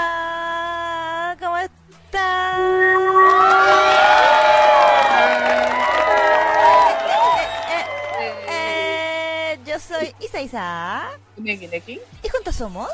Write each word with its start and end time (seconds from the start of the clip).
Hola, 0.00 1.36
¿cómo 1.38 1.56
están? 1.56 2.60
Eh, 8.48 9.58
yo 9.66 9.78
soy 9.78 10.14
Isa 10.20 10.40
Isa 10.40 11.10
Neki 11.36 11.66
Neki. 11.68 12.00
y 12.22 12.28
juntos 12.28 12.54
somos. 12.56 12.90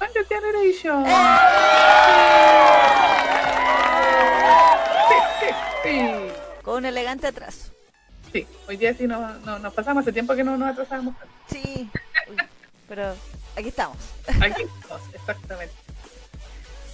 Wonder 0.00 0.26
Generation. 0.26 1.04
Sí, 5.82 6.00
Con 6.62 6.76
un 6.76 6.84
elegante 6.84 7.26
atraso. 7.26 7.72
sí. 8.32 8.46
Hoy 8.68 8.76
día 8.76 8.94
sí 8.94 9.08
no, 9.08 9.18
no- 9.40 9.58
nos 9.58 9.74
pasamos 9.74 10.02
hace 10.02 10.12
tiempo 10.12 10.32
que 10.36 10.44
no 10.44 10.56
nos 10.56 10.70
atrasábamos. 10.70 11.16
Sí, 11.50 11.90
uy, 12.30 12.36
pero 12.88 13.16
aquí 13.56 13.68
estamos. 13.68 13.96
Aquí 14.40 14.62
estamos, 14.62 15.02
exactamente. 15.14 15.74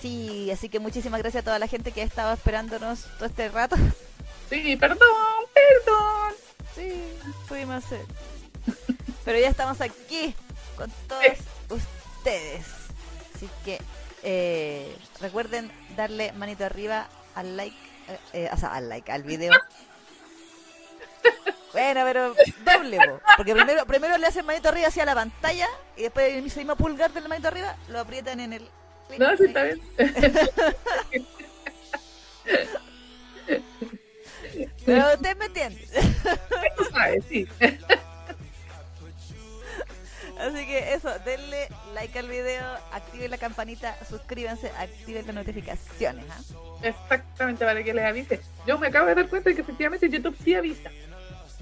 Sí, 0.01 0.51
así 0.51 0.69
que 0.69 0.79
muchísimas 0.79 1.21
gracias 1.21 1.43
a 1.43 1.45
toda 1.45 1.59
la 1.59 1.67
gente 1.67 1.91
que 1.93 2.03
ha 2.03 2.05
estado 2.05 2.33
esperándonos 2.33 3.05
todo 3.17 3.27
este 3.27 3.49
rato. 3.49 3.77
Sí, 4.49 4.77
perdón, 4.77 4.99
perdón. 5.53 6.35
Sí, 6.75 7.19
pudimos 7.49 7.85
hacer. 7.85 8.05
Pero 9.25 9.39
ya 9.39 9.49
estamos 9.49 9.81
aquí 9.81 10.35
con 10.77 10.91
todos 11.09 11.25
ustedes. 11.69 12.65
Así 13.35 13.49
que 13.65 13.81
eh, 14.23 14.97
recuerden 15.21 15.71
darle 15.97 16.33
manito 16.33 16.65
arriba 16.65 17.09
al 17.35 17.57
like, 17.57 17.77
eh, 18.09 18.19
eh, 18.33 18.51
o 18.53 18.57
sea, 18.57 18.75
al 18.75 18.89
like, 18.89 19.11
al 19.11 19.23
video. 19.23 19.53
Bueno, 21.71 22.01
pero 22.07 22.35
doble, 22.65 22.97
po, 22.97 23.21
porque 23.37 23.53
primero, 23.53 23.85
primero 23.85 24.17
le 24.17 24.27
hacen 24.27 24.47
manito 24.47 24.71
arriba 24.71 24.89
hacia 24.89 25.05
la 25.05 25.15
pantalla 25.15 25.69
y 25.99 26.03
después 26.03 26.33
el 26.33 26.43
mismo 26.43 26.77
pulgar 26.77 27.13
del 27.13 27.29
manito 27.29 27.49
arriba 27.49 27.77
lo 27.89 27.99
aprietan 28.01 28.39
en 28.41 28.53
el... 28.55 28.63
No, 29.19 29.37
sí, 29.37 29.45
está 29.47 29.65
bien. 29.65 29.81
Pero 34.87 35.15
usted 35.15 35.37
me 35.37 35.47
entiende. 35.47 35.89
Tú 36.77 36.85
sabes, 36.93 37.25
sí. 37.29 37.49
Así 40.39 40.67
que 40.67 40.95
eso, 40.95 41.11
denle 41.25 41.69
like 41.95 42.17
al 42.17 42.29
video, 42.29 42.65
activen 42.93 43.31
la 43.31 43.39
campanita, 43.39 43.97
suscríbanse, 44.09 44.71
activen 44.79 45.27
las 45.27 45.35
notificaciones. 45.35 46.25
¿ah? 46.31 46.41
Exactamente, 46.83 47.65
para 47.65 47.83
que 47.83 47.93
les 47.93 48.05
avise. 48.05 48.41
Yo 48.67 48.79
me 48.79 48.87
acabo 48.87 49.09
de 49.09 49.17
dar 49.17 49.29
cuenta 49.29 49.51
de 49.51 49.57
que 49.57 49.63
efectivamente 49.63 50.09
YouTube 50.09 50.37
sí 50.45 50.55
avisa. 50.55 50.91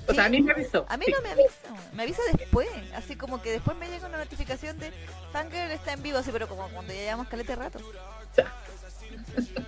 O 0.09 0.15
sea, 0.15 0.27
a 0.27 0.29
mí 0.29 0.41
me 0.43 0.53
avisó. 0.53 0.87
A 0.89 0.97
mí 0.97 1.05
sí. 1.07 1.13
no 1.13 1.21
me 1.23 1.31
avisa, 1.31 1.93
me 1.93 2.03
avisa 2.05 2.23
después, 2.37 2.69
así 2.95 3.17
como 3.17 3.43
que 3.43 3.51
después 3.51 3.77
me 3.77 3.89
llega 3.89 4.07
una 4.07 4.19
notificación 4.19 4.79
de 4.79 4.93
Fangirl 5.33 5.71
está 5.71 5.93
en 5.93 6.03
vivo, 6.03 6.19
así, 6.19 6.31
pero 6.33 6.49
como 6.49 6.69
cuando 6.69 6.93
ya 6.93 7.01
llevamos 7.01 7.29
calete 7.29 7.53
de 7.53 7.57
rato. 7.57 7.81
Ya. 8.37 8.53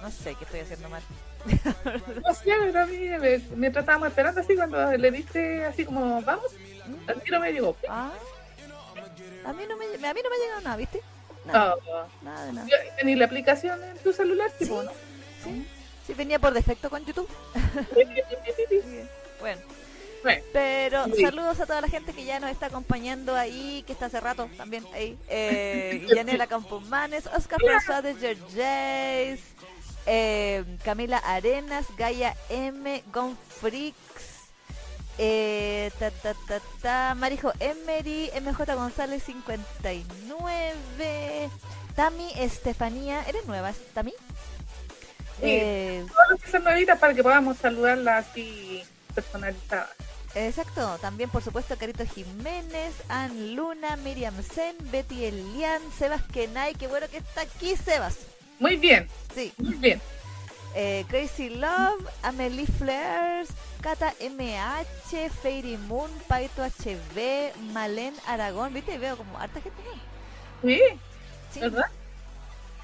No 0.00 0.12
sé 0.12 0.36
qué 0.36 0.44
estoy 0.44 0.60
haciendo 0.60 0.88
mal. 0.88 1.02
No 2.24 2.34
sé, 2.34 2.44
pero 2.44 2.80
a 2.82 2.86
mí 2.86 2.98
me, 2.98 3.38
mientras 3.56 3.82
estábamos 3.82 4.08
esperando 4.08 4.40
así, 4.40 4.54
cuando 4.54 4.96
le 4.96 5.10
diste 5.10 5.64
así 5.64 5.84
como, 5.84 6.22
vamos, 6.22 6.52
al 7.08 7.20
tiro 7.22 7.40
me 7.40 7.52
llegó. 7.52 7.76
Ah, 7.88 8.12
a 9.44 9.52
mí 9.52 9.64
no 9.68 9.76
me, 9.76 9.86
a 9.86 10.14
mí 10.14 10.20
no 10.22 10.30
me 10.30 10.36
ha 10.36 10.38
llegado 10.38 10.60
nada, 10.62 10.76
¿viste? 10.76 11.00
Nada, 11.44 11.74
Oh, 11.74 12.06
nada 12.22 12.52
nada. 12.52 12.68
¿Tenís 12.96 13.18
la 13.18 13.24
aplicación 13.24 13.82
en 13.82 13.98
tu 13.98 14.12
celular? 14.12 14.50
Sí. 14.58 14.68
¿no? 14.68 14.82
Sí, 15.42 15.66
sí, 16.06 16.14
venía 16.14 16.38
por 16.38 16.52
defecto 16.52 16.90
con 16.90 17.04
YouTube. 17.04 17.28
Bueno. 19.40 19.60
Bueno, 20.22 20.42
Pero 20.52 21.04
Sí. 21.14 21.22
saludos 21.22 21.60
a 21.60 21.66
toda 21.66 21.80
la 21.80 21.86
gente 21.88 22.12
que 22.12 22.24
ya 22.24 22.40
nos 22.40 22.50
está 22.50 22.66
acompañando 22.66 23.36
ahí, 23.36 23.84
que 23.86 23.92
está 23.92 24.06
hace 24.06 24.18
rato 24.18 24.50
también 24.56 24.84
ahí. 24.92 25.16
Eh, 25.28 26.04
Yanela 26.16 26.48
Campomanes, 26.48 27.26
Oscar 27.28 27.60
François 27.60 28.02
de 28.02 28.16
Georges, 28.16 29.40
eh, 30.06 30.64
Camila 30.84 31.18
Arenas, 31.18 31.86
Gaia 31.96 32.34
M, 32.50 33.04
Gonfrix, 33.12 33.94
eh, 35.18 35.92
ta, 36.00 36.10
ta, 36.10 36.34
ta, 36.48 36.60
ta, 36.82 37.14
Marijo 37.14 37.52
Emery, 37.60 38.32
MJ 38.40 38.74
González 38.74 39.22
59, 39.22 41.48
Tami 41.94 42.32
Estefanía, 42.36 43.22
¿eres 43.28 43.46
nueva, 43.46 43.72
Tami? 43.94 44.12
Eh, 45.42 46.04
todas 46.08 46.28
las 46.30 46.40
que 46.42 46.50
son 46.50 46.64
nuevitas 46.64 46.98
para 46.98 47.14
que 47.14 47.22
podamos 47.22 47.56
saludarla 47.58 48.16
así 48.18 48.82
personalizada. 49.22 49.88
Exacto, 50.34 50.98
también 51.00 51.30
por 51.30 51.42
supuesto 51.42 51.76
Carito 51.78 52.04
Jiménez, 52.06 52.94
Ann 53.08 53.56
Luna, 53.56 53.96
Miriam 53.96 54.34
Sen, 54.42 54.76
Betty 54.92 55.24
Elian, 55.24 55.80
Sebas 55.98 56.22
Kenai, 56.32 56.74
qué 56.74 56.86
bueno 56.86 57.08
que 57.08 57.16
está 57.18 57.40
aquí 57.42 57.74
Sebas. 57.76 58.18
Muy 58.60 58.76
bien, 58.76 59.08
Sí, 59.34 59.52
muy 59.58 59.74
bien. 59.74 60.00
eh, 60.74 61.04
Crazy 61.08 61.48
Love, 61.50 62.06
Amelie 62.22 62.66
Flares, 62.66 63.48
Cata 63.80 64.12
MH, 64.20 65.30
Fairy 65.42 65.76
Moon, 65.76 66.10
Paito 66.28 66.62
HB, 66.62 67.56
Malen 67.72 68.14
Aragón, 68.26 68.74
viste, 68.74 68.98
veo 68.98 69.16
como 69.16 69.38
harta 69.38 69.60
gente. 69.60 69.80
Sí, 70.62 70.80
Sí. 71.54 71.60
¿verdad? 71.60 71.86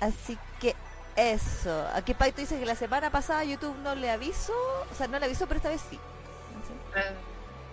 Así 0.01 0.39
que 0.61 0.75
eso, 1.16 1.87
aquí 1.95 2.15
Paito 2.15 2.41
dice 2.41 2.59
que 2.59 2.66
la 2.66 2.75
semana 2.75 3.11
pasada 3.11 3.45
YouTube 3.45 3.77
no 3.83 3.95
le 3.95 4.11
avisó, 4.11 4.53
o 4.91 4.95
sea, 4.97 5.06
no 5.09 5.19
le 5.19 5.27
avisó, 5.27 5.47
pero 5.47 5.59
esta 5.59 5.69
vez 5.69 5.83
sí. 5.91 5.99
No 6.94 7.00
sé. 7.03 7.09
Ah, 7.09 7.12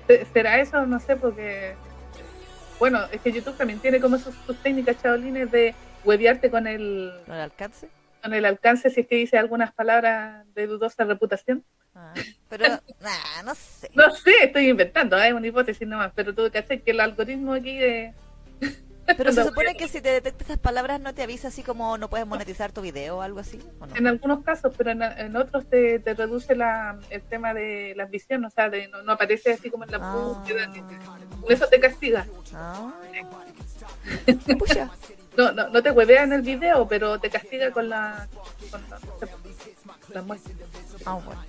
¿se- 0.08 0.26
¿Será 0.26 0.60
eso? 0.60 0.86
No 0.86 1.00
sé, 1.00 1.16
porque. 1.16 1.76
Bueno, 2.80 3.00
es 3.12 3.22
que 3.22 3.32
YouTube 3.32 3.56
también 3.58 3.80
tiene 3.80 4.00
como 4.00 4.18
sus, 4.18 4.34
sus 4.46 4.58
técnicas 4.58 5.02
chabolines 5.02 5.52
de 5.52 5.76
huevearte 6.04 6.50
con 6.50 6.66
el, 6.66 7.14
¿No 7.28 7.36
le 7.36 7.42
alcance? 7.42 7.88
con 8.24 8.34
el 8.34 8.44
alcance 8.46 8.90
si 8.90 9.02
es 9.02 9.08
que 9.08 9.16
dice 9.18 9.38
algunas 9.38 9.72
palabras 9.72 10.46
de 10.56 10.66
dudosa 10.68 11.04
reputación. 11.04 11.64
Ah, 11.94 12.14
pero, 12.50 12.66
nah, 13.00 13.44
no 13.46 13.54
sé. 13.54 13.90
No 13.94 14.10
sé, 14.12 14.32
estoy 14.46 14.70
inventando, 14.70 15.16
es 15.22 15.32
una 15.34 15.46
hipótesis 15.46 15.88
nomás, 15.88 16.12
pero 16.16 16.34
tú 16.34 16.50
caché 16.52 16.82
que 16.82 16.92
el 16.92 17.00
algoritmo 17.02 17.54
aquí 17.54 17.78
de. 17.78 18.14
Pero 19.18 19.32
se 19.32 19.44
supone 19.44 19.76
que 19.76 19.88
si 19.88 20.02
te 20.02 20.10
detecta 20.12 20.44
esas 20.44 20.58
palabras 20.60 21.00
no 21.00 21.14
te 21.14 21.24
avisa 21.24 21.48
así 21.50 21.64
como 21.64 21.98
no 21.98 22.10
puedes 22.10 22.26
monetizar 22.28 22.72
tu 22.72 22.82
video 22.82 23.18
o 23.18 23.22
algo 23.22 23.40
así, 23.40 23.60
¿o 23.80 23.86
no? 23.86 23.96
En 23.96 24.08
algunos 24.08 24.44
casos, 24.44 24.74
pero 24.78 24.92
en, 24.92 25.02
en 25.02 25.36
otros 25.36 25.66
te, 25.70 26.00
te 26.00 26.14
reduce 26.14 26.56
la, 26.56 27.00
el 27.10 27.22
tema 27.24 27.54
de 27.54 27.94
las 27.96 28.10
visiones, 28.10 28.52
o 28.52 28.56
sea, 28.56 28.70
de, 28.70 28.88
no, 28.88 29.02
no 29.04 29.14
aparece 29.14 29.54
así 29.54 29.70
como 29.70 29.84
en 29.86 29.92
la 29.92 29.98
Ah. 30.02 30.16
búsqueda. 30.16 30.72
Con 31.42 31.52
eso 31.52 31.68
te 31.68 31.80
castiga. 31.80 32.26
Ah. 32.54 32.92
No, 35.38 35.50
no, 35.54 35.70
no 35.70 35.82
te 35.82 35.92
huevea 35.92 36.24
en 36.24 36.34
el 36.34 36.42
video, 36.42 36.86
pero 36.90 37.18
te 37.18 37.30
castiga 37.30 37.72
con 37.72 37.88
la. 37.88 38.28
con 38.70 38.82
la, 38.90 39.00
la 40.14 40.22
muestra. 40.22 40.54
Ah, 41.06 41.14
bueno. 41.24 41.42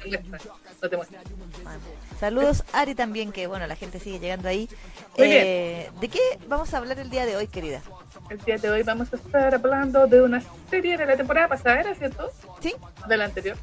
No 0.80 0.88
te 0.88 0.96
muestra. 0.96 1.20
Ah. 1.66 1.76
Saludos 2.22 2.62
Ari 2.72 2.94
también, 2.94 3.32
que 3.32 3.48
bueno, 3.48 3.66
la 3.66 3.74
gente 3.74 3.98
sigue 3.98 4.20
llegando 4.20 4.46
ahí. 4.46 4.68
Eh, 5.16 5.90
¿De 6.00 6.06
qué 6.08 6.20
vamos 6.46 6.72
a 6.72 6.78
hablar 6.78 7.00
el 7.00 7.10
día 7.10 7.26
de 7.26 7.34
hoy, 7.34 7.48
querida? 7.48 7.82
El 8.30 8.38
día 8.38 8.58
de 8.58 8.70
hoy 8.70 8.84
vamos 8.84 9.12
a 9.12 9.16
estar 9.16 9.52
hablando 9.52 10.06
de 10.06 10.22
una 10.22 10.40
serie 10.70 10.96
de 10.96 11.04
la 11.04 11.16
temporada 11.16 11.48
pasada, 11.48 11.80
¿era 11.80 11.96
cierto? 11.96 12.30
¿Sí? 12.60 12.76
De 13.08 13.16
la 13.16 13.24
anterior. 13.24 13.56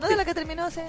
¿No 0.00 0.06
de 0.06 0.14
la 0.14 0.24
que 0.24 0.32
terminó 0.32 0.66
hace...? 0.66 0.84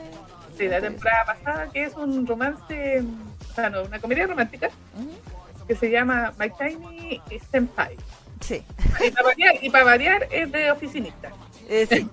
Sí, 0.56 0.66
de 0.66 0.70
la 0.70 0.82
temporada 0.82 1.26
pasada, 1.26 1.70
que 1.74 1.82
es 1.82 1.96
un 1.96 2.28
romance, 2.28 3.04
o 3.50 3.54
sea, 3.56 3.72
no, 3.72 3.86
una 3.86 4.00
comedia 4.00 4.28
romántica 4.28 4.70
Ujú. 4.96 5.66
que 5.68 5.76
se 5.76 5.90
llama 5.90 6.32
My 6.38 6.52
Tiny 6.52 7.24
Senpai. 7.52 7.98
Sí. 8.40 8.64
Y 9.04 9.10
para 9.10 9.30
variar, 9.30 9.56
y 9.64 9.70
para 9.72 9.84
variar 9.84 10.28
es 10.30 10.52
de 10.52 10.70
oficinista. 10.70 11.32
Eh, 11.68 11.88
sí. 11.90 12.08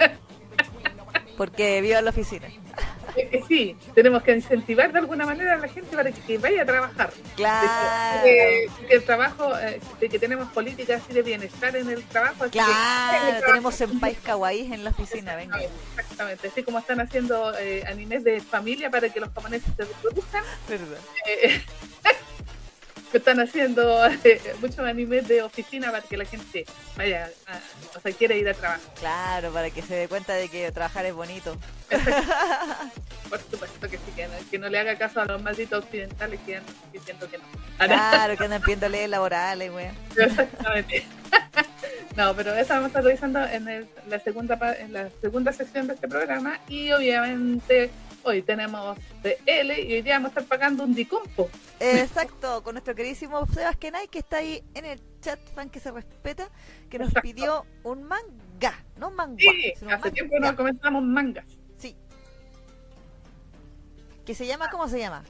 Porque 1.36 1.80
vivo 1.82 1.98
en 1.98 2.04
la 2.04 2.10
oficina. 2.10 2.48
Es 3.16 3.28
que 3.28 3.42
sí, 3.48 3.76
tenemos 3.94 4.22
que 4.22 4.32
incentivar 4.32 4.92
de 4.92 5.00
alguna 5.00 5.26
manera 5.26 5.54
a 5.54 5.56
la 5.58 5.66
gente 5.68 5.96
para 5.96 6.12
que, 6.12 6.20
que 6.20 6.38
vaya 6.38 6.62
a 6.62 6.64
trabajar. 6.66 7.12
Claro. 7.34 8.22
De 8.24 8.68
que, 8.78 8.86
que 8.86 8.94
el 8.94 9.04
trabajo, 9.04 9.58
eh, 9.58 9.80
de 9.98 10.08
que 10.08 10.18
tenemos 10.18 10.48
políticas 10.52 11.02
así 11.02 11.12
de 11.12 11.22
bienestar 11.22 11.74
en 11.76 11.90
el 11.90 12.04
trabajo. 12.04 12.44
así 12.44 12.50
que- 12.52 12.58
Claro, 12.58 13.40
tenemos 13.46 13.80
en 13.80 13.98
país 14.00 14.18
kawaii 14.22 14.72
en 14.72 14.84
la 14.84 14.90
oficina, 14.90 15.34
venga. 15.36 15.58
Exactamente, 15.98 16.48
así 16.48 16.62
como 16.62 16.78
están 16.78 17.00
haciendo 17.00 17.52
eh, 17.58 17.82
animes 17.88 18.22
de 18.24 18.40
familia 18.40 18.90
para 18.90 19.08
que 19.08 19.18
los 19.20 19.28
japoneses 19.30 19.72
se 19.76 19.84
reproduzcan, 19.84 20.44
Verdad. 20.68 20.98
eh, 21.26 21.62
están 23.18 23.40
haciendo 23.40 24.06
eh, 24.24 24.40
muchos 24.60 24.78
animes 24.80 25.26
de 25.28 25.42
oficina 25.42 25.90
para 25.90 26.02
que 26.02 26.16
la 26.16 26.24
gente 26.24 26.64
vaya, 26.96 27.30
a- 27.46 27.96
o 27.96 28.00
sea, 28.00 28.12
quiera 28.12 28.34
ir 28.34 28.48
a 28.48 28.54
trabajar. 28.54 28.80
Claro, 28.98 29.50
para 29.52 29.70
que 29.70 29.82
se 29.82 29.94
dé 29.94 30.08
cuenta 30.08 30.34
de 30.34 30.48
que 30.48 30.70
trabajar 30.72 31.04
es 31.06 31.14
bonito. 31.14 31.56
Por 33.28 33.38
supuesto 33.40 33.88
que 33.88 33.96
sí, 33.96 34.12
que 34.16 34.26
no, 34.26 34.34
que 34.50 34.58
no 34.58 34.68
le 34.68 34.78
haga 34.78 34.96
caso 34.96 35.20
a 35.20 35.24
los 35.24 35.40
malditos 35.42 35.84
occidentales 35.84 36.40
que 36.44 36.56
andan 36.56 36.74
diciendo 36.92 37.28
que 37.30 37.38
no. 37.38 37.44
Claro, 37.78 38.36
que 38.36 38.44
andan 38.44 38.60
pidiendo 38.62 38.88
leyes 38.88 39.08
laborales, 39.10 39.70
weón. 39.72 39.94
Exactamente. 40.16 41.04
No, 42.16 42.34
pero 42.34 42.52
esa 42.54 42.74
vamos 42.74 42.86
a 42.86 42.88
estar 42.88 43.04
revisando 43.04 43.42
en, 43.46 43.68
el- 43.68 43.88
la 44.08 44.18
segunda 44.18 44.58
en 44.78 44.92
la 44.92 45.08
segunda 45.20 45.52
sección 45.52 45.86
de 45.86 45.94
este 45.94 46.08
programa 46.08 46.58
y 46.68 46.90
obviamente 46.90 47.90
hoy 48.22 48.42
tenemos 48.42 48.96
de 49.22 49.38
L 49.46 49.82
y 49.82 49.94
hoy 49.94 50.02
día 50.02 50.14
vamos 50.14 50.28
a 50.28 50.40
estar 50.40 50.44
pagando 50.44 50.84
un 50.84 50.94
dicompo. 50.94 51.50
Exacto, 51.78 52.62
con 52.62 52.74
nuestro 52.74 52.94
queridísimo 52.94 53.46
Sebas 53.46 53.76
Kenai, 53.76 54.08
que 54.08 54.18
está 54.20 54.38
ahí 54.38 54.62
en 54.74 54.84
el 54.84 55.00
chat, 55.20 55.38
fan 55.54 55.70
que 55.70 55.80
se 55.80 55.90
respeta, 55.90 56.48
que 56.88 56.98
nos 56.98 57.08
Exacto. 57.08 57.28
pidió 57.28 57.66
un 57.84 58.02
manga, 58.04 58.84
no 58.96 59.08
un 59.08 59.16
manga. 59.16 59.36
Sí, 59.38 59.72
hace 59.90 60.10
tiempo 60.10 60.34
manga. 60.34 60.50
no 60.50 60.56
comentamos 60.56 61.02
mangas. 61.02 61.46
Sí. 61.78 61.96
Que 64.24 64.34
se 64.34 64.46
llama, 64.46 64.68
¿cómo 64.70 64.88
se 64.88 64.98
llama? 64.98 65.24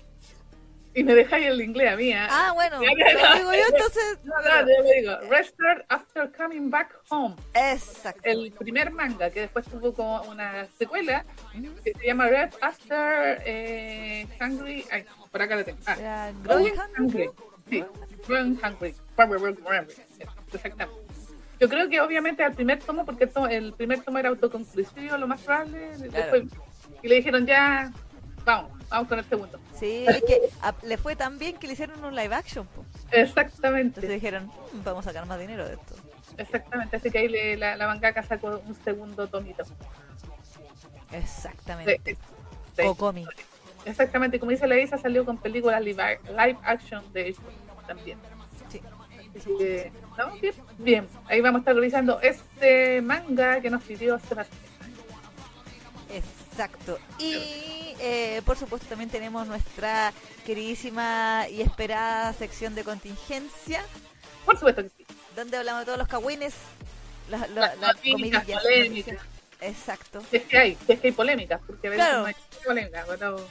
Y 0.93 1.05
me 1.05 1.15
dejáis 1.15 1.47
el 1.47 1.61
inglés 1.61 1.93
a 1.93 1.97
mí. 1.97 2.13
¿ah? 2.13 2.27
Ah, 2.31 2.53
bueno, 2.53 2.83
Ya, 2.83 2.91
lo 2.91 2.99
ya, 2.99 3.21
ya. 3.21 3.35
digo 3.39 3.53
yo 3.53 3.63
entonces. 3.73 4.19
No, 4.25 4.35
no, 4.41 4.61
yo 4.61 4.83
le 4.83 5.01
digo, 5.01 5.17
Restart 5.31 5.85
After 5.89 6.33
Coming 6.33 6.69
Back 6.71 6.97
Home. 7.11 7.37
Exacto. 7.55 8.21
El 8.25 8.53
primer 8.53 8.91
manga 8.91 9.31
que 9.31 9.43
después 9.43 9.67
tuvo 9.67 9.95
como 9.95 10.21
una 10.23 10.67
secuela 10.79 11.25
que 11.85 11.93
se 11.93 12.07
llama 12.07 12.27
Red 12.27 12.51
After 12.61 13.41
eh, 13.47 14.27
Hungry. 14.41 14.85
Ay, 14.91 15.05
por 15.31 15.43
acá 15.43 15.57
lo 15.57 15.65
tengo. 15.65 15.79
Ah, 15.87 16.33
Growing 16.43 16.73
Hungry. 16.99 16.99
Hungry. 16.99 17.31
Sí, 17.71 17.85
Growing 18.27 18.59
Hungry. 18.65 18.95
Exactamente. 20.53 21.01
Yo 21.61 21.69
creo 21.69 21.89
que 21.91 22.01
obviamente 22.01 22.43
al 22.43 22.55
primer 22.55 22.79
tomo, 22.81 23.05
porque 23.05 23.29
el, 23.51 23.75
primer 23.75 24.03
tomo 24.03 24.19
era 24.19 24.31
autoconclusivo, 24.31 25.17
lo 25.19 25.29
más 25.29 25.43
probable. 25.43 25.97
después- 25.99 26.45
y 27.03 27.09
le 27.09 27.15
dijeron 27.17 27.47
ya, 27.47 27.93
vamos, 28.45 28.73
vamos 28.91 29.09
con 29.09 29.19
el 29.19 29.25
segundo. 29.25 29.59
Sí, 29.79 30.05
es 30.09 30.23
que 30.25 30.41
a- 30.63 30.75
le 30.83 30.97
fue 30.99 31.17
tan 31.17 31.39
bien 31.39 31.57
que 31.57 31.67
le 31.67 31.73
hicieron 31.75 32.05
un 32.05 32.15
live 32.15 32.35
action. 32.35 32.67
po. 32.67 32.85
Exactamente. 33.13 34.01
Entonces 34.01 34.11
dijeron, 34.11 34.47
"Mm, 34.73 34.85
vamos 34.85 35.07
a 35.07 35.11
sacar 35.11 35.27
más 35.27 35.39
dinero 35.39 35.67
de 35.67 35.75
esto. 35.75 35.95
Exactamente, 36.37 36.97
así 36.97 37.11
que 37.11 37.19
ahí 37.19 37.29
le- 37.29 37.57
la, 37.57 37.77
la 37.77 37.87
mangaka 37.87 38.23
sacó 38.23 38.63
un 38.67 38.75
segundo 38.85 39.27
tomito. 39.29 39.63
Exactamente. 41.13 42.01
De- 42.05 42.17
de- 42.77 42.85
Kokomi. 42.85 43.27
exactamente, 43.85 44.39
como 44.39 44.51
dice 44.53 44.67
la 44.67 44.79
Isa, 44.79 44.97
salió 44.99 45.25
con 45.25 45.37
películas 45.39 45.83
live, 45.83 46.21
live 46.29 46.59
action 46.63 47.05
de 47.13 47.29
hecho 47.29 47.43
también. 47.87 48.19
Sí. 48.71 48.81
Así 49.37 49.51
que, 49.59 49.93
no, 50.17 50.33
bien, 50.41 50.55
bien. 50.79 51.09
Ahí 51.29 51.41
vamos 51.41 51.59
a 51.59 51.61
estar 51.61 51.75
revisando 51.75 52.21
este 52.21 53.01
manga 53.03 53.61
que 53.61 53.71
nos 53.71 53.83
pidió 53.83 54.19
Sebastián. 54.21 54.61
Exacto. 56.13 56.99
Y 57.19 57.80
eh, 58.01 58.43
por 58.45 58.57
supuesto 58.57 58.87
también 58.89 59.11
tenemos 59.11 59.47
nuestra 59.47 60.13
queridísima 60.47 61.47
y 61.51 61.61
esperada 61.63 62.33
sección 62.33 62.75
de 62.75 62.83
contingencia, 62.85 63.85
Por 64.45 64.57
supuesto 64.57 64.83
que 64.83 64.89
sí. 64.97 65.07
donde 65.37 65.57
hablamos 65.57 65.81
de 65.83 65.87
todos 65.87 65.99
los 65.99 66.09
cagüines, 66.09 66.55
las, 67.29 67.49
la- 67.51 67.61
Las 67.69 67.79
las 67.79 67.97
noticias, 67.97 68.13
comidillas. 68.45 68.63
polémicas. 68.63 69.17
Exacto. 69.61 70.23
Es 70.33 70.43
que 70.45 70.59
hay, 70.59 70.79
es 70.89 71.01
que 71.01 71.09
hay 71.09 71.13
polémicas, 71.13 71.61
porque 71.67 71.89
a 71.89 71.91
veces 71.91 72.05
Claro. 72.07 72.21
no 72.23 72.27
hay 72.27 72.35
polémicas. 72.65 73.05
pero 73.09 73.49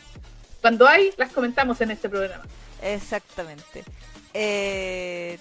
cuando 0.62 0.88
hay, 0.88 1.12
las 1.18 1.32
comentamos 1.32 1.80
en 1.82 1.92
este 1.92 2.10
programa. 2.10 2.44
Exactamente. 2.82 3.84
Eh, 4.34 5.38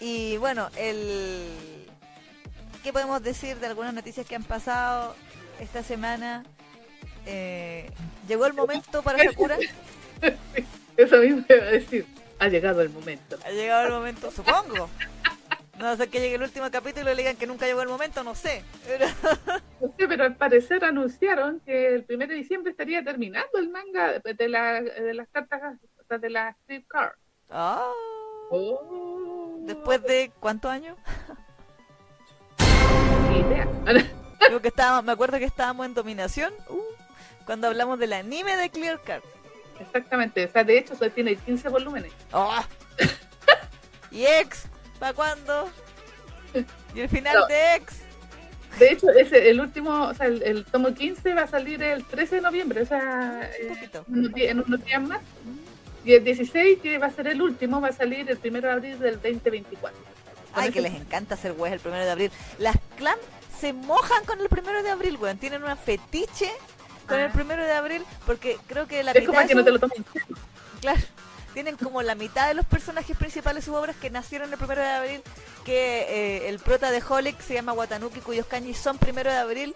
y 0.00 0.36
bueno, 0.38 0.68
el 0.76 1.86
¿qué 2.82 2.92
podemos 2.92 3.22
decir 3.22 3.58
de 3.58 3.66
algunas 3.66 3.92
noticias 3.94 4.26
que 4.26 4.34
han 4.34 4.44
pasado 4.44 5.14
esta 5.60 5.82
semana? 5.82 6.44
Eh, 7.26 7.90
llegó 8.28 8.46
el 8.46 8.54
momento 8.54 9.02
para 9.02 9.22
Sakura. 9.24 9.56
Eso 10.96 11.16
mismo 11.18 11.44
iba 11.48 11.62
a 11.64 11.68
decir. 11.70 12.06
Ha 12.38 12.48
llegado 12.48 12.80
el 12.82 12.90
momento. 12.90 13.38
Ha 13.44 13.50
llegado 13.50 13.86
el 13.86 13.92
momento, 13.92 14.30
supongo. 14.30 14.88
No 15.78 15.96
sé 15.96 16.08
que 16.08 16.20
llegue 16.20 16.34
el 16.34 16.42
último 16.42 16.70
capítulo 16.70 17.10
y 17.10 17.14
le 17.14 17.22
digan 17.22 17.36
que 17.36 17.46
nunca 17.46 17.66
llegó 17.66 17.80
el 17.82 17.88
momento, 17.88 18.22
no 18.22 18.34
sé. 18.34 18.62
Pero- 18.86 19.06
No 19.80 19.88
sé, 19.98 20.08
pero 20.08 20.24
al 20.24 20.36
parecer 20.36 20.84
anunciaron 20.84 21.60
que 21.60 21.94
el 21.94 22.04
1 22.08 22.26
de 22.26 22.34
diciembre 22.34 22.70
estaría 22.70 23.02
terminando 23.02 23.58
el 23.58 23.70
manga 23.70 24.18
de, 24.18 24.48
la- 24.48 24.82
de 24.82 25.14
las 25.14 25.26
cartas 25.28 25.78
de 26.20 26.30
la 26.30 26.50
Street 26.50 26.84
Card. 26.88 27.12
Ah, 27.48 27.90
Oh. 28.52 29.58
Después 29.60 30.02
de 30.02 30.32
cuántos 30.40 30.70
años? 30.72 30.96
Ni 33.30 33.38
idea. 33.38 33.68
Creo 34.40 34.60
que 34.60 34.68
estábamos, 34.68 35.04
me 35.04 35.12
acuerdo 35.12 35.38
que 35.38 35.44
estábamos 35.44 35.86
en 35.86 35.94
dominación 35.94 36.52
uh, 36.68 36.78
cuando 37.46 37.66
hablamos 37.68 37.98
del 37.98 38.12
anime 38.12 38.56
de 38.56 38.70
Clear 38.70 39.00
Card. 39.02 39.22
Exactamente. 39.78 40.44
O 40.44 40.52
sea, 40.52 40.62
de 40.64 40.78
hecho, 40.78 40.94
solo 40.96 41.10
tiene 41.10 41.36
15 41.36 41.68
volúmenes. 41.68 42.12
¡Oh! 42.32 42.58
¿Y 44.10 44.24
X? 44.26 44.64
¿Para 44.98 45.12
cuándo? 45.14 45.70
¿Y 46.94 47.00
el 47.00 47.08
final 47.08 47.34
No. 47.38 47.46
de 47.46 47.74
X? 47.76 48.00
De 48.78 48.92
hecho, 48.92 49.10
ese, 49.10 49.50
el 49.50 49.60
último, 49.60 50.08
o 50.08 50.14
sea, 50.14 50.26
el, 50.26 50.42
el 50.42 50.64
tomo 50.64 50.94
15 50.94 51.34
va 51.34 51.42
a 51.42 51.46
salir 51.48 51.82
el 51.82 52.04
13 52.04 52.36
de 52.36 52.40
noviembre, 52.42 52.82
o 52.82 52.86
sea, 52.86 53.50
Un 53.60 53.66
eh, 53.66 53.68
poquito. 53.74 54.04
en 54.08 54.14
unos 54.18 54.32
días- 54.32 54.50
en 54.50 54.60
unos 54.60 54.84
días 54.84 55.02
más. 55.02 55.20
Y 56.04 56.14
el 56.14 56.24
16, 56.24 56.78
que 56.80 56.98
va 56.98 57.06
a 57.06 57.10
ser 57.10 57.26
el 57.28 57.42
último, 57.42 57.80
va 57.80 57.88
a 57.88 57.92
salir 57.92 58.30
el 58.30 58.38
1 58.42 58.60
de 58.60 58.70
abril 58.70 58.98
del 58.98 59.14
2024. 59.20 59.98
Con 60.54 60.62
Ay, 60.64 60.70
que 60.72 60.80
les 60.80 60.94
encanta 60.94 61.34
hacer 61.34 61.52
weas 61.52 61.74
el 61.74 61.80
primero 61.80 62.04
de 62.04 62.10
abril. 62.10 62.32
Las 62.58 62.76
clan 62.96 63.18
se 63.58 63.72
mojan 63.72 64.24
con 64.24 64.40
el 64.40 64.48
primero 64.48 64.82
de 64.82 64.90
abril, 64.90 65.16
weón. 65.20 65.36
Tienen 65.38 65.62
una 65.62 65.76
fetiche 65.76 66.50
con 67.10 67.20
el 67.20 67.30
primero 67.30 67.64
de 67.64 67.72
abril 67.72 68.04
porque 68.26 68.56
creo 68.66 68.86
que 68.86 69.02
la 69.02 69.10
Es 69.12 69.20
mitad 69.20 69.26
como 69.26 69.40
de 69.40 69.46
que 69.48 69.54
no 69.54 69.64
te 69.64 69.70
lo 69.72 69.78
tomen. 69.78 70.04
Claro. 70.80 71.00
Tienen 71.52 71.76
como 71.76 72.00
la 72.02 72.14
mitad 72.14 72.46
de 72.48 72.54
los 72.54 72.64
personajes 72.64 73.16
principales 73.16 73.64
de 73.64 73.70
sus 73.70 73.74
obras 73.78 73.96
que 73.96 74.08
nacieron 74.08 74.50
el 74.52 74.56
primero 74.56 74.80
de 74.80 74.88
abril, 74.88 75.22
que 75.64 76.06
eh, 76.08 76.48
el 76.48 76.58
prota 76.60 76.90
de 76.92 77.02
Holic 77.06 77.38
se 77.40 77.54
llama 77.54 77.72
Watanuki, 77.72 78.20
cuyos 78.20 78.46
kanjis 78.46 78.78
son 78.78 78.96
primero 78.98 79.30
de 79.30 79.36
abril. 79.36 79.74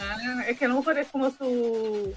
Ah, 0.00 0.44
es 0.46 0.56
que 0.58 0.64
a 0.64 0.68
lo 0.68 0.76
mejor 0.76 0.96
es 0.98 1.08
como 1.08 1.30
su, 1.30 2.14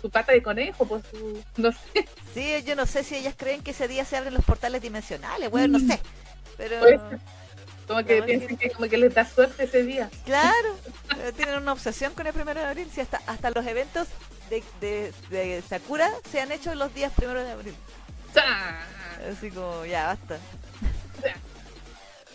su 0.00 0.10
pata 0.10 0.32
de 0.32 0.42
conejo, 0.42 0.86
pues 0.88 1.04
su, 1.10 1.40
no 1.58 1.70
sé. 1.72 2.08
Sí, 2.34 2.62
yo 2.64 2.74
no 2.74 2.86
sé 2.86 3.04
si 3.04 3.16
ellas 3.16 3.34
creen 3.36 3.62
que 3.62 3.72
ese 3.72 3.86
día 3.86 4.04
se 4.04 4.16
abren 4.16 4.34
los 4.34 4.44
portales 4.44 4.80
dimensionales, 4.82 5.50
bueno, 5.50 5.78
no 5.78 5.84
Mm. 5.84 5.88
sé. 5.88 6.00
Pero. 6.56 6.80
Como 7.90 8.04
que 8.04 8.22
piensan 8.22 8.56
que 8.56 8.70
como 8.70 8.88
que 8.88 8.96
les 8.96 9.12
da 9.12 9.24
suerte 9.24 9.64
ese 9.64 9.82
día. 9.82 10.08
claro, 10.24 10.76
eh, 11.18 11.32
tienen 11.34 11.56
una 11.56 11.72
obsesión 11.72 12.14
con 12.14 12.24
el 12.24 12.32
primero 12.32 12.60
de 12.60 12.66
abril. 12.66 12.88
Si 12.88 13.00
hasta, 13.00 13.20
hasta 13.26 13.50
los 13.50 13.66
eventos 13.66 14.06
de, 14.48 14.62
de, 14.80 15.12
de 15.28 15.60
Sakura 15.62 16.08
se 16.30 16.40
han 16.40 16.52
hecho 16.52 16.72
los 16.76 16.94
días 16.94 17.12
primero 17.12 17.42
de 17.42 17.50
abril. 17.50 17.74
Así 19.28 19.50
como, 19.50 19.84
ya, 19.86 20.06
basta. 20.06 20.38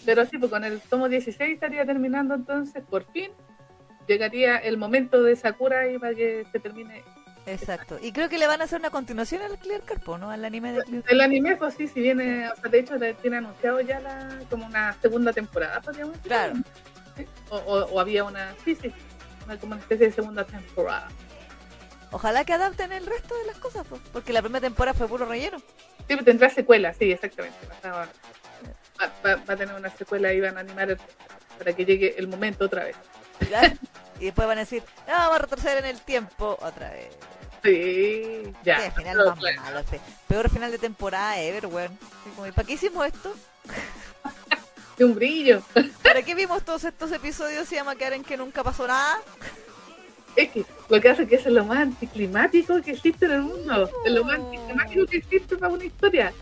Pero 0.03 0.25
sí, 0.25 0.37
pues 0.37 0.51
con 0.51 0.65
el 0.65 0.81
tomo 0.81 1.07
16 1.07 1.53
estaría 1.53 1.85
terminando 1.85 2.35
entonces, 2.35 2.83
por 2.89 3.09
fin. 3.13 3.31
Llegaría 4.07 4.57
el 4.57 4.77
momento 4.77 5.23
de 5.23 5.37
Sakura 5.37 5.89
y 5.89 5.97
para 5.97 6.13
que 6.13 6.45
se 6.51 6.59
termine 6.59 7.01
Exacto. 7.47 7.97
Y 8.01 8.11
creo 8.11 8.27
que 8.29 8.37
le 8.37 8.47
van 8.47 8.61
a 8.61 8.63
hacer 8.63 8.79
una 8.79 8.89
continuación 8.89 9.41
al 9.43 9.57
Clear 9.59 9.81
Carpo, 9.81 10.17
¿no? 10.17 10.31
Al 10.31 10.43
anime 10.45 10.73
de 10.73 10.83
Clear 10.83 11.03
El 11.07 11.21
anime, 11.21 11.55
pues 11.57 11.75
sí, 11.75 11.87
si 11.87 11.99
viene, 12.01 12.49
o 12.49 12.55
sea, 12.55 12.69
de 12.71 12.79
hecho 12.79 12.95
tiene 13.21 13.37
anunciado 13.37 13.81
ya 13.81 13.99
la, 13.99 14.39
como 14.49 14.65
una 14.65 14.93
segunda 15.01 15.31
temporada, 15.31 15.79
podríamos 15.81 16.13
decir. 16.15 16.27
Claro. 16.27 16.53
Sí, 17.15 17.25
O, 17.49 17.57
o- 17.57 17.85
o 17.85 17.99
había 17.99 18.23
una, 18.23 18.53
sí, 18.65 18.75
sí, 18.75 18.91
una, 19.45 19.57
como 19.59 19.73
una 19.73 19.81
especie 19.81 20.07
de 20.07 20.11
segunda 20.13 20.43
temporada. 20.43 21.07
Ojalá 22.11 22.45
que 22.45 22.53
adapten 22.53 22.91
el 22.91 23.05
resto 23.05 23.35
de 23.37 23.45
las 23.45 23.57
cosas, 23.57 23.85
pues, 23.87 24.01
porque 24.11 24.33
la 24.33 24.41
primera 24.41 24.61
temporada 24.61 24.97
fue 24.97 25.07
puro 25.07 25.25
relleno. 25.25 25.59
Sí, 25.59 26.13
pues 26.15 26.25
tendrá 26.25 26.49
secuela, 26.49 26.93
sí, 26.93 27.11
exactamente. 27.11 27.57
Va, 27.85 27.91
va- 27.91 28.07
va- 29.25 29.35
va 29.47 29.53
a 29.53 29.57
tener 29.57 29.75
una 29.75 29.89
secuela 29.89 30.33
y 30.33 30.39
van 30.39 30.57
a 30.57 30.61
animar 30.61 30.89
el- 30.91 30.99
para 31.57 31.73
que 31.73 31.85
llegue 31.85 32.15
el 32.17 32.27
momento 32.27 32.65
otra 32.65 32.85
vez. 32.85 32.95
¿ya? 33.49 33.61
y 34.19 34.25
después 34.25 34.47
van 34.47 34.57
a 34.57 34.61
decir, 34.61 34.81
no, 35.07 35.13
vamos 35.13 35.35
a 35.35 35.39
retroceder 35.39 35.77
en 35.79 35.85
el 35.87 36.01
tiempo 36.01 36.57
otra 36.61 36.89
vez. 36.91 37.09
Sí, 37.65 38.53
ya. 38.63 38.91
Final 38.91 39.17
más 39.17 39.41
malo. 39.41 39.81
Peor 40.27 40.49
final 40.51 40.71
de 40.71 40.77
temporada 40.77 41.41
ever, 41.41 41.65
weón. 41.65 41.97
¿y 42.47 42.51
¿Para 42.51 42.67
qué 42.67 42.73
hicimos 42.73 43.07
esto? 43.07 43.33
de 44.97 45.05
un 45.05 45.15
brillo. 45.15 45.63
¿Para 46.03 46.21
qué 46.21 46.35
vimos 46.35 46.63
todos 46.63 46.83
estos 46.83 47.11
episodios 47.11 47.67
si 47.67 47.75
vamos 47.75 47.95
a 47.95 47.97
quedar 47.97 48.13
en 48.13 48.23
que 48.23 48.37
nunca 48.37 48.63
pasó 48.63 48.87
nada? 48.87 49.19
Es 50.35 50.49
que 50.51 50.65
lo 50.89 51.01
que 51.01 51.09
hace 51.09 51.23
es 51.23 51.29
que 51.29 51.35
es 51.35 51.45
lo 51.47 51.65
más 51.65 51.79
anticlimático 51.79 52.81
que 52.83 52.91
existe 52.91 53.25
en 53.25 53.31
el 53.31 53.41
mundo. 53.41 53.89
Es 54.05 54.11
lo 54.11 54.23
más 54.23 54.35
anticlimático 54.35 55.05
que 55.07 55.17
existe 55.17 55.57
para 55.57 55.73
una 55.73 55.85
historia. 55.85 56.33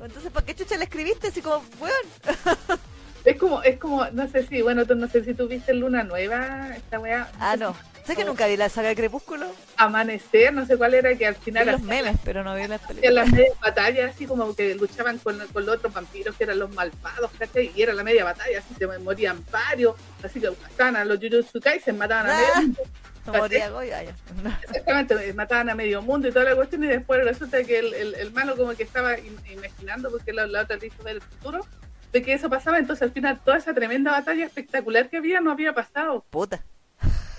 Entonces, 0.00 0.32
¿para 0.32 0.44
qué 0.44 0.56
chucha 0.56 0.76
le 0.76 0.84
escribiste? 0.84 1.28
Así 1.28 1.40
como, 1.40 1.62
weón. 1.78 2.80
Es 3.24 3.36
como, 3.38 3.62
es 3.62 3.78
como, 3.78 4.04
no 4.10 4.28
sé 4.28 4.46
si, 4.46 4.62
bueno, 4.62 4.84
tú 4.86 4.94
no 4.96 5.08
sé 5.08 5.24
si 5.24 5.34
tú 5.34 5.46
viste 5.48 5.72
Luna 5.74 6.02
Nueva, 6.02 6.70
esta 6.76 6.98
weá. 6.98 7.28
Ah, 7.38 7.56
no. 7.56 7.76
¿Sabes 8.02 8.18
que 8.18 8.24
nunca 8.24 8.48
vi 8.48 8.56
la 8.56 8.68
saga 8.68 8.88
de 8.88 8.96
Crepúsculo? 8.96 9.46
Amanecer, 9.76 10.52
no 10.52 10.66
sé 10.66 10.76
cuál 10.76 10.94
era, 10.94 11.14
que 11.14 11.24
al 11.24 11.34
Vi 11.34 11.40
final 11.40 11.66
los 11.66 11.74
hacían 11.76 11.88
memes, 11.88 12.16
pero 12.24 12.42
no 12.42 12.56
vi 12.56 12.66
las 12.66 12.80
películas. 12.80 13.14
las 13.14 13.32
medias 13.32 13.60
batallas, 13.60 14.12
así 14.12 14.26
como 14.26 14.56
que 14.56 14.74
luchaban 14.74 15.18
con, 15.18 15.38
con 15.52 15.64
los 15.64 15.76
otros 15.76 15.92
vampiros 15.94 16.34
que 16.36 16.42
eran 16.42 16.58
los 16.58 16.74
malvados, 16.74 17.30
¿cachai? 17.38 17.70
Y 17.76 17.82
era 17.82 17.92
la 17.92 18.02
media 18.02 18.24
batalla, 18.24 18.58
así 18.58 18.74
se 18.76 18.86
morían 18.98 19.44
varios, 19.52 19.94
así 20.24 20.40
que 20.40 20.50
mataban 20.50 20.96
a 20.96 21.04
los 21.04 21.18
Jujutsu 21.20 21.60
Kaisen, 21.60 21.96
mataban 21.96 22.26
a 22.28 22.36
Ah. 22.36 22.60
medio 22.60 22.76
No 23.24 23.34
moría 23.34 23.70
Goya, 23.70 24.02
ya. 24.02 24.16
No. 24.42 24.50
Exactamente, 24.62 25.28
eh, 25.28 25.32
mataban 25.32 25.70
a 25.70 25.76
medio 25.76 26.02
mundo 26.02 26.26
y 26.26 26.32
toda 26.32 26.44
la 26.46 26.56
cuestión, 26.56 26.82
y 26.82 26.88
después 26.88 27.22
resulta 27.24 27.62
que 27.62 27.78
el, 27.78 27.94
el, 27.94 28.14
el 28.16 28.32
malo 28.32 28.56
como 28.56 28.74
que 28.74 28.82
estaba 28.82 29.16
im- 29.16 29.38
imaginando, 29.52 30.10
porque 30.10 30.32
la, 30.32 30.48
la 30.48 30.62
otra 30.62 30.76
le 30.76 30.88
hizo 30.88 31.00
ver 31.04 31.16
el 31.16 31.22
futuro, 31.22 31.64
de 32.12 32.22
que 32.22 32.34
eso 32.34 32.50
pasaba, 32.50 32.78
entonces 32.78 33.02
al 33.02 33.12
final 33.12 33.40
toda 33.44 33.56
esa 33.56 33.72
tremenda 33.74 34.10
batalla 34.12 34.44
espectacular 34.44 35.08
que 35.08 35.16
había 35.16 35.40
no 35.40 35.50
había 35.50 35.72
pasado. 35.72 36.24
Puta. 36.30 36.62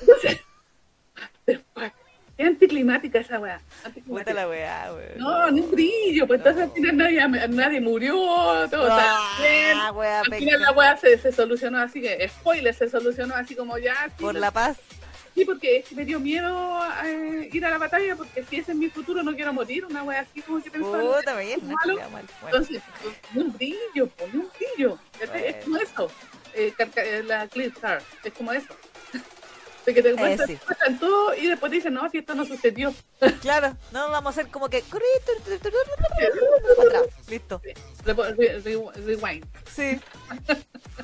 Entonces, 0.01 0.39
es 2.37 2.47
anticlimática 2.47 3.19
esa 3.19 3.39
weá. 3.39 3.61
Puta 4.07 4.33
la 4.33 4.47
weá, 4.49 4.91
weón. 4.93 5.17
No, 5.17 5.51
ni 5.51 5.61
un 5.61 5.71
brillo, 5.71 6.25
pues 6.25 6.39
entonces 6.39 6.63
al 6.63 6.71
final 6.71 6.97
nadie, 6.97 7.27
nadie 7.49 7.79
murió, 7.79 8.15
todo. 8.71 8.87
Ah, 8.91 9.91
weá, 9.95 10.21
Al 10.21 10.33
final 10.33 10.61
la 10.61 10.71
weá 10.71 10.97
se, 10.97 11.17
se 11.19 11.31
solucionó 11.31 11.77
así 11.77 12.01
que, 12.01 12.27
spoiler, 12.27 12.73
se 12.73 12.89
solucionó 12.89 13.35
así 13.35 13.55
como 13.55 13.77
ya. 13.77 13.93
Por 14.19 14.33
no- 14.33 14.39
la 14.39 14.51
paz. 14.51 14.77
Sí, 15.33 15.45
porque 15.45 15.77
es 15.77 15.85
que 15.85 15.95
me 15.95 16.05
dio 16.05 16.19
miedo 16.19 16.79
eh, 17.05 17.49
ir 17.51 17.65
a 17.65 17.71
la 17.71 17.79
batalla, 17.79 18.15
porque 18.15 18.43
si 18.43 18.57
ese 18.57 18.73
es 18.73 18.77
mi 18.77 18.89
futuro 18.89 19.23
no 19.23 19.35
quiero 19.35 19.51
morir, 19.51 19.85
una 19.85 20.03
wea 20.03 20.21
así 20.21 20.41
como 20.41 20.61
que 20.61 20.69
pensaba. 20.69 20.99
Puta, 21.01 21.33
me 21.35 21.45
viene. 21.45 21.63
malo. 21.63 21.95
Bueno. 22.11 22.27
Entonces, 22.45 22.81
pues, 23.01 23.15
un 23.35 23.51
brillo, 23.53 24.07
pues, 24.15 24.33
un 24.33 24.49
brillo. 24.57 24.99
Es 25.19 25.63
como 25.63 25.77
eso. 25.77 26.11
Eh, 26.53 26.73
eh, 26.77 27.23
la 27.25 27.47
Clear 27.47 27.71
Star, 27.71 28.03
es 28.23 28.33
como 28.33 28.53
eso. 28.53 28.75
De 29.85 29.93
que 29.93 30.01
te 30.01 30.11
sí. 30.11 30.15
muestran 30.65 30.97
todo 30.97 31.35
y 31.35 31.47
después 31.47 31.69
dicen, 31.71 31.93
no, 31.93 32.09
si 32.09 32.19
esto 32.19 32.35
no 32.35 32.45
sucedió. 32.45 32.93
Claro, 33.41 33.75
no 33.91 34.09
vamos 34.11 34.37
a 34.37 34.39
hacer 34.39 34.51
como 34.51 34.69
que. 34.69 34.77
Atrás. 34.77 35.01
Listo. 37.27 37.61
Re- 38.05 38.13
re- 38.13 38.59
re- 38.59 38.91
Rewind. 38.95 39.45
Sí. 39.73 39.99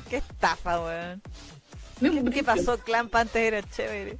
Qué 0.08 0.18
estafa, 0.18 0.80
weón. 0.80 1.22
¿Qué 2.32 2.42
pasó? 2.44 2.78
Clamp 2.78 3.14
antes 3.14 3.36
era 3.42 3.62
chévere. 3.62 4.18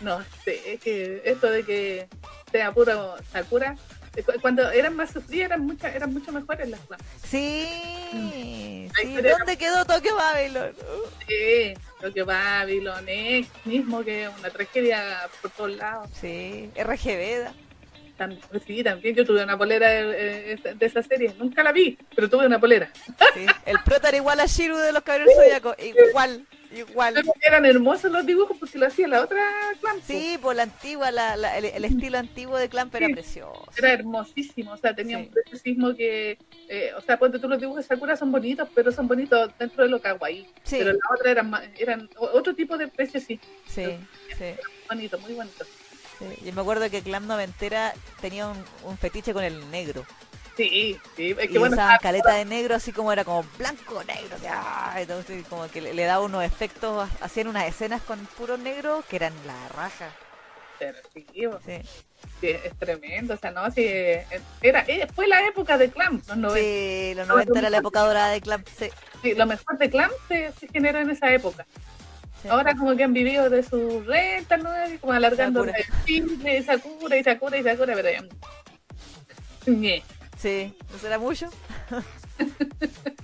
No 0.00 0.22
sé, 0.44 0.74
es 0.74 0.80
que 0.80 1.22
esto 1.24 1.50
de 1.50 1.64
que 1.64 2.08
sea 2.52 2.72
puro 2.72 3.16
Sakura, 3.32 3.76
cu- 4.24 4.40
cuando 4.42 4.70
eran 4.70 4.94
más 4.96 5.10
sufridas 5.12 5.46
eran, 5.46 5.64
muchas 5.66 5.94
eran 5.94 6.12
mucho 6.12 6.30
mejores 6.32 6.68
las 6.68 6.80
clases. 6.80 7.06
Sí. 7.22 7.68
Ahí 8.96 9.16
Sí. 9.16 9.22
¿Dónde 9.22 9.56
quedó 9.56 9.84
Tokyo 9.84 10.14
Babylon? 10.16 10.72
Sí, 11.26 11.74
que 12.12 12.22
Babylon 12.22 13.04
es 13.08 13.46
mismo 13.64 14.04
que 14.04 14.28
una 14.28 14.50
tragedia 14.50 15.28
por 15.40 15.50
todos 15.52 15.74
lados. 15.76 16.08
Sí. 16.20 16.70
RGB. 16.76 17.48
Da. 18.18 18.26
Tam- 18.26 18.38
pues 18.50 18.62
sí, 18.66 18.82
también 18.84 19.14
yo 19.14 19.24
tuve 19.24 19.42
una 19.42 19.56
polera 19.58 19.88
de, 19.90 20.58
esa 20.80 21.02
serie. 21.02 21.32
Nunca 21.38 21.62
la 21.62 21.72
vi, 21.72 21.98
pero 22.14 22.28
tuve 22.30 22.46
una 22.46 22.58
polera. 22.60 22.90
Sí. 23.34 23.46
El 23.66 23.78
prota 23.84 24.08
era 24.08 24.16
igual 24.18 24.40
a 24.40 24.46
Shiru 24.46 24.76
de 24.76 24.92
los 24.92 25.02
Caballeros 25.02 25.34
Zodíacos. 25.34 25.76
Igual. 25.78 26.46
Igual. 26.74 27.22
Eran 27.40 27.66
hermosos 27.66 28.10
los 28.10 28.26
dibujos 28.26 28.56
porque 28.58 28.78
lo 28.78 28.86
hacía 28.88 29.06
la 29.06 29.22
otra 29.22 29.40
clan. 29.80 29.94
pues. 30.00 30.06
Sí, 30.06 30.36
por 30.42 30.56
la 30.56 30.64
antigua, 30.64 31.12
la, 31.12 31.36
la- 31.36 31.56
el, 31.56 31.66
el 31.66 31.84
estilo 31.84 32.18
antiguo 32.18 32.58
de 32.58 32.68
Clamp 32.68 32.92
era 32.96 33.06
Sí. 33.06 33.12
precioso. 33.12 33.64
Era 33.78 33.92
hermosísimo, 33.92 34.72
o 34.72 34.76
sea, 34.76 34.92
tenía 34.92 35.18
Sí. 35.18 35.24
un 35.24 35.30
preciosismo 35.30 35.94
que, 35.94 36.36
eh, 36.68 36.90
o 36.96 37.00
sea, 37.00 37.16
ponte 37.16 37.38
tú 37.38 37.48
los 37.48 37.60
dibujos 37.60 37.82
de 37.84 37.88
Sakura 37.88 38.16
son 38.16 38.32
bonitos, 38.32 38.68
pero 38.74 38.90
son 38.90 39.06
bonitos 39.06 39.52
dentro 39.56 39.84
de 39.84 39.90
lo 39.90 40.00
kawaii. 40.00 40.48
Pero 40.68 40.92
la 40.92 40.98
otra 41.16 41.30
eran, 41.30 41.52
eran 41.78 42.10
otro 42.16 42.54
tipo 42.56 42.76
de 42.76 42.88
preciosismo, 42.88 43.44
sí, 43.68 43.84
sí, 44.36 44.44
bonito, 44.88 45.16
muy 45.20 45.34
bonito. 45.34 45.64
Sí. 46.18 46.36
Yo 46.42 46.52
me 46.52 46.60
acuerdo 46.60 46.90
que 46.90 47.02
Clamp 47.02 47.26
Noventera 47.26 47.96
tenía 48.20 48.48
un, 48.48 48.64
un 48.82 48.98
fetiche 48.98 49.32
con 49.32 49.44
el 49.44 49.70
negro. 49.70 50.06
Sí, 50.56 51.02
sí, 51.16 51.34
es 51.38 51.50
y 51.50 51.50
que 51.50 51.58
bueno, 51.58 51.76
usaban 51.76 51.98
caleta 51.98 52.34
de 52.34 52.44
negro 52.44 52.74
así 52.74 52.92
como 52.92 53.12
era 53.12 53.24
como 53.24 53.42
blanco, 53.58 54.02
negro. 54.04 54.38
que, 54.40 54.48
ah, 54.48 54.94
entonces 54.98 55.46
como 55.48 55.68
que 55.70 55.80
le, 55.80 55.94
le 55.94 56.04
daba 56.04 56.24
unos 56.24 56.44
efectos, 56.44 57.08
hacían 57.20 57.48
unas 57.48 57.66
escenas 57.68 58.02
con 58.02 58.26
puro 58.26 58.56
negro 58.56 59.04
que 59.08 59.16
eran 59.16 59.34
la 59.46 59.68
raja. 59.68 60.16
sí, 61.12 61.26
Sí, 61.64 61.80
sí, 62.40 62.48
es 62.48 62.78
tremendo, 62.78 63.34
o 63.34 63.36
sea, 63.36 63.50
no, 63.52 63.70
sí, 63.70 63.82
eh, 63.84 64.26
era, 64.60 64.84
eh, 64.86 65.06
fue 65.14 65.28
la 65.28 65.46
época 65.46 65.78
de 65.78 65.90
Clamp, 65.90 66.26
los 66.28 66.36
90. 66.36 66.70
sí 66.70 67.12
los 67.16 67.26
90 67.28 67.58
era 67.58 67.70
la 67.70 67.78
época 67.78 68.00
dorada 68.00 68.30
de 68.30 68.40
Clamp. 68.40 68.66
Sí, 68.76 68.90
Sí, 69.22 69.34
lo 69.34 69.46
mejor 69.46 69.78
de 69.78 69.90
Clamp 69.90 70.12
se, 70.28 70.52
se 70.52 70.68
generó 70.68 70.98
en 71.00 71.10
esa 71.10 71.32
época. 71.32 71.66
Ahora 72.48 72.74
como 72.74 72.96
que 72.96 73.04
han 73.04 73.12
vivido 73.12 73.48
de 73.50 73.62
su 73.62 74.02
renta, 74.02 74.56
¿no? 74.56 74.70
Como 75.00 75.12
alargando 75.12 75.64
el 75.64 75.72
cine, 76.04 76.62
Sakura 76.62 77.16
y 77.16 77.24
Sakura 77.24 77.58
y 77.58 77.62
Sakura, 77.62 77.94
pero 77.94 78.10
ya... 78.10 78.24
Sí, 80.38 80.76
¿no 80.92 80.98
será 80.98 81.18
mucho? 81.18 81.48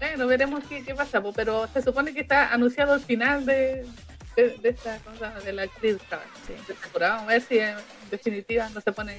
Bueno, 0.00 0.26
veremos 0.26 0.64
qué, 0.66 0.82
qué 0.82 0.94
pasa, 0.94 1.22
pero 1.36 1.68
se 1.74 1.82
supone 1.82 2.14
que 2.14 2.22
está 2.22 2.54
anunciado 2.54 2.94
el 2.94 3.02
final 3.02 3.44
de, 3.44 3.86
de, 4.34 4.56
de 4.56 4.68
esta 4.70 4.98
cosa, 5.00 5.38
de 5.40 5.52
la 5.52 5.64
actriz. 5.64 5.98
Sí. 6.46 6.54
De. 6.66 6.98
Vamos 6.98 7.24
a 7.24 7.26
ver 7.26 7.42
si 7.42 7.58
en 7.58 7.76
definitiva 8.10 8.70
no 8.70 8.80
se 8.80 8.92
pone 8.92 9.18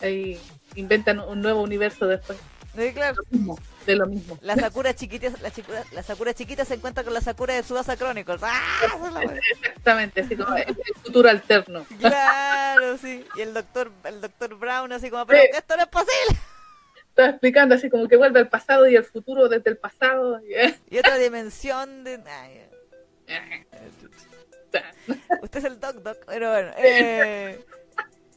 ahí, 0.00 0.40
inventan 0.74 1.20
un 1.20 1.42
nuevo 1.42 1.60
universo 1.60 2.06
después. 2.06 2.38
Sí, 2.74 2.92
claro. 2.94 3.22
Lo 3.30 3.38
mismo, 3.38 3.58
de 3.86 3.96
lo 3.96 4.06
mismo. 4.06 4.38
La 4.42 4.56
Sakura 4.56 4.94
chiquita, 4.94 5.28
la, 5.42 5.50
la 5.92 6.02
Sakura 6.02 6.34
chiquita 6.34 6.64
se 6.64 6.74
encuentra 6.74 7.04
con 7.04 7.12
la 7.14 7.20
Sakura 7.20 7.54
de 7.54 7.62
Subasa 7.62 7.96
Chronicles. 7.96 8.40
¡Ah! 8.42 8.58
Exactamente, 9.62 10.20
así 10.22 10.36
como 10.36 10.56
el, 10.56 10.68
el 10.68 10.94
futuro 11.02 11.28
alterno. 11.28 11.84
Claro, 11.98 12.96
sí. 12.98 13.24
Y 13.36 13.40
el 13.42 13.54
doctor, 13.54 13.90
el 14.04 14.20
doctor 14.20 14.54
Brown 14.56 14.92
así 14.92 15.10
como, 15.10 15.26
pero 15.26 15.42
Sí. 15.42 15.48
esto 15.56 15.76
no 15.76 15.82
es 15.82 15.88
posible. 15.88 16.38
Estaba 17.10 17.28
explicando 17.28 17.74
así 17.76 17.88
como 17.90 18.08
que 18.08 18.16
vuelve 18.16 18.40
al 18.40 18.48
pasado 18.48 18.88
y 18.88 18.96
al 18.96 19.04
futuro 19.04 19.48
desde 19.48 19.70
el 19.70 19.76
pasado. 19.76 20.40
y, 20.44 20.54
eh, 20.54 20.76
otra 20.98 21.16
dimensión 21.18 22.02
de... 22.04 22.20
ay, 22.26 22.66
usted 25.42 25.58
es 25.60 25.64
el 25.64 25.78
Doc 25.80 25.96
Doc, 25.96 26.18
pero 26.26 26.50
bueno. 26.50 26.72
Eh, 26.76 27.64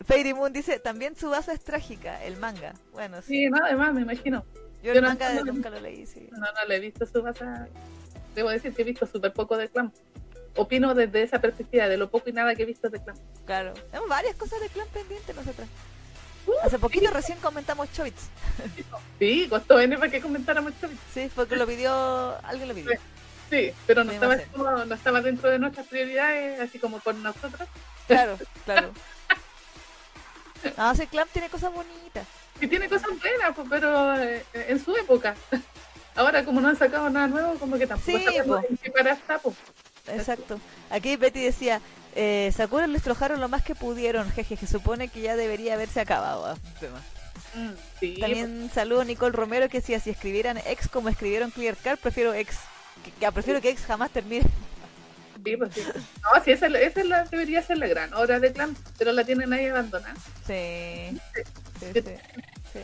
Fairy 0.06 0.34
Moon 0.34 0.54
dice, 0.54 0.80
también 0.80 1.16
Subasa 1.16 1.54
es 1.54 1.64
trágica, 1.64 2.24
el 2.24 2.38
manga. 2.38 2.74
Bueno, 2.92 3.22
sí. 3.22 3.46
Sí, 3.46 3.50
nada 3.50 3.76
más, 3.76 3.94
me 3.94 4.02
imagino. 4.02 4.46
Yo 4.94 5.00
el 5.00 5.02
no 5.04 5.10
manga 5.10 5.28
entiendo- 5.30 5.54
nunca 5.54 5.70
lo 5.70 5.80
leí, 5.80 6.06
sí. 6.06 6.28
No, 6.32 6.40
no 6.40 6.66
le 6.68 6.76
he 6.76 6.80
visto 6.80 7.06
su 7.06 7.22
basa. 7.22 7.68
Debo 8.36 8.50
decir 8.50 8.74
que 8.74 8.82
he 8.84 8.86
visto 8.86 9.06
súper 9.06 9.34
poco 9.34 9.58
de 9.58 9.70
Clan. 9.70 9.92
Opino 10.56 10.94
desde 10.96 11.22
esa 11.24 11.40
perspectiva, 11.40 11.88
de 11.88 11.98
lo 11.98 12.10
poco 12.10 12.30
y 12.30 12.34
nada 12.34 12.56
que 12.56 12.64
he 12.64 12.66
visto 12.66 12.90
de 12.90 13.02
Clan. 13.04 13.16
Claro. 13.46 13.74
Tenemos 13.92 14.10
varias 14.10 14.36
cosas 14.36 14.60
de 14.62 14.70
clan 14.70 14.88
pendientes 14.94 15.36
nosotras. 15.36 15.68
Uh, 16.48 16.54
Hace 16.64 16.80
poquito 16.80 17.12
recién 17.12 17.38
comentamos 17.40 17.92
Choits. 17.92 18.30
Sí, 19.20 19.48
costó 19.50 19.80
N 19.80 19.98
para 19.98 20.10
que 20.12 20.22
comentáramos 20.22 20.72
esto. 20.74 20.88
Sí, 21.14 21.30
fue 21.30 21.48
que 21.48 21.56
lo 21.58 21.68
pidió, 21.68 22.38
alguien 22.44 22.70
lo 22.70 22.74
pidió. 22.74 22.92
Sí, 23.50 23.72
pero 23.86 24.04
no 24.04 24.12
Sí, 24.12 24.16
estaba, 24.16 24.36
no 24.36 24.44
como- 24.54 24.86
no 24.86 24.96
estaba 24.96 25.22
dentro 25.22 25.50
de 25.50 25.60
nuestras 25.60 25.88
prioridades, 25.88 26.60
así 26.60 26.80
como 26.80 27.00
por 27.00 27.16
nosotros. 27.16 27.68
Claro, 28.08 28.38
claro. 28.66 28.92
No, 30.78 30.96
sí, 30.96 31.08
Clamp 31.08 31.30
tiene 31.32 31.50
cosas 31.50 31.74
bonitas. 31.74 32.28
Y 32.60 32.68
tiene 32.68 32.90
cosas 32.90 33.10
buenas, 33.10 33.56
pues, 33.56 33.68
pero 33.70 34.16
eh, 34.22 34.44
en 34.54 34.84
su 34.84 34.96
época. 34.96 35.36
Ahora, 36.16 36.44
como 36.44 36.60
no 36.62 36.70
han 36.70 36.78
sacado 36.78 37.10
nada 37.10 37.28
nuevo, 37.28 37.54
como 37.60 37.78
que 37.78 37.86
tampoco 37.86 38.18
Sí, 38.18 38.26
está, 38.26 39.38
pues. 39.40 39.56
Exacto. 40.08 40.60
Aquí 40.90 41.16
Betty 41.16 41.44
decía, 41.44 41.80
eh, 42.16 42.52
Sakura 42.56 42.88
les 42.88 43.04
trojaron 43.04 43.40
lo 43.40 43.50
más 43.50 43.64
que 43.64 43.76
pudieron, 43.76 44.32
jeje, 44.32 44.58
que 44.58 44.66
supone 44.66 45.10
que 45.10 45.22
ya 45.22 45.36
debería 45.36 45.76
haberse 45.76 46.00
acabado. 46.00 46.46
ah. 46.48 46.56
Mm, 47.54 47.70
sí, 48.00 48.18
También 48.20 48.72
saludo 48.74 49.02
a 49.02 49.06
Nicole 49.06 49.32
Romero 49.34 49.70
que 49.70 49.80
decía, 49.80 50.00
si 50.00 50.10
escribieran 50.10 50.58
ex 50.66 50.88
como 50.88 51.10
escribieron 51.10 51.52
Clear 51.52 51.76
Card, 51.78 52.00
prefiero 52.00 52.34
ex. 52.34 52.58
Que, 53.04 53.12
que- 53.12 53.32
prefiero 53.32 53.62
que 53.62 53.70
ex 53.70 53.86
jamás 53.86 54.10
termine. 54.12 54.46
sí, 55.44 55.58
pues, 55.58 55.74
sí. 55.74 55.84
No, 56.22 56.44
sí, 56.44 56.52
esa, 56.52 56.68
esa 56.68 57.00
es 57.02 57.06
la, 57.08 57.24
debería 57.26 57.62
ser 57.62 57.78
la 57.78 57.88
gran 57.88 58.14
obra 58.14 58.40
de 58.40 58.52
Clan, 58.54 58.76
pero 58.98 59.12
la 59.12 59.24
tienen 59.24 59.52
ahí 59.54 59.68
abandonada. 59.68 60.16
Sí. 60.46 61.18
Sí, 61.80 61.92
sí. 61.94 62.02
sí. 62.74 62.80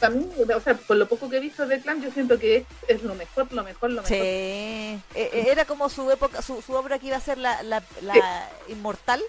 También, 0.00 0.30
o 0.54 0.60
sea, 0.60 0.74
por 0.74 0.96
lo 0.96 1.06
poco 1.06 1.28
que 1.30 1.36
he 1.36 1.40
visto 1.40 1.66
de 1.66 1.80
Clan, 1.80 2.02
yo 2.02 2.10
siento 2.10 2.38
que 2.38 2.56
es, 2.56 2.64
es 2.88 3.02
lo 3.02 3.14
mejor, 3.14 3.52
lo 3.52 3.62
mejor, 3.62 3.90
lo 3.90 4.04
Sí. 4.04 4.14
mejor. 4.14 4.26
Eh, 4.26 5.00
eh, 5.14 5.46
Era 5.50 5.64
como 5.64 5.88
su 5.88 6.10
época, 6.10 6.42
su, 6.42 6.60
su 6.60 6.72
obra 6.72 6.98
que 6.98 7.06
iba 7.06 7.16
a 7.16 7.20
ser 7.20 7.38
la, 7.38 7.62
la, 7.62 7.82
la 8.00 8.48
inmortal, 8.68 9.22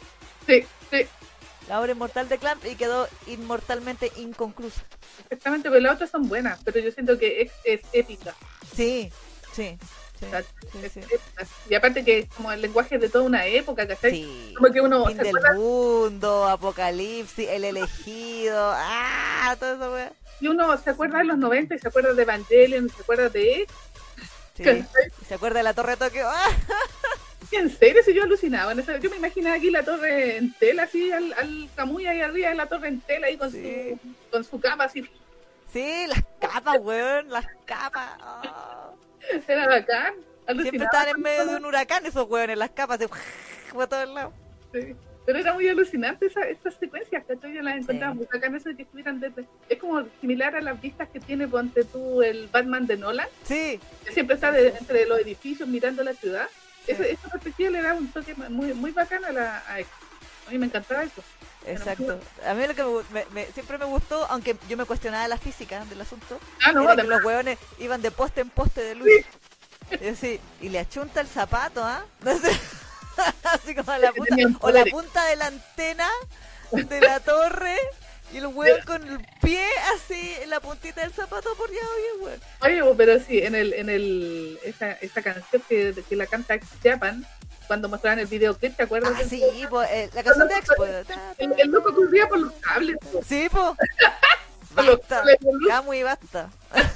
Sí, 0.48 0.66
sí, 0.92 1.06
la 1.70 1.80
obra 1.80 1.92
inmortal 1.94 2.28
de 2.28 2.38
Clamp 2.38 2.66
y 2.66 2.76
quedó 2.76 3.08
inmortalmente 3.28 4.12
inconclusa. 4.18 4.82
exactamente, 5.30 5.70
porque 5.70 5.82
las 5.82 5.94
otras 5.96 6.10
son 6.10 6.28
buenas, 6.28 6.60
pero 6.66 6.80
yo 6.80 6.92
siento 6.92 7.18
que 7.20 7.44
es, 7.44 7.52
es 7.64 7.82
épica. 7.94 8.36
Sí, 8.76 9.12
sí, 9.54 9.78
sí. 10.24 10.28
o 10.28 10.32
sea, 10.32 10.42
sí, 10.42 10.80
es 10.84 10.92
sí. 10.94 11.00
épica. 11.00 11.46
Y 11.70 11.76
aparte 11.76 12.04
que 12.04 12.20
es 12.20 12.30
como 12.30 12.52
el 12.52 12.62
lenguaje 12.62 12.98
de 12.98 13.10
toda 13.10 13.24
una 13.26 13.46
época, 13.46 13.88
¿cachai? 13.88 14.12
Sí. 14.12 14.54
Como 14.58 14.72
que 14.74 14.82
uno 14.82 15.06
Fin 15.08 15.18
del 15.18 15.28
acuerda, 15.38 15.54
mundo, 15.54 16.48
Apocalipsis, 16.48 17.48
El 17.50 17.64
elegido, 17.66 18.72
ah, 18.76 19.56
todo 19.60 19.74
eso, 19.76 19.94
wea. 19.94 20.12
y 20.40 20.48
uno 20.48 20.78
se 20.78 20.90
acuerda 20.90 21.20
de 21.20 21.26
los 21.26 21.38
90 21.38 21.76
y 21.76 21.80
se 21.80 21.88
acuerda 21.88 22.14
de 22.14 22.22
Evangelion, 22.24 22.90
se 22.90 23.02
acuerda 23.02 23.30
de. 23.30 23.68
¿Se 25.28 25.34
acuerda 25.34 25.60
de 25.60 25.64
la 25.64 25.74
Torre 25.74 25.92
de 25.92 25.98
Tokio? 25.98 26.28
¡Ah! 26.30 26.50
En 27.52 27.70
serio, 27.70 28.02
si 28.04 28.14
yo 28.16 28.24
alucinaba, 28.24 28.74
esa- 28.74 28.98
yo 28.98 29.10
me 29.12 29.18
imaginaba 29.18 29.56
aquí 29.58 29.70
la 29.70 29.84
torre 29.84 30.38
en 30.38 30.54
tela, 30.56 30.84
así, 30.84 31.12
al, 31.12 31.32
al 31.34 31.70
Camuy 31.76 32.08
ahí 32.08 32.20
arriba 32.22 32.50
de 32.50 32.56
la 32.56 32.66
torre 32.66 32.88
en 32.88 33.00
tela, 33.02 33.28
ahí 33.28 33.38
con, 33.38 33.52
Sí. 33.52 33.62
su, 34.02 34.30
con 34.32 34.44
su 34.44 34.60
cama 34.60 34.86
así, 34.86 35.08
Sí, 35.72 36.06
las 36.08 36.24
capas, 36.40 36.78
weón, 36.82 37.30
las 37.30 37.46
capas. 37.66 38.10
ah. 38.22 38.83
era 39.48 39.68
bacán. 39.68 40.14
Siempre 40.14 40.46
Alucinaba. 40.48 40.86
estaban 40.86 41.08
en 41.16 41.22
medio 41.22 41.46
de 41.46 41.56
un 41.58 41.66
huracán 41.66 42.06
esos 42.06 42.28
weones, 42.30 42.58
las 42.58 42.72
capas, 42.72 43.00
de 43.00 43.08
por 43.74 43.88
todos 43.88 44.10
lados. 44.10 44.34
Sí. 44.74 44.96
Pero 45.26 45.40
era 45.40 45.54
muy 45.54 45.70
alucinante 45.70 46.26
esa, 46.26 46.42
esas 46.42 46.74
secuencias, 46.76 47.24
¿cachai? 47.26 47.54
Yo 47.54 47.62
las 47.62 47.78
encontraba 47.78 48.12
Sí. 48.12 48.18
muy 48.18 48.28
bacanas 48.34 48.64
que 48.64 48.82
estuvieran 48.82 49.22
desde... 49.22 49.46
Es 49.70 49.80
como 49.80 50.04
similar 50.20 50.54
a 50.58 50.60
las 50.62 50.82
vistas 50.82 51.08
que 51.08 51.22
tiene, 51.22 51.48
ponte 51.48 51.86
tú, 51.86 52.22
el 52.22 52.50
Batman 52.52 52.86
de 52.88 52.98
Nolan, 52.98 53.30
Sí, 53.44 53.80
que 54.04 54.12
siempre 54.12 54.36
está 54.36 54.52
de- 54.52 54.68
entre 54.78 55.06
los 55.06 55.18
edificios 55.20 55.70
mirando 55.70 56.04
la 56.04 56.14
ciudad. 56.14 56.48
Sí. 56.86 56.92
Esa, 56.92 57.30
perspectiva 57.30 57.70
le 57.70 57.82
da 57.82 57.94
un 57.94 58.12
toque 58.12 58.36
muy, 58.50 58.74
muy 58.74 58.92
bacán 58.92 59.24
a 59.24 59.32
la 59.32 59.60
a. 59.60 59.76
A 59.78 60.52
mí 60.52 60.58
me 60.58 60.66
encantaba 60.66 61.04
eso. 61.04 61.24
Exacto. 61.66 62.20
A 62.46 62.54
mí 62.54 62.66
lo 62.68 62.76
que 62.76 63.06
me, 63.12 63.26
me, 63.32 63.46
siempre 63.48 63.78
me 63.78 63.86
gustó, 63.86 64.26
aunque 64.26 64.56
yo 64.70 64.78
me 64.78 64.86
cuestionaba 64.86 65.28
la 65.28 65.38
física 65.38 65.86
del 65.86 66.02
asunto, 66.02 66.40
Ah, 66.64 66.72
no, 66.72 66.84
era 66.84 67.02
que 67.02 67.08
los 67.08 67.24
hueones 67.24 67.58
iban 67.80 68.02
de 68.02 68.12
poste 68.12 68.42
en 68.42 68.50
poste 68.50 68.82
de 68.82 68.96
luz. 68.96 69.10
Y, 70.02 70.08
así, 70.08 70.40
y 70.62 70.70
le 70.70 70.80
achunta 70.80 71.22
el 71.22 71.28
zapato, 71.28 71.84
¿ah? 71.84 72.06
No 72.22 72.38
sé, 72.38 72.52
así 73.44 73.76
como 73.76 73.92
a 73.92 73.98
la 73.98 74.12
punta, 74.12 74.36
o 74.62 74.72
la 74.72 74.86
punta 74.86 75.26
de 75.26 75.36
la 75.36 75.48
antena 75.48 76.08
de 76.72 77.02
la 77.02 77.20
torre. 77.20 77.76
Y 78.34 78.38
el 78.38 78.48
hueón 78.48 78.82
con 78.88 79.08
el 79.08 79.20
pie 79.42 79.64
así 79.94 80.36
en 80.42 80.50
la 80.50 80.60
puntita 80.60 81.02
del 81.02 81.14
zapato 81.14 81.54
por 81.56 81.70
oye, 81.70 81.80
hueón. 82.20 82.42
Oye, 82.62 82.96
pero 82.98 83.20
sí, 83.20 83.40
en 83.40 83.54
el, 83.54 83.74
en 83.74 83.90
el, 83.90 84.60
esa, 84.64 84.94
esa 84.94 85.22
canción 85.22 85.62
que, 85.70 85.94
que 86.10 86.16
la 86.16 86.26
canta 86.26 86.56
Japan, 86.84 87.28
cuando 87.68 87.90
mostraban 87.90 88.20
el 88.20 88.28
videoclip, 88.28 88.76
¿te 88.76 88.84
acuerdas? 88.84 89.14
Ah, 89.16 89.24
sí, 89.28 89.42
po, 89.70 89.82
eh, 89.84 90.10
la 90.14 90.24
canción 90.24 90.48
de 90.48 90.56
Expo. 90.56 90.86
El, 90.86 91.54
el 91.60 91.70
loco 91.72 91.94
corría 91.94 92.28
por 92.28 92.40
los 92.40 92.52
cables. 92.54 92.98
po. 93.12 93.22
Sí, 93.28 93.48
po. 93.52 93.76
Basta. 94.76 95.18
cables 95.18 95.40
de 95.40 95.52
luz. 95.54 95.68
Camu 95.68 95.94
y 95.94 96.04
basta. 96.04 96.50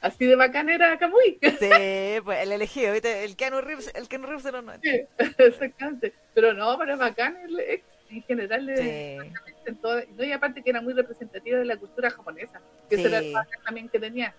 Así 0.00 0.26
de 0.26 0.36
bacán 0.36 0.68
era 0.68 0.98
Kamui. 0.98 1.38
Sí, 1.40 2.20
pues 2.24 2.40
el 2.42 2.52
elegido, 2.52 2.92
¿viste? 2.92 3.24
El 3.24 3.36
Keanu 3.36 3.62
Reeves, 3.62 3.90
el 3.94 4.06
Keanu 4.06 4.26
Reeves 4.26 4.44
de 4.44 4.52
los 4.52 4.62
90. 4.64 4.86
Sí, 4.86 5.06
Exactamente. 5.38 6.12
Pero 6.34 6.52
no, 6.52 6.76
pero 6.78 6.98
bacán 6.98 7.38
el 7.38 7.58
ex 7.60 7.84
en 8.10 8.22
general. 8.24 8.70
Sí. 8.76 8.82
en 8.82 9.78
no, 9.82 10.24
y 10.24 10.32
aparte 10.32 10.62
que 10.62 10.68
era 10.70 10.82
muy 10.82 10.92
representativa 10.92 11.58
de 11.58 11.64
la 11.64 11.78
cultura 11.78 12.10
japonesa. 12.10 12.60
Que 12.90 12.96
eso 12.96 13.08
era 13.08 13.20
Sí. 13.20 13.28
el 13.34 13.62
también 13.64 13.88
que 13.88 13.98
tenía. 13.98 14.34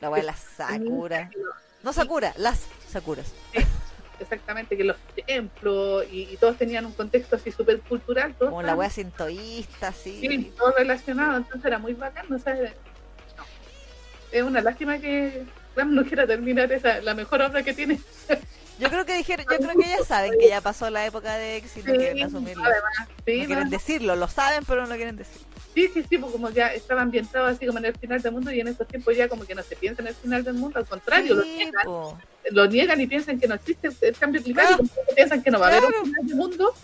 La 0.00 0.08
weá 0.08 0.20
de 0.22 0.26
las 0.26 0.40
Sakura. 0.40 1.30
No 1.82 1.92
Sakura, 1.92 2.32
las 2.36 2.66
Sakuras. 2.88 3.34
Exactamente, 4.20 4.76
que 4.76 4.84
los 4.84 4.96
templos 5.26 6.04
y, 6.12 6.28
y 6.32 6.36
todos 6.36 6.56
tenían 6.56 6.84
un 6.86 6.92
contexto 6.92 7.36
así 7.36 7.50
súper 7.50 7.80
cultural. 7.80 8.34
todos 8.34 8.50
Como 8.50 8.62
la 8.62 8.74
weá 8.74 8.90
sintoísta, 8.90 9.92
Sí, 9.92 10.18
sí. 10.20 10.52
todo 10.56 10.72
relacionado, 10.76 11.38
entonces 11.38 11.64
era 11.64 11.78
muy 11.78 11.94
bacán. 11.94 12.26
No. 12.28 12.36
Es 14.32 14.42
una 14.42 14.60
lástima 14.60 14.98
que 14.98 15.44
Ram 15.74 15.94
no 15.94 16.04
quiera 16.04 16.26
terminar 16.26 16.70
esa, 16.72 17.00
la 17.00 17.14
mejor 17.14 17.42
obra 17.42 17.62
que 17.62 17.72
tiene. 17.74 17.98
Yo 18.78 18.88
creo 18.88 19.04
que 19.04 19.16
dijeron, 19.16 19.44
yo 19.50 19.58
creo 19.58 19.78
que 19.78 19.88
ya 19.88 20.04
saben 20.06 20.32
que 20.38 20.48
ya 20.48 20.60
pasó 20.60 20.88
la 20.90 21.04
época 21.06 21.36
de 21.36 21.56
X 21.58 21.76
y 21.78 21.82
no 21.82 21.94
quieren 21.94 22.22
asumirlo. 22.24 22.64
además, 22.64 23.08
sí, 23.26 23.40
No 23.40 23.46
quieren 23.46 23.70
decirlo, 23.70 24.16
lo 24.16 24.28
saben, 24.28 24.64
pero 24.66 24.82
no 24.82 24.88
lo 24.88 24.96
quieren 24.96 25.16
decir. 25.16 25.42
Sí, 25.74 25.88
sí, 25.92 26.04
sí, 26.08 26.18
pues 26.18 26.32
como 26.32 26.50
ya 26.50 26.68
estaba 26.74 27.02
ambientado 27.02 27.46
así 27.46 27.66
como 27.66 27.78
en 27.78 27.86
el 27.86 27.96
final 27.96 28.20
del 28.20 28.32
mundo 28.32 28.52
y 28.52 28.60
en 28.60 28.68
estos 28.68 28.86
tiempos 28.88 29.16
ya 29.16 29.28
como 29.28 29.44
que 29.44 29.54
no 29.54 29.62
se 29.62 29.76
piensa 29.76 30.02
en 30.02 30.08
el 30.08 30.14
final 30.14 30.44
del 30.44 30.54
mundo, 30.54 30.78
al 30.78 30.86
contrario, 30.86 31.34
lo 31.34 31.42
Sí, 31.42 31.48
niegan, 31.56 31.84
po. 31.84 32.18
lo 32.50 32.66
niegan 32.66 33.00
y 33.00 33.06
piensan 33.06 33.38
que 33.38 33.46
no 33.48 33.54
existe 33.54 33.88
el 34.00 34.16
cambio 34.16 34.42
climático, 34.42 34.82
piensan 35.14 35.42
que 35.42 35.50
no 35.50 35.58
va 35.60 35.68
a 35.68 35.76
haber 35.76 35.84
un 35.84 36.06
final 36.06 36.26
del 36.26 36.36
mundo. 36.36 36.74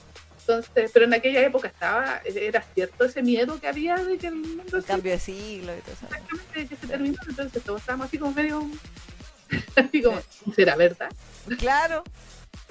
Entonces, 0.49 0.90
pero 0.95 1.07
en 1.07 1.14
aquella 1.14 1.43
época 1.43 1.66
estaba, 1.66 2.21
era 2.25 2.62
cierto 2.73 3.05
ese 3.05 3.21
miedo 3.21 3.59
que 3.61 3.66
había 3.66 3.97
de 3.97 4.16
que 4.16 4.28
el 4.28 4.37
mundo 4.37 4.76
El 4.76 4.83
se 4.83 4.87
cambio 4.87 5.11
de 5.11 5.19
siglo 5.19 5.73
y 5.76 5.81
todo 5.81 5.93
eso. 5.95 6.07
exactamente 6.07 6.66
que 6.69 6.76
se 6.76 6.87
terminó, 6.87 7.16
entonces 7.28 7.62
todos 7.64 7.81
estábamos 7.81 8.07
así 8.07 8.16
como 8.19 8.31
medio 8.33 8.64
así 9.76 10.02
como, 10.02 10.21
¿será 10.55 10.76
verdad? 10.76 11.11
Claro, 11.59 12.05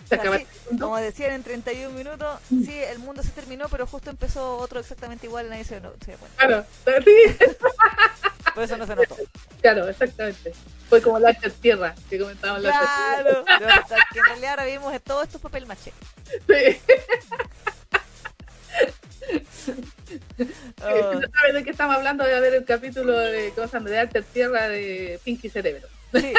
Así, 0.12 0.48
como 0.80 0.98
decían 0.98 1.34
en 1.34 1.44
31 1.44 1.96
minutos, 1.96 2.40
sí, 2.50 2.74
el 2.74 3.00
mundo 3.00 3.24
se 3.24 3.30
terminó, 3.30 3.68
pero 3.70 3.88
justo 3.88 4.10
empezó 4.10 4.58
otro 4.58 4.80
exactamente 4.80 5.26
igual 5.26 5.48
y 5.48 5.50
nadie 5.50 5.64
se, 5.64 5.82
no, 5.82 5.92
se. 6.04 6.16
Claro, 6.38 6.66
sí, 7.04 7.38
Por 8.54 8.64
eso 8.64 8.78
no 8.78 8.86
se 8.86 8.96
notó. 8.96 9.18
claro, 9.62 9.90
exactamente. 9.90 10.54
Fue 10.88 11.02
como 11.02 11.20
la 11.20 11.34
tierra 11.34 11.94
que 12.10 12.20
comentábamos 12.20 12.64
la 12.64 12.72
Claro, 12.72 13.44
que 13.44 14.20
en 14.20 14.26
realidad 14.26 14.52
ahora 14.52 14.66
vimos 14.66 15.02
todo 15.04 15.24
esto 15.24 15.38
es 15.38 15.44
papel 15.44 15.66
maché. 15.66 15.92
Sí. 16.48 16.80
Oh, 20.84 21.12
Si 21.12 21.18
no 21.20 21.28
sabes 21.34 21.54
de 21.54 21.64
qué 21.64 21.72
estamos 21.72 21.96
hablando, 21.96 22.24
voy 22.24 22.34
a 22.34 22.40
ver 22.40 22.54
el 22.54 22.66
capítulo 22.66 23.18
de 23.18 23.52
cosas 23.52 23.84
de 23.84 23.98
Alter 23.98 24.24
Tierra 24.24 24.70
de 24.70 25.20
Pinky 25.24 25.50
Cerebro. 25.50 25.88
sí. 26.14 26.34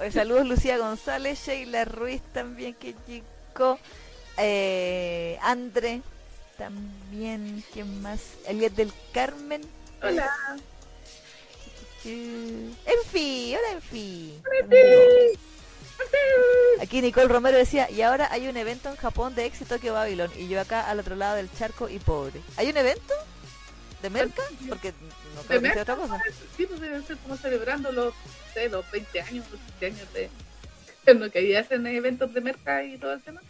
Oye, 0.00 0.12
saludos 0.12 0.46
Lucía 0.46 0.78
González, 0.78 1.40
Sheila 1.44 1.84
Ruiz 1.84 2.22
también, 2.32 2.74
que 2.74 2.94
chico. 3.06 3.78
Eh, 4.36 5.38
Andre 5.42 6.02
también, 6.56 7.64
¿quién 7.72 8.00
más? 8.00 8.20
Elías 8.46 8.74
del 8.76 8.92
Carmen. 9.12 9.62
Hola. 10.02 10.30
Enfi, 12.04 13.56
hola 13.56 13.72
Enfi. 13.72 14.40
Aquí 16.80 17.02
Nicole 17.02 17.26
Romero 17.26 17.56
decía, 17.56 17.90
y 17.90 18.02
ahora 18.02 18.28
hay 18.30 18.46
un 18.46 18.56
evento 18.56 18.88
en 18.88 18.96
Japón 18.96 19.34
de 19.34 19.46
éxito 19.46 19.80
que 19.80 19.90
Babylon, 19.90 20.30
y 20.36 20.46
yo 20.48 20.60
acá 20.60 20.88
al 20.88 21.00
otro 21.00 21.16
lado 21.16 21.36
del 21.36 21.52
charco 21.52 21.88
y 21.88 21.98
pobre. 21.98 22.40
¿Hay 22.56 22.70
un 22.70 22.76
evento? 22.76 23.14
¿De 24.02 24.10
merca? 24.10 24.42
Porque 24.68 24.92
no 25.34 25.42
creo 25.42 25.60
que 25.60 25.72
sea 25.72 25.82
otra 25.82 25.96
cosa. 25.96 26.22
Sí, 26.56 26.66
pues 26.66 26.80
deben 26.80 27.04
ser 27.04 27.16
como 27.18 27.36
celebrando 27.36 27.90
los, 27.90 28.14
no 28.14 28.52
sé, 28.54 28.68
los 28.68 28.88
20 28.90 29.20
años, 29.20 29.44
los 29.50 29.60
15 29.80 29.86
años 29.86 30.12
de 30.12 30.30
en 31.06 31.20
lo 31.20 31.30
que 31.30 31.38
ahí 31.38 31.54
hacen 31.54 31.86
eventos 31.86 32.32
de 32.34 32.40
merca 32.40 32.84
y 32.84 32.98
todo 32.98 33.14
el 33.14 33.22
tema. 33.22 33.40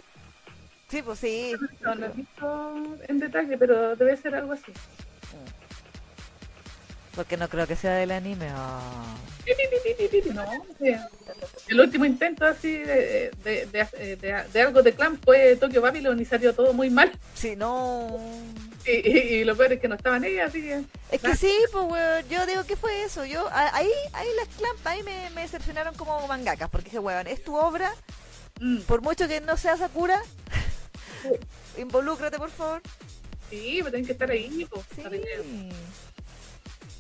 Sí, 0.89 1.03
pues 1.03 1.19
sí. 1.19 1.55
No 1.81 1.95
lo 1.95 2.07
he 2.07 2.09
visto 2.11 2.75
en 3.09 3.19
detalle, 3.19 3.59
pero 3.59 3.97
debe 3.97 4.17
ser 4.17 4.35
algo 4.35 4.53
así. 4.53 4.73
Porque 7.15 7.37
no 7.37 7.49
creo 7.49 7.67
que 7.67 7.77
sea 7.77 7.95
del 7.97 8.11
anime. 8.13 8.49
ah. 8.51 9.15
No, 10.35 10.45
el 11.69 11.81
último 11.81 12.05
intento 12.05 12.45
así 12.45 12.71
de, 12.77 13.31
de, 13.43 13.67
de, 13.67 14.17
de- 14.17 14.45
de 14.53 14.61
algo 14.63 14.83
de 14.83 14.93
clan 14.95 15.19
fue 15.19 15.57
Tokyo 15.57 15.81
Babylon 15.81 16.21
y 16.21 16.25
salió 16.27 16.55
todo 16.55 16.73
muy 16.75 16.91
mal. 16.91 17.11
Sí, 17.35 17.57
no. 17.57 18.19
Y, 18.87 18.91
y, 19.11 19.19
y 19.41 19.45
lo 19.45 19.57
peor 19.57 19.73
es 19.73 19.81
que 19.81 19.89
no 19.89 19.95
estaban 19.95 20.23
ellas, 20.25 20.51
así 20.51 20.61
que 20.63 20.83
Es 21.11 21.21
que 21.23 21.35
sí, 21.37 21.53
pues 21.73 21.85
weón, 21.87 22.29
yo 22.29 22.45
digo 22.47 22.65
que 22.65 22.77
fue 22.77 23.03
eso. 23.05 23.25
Yo 23.25 23.49
ahí, 23.53 23.91
ahí 24.13 24.29
las 24.37 24.49
clamp 24.57 24.87
ahí 24.87 25.03
me, 25.03 25.31
me 25.31 25.41
decepcionaron 25.43 25.95
como 25.95 26.27
mangakas, 26.29 26.69
porque 26.69 26.87
dije, 26.87 26.99
weón, 26.99 27.27
es 27.27 27.43
tu 27.43 27.57
obra, 27.57 27.95
mm, 28.61 28.81
por 28.83 29.01
mucho 29.03 29.27
que 29.29 29.41
no 29.41 29.57
sea 29.57 29.77
Sakura, 29.79 30.23
involúcrate 31.79 32.37
por 32.39 32.51
favor. 32.51 32.83
sí, 33.51 33.77
pero 33.79 33.91
tienen 33.91 34.07
que 34.07 34.13
estar 34.13 34.31
ahí. 34.31 34.67
po. 34.71 34.83
Sí. 34.95 35.03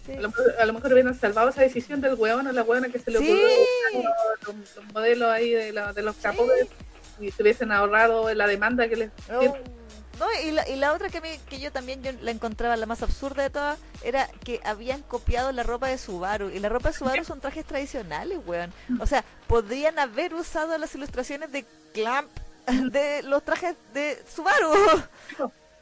Sí. 0.08 0.14
A 0.16 0.20
lo, 0.20 0.28
mejor- 0.28 0.54
a 0.58 0.64
lo 0.66 0.72
mejor 0.72 0.92
hubieran 0.92 1.14
salvado 1.18 1.50
esa 1.50 1.60
decisión 1.62 2.00
del 2.00 2.14
weón 2.14 2.46
o 2.46 2.52
la 2.52 2.62
weona 2.62 2.88
que 2.88 2.98
se 2.98 3.10
le 3.10 3.18
Sí. 3.18 3.24
ocurrió 3.30 3.48
los, 4.46 4.56
los- 4.56 4.76
los 4.76 4.84
modelos 4.94 5.28
ahí 5.30 5.50
de, 5.50 5.72
la- 5.72 5.92
de 5.92 6.02
los 6.02 6.16
capos 6.16 6.48
y 7.20 7.30
se 7.30 7.42
hubiesen 7.42 7.70
ahorrado 7.72 8.32
la 8.34 8.46
demanda 8.46 8.88
que 8.88 8.96
les 8.96 9.10
No, 9.28 9.42
no, 10.20 10.26
y, 10.44 10.50
la, 10.50 10.68
y 10.68 10.74
la 10.76 10.92
otra 10.94 11.10
que, 11.10 11.20
me, 11.20 11.38
que 11.48 11.60
yo 11.60 11.70
también 11.70 12.02
yo 12.02 12.10
la 12.22 12.32
encontraba 12.32 12.74
la 12.76 12.86
más 12.86 13.02
absurda 13.04 13.42
de 13.44 13.50
todas 13.50 13.78
era 14.02 14.28
que 14.44 14.60
habían 14.64 15.00
copiado 15.02 15.52
la 15.52 15.62
ropa 15.62 15.86
de 15.88 15.96
Subaru. 15.98 16.50
Y 16.50 16.58
la 16.58 16.68
ropa 16.68 16.88
de 16.88 16.96
Subaru 16.98 17.24
son 17.24 17.40
trajes 17.40 17.64
tradicionales, 17.64 18.38
weón. 18.44 18.72
O 18.98 19.06
sea, 19.06 19.24
podrían 19.46 19.96
haber 20.00 20.34
usado 20.34 20.76
las 20.78 20.92
ilustraciones 20.96 21.52
de 21.52 21.64
Clamp 21.94 22.28
de 22.66 23.22
los 23.22 23.44
trajes 23.44 23.76
de 23.94 24.20
Subaru. 24.34 24.72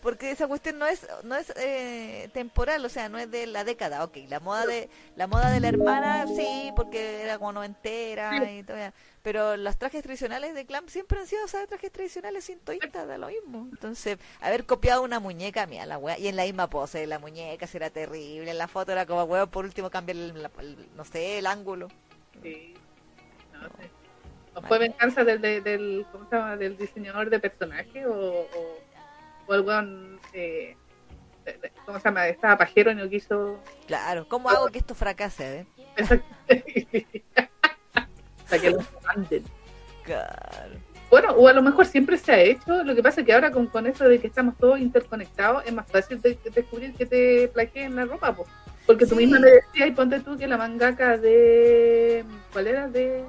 Porque 0.06 0.30
esa 0.30 0.46
cuestión 0.46 0.78
no 0.78 0.86
es 0.86 1.04
no 1.24 1.34
es 1.34 1.52
eh, 1.56 2.30
temporal, 2.32 2.84
o 2.84 2.88
sea, 2.88 3.08
no 3.08 3.18
es 3.18 3.28
de 3.28 3.44
la 3.48 3.64
década. 3.64 4.04
Ok, 4.04 4.18
la 4.28 4.38
moda 4.38 4.64
de 4.64 4.88
la 5.16 5.26
moda 5.26 5.50
de 5.50 5.58
la 5.58 5.66
hermana, 5.66 6.28
sí, 6.28 6.70
porque 6.76 7.22
era 7.22 7.38
como 7.38 7.54
noventera 7.54 8.52
y 8.52 8.62
todo. 8.62 8.76
Pero 9.24 9.56
los 9.56 9.76
trajes 9.76 10.04
tradicionales 10.04 10.54
de 10.54 10.64
Clamp 10.64 10.88
siempre 10.90 11.18
han 11.18 11.26
sido, 11.26 11.44
o 11.44 11.48
sea, 11.48 11.66
trajes 11.66 11.90
tradicionales 11.90 12.44
sin 12.44 12.60
toita, 12.60 13.04
da 13.04 13.18
lo 13.18 13.26
mismo. 13.26 13.66
Entonces, 13.72 14.18
haber 14.40 14.64
copiado 14.64 15.02
una 15.02 15.18
muñeca, 15.18 15.66
mira 15.66 15.86
la 15.86 15.98
wea, 15.98 16.16
y 16.20 16.28
en 16.28 16.36
la 16.36 16.44
misma 16.44 16.70
pose 16.70 17.04
la 17.08 17.18
muñeca, 17.18 17.66
si 17.66 17.76
era 17.76 17.90
terrible, 17.90 18.48
en 18.48 18.58
la 18.58 18.68
foto 18.68 18.92
era 18.92 19.06
como 19.06 19.24
weón, 19.24 19.50
por 19.50 19.64
último 19.64 19.90
cambiar 19.90 20.18
el, 20.18 20.40
la- 20.40 20.52
el- 20.60 20.86
no 20.94 21.04
sé, 21.04 21.38
el 21.38 21.46
ángulo. 21.46 21.88
Sí. 22.44 22.74
No 23.54 23.62
sé. 23.70 23.90
¿O 24.54 24.62
fue 24.62 24.78
venganza 24.78 25.24
del, 25.24 25.40
del, 25.40 25.64
del, 25.64 26.06
¿cómo 26.12 26.28
se 26.30 26.36
llama? 26.36 26.56
del 26.56 26.76
diseñador 26.78 27.28
de 27.28 27.40
personaje 27.40 28.06
o, 28.06 28.12
o, 28.14 28.85
o 29.46 29.54
el 29.54 29.60
weón, 29.62 30.20
eh, 30.32 30.76
¿cómo 31.84 31.98
se 31.98 32.04
llama? 32.04 32.26
Estaba 32.28 32.58
pajero 32.58 32.90
y 32.90 32.94
no 32.94 33.08
quiso... 33.08 33.60
Claro, 33.86 34.26
¿cómo 34.28 34.48
hago 34.50 34.68
que 34.68 34.78
esto 34.78 34.94
fracase, 34.94 35.60
eh? 35.60 35.66
Para 38.48 38.62
que 38.62 38.70
lo 38.70 38.78
manden. 39.04 39.44
Claro. 40.04 40.74
Bueno, 41.10 41.32
o 41.34 41.46
a 41.48 41.52
lo 41.52 41.62
mejor 41.62 41.86
siempre 41.86 42.16
se 42.16 42.32
ha 42.32 42.40
hecho, 42.40 42.82
lo 42.82 42.94
que 42.94 43.02
pasa 43.02 43.20
es 43.20 43.26
que 43.26 43.32
ahora 43.32 43.50
con, 43.52 43.66
con 43.68 43.86
eso 43.86 44.04
de 44.08 44.18
que 44.20 44.26
estamos 44.26 44.56
todos 44.58 44.78
interconectados 44.80 45.64
es 45.64 45.72
más 45.72 45.86
fácil 45.88 46.20
de, 46.20 46.34
de 46.34 46.50
descubrir 46.50 46.94
que 46.94 47.06
te 47.06 47.48
plaqueen 47.48 47.94
la 47.94 48.04
ropa, 48.06 48.34
po. 48.34 48.44
porque 48.86 49.06
tú 49.06 49.14
Sí. 49.14 49.22
misma 49.22 49.38
me 49.38 49.50
decías 49.50 49.88
y 49.88 49.92
ponte 49.92 50.18
tú 50.20 50.36
que 50.36 50.48
la 50.48 50.58
mangaka 50.58 51.16
de... 51.16 52.24
¿Cuál 52.52 52.66
era? 52.66 52.88
De... 52.88 53.24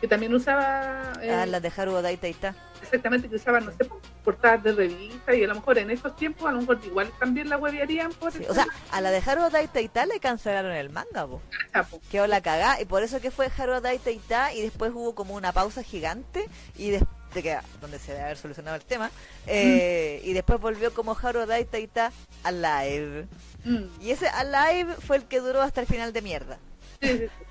que 0.00 0.08
también 0.08 0.34
usaba... 0.34 1.12
Eh, 1.20 1.30
ah, 1.30 1.46
las 1.46 1.62
de 1.62 1.72
Haruo 1.76 2.00
Daitaita. 2.00 2.54
Exactamente, 2.82 3.28
que 3.28 3.36
usaban, 3.36 3.66
no 3.66 3.72
sé, 3.72 3.88
portadas 4.24 4.62
de 4.64 4.72
revista 4.72 5.34
y 5.34 5.44
a 5.44 5.48
lo 5.48 5.54
mejor 5.56 5.78
en 5.78 5.90
esos 5.90 6.16
tiempos 6.16 6.48
a 6.48 6.52
lo 6.52 6.60
mejor 6.60 6.80
igual 6.84 7.12
también 7.18 7.48
la 7.48 7.58
huevearían 7.58 8.10
por... 8.12 8.28
o 8.28 8.54
sea, 8.54 8.66
a 8.90 9.00
la 9.00 9.10
de 9.10 9.22
Haruo 9.24 9.50
Daitaita 9.50 10.06
le 10.06 10.18
cancelaron 10.18 10.72
el 10.72 10.88
manga, 10.90 11.26
po. 11.26 11.42
Ah, 11.74 11.86
Quedó 12.10 12.26
la 12.26 12.40
cagá 12.40 12.80
y 12.80 12.86
por 12.86 13.02
eso 13.02 13.20
que 13.20 13.30
fue 13.30 13.50
Haruo 13.56 13.80
Daitaita 13.80 14.54
y 14.54 14.62
después 14.62 14.92
hubo 14.94 15.14
como 15.14 15.34
una 15.34 15.52
pausa 15.52 15.82
gigante 15.82 16.46
y 16.76 16.90
después 16.90 17.10
de 17.34 17.42
que 17.42 17.58
donde 17.80 17.98
se 17.98 18.12
debe 18.12 18.24
haber 18.24 18.38
solucionado 18.38 18.76
el 18.76 18.82
tema 18.82 19.10
eh, 19.46 20.20
y 20.24 20.32
después 20.32 20.60
volvió 20.60 20.92
como 20.92 21.16
Haruo 21.16 21.46
Daitaita 21.46 22.12
Alive 22.42 23.26
mm. 23.64 23.84
y 24.00 24.10
ese 24.10 24.26
Alive 24.28 24.94
fue 24.94 25.18
el 25.18 25.24
que 25.24 25.38
duró 25.38 25.62
hasta 25.62 25.80
el 25.80 25.86
final 25.86 26.12
de 26.12 26.22
mierda 26.22 26.58
sí, 27.00 27.08
sí, 27.08 27.18
sí. 27.18 27.44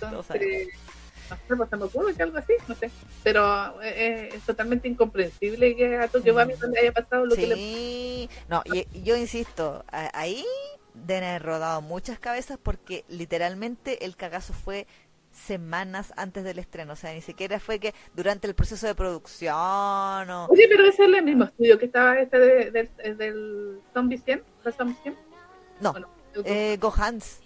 Entonces, 0.00 0.68
no 1.30 1.36
sé, 1.36 1.70
se 1.70 1.76
me 1.76 1.84
ocurre 1.84 2.14
que 2.14 2.22
algo 2.22 2.38
así, 2.38 2.52
no 2.68 2.74
sé. 2.74 2.90
Pero 3.22 3.82
eh, 3.82 3.94
eh, 3.96 4.28
es 4.34 4.42
totalmente 4.42 4.88
incomprensible 4.88 5.76
que 5.76 5.96
a 5.96 6.08
Tokyo 6.08 6.34
Bami 6.34 6.54
no 6.60 6.68
le 6.68 6.80
haya 6.80 6.92
pasado 6.92 7.26
lo 7.26 7.34
que 7.34 7.46
le 7.46 7.54
Sí, 7.54 8.30
no, 8.48 8.62
y, 8.64 8.86
yo 9.02 9.16
insisto, 9.16 9.84
ahí 9.90 10.44
deben 10.94 11.24
haber 11.24 11.42
rodado 11.42 11.82
muchas 11.82 12.18
cabezas 12.18 12.58
porque 12.62 13.04
literalmente 13.08 14.04
el 14.04 14.16
cagazo 14.16 14.52
fue 14.52 14.86
semanas 15.36 16.12
antes 16.16 16.44
del 16.44 16.58
estreno, 16.58 16.94
o 16.94 16.96
sea, 16.96 17.12
ni 17.12 17.20
siquiera 17.20 17.60
fue 17.60 17.78
que 17.78 17.94
durante 18.14 18.46
el 18.46 18.54
proceso 18.54 18.86
de 18.86 18.94
producción 18.94 19.54
o... 19.54 20.46
Oye, 20.46 20.66
pero 20.68 20.84
ese 20.86 21.04
es 21.04 21.14
el 21.14 21.22
mismo 21.22 21.44
estudio 21.44 21.78
que 21.78 21.86
estaba 21.86 22.18
este 22.18 22.38
de, 22.38 22.90
del 23.14 23.80
Zombie 23.92 24.18
100, 24.18 24.42
Zombie 24.76 24.96
100? 25.02 25.16
No, 25.80 25.94
eh, 26.44 26.78
Gohans. 26.80 27.40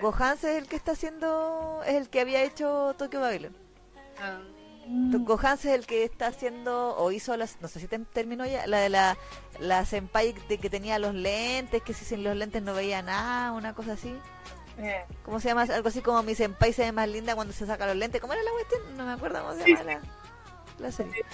Gohans 0.00 0.44
es 0.44 0.56
el 0.56 0.68
que 0.68 0.76
está 0.76 0.92
haciendo, 0.92 1.82
es 1.86 1.94
el 1.94 2.08
que 2.08 2.20
había 2.20 2.42
hecho 2.42 2.94
Tokyo 2.96 3.20
Babylon. 3.20 3.56
Ah. 4.20 4.40
Gohans 4.90 5.64
es 5.66 5.72
el 5.72 5.86
que 5.86 6.04
está 6.04 6.28
haciendo, 6.28 6.96
o 6.96 7.12
hizo, 7.12 7.36
las, 7.36 7.60
no 7.60 7.68
sé 7.68 7.78
si 7.80 7.88
terminó 7.88 8.46
ya, 8.46 8.66
la 8.66 8.78
de 8.78 8.88
la, 8.88 9.18
la 9.60 9.84
senpai 9.84 10.32
de 10.48 10.58
que 10.58 10.70
tenía 10.70 10.98
los 10.98 11.14
lentes, 11.14 11.82
que 11.82 11.92
si 11.92 12.06
sin 12.06 12.24
los 12.24 12.34
lentes 12.34 12.62
no 12.62 12.72
veía 12.72 13.02
nada, 13.02 13.52
una 13.52 13.74
cosa 13.74 13.92
así. 13.92 14.18
Eh. 14.78 15.04
¿Cómo 15.24 15.40
se 15.40 15.48
llama? 15.48 15.62
Algo 15.62 15.88
así 15.88 16.00
como 16.00 16.22
mi 16.22 16.34
senpai 16.34 16.72
se 16.72 16.84
ve 16.84 16.92
más 16.92 17.08
linda 17.08 17.34
cuando 17.34 17.52
se 17.52 17.66
saca 17.66 17.86
los 17.86 17.96
lentes. 17.96 18.20
¿Cómo 18.20 18.32
era 18.32 18.42
la 18.42 18.50
cuestión? 18.52 18.96
No 18.96 19.04
me 19.04 19.12
acuerdo 19.12 19.42
cómo 19.42 19.54
se 19.54 19.68
llama 19.68 19.82
la, 19.84 20.00
la 20.78 20.92
serie. 20.92 21.24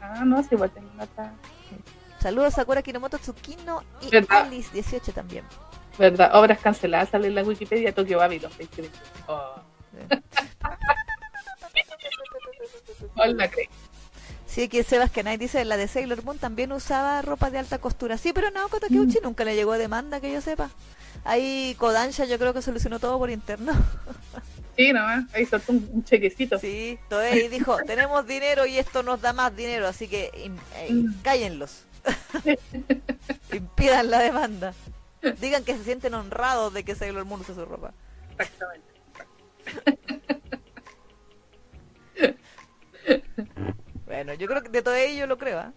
Ah, 0.00 0.24
no, 0.24 0.42
si 0.42 0.54
igual 0.54 0.70
tengo 0.70 0.90
Saludos 2.26 2.54
a 2.54 2.56
Sakura 2.56 2.82
Kinomoto 2.82 3.18
Tsukino 3.18 3.84
y 4.02 4.10
Alice 4.30 4.70
18 4.72 5.12
también. 5.12 5.44
¿Verdad? 5.96 6.34
Obras 6.34 6.58
canceladas, 6.58 7.10
sale 7.10 7.28
en 7.28 7.36
la 7.36 7.44
Wikipedia 7.44 7.94
Tokyo 7.94 8.18
Babylon. 8.18 8.50
Oh. 9.28 9.54
Hola, 13.14 13.48
Sí, 14.44 14.68
que 14.68 14.82
Sebas 14.82 15.12
dice, 15.38 15.64
la 15.64 15.76
de 15.76 15.86
Sailor 15.86 16.24
Moon 16.24 16.36
también 16.38 16.72
usaba 16.72 17.22
ropa 17.22 17.52
de 17.52 17.60
alta 17.60 17.78
costura. 17.78 18.18
Sí, 18.18 18.32
pero 18.32 18.50
no, 18.50 18.68
Kotakeuchi 18.70 19.20
mm. 19.20 19.22
nunca 19.22 19.44
le 19.44 19.54
llegó 19.54 19.74
a 19.74 19.78
demanda, 19.78 20.20
que 20.20 20.32
yo 20.32 20.40
sepa. 20.40 20.70
Ahí 21.22 21.76
Kodansha 21.78 22.24
yo 22.24 22.40
creo 22.40 22.52
que 22.52 22.60
solucionó 22.60 22.98
todo 22.98 23.18
por 23.18 23.30
interno. 23.30 23.72
Sí, 24.76 24.92
no, 24.92 25.00
ahí 25.32 25.46
soltó 25.46 25.72
un, 25.72 26.04
chequecito. 26.04 26.58
Sí, 26.58 26.98
ahí 27.10 27.46
dijo, 27.48 27.78
tenemos 27.86 28.26
dinero 28.26 28.66
y 28.66 28.78
esto 28.78 29.04
nos 29.04 29.22
da 29.22 29.32
más 29.32 29.56
dinero, 29.56 29.86
así 29.86 30.08
que 30.08 30.30
eh, 30.34 30.92
mm. 30.92 31.22
cállenlos. 31.22 31.86
Impidan 33.52 34.10
la 34.10 34.20
demanda. 34.20 34.74
Digan 35.40 35.64
que 35.64 35.76
se 35.76 35.84
sienten 35.84 36.14
honrados 36.14 36.72
de 36.72 36.84
que 36.84 36.94
Sailor 36.94 37.24
Moon 37.24 37.40
use 37.40 37.54
su 37.54 37.64
ropa. 37.64 37.92
Exactamente. 38.38 38.86
bueno, 44.06 44.34
yo 44.34 44.46
creo 44.46 44.62
que 44.62 44.68
de 44.68 44.82
todo 44.82 44.94
ello 44.94 45.26
lo 45.26 45.38
creo. 45.38 45.60
¿eh? 45.60 45.72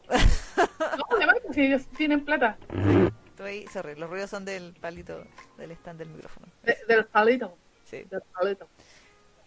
no, 0.97 1.05
además, 1.11 1.37
si 1.51 1.61
ellos 1.61 1.87
tienen 1.97 2.23
plata. 2.23 2.57
Ahí, 3.39 3.65
sorry, 3.67 3.95
los 3.95 4.09
ruidos 4.09 4.29
son 4.29 4.43
del 4.43 4.73
palito 4.73 5.23
del 5.57 5.71
stand 5.71 5.99
del 5.99 6.09
micrófono. 6.09 6.47
del 6.87 7.05
palito. 7.05 7.57
Sí. 7.85 8.03
Del 8.09 8.21
palito. 8.33 8.67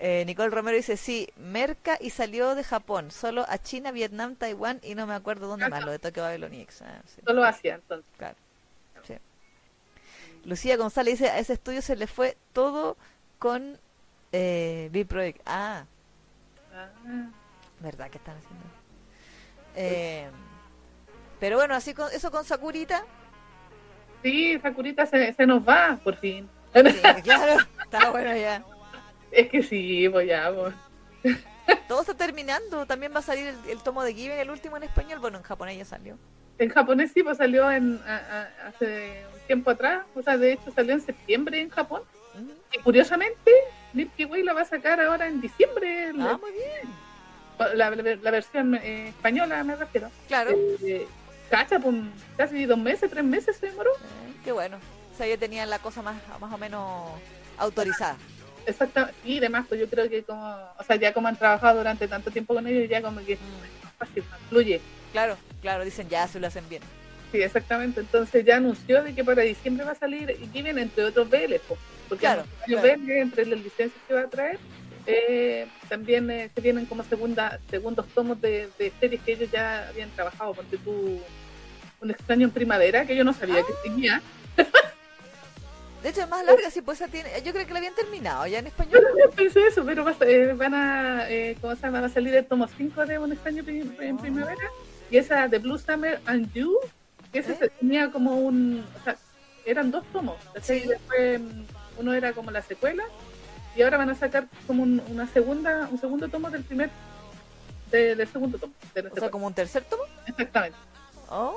Eh, 0.04 0.24
Nicole 0.26 0.50
Romero 0.50 0.76
dice, 0.76 0.96
sí, 0.96 1.28
Merca 1.36 1.96
y 2.00 2.10
salió 2.10 2.56
de 2.56 2.64
Japón, 2.64 3.12
solo 3.12 3.46
a 3.48 3.58
China, 3.58 3.92
Vietnam, 3.92 4.34
Taiwán 4.34 4.80
y 4.82 4.96
no 4.96 5.06
me 5.06 5.14
acuerdo 5.14 5.46
dónde 5.46 5.68
más, 5.68 5.84
lo 5.84 5.92
de 5.92 6.00
Tokio 6.00 6.24
Babylon 6.24 6.52
X. 6.54 6.82
Ah, 6.82 7.02
solo 7.24 7.44
Asia, 7.44 7.76
entonces. 7.76 8.10
Claro. 8.18 8.34
Sí. 9.04 9.14
Lucía 10.44 10.76
González 10.76 11.20
dice, 11.20 11.30
a 11.30 11.38
ese 11.38 11.52
estudio 11.52 11.82
se 11.82 11.94
le 11.94 12.08
fue 12.08 12.36
todo 12.52 12.96
con 13.38 13.78
eh, 14.32 14.88
B-Project. 14.90 15.40
Ah. 15.46 15.84
ah. 16.74 16.88
¿Verdad 17.78 18.10
que 18.10 18.18
están 18.18 18.38
haciendo? 18.38 18.64
Eh, 19.76 20.28
pero 21.38 21.58
bueno, 21.58 21.76
así 21.76 21.94
con 21.94 22.10
eso 22.12 22.32
con 22.32 22.44
Sakurita. 22.44 23.04
Sí, 24.24 24.58
Sakurita 24.58 25.06
se, 25.06 25.32
se 25.32 25.46
nos 25.46 25.62
va, 25.62 26.00
por 26.02 26.16
fin. 26.16 26.50
Sí, 26.74 26.82
claro, 27.22 27.62
está 27.84 28.10
bueno 28.10 28.34
ya. 28.36 28.64
Es 29.32 29.48
que 29.48 29.62
sí, 29.62 30.08
pues 30.10 30.28
ya, 30.28 30.52
pues. 30.54 31.36
Todo 31.88 32.02
está 32.02 32.14
terminando. 32.14 32.86
También 32.86 33.12
va 33.14 33.20
a 33.20 33.22
salir 33.22 33.54
el, 33.68 33.78
tomo 33.82 34.02
de 34.02 34.14
Given, 34.14 34.38
el 34.38 34.50
último 34.50 34.76
en 34.76 34.82
español. 34.84 35.18
Bueno, 35.20 35.38
en 35.38 35.44
japonés 35.44 35.78
ya 35.78 35.84
salió. 35.84 36.18
En 36.58 36.68
japonés 36.68 37.12
sí, 37.12 37.22
pues 37.22 37.38
salió 37.38 37.70
en, 37.70 38.00
hace 38.66 39.24
un 39.32 39.40
tiempo 39.46 39.70
atrás. 39.70 40.04
O 40.14 40.22
sea, 40.22 40.36
de 40.36 40.52
hecho 40.52 40.70
salió 40.70 40.92
en 40.92 41.00
septiembre 41.00 41.60
en 41.60 41.70
Japón. 41.70 42.02
Y 42.74 42.78
curiosamente, 42.80 43.50
Milky 43.92 44.24
Way 44.24 44.42
la 44.42 44.52
va 44.52 44.62
a 44.62 44.66
sacar 44.66 45.00
ahora 45.00 45.26
en 45.26 45.40
diciembre. 45.40 46.12
Ah, 46.18 46.38
muy 46.40 46.52
bien. 46.52 47.76
La, 47.76 47.90
la, 47.90 48.30
versión 48.30 48.74
eh, 48.74 49.08
española 49.08 49.62
me 49.62 49.76
refiero. 49.76 50.10
Claro. 50.26 50.50
Eh, 50.82 51.06
cacha, 51.50 51.78
pues 51.78 51.94
casi 52.36 52.64
dos 52.64 52.78
meses, 52.78 53.10
tres 53.10 53.24
meses 53.24 53.56
se 53.56 53.66
demoró. 53.66 53.90
Eh, 53.92 54.34
qué 54.44 54.52
bueno. 54.52 54.78
O 55.12 55.16
sea, 55.16 55.26
ya 55.26 55.36
tenían 55.36 55.70
la 55.70 55.78
cosa 55.78 56.02
más, 56.02 56.16
más 56.40 56.52
o 56.52 56.58
menos 56.58 57.10
autorizada. 57.58 58.16
Exactamente, 58.66 59.18
y 59.24 59.40
demás, 59.40 59.66
pues 59.68 59.80
yo 59.80 59.88
creo 59.88 60.08
que 60.08 60.22
como, 60.22 60.44
o 60.78 60.84
sea, 60.84 60.96
ya 60.96 61.12
como 61.12 61.28
han 61.28 61.36
trabajado 61.36 61.78
durante 61.78 62.08
tanto 62.08 62.30
tiempo 62.30 62.54
con 62.54 62.66
ellos, 62.66 62.88
ya 62.88 63.02
como 63.02 63.24
que 63.24 63.36
mm. 63.36 63.98
fácil, 63.98 64.24
fluye. 64.48 64.80
Claro, 65.12 65.36
claro, 65.60 65.84
dicen 65.84 66.08
ya 66.08 66.26
se 66.28 66.40
lo 66.40 66.46
hacen 66.46 66.68
bien. 66.68 66.82
Sí, 67.32 67.40
exactamente, 67.40 68.00
entonces 68.00 68.44
ya 68.44 68.56
anunció 68.56 69.02
de 69.02 69.14
que 69.14 69.24
para 69.24 69.42
diciembre 69.42 69.84
va 69.84 69.92
a 69.92 69.96
salir 69.96 70.36
y 70.40 70.46
vienen 70.48 70.78
entre 70.78 71.04
otros 71.04 71.30
BL, 71.30 71.54
porque 72.08 72.20
claro, 72.20 72.44
claro. 72.66 72.88
entre 72.88 73.46
las 73.46 73.58
licencias 73.58 74.02
que 74.06 74.14
va 74.14 74.22
a 74.22 74.28
traer, 74.28 74.58
eh, 75.06 75.66
también 75.88 76.30
eh, 76.30 76.50
se 76.54 76.60
vienen 76.60 76.86
como 76.86 77.02
segunda, 77.02 77.58
segundos 77.70 78.06
tomos 78.14 78.40
de, 78.40 78.68
series 79.00 79.20
que 79.22 79.32
ellos 79.32 79.50
ya 79.50 79.88
habían 79.88 80.10
trabajado, 80.10 80.54
porque 80.54 80.76
tú, 80.76 81.20
un 82.00 82.10
extraño 82.10 82.46
en 82.46 82.52
primavera, 82.52 83.04
que 83.04 83.16
yo 83.16 83.24
no 83.24 83.32
sabía 83.32 83.62
que 83.62 83.72
tenía. 83.82 84.22
De 86.02 86.08
hecho, 86.08 86.22
es 86.22 86.28
más 86.28 86.44
larga, 86.44 86.68
si 86.70 86.82
pues 86.82 87.02
tiene. 87.10 87.30
Yo 87.44 87.52
creo 87.52 87.64
que 87.64 87.72
la 87.72 87.78
habían 87.78 87.94
terminado 87.94 88.46
ya 88.46 88.58
en 88.58 88.66
español. 88.66 89.06
Yo 89.18 89.30
pensé 89.30 89.66
eso, 89.66 89.84
pero 89.84 90.04
eh, 90.22 90.52
van 90.54 90.74
a. 90.74 91.30
Eh, 91.30 91.56
¿Cómo 91.60 91.76
se 91.76 91.82
llama? 91.82 92.00
Va 92.00 92.06
a 92.06 92.10
salir 92.10 92.34
el 92.34 92.44
tomo 92.44 92.66
5 92.66 93.06
de 93.06 93.18
Un 93.18 93.32
extraño 93.32 93.62
en 93.66 94.16
primavera. 94.16 94.70
Y 95.10 95.18
esa 95.18 95.46
de 95.46 95.58
Blue 95.58 95.78
Summer 95.78 96.20
and 96.26 96.52
You. 96.54 96.76
Que 97.32 97.38
esa 97.38 97.52
¿Eh? 97.52 97.70
tenía 97.78 98.10
como 98.10 98.36
un. 98.36 98.84
O 99.00 99.04
sea, 99.04 99.16
eran 99.64 99.92
dos 99.92 100.04
tomos. 100.12 100.36
Sí. 100.60 100.82
Después, 100.86 101.40
mm, 101.40 101.62
uno 101.98 102.14
era 102.14 102.32
como 102.32 102.50
la 102.50 102.62
secuela. 102.62 103.04
Y 103.76 103.82
ahora 103.82 103.96
van 103.96 104.10
a 104.10 104.14
sacar 104.16 104.48
como 104.66 104.82
un, 104.82 105.00
una 105.08 105.28
segunda, 105.28 105.88
un 105.90 106.00
segundo 106.00 106.28
tomo 106.28 106.50
del 106.50 106.64
primer. 106.64 106.90
del 107.92 108.26
segundo 108.26 108.58
tomo. 108.58 108.74
o 109.12 109.20
sea, 109.20 109.30
como 109.30 109.46
un 109.46 109.54
tercer 109.54 109.84
tomo. 109.84 110.02
Exactamente. 110.26 110.76
Oh. 111.28 111.56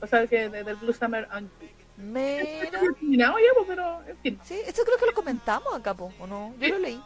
O 0.00 0.06
sea, 0.08 0.26
que 0.26 0.48
de, 0.48 0.64
de 0.64 0.74
Blue 0.74 0.92
Summer 0.92 1.28
and 1.30 1.48
You. 1.60 1.75
Mira. 1.96 2.80
terminado 2.80 3.36
ya, 3.38 3.64
pero 3.66 4.02
en 4.06 4.16
fin. 4.18 4.40
Sí, 4.44 4.60
esto 4.66 4.82
creo 4.84 4.98
que 4.98 5.06
lo 5.06 5.14
comentamos 5.14 5.74
acá, 5.74 5.92
¿o 5.92 6.26
no? 6.26 6.54
Yo 6.60 6.68
lo 6.68 6.78
leí. 6.78 7.00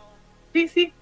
Sí, 0.52 0.68
sí. 0.68 0.92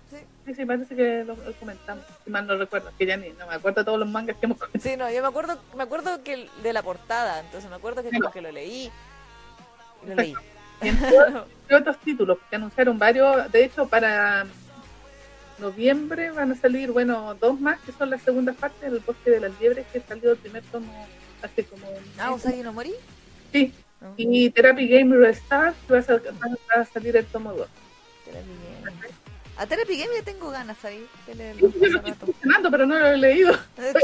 Sí, 0.44 0.54
sí, 0.54 0.64
parece 0.64 0.96
que 0.96 1.24
lo, 1.24 1.36
comentamos. 1.60 2.04
Si 2.24 2.30
mal 2.30 2.46
no 2.46 2.56
recuerdo, 2.56 2.90
que 2.96 3.04
ya 3.04 3.18
ni 3.18 3.28
no 3.30 3.46
me 3.46 3.54
acuerdo 3.54 3.82
de 3.82 3.84
todos 3.84 3.98
los 3.98 4.08
mangas 4.08 4.36
que 4.38 4.46
hemos 4.46 4.56
comentado. 4.56 4.82
Sí, 4.82 4.96
no, 4.96 5.10
yo 5.10 5.20
me 5.20 5.28
acuerdo, 5.28 5.58
me 5.76 5.82
acuerdo 5.82 6.22
que 6.24 6.48
de 6.62 6.72
la 6.72 6.82
portada, 6.82 7.40
entonces 7.40 7.68
me 7.68 7.76
acuerdo 7.76 8.02
que, 8.02 8.10
como 8.10 8.30
que 8.30 8.40
lo 8.40 8.50
leí. 8.50 8.90
Lo 10.06 10.14
leí. 10.14 10.34
Y 10.80 11.74
otros 11.74 11.98
títulos 11.98 12.38
que 12.48 12.56
anunciaron 12.56 12.98
varios, 12.98 13.52
de 13.52 13.64
hecho, 13.64 13.86
para 13.86 14.46
noviembre 15.58 16.30
van 16.30 16.52
a 16.52 16.54
salir, 16.54 16.92
bueno, 16.92 17.34
dos 17.34 17.60
más 17.60 17.78
que 17.80 17.92
son 17.92 18.08
las 18.08 18.22
segundas 18.22 18.56
partes 18.56 18.90
del 18.90 19.00
bosque 19.00 19.30
de 19.30 19.40
las 19.40 19.60
liebres 19.60 19.86
que 19.92 20.00
salió 20.00 20.32
el 20.32 20.38
primer 20.38 20.62
tomo 20.64 21.06
hace 21.42 21.64
como. 21.64 21.86
Ah, 22.18 22.32
¿Usagi 22.32 22.62
no 22.62 22.72
morí? 22.72 22.94
Sí. 23.52 23.72
Y 24.16 24.50
Therapy 24.50 24.88
Game 24.88 25.16
Restart 25.16 25.76
va 25.90 25.98
a, 25.98 26.84
salir 26.84 27.16
el 27.16 27.26
tomo 27.26 27.52
2. 27.52 27.68
A 29.56 29.66
Therapy 29.66 29.98
Game 29.98 30.14
ya 30.14 30.22
tengo 30.22 30.50
ganas 30.50 30.84
ahí. 30.84 31.04
Yo 31.26 31.68
lo 31.88 31.98
estoy 31.98 32.12
funcionando, 32.14 32.70
pero 32.70 32.86
no 32.86 32.98
lo 32.98 33.06
he 33.06 33.16
leído. 33.16 33.52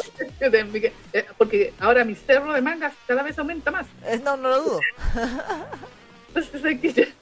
Eh, 1.13 1.27
porque 1.39 1.73
ahora 1.79 2.05
mi 2.05 2.15
cerro 2.15 2.53
de 2.53 2.61
mangas 2.61 2.93
cada 3.07 3.23
vez 3.23 3.39
aumenta 3.39 3.71
más. 3.71 3.87
Eh, 4.05 4.21
no, 4.23 4.37
no 4.37 4.49
lo 4.51 4.63
dudo. 4.63 4.81
Entonces 6.29 6.65
hay 6.65 6.79
que 6.79 7.13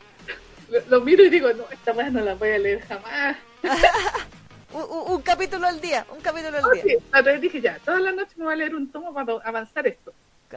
lo 0.88 1.00
miro 1.00 1.24
y 1.24 1.30
digo, 1.30 1.52
no, 1.52 1.64
esta 1.70 1.92
más 1.92 2.12
no 2.12 2.20
la 2.20 2.34
voy 2.34 2.50
a 2.50 2.58
leer 2.58 2.80
jamás. 2.82 3.36
un, 4.72 5.12
un, 5.12 5.22
capítulo 5.22 5.66
al 5.66 5.80
día, 5.80 6.06
un 6.10 6.20
capítulo 6.20 6.56
al 6.56 6.72
día. 6.72 6.82
Sí, 6.82 6.92
entonces 6.92 7.40
dije 7.40 7.60
ya, 7.60 7.78
todas 7.84 8.00
las 8.00 8.14
noches 8.14 8.36
me 8.36 8.44
voy 8.44 8.54
a 8.54 8.56
leer 8.56 8.74
un 8.74 8.90
tomo 8.90 9.12
para 9.12 9.34
avanzar 9.44 9.86
esto. 9.86 10.12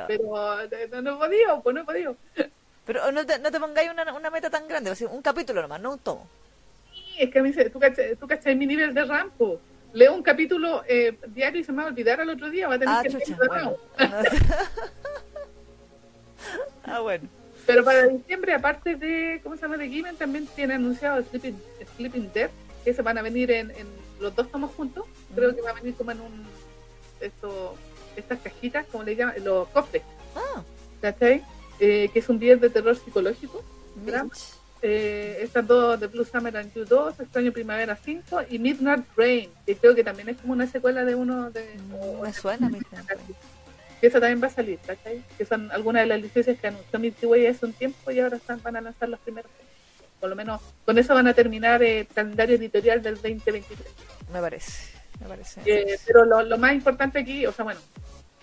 Pero 0.08 0.62
eh, 0.62 0.90
no, 0.92 1.02
no, 1.02 1.16
he 1.16 1.28
podido, 1.28 1.62
pues 1.62 1.76
no 1.76 1.82
he 1.82 1.86
podido. 1.86 2.16
Pero 2.86 3.12
no 3.12 3.26
te, 3.26 3.40
no 3.40 3.52
te 3.52 3.60
pongáis 3.60 3.90
una, 3.90 4.14
una 4.14 4.30
meta 4.30 4.50
tan 4.50 4.68
grande, 4.68 4.92
o 4.92 4.96
sea, 4.96 5.08
un 5.08 5.22
capítulo 5.22 5.62
nomás, 5.62 5.82
no 5.82 5.94
un 5.94 6.00
tomo. 6.00 6.28
Sí, 6.94 7.04
es 7.20 7.32
que 7.32 7.40
a 7.40 7.44
mí, 7.44 7.54
tú 7.72 7.80
cachas, 7.80 8.06
tú 8.20 8.28
cachas 8.28 8.56
mi 8.56 8.68
nivel 8.68 8.94
de 8.94 9.06
rampo. 9.06 9.60
Leo 9.94 10.14
un 10.14 10.24
capítulo 10.24 10.84
eh, 10.88 11.18
diario 11.28 11.62
y 11.62 11.64
se 11.64 11.72
me 11.72 11.78
va 11.78 11.84
a 11.86 11.88
olvidar 11.88 12.20
al 12.20 12.30
otro 12.30 12.50
día, 12.50 12.68
va 12.68 12.76
a 12.76 12.80
tener 12.80 12.96
ah, 12.96 13.02
que 13.02 13.10
chucha, 13.10 13.38
bueno. 13.48 13.78
ah, 16.84 17.00
bueno. 17.00 17.30
Pero 17.66 17.84
para 17.84 18.08
diciembre, 18.08 18.54
aparte 18.54 18.96
de, 18.96 19.40
¿cómo 19.42 19.56
se 19.56 19.64
llama? 19.64 19.78
De 19.78 19.90
Given, 19.90 20.18
también 20.18 20.46
tiene 20.48 20.76
anunciado 20.76 21.24
Sleeping, 21.24 21.60
Sleeping 21.96 22.32
Dead, 22.34 22.52
que 22.84 22.94
se 22.94 23.02
van 23.02 23.18
a 23.18 23.24
venir 23.24 23.50
en, 23.52 23.72
en 23.72 23.88
los 24.20 24.36
dos 24.36 24.52
tomos 24.52 24.72
juntos. 24.76 25.06
Creo 25.34 25.56
que 25.56 25.62
va 25.62 25.72
a 25.72 25.74
venir 25.74 25.96
como 25.96 26.12
en 26.12 26.22
un, 26.22 26.46
esto, 27.22 27.76
estas 28.16 28.40
cajitas, 28.40 28.86
como 28.92 29.04
le 29.04 29.16
llaman, 29.16 29.36
los 29.44 29.68
cofres. 29.70 30.04
Ah. 30.36 30.62
¿Cachai? 31.02 31.44
Eh, 31.80 32.10
que 32.14 32.20
es 32.20 32.30
un 32.30 32.40
10 32.40 32.62
de 32.62 32.70
terror 32.70 32.96
psicológico. 32.96 33.64
Eh, 34.82 35.40
estas 35.42 35.66
dos 35.66 36.00
de 36.00 36.08
Blue 36.08 36.26
Summer 36.26 36.56
and 36.56 36.72
You 36.74 36.86
2, 36.86 37.20
Extraño 37.20 37.52
Primavera 37.52 37.96
5 37.96 38.42
y 38.50 38.60
Midnight 38.60 39.06
Rain, 39.16 39.50
que 39.66 39.76
creo 39.76 39.96
que 39.96 40.04
también 40.04 40.30
es 40.30 40.38
como 40.38 40.54
una 40.54 40.68
secuela 40.68 41.04
de 41.04 41.16
uno 41.16 41.50
de... 41.50 41.76
Mm, 41.90 42.22
me 42.22 42.34
suena, 42.34 42.70
Que 44.00 44.08
esa 44.08 44.20
también 44.20 44.44
va 44.44 44.48
a 44.48 44.52
salir, 44.52 44.78
¿cachai? 44.86 45.24
Que 45.38 45.46
son 45.46 45.72
algunas 45.72 46.04
de 46.04 46.08
las 46.08 46.22
licencias 46.22 46.60
que 46.60 46.68
anunció 46.68 47.00
Milky 47.00 47.26
Way 47.26 47.48
hace 47.48 47.66
un 47.66 47.74
tiempo 47.74 48.12
y 48.12 48.20
ahora 48.20 48.38
están, 48.38 48.62
van 48.62 48.76
a 48.76 48.82
lanzar 48.82 49.10
los 49.10 49.20
primeros. 49.22 49.50
Por 50.20 50.30
lo 50.30 50.36
menos 50.36 50.62
con 50.86 50.98
eso 51.00 51.14
van 51.14 51.28
a 51.28 51.34
terminar 51.34 51.82
el 51.82 52.06
calendario 52.08 52.56
editorial 52.56 53.02
del 53.02 53.16
2023. 53.16 53.88
Me 54.32 54.40
parece, 54.40 54.95
me 55.20 55.28
parece. 55.28 55.62
Eh, 55.66 55.98
pero 56.06 56.26
lo, 56.26 56.42
lo 56.42 56.58
más 56.58 56.74
importante 56.74 57.20
aquí, 57.20 57.46
o 57.46 57.52
sea, 57.52 57.64
bueno, 57.66 57.80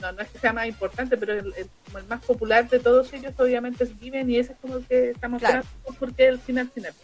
no, 0.00 0.12
no 0.12 0.22
es 0.22 0.28
que 0.28 0.38
sea 0.38 0.52
más 0.52 0.66
importante, 0.66 1.16
pero 1.16 1.32
el, 1.32 1.54
el, 1.56 1.70
el, 1.96 2.04
más 2.08 2.24
popular 2.24 2.68
de 2.68 2.80
todos 2.80 3.12
ellos 3.12 3.34
obviamente 3.38 3.84
es 3.84 3.90
Given 4.00 4.28
y 4.30 4.38
ese 4.38 4.52
es 4.52 4.58
como 4.58 4.76
el 4.76 4.86
que 4.86 5.10
estamos 5.10 5.40
claro. 5.40 5.62
porque 5.98 6.26
el 6.26 6.40
final 6.40 6.68
final. 6.70 6.94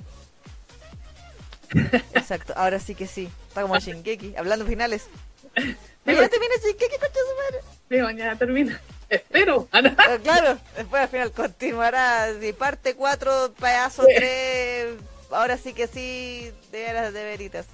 Exacto, 2.14 2.54
ahora 2.56 2.78
sí 2.78 2.94
que 2.94 3.06
sí. 3.06 3.28
Está 3.48 3.62
como 3.62 3.78
Shingeki, 3.78 4.36
hablando 4.36 4.66
finales. 4.66 5.06
Mañana 6.04 6.28
termina 6.28 6.54
Shingeki, 6.62 6.98
concha 6.98 7.20
su 7.20 7.36
madre. 7.36 7.64
Sí, 7.88 7.96
mañana 7.98 8.36
termina. 8.36 8.80
Espero. 9.08 9.68
Ah, 9.72 9.82
claro, 10.22 10.58
después 10.76 11.02
al 11.02 11.08
final 11.08 11.32
continuará 11.32 12.32
de 12.34 12.52
parte 12.52 12.94
4, 12.94 13.54
pedazo 13.58 14.04
3. 14.04 14.94
Ahora 15.30 15.56
sí 15.56 15.72
que 15.72 15.86
sí, 15.86 16.52
de 16.72 16.78
veras 16.78 17.12
de 17.12 17.24
veritas. 17.24 17.66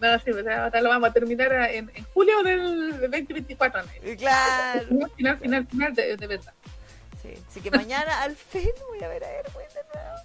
No, 0.00 0.18
sí, 0.18 0.32
pues 0.32 0.46
ahora 0.46 0.80
lo 0.80 0.88
vamos 0.88 1.10
a 1.10 1.12
terminar 1.12 1.52
en, 1.70 1.90
en 1.94 2.04
julio 2.14 2.42
del 2.42 3.00
2024. 3.00 3.82
Claro. 4.18 4.86
Final, 5.16 5.38
final, 5.38 5.66
final 5.66 5.94
de, 5.94 6.16
de 6.16 6.26
verdad. 6.26 6.54
Sí, 7.22 7.34
así 7.48 7.60
que 7.60 7.70
mañana 7.70 8.22
al 8.22 8.34
fin 8.34 8.70
voy 8.88 9.02
a 9.02 9.08
ver 9.08 9.24
a 9.24 9.30
Erwin 9.30 9.68
de 9.68 9.82
nuevo. 9.94 10.16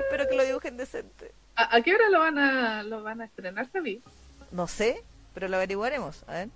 Espero 0.00 0.28
que 0.28 0.36
lo 0.36 0.44
dibujen 0.44 0.76
decente. 0.76 1.32
¿A, 1.54 1.76
¿A, 1.76 1.82
qué 1.82 1.94
hora 1.94 2.08
lo 2.08 2.20
van 2.20 2.38
a, 2.38 2.82
lo 2.82 3.02
van 3.02 3.20
a 3.20 3.26
estrenar, 3.26 3.70
Sabi? 3.70 4.02
No 4.50 4.66
sé, 4.66 5.02
pero 5.32 5.46
lo 5.48 5.56
averiguaremos. 5.56 6.24
A 6.26 6.32
ver. 6.32 6.48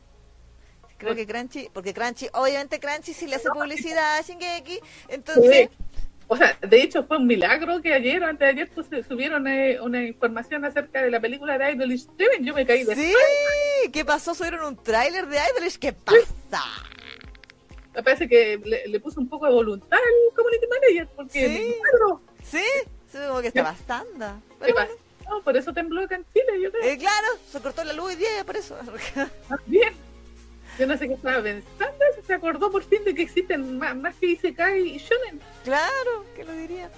Creo 0.99 1.15
que 1.15 1.27
Crunchy, 1.27 1.69
porque 1.73 1.93
Crunchy, 1.93 2.29
obviamente 2.33 2.81
Crunchy 2.81 3.13
sí 3.13 3.27
le 3.27 3.37
hace 3.37 3.51
publicidad 3.51 4.17
a 4.17 4.23
Shingeki, 4.23 4.81
entonces... 5.09 5.69
Sí. 5.71 5.77
O 6.27 6.37
sea, 6.37 6.57
de 6.61 6.83
hecho 6.83 7.05
fue 7.05 7.19
un 7.19 7.27
milagro 7.27 7.83
que 7.83 7.93
ayer 7.93 8.23
o 8.23 8.27
antes 8.27 8.41
de 8.41 8.47
ayer 8.47 8.71
pues, 8.75 8.87
subieron 9.07 9.47
eh, 9.47 9.79
una 9.81 10.03
información 10.05 10.65
acerca 10.65 11.03
de 11.03 11.11
la 11.11 11.21
película 11.21 11.59
de 11.59 11.73
Idolish 11.73 12.05
Steven. 12.05 12.45
Yo 12.45 12.55
me 12.55 12.65
caí 12.65 12.85
de 12.85 12.95
Sí, 12.95 13.13
¿qué 13.93 14.05
pasó? 14.05 14.35
Subieron 14.35 14.65
un 14.65 14.83
tráiler 14.83 15.27
de 15.27 15.37
Idolish. 15.37 15.79
¿Qué 15.79 15.93
pasa? 15.93 16.65
Me 17.95 18.03
parece 18.03 18.29
que 18.29 18.59
le, 18.65 18.89
le, 18.89 19.01
puso 19.01 19.21
un 19.21 19.29
poco 19.29 19.47
de 19.47 19.53
voluntad 19.53 19.99
al 19.99 20.35
community 20.35 20.67
manager 20.67 21.09
porque 21.15 21.47
sí, 22.43 22.59
sí, 22.59 22.65
sí, 23.13 23.19
como 23.29 23.41
que 23.41 23.49
está 23.49 23.63
bastante. 23.63 24.27
¿Qué 24.65 24.75
pasa? 24.75 24.93
No, 25.29 25.43
por 25.43 25.57
eso 25.57 25.73
tembló 25.73 26.03
acá 26.03 26.17
en 26.17 26.25
Chile, 26.33 26.61
yo 26.61 26.71
creo. 26.73 26.85
Eh, 26.85 26.99
claro, 26.99 27.29
se 27.51 27.61
cortó 27.61 27.85
la 27.85 27.93
luz 27.93 28.13
y 28.15 28.17
día, 28.17 28.45
por 28.45 28.57
eso. 28.57 28.77
Bien. 29.67 29.95
Yo 30.79 30.87
no 30.87 30.97
sé 30.97 31.09
qué 31.09 31.15
estaba 31.15 31.43
pensando, 31.43 31.95
se 32.27 32.35
acordó 32.35 32.71
por 32.71 32.83
fin 32.83 33.05
de 33.05 33.15
que 33.15 33.23
existen 33.23 33.79
más, 33.79 33.95
más 33.97 34.15
que 34.17 34.27
Isekai 34.27 34.81
y 34.81 34.99
Shonen. 34.99 35.41
Claro, 35.63 36.25
¿qué 36.35 36.45
lo 36.45 36.53
diría? 36.53 36.91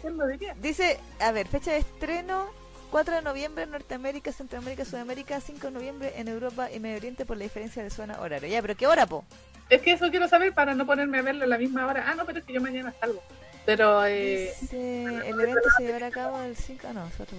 ¿Quién 0.00 0.16
lo 0.16 0.26
diría? 0.26 0.54
Dice, 0.60 0.98
a 1.20 1.32
ver, 1.32 1.46
fecha 1.48 1.72
de 1.72 1.78
estreno 1.78 2.46
4 2.90 3.16
de 3.16 3.22
noviembre 3.22 3.64
en 3.64 3.70
Norteamérica, 3.70 4.32
Centroamérica, 4.32 4.84
Sudamérica, 4.84 5.40
5 5.40 5.66
de 5.66 5.72
noviembre 5.72 6.12
en 6.16 6.28
Europa 6.28 6.70
y 6.72 6.80
Medio 6.80 6.96
Oriente 6.96 7.26
por 7.26 7.36
la 7.36 7.44
diferencia 7.44 7.82
de 7.82 7.90
zona 7.90 8.20
horaria. 8.20 8.48
Ya, 8.48 8.62
pero 8.62 8.76
¿qué 8.76 8.86
hora, 8.86 9.06
po? 9.06 9.24
Es 9.68 9.82
que 9.82 9.92
eso 9.92 10.10
quiero 10.10 10.28
saber 10.28 10.54
para 10.54 10.74
no 10.74 10.86
ponerme 10.86 11.18
a 11.18 11.22
verlo 11.22 11.44
a 11.44 11.46
la 11.46 11.58
misma 11.58 11.86
hora. 11.86 12.04
Ah, 12.06 12.14
no, 12.14 12.24
pero 12.24 12.38
es 12.38 12.44
que 12.44 12.54
yo 12.54 12.60
mañana 12.60 12.94
salgo. 12.98 13.22
Pero, 13.66 14.06
eh... 14.06 14.54
Dice, 14.60 15.04
el 15.04 15.40
evento 15.40 15.68
se 15.76 15.84
llevará 15.84 16.06
a 16.06 16.10
cabo 16.10 16.40
el 16.40 16.56
5, 16.56 16.88
no, 16.94 17.06
es 17.06 17.20
otro 17.20 17.36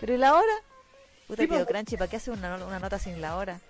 Pero 0.00 0.14
¿y 0.14 0.16
la 0.16 0.34
hora? 0.34 0.52
Puta, 1.28 1.46
tío 1.46 1.66
Crunchy, 1.66 1.96
¿para 1.96 2.10
qué 2.10 2.16
hace 2.16 2.32
una, 2.32 2.56
una 2.56 2.78
nota 2.80 2.98
sin 2.98 3.20
la 3.20 3.36
hora? 3.36 3.60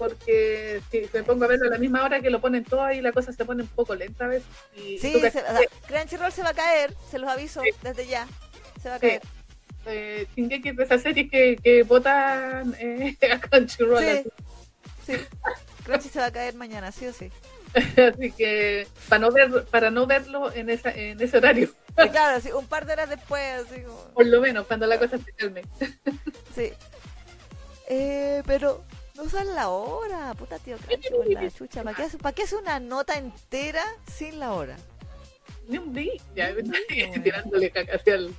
Porque 0.00 0.80
si 0.90 1.08
me 1.12 1.22
pongo 1.22 1.44
a 1.44 1.48
verlo 1.48 1.66
a 1.66 1.70
la 1.70 1.78
misma 1.78 2.02
hora 2.04 2.20
que 2.20 2.30
lo 2.30 2.40
ponen 2.40 2.64
todo 2.64 2.82
ahí 2.82 3.02
la 3.02 3.12
cosa 3.12 3.32
se 3.32 3.44
pone 3.44 3.62
un 3.62 3.68
poco 3.68 3.94
lenta 3.94 4.24
a 4.24 4.28
veces. 4.28 4.48
Y 4.74 4.98
sí, 4.98 5.20
se, 5.20 5.28
o 5.28 5.30
sea, 5.30 5.60
Crunchyroll 5.86 6.32
se 6.32 6.42
va 6.42 6.50
a 6.50 6.54
caer 6.54 6.94
se 7.10 7.18
los 7.18 7.28
aviso 7.28 7.60
sí. 7.62 7.70
desde 7.82 8.06
ya 8.06 8.26
se 8.82 8.88
va 8.88 8.94
a 8.94 8.98
caer. 8.98 9.22
Eh, 9.86 10.26
Shingeki 10.34 10.70
es 10.70 10.76
de 10.76 10.84
esas 10.84 11.02
series 11.02 11.30
que, 11.30 11.56
que 11.62 11.82
votan 11.82 12.74
eh, 12.78 13.16
a 13.32 13.38
Crunchyroll 13.40 14.02
sí, 14.02 14.30
sí. 15.06 15.12
Crunchy 15.84 16.08
se 16.08 16.18
va 16.18 16.26
a 16.26 16.32
caer 16.32 16.54
mañana 16.54 16.92
sí 16.92 17.06
o 17.06 17.12
sí. 17.12 17.30
Así 17.74 18.32
que 18.32 18.88
para 19.08 19.20
no 19.20 19.30
ver 19.30 19.64
para 19.66 19.90
no 19.90 20.06
verlo 20.06 20.52
en 20.52 20.70
esa 20.70 20.90
en 20.92 21.20
ese 21.20 21.36
horario. 21.36 21.68
Sí, 21.68 22.08
claro 22.08 22.40
sí, 22.40 22.50
un 22.52 22.66
par 22.66 22.86
de 22.86 22.94
horas 22.94 23.10
después 23.10 23.42
así 23.66 23.82
como... 23.82 24.04
por 24.14 24.26
lo 24.26 24.40
menos 24.40 24.66
cuando 24.66 24.86
la 24.86 24.98
cosa 24.98 25.18
se 25.18 25.32
calme. 25.32 25.62
Sí. 26.54 26.72
Eh, 27.88 28.42
pero 28.46 28.84
no 29.20 29.26
usan 29.26 29.54
la 29.54 29.68
hora, 29.68 30.34
puta 30.34 30.58
tío 30.58 30.76
la 31.28 31.50
chucha. 31.50 31.82
¿Para 31.82 31.94
qué, 31.94 32.04
hace, 32.04 32.18
¿Para 32.18 32.34
qué 32.34 32.44
hace 32.44 32.56
una 32.56 32.80
nota 32.80 33.18
entera 33.18 33.84
sin 34.06 34.38
la 34.38 34.52
hora? 34.52 34.76
Ni 35.68 35.78
un. 35.78 35.94
Ya 36.34 36.54
tirándole 37.22 37.70
caca 37.70 37.96
hacia 37.96 38.14
el 38.14 38.34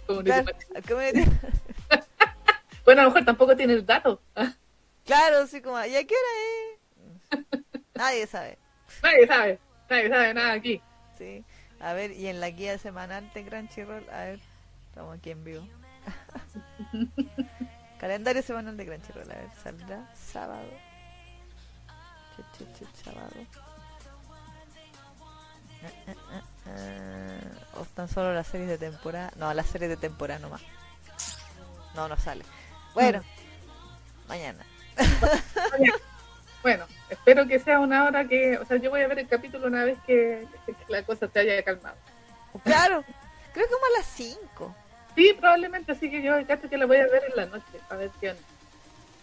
bueno, 2.83 3.01
a 3.01 3.03
lo 3.03 3.11
mejor 3.11 3.25
tampoco 3.25 3.55
tiene 3.55 3.73
el 3.73 3.85
dato. 3.85 4.21
claro, 5.05 5.45
sí, 5.45 5.61
como, 5.61 5.77
¿y 5.85 5.95
a 5.95 6.03
qué 6.03 6.15
hora 6.15 7.43
es? 7.43 7.63
Nadie 7.93 8.25
sabe. 8.25 8.57
Nadie 9.03 9.27
sabe. 9.27 9.59
Nadie 9.87 10.09
sabe 10.09 10.33
nada 10.33 10.53
aquí. 10.53 10.81
Sí. 11.15 11.45
A 11.79 11.93
ver, 11.93 12.11
y 12.11 12.27
en 12.27 12.39
la 12.39 12.49
guía 12.49 12.79
semanal 12.79 13.31
de 13.33 13.45
Crunchyroll, 13.45 14.09
a 14.09 14.23
ver, 14.25 14.39
estamos 14.89 15.15
aquí 15.15 15.29
en 15.29 15.43
vivo. 15.43 15.67
Calendario 18.01 18.41
semanal 18.41 18.75
de 18.75 18.83
Crunchyroll, 18.87 19.29
a 19.31 19.35
ver, 19.35 19.49
saldrá 19.63 20.11
sábado. 20.15 20.67
Sábado. 23.03 23.35
Uh, 25.83 26.11
uh, 26.11 26.39
uh, 26.65 27.79
o 27.79 27.83
están 27.83 28.07
solo 28.07 28.33
las 28.33 28.47
series 28.47 28.69
de 28.69 28.79
temporada. 28.79 29.31
No, 29.35 29.53
las 29.53 29.67
series 29.67 29.87
de 29.91 29.97
temporada 29.97 30.39
nomás. 30.39 30.63
No, 31.93 32.07
no 32.07 32.17
sale. 32.17 32.43
Bueno, 32.95 33.19
mm. 33.19 34.27
mañana. 34.27 34.65
bueno, 36.63 36.87
espero 37.07 37.45
que 37.45 37.59
sea 37.59 37.79
una 37.79 38.05
hora 38.05 38.27
que. 38.27 38.57
O 38.57 38.65
sea, 38.65 38.77
yo 38.77 38.89
voy 38.89 39.01
a 39.01 39.07
ver 39.09 39.19
el 39.19 39.27
capítulo 39.27 39.67
una 39.67 39.83
vez 39.83 39.99
que, 40.07 40.47
que 40.65 40.75
la 40.87 41.03
cosa 41.03 41.27
se 41.31 41.39
haya 41.39 41.61
calmado. 41.61 41.97
Claro, 42.63 43.03
creo 43.53 43.67
que 43.67 43.73
como 43.73 43.85
a 43.85 43.99
las 43.99 44.07
5. 44.07 44.75
Sí, 45.15 45.33
probablemente, 45.39 45.91
así 45.91 46.09
que 46.09 46.21
yo 46.21 46.33
casi 46.47 46.67
que 46.69 46.77
la 46.77 46.85
voy 46.85 46.97
a 46.97 47.07
ver 47.07 47.23
en 47.29 47.35
la 47.35 47.45
noche, 47.47 47.63
a 47.89 47.95
ver 47.95 48.09
qué 48.19 48.29
onda. 48.31 48.41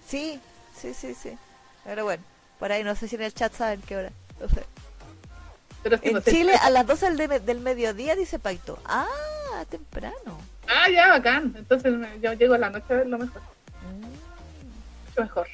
Sí, 0.06 0.40
sí, 0.78 0.94
sí, 0.94 1.14
sí. 1.14 1.36
Pero 1.84 2.04
bueno, 2.04 2.22
por 2.58 2.70
ahí 2.72 2.84
no 2.84 2.94
sé 2.94 3.08
si 3.08 3.16
en 3.16 3.22
el 3.22 3.32
chat 3.34 3.52
saben 3.54 3.80
qué 3.82 3.96
hora. 3.96 4.10
No 4.40 4.48
sé. 4.48 4.62
Pero 5.82 5.98
en 6.02 6.12
no 6.14 6.20
sé. 6.20 6.30
Chile 6.30 6.54
a 6.60 6.70
las 6.70 6.86
12 6.86 7.12
del, 7.12 7.44
del 7.46 7.60
mediodía 7.60 8.14
dice 8.16 8.38
Paito. 8.38 8.78
Ah, 8.84 9.06
temprano. 9.70 10.38
Ah, 10.68 10.90
ya, 10.90 11.08
bacán. 11.08 11.54
Entonces 11.56 11.94
yo 12.20 12.32
llego 12.34 12.54
a 12.54 12.58
la 12.58 12.70
noche 12.70 12.84
a 12.90 12.96
ver 12.96 13.06
lo 13.06 13.18
mejor. 13.18 13.40
Mm. 13.40 15.08
Mucho 15.08 15.22
mejor. 15.22 15.48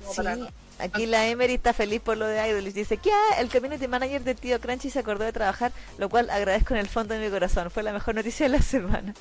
Como 0.00 0.10
Sí, 0.12 0.16
para 0.16 0.36
no- 0.36 0.48
aquí 0.80 1.06
la 1.06 1.26
Emery 1.28 1.54
está 1.54 1.72
feliz 1.72 2.00
por 2.00 2.16
lo 2.16 2.26
de 2.26 2.48
Idolish. 2.48 2.72
Dice 2.74 2.96
que 2.96 3.10
el 3.38 3.48
community 3.48 3.86
manager 3.88 4.22
de 4.24 4.34
Tío 4.34 4.60
Crunchy 4.60 4.90
se 4.90 4.98
acordó 4.98 5.24
de 5.24 5.32
trabajar, 5.32 5.72
lo 5.98 6.08
cual 6.08 6.30
agradezco 6.30 6.74
en 6.74 6.80
el 6.80 6.88
fondo 6.88 7.14
de 7.14 7.20
mi 7.20 7.30
corazón. 7.30 7.70
Fue 7.70 7.82
la 7.82 7.92
mejor 7.92 8.14
noticia 8.14 8.46
de 8.48 8.56
la 8.56 8.62
semana. 8.62 9.14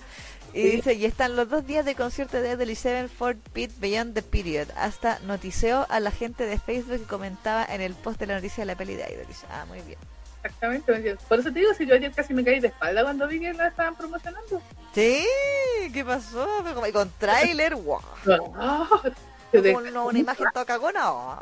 Y 0.54 0.62
Sí. 0.63 0.69
dice, 0.78 0.93
y 0.95 1.06
están 1.06 1.36
los 1.36 1.48
dos 1.50 1.65
días 1.67 1.86
de 1.86 1.93
concierto 1.95 2.41
de 2.41 2.52
Idolish 2.52 2.78
7 2.80 3.08
Fort 3.08 3.38
Beat 3.54 3.72
Beyond 3.80 4.15
the 4.15 4.24
Period. 4.24 4.67
Hasta 4.76 5.19
notició 5.19 5.86
a 5.89 6.00
la 6.00 6.10
gente 6.12 6.45
de 6.45 6.58
Facebook 6.58 6.98
que 7.00 7.04
comentaba 7.04 7.63
en 7.65 7.82
el 7.82 7.93
post 7.93 8.19
de 8.19 8.26
la 8.28 8.36
noticia 8.36 8.62
de 8.63 8.65
la 8.65 8.76
peli 8.76 8.95
de 8.95 9.04
Idolish. 9.13 9.43
Ah, 9.52 9.65
muy 9.67 9.80
bien. 9.82 10.00
Exactamente. 10.43 11.17
Por 11.28 11.39
eso 11.39 11.52
te 11.52 11.60
digo, 11.60 11.74
si 11.74 11.86
yo 11.86 11.93
ayer 11.95 12.12
casi 12.13 12.34
me 12.34 12.43
caí 12.45 12.60
de 12.62 12.69
espalda 12.69 13.04
cuando 13.04 13.28
vi 13.28 13.39
que 13.41 13.54
la 13.54 13.67
estaban 13.67 13.95
promocionando. 13.95 14.62
Sí, 14.95 15.24
¿qué 15.93 16.04
pasó? 16.06 16.48
Y 16.88 16.91
con 16.93 17.12
trailer, 17.19 17.76
wow. 17.76 18.00
Como 19.52 20.08
una 20.08 20.20
imagen 20.20 20.48
toda 20.54 20.66
cagona. 20.66 21.42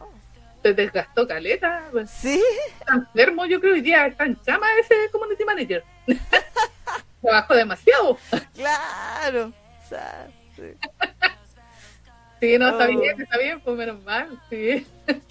Se 0.64 0.74
desgastó 0.74 1.28
caleta. 1.28 1.86
Pues. 1.92 2.10
Sí. 2.10 2.42
Está 2.80 2.96
enfermo, 2.96 3.46
yo 3.46 3.60
creo, 3.62 3.74
hoy 3.74 3.82
día 3.82 4.08
está 4.08 4.26
en 4.26 4.40
chama 4.42 4.68
ese 4.80 4.96
community 5.12 5.46
manager. 5.46 5.84
Trabajó 7.22 7.56
demasiado. 7.56 8.18
Claro. 8.56 9.52
O 9.86 9.90
sea, 9.90 10.28
sí. 10.56 10.64
sí, 12.40 12.58
no, 12.58 12.70
está 12.70 12.86
Oh. 12.86 13.00
bien, 13.00 13.22
está 13.22 13.38
bien, 13.38 13.60
pues 13.62 13.78
menos 13.78 14.04
mal, 14.04 14.42
sí. 14.50 14.86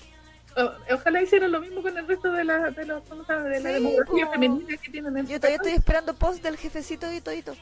Ojalá 0.90 1.20
hicieran 1.20 1.52
lo 1.52 1.60
mismo 1.60 1.82
con 1.82 1.96
el 1.98 2.06
resto 2.06 2.32
de 2.32 2.42
la, 2.44 2.70
de 2.70 2.86
los, 2.86 3.02
de 3.06 3.60
la 3.60 3.68
Sí, 3.68 3.74
demografía 3.74 4.26
po. 4.26 4.32
femenina 4.32 4.76
que 4.78 4.90
tienen 4.90 5.16
en 5.18 5.26
Yo 5.26 5.34
su 5.34 5.40
todavía 5.40 5.56
estoy 5.56 5.72
esperando 5.72 6.14
post 6.14 6.42
del 6.42 6.56
jefecito 6.56 7.12
y 7.12 7.20
todito. 7.20 7.54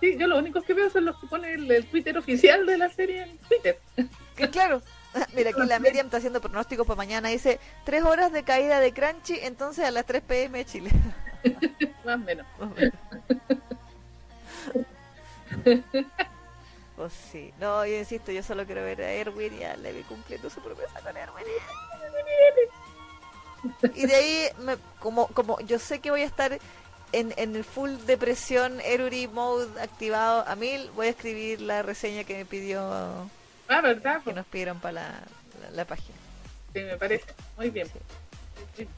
Sí, 0.00 0.16
yo 0.16 0.26
lo 0.26 0.38
único 0.38 0.62
que 0.62 0.74
veo 0.74 0.88
son 0.90 1.04
los 1.04 1.18
que 1.20 1.26
pone 1.26 1.52
el, 1.54 1.70
el 1.70 1.86
Twitter 1.86 2.16
oficial 2.16 2.64
de 2.66 2.78
la 2.78 2.88
serie 2.88 3.22
en 3.24 3.38
Twitter. 3.38 3.78
Que 4.36 4.48
claro. 4.48 4.80
Mira, 5.34 5.50
aquí 5.50 5.60
la 5.66 5.78
Miriam 5.80 6.06
está 6.06 6.18
haciendo 6.18 6.40
pronósticos 6.40 6.86
para 6.86 6.96
mañana. 6.96 7.28
Dice, 7.28 7.58
tres 7.84 8.04
horas 8.04 8.32
de 8.32 8.44
caída 8.44 8.78
de 8.80 8.92
Crunchy, 8.92 9.38
entonces 9.42 9.84
a 9.84 9.90
las 9.90 10.06
3 10.06 10.22
pm 10.22 10.58
de 10.58 10.64
Chile. 10.64 10.90
Más 12.04 12.14
o 12.14 12.18
menos. 12.18 12.46
Pues 16.96 17.12
sí. 17.32 17.52
No, 17.58 17.84
yo 17.86 17.96
insisto, 17.98 18.30
yo 18.32 18.42
solo 18.42 18.64
quiero 18.66 18.82
ver 18.82 19.00
a 19.02 19.10
Erwin 19.12 19.54
y 19.60 19.64
a 19.64 19.76
Levi 19.76 20.02
cumpliendo 20.02 20.48
su 20.50 20.60
promesa 20.60 21.00
con 21.02 21.16
Erwin. 21.16 21.44
Y 23.94 24.06
de 24.06 24.14
ahí, 24.14 24.48
me- 24.60 24.76
como, 25.00 25.26
como 25.28 25.60
yo 25.60 25.78
sé 25.78 26.00
que 26.00 26.10
voy 26.10 26.22
a 26.22 26.26
estar 26.26 26.58
en, 27.12 27.32
en 27.36 27.56
el 27.56 27.64
full 27.64 27.90
depresión, 28.06 28.80
Eruri 28.80 29.28
mode 29.28 29.80
activado 29.82 30.44
a 30.46 30.54
mil, 30.56 30.90
voy 30.96 31.08
a 31.08 31.10
escribir 31.10 31.60
la 31.60 31.82
reseña 31.82 32.24
que 32.24 32.36
me 32.36 32.44
pidió, 32.44 32.80
Ah, 33.68 33.80
¿verdad? 33.80 34.22
que 34.22 34.32
nos 34.32 34.46
pidieron 34.46 34.80
para 34.80 34.92
la, 34.92 35.08
la- 35.62 35.70
la 35.70 35.84
página. 35.84 36.16
sí, 36.74 36.80
me 36.80 36.96
parece. 36.96 37.24
Muy 37.56 37.70
bien. 37.70 37.88
Sí. 38.76 38.86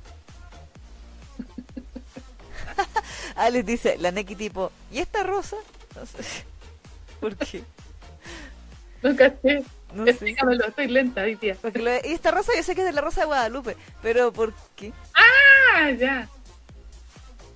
Alex 3.37 3.67
dice, 3.67 3.97
la 3.99 4.11
Neki 4.11 4.37
tipo, 4.37 4.71
¿y 4.91 4.99
esta 4.99 5.23
rosa? 5.23 5.57
No 5.95 6.07
sé. 6.07 6.45
¿Por 7.21 7.37
qué? 7.37 7.63
No 9.03 9.17
caché. 9.17 9.65
No 9.95 10.05
sé. 10.05 10.11
Explícamelo, 10.11 10.65
estoy 10.65 10.87
lenta 10.87 11.23
hoy. 11.23 11.35
Porque 11.61 11.81
lo 11.81 11.91
y 11.93 12.13
esta 12.13 12.31
rosa 12.31 12.53
yo 12.57 12.63
sé 12.63 12.77
que 12.77 12.83
es 12.83 12.87
de 12.87 12.93
la 12.93 13.01
rosa 13.01 13.23
de 13.23 13.27
Guadalupe, 13.27 13.77
pero 14.01 14.33
¿por 14.33 14.55
qué? 14.77 14.93
Ah, 15.13 15.91
ya. 15.91 16.29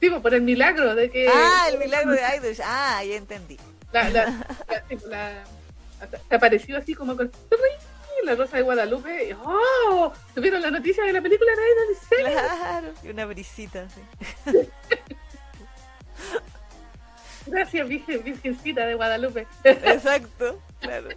Sí, 0.00 0.10
por 0.10 0.34
el 0.34 0.42
milagro 0.42 0.94
de 0.94 1.10
que. 1.10 1.28
Ah, 1.28 1.66
el 1.70 1.78
milagro 1.84 2.12
de 2.12 2.20
Idol. 2.36 2.56
Ah, 2.64 3.02
ya 3.04 3.16
entendí. 3.16 3.58
La, 3.92 4.10
la, 4.10 4.46
la, 5.08 5.44
sí, 6.10 6.18
apareció 6.30 6.76
así 6.76 6.94
como 6.94 7.16
con. 7.16 7.30
La 8.24 8.34
Rosa 8.34 8.56
de 8.56 8.62
Guadalupe. 8.62 9.36
¡Oh! 9.44 10.12
¿Tuvieron 10.34 10.62
la 10.62 10.70
noticia 10.70 11.04
de 11.04 11.12
la 11.12 11.20
película 11.20 11.52
de 11.52 11.94
serio? 11.94 12.40
Claro, 12.40 12.92
y 13.04 13.08
una 13.10 13.26
brisita. 13.26 13.86
así. 13.86 14.00
Gracias, 17.46 17.86
Virgen, 17.86 18.24
Virgencita 18.24 18.86
de 18.86 18.94
Guadalupe. 18.94 19.46
Exacto, 19.64 20.60
claro. 20.80 21.08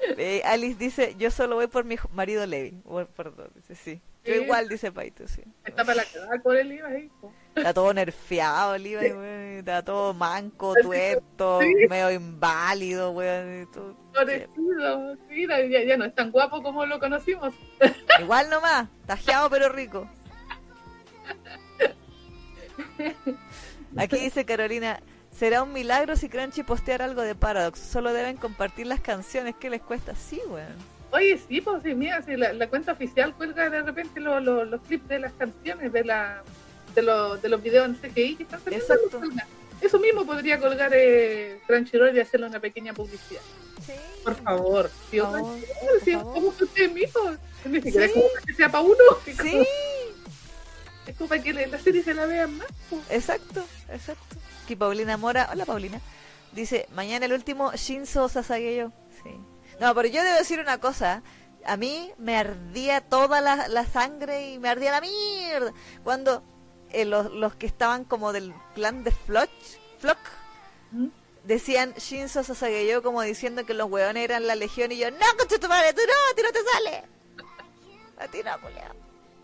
Eh, 0.16 0.42
Alice 0.44 0.78
dice, 0.78 1.14
yo 1.18 1.30
solo 1.30 1.56
voy 1.56 1.66
por 1.66 1.84
mi 1.84 1.96
marido 2.12 2.46
Levi. 2.46 2.80
Bueno, 2.84 3.08
perdón, 3.16 3.50
dice 3.54 3.74
sí. 3.74 4.00
Yo 4.24 4.34
Sí. 4.34 4.40
igual, 4.42 4.68
dice 4.68 4.92
Paito, 4.92 5.26
sí. 5.28 5.42
Está 5.64 5.84
para 5.84 5.96
la 5.96 6.04
cagada 6.04 6.38
por 6.42 6.56
el 6.56 6.72
IVA. 6.72 6.90
Está 7.54 7.72
todo 7.74 7.92
nerfeado 7.94 8.74
el 8.76 8.86
weón, 8.86 9.24
Está 9.58 9.84
todo 9.84 10.14
manco, 10.14 10.74
tuerto, 10.82 11.60
Sí. 11.62 11.74
medio 11.88 12.10
inválido, 12.12 13.10
weón. 13.12 13.62
y 13.62 13.66
todo. 13.66 13.96
Florecido. 14.12 15.16
Mira, 15.28 15.60
ya, 15.66 15.82
ya 15.84 15.96
no 15.96 16.04
es 16.04 16.14
tan 16.14 16.30
guapo 16.30 16.62
como 16.62 16.84
lo 16.86 16.98
conocimos. 17.00 17.52
Igual 18.20 18.50
nomás, 18.50 18.88
tajeado 19.06 19.50
pero 19.50 19.68
rico. 19.68 20.08
Aquí 23.96 24.16
dice 24.18 24.44
Carolina, 24.44 25.00
será 25.38 25.62
un 25.62 25.72
milagro 25.72 26.16
si 26.16 26.28
Crunchy 26.28 26.62
postear 26.62 27.02
algo 27.02 27.22
de 27.22 27.34
Paradox. 27.34 27.78
Solo 27.80 28.12
deben 28.12 28.36
compartir 28.36 28.86
las 28.86 29.00
canciones. 29.00 29.54
¿Qué 29.58 29.70
les 29.70 29.80
cuesta? 29.82 30.14
Sí, 30.14 30.40
weón. 30.48 30.74
Oye, 31.10 31.38
sí, 31.48 31.60
pues 31.60 31.82
sí, 31.82 31.94
mira, 31.94 32.20
si 32.22 32.36
la, 32.36 32.52
la 32.52 32.68
cuenta 32.68 32.92
oficial 32.92 33.34
cuelga 33.34 33.70
de 33.70 33.82
repente 33.82 34.20
lo- 34.20 34.40
lo- 34.40 34.64
los 34.64 34.80
clips 34.82 35.08
de 35.08 35.18
las 35.20 35.32
canciones, 35.32 35.92
de 35.92 36.04
la 36.04 36.42
de, 36.94 37.02
los 37.02 37.40
de 37.40 37.48
los 37.48 37.62
videos 37.62 37.86
en 37.88 37.94
CGI 37.96 38.36
que 38.36 38.42
están 38.42 38.62
saliendo. 38.62 38.86
Cuelga. 39.10 39.46
Eso 39.80 39.98
mismo 40.00 40.26
podría 40.26 40.58
colgar 40.58 40.90
eh, 40.94 41.60
Crunchyroll 41.66 42.14
y 42.16 42.20
hacerle 42.20 42.46
una 42.48 42.60
pequeña 42.60 42.92
publicidad. 42.92 43.40
Sí. 43.86 43.92
Por 44.24 44.34
favor, 44.42 44.90
tío, 45.10 45.24
Por 45.30 45.38
favor, 45.40 45.52
Crunchyroll, 45.60 46.00
si 46.04 46.12
como 46.14 46.56
que 46.56 46.64
ustedes 46.64 46.92
mismos. 46.92 47.38
Ni 47.64 47.80
siquiera 47.82 48.06
Sí. 48.06 48.12
es 48.12 48.12
como 48.14 48.44
que 48.46 48.54
sea 48.54 48.68
para 48.70 48.84
uno, 48.84 48.94
como- 49.24 49.42
Sí, 49.48 49.66
es 51.06 51.16
como 51.16 51.28
para 51.28 51.42
que 51.42 51.52
la 51.54 51.78
serie 51.78 52.02
se 52.02 52.12
la 52.12 52.26
vean 52.26 52.58
más. 52.58 52.66
pues. 52.90 53.02
exacto, 53.10 53.64
exacto. 53.90 54.36
Aquí 54.68 54.76
Paulina 54.76 55.16
Mora, 55.16 55.48
hola 55.50 55.64
Paulina, 55.64 55.98
dice, 56.52 56.86
mañana 56.92 57.24
el 57.24 57.32
último 57.32 57.72
Shinzo 57.72 58.28
Sasageyo. 58.28 58.92
Sí. 59.22 59.30
No, 59.80 59.94
pero 59.94 60.08
yo 60.08 60.22
debo 60.22 60.36
decir 60.36 60.60
una 60.60 60.78
cosa. 60.78 61.22
A 61.64 61.78
mí 61.78 62.12
me 62.18 62.36
ardía 62.36 63.00
toda 63.00 63.40
la, 63.40 63.66
la 63.68 63.86
sangre 63.86 64.50
y 64.50 64.58
me 64.58 64.68
ardía 64.68 64.90
la 64.90 65.00
mierda. 65.00 65.72
Cuando 66.04 66.42
eh, 66.90 67.06
los, 67.06 67.32
los 67.32 67.56
que 67.56 67.64
estaban 67.64 68.04
como 68.04 68.34
del 68.34 68.52
plan 68.74 69.04
de 69.04 69.10
Floch, 69.10 69.48
Flock 70.00 70.18
¿Mm? 70.90 71.06
decían 71.44 71.94
Shinzo 71.94 72.44
Sasageyo 72.44 73.02
como 73.02 73.22
diciendo 73.22 73.64
que 73.64 73.72
los 73.72 73.90
hueones 73.90 74.22
eran 74.22 74.46
la 74.46 74.54
legión 74.54 74.92
y 74.92 74.98
yo, 74.98 75.10
no, 75.10 75.26
concha 75.38 75.58
tu 75.58 75.68
madre, 75.68 75.94
tú 75.94 76.02
no, 76.06 76.12
a 76.30 76.36
ti 76.36 76.42
no 76.42 76.52
te 76.52 76.70
sale. 76.72 77.04
A 78.18 78.28
ti 78.28 78.42
no, 78.44 78.60
culiao. 78.60 78.94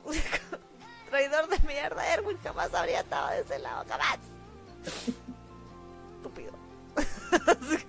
Traidor 1.09 1.49
de 1.49 1.59
mierda, 1.67 2.13
Erwin 2.13 2.37
jamás 2.43 2.75
habría 2.75 3.01
estado 3.01 3.31
de 3.31 3.41
ese 3.41 3.59
lado, 3.61 3.87
jamás. 3.89 4.19
Estúpido. 6.16 6.53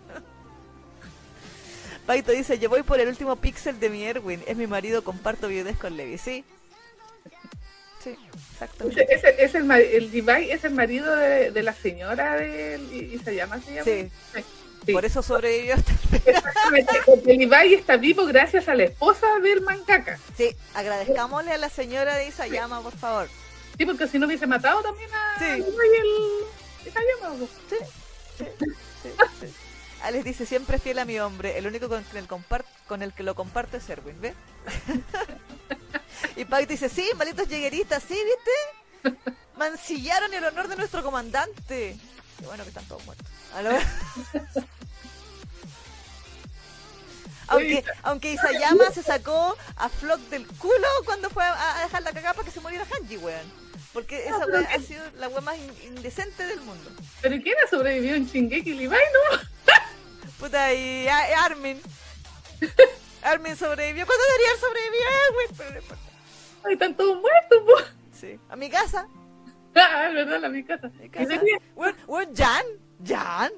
Paito 2.05 2.31
dice, 2.31 2.59
yo 2.59 2.69
voy 2.69 2.83
por 2.83 2.99
el 2.99 3.07
último 3.07 3.35
píxel 3.35 3.79
de 3.79 3.89
mi 3.89 4.03
Erwin, 4.03 4.43
es 4.45 4.55
mi 4.55 4.67
marido, 4.67 5.03
comparto 5.03 5.47
videos 5.47 5.77
con 5.77 5.97
Levi, 5.97 6.17
¿sí? 6.19 6.43
Sí, 8.03 8.15
exactamente. 8.53 9.07
Es 9.43 9.55
el, 9.55 9.63
ma- 9.63 9.79
el 9.79 10.11
Levi 10.11 10.51
es 10.51 10.63
el 10.63 10.73
marido 10.75 11.15
de, 11.15 11.49
de 11.49 11.63
la 11.63 11.73
señora 11.73 12.35
de 12.35 12.79
y, 12.91 13.15
y 13.15 13.19
se 13.19 13.35
llama, 13.35 13.59
se 13.61 13.71
llama. 13.73 13.83
Sí, 13.85 14.11
Sí. 14.85 14.93
por 14.93 15.03
eso 15.03 15.23
sobrevivió 15.23 15.73
hasta. 15.73 15.91
Exactamente, 16.29 16.93
porque 17.07 17.31
el 17.31 17.37
Levi 17.49 17.73
está 17.73 17.97
vivo 17.97 18.23
gracias 18.27 18.67
a 18.69 18.75
la 18.75 18.83
esposa 18.83 19.25
del 19.41 19.61
mangaka. 19.61 20.19
Sí, 20.37 20.55
agradezcámosle 20.75 21.53
a 21.53 21.57
la 21.57 21.69
señora 21.69 22.15
de 22.17 22.27
Isayama, 22.27 22.81
por 22.83 22.95
favor. 22.95 23.27
Sí, 23.79 23.83
porque 23.87 24.07
si 24.07 24.19
no 24.19 24.27
hubiese 24.27 24.45
matado 24.45 24.83
también 24.83 25.09
a 25.11 25.39
Sí. 25.39 25.45
Levi 25.45 25.65
el 25.65 26.45
Isayama, 26.85 27.35
po. 27.39 27.47
Sí, 27.69 27.75
sí, 28.37 28.45
sí, 29.03 29.09
sí. 29.41 29.53
Alex 30.03 30.23
dice, 30.25 30.45
siempre 30.45 30.77
fiel 30.79 30.99
a 30.99 31.05
mi 31.05 31.19
hombre, 31.19 31.57
el 31.57 31.65
único 31.67 31.87
con 31.89 32.03
el, 32.13 32.27
con 32.87 33.01
el 33.01 33.13
que 33.13 33.23
lo 33.23 33.33
comparto 33.33 33.77
es 33.77 33.89
Erwin, 33.89 34.19
¿ve? 34.21 34.33
y 36.35 36.45
Pac 36.45 36.67
dice, 36.67 36.89
sí, 36.89 37.09
malditos 37.17 37.47
llegueristas, 37.47 38.03
sí, 38.07 38.13
¿viste? 38.13 39.17
Mancillaron 39.57 40.33
el 40.33 40.43
honor 40.45 40.67
de 40.67 40.75
nuestro 40.75 41.01
comandante. 41.01 41.97
Qué 42.39 42.45
bueno 42.45 42.63
que 42.63 42.69
están 42.69 42.85
todos 42.85 43.03
muertos. 43.05 43.25
A 43.55 43.61
lo- 43.61 43.71
aunque, 47.47 47.83
aunque 48.03 48.33
Isayama 48.33 48.91
se 48.91 49.01
sacó 49.03 49.55
a 49.77 49.89
Flock 49.89 50.19
del 50.29 50.45
culo 50.47 50.87
cuando 51.05 51.29
fue 51.29 51.43
a, 51.43 51.79
a 51.79 51.83
dejar 51.83 52.03
la 52.03 52.11
cagada 52.11 52.33
para 52.33 52.45
que 52.45 52.51
se 52.51 52.59
muriera 52.59 52.85
Hanji, 52.85 53.17
weón. 53.17 53.64
Porque 53.95 54.27
esa 54.27 54.45
pero 54.45 54.59
weá 54.59 54.69
ha 54.75 54.79
sido 54.79 55.03
la 55.15 55.27
weá 55.29 55.41
más 55.41 55.57
in- 55.57 55.95
indecente 55.95 56.45
del 56.45 56.59
mundo. 56.61 56.91
Pero 57.21 57.41
¿quién 57.41 57.55
ha 57.63 57.67
sobrevivido 57.67 58.15
en 58.15 58.27
Shingeki 58.27 58.73
Levi, 58.73 58.89
no? 58.95 59.39
Puta, 60.39 60.71
y 60.73 61.07
a- 61.07 61.45
Armin. 61.45 61.81
Armin 63.23 63.55
sobrevivió. 63.55 64.05
¿Cuándo 64.05 64.23
debería 64.25 64.49
haber 64.49 64.59
sobrevivido? 64.59 65.55
Pero 65.57 65.69
no 65.71 65.77
importa. 65.79 66.03
Ay, 66.65 66.73
están 66.73 66.95
todos 66.95 67.21
muertos, 67.21 67.63
po. 67.65 67.73
Sí. 68.19 68.39
A 68.49 68.55
mi 68.55 68.69
casa. 68.69 69.07
Ah, 69.77 70.07
es 70.07 70.13
verdad, 70.15 70.39
la 70.39 70.47
mi 70.47 70.63
casa. 70.63 70.89
Mi 70.99 71.05
Y 71.07 71.09
casa. 71.09 71.41
Weón, 71.75 71.95
weón, 72.07 72.33
Jan. 72.33 72.65
Jan. 73.05 73.51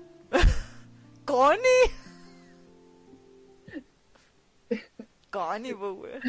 Connie. 1.25 1.59
Connie, 5.29 5.73
pues, 5.75 5.91
weón. 5.93 6.21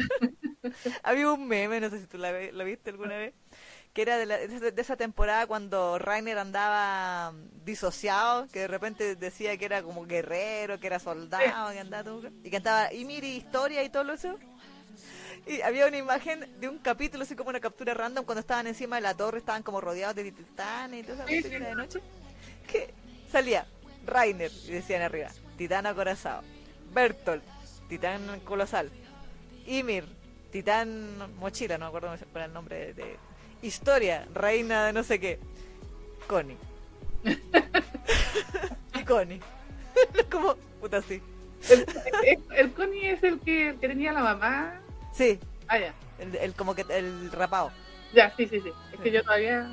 Había 1.03 1.31
un 1.31 1.47
meme, 1.47 1.79
no 1.79 1.89
sé 1.89 1.99
si 2.01 2.05
tú 2.07 2.17
la 2.19 2.31
lo 2.51 2.63
viste 2.65 2.91
alguna 2.91 3.17
vez, 3.17 3.33
que 3.93 4.01
era 4.03 4.17
de, 4.17 4.25
la- 4.25 4.37
de 4.37 4.45
esa- 4.55 4.71
de 4.71 4.81
esa 4.81 4.95
temporada 4.95 5.47
cuando 5.47 5.97
Rainer 5.99 6.37
andaba 6.37 7.31
mm, 7.31 7.65
disociado, 7.65 8.47
que 8.47 8.59
de 8.59 8.67
repente 8.67 9.15
decía 9.15 9.57
que 9.57 9.65
era 9.65 9.81
como 9.83 10.05
guerrero, 10.05 10.79
que 10.79 10.87
era 10.87 10.99
soldado, 10.99 11.71
que 11.71 11.79
andaba 11.79 12.03
todo, 12.03 12.29
y 12.43 12.49
cantaba 12.49 12.93
y 12.93 13.03
historia 13.25 13.83
y 13.83 13.89
todo 13.89 14.11
eso. 14.13 14.37
Y 15.47 15.61
había 15.61 15.87
una 15.87 15.97
imagen 15.97 16.47
de 16.59 16.69
un 16.69 16.77
capítulo, 16.77 17.23
así 17.23 17.35
como 17.35 17.49
una 17.49 17.59
captura 17.59 17.93
random, 17.93 18.25
cuando 18.25 18.41
estaban 18.41 18.67
encima 18.67 18.97
de 18.97 19.01
la 19.01 19.15
torre, 19.15 19.39
estaban 19.39 19.63
como 19.63 19.81
rodeados 19.81 20.15
de 20.15 20.31
titanes 20.31 20.99
y 20.99 21.03
toda 21.03 21.15
esa 21.15 21.23
cuestión 21.25 21.53
era 21.53 21.69
de 21.69 21.75
noche. 21.75 22.01
Que 22.67 22.93
salía 23.31 23.65
Rainer, 24.05 24.51
y 24.65 24.71
decían 24.71 25.01
arriba, 25.01 25.29
titán 25.57 25.85
acorazado. 25.87 26.43
Bertolt, 26.93 27.43
titán 27.87 28.39
colosal. 28.41 28.91
Ymir, 29.65 30.05
titán 30.51 31.35
mochila, 31.37 31.77
no 31.77 31.85
me 31.85 31.97
acuerdo 31.97 32.15
cuál 32.31 32.45
el 32.45 32.53
nombre 32.53 32.93
de... 32.93 33.17
Historia, 33.61 34.27
reina 34.33 34.85
de 34.85 34.93
no 34.93 35.03
sé 35.03 35.19
qué. 35.19 35.39
Connie. 36.27 36.57
y 38.95 39.03
Connie. 39.05 39.41
como, 40.31 40.55
puta, 40.79 41.01
sí. 41.01 41.21
El, 41.69 41.85
el, 42.23 42.43
el 42.55 42.71
Connie 42.73 43.11
es 43.11 43.23
el 43.23 43.39
que, 43.41 43.69
el 43.69 43.79
que 43.79 43.87
tenía 43.89 44.13
la 44.13 44.21
mamá. 44.21 44.79
Sí, 45.13 45.39
Ah, 45.67 45.77
ya. 45.77 45.93
el, 46.19 46.53
como 46.55 46.73
que 46.73 46.85
el 46.89 47.31
rapado. 47.31 47.71
Ya, 48.13 48.33
sí, 48.35 48.47
sí, 48.47 48.59
sí. 48.61 48.71
Es 48.93 48.99
que 49.01 49.11
yo 49.11 49.23
todavía. 49.23 49.69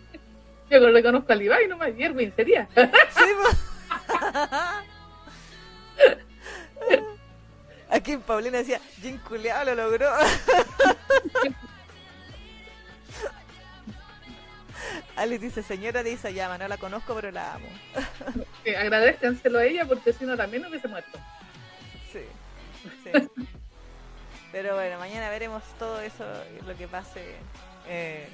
Yo 0.70 0.80
lo 0.80 0.90
reconozco 0.92 1.32
al 1.32 1.42
Ibai 1.42 1.68
nomás. 1.68 1.90
Y 1.96 2.02
Erwin 2.02 2.32
sería. 2.34 2.66
Sí. 2.74 3.22
Aquí 7.88 8.16
Paulina 8.16 8.58
decía, 8.58 8.80
Jim 9.00 9.18
Culeado 9.18 9.64
lo 9.74 9.84
logró. 9.90 10.10
Alice 15.16 15.44
dice, 15.44 15.62
señora 15.62 16.02
de 16.02 16.12
Isayama, 16.12 16.58
no 16.58 16.68
la 16.68 16.76
conozco 16.78 17.14
pero 17.14 17.30
la 17.30 17.54
amo. 17.54 17.68
Que 18.64 18.76
agradezcanselo 18.76 19.58
a 19.58 19.64
ella 19.64 19.86
porque 19.86 20.12
si 20.12 20.24
no 20.24 20.36
también 20.36 20.64
hubiese 20.66 20.88
muerto. 20.88 21.18
Sí, 22.12 22.20
sí. 23.04 23.10
Pero 24.52 24.74
bueno, 24.74 24.98
mañana 24.98 25.28
veremos 25.28 25.62
todo 25.78 26.00
eso, 26.00 26.24
lo 26.66 26.76
que 26.76 26.88
pase 26.88 27.34
eh, 27.86 28.26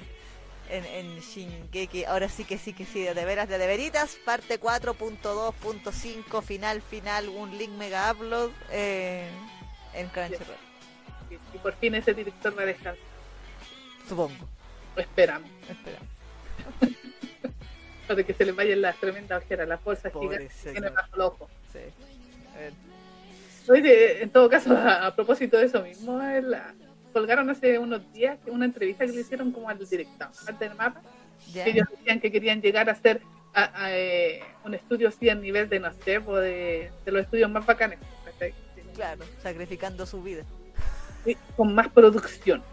en, 0.69 0.85
en 0.85 1.19
Shingeki. 1.19 2.05
Ahora 2.05 2.29
sí 2.29 2.45
que 2.45 2.57
sí 2.57 2.73
que 2.73 2.85
sí, 2.85 3.01
de 3.03 3.25
veras, 3.25 3.49
de 3.49 3.57
deveritas, 3.57 4.15
parte 4.23 4.59
4.2.5, 4.59 6.41
final, 6.43 6.81
final, 6.81 7.27
un 7.29 7.57
link 7.57 7.71
mega 7.71 8.11
upload 8.11 8.51
eh, 8.71 9.27
en 9.93 10.07
Crunchyroll, 10.09 10.57
Y, 11.29 11.35
y 11.35 11.59
por 11.59 11.75
fin 11.75 11.95
ese 11.95 12.13
director 12.13 12.57
va 12.57 12.61
a 12.63 12.65
descansar. 12.67 13.03
supongo. 14.07 14.47
Lo 14.95 15.01
esperamos. 15.01 15.49
Para 18.07 18.23
que 18.23 18.33
se 18.33 18.45
le 18.45 18.51
vayan 18.51 18.81
las 18.81 18.97
tremendas 18.97 19.43
ojeras, 19.43 19.67
las 19.67 19.83
bolsas 19.83 20.11
Pobre 20.11 20.27
gigantes 20.27 20.53
que 20.55 20.59
señor. 20.61 20.73
tiene 20.81 20.89
bajo 20.95 21.17
los 21.17 21.27
ojos. 21.27 21.49
Sí. 21.71 21.79
Oye, 23.71 24.21
en 24.23 24.29
todo 24.29 24.49
caso, 24.49 24.75
a, 24.75 25.07
a 25.07 25.15
propósito 25.15 25.57
de 25.57 25.65
eso 25.65 25.81
mismo, 25.81 26.21
el- 26.21 26.55
colgaron 27.13 27.49
hace 27.49 27.77
unos 27.79 28.11
días 28.11 28.39
una 28.47 28.65
entrevista 28.65 29.05
que 29.05 29.11
le 29.13 29.21
hicieron 29.21 29.51
como 29.51 29.69
al 29.69 29.77
director 29.77 30.27
del 30.59 30.75
mapa. 30.75 31.01
Que 31.53 31.69
ellos 31.69 31.87
decían 31.91 32.19
que 32.19 32.31
querían 32.31 32.61
llegar 32.61 32.89
a 32.89 32.97
a, 33.55 33.91
eh, 33.95 34.41
un 34.65 34.73
estudio 34.73 35.09
así 35.09 35.29
a 35.29 35.35
nivel 35.35 35.69
de, 35.69 35.79
no 35.79 35.93
sé, 36.03 36.17
o 36.17 36.35
de, 36.37 36.91
de 37.05 37.11
los 37.11 37.21
estudios 37.21 37.49
más 37.51 37.63
bacanes. 37.65 37.99
Claro, 38.95 39.23
sacrificando 39.41 40.05
su 40.05 40.21
vida. 40.23 40.43
Sí, 41.23 41.37
con 41.55 41.73
más 41.75 41.87
producción. 41.89 42.63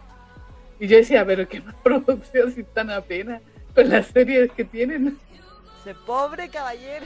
Y 0.79 0.87
yo 0.87 0.97
decía, 0.97 1.23
pero 1.25 1.47
qué 1.47 1.61
más 1.61 1.75
producción 1.83 2.51
si 2.51 2.61
están 2.61 2.89
apenas 2.89 3.41
con 3.73 3.89
las 3.89 4.07
series 4.07 4.51
que 4.51 4.65
tienen. 4.65 5.19
Ese 5.81 5.95
pobre 5.95 6.49
caballero. 6.49 7.05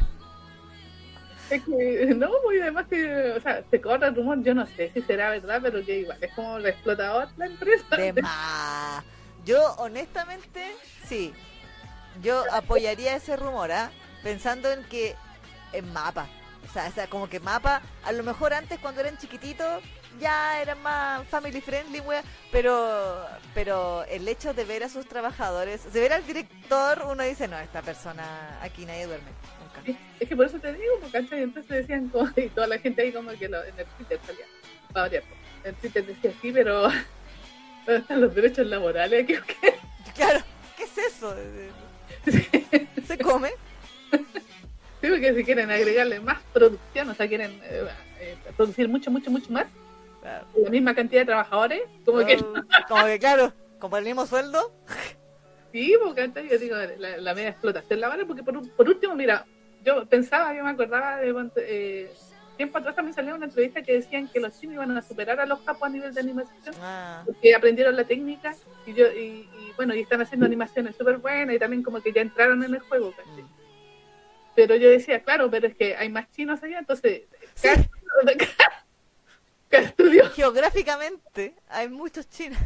Es 1.49 1.63
que, 1.63 2.13
no, 2.15 2.29
muy 2.43 2.59
además 2.59 2.87
que, 2.89 3.33
o 3.33 3.39
sea, 3.39 3.63
se 3.69 3.79
corre 3.79 4.07
el 4.07 4.15
rumor, 4.15 4.41
yo 4.43 4.55
no 4.55 4.65
sé 4.65 4.91
si 4.93 5.01
será 5.03 5.29
verdad, 5.29 5.59
pero 5.61 5.85
que 5.85 5.99
igual 5.99 6.17
es 6.21 6.33
como 6.33 6.57
la 6.57 6.69
explotadora 6.69 7.29
la 7.37 7.45
empresa. 7.45 7.95
De 7.95 8.13
más. 8.21 9.03
Yo, 9.45 9.75
honestamente, 9.77 10.75
sí. 11.05 11.33
Yo 12.23 12.43
apoyaría 12.51 13.15
ese 13.15 13.35
rumor, 13.35 13.71
¿ah? 13.71 13.91
Pensando 14.23 14.71
en 14.71 14.83
que 14.85 15.15
en 15.71 15.91
mapa. 15.93 16.27
O 16.67 16.73
sea, 16.73 16.87
o 16.87 16.91
sea, 16.91 17.07
como 17.07 17.29
que 17.29 17.39
mapa, 17.39 17.81
a 18.03 18.11
lo 18.11 18.23
mejor 18.23 18.53
antes 18.53 18.79
cuando 18.79 19.01
eran 19.01 19.17
chiquititos 19.17 19.83
ya 20.19 20.61
eran 20.61 20.81
más 20.81 21.27
family 21.27 21.61
friendly, 21.61 21.99
wea, 22.01 22.23
pero 22.51 23.17
pero 23.53 24.03
el 24.05 24.27
hecho 24.27 24.53
de 24.53 24.65
ver 24.65 24.83
a 24.83 24.89
sus 24.89 25.05
trabajadores, 25.07 25.91
de 25.93 25.99
ver 25.99 26.13
al 26.13 26.25
director, 26.25 27.03
uno 27.09 27.23
dice, 27.23 27.47
no, 27.47 27.57
esta 27.59 27.81
persona, 27.81 28.59
aquí 28.61 28.85
nadie 28.85 29.05
duerme, 29.07 29.29
nunca. 29.61 29.99
Es 30.19 30.27
que 30.29 30.35
por 30.35 30.45
eso 30.45 30.59
te 30.59 30.73
digo, 30.73 30.93
porque. 31.01 31.17
Entonces 31.31 31.69
decían, 31.69 32.09
como, 32.09 32.29
y 32.35 32.49
toda 32.49 32.67
la 32.67 32.79
gente 32.79 33.01
ahí 33.01 33.11
como 33.11 33.31
que 33.31 33.47
lo- 33.49 33.63
en 33.63 33.77
el 33.79 33.85
Twitter 33.85 34.19
salía, 34.25 34.45
variar, 34.91 35.23
en 35.63 35.75
Twitter 35.75 36.05
decía, 36.05 36.31
sí, 36.41 36.51
pero 36.51 36.81
¿dónde 37.85 38.01
están 38.01 38.21
los 38.21 38.33
derechos 38.35 38.65
laborales? 38.67 39.25
¿Qué, 39.27 39.39
qué? 39.61 39.75
Claro, 40.15 40.39
¿qué 40.77 40.83
es 40.83 40.97
eso? 40.97 41.35
¿Se 43.07 43.17
come? 43.17 43.51
Sí, 45.01 45.09
porque 45.11 45.35
si 45.35 45.43
quieren 45.43 45.69
agregarle 45.69 46.19
más 46.19 46.39
producción, 46.53 47.09
o 47.09 47.13
sea, 47.13 47.27
quieren 47.27 47.59
eh, 47.63 47.85
eh, 48.19 48.37
producir 48.57 48.87
mucho, 48.89 49.11
mucho, 49.11 49.29
mucho 49.29 49.51
más, 49.51 49.67
Claro. 50.25 50.47
la 50.57 50.69
misma 50.71 50.95
cantidad 50.95 51.21
de 51.21 51.25
trabajadores, 51.27 51.81
como 52.03 52.25
que 52.25 52.37
como 52.87 53.05
que 53.05 53.19
claro, 53.19 53.53
como 53.77 53.97
el 53.97 54.05
mismo 54.05 54.25
sueldo, 54.25 54.73
sí, 55.71 55.93
porque 56.03 56.25
¿cachai? 56.25 56.49
yo 56.49 56.57
digo, 56.57 56.75
la, 56.97 57.17
la 57.17 57.33
media 57.35 57.49
explotación 57.49 57.99
laboral, 57.99 58.25
porque 58.25 58.41
por, 58.41 58.75
por 58.75 58.89
último, 58.89 59.13
mira, 59.15 59.45
yo 59.83 60.03
pensaba, 60.07 60.55
yo 60.55 60.63
me 60.63 60.71
acordaba 60.71 61.17
de 61.17 61.31
eh, 61.57 62.11
tiempo 62.57 62.79
atrás 62.79 62.95
también 62.95 63.13
salió 63.13 63.35
una 63.35 63.45
entrevista 63.45 63.83
que 63.83 63.93
decían 63.93 64.27
que 64.27 64.39
los 64.39 64.59
chinos 64.59 64.73
iban 64.75 64.97
a 64.97 65.01
superar 65.03 65.39
a 65.39 65.45
los 65.45 65.59
japos 65.61 65.83
a 65.83 65.89
nivel 65.89 66.11
de 66.13 66.21
animación. 66.21 66.75
ah, 66.81 67.21
porque 67.25 67.53
aprendieron 67.53 67.95
la 67.95 68.05
técnica 68.05 68.55
y 68.87 68.93
yo 68.93 69.11
y, 69.11 69.47
y, 69.59 69.73
bueno 69.75 69.93
y 69.93 69.99
están 70.01 70.21
haciendo 70.21 70.45
animaciones 70.47 70.95
súper 70.95 71.17
buenas 71.17 71.55
y 71.55 71.59
también 71.59 71.83
como 71.83 72.01
que 72.01 72.11
ya 72.11 72.21
entraron 72.21 72.63
en 72.63 72.73
el 72.73 72.79
juego 72.79 73.11
mm. 73.11 73.41
pero 74.55 74.75
yo 74.75 74.89
decía 74.89 75.21
claro 75.21 75.51
pero 75.51 75.67
es 75.67 75.75
que 75.75 75.95
hay 75.95 76.09
más 76.09 76.31
chinos 76.31 76.63
allá 76.63 76.79
entonces 76.79 77.23
Sí. 77.55 77.69
cada, 78.25 78.84
geográficamente 80.35 81.55
hay 81.67 81.89
muchos 81.89 82.29
chinos. 82.29 82.59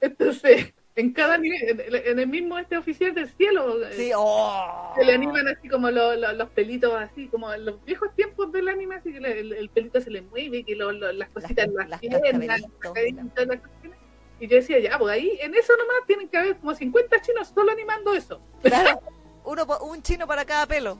entonces 0.00 0.72
en 0.96 1.12
cada 1.12 1.38
nivel 1.38 1.80
en, 1.94 2.18
el 2.18 2.26
mismo 2.26 2.58
este 2.58 2.76
oficial 2.76 3.14
del 3.14 3.28
cielo 3.30 3.84
eh, 3.86 3.92
Sí, 3.96 4.10
oh. 4.14 4.92
se 4.96 5.04
le 5.04 5.12
animan 5.14 5.46
así 5.48 5.68
como 5.68 5.90
lo- 5.90 6.16
lo- 6.16 6.32
los 6.32 6.50
pelitos 6.50 6.92
así 6.94 7.28
como 7.28 7.52
en 7.52 7.64
los 7.64 7.82
viejos 7.84 8.14
tiempos 8.16 8.50
del 8.52 8.68
anime 8.68 8.96
así 8.96 9.12
que 9.12 9.20
le- 9.20 9.40
el, 9.40 9.52
el 9.52 9.68
pelito 9.70 10.00
se 10.00 10.10
le 10.10 10.22
mueve 10.22 10.64
que 10.64 10.74
lo- 10.74 10.92
las 10.92 11.28
cositas 11.30 11.68
las 11.68 11.88
las 11.88 12.00
piernas 12.00 12.60
las 12.60 13.60
y 14.40 14.48
yo 14.48 14.56
decía 14.56 14.78
ya 14.80 14.98
pues 14.98 15.12
ahí 15.14 15.38
en 15.42 15.54
eso 15.54 15.76
nomás 15.76 15.96
tienen 16.06 16.28
que 16.28 16.38
haber 16.38 16.56
como 16.56 16.74
50 16.74 17.20
chinos 17.22 17.48
solo 17.54 17.70
animando 17.70 18.14
eso 18.14 18.40
Claro, 18.62 19.00
uno, 19.44 19.66
un 19.82 20.02
chino 20.02 20.26
para 20.26 20.44
cada 20.44 20.66
pelo. 20.66 20.98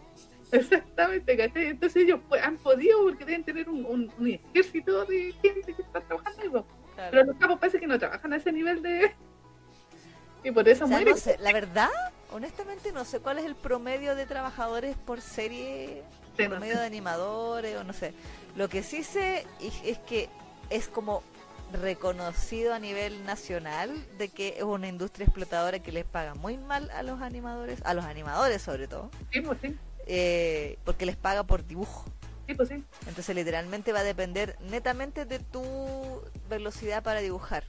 Exactamente, 0.52 1.36
¿cachai? 1.36 1.66
Entonces 1.66 2.02
ellos 2.04 2.20
pues, 2.28 2.42
han 2.42 2.56
podido 2.58 3.02
porque 3.04 3.24
deben 3.24 3.44
tener 3.44 3.68
un, 3.68 3.84
un- 3.86 4.12
un 4.18 4.28
ejército 4.28 5.04
de 5.04 5.32
gente 5.42 5.74
que 5.74 5.82
está 5.82 6.00
trabajando 6.00 6.50
pues. 6.50 6.64
Claro. 6.94 7.10
pero 7.12 7.24
los 7.24 7.36
capos 7.36 7.58
parece 7.58 7.78
que 7.80 7.86
no 7.86 7.98
trabajan 7.98 8.32
a 8.32 8.36
ese 8.36 8.52
nivel 8.52 8.82
de... 8.82 9.12
Y 10.44 10.50
por 10.52 10.66
eso 10.68 10.84
O 10.84 10.88
sea, 10.88 10.96
mueren. 10.96 11.14
no 11.14 11.20
sé, 11.20 11.36
la 11.40 11.52
verdad, 11.52 11.90
honestamente 12.32 12.92
no 12.92 13.04
sé 13.04 13.20
cuál 13.20 13.38
es 13.38 13.44
el 13.44 13.54
promedio 13.54 14.14
de 14.16 14.24
trabajadores 14.26 14.96
por 14.96 15.20
serie, 15.20 16.02
Sí, 16.36 16.44
no 16.44 16.50
promedio 16.50 16.74
sé. 16.74 16.80
de 16.80 16.86
animadores 16.86 17.76
o 17.76 17.84
no 17.84 17.92
sé. 17.92 18.14
Lo 18.56 18.68
que 18.68 18.82
sí 18.82 19.02
sé 19.04 19.46
es 19.60 19.74
es 19.84 19.98
que 19.98 20.28
es 20.70 20.88
como 20.88 21.22
reconocido 21.72 22.74
a 22.74 22.78
nivel 22.78 23.24
nacional 23.24 23.90
de 24.18 24.28
que 24.28 24.54
es 24.56 24.62
una 24.62 24.88
industria 24.88 25.24
explotadora 25.26 25.78
que 25.78 25.92
les 25.92 26.04
paga 26.04 26.34
muy 26.34 26.56
mal 26.56 26.90
a 26.90 27.02
los 27.02 27.20
animadores, 27.20 27.80
a 27.84 27.94
los 27.94 28.04
animadores 28.04 28.60
sobre 28.62 28.88
todo, 28.88 29.10
Sí, 29.32 29.40
pues 29.40 29.58
sí, 29.62 29.76
eh, 30.12 30.78
porque 30.84 31.06
les 31.06 31.16
paga 31.16 31.44
por 31.44 31.64
dibujo. 31.64 32.04
sí, 32.48 32.54
pues 32.54 32.68
sí. 32.68 32.82
Entonces 33.06 33.34
literalmente 33.36 33.92
va 33.92 34.00
a 34.00 34.04
depender 34.04 34.56
netamente 34.60 35.24
de 35.24 35.38
tu 35.38 35.62
velocidad 36.48 37.02
para 37.02 37.20
dibujar. 37.20 37.62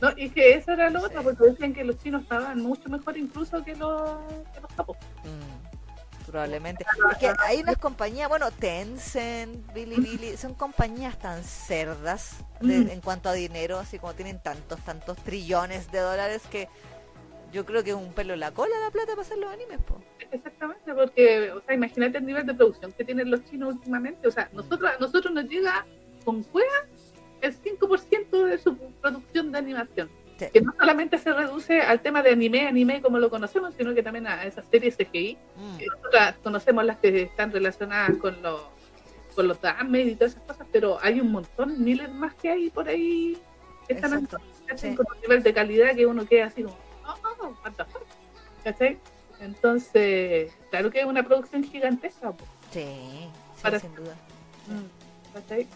No, 0.00 0.10
y 0.16 0.28
que 0.30 0.54
eso 0.54 0.72
era 0.72 0.90
lo 0.90 1.02
otro, 1.04 1.22
porque 1.22 1.44
decían 1.44 1.72
que 1.72 1.84
los 1.84 2.02
chinos 2.02 2.22
estaban 2.22 2.60
mucho 2.60 2.88
mejor 2.90 3.16
incluso 3.16 3.64
que 3.64 3.74
los, 3.76 4.02
que 4.52 4.60
los 4.60 4.72
capos. 4.76 4.96
Mm, 5.24 6.26
probablemente. 6.26 6.84
Es 7.12 7.18
que 7.18 7.32
hay 7.46 7.60
unas 7.60 7.78
compañías, 7.78 8.28
bueno, 8.28 8.50
Tencent, 8.50 9.72
Bilibili, 9.72 10.36
son 10.36 10.54
compañías 10.54 11.18
tan 11.18 11.42
cerdas 11.44 12.32
de- 12.60 12.80
Mm. 12.80 12.90
en 12.90 13.00
cuanto 13.00 13.28
a 13.28 13.32
dinero, 13.32 13.78
así 13.78 13.98
como 13.98 14.12
tienen 14.14 14.42
tantos, 14.42 14.80
tantos 14.80 15.16
trillones 15.18 15.90
de 15.92 16.00
dólares 16.00 16.42
que 16.50 16.68
yo 17.56 17.64
creo 17.64 17.82
que 17.82 17.90
es 17.90 17.96
un 17.96 18.12
pelo 18.12 18.34
en 18.34 18.40
la 18.40 18.52
cola 18.52 18.74
la 18.84 18.90
plata 18.90 19.12
para 19.12 19.22
hacer 19.22 19.38
los 19.38 19.50
animes, 19.50 19.78
po. 19.80 19.98
Exactamente, 20.30 20.92
porque, 20.92 21.50
o 21.52 21.62
sea, 21.62 21.74
imagínate 21.74 22.18
el 22.18 22.26
nivel 22.26 22.44
de 22.44 22.52
producción 22.52 22.92
que 22.92 23.02
tienen 23.02 23.30
los 23.30 23.42
chinos 23.46 23.76
últimamente. 23.76 24.28
O 24.28 24.30
sea, 24.30 24.50
nosotros, 24.52 24.90
a 24.94 24.98
nosotros 24.98 25.32
nos 25.32 25.44
llega 25.46 25.86
con 26.26 26.42
cueva 26.42 26.84
el 27.40 27.58
5% 27.58 28.44
de 28.44 28.58
su 28.58 28.76
producción 29.00 29.52
de 29.52 29.58
animación. 29.58 30.10
Sí. 30.38 30.48
Que 30.52 30.60
no 30.60 30.74
solamente 30.78 31.16
se 31.16 31.32
reduce 31.32 31.80
al 31.80 32.00
tema 32.00 32.22
de 32.22 32.32
anime, 32.32 32.68
anime 32.68 33.00
como 33.00 33.18
lo 33.18 33.30
conocemos, 33.30 33.74
sino 33.74 33.94
que 33.94 34.02
también 34.02 34.26
a 34.26 34.44
esas 34.44 34.66
series 34.66 34.94
CGI. 34.98 35.38
Mm, 35.56 35.78
que 35.78 35.86
Nosotras 35.86 36.34
conocemos 36.42 36.84
las 36.84 36.98
que 36.98 37.22
están 37.22 37.52
relacionadas 37.52 38.18
con 38.18 38.42
los 38.42 38.60
con 39.34 39.48
los 39.48 39.60
dames 39.60 40.06
y 40.06 40.14
todas 40.14 40.32
esas 40.32 40.44
cosas, 40.44 40.66
pero 40.72 40.98
hay 41.02 41.20
un 41.20 41.30
montón, 41.30 41.82
miles 41.84 42.10
más 42.10 42.34
que 42.34 42.48
hay 42.48 42.70
por 42.70 42.88
ahí 42.88 43.36
Están 43.86 44.26
sí. 44.76 44.94
con 44.94 45.06
un 45.14 45.20
nivel 45.20 45.42
de 45.42 45.52
calidad 45.52 45.94
que 45.94 46.06
uno 46.06 46.24
queda 46.26 46.46
así 46.46 46.62
como, 46.62 46.78
oh, 47.06 47.56
¿cachai? 48.64 48.98
Entonces, 49.40 50.52
claro 50.70 50.90
que 50.90 51.00
es 51.00 51.06
una 51.06 51.22
producción 51.22 51.62
gigantesca. 51.62 52.32
Sí, 52.70 53.28
sin 53.80 53.94
duda. 53.94 54.14
Mm, 54.66 55.34
¿cachai? 55.34 55.66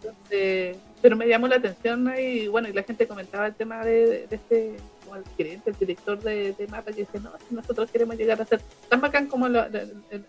Entonces, 0.00 0.76
pero 1.02 1.16
me 1.16 1.26
llamó 1.26 1.48
la 1.48 1.56
atención 1.56 2.12
y 2.18 2.46
bueno, 2.48 2.68
y 2.68 2.72
la 2.72 2.82
gente 2.82 3.06
comentaba 3.06 3.46
el 3.46 3.54
tema 3.54 3.84
de, 3.84 4.28
este, 4.30 4.76
como 5.04 5.16
el 5.16 5.24
gerente, 5.36 5.70
el 5.70 5.76
director 5.76 6.18
de, 6.20 6.52
de, 6.52 6.66
Mapa, 6.68 6.92
que 6.92 7.00
dice, 7.00 7.20
no, 7.20 7.32
nosotros 7.50 7.90
queremos 7.90 8.16
llegar 8.16 8.40
a 8.40 8.44
ser 8.44 8.60
tan 8.88 9.00
bacán 9.00 9.26
como 9.26 9.46
el, 9.46 9.56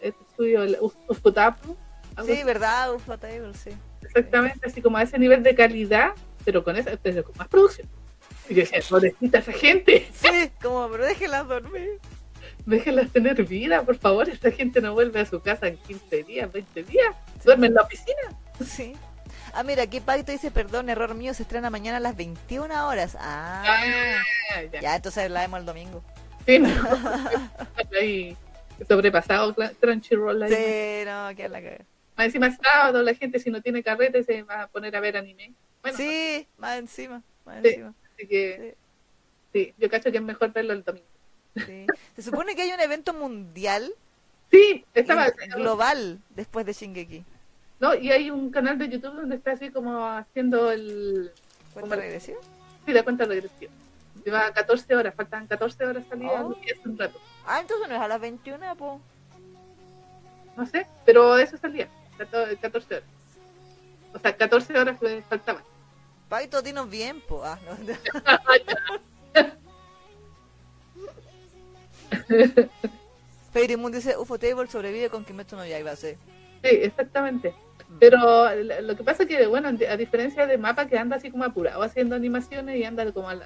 estudio, 0.02 0.64
el 0.64 0.78
Ufotable. 1.08 1.76
Sí, 2.26 2.44
verdad, 2.44 2.94
Ufotable, 2.94 3.54
sí. 3.54 3.70
Exactamente, 4.02 4.68
así 4.68 4.82
como 4.82 4.98
a 4.98 5.04
ese 5.04 5.20
nivel 5.20 5.44
de 5.44 5.56
calidad, 5.56 6.14
pero 6.44 6.64
con 6.64 6.76
esa, 6.76 6.98
con 6.98 7.38
más 7.38 7.48
producción. 7.48 7.88
Y 8.50 8.56
yo 8.56 8.62
decía, 8.62 8.82
pobrecita 8.90 9.40
esa 9.40 9.54
gente. 9.54 10.08
Sí, 10.14 10.52
como, 10.62 10.90
pero 10.90 11.06
déjenlas 11.06 11.48
dormir. 11.48 12.00
Déjenlas 12.66 13.12
tener 13.12 13.44
vida, 13.46 13.84
por 13.84 13.98
favor. 13.98 14.28
Esta 14.28 14.52
gente 14.52 14.82
no 14.82 14.94
vuelve 14.94 15.20
a 15.20 15.26
su 15.26 15.40
casa 15.42 15.68
en 15.68 15.78
15 15.78 16.24
días, 16.24 16.52
20 16.52 16.84
días. 16.84 17.16
Duerme 17.44 17.68
en 17.68 17.76
la 17.76 17.84
oficina. 17.84 18.22
Sí. 18.66 18.94
Ah, 19.54 19.64
mira, 19.64 19.84
aquí 19.84 20.00
Paito 20.00 20.32
dice, 20.32 20.52
perdón, 20.52 20.90
error 20.90 21.16
mío, 21.16 21.34
se 21.34 21.44
estrena 21.44 21.70
mañana 21.70 21.98
a 21.98 22.00
las 22.00 22.16
21 22.16 22.88
horas. 22.88 23.16
Ah, 23.20 23.64
ah 23.66 24.62
ya. 24.82 24.96
entonces 24.96 25.30
la 25.32 25.42
vemos 25.42 25.60
el 25.60 25.66
domingo. 25.66 26.04
Sí, 26.46 26.60
no. 26.60 26.70
ahí 28.00 28.38
sobrepasado 28.88 29.56
Crunchyroll 29.80 30.44
ahí. 30.44 30.54
Sí, 30.54 31.06
no, 31.06 31.36
que 31.36 31.50
la 31.50 31.62
que... 31.62 31.82
Más 32.16 32.28
encima 32.28 32.56
sábado, 32.56 33.02
la 33.02 33.14
gente 33.14 33.40
si 33.40 33.50
no 33.50 33.62
tiene 33.62 33.82
carrete 33.82 34.24
se 34.24 34.44
va 34.44 34.64
a 34.64 34.68
poner 34.68 34.96
a 34.96 35.00
ver 35.00 35.18
anime. 35.18 35.54
sí, 35.96 36.48
más 36.58 36.78
encima, 36.78 37.22
más 37.46 37.64
encima. 37.64 37.94
Así 38.20 38.28
que, 38.28 38.76
sí. 39.54 39.74
yo 39.78 39.90
cacho 39.90 40.12
que 40.12 40.18
es 40.18 40.24
mejor 40.24 40.52
verlo 40.52 40.74
el 40.74 40.84
domingo. 40.84 41.08
Sí. 41.56 41.88
Se 42.18 42.22
supone 42.22 42.54
que 42.54 42.64
hay 42.64 42.72
un 42.74 42.82
evento 42.82 43.14
mundial. 43.14 43.94
Sí, 44.52 44.84
estaba 44.94 45.30
global 45.56 46.20
después 46.36 46.66
de 46.66 46.74
Shingeki. 46.74 47.24
No, 47.80 47.96
y 47.96 48.12
hay 48.12 48.30
un 48.30 48.52
canal 48.52 48.78
de 48.78 48.90
YouTube 48.90 49.14
donde 49.14 49.38
está 49.38 49.52
así 49.52 49.70
como 49.70 50.06
haciendo 50.06 50.70
el... 50.70 51.32
¿Cuenta 51.74 51.96
regresiva? 51.96 52.40
Sí, 52.86 52.92
la 52.92 53.04
cuenta 53.04 53.24
regresiva. 53.24 53.72
Lleva 54.26 54.52
14 54.52 54.96
horas, 54.98 55.16
faltan 55.16 55.48
14 55.48 55.86
horas 55.86 56.04
salir 56.10 56.28
oh. 56.30 56.58
y 56.62 56.72
es 56.72 56.86
un 56.86 56.98
rato. 56.98 57.18
Ah, 57.46 57.62
entonces 57.62 57.88
no 57.88 57.96
es 57.96 58.02
a 58.02 58.08
las 58.10 58.20
21, 58.20 58.76
po. 58.76 59.00
No 60.58 60.66
sé, 60.66 60.88
pero 61.06 61.38
eso 61.38 61.56
salía, 61.56 61.88
14 62.18 62.96
horas. 62.96 63.10
O 64.14 64.20
sea, 64.20 64.36
14 64.36 64.78
horas 64.78 64.98
faltaban. 65.30 65.64
Paito, 66.30 66.62
dinos 66.62 66.90
bien, 66.90 67.22
po. 67.22 67.44
Ah, 67.44 67.58
no. 67.66 67.76
Fairy 73.52 73.76
Moon 73.78 73.92
dice, 73.92 74.16
UFO 74.16 74.38
Table 74.38 74.68
sobrevive 74.68 75.10
con 75.10 75.26
Kimetsu 75.26 75.56
no 75.56 75.66
Yaiba, 75.66 75.96
sí. 75.96 76.14
Sí, 76.64 76.70
exactamente. 76.70 77.56
Pero 78.00 78.20
lo 78.82 78.96
que 78.96 79.04
pasa 79.04 79.24
es 79.24 79.30
que, 79.30 79.48
bueno, 79.48 79.70
a 79.70 79.98
diferencia 79.98 80.46
de 80.46 80.60
Mapa 80.60 80.86
que 80.88 81.00
anda 81.00 81.16
así 81.16 81.32
como 81.32 81.44
apurado 81.44 81.82
haciendo 81.82 82.16
animaciones 82.16 82.78
y 82.78 82.84
anda 82.84 83.12
como 83.12 83.30
al, 83.30 83.44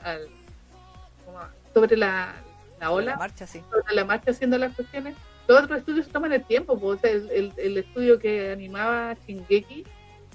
sobre 1.74 1.96
la, 1.96 2.36
la 2.82 2.92
ola, 2.92 3.12
la 3.12 3.18
marcha, 3.18 3.48
sí. 3.48 3.64
sobre 3.72 3.96
la 3.96 4.04
marcha 4.04 4.32
haciendo 4.32 4.58
las 4.58 4.76
cuestiones, 4.76 5.16
los 5.48 5.64
otros 5.64 5.80
estudios 5.80 6.10
toman 6.10 6.34
el 6.34 6.44
tiempo. 6.44 6.78
Pues, 6.78 7.02
el, 7.06 7.54
el, 7.56 7.78
estudio 7.78 8.20
que 8.20 8.52
animaba 8.52 9.16
Shingeki 9.26 9.86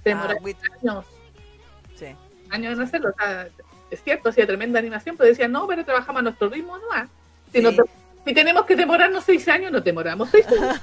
se 0.03 0.09
demora 0.09 0.35
ah, 0.41 0.79
años. 0.83 1.05
Años 2.51 2.75
en 2.75 2.83
hacerlo. 2.83 3.11
O 3.11 3.15
sea, 3.17 3.49
es 3.91 4.03
cierto, 4.03 4.29
hacía 4.29 4.47
tremenda 4.47 4.79
animación, 4.79 5.17
pero 5.17 5.29
decía, 5.29 5.49
no, 5.49 5.67
pero 5.67 5.85
trabajamos 5.85 6.21
a 6.21 6.23
nuestro 6.23 6.49
ritmo, 6.49 6.79
no 6.79 6.85
Si, 7.53 7.63
si 8.27 8.35
tenemos 8.35 8.67
que 8.67 8.77
demorarnos 8.77 9.25
seis 9.25 9.49
años, 9.49 9.73
nos 9.73 9.85
demoramos 9.85 10.29
seis 10.31 10.47
años. 10.47 10.79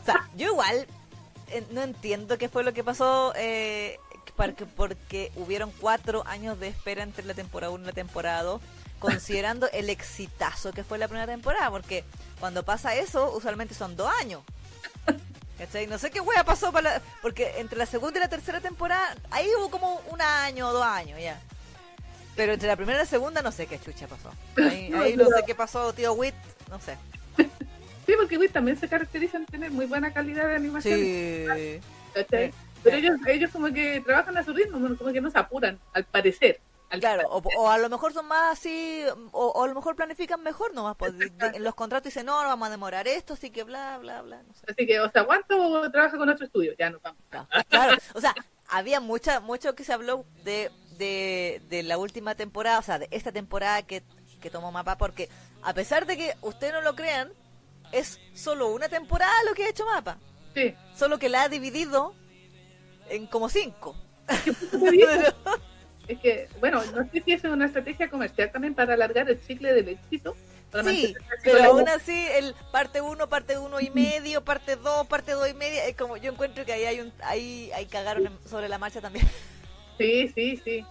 o 0.00 0.04
sea, 0.04 0.28
yo 0.36 0.48
igual 0.48 0.86
eh, 1.48 1.64
no 1.70 1.82
entiendo 1.82 2.38
qué 2.38 2.48
fue 2.48 2.64
lo 2.64 2.72
que 2.72 2.84
pasó, 2.84 3.32
eh, 3.36 3.98
porque, 4.36 4.64
porque 4.64 5.32
hubieron 5.36 5.70
cuatro 5.80 6.22
años 6.26 6.58
de 6.58 6.68
espera 6.68 7.02
entre 7.02 7.24
la 7.26 7.34
temporada 7.34 7.72
1 7.72 7.84
y 7.84 7.86
la 7.86 7.92
temporada 7.92 8.42
2, 8.42 8.62
considerando 8.98 9.68
el 9.72 9.90
exitazo 9.90 10.72
que 10.72 10.84
fue 10.84 10.96
la 10.96 11.08
primera 11.08 11.26
temporada, 11.26 11.70
porque 11.70 12.04
cuando 12.38 12.62
pasa 12.62 12.94
eso, 12.94 13.34
usualmente 13.36 13.74
son 13.74 13.96
dos 13.96 14.10
años. 14.20 14.42
¿Cachai? 15.60 15.86
No 15.86 15.98
sé 15.98 16.10
qué 16.10 16.22
wea 16.22 16.42
pasó 16.42 16.72
para 16.72 17.02
porque 17.20 17.52
entre 17.58 17.76
la 17.76 17.84
segunda 17.84 18.18
y 18.18 18.22
la 18.22 18.30
tercera 18.30 18.62
temporada, 18.62 19.14
ahí 19.30 19.46
hubo 19.58 19.70
como 19.70 20.00
un 20.10 20.18
año 20.22 20.66
o 20.68 20.72
dos 20.72 20.82
años 20.82 21.20
ya. 21.20 21.38
Pero 22.34 22.54
entre 22.54 22.66
la 22.66 22.76
primera 22.76 22.96
y 22.98 23.02
la 23.02 23.06
segunda 23.06 23.42
no 23.42 23.52
sé 23.52 23.66
qué 23.66 23.78
chucha 23.78 24.06
pasó. 24.06 24.32
Ahí, 24.56 24.90
ahí 24.96 25.16
no 25.16 25.26
sé 25.26 25.44
qué 25.46 25.54
pasó, 25.54 25.92
tío 25.92 26.14
Witt, 26.14 26.34
no 26.70 26.80
sé. 26.80 26.96
Sí, 28.06 28.14
porque 28.18 28.38
Wii 28.38 28.48
también 28.48 28.76
se 28.76 28.88
caracteriza 28.88 29.36
en 29.36 29.46
tener 29.46 29.70
muy 29.70 29.86
buena 29.86 30.12
calidad 30.12 30.48
de 30.48 30.56
animación. 30.56 30.98
Sí. 30.98 31.80
Pero 32.82 32.96
ellos, 32.96 33.20
ellos 33.28 33.50
como 33.52 33.72
que 33.72 34.02
trabajan 34.04 34.36
a 34.36 34.42
su 34.42 34.52
ritmo, 34.52 34.96
como 34.96 35.12
que 35.12 35.20
no 35.20 35.30
se 35.30 35.38
apuran, 35.38 35.78
al 35.92 36.04
parecer. 36.04 36.58
Claro, 36.98 37.28
o, 37.28 37.68
a 37.68 37.78
lo 37.78 37.88
mejor 37.88 38.12
son 38.12 38.26
más 38.26 38.58
así, 38.58 39.04
o, 39.32 39.62
a 39.62 39.68
lo 39.68 39.74
mejor 39.74 39.94
planifican 39.94 40.42
mejor 40.42 40.74
nomás. 40.74 40.96
Pues, 40.96 41.12
en 41.18 41.64
los 41.64 41.74
contratos 41.74 42.06
dicen, 42.06 42.26
no, 42.26 42.34
vamos 42.34 42.68
a 42.68 42.70
demorar 42.70 43.06
esto, 43.06 43.34
así 43.34 43.50
que 43.50 43.62
bla, 43.62 43.98
bla, 43.98 44.22
bla. 44.22 44.42
Así 44.68 44.86
que, 44.86 45.00
o 45.00 45.10
sea, 45.10 45.24
¿cuánto 45.24 45.90
trabaja 45.90 46.16
con 46.16 46.28
otro 46.28 46.44
estudio? 46.44 46.72
Ya 46.78 46.90
no 46.90 46.98
vamos. 47.02 47.22
Claro, 47.68 47.96
o 48.14 48.20
sea, 48.20 48.34
había 48.68 49.00
mucha, 49.00 49.40
mucho 49.40 49.74
que 49.74 49.84
se 49.84 49.92
habló 49.92 50.24
de, 50.44 50.70
de, 50.98 51.62
de 51.68 51.82
la 51.82 51.98
última 51.98 52.34
temporada, 52.34 52.78
o 52.78 52.82
sea, 52.82 52.98
de 52.98 53.08
esta 53.10 53.32
temporada 53.32 53.82
que, 53.82 54.02
que 54.40 54.50
tomó 54.50 54.72
Mapa, 54.72 54.98
porque 54.98 55.28
a 55.62 55.74
pesar 55.74 56.06
de 56.06 56.16
que 56.16 56.34
ustedes 56.42 56.72
no 56.72 56.80
lo 56.80 56.94
crean, 56.94 57.32
es 57.92 58.20
solo 58.34 58.68
una 58.68 58.88
temporada 58.88 59.32
lo 59.46 59.54
que 59.54 59.64
ha 59.64 59.68
hecho 59.68 59.84
Mapa. 59.84 60.18
Sí. 60.54 60.74
Solo 60.96 61.18
que 61.18 61.28
la 61.28 61.42
ha 61.42 61.48
dividido 61.48 62.14
en 63.08 63.26
como 63.26 63.48
cinco. 63.48 63.96
es 66.10 66.18
que, 66.18 66.48
bueno, 66.58 66.82
no 66.86 67.08
sé 67.10 67.22
si 67.24 67.32
es 67.32 67.44
una 67.44 67.66
estrategia 67.66 68.10
comercial 68.10 68.50
también 68.50 68.74
para 68.74 68.94
alargar 68.94 69.30
el 69.30 69.38
ciclo 69.40 69.72
del 69.72 69.88
éxito. 69.88 70.36
Sí, 70.84 71.14
pero 71.44 71.64
aún 71.64 71.88
así, 71.88 72.26
el 72.32 72.54
parte 72.72 73.00
uno, 73.00 73.28
parte 73.28 73.58
uno 73.58 73.80
y 73.80 73.90
medio, 73.90 74.44
parte 74.44 74.76
dos, 74.76 75.06
parte 75.06 75.32
dos 75.32 75.48
y 75.48 75.54
media, 75.54 75.84
es 75.86 75.96
como 75.96 76.16
yo 76.16 76.32
encuentro 76.32 76.64
que 76.64 76.72
ahí 76.72 76.84
hay 76.84 77.00
un, 77.00 77.12
ahí, 77.22 77.70
ahí 77.74 77.86
cagaron 77.86 78.38
sobre 78.48 78.68
la 78.68 78.78
marcha 78.78 79.00
también. 79.00 79.26
Sí, 79.98 80.32
sí, 80.34 80.56
sí. 80.64 80.86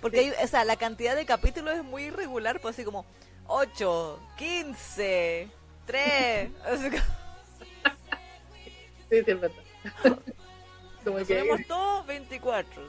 Porque 0.00 0.18
Hay, 0.18 0.30
o 0.42 0.46
sea, 0.48 0.64
la 0.64 0.74
cantidad 0.74 1.14
de 1.14 1.24
capítulos 1.24 1.76
es 1.76 1.84
muy 1.84 2.06
irregular, 2.06 2.58
pues 2.60 2.74
así 2.74 2.84
como 2.84 3.06
8, 3.46 4.20
15, 4.36 5.48
tres. 5.86 6.50
sí, 6.80 6.90
sí, 9.08 9.16
es 9.24 9.40
verdad. 9.40 9.62
Como 11.04 11.24
que, 11.24 11.64
todos 11.68 12.04
24. 12.08 12.82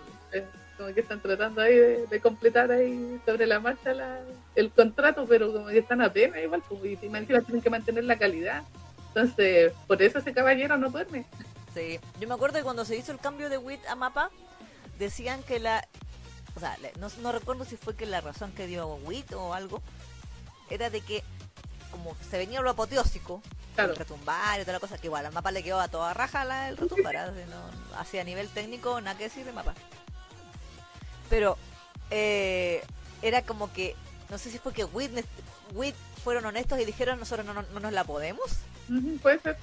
Como 0.77 0.93
que 0.93 1.01
están 1.01 1.21
tratando 1.21 1.61
ahí 1.61 1.75
de, 1.75 2.21
completar 2.21 2.71
ahí 2.71 3.19
sobre 3.25 3.47
la 3.47 3.59
marcha 3.59 3.93
la, 3.93 4.19
el 4.55 4.71
contrato, 4.71 5.25
pero 5.27 5.51
como 5.51 5.67
que 5.67 5.79
están 5.79 6.01
apenas 6.01 6.41
igual, 6.43 6.63
pues, 6.67 6.85
y 6.85 6.93
encima 6.93 7.21
tienen 7.21 7.61
que 7.61 7.69
mantener 7.69 8.03
la 8.03 8.17
calidad. 8.17 8.63
Entonces, 9.07 9.73
por 9.87 10.01
eso 10.01 10.19
ese 10.19 10.33
caballero 10.33 10.77
no 10.77 10.89
duerme. 10.89 11.25
Sí, 11.73 11.99
yo 12.19 12.27
me 12.27 12.35
acuerdo 12.35 12.57
que 12.57 12.63
cuando 12.63 12.85
se 12.85 12.95
hizo 12.95 13.11
el 13.11 13.19
cambio 13.19 13.49
de 13.49 13.57
WIT 13.57 13.85
a 13.87 13.95
mapa, 13.95 14.29
decían 14.99 15.41
que 15.43 15.59
la. 15.59 15.87
O 16.55 16.59
sea, 16.59 16.77
no, 16.99 17.07
no 17.21 17.31
recuerdo 17.31 17.65
si 17.65 17.77
fue 17.77 17.95
que 17.95 18.05
la 18.05 18.21
razón 18.21 18.51
que 18.51 18.67
dio 18.67 18.95
WIT 19.05 19.33
o 19.33 19.53
algo, 19.53 19.81
era 20.69 20.89
de 20.89 21.01
que 21.01 21.23
como 21.91 22.15
se 22.29 22.37
venía 22.37 22.61
lo 22.61 22.69
apoteósico, 22.69 23.41
el 23.77 23.95
retumbar 23.95 24.59
y 24.59 24.61
toda 24.61 24.73
la 24.73 24.79
cosa, 24.79 24.97
que 24.97 25.07
igual 25.07 25.25
al 25.25 25.33
mapa 25.33 25.51
le 25.51 25.63
quedó 25.63 25.79
a 25.79 25.87
toda 25.87 26.13
raja 26.13 26.45
la, 26.45 26.69
el 26.69 26.77
retumbar, 26.77 27.15
¿eh? 27.15 27.45
así 27.97 28.17
a 28.17 28.23
nivel 28.23 28.49
técnico 28.49 28.99
nada 29.01 29.17
que 29.17 29.25
decir 29.25 29.45
de 29.45 29.53
mapa. 29.53 29.73
Pero 31.29 31.57
eh, 32.11 32.83
era 33.21 33.41
como 33.41 33.71
que, 33.73 33.95
no 34.29 34.37
sé 34.37 34.51
si 34.51 34.59
fue 34.59 34.73
que 34.73 34.85
Witness, 34.85 35.25
Wit 35.73 35.95
fueron 36.23 36.45
honestos 36.45 36.79
y 36.79 36.85
dijeron 36.85 37.19
nosotros 37.19 37.45
no, 37.45 37.53
no, 37.53 37.79
nos 37.79 37.93
la 37.93 38.03
podemos. 38.03 38.59
puede 39.21 39.39
ser. 39.39 39.57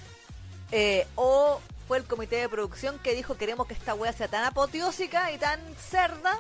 Eh, 0.72 1.06
o 1.14 1.60
fue 1.86 1.98
el 1.98 2.04
comité 2.04 2.36
de 2.36 2.48
producción 2.48 2.98
que 2.98 3.14
dijo 3.14 3.36
queremos 3.36 3.66
que 3.66 3.74
esta 3.74 3.94
wea 3.94 4.12
sea 4.12 4.28
tan 4.28 4.44
apoteósica 4.44 5.30
y 5.32 5.38
tan 5.38 5.60
cerda 5.76 6.36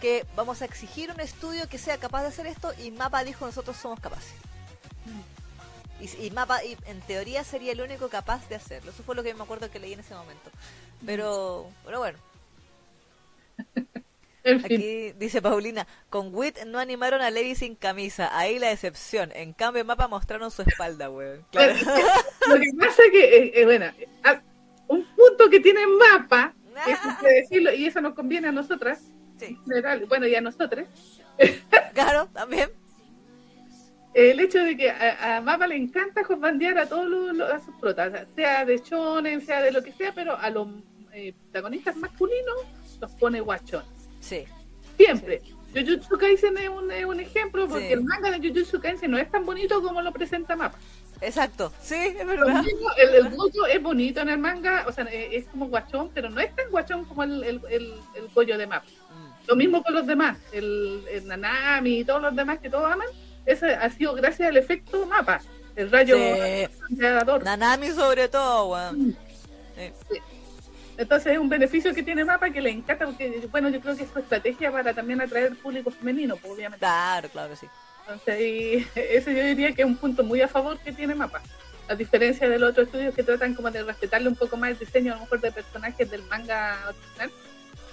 que 0.00 0.26
vamos 0.36 0.60
a 0.60 0.64
exigir 0.64 1.10
un 1.10 1.20
estudio 1.20 1.68
que 1.68 1.78
sea 1.78 1.98
capaz 1.98 2.22
de 2.22 2.28
hacer 2.28 2.46
esto 2.46 2.72
y 2.78 2.90
Mapa 2.90 3.24
dijo 3.24 3.46
nosotros 3.46 3.76
somos 3.76 4.00
capaces. 4.00 4.34
Y, 6.00 6.30
Mapa, 6.32 6.62
y 6.62 6.76
en 6.84 7.00
teoría 7.02 7.44
sería 7.44 7.72
el 7.72 7.80
único 7.80 8.08
capaz 8.08 8.46
de 8.48 8.56
hacerlo. 8.56 8.90
Eso 8.90 9.02
fue 9.02 9.14
lo 9.14 9.22
que 9.22 9.32
me 9.32 9.42
acuerdo 9.42 9.70
que 9.70 9.78
leí 9.78 9.94
en 9.94 10.00
ese 10.00 10.14
momento. 10.14 10.50
Pero, 11.06 11.70
pero 11.84 11.98
bueno. 12.00 12.18
Aquí 14.44 15.12
dice 15.12 15.40
Paulina, 15.40 15.86
con 16.10 16.34
Wit 16.34 16.64
no 16.66 16.78
animaron 16.78 17.22
a 17.22 17.30
Levi 17.30 17.54
sin 17.54 17.74
camisa, 17.76 18.36
ahí 18.36 18.58
la 18.58 18.68
decepción. 18.68 19.30
En 19.34 19.52
cambio, 19.54 19.84
Mapa 19.84 20.06
mostraron 20.06 20.50
su 20.50 20.62
espalda, 20.62 21.08
weón. 21.10 21.44
Lo 21.52 22.60
que 22.60 22.70
pasa 22.78 23.02
es 23.06 23.10
que, 23.10 23.36
eh, 23.38 23.52
eh, 23.54 23.64
bueno, 23.64 23.86
un 24.88 25.04
punto 25.16 25.48
que 25.48 25.60
tiene 25.60 25.80
Mapa 25.86 26.52
que 27.22 27.28
decirlo, 27.28 27.72
y 27.72 27.86
eso 27.86 28.00
nos 28.02 28.14
conviene 28.14 28.48
a 28.48 28.52
nosotras. 28.52 29.00
Sí. 29.38 29.46
en 29.46 29.64
general, 29.64 30.04
bueno, 30.06 30.26
y 30.26 30.34
a 30.34 30.40
nosotros. 30.40 30.86
Claro, 31.94 32.28
también. 32.32 32.70
El 34.14 34.38
hecho 34.40 34.58
de 34.58 34.76
que 34.76 34.90
a, 34.90 35.36
a 35.36 35.40
Mapa 35.40 35.66
le 35.66 35.76
encanta 35.76 36.22
bandear 36.36 36.78
a 36.78 36.86
todos 36.88 37.06
los, 37.06 37.34
los- 37.36 37.50
a 37.50 37.58
sus 37.60 37.74
protas, 37.76 38.26
sea 38.36 38.64
de 38.64 38.78
shonen, 38.78 39.40
sea 39.40 39.62
de 39.62 39.72
lo 39.72 39.82
que 39.82 39.92
sea, 39.92 40.12
pero 40.14 40.36
a 40.36 40.50
los 40.50 40.68
eh, 41.12 41.32
protagonistas 41.50 41.96
masculinos 41.96 42.54
los 43.00 43.10
pone 43.12 43.40
guachón. 43.40 43.84
Sí. 44.24 44.44
Siempre. 44.96 45.42
Jujutsu 45.74 46.16
Kaisen 46.18 46.56
es 46.56 46.68
un, 46.68 46.90
es 46.90 47.04
un 47.04 47.20
ejemplo 47.20 47.66
porque 47.68 47.88
Sí. 47.88 47.92
el 47.92 48.04
manga 48.04 48.30
de 48.30 48.48
Jujutsu 48.48 48.80
Kaisen 48.80 49.10
no 49.10 49.18
es 49.18 49.30
tan 49.30 49.44
bonito 49.44 49.82
como 49.82 50.00
lo 50.00 50.12
presenta 50.12 50.54
Mapa. 50.56 50.78
Exacto. 51.20 51.72
Sí, 51.82 51.94
es 51.94 52.26
verdad. 52.26 52.64
El, 52.96 53.14
el 53.14 53.26
es 53.70 53.82
bonito 53.82 54.20
en 54.20 54.28
el 54.28 54.38
manga, 54.38 54.84
o 54.86 54.92
sea, 54.92 55.04
es 55.04 55.46
como 55.46 55.68
guachón, 55.68 56.10
pero 56.14 56.30
no 56.30 56.40
es 56.40 56.54
tan 56.54 56.70
guachón 56.70 57.04
como 57.04 57.22
el, 57.24 57.42
el, 57.44 57.60
el, 57.70 58.28
Gojo 58.34 58.56
de 58.56 58.66
Mapa. 58.66 58.86
Mm. 58.86 59.48
Lo 59.48 59.56
mismo 59.56 59.82
con 59.82 59.94
los 59.94 60.06
demás, 60.06 60.38
el, 60.52 61.02
Nanami 61.24 61.98
y 62.00 62.04
todos 62.04 62.22
los 62.22 62.34
demás 62.36 62.58
que 62.60 62.70
todos 62.70 62.90
aman, 62.90 63.08
eso 63.46 63.66
ha 63.66 63.90
sido 63.90 64.14
gracias 64.14 64.48
al 64.48 64.56
efecto 64.56 65.06
Mapa, 65.06 65.40
el 65.76 65.90
rayo 65.90 66.16
Sí. 66.16 66.96
Nanami 66.96 67.90
sobre 67.90 68.28
todo, 68.28 68.70
weón. 68.72 69.16
Sí. 69.76 70.18
Entonces 70.96 71.32
es 71.32 71.38
un 71.38 71.48
beneficio 71.48 71.92
que 71.94 72.02
tiene 72.02 72.24
Mapa 72.24 72.50
que 72.50 72.60
le 72.60 72.70
encanta, 72.70 73.06
porque 73.06 73.46
bueno, 73.50 73.68
yo 73.68 73.80
creo 73.80 73.96
que 73.96 74.04
es 74.04 74.10
su 74.10 74.18
estrategia 74.20 74.70
para 74.70 74.94
también 74.94 75.20
atraer 75.20 75.56
público 75.56 75.90
femenino, 75.90 76.36
pues, 76.36 76.52
obviamente. 76.52 76.78
Claro, 76.78 77.28
claro 77.30 77.50
que 77.50 77.56
sí. 77.56 77.66
Entonces, 78.02 78.40
y 78.40 78.86
ese 78.94 79.34
yo 79.34 79.42
diría 79.42 79.72
que 79.72 79.82
es 79.82 79.86
un 79.88 79.96
punto 79.96 80.22
muy 80.22 80.40
a 80.40 80.48
favor 80.48 80.78
que 80.78 80.92
tiene 80.92 81.14
Mapa. 81.14 81.42
A 81.88 81.94
diferencia 81.94 82.48
de 82.48 82.58
los 82.58 82.70
otros 82.70 82.86
estudios 82.86 83.14
que 83.14 83.22
tratan 83.22 83.54
como 83.54 83.70
de 83.70 83.82
respetarle 83.82 84.28
un 84.28 84.36
poco 84.36 84.56
más 84.56 84.70
el 84.70 84.78
diseño 84.78 85.12
a 85.12 85.16
lo 85.16 85.22
mejor 85.22 85.40
de 85.40 85.52
personajes 85.52 86.10
del 86.10 86.22
manga 86.24 86.78
original, 86.88 87.30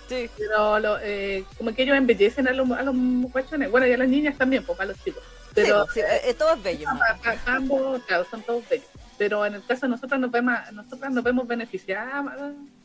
Sí. 0.08 0.30
pero 0.38 0.78
lo, 0.80 0.97
eh, 1.02 1.45
como 1.58 1.74
que 1.74 1.84
ellos 1.84 1.95
embellecen 1.97 2.47
a 2.47 2.52
los, 2.52 2.70
a 2.72 2.84
los 2.84 2.95
guachones, 3.32 3.72
bueno 3.72 3.88
y 3.88 3.93
a 3.93 3.97
las 3.97 4.08
niñas 4.10 4.38
también, 4.38 4.64
pues 4.64 4.78
para 4.78 4.91
los 4.91 5.04
chicos. 5.04 5.24
Pero 5.54 5.86
sí, 5.88 5.91
sí, 5.95 5.99
eh, 6.02 6.22
eh, 6.30 6.34
todo 6.34 6.54
es 6.54 6.64
bello. 6.64 6.88
¿no? 6.93 6.99
a- 7.02 7.30
a- 7.30 7.52
a 7.52 7.56
ambos, 7.56 8.02
claro, 8.04 8.26
son 8.30 8.41
todos 8.43 8.68
bellos. 8.70 8.88
Pero 9.22 9.45
en 9.45 9.53
el 9.53 9.63
caso 9.63 9.82
de 9.82 9.89
nosotros 9.89 10.19
nos 10.19 10.32
vemos, 10.32 10.55
nosotras 10.74 11.11
nos 11.11 11.24
vemos 11.24 11.47
beneficiadas 11.47 12.26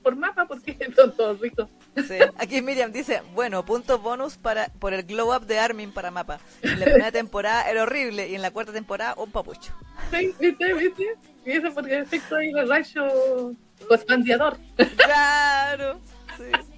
por 0.02 0.16
Mapa 0.16 0.44
porque 0.44 0.76
son 0.94 1.16
todos 1.16 1.40
ricos. 1.40 1.66
Sí. 1.96 2.18
Aquí 2.36 2.60
Miriam 2.60 2.92
dice, 2.92 3.22
bueno, 3.32 3.64
puntos 3.64 4.02
bonus 4.02 4.36
para 4.36 4.68
por 4.68 4.92
el 4.92 5.04
glow 5.04 5.34
up 5.34 5.46
de 5.46 5.58
Armin 5.58 5.92
para 5.92 6.10
mapa. 6.10 6.38
En 6.60 6.78
la 6.78 6.84
primera 6.84 7.10
temporada 7.10 7.62
era 7.70 7.84
horrible 7.84 8.28
y 8.28 8.34
en 8.34 8.42
la 8.42 8.50
cuarta 8.50 8.70
temporada 8.70 9.14
un 9.16 9.30
papucho. 9.30 9.72
Sí, 10.10 10.34
¿Viste? 10.38 10.74
¿Viste? 10.74 11.14
Y 11.46 11.52
eso 11.52 11.72
porque 11.72 11.96
el 11.96 12.02
efecto 12.02 12.36
ahí 12.36 12.52
del 12.52 12.68
rayo 12.68 13.52
expandiador. 13.90 14.58
Claro. 14.98 15.98
Sí. 16.36 16.75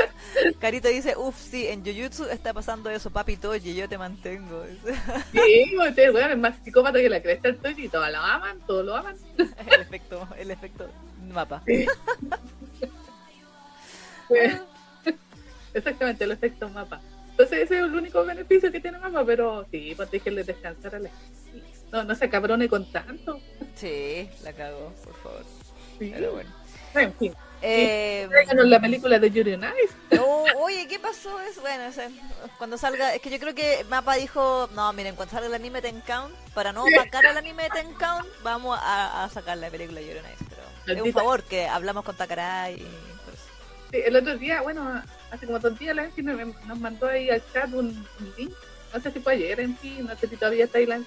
Carito 0.60 0.88
dice, 0.88 1.16
uff, 1.16 1.36
sí, 1.36 1.66
en 1.66 1.84
Jujutsu 1.84 2.24
está 2.24 2.52
pasando 2.54 2.90
eso, 2.90 3.10
papi 3.10 3.36
Toji, 3.36 3.74
yo 3.74 3.88
te 3.88 3.98
mantengo. 3.98 4.64
Sí, 5.32 5.76
ustedes, 5.76 6.12
bueno, 6.12 6.32
es 6.32 6.38
más 6.38 6.56
psicópata 6.64 6.98
que 6.98 7.08
la 7.08 7.22
cresta 7.22 7.48
el 7.48 7.58
Toji 7.58 7.88
todos 7.88 8.10
lo 8.10 8.18
aman, 8.18 8.60
todos 8.66 8.84
lo 8.84 8.96
aman. 8.96 9.16
el 9.38 9.80
efecto, 9.80 10.28
el 10.38 10.50
efecto 10.50 10.90
mapa. 11.32 11.62
Exactamente, 15.74 16.24
el 16.24 16.32
efecto 16.32 16.68
mapa. 16.68 17.00
Entonces 17.30 17.60
ese 17.60 17.78
es 17.78 17.84
el 17.84 17.94
único 17.94 18.24
beneficio 18.24 18.70
que 18.70 18.80
tiene 18.80 18.98
mapa, 18.98 19.24
pero 19.24 19.66
sí, 19.70 19.94
pues 19.96 20.10
déjenle 20.10 20.44
descansar 20.44 20.94
a 20.96 20.98
la 20.98 21.10
No, 21.90 22.04
no 22.04 22.14
se 22.14 22.28
cabrone 22.28 22.68
con 22.68 22.90
tanto. 22.92 23.40
Sí, 23.74 24.28
la 24.44 24.52
cago, 24.52 24.92
por 25.02 25.14
favor. 25.22 25.44
Sí. 25.98 26.12
Pero 26.14 26.32
bueno. 26.32 26.50
En 26.94 27.14
fin, 27.14 27.34
Eh, 27.64 28.28
la 28.64 28.80
película 28.80 29.20
de 29.20 29.30
Yuri 29.30 29.54
on 29.54 29.64
Ice. 29.84 30.18
oh, 30.20 30.44
oye, 30.58 30.88
¿qué 30.88 30.98
pasó? 30.98 31.40
Es 31.42 31.60
bueno, 31.60 31.84
cuando 32.58 32.76
salga, 32.76 33.14
es 33.14 33.22
que 33.22 33.30
yo 33.30 33.38
creo 33.38 33.54
que 33.54 33.84
Mapa 33.88 34.14
dijo, 34.16 34.68
no, 34.74 34.92
miren, 34.92 35.14
cuando 35.14 35.32
salga 35.32 35.46
el 35.46 35.54
anime 35.54 35.80
Ten 35.80 36.00
Count, 36.00 36.34
para 36.54 36.72
no 36.72 36.82
opacar 36.82 37.24
al 37.24 37.36
anime 37.36 37.68
Ten 37.70 37.94
Count, 37.94 38.26
vamos 38.42 38.76
a, 38.82 39.24
a 39.24 39.28
sacar 39.28 39.58
la 39.58 39.70
película 39.70 40.00
de 40.00 40.08
Yuri 40.08 40.20
Pero 40.84 40.98
es 40.98 41.06
un 41.06 41.12
favor 41.12 41.44
que 41.44 41.68
hablamos 41.68 42.04
con 42.04 42.16
Takarai 42.16 42.74
y 42.74 42.78
por 43.24 43.34
eso. 43.34 43.44
Sí, 43.92 43.98
el 44.04 44.16
otro 44.16 44.36
día, 44.36 44.60
bueno, 44.62 45.00
hace 45.30 45.46
como 45.46 45.60
dos 45.60 45.78
días 45.78 45.94
la 45.94 46.02
Angie 46.02 46.22
nos, 46.22 46.80
mandó 46.80 47.06
ahí 47.06 47.30
al 47.30 47.42
chat 47.52 47.72
un, 47.72 47.86
un 48.18 48.34
link. 48.36 48.52
No 48.92 49.00
sé 49.00 49.10
si 49.12 49.20
fue 49.20 49.34
ayer, 49.34 49.60
en 49.60 49.76
fin, 49.78 50.04
no 50.04 50.16
sé 50.16 50.26
si 50.26 50.36
todavía 50.36 50.64
está 50.64 50.78
ahí 50.78 50.86
la. 50.86 51.00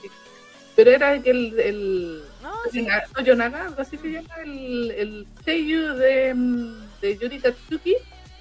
Pero 0.76 0.91
era 0.91 1.21
que 1.21 1.30
el, 1.32 1.59
el 1.59 2.21
No, 2.41 2.53
sí. 2.71 2.86
Algo 2.88 3.82
así 3.82 3.97
se 3.97 4.11
llama, 4.11 4.36
el, 4.43 4.91
el 4.91 5.28
seiyuu 5.43 5.93
de, 5.95 6.34
de 7.01 7.17
Yuri 7.17 7.39
Tatsuki, 7.39 7.95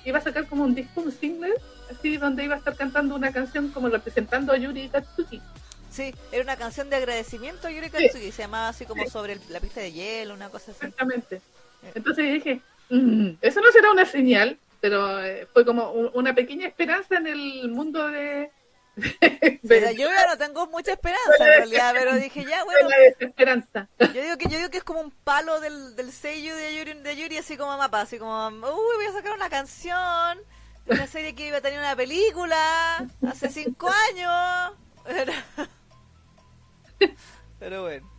iba 0.05 0.18
a 0.18 0.20
sacar 0.20 0.47
como 0.47 0.64
un 0.64 0.74
disco, 0.74 1.01
un 1.01 1.12
single, 1.12 1.55
así 1.91 2.16
donde 2.16 2.45
iba 2.45 2.55
a 2.57 2.59
estar 2.59 2.76
cantando 2.76 3.14
una 3.14 3.32
canción 3.32 3.68
como 3.70 3.89
representando 3.89 4.53
a 4.53 4.57
Yuri 4.57 4.89
Tatsuki. 4.89 5.41
Sí, 5.91 6.12
era 6.32 6.43
una 6.43 6.57
canción 6.57 6.91
de 6.91 6.97
agradecimiento 6.97 7.68
a 7.68 7.70
Yuri 7.70 7.87
Sí. 7.87 7.93
Katsuki, 7.93 8.32
se 8.32 8.43
llamaba 8.43 8.68
así 8.68 8.85
como 8.85 9.07
sobre 9.09 9.35
el- 9.35 9.41
la 9.51 9.61
pista 9.61 9.80
de 9.80 9.93
hielo, 9.93 10.35
una 10.35 10.49
cosa 10.49 10.72
así. 10.72 10.80
Exactamente. 10.85 11.41
Entonces 11.95 12.32
dije, 12.35 12.61
"Mm, 12.91 13.30
eso 13.41 13.61
no 13.61 13.70
será 13.70 13.93
una 13.93 14.05
señal, 14.07 14.59
pero 14.80 15.22
eh, 15.24 15.47
fue 15.53 15.64
como 15.64 15.93
un- 15.93 16.11
una 16.14 16.35
pequeña 16.35 16.66
esperanza 16.66 17.16
en 17.16 17.26
el 17.28 17.68
mundo 17.68 18.09
de... 18.11 18.51
yo 19.97 20.09
ya 20.09 20.26
no 20.28 20.38
tengo 20.38 20.66
mucha 20.68 20.92
esperanza 20.92 21.36
en 21.38 21.47
realidad, 21.47 21.92
pero 21.95 22.14
dije 22.14 22.45
ya, 22.45 22.62
bueno, 22.64 22.88
la 22.88 22.99
desesperanza. 22.99 23.88
yo 23.99 24.22
digo 24.22 24.38
que 24.38 24.49
yo 24.49 24.59
digo 24.59 24.70
que 24.70 24.78
es 24.78 24.84
como 24.84 25.01
un 25.01 25.11
palo 25.11 25.61
del, 25.61 25.97
del 25.97 26.12
sello 26.12 26.55
de 26.57 26.76
Yuri, 26.76 26.95
de 26.95 27.16
Yuri 27.16 27.38
así 27.38 27.57
como 27.57 27.76
mapa, 27.76 28.03
así 28.03 28.18
como, 28.18 28.49
uy, 28.49 28.97
voy 28.97 29.07
a 29.07 29.12
sacar 29.12 29.32
una 29.32 29.51
canción, 29.51 30.38
de 30.86 30.95
una 30.95 31.07
serie 31.07 31.34
que 31.34 31.49
iba 31.49 31.59
a 31.59 31.61
tener 31.61 31.78
una 31.78 31.97
película 31.97 33.07
hace 33.26 33.51
cinco 33.51 33.90
años. 34.11 34.72
Pero 37.59 37.82
bueno. 37.82 38.14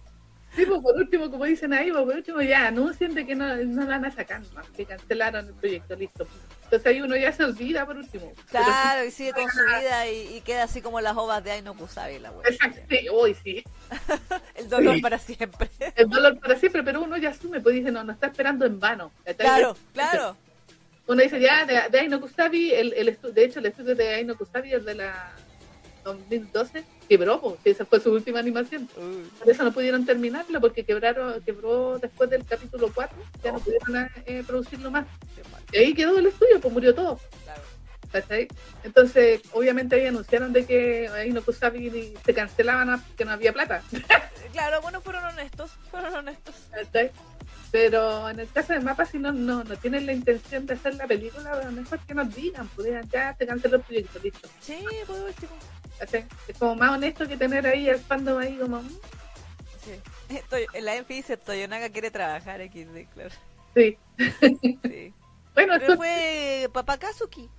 Sí, 0.55 0.65
pues, 0.65 0.81
por 0.81 0.95
último, 0.95 1.29
como 1.29 1.43
dicen 1.45 1.73
ahí, 1.73 1.91
pues, 1.91 2.03
por 2.05 2.15
último 2.15 2.41
ya 2.41 2.67
anuncien 2.67 3.13
de 3.13 3.25
que 3.25 3.35
no, 3.35 3.55
no 3.57 3.81
la 3.83 3.87
van 3.89 4.05
a 4.05 4.11
sacar, 4.11 4.41
¿no? 4.53 4.61
que 4.75 4.85
cancelaron 4.85 5.47
el 5.47 5.53
proyecto, 5.53 5.95
listo. 5.95 6.27
Entonces 6.63 6.85
ahí 6.87 7.01
uno 7.01 7.15
ya 7.17 7.31
se 7.31 7.43
olvida 7.43 7.85
por 7.85 7.97
último. 7.97 8.31
Claro, 8.49 9.03
y 9.05 9.11
sigue 9.11 9.33
con 9.33 9.49
su 9.51 9.59
vida 9.65 10.07
y, 10.07 10.37
y 10.37 10.41
queda 10.41 10.63
así 10.63 10.81
como 10.81 11.01
las 11.01 11.15
ovas 11.17 11.43
de 11.43 11.51
Aino 11.51 11.73
Kusabi, 11.75 12.19
la 12.19 12.29
Pero- 12.29 12.39
wea. 12.41 12.49
Exacto, 12.49 12.79
sí, 12.89 13.07
uy, 13.09 13.35
sí. 13.43 13.63
El 14.55 14.69
dolor 14.69 14.95
Sí. 14.95 15.01
para 15.01 15.19
siempre. 15.19 15.69
El 15.95 16.09
dolor 16.09 16.39
para 16.39 16.55
siempre, 16.57 16.83
pero 16.83 17.01
uno 17.03 17.17
ya 17.17 17.29
asume, 17.29 17.59
pues 17.59 17.75
dice, 17.75 17.91
no, 17.91 18.03
no 18.03 18.13
está 18.13 18.27
esperando 18.27 18.65
en 18.65 18.79
vano. 18.79 19.11
Claro, 19.37 19.75
claro. 19.93 20.37
Uno 21.07 21.21
dice, 21.21 21.39
ya, 21.39 21.65
de, 21.65 21.89
de 21.91 21.99
Aino 21.99 22.19
Kusabi, 22.19 22.71
el, 22.73 22.93
el 22.93 23.09
estu- 23.19 23.31
de 23.31 23.43
hecho, 23.45 23.59
el 23.59 23.67
estudio 23.67 23.93
de 23.93 24.15
Aino 24.15 24.35
Kusabi, 24.35 24.71
el 24.73 24.85
de 24.85 24.95
la 24.95 25.33
2012, 26.03 26.83
quebró, 27.05 27.39
pues, 27.41 27.55
esa 27.65 27.85
fue 27.85 27.99
su 27.99 28.11
última 28.11 28.39
animación. 28.39 28.87
Por 28.87 29.49
eso 29.49 29.63
no 29.63 29.71
pudieron 29.71 30.05
terminarlo, 30.05 30.59
porque 30.61 30.83
quebraron, 30.83 31.41
quebró 31.41 31.97
después 31.99 32.29
del 32.29 32.45
capítulo 32.45 32.91
4, 32.93 33.17
ya 33.43 33.51
no 33.51 33.59
pudieron 33.59 34.09
eh, 34.25 34.43
producirlo 34.45 34.91
más. 34.91 35.05
Y 35.71 35.77
ahí 35.77 35.93
quedó 35.93 36.17
el 36.17 36.27
estudio, 36.27 36.59
pues 36.61 36.73
murió 36.73 36.93
todo. 36.93 37.19
claro. 37.43 37.61
¿cachai? 38.11 38.47
Entonces, 38.83 39.41
obviamente 39.51 39.95
ahí 39.95 40.05
anunciaron 40.05 40.53
de 40.53 40.65
que 40.65 41.09
ahí 41.09 41.31
no 41.31 41.41
Kusabi 41.43 42.13
se 42.25 42.33
cancelaban 42.33 42.89
a- 42.89 43.03
que 43.17 43.25
no 43.25 43.31
había 43.31 43.51
plata. 43.53 43.81
Claro, 44.53 44.79
bueno, 44.81 45.01
fueron 45.01 45.25
honestos, 45.25 45.71
fueron 45.91 46.13
honestos. 46.15 46.55
¿cachai? 46.71 47.11
Pero 47.71 48.29
en 48.29 48.39
el 48.39 48.49
caso 48.49 48.71
de 48.71 48.79
Mapa, 48.79 49.05
si 49.05 49.19
no, 49.19 49.33
no, 49.33 49.65
no 49.65 49.75
tienen 49.75 50.05
la 50.05 50.13
intención 50.13 50.65
de 50.65 50.75
hacer 50.75 50.95
la 50.95 51.07
película, 51.07 51.51
a 51.51 51.65
lo 51.65 51.71
mejor 51.73 51.99
que 52.07 52.13
nos 52.13 52.33
digan, 52.33 52.65
pues 52.73 52.87
digan, 52.87 53.09
ya 53.09 53.35
se 53.37 53.45
canceló 53.45 53.75
el 53.77 53.81
proyecto, 53.81 54.17
listo. 54.23 54.47
Sí, 54.61 54.77
último. 55.09 55.51
Es 55.99 56.57
como 56.57 56.75
más 56.75 56.91
honesto 56.91 57.27
que 57.27 57.37
tener 57.37 57.65
ahí 57.65 57.89
el 57.89 57.99
fandom 57.99 58.39
ahí 58.39 58.57
como... 58.57 58.81
Mm". 58.81 58.89
Sí. 59.83 60.35
Estoy, 60.35 60.65
la 60.81 60.95
Enfi 60.95 61.15
dice, 61.15 61.37
Toyonaga 61.37 61.89
quiere 61.89 62.09
trabajar 62.09 62.59
aquí, 62.61 62.85
sí, 62.85 63.05
claro. 63.13 63.29
Sí. 63.75 63.97
sí. 64.83 65.13
bueno, 65.53 65.73
Pero 65.73 65.75
esto... 65.75 65.97
fue 65.97 66.69
Papá 66.73 66.97
Kazuki. 66.97 67.49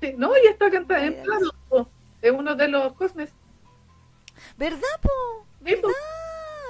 Sí, 0.00 0.14
no, 0.16 0.36
y 0.36 0.46
está 0.48 0.70
cantando 0.70 1.04
en 1.04 1.22
plano, 1.22 1.88
es 2.20 2.30
uno 2.30 2.54
de 2.54 2.68
los 2.68 2.92
cosmes. 2.94 3.30
¿Verdad, 4.56 5.00
po? 5.00 5.46
¿Verdad? 5.60 5.90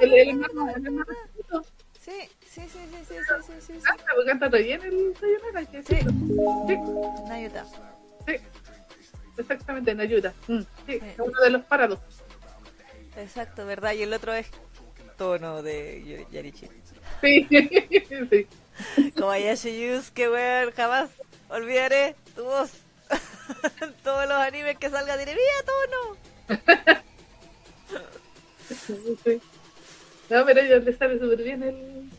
El, 0.00 0.12
el 0.12 0.28
hermano. 0.28 0.72
Sí, 1.98 2.28
sí, 2.44 2.62
sí, 2.62 2.68
sí, 2.68 2.78
sí, 3.08 3.14
sí, 3.46 3.52
sí, 3.60 3.78
sí. 3.78 3.82
Canta, 4.28 4.48
bien 4.58 4.82
el 4.82 5.14
Toyonaga. 5.14 5.66
Sí. 5.70 5.96
Sí. 6.66 6.76
Nayuta. 7.28 7.64
Sí 8.26 8.36
exactamente, 9.38 9.90
en 9.90 10.00
ayuda. 10.00 10.32
Mm, 10.48 10.60
sí, 10.86 10.92
es 11.02 11.18
uno 11.18 11.40
de 11.40 11.50
los 11.50 11.62
parados. 11.62 11.98
Exacto, 13.16 13.66
¿verdad? 13.66 13.92
Y 13.92 14.02
el 14.02 14.12
otro 14.12 14.32
es 14.32 14.46
Tono 15.18 15.62
de 15.62 16.26
Yarichi. 16.30 16.68
Sí, 17.20 17.46
sí. 18.30 18.46
Kobayashi 19.16 19.80
Yusuke, 19.86 20.28
weón, 20.30 20.72
jamás 20.72 21.10
olvidaré 21.48 22.16
tu 22.34 22.44
voz. 22.44 22.70
Todos 24.02 24.26
los 24.28 24.38
animes 24.38 24.78
que 24.78 24.88
salga 24.88 25.16
diré, 25.18 25.34
¡Mira, 25.34 25.64
Tono! 25.66 26.16
sí. 29.24 29.40
No, 30.30 30.44
pero 30.46 30.60
a 30.60 30.64
ellos 30.64 30.84
les 30.84 30.96
sale 30.96 31.18
súper 31.18 31.42
bien 31.42 31.62
el, 31.62 32.10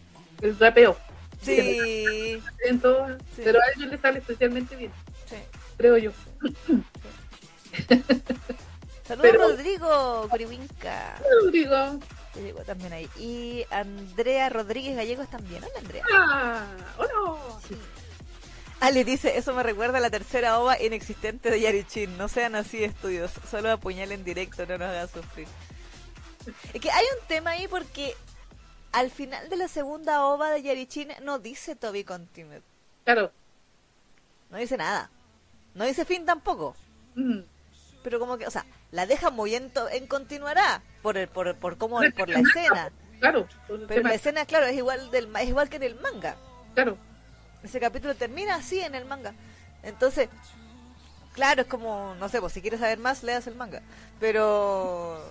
el 0.42 0.60
rapeo. 0.60 0.96
Sí. 1.42 2.40
En 2.66 2.80
todo, 2.80 3.08
Sí. 3.36 3.42
Pero 3.44 3.60
a 3.60 3.64
ellos 3.76 3.92
les 3.92 4.00
sale 4.00 4.20
especialmente 4.20 4.76
bien, 4.76 4.92
sí. 5.28 5.36
Creo 5.84 5.98
yo. 5.98 6.12
Saludos 9.06 9.22
Pero- 9.32 9.50
Rodrigo 9.50 10.28
Curiwinca. 10.30 11.16
Que 12.34 12.42
llegó 12.42 12.62
también 12.64 12.94
ahí. 12.94 13.10
Y 13.18 13.66
Andrea 13.70 14.50
Rodríguez 14.50 14.96
Gallegos 14.96 15.30
también. 15.30 15.62
Hola 15.64 15.74
Andrea. 15.80 16.04
ah, 16.14 16.66
oh 16.98 17.04
no. 17.04 17.60
Ale 18.80 19.04
dice, 19.04 19.38
eso 19.38 19.54
me 19.54 19.62
recuerda 19.64 19.98
a 19.98 20.02
la 20.02 20.10
tercera 20.10 20.60
ova 20.60 20.82
inexistente 20.82 21.50
de 21.52 21.60
Yarichin. 21.62 22.18
No 22.18 22.28
sean 22.28 22.56
así 22.56 22.84
estudios, 22.84 23.32
solo 23.50 23.72
apuñalen 23.72 24.24
directo, 24.24 24.66
no 24.66 24.78
nos 24.78 24.90
hagan 24.90 25.08
sufrir. 25.10 25.48
Es 26.74 26.82
que 26.82 26.92
hay 26.92 27.06
un 27.22 27.28
tema 27.28 27.52
ahí 27.52 27.68
porque 27.68 28.16
al 28.94 29.10
final 29.12 29.50
de 29.50 29.56
la 29.58 29.68
segunda 29.68 30.26
ova 30.26 30.50
de 30.52 30.64
Yarichin 30.64 31.10
no 31.24 31.40
dice 31.40 31.76
Toby 31.76 32.04
Continued. 32.04 32.62
Claro. 33.06 33.32
No 34.50 34.58
dice 34.58 34.76
nada. 34.78 35.10
No 35.76 35.86
dice 35.86 36.06
fin 36.06 36.26
tampoco. 36.26 36.76
Mm. 37.16 37.40
Pero 38.04 38.20
como 38.20 38.38
que, 38.38 38.46
o 38.46 38.52
sea, 38.52 38.66
la 38.92 39.06
deja 39.06 39.30
muy 39.32 39.56
en, 39.56 39.72
en 39.92 40.08
continuará 40.08 40.82
por 41.02 41.18
el, 41.18 41.28
por, 41.28 41.56
por 41.56 41.78
cómo, 41.78 42.00
por 42.18 42.30
la 42.30 42.40
escena. 42.40 42.92
Claro. 43.20 43.48
Pero 43.68 43.88
tema- 43.88 44.10
la 44.10 44.16
escena, 44.16 44.46
claro, 44.46 44.66
es 44.66 44.76
igual 44.76 45.10
del 45.12 45.34
es 45.38 45.48
igual 45.48 45.70
que 45.70 45.78
en 45.78 45.84
el 45.84 45.96
manga. 45.96 46.36
Claro. 46.76 46.98
Ese 47.64 47.80
capítulo 47.80 48.14
termina 48.16 48.56
así 48.56 48.82
en 48.82 48.94
el 48.96 49.06
manga. 49.06 49.34
Entonces, 49.84 50.28
claro, 51.34 51.62
es 51.62 51.68
como, 51.68 52.16
no 52.20 52.28
sé, 52.28 52.42
pues 52.42 52.52
si 52.54 52.62
quieres 52.62 52.82
saber 52.82 53.00
más, 53.00 53.24
leas 53.24 53.48
el 53.48 53.56
manga. 53.56 53.82
Pero 54.20 55.24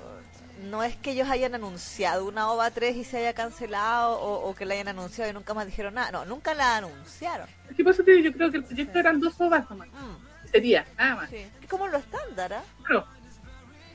no 0.70 0.82
es 0.82 0.97
que 0.97 1.11
ellos 1.11 1.28
hayan 1.28 1.55
anunciado 1.55 2.24
una 2.24 2.51
OVA 2.51 2.70
3 2.70 2.97
y 2.97 3.05
se 3.05 3.18
haya 3.18 3.34
cancelado 3.34 4.18
o, 4.18 4.49
o 4.49 4.55
que 4.55 4.64
la 4.64 4.74
hayan 4.74 4.88
anunciado 4.88 5.30
y 5.30 5.34
nunca 5.34 5.53
más 5.53 5.66
dijeron 5.66 5.93
nada. 5.95 6.11
No, 6.12 6.24
nunca 6.24 6.55
la 6.55 6.76
anunciaron. 6.78 7.49
Es 7.68 7.76
que 7.76 7.84
por 7.84 7.93
eso 7.93 8.03
te 8.03 8.12
digo, 8.12 8.30
yo 8.30 8.32
creo 8.32 8.51
que 8.51 8.57
el 8.59 8.64
proyecto 8.64 8.99
eran 8.99 9.20
dos 9.20 9.38
ovas 9.40 9.68
nomás. 9.68 9.88
Mm, 9.88 10.32
Sería, 10.53 10.86
nada 10.98 11.16
más. 11.16 11.30
sí. 11.30 11.46
Es 11.61 11.68
como 11.68 11.88
lo 11.88 11.98
estándar, 11.98 12.53
¿ah? 12.53 12.62
Claro. 12.84 13.07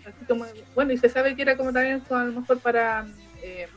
Así 0.05 0.25
como, 0.27 0.45
bueno, 0.73 0.91
y 0.93 0.97
se 0.97 1.09
sabe 1.09 1.35
que 1.35 1.41
era 1.43 1.55
como 1.57 1.71
también 1.71 2.01
a 2.09 2.23
lo 2.23 2.39
mejor 2.41 2.59
para 2.59 3.05
eh, 3.41 3.67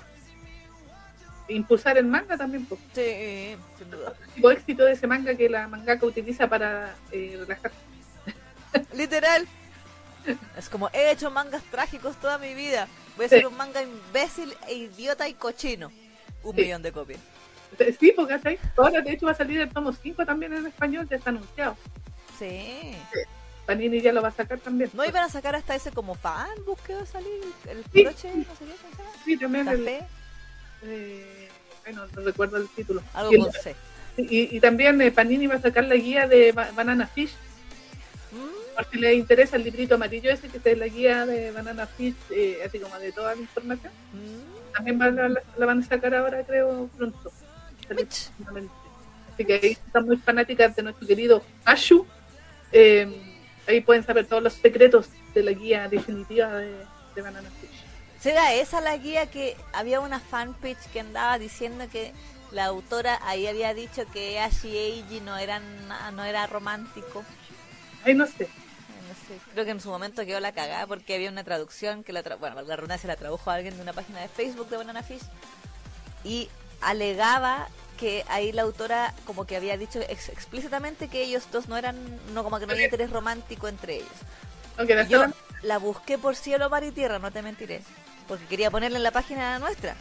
impulsar 1.49 1.99
el 1.99 2.07
manga 2.07 2.37
también, 2.37 2.65
pues. 2.67 2.81
Sí, 2.95 3.57
sin 3.79 3.91
duda. 3.91 4.15
tipo 4.35 4.51
éxito 4.51 4.85
de 4.85 4.93
ese 4.93 5.07
manga 5.07 5.35
que 5.35 5.49
la 5.49 5.67
mangaka 5.69 6.07
utiliza 6.07 6.49
para 6.49 6.95
eh, 7.13 7.37
relajar. 7.39 7.73
Literal. 8.95 9.47
Es 10.57 10.69
como, 10.69 10.89
he 10.93 11.11
hecho 11.11 11.31
mangas 11.31 11.63
trágicos 11.65 12.17
toda 12.21 12.39
mi 12.39 12.55
vida. 12.55 12.87
Voy 13.17 13.27
a 13.27 13.29
Sí. 13.29 13.35
hacer 13.37 13.47
un 13.47 13.57
manga 13.57 13.83
imbécil 13.83 14.55
e 14.69 14.75
idiota 14.75 15.29
y 15.29 15.35
cochino. 15.35 15.91
Un 16.43 16.55
Sí. 16.55 16.63
millón 16.63 16.83
de 16.83 16.93
copias. 16.93 17.21
Sí, 17.99 18.13
porque 18.15 18.59
ahora 18.77 19.01
de 19.01 19.13
hecho 19.13 19.27
va 19.27 19.33
a 19.33 19.35
salir 19.37 19.61
el 19.61 19.69
tomo 19.73 19.93
5 19.93 20.25
también 20.27 20.53
en 20.53 20.67
español, 20.67 21.07
ya 21.09 21.17
está 21.17 21.31
anunciado. 21.31 21.77
Sí. 22.41 22.97
Panini 23.67 24.01
ya 24.01 24.13
lo 24.13 24.21
va 24.23 24.29
a 24.29 24.33
sacar 24.33 24.59
también. 24.59 24.91
¿No 24.95 25.05
iban 25.05 25.23
a 25.23 25.29
sacar 25.29 25.55
hasta 25.55 25.75
ese 25.77 25.93
como 25.93 26.15
fanbook 26.17 26.81
que 26.83 26.95
va 26.95 27.03
a 27.03 27.07
salir? 27.07 27.29
El 27.69 27.85
Sí. 27.93 28.03
broche. 28.03 28.33
Sí, 29.25 29.37
también 29.37 29.69
el, 29.69 29.79
Café, 29.85 30.01
eh, 30.83 31.49
bueno, 31.85 32.07
no 32.17 32.21
recuerdo 32.23 32.57
el 32.57 32.69
título. 32.71 33.03
algo 33.15 33.31
Y, 33.33 33.35
el- 33.37 33.43
con 33.43 33.53
C. 33.53 33.77
y- 34.17 34.57
y 34.57 34.61
también 34.61 35.01
eh, 35.03 35.13
Panini 35.13 35.47
va 35.47 35.55
a 35.57 35.61
sacar 35.61 35.85
la 35.85 35.95
guía 35.95 36.27
de 36.27 36.51
Ba- 36.53 36.71
Banana 36.75 37.07
Fish, 37.07 37.33
Mm, 38.33 38.75
por 38.77 38.87
si 38.91 38.99
les 38.99 39.15
interesa 39.17 39.57
el 39.57 39.65
librito 39.65 39.97
amarillo 39.97 40.31
ese 40.31 40.49
que 40.49 40.71
es 40.71 40.79
la 40.79 40.87
guía 40.87 41.27
de 41.27 41.51
Banana 41.53 41.87
Fish, 41.87 42.15
eh, 42.31 42.59
así 42.67 42.79
como 42.79 42.99
de 42.99 43.13
toda 43.13 43.35
la 43.35 43.41
información. 43.41 43.93
mm. 44.13 44.73
También 44.73 45.01
va- 45.01 45.11
la, 45.11 45.29
la- 45.29 45.67
van 45.67 45.81
a 45.83 45.87
sacar 45.87 46.15
ahora, 46.15 46.43
creo, 46.45 46.89
pronto. 46.97 47.33
Así 49.35 49.45
que 49.45 49.55
ahí 49.55 49.73
están 49.73 50.07
muy 50.07 50.17
fanáticas 50.17 50.75
de 50.77 50.83
nuestro 50.83 51.07
querido 51.07 51.43
Ashu. 51.65 52.07
Eh, 52.73 53.37
ahí 53.67 53.81
pueden 53.81 54.05
saber 54.05 54.27
todos 54.27 54.43
los 54.43 54.55
secretos 54.55 55.09
de 55.35 55.43
la 55.43 55.53
guía 55.53 55.89
definitiva 55.89 56.49
de, 56.49 56.85
de 57.15 57.23
Banana 57.23 57.49
Fish. 57.61 57.71
¿Será 58.21 58.53
esa 58.55 58.81
la 58.81 58.97
guía 58.97 59.31
que 59.31 59.57
había 59.73 60.01
una 60.01 60.21
fanpage 60.21 60.87
que 60.93 61.01
andaba 61.01 61.39
diciendo 61.39 61.87
que 61.91 62.13
la 62.51 62.67
autora 62.67 63.19
ahí 63.23 63.47
había 63.47 63.73
dicho 63.75 64.03
que 64.13 64.41
Ashi 64.41 64.77
Eiji 64.77 65.21
no 65.21 65.39
eran 65.39 65.63
no 66.15 66.25
era 66.25 66.47
romántico? 66.47 67.25
Ahí 68.05 68.15
no 68.15 68.27
sé. 68.27 68.49
No 69.09 69.15
sé, 69.27 69.41
creo 69.53 69.65
que 69.65 69.71
en 69.71 69.81
su 69.81 69.89
momento 69.89 70.25
quedó 70.27 70.39
la 70.39 70.53
cagada 70.53 70.87
porque 70.87 71.15
había 71.15 71.31
una 71.31 71.45
traducción 71.45 72.05
que 72.05 72.13
la 72.13 72.23
tra- 72.23 72.39
bueno, 72.39 72.61
la 72.63 72.77
redundancia 72.77 73.09
la 73.09 73.17
tradujo 73.17 73.51
a 73.51 73.55
alguien 73.55 73.77
de 73.77 73.83
una 73.83 73.93
página 73.93 74.21
de 74.21 74.29
Facebook 74.29 74.69
de 74.69 74.77
Banana 74.77 75.03
Fish 75.03 75.23
y 76.23 76.49
alegaba 76.81 77.69
que 78.01 78.25
ahí 78.29 78.53
la 78.53 78.63
autora 78.63 79.15
como 79.27 79.45
que 79.47 79.57
había 79.57 79.77
dicho 79.77 80.01
ex- 80.09 80.31
explícitamente 80.31 81.09
que 81.09 81.23
ellos 81.23 81.45
dos 81.53 81.69
no 81.69 81.77
eran 81.77 81.97
no 82.35 82.43
como 82.43 82.59
que 82.59 82.67
no 82.67 82.73
había 82.73 82.87
interés 82.87 83.11
romántico 83.11 83.69
entre 83.69 83.97
ellos. 83.97 84.19
Aunque 84.79 84.95
la 84.95 85.03
Y 85.05 85.09
yo 85.09 85.19
la 85.63 85.79
busqué 85.79 86.17
por 86.19 86.35
cielo, 86.37 86.71
mar 86.71 86.83
y 86.85 86.91
tierra, 86.93 87.19
no 87.19 87.31
te 87.31 87.43
mentiré, 87.43 87.83
porque 88.27 88.47
quería 88.47 88.71
ponerla 88.71 88.97
en 88.99 89.05
la 89.05 89.11
página 89.13 89.59
nuestra. 89.59 89.97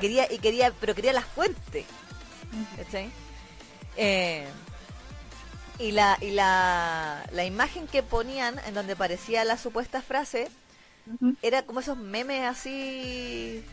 Quería 0.00 0.30
y 0.30 0.38
quería, 0.38 0.72
pero 0.80 0.94
quería 0.94 1.12
la 1.14 1.22
fuente. 1.22 1.86
¿cachai? 2.76 3.10
Eh, 3.96 4.46
y 5.78 5.92
la, 5.92 6.18
y 6.20 6.30
la, 6.32 7.24
la 7.32 7.44
imagen 7.44 7.86
que 7.88 8.02
ponían 8.02 8.58
en 8.66 8.74
donde 8.74 8.94
parecía 8.96 9.44
la 9.44 9.56
supuesta 9.58 10.02
frase 10.02 10.48
era 11.42 11.62
como 11.62 11.80
esos 11.80 11.96
memes 11.96 12.44
así. 12.46 13.64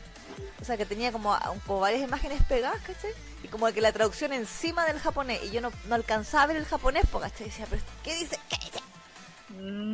O 0.61 0.65
sea, 0.65 0.77
que 0.77 0.85
tenía 0.85 1.11
como, 1.11 1.37
como 1.67 1.79
varias 1.81 2.01
imágenes 2.03 2.41
pegadas, 2.43 2.81
¿cachai? 2.81 3.11
Como 3.51 3.67
que 3.73 3.81
la 3.81 3.91
traducción 3.91 4.31
encima 4.33 4.85
del 4.85 4.99
japonés. 4.99 5.43
Y 5.45 5.51
yo 5.51 5.61
no, 5.61 5.71
no 5.87 5.95
alcanzaba 5.95 6.43
a 6.43 6.47
ver 6.47 6.57
el 6.57 6.65
japonés, 6.65 7.03
porque 7.11 7.29
¿cachai? 7.31 7.47
decía, 7.47 7.65
pero 7.69 7.81
¿qué 8.03 8.15
dice? 8.15 8.37
¿Qué 8.49 8.55
dice? 8.57 8.79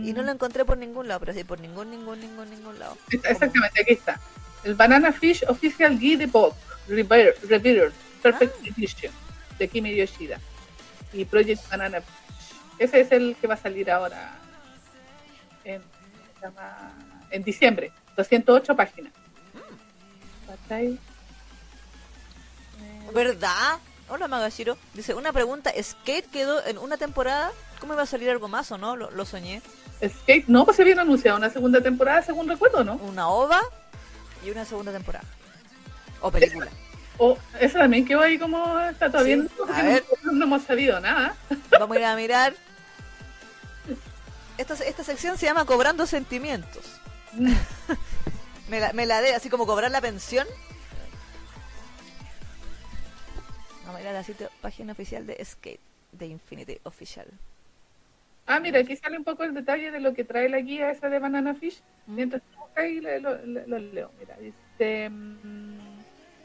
Y 0.08 0.14
no 0.14 0.22
lo 0.24 0.32
encontré 0.32 0.66
por 0.66 0.78
ningún 0.78 1.08
lado, 1.08 1.22
pero 1.22 1.34
sí, 1.34 1.44
por 1.44 1.60
ningún, 1.60 1.90
ningún, 1.90 2.20
ningún, 2.20 2.50
ningún 2.50 2.78
lado. 2.78 2.98
Está- 3.10 3.30
Exactamente, 3.30 3.82
aquí 3.82 3.94
está. 3.94 4.20
El 4.64 4.76
Banana 4.76 5.12
Fish 5.14 5.44
Official 5.48 5.98
Guide 5.98 6.28
de 6.28 6.32
Rever- 6.88 7.36
Revered, 7.48 7.94
Perfect 8.22 8.56
Ah. 8.62 8.68
Edition, 8.68 9.14
de 9.58 9.68
Kimi 9.68 9.96
Yoshida. 9.96 10.40
Y 11.14 11.24
Project 11.26 11.70
Banana 11.70 12.02
Fish. 12.02 12.58
Ese 12.80 13.00
es 13.02 13.12
el 13.14 13.36
que 13.40 13.48
va 13.48 13.54
a 13.54 13.58
salir 13.58 13.90
ahora 13.90 14.36
en, 15.64 15.82
en 17.32 17.44
diciembre. 17.44 17.92
208 18.18 18.76
páginas. 18.76 19.14
¿Cachai? 20.48 21.00
¿Verdad? 23.16 23.80
Hola 24.10 24.28
Magashiro. 24.28 24.78
Dice, 24.94 25.14
una 25.14 25.32
pregunta, 25.32 25.72
¿Skate 25.82 26.30
quedó 26.30 26.64
en 26.66 26.78
una 26.78 26.98
temporada? 26.98 27.50
¿Cómo 27.80 27.94
iba 27.94 28.04
a 28.04 28.06
salir 28.06 28.30
algo 28.30 28.50
más 28.50 28.74
o 28.74 28.78
no? 28.78 28.98
Lo, 28.98 29.10
lo 29.10 29.26
soñé. 29.26 29.62
Skate, 30.06 30.48
no, 30.50 30.66
pues 30.66 30.76
se 30.76 30.84
habían 30.84 31.00
anunciado 31.00 31.38
una 31.38 31.50
segunda 31.50 31.80
temporada, 31.80 32.22
según 32.24 32.50
recuerdo, 32.50 32.84
¿no? 32.84 32.96
Una 32.96 33.30
ova 33.30 33.62
y 34.46 34.50
una 34.50 34.66
segunda 34.66 34.92
temporada. 34.92 35.26
O 36.22 36.30
película. 36.30 36.68
O 37.18 37.38
esa 37.62 37.80
también 37.80 38.06
quedó 38.06 38.20
ahí 38.20 38.38
como 38.38 38.78
está 38.82 39.10
todavía. 39.10 39.38
Sí, 39.38 39.50
a 39.74 39.84
ver. 39.84 40.04
no, 40.24 40.32
no 40.34 40.44
hemos 40.44 40.64
sabido 40.64 41.00
nada. 41.00 41.34
Vamos 41.72 41.96
a 41.96 42.00
ir 42.02 42.06
a 42.06 42.16
mirar. 42.18 42.54
Esta, 44.58 44.74
esta 44.74 45.06
sección 45.06 45.38
se 45.38 45.46
llama 45.46 45.64
Cobrando 45.64 46.06
Sentimientos. 46.06 46.84
Me 48.68 48.82
la, 48.82 48.92
me 48.92 49.06
la 49.06 49.22
de 49.22 49.34
así 49.34 49.50
como 49.50 49.66
cobrar 49.66 49.92
la 49.92 50.02
pensión. 50.02 50.46
Vamos 53.86 54.00
a 54.00 54.02
ir 54.04 54.08
a 54.08 54.14
la 54.14 54.24
sitio, 54.24 54.50
página 54.62 54.94
oficial 54.94 55.26
de 55.28 55.44
Skate, 55.44 55.80
de 56.12 56.28
Infinity 56.28 56.78
Official. 56.84 57.28
Ah, 58.48 58.60
mira, 58.60 58.80
aquí 58.80 58.96
sale 58.96 59.18
un 59.18 59.24
poco 59.24 59.44
el 59.44 59.54
detalle 59.54 59.92
de 59.92 60.00
lo 60.00 60.14
que 60.14 60.24
trae 60.24 60.50
la 60.50 60.60
guía 60.60 60.92
esa 60.92 61.10
de 61.10 61.20
Banana 61.20 61.56
Fish. 61.56 61.82
Mientras 62.08 62.42
tú 62.44 62.60
buscas 62.60 62.84
ahí 62.84 63.00
lo, 63.02 63.20
lo- 63.20 63.46
lo- 63.46 63.68
lo 63.68 63.80
leo. 63.80 64.12
Mira, 64.20 64.36
dice... 64.38 65.10
mm, 65.10 65.76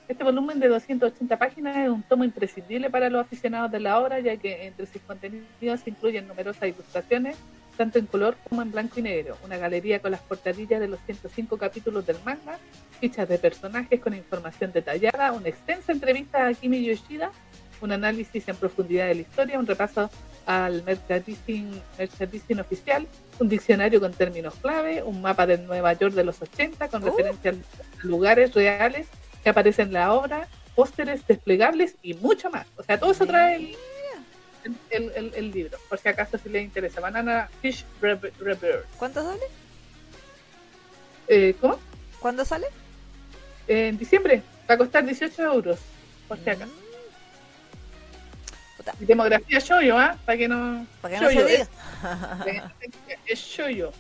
Este 0.09 0.25
volumen 0.25 0.59
de 0.61 0.69
280 0.69 1.39
páginas 1.39 1.77
es 1.77 1.89
un 1.89 2.03
tomo 2.03 2.25
imprescindible 2.25 2.91
para 2.91 3.09
los 3.11 3.21
aficionados 3.21 3.71
de 3.71 3.81
la 3.81 3.99
obra, 4.01 4.19
ya 4.21 4.37
que 4.37 4.67
entre 4.67 4.87
sus 4.87 5.01
contenidos 5.03 5.81
se 5.81 5.91
incluyen 5.91 6.27
numerosas 6.27 6.69
ilustraciones, 6.69 7.37
tanto 7.81 7.99
en 7.99 8.05
color 8.05 8.37
como 8.47 8.61
en 8.61 8.71
blanco 8.71 9.01
y 9.01 9.03
negro, 9.03 9.39
una 9.43 9.57
galería 9.57 10.01
con 10.01 10.11
las 10.11 10.21
portadillas 10.21 10.81
de 10.81 10.87
los 10.87 11.01
105 11.07 11.57
capítulos 11.57 12.05
del 12.05 12.19
manga, 12.27 12.59
fichas 13.01 13.27
de 13.27 13.39
personajes 13.39 13.99
con 14.01 14.13
información 14.13 14.71
detallada, 14.71 15.33
una 15.33 15.49
extensa 15.49 15.91
entrevista 15.91 16.47
a 16.47 16.53
Kimi 16.53 16.85
Yoshida, 16.85 17.33
un 17.81 17.93
análisis 17.93 18.47
en 18.49 18.57
profundidad 18.57 19.07
de 19.07 19.15
la 19.15 19.21
historia, 19.23 19.59
un 19.59 19.67
repaso 19.67 20.11
al 20.45 20.83
merchandising, 20.83 21.81
merchandising 21.99 22.61
oficial, 22.61 23.07
un 23.39 23.49
diccionario 23.49 23.99
con 23.99 24.13
términos 24.13 24.57
clave, 24.61 25.03
un 25.03 25.23
mapa 25.23 25.47
de 25.47 25.57
Nueva 25.57 25.95
York 25.95 26.13
de 26.13 26.25
los 26.25 26.43
80 26.43 26.87
con 26.89 27.03
Uh. 27.03 27.07
referencia 27.07 27.53
a 27.53 28.07
lugares 28.07 28.53
reales 28.53 29.07
que 29.43 29.49
aparecen 29.49 29.87
en 29.87 29.95
la 29.95 30.13
obra, 30.13 30.49
pósteres 30.75 31.27
desplegables 31.27 31.97
y 32.03 32.13
mucho 32.13 32.51
más. 32.51 32.67
O 32.77 32.83
sea, 32.83 33.01
todo 33.01 33.13
eso 33.13 33.25
trae 33.25 33.57
el, 33.57 33.77
el, 34.91 35.13
el- 35.15 35.35
el 35.35 35.51
libro, 35.51 35.79
por 35.89 35.99
si 35.99 36.09
acaso 36.09 36.39
si 36.39 36.49
les 36.49 36.63
interesa. 36.65 37.01
Banana 37.01 37.49
Fish 37.63 37.85
Rebirth. 38.01 38.87
¿Cuánto 38.99 39.23
sale? 39.23 39.43
Eh, 41.29 41.55
¿Cómo? 41.61 41.79
¿Cuándo 42.19 42.45
sale? 42.45 42.67
En 43.69 43.97
diciembre 43.99 44.43
va 44.69 44.75
a 44.75 44.79
costar 44.79 45.05
18 45.05 45.43
euros, 45.43 45.79
por 46.29 46.39
si 46.39 46.51
acaso. 46.51 46.73
Y 48.99 49.05
demografía 49.05 49.59
yo, 49.59 49.97
¿ah? 49.99 50.17
Para 50.25 50.39
que 50.39 50.49
no. 50.49 50.87
Para 51.01 51.15
que 51.15 51.21
no 51.25 51.31
se 51.31 51.45
diga. 51.45 51.69
Es 53.27 53.57
yo. 53.57 53.93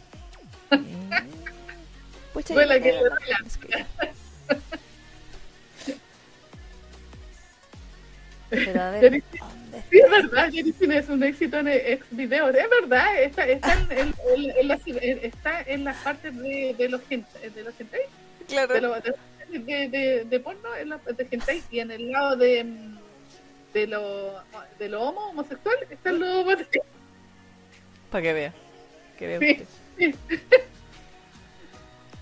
Pucha, 2.32 2.54
Duela 2.54 2.76
yo- 2.78 2.82
que 2.82 2.88
eh, 2.90 2.98
duela. 2.98 3.86
Pero 8.50 8.82
a 8.82 8.90
ver, 8.90 9.00
Jenny- 9.02 9.22
¿dónde 9.38 9.82
Sí, 9.90 9.98
es 9.98 10.10
verdad, 10.10 10.50
Jennifer 10.50 10.92
es 10.92 11.08
un 11.08 11.22
éxito 11.22 11.58
en 11.60 11.68
ex 11.68 12.04
videos. 12.10 12.54
Es 12.54 12.68
verdad, 12.68 13.22
está, 13.22 13.46
está, 13.46 13.72
en, 13.74 13.92
en- 13.98 14.14
en- 14.36 14.50
en 14.58 14.68
las, 14.68 14.80
está 14.86 15.60
en 15.62 15.84
las 15.84 15.96
partes 15.98 16.36
de, 16.36 16.74
de 16.76 16.88
los 16.88 17.00
hentai, 17.08 17.50
de 17.50 17.62
los 17.62 17.80
hentai, 17.80 18.00
Claro. 18.48 18.74
de, 18.74 18.80
los- 18.80 19.02
de, 19.02 19.58
de, 19.58 19.88
de- 19.88 20.24
de 20.24 20.40
porno, 20.40 20.74
en 20.76 20.88
los 20.90 21.04
de 21.04 21.26
hentai, 21.30 21.62
y 21.70 21.80
en 21.80 21.90
el 21.92 22.10
lado 22.10 22.36
de, 22.36 22.66
de 23.72 23.86
lo, 23.86 24.42
de 24.78 24.88
lo 24.88 25.02
homo, 25.02 25.20
homosexual, 25.30 25.76
están 25.88 26.18
los 26.18 26.28
homosexuales. 26.44 26.90
Para 28.10 28.22
que 28.22 28.32
vea. 28.32 28.54
Que 29.18 29.26
vea 29.26 29.38
Sí, 29.38 29.62
usted. 29.62 30.14
sí. 30.28 30.40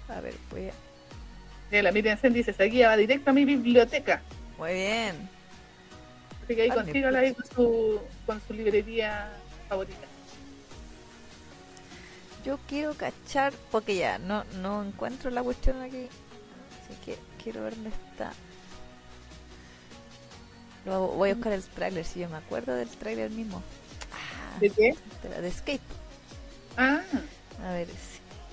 A 0.09 0.21
ver, 0.21 0.35
voy 0.51 0.69
a... 0.69 0.73
Mira, 1.71 1.83
la 1.83 1.93
Miriam 1.93 2.19
Sen 2.19 2.33
dice, 2.33 2.51
esa 2.53 2.65
guía 2.65 2.89
va 2.89 2.97
directo 2.97 3.31
a 3.31 3.33
mi 3.35 3.45
biblioteca. 3.45 4.23
Muy 4.59 4.73
bien. 4.73 5.29
Así 6.49 6.57
que 6.57 6.63
ahí 6.63 6.71
Ah, 6.71 6.75
consígala 6.77 7.19
ahí 7.19 7.35
con 7.35 7.45
su, 7.55 8.01
con 8.25 8.41
su 8.47 8.55
librería 8.55 9.31
favorita. 9.69 10.07
Yo 12.43 12.59
quiero 12.67 12.95
cachar, 12.95 13.53
porque 13.71 13.97
ya 13.97 14.19
no, 14.19 14.45
no 14.63 14.83
encuentro 14.83 15.31
la 15.31 15.43
cuestión 15.43 15.83
aquí. 15.83 16.09
Así 16.09 16.99
que 17.05 17.19
quiero 17.43 17.65
ver 17.65 17.75
dónde 17.75 17.91
está. 17.91 18.33
Luego 20.87 21.09
voy 21.09 21.31
a 21.31 21.35
buscar 21.35 21.53
el 21.53 21.63
tráiler, 21.65 22.07
si 22.07 22.21
yo 22.21 22.31
me 22.31 22.39
acuerdo 22.39 22.75
del 22.75 22.89
tráiler 22.89 23.31
mismo. 23.31 23.63
Ah, 24.15 24.59
¿De 24.59 24.71
qué? 24.71 24.97
de, 25.43 25.51
Skate. 25.53 25.83
Ah, 26.79 27.03
A 27.63 27.73
ver, 27.73 27.89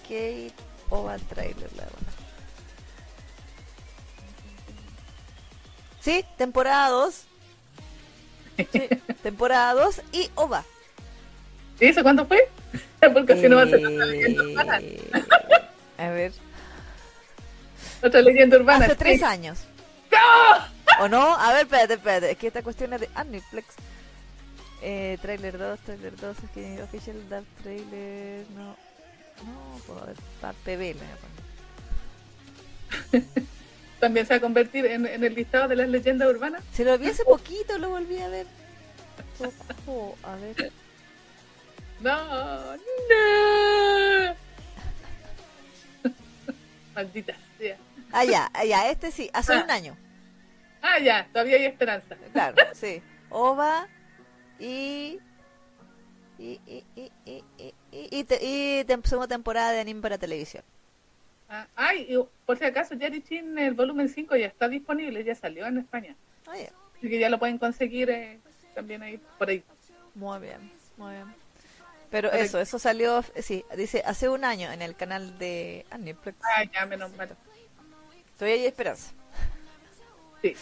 Skate 0.03 0.53
OVA 0.89 1.17
trailer, 1.19 1.71
la 1.77 1.83
verdad. 1.83 1.99
Sí, 6.01 6.25
temporada 6.37 6.89
2. 6.89 7.23
Sí, 8.57 8.87
temporada 9.23 9.73
2 9.73 10.01
y 10.13 10.29
OVA. 10.35 10.63
¿y 11.79 11.85
eso 11.85 12.03
cuándo 12.03 12.25
fue? 12.25 12.47
Porque 13.13 13.33
así 13.33 13.49
no 13.49 13.57
va 13.57 13.63
a 13.63 13.67
ser 13.67 13.85
otra 13.85 14.05
leyenda 14.05 14.43
urbana. 14.43 14.79
Eh, 14.81 15.11
A 15.97 16.09
ver, 16.09 16.31
Otra 18.01 18.21
leyenda 18.21 18.57
urbana. 18.57 18.85
hace 18.85 18.95
tres 18.95 19.19
sí. 19.19 19.23
años. 19.23 19.59
¿O 20.99 21.07
no? 21.09 21.35
A 21.37 21.51
ver, 21.53 21.63
espérate, 21.63 21.93
espérate. 21.95 22.31
Es 22.31 22.37
que 22.37 22.47
esta 22.47 22.63
cuestión 22.63 22.93
es 22.93 23.01
de 23.01 23.09
Aniplex. 23.15 23.67
Eh, 24.81 25.17
trailer 25.21 25.57
2, 25.57 25.79
trailer 25.79 26.15
2, 26.15 26.37
es 26.43 26.49
que 26.51 26.81
Official 26.83 27.29
Dark 27.29 27.45
Trailer. 27.63 28.45
No, 28.55 28.75
no, 29.45 29.79
puedo 29.87 30.05
ver. 30.05 30.15
Pa- 30.41 30.53
PB 30.53 30.77
me 30.77 30.93
voy 30.93 31.07
a 31.11 31.17
poner. 33.21 33.23
También 34.05 34.27
se 34.27 34.33
va 34.33 34.37
a 34.37 34.41
convertir 34.41 34.85
en, 34.85 35.07
en 35.07 35.23
el 35.23 35.33
listado 35.33 35.67
de 35.67 35.75
las 35.75 35.89
leyendas 35.89 36.29
urbanas. 36.29 36.61
Se 36.71 36.85
lo 36.85 36.95
vi 36.99 37.07
hace 37.07 37.25
poquito, 37.25 37.75
lo 37.79 37.89
volví 37.89 38.19
a 38.19 38.27
ver. 38.27 38.45
Ojo, 39.87 40.15
a 40.21 40.35
ver. 40.35 40.71
No, 42.01 42.75
no. 42.75 44.35
Maldita 46.93 47.33
sea. 47.57 47.77
Ah, 48.11 48.23
ya, 48.25 48.51
ah, 48.53 48.63
ya, 48.63 48.89
este 48.91 49.09
sí, 49.11 49.27
hace 49.33 49.53
Ah. 49.53 49.63
un 49.63 49.71
año. 49.71 49.97
Ah, 50.83 50.99
ya, 50.99 51.27
todavía 51.33 51.55
hay 51.57 51.65
esperanza. 51.65 52.15
Claro, 52.31 52.57
sí. 52.73 53.01
OVA 53.31 53.87
y. 54.59 55.19
Y, 56.37 56.59
y, 56.67 56.83
y, 56.95 57.11
y, 57.25 57.43
y, 57.57 57.73
y, 57.91 58.19
y 58.19 58.23
te- 58.25 58.39
y 58.45 58.83
tem- 58.85 59.03
segunda 59.03 59.27
temporada 59.27 59.71
de 59.71 59.79
anime 59.79 60.01
para 60.01 60.19
televisión. 60.19 60.63
Ah, 61.49 61.67
ay, 61.75 62.07
y 62.09 62.17
por 62.45 62.57
si 62.57 62.65
acaso, 62.65 62.97
Jerry 62.97 63.21
Chin, 63.21 63.57
el 63.57 63.73
volumen 63.73 64.09
5 64.09 64.35
ya 64.35 64.47
está 64.47 64.67
disponible, 64.67 65.23
ya 65.23 65.35
salió 65.35 65.65
en 65.67 65.77
España. 65.77 66.15
Ah. 66.47 66.53
Así 66.97 67.09
que 67.09 67.19
ya 67.19 67.29
lo 67.29 67.37
pueden 67.39 67.57
conseguir 67.57 68.09
eh, 68.09 68.39
también 68.73 69.03
ahí, 69.03 69.19
por 69.37 69.49
ahí. 69.49 69.63
Muy 70.15 70.39
bien, 70.39 70.71
muy 70.97 71.13
bien. 71.13 71.45
Pero 72.09 72.31
eso, 72.31 72.59
eso 72.59 72.79
salió, 72.79 73.23
sí, 73.41 73.65
dice 73.75 74.01
hace 74.05 74.29
un 74.29 74.45
año 74.45 74.71
en 74.71 74.81
el 74.81 74.95
canal 74.95 75.37
de 75.37 75.85
Aniplex. 75.91 76.37
Ah, 76.43 76.63
ya, 76.63 76.85
menos 76.85 77.13
mal. 77.15 77.29
Todavía 78.37 78.61
hay 78.61 78.65
esperanza. 78.65 79.11
Sí. 80.41 80.55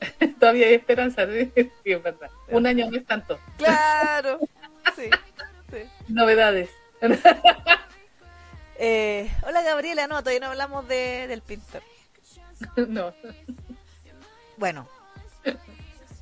todavía 0.40 0.66
hay 0.66 0.74
esperanza, 0.74 1.26
sí, 1.26 1.52
sí, 1.54 1.92
es 1.92 2.02
verdad. 2.02 2.30
Un 2.48 2.66
año 2.66 2.90
no 2.90 2.96
es 2.96 3.06
tanto. 3.06 3.38
Claro, 3.56 4.40
sí, 4.96 5.10
sí. 5.70 5.78
Novedades. 6.08 6.70
Eh, 8.82 9.30
hola 9.46 9.60
Gabriela, 9.60 10.06
no, 10.06 10.20
todavía 10.20 10.40
no 10.40 10.46
hablamos 10.46 10.88
de, 10.88 11.26
del 11.28 11.42
pintor. 11.42 11.82
no. 12.88 13.12
Bueno, 14.56 14.88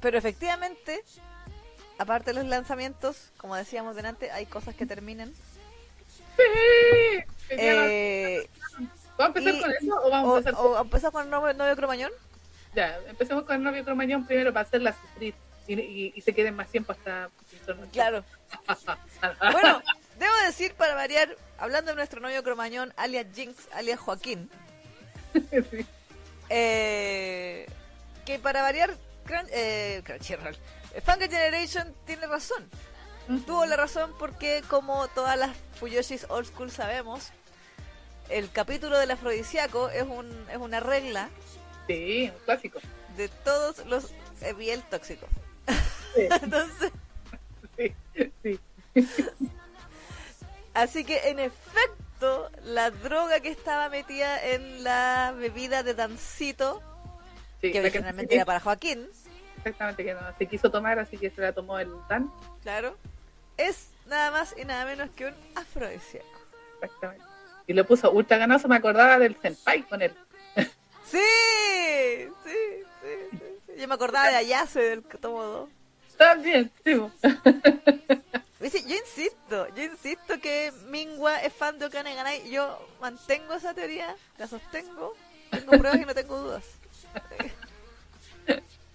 pero 0.01 0.19
efectivamente, 0.19 1.05
aparte 1.99 2.33
de 2.33 2.41
los 2.41 2.47
lanzamientos, 2.47 3.31
como 3.37 3.55
decíamos 3.55 3.95
delante, 3.95 4.33
hay 4.33 4.47
cosas 4.47 4.75
que 4.75 4.87
terminan. 4.87 5.33
Sí. 6.37 7.25
Eh, 7.51 8.49
¿Vamos 9.17 9.21
a 9.21 9.27
empezar 9.27 9.55
y- 9.55 9.61
con 9.61 9.71
eso 9.71 10.01
o 10.03 10.11
vamos 10.11 10.31
o, 10.31 10.35
a 10.35 10.39
empezar 10.39 10.55
con... 10.55 10.67
o 10.67 10.81
empezamos 10.81 11.13
con 11.13 11.25
el 11.25 11.31
novio, 11.31 11.55
novio 11.55 11.77
cromañón. 11.77 12.13
Ya, 12.75 12.99
empecemos 13.09 13.45
con 13.45 13.55
el 13.55 13.63
novio 13.63 13.85
cromañón 13.85 14.27
primero 14.27 14.53
para 14.53 14.67
hacerla 14.67 14.93
sufrir 15.01 15.35
y, 15.69 15.75
y, 15.75 16.13
y 16.15 16.21
se 16.23 16.35
queden 16.35 16.57
más 16.57 16.69
tiempo 16.69 16.91
hasta... 16.91 17.31
Claro. 17.93 18.25
Bueno, 19.53 19.83
debo 20.19 20.33
decir 20.47 20.75
para 20.75 20.95
variar, 20.95 21.37
hablando 21.59 21.91
de 21.93 21.97
nuestro 21.97 22.21
novio 22.21 22.43
cromañón, 22.43 22.93
alias 22.97 23.27
Jinx, 23.35 23.69
alias 23.73 23.99
Joaquín, 24.01 24.51
Sí. 25.35 25.87
eh, 26.49 27.66
que 28.25 28.39
para 28.39 28.62
variar, 28.62 28.95
Crun- 29.27 29.49
eh, 29.53 30.03
Crunchyroll, 30.05 30.57
Generation 31.31 31.95
tiene 32.07 32.27
razón. 32.27 32.69
Tuvo 33.47 33.66
la 33.66 33.77
razón 33.77 34.14
porque, 34.19 34.62
como 34.69 35.07
todas 35.09 35.37
las 35.39 35.51
Fuyoshis 35.79 36.25
Old 36.31 36.47
School 36.47 36.71
sabemos, 36.71 37.29
el 38.31 38.51
capítulo 38.51 38.99
del 38.99 39.11
afrodisíaco 39.11 39.91
es, 39.91 40.03
un, 40.05 40.47
es 40.51 40.57
una 40.57 40.81
regla 40.81 41.29
Sí, 41.87 42.31
un 42.35 42.45
clásico. 42.47 42.81
de 43.19 43.29
todos 43.29 43.85
los 43.85 44.12
eh, 44.41 44.55
biel 44.55 44.83
tóxicos. 44.85 45.29
Sí, 46.14 46.23
Entonces, 46.43 46.93
sí, 47.77 47.95
sí. 48.43 48.61
Así 50.75 51.05
que 51.05 51.29
en 51.29 51.39
efecto, 51.39 52.51
la 52.64 52.91
droga 52.91 53.41
que 53.41 53.49
estaba 53.51 53.89
metida 53.89 54.43
en 54.45 54.83
la 54.85 55.35
bebida 55.37 55.83
de 55.83 55.95
Dancito, 55.95 56.83
Sí, 57.61 57.73
que 57.73 57.81
originalmente 57.81 58.35
era 58.37 58.45
para 58.45 58.61
Joaquín, 58.61 59.09
Exactamente, 59.57 60.05
que 60.05 60.14
no 60.14 60.21
se 60.39 60.47
quiso 60.47 60.71
tomar, 60.71 60.99
así 61.01 61.19
que 61.19 61.31
se 61.31 61.41
la 61.41 61.53
tomó 61.53 61.79
el 61.81 61.91
Dan. 62.09 62.31
claro, 62.62 62.97
es 63.57 63.89
nada 64.07 64.31
más 64.31 64.55
y 64.57 64.64
nada 64.64 64.85
menos 64.85 65.11
que 65.11 65.27
un 65.27 65.35
afrodisíaco. 65.57 66.27
Exactamente. 66.81 67.25
Y 67.66 67.73
le 67.73 67.83
puso 67.85 68.11
ultra 68.12 68.39
ganoso, 68.39 68.69
me 68.69 68.77
acordaba 68.77 69.19
del 69.19 69.37
senpai 69.41 69.83
con 69.83 70.01
él. 70.03 70.14
Sí, 71.11 71.19
sí, 72.45 72.53
sí, 73.03 73.09
sí, 73.33 73.39
sí. 73.66 73.73
Yo 73.79 73.89
me 73.89 73.95
acordaba 73.95 74.29
de 74.29 74.37
Ayase 74.37 74.81
del 74.81 75.03
tomo 75.03 75.43
2. 75.43 75.71
También, 76.19 76.71
sí. 76.85 77.01
yo 78.61 78.95
insisto, 78.97 79.69
yo 79.75 79.83
insisto 79.85 80.41
que 80.41 80.73
Mingua 80.89 81.41
es 81.43 81.53
fan 81.53 81.79
de 81.79 81.87
Okane 81.87 82.15
Ganai. 82.15 82.51
Yo 82.51 82.79
mantengo 83.01 83.55
esa 83.55 83.75
teoría, 83.75 84.17
la 84.37 84.47
sostengo, 84.49 85.15
tengo 85.51 85.71
pruebas 85.79 86.01
y 86.01 86.05
no 86.05 86.15
tengo 86.15 86.39
dudas. 86.39 86.65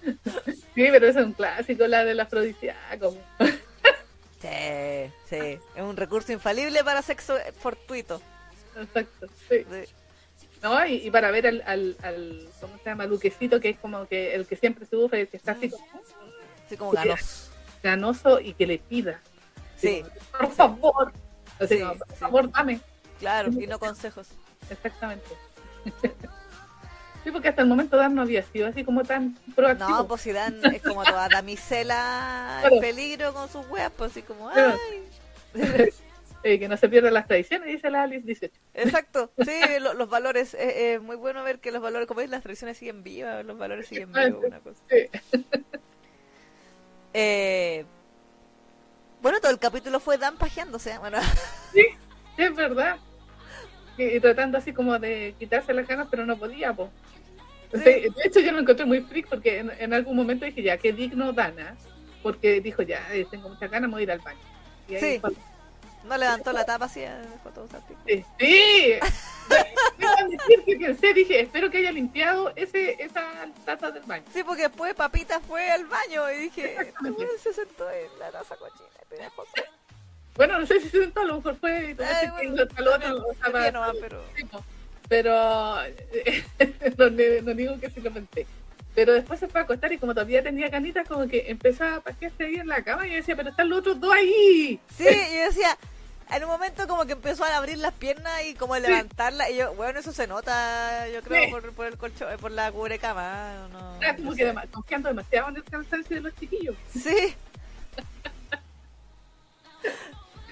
Sí, 0.03 0.87
pero 0.91 1.07
es 1.07 1.15
un 1.15 1.31
clásico, 1.33 1.87
la 1.87 2.03
del 2.03 2.19
afrodisíaco. 2.19 3.15
Sí, 4.41 5.11
sí, 5.29 5.59
es 5.75 5.81
un 5.81 5.95
recurso 5.95 6.33
infalible 6.33 6.83
para 6.83 7.01
sexo 7.01 7.37
fortuito. 7.59 8.21
Exacto, 8.75 9.27
sí. 9.47 9.65
Sí. 9.69 9.93
No, 10.61 10.85
y, 10.85 10.95
y 11.07 11.11
para 11.11 11.29
ver 11.31 11.47
al, 11.47 11.63
al, 11.65 11.95
al, 12.01 12.49
¿cómo 12.59 12.77
se 12.77 12.85
llama? 12.85 13.05
Duquecito, 13.07 13.59
que 13.59 13.69
es 13.69 13.79
como 13.79 14.07
que 14.07 14.33
el 14.33 14.45
que 14.47 14.55
siempre 14.55 14.85
se 14.85 14.91
sufre, 14.91 15.21
el 15.21 15.27
que 15.27 15.37
está 15.37 15.51
así 15.53 15.69
como 15.69 15.85
Así 16.65 16.77
como 16.77 16.91
ganos. 16.91 17.49
ganoso 17.83 18.39
y 18.39 18.53
que 18.53 18.65
le 18.67 18.79
pida. 18.79 19.21
Sí, 19.87 20.03
Por 20.37 20.51
favor. 20.51 21.11
Así 21.59 21.75
Sí, 21.75 21.79
como, 21.81 21.93
por 21.97 22.07
sí. 22.09 22.15
favor, 22.15 22.51
dame. 22.51 22.79
claro, 23.19 23.49
y 23.51 23.67
no 23.67 23.79
consejos. 23.79 24.27
Exactamente. 24.69 25.25
Sí, 27.23 27.31
porque 27.31 27.47
hasta 27.49 27.61
el 27.61 27.67
momento 27.69 27.95
Dan 27.95 28.15
no 28.15 28.21
había 28.23 28.43
sido 28.43 28.67
así 28.67 28.83
como 28.83 29.03
tan 29.03 29.35
proactivo. 29.55 29.89
No, 29.89 30.07
pues 30.07 30.21
si 30.21 30.31
Dan 30.31 30.59
es 30.73 30.81
como 30.81 31.03
toda 31.05 31.29
damisela 31.29 32.61
en 32.69 32.79
peligro 32.81 33.33
con 33.33 33.47
sus 33.49 33.65
weas, 33.69 33.91
pues 33.97 34.11
así 34.11 34.21
como, 34.23 34.49
ay. 34.49 34.73
Eh, 36.45 36.59
que 36.59 36.67
no 36.67 36.75
se 36.75 36.89
pierdan 36.89 37.13
las 37.13 37.25
tradiciones, 37.25 37.69
dice 37.69 37.89
la 37.89 38.03
Alice 38.03 38.25
18. 38.25 38.53
Exacto, 38.73 39.31
sí, 39.45 39.57
lo- 39.79 39.93
los 39.93 40.09
valores, 40.09 40.53
es 40.55 41.01
muy 41.01 41.15
bueno 41.15 41.41
ver 41.41 41.59
que 41.61 41.71
los 41.71 41.81
valores, 41.81 42.05
como 42.05 42.19
es, 42.19 42.29
las 42.29 42.43
tradiciones 42.43 42.77
siguen 42.77 43.01
vivas, 43.01 43.45
los 43.45 43.57
valores 43.57 43.87
siguen 43.87 44.11
vivos, 44.11 44.43
una 44.45 44.59
cosa. 44.59 44.81
Sí. 44.89 45.07
Bueno, 49.23 49.39
todo 49.39 49.51
el 49.53 49.57
capítulo 49.57 50.01
fue 50.01 50.17
Dan 50.17 50.35
pajeándose. 50.35 50.97
Bueno. 50.99 51.17
Sí, 51.71 51.87
es 52.37 52.55
verdad. 52.55 52.97
Y, 53.97 54.19
tratando 54.19 54.57
así 54.57 54.73
como 54.73 54.99
de 54.99 55.33
quitarse 55.39 55.73
las 55.73 55.87
ganas, 55.87 56.07
pero 56.11 56.25
no 56.25 56.37
podía, 56.37 56.73
po. 56.73 56.91
De 57.71 58.11
hecho, 58.25 58.41
yo 58.41 58.51
lo 58.51 58.59
encontré 58.59 58.85
muy 58.85 58.99
freak 59.01 59.29
porque 59.29 59.59
en, 59.59 59.93
algún 59.93 60.17
momento 60.17 60.45
dije, 60.45 60.61
ya, 60.61 60.77
qué 60.77 60.91
digno 60.91 61.31
Dana, 61.31 61.75
porque 62.21 62.59
dijo, 62.59 62.83
ya, 62.83 63.07
eh, 63.13 63.25
tengo 63.31 63.49
muchas 63.49 63.71
ganas, 63.71 63.89
voy 63.89 64.01
a 64.01 64.03
ir 64.03 64.11
al 64.11 64.19
baño. 64.19 64.39
Y 64.89 64.95
ahí 64.95 65.01
sí. 65.01 65.21
No 66.03 66.17
levantó 66.17 66.51
la 66.51 66.65
tapa 66.65 66.85
así, 66.85 67.01
eh, 67.01 67.15
Sí, 68.05 68.25
sí. 68.39 68.93
decir 70.29 70.63
que 70.65 70.75
pensé, 70.77 71.13
dije, 71.13 71.41
espero 71.41 71.69
que 71.69 71.77
haya 71.77 71.91
limpiado 71.91 72.51
ese, 72.55 73.01
esa 73.01 73.23
taza 73.65 73.91
del 73.91 74.03
baño. 74.03 74.25
Sí, 74.33 74.43
porque 74.43 74.63
después 74.63 74.93
Papita 74.95 75.39
fue 75.39 75.69
al 75.69 75.85
baño 75.85 76.29
y 76.31 76.37
dije, 76.43 76.93
¿cómo 76.99 77.17
se 77.41 77.53
sentó 77.53 77.89
en 77.89 78.07
la 78.19 78.31
taza 78.31 78.55
cochina? 78.57 78.89
Bueno, 80.35 80.59
no 80.59 80.65
sé 80.65 80.79
si 80.81 80.89
se 80.89 80.99
sentó, 81.01 81.21
a 81.21 81.25
lo 81.25 81.35
mejor 81.37 81.55
fue. 81.57 81.95
Pero... 81.95 82.15
pero 85.07 85.75
no, 86.97 87.09
no, 87.43 87.53
digo 87.53 87.79
que 87.79 87.89
sí 87.89 88.01
lo 88.01 88.11
pensé. 88.11 88.47
Pero 88.95 89.13
después 89.13 89.39
se 89.39 89.47
fue 89.47 89.61
a 89.61 89.63
acostar 89.63 89.91
y 89.91 89.97
como 89.97 90.13
todavía 90.13 90.43
tenía 90.43 90.69
canitas, 90.69 91.07
como 91.07 91.27
que 91.27 91.45
empezaba 91.49 91.95
a 91.95 92.01
pasearse 92.01 92.43
ahí 92.43 92.55
en 92.55 92.67
la 92.67 92.83
cama 92.83 93.07
y 93.07 93.11
yo 93.11 93.15
decía, 93.17 93.35
pero 93.35 93.49
están 93.49 93.69
los 93.69 93.79
otros 93.79 93.99
dos 93.99 94.13
ahí. 94.13 94.79
Sí, 94.95 95.03
y 95.03 95.37
yo 95.37 95.45
decía, 95.45 95.77
en 96.31 96.43
un 96.43 96.49
momento 96.49 96.87
como 96.87 97.05
que 97.05 97.13
empezó 97.13 97.43
a 97.43 97.57
abrir 97.57 97.77
las 97.77 97.93
piernas 97.93 98.43
y 98.45 98.55
como 98.55 98.73
a 98.73 98.79
levantarla 98.79 99.49
y 99.49 99.57
yo, 99.57 99.73
bueno, 99.75 99.99
eso 99.99 100.11
se 100.11 100.27
nota, 100.27 101.07
yo 101.09 101.21
creo, 101.21 101.49
por, 101.75 101.85
el 101.85 101.97
colchón, 101.97 102.37
por 102.39 102.51
la 102.51 102.71
cubrecama. 102.71 103.67
No, 103.71 103.99
ah, 104.01 104.15
como 104.15 104.33
que 104.33 104.53
confiando 104.71 105.09
demasiado 105.09 105.49
en 105.49 105.57
el 105.57 105.63
cansancio 105.63 106.15
de 106.15 106.21
los 106.21 106.35
chiquillos. 106.35 106.75
Sí. 106.91 107.35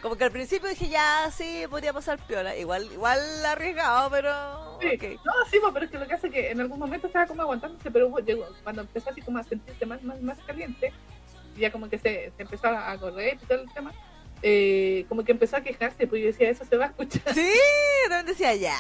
como 0.02 0.16
que 0.16 0.24
al 0.24 0.32
principio 0.32 0.70
dije, 0.70 0.90
ya, 0.90 1.30
sí, 1.32 1.66
podría 1.70 1.94
pasar 1.94 2.20
piola. 2.20 2.56
Igual 2.56 2.92
igual 2.92 3.20
arriesgado, 3.46 4.10
pero... 4.10 4.80
Sí. 4.82 5.20
No, 5.24 5.34
sí, 5.50 5.60
pero 5.74 5.86
es 5.86 5.92
que 5.92 6.00
lo 6.00 6.08
que 6.08 6.14
hace 6.14 6.30
que 6.30 6.52
en 6.52 6.60
algún 6.60 6.80
momento 6.80 7.08
estaba 7.08 7.28
como 7.28 7.44
aguantándose, 7.44 7.92
pero 7.92 8.18
llegó, 8.20 8.48
cuando 8.64 8.82
empezó 8.82 9.10
así 9.10 9.22
como 9.22 9.38
a 9.38 9.44
sentirse 9.44 9.86
más, 9.86 10.02
más, 10.04 10.22
más 10.22 10.38
caliente, 10.40 10.92
ya 11.58 11.72
como 11.72 11.90
que 11.90 11.98
se, 11.98 12.32
se 12.36 12.44
empezó 12.44 12.68
a 12.68 12.98
correr 12.98 13.38
y 13.42 13.46
todo 13.46 13.62
el 13.62 13.74
tema 13.74 13.92
eh, 14.42 15.06
como 15.08 15.24
que 15.24 15.32
empezó 15.32 15.58
a 15.58 15.62
quejarse, 15.62 16.08
pues 16.08 16.22
yo 16.22 16.28
decía, 16.28 16.50
eso 16.50 16.66
se 16.66 16.78
va 16.78 16.86
a 16.86 16.88
escuchar. 16.90 17.34
Sí, 17.34 17.52
también 18.08 18.26
decía, 18.26 18.56
ya, 18.56 18.78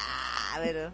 pero... 0.64 0.92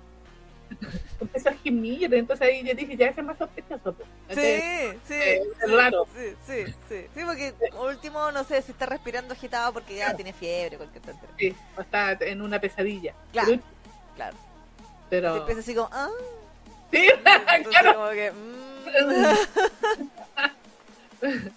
empezó 1.22 1.50
a 1.50 1.54
gemir, 1.54 2.14
entonces 2.14 2.48
ahí 2.48 2.64
yo 2.64 2.74
dije, 2.74 2.98
ya 2.98 3.08
ese 3.08 3.22
es 3.22 3.26
más 3.26 3.38
sospechoso. 3.38 3.94
Pues. 3.94 4.08
Sí, 4.30 4.98
sí, 5.08 5.14
eh, 5.14 5.42
es 5.64 5.72
raro. 5.72 6.08
Sí, 6.16 6.36
sí, 6.46 6.66
sí, 6.90 7.06
sí, 7.16 7.22
porque 7.26 7.54
último, 7.80 8.32
no 8.32 8.44
sé, 8.44 8.62
si 8.62 8.72
está 8.72 8.86
respirando 8.86 9.34
agitado 9.34 9.74
porque 9.74 9.96
ya 9.96 10.14
tiene 10.16 10.34
fiebre, 10.34 10.78
cualquier 10.78 11.04
tontería. 11.04 11.36
Sí, 11.38 11.56
o 11.78 11.82
está 11.82 12.12
en 12.12 12.42
una 12.42 12.60
pesadilla. 12.60 13.14
Claro, 13.32 13.60
claro. 14.16 14.38
Pero... 15.10 15.38
Empieza 15.38 15.62
así 15.62 15.74
como, 15.74 15.90
ah... 15.92 16.10
Sí, 16.92 17.08
claro. 17.70 17.94
Como 17.94 18.10
que, 18.12 18.32
mm. 18.32 18.68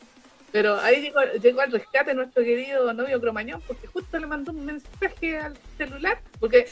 Pero 0.53 0.80
ahí 0.80 1.03
llegó, 1.03 1.20
llegó 1.40 1.61
al 1.61 1.72
rescate 1.72 2.14
nuestro 2.14 2.42
querido 2.42 2.92
novio 2.92 3.20
Cromañón, 3.20 3.62
porque 3.66 3.86
justo 3.86 4.18
le 4.18 4.26
mandó 4.26 4.53
un 4.53 4.64
mensaje 4.64 5.38
al 5.38 5.57
celular, 5.78 6.20
porque, 6.40 6.66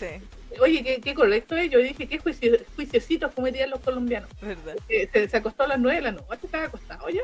oye, 0.61 0.83
qué, 0.83 1.01
qué, 1.01 1.15
correcto 1.15 1.57
es, 1.57 1.71
yo 1.71 1.79
dije, 1.79 2.09
qué 2.09 2.19
juicio, 2.19 2.59
juiciositos 2.75 3.33
cometían 3.33 3.71
los 3.71 3.81
colombianos. 3.81 4.29
¿Verdad? 4.41 4.77
Se, 4.89 5.29
se, 5.29 5.37
acostó 5.37 5.63
a 5.63 5.69
las 5.69 5.79
nueve 5.79 5.97
de 5.97 6.03
la 6.03 6.13
noche, 6.13 6.41
estaba 6.43 6.65
acostado 6.65 7.09
ya. 7.09 7.23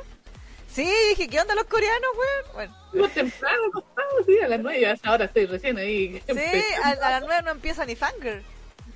Sí, 0.68 0.88
dije, 1.11 1.28
¿qué 1.28 1.40
onda 1.40 1.55
los 1.55 1.64
coreanos, 1.64 2.11
güey? 2.14 2.68
Bueno. 2.92 3.09
temprano 3.09 3.64
acostado, 3.68 4.24
sí, 4.26 4.38
a 4.40 4.48
las 4.48 4.61
nueve, 4.61 4.98
ahora 5.02 5.24
estoy 5.26 5.46
recién 5.46 5.78
ahí. 5.78 6.20
Sí, 6.26 6.32
a, 6.84 6.94
las 6.94 7.22
nueve 7.22 7.42
no 7.44 7.50
empieza 7.52 7.84
ni 7.84 7.96
Fanger. 7.96 8.42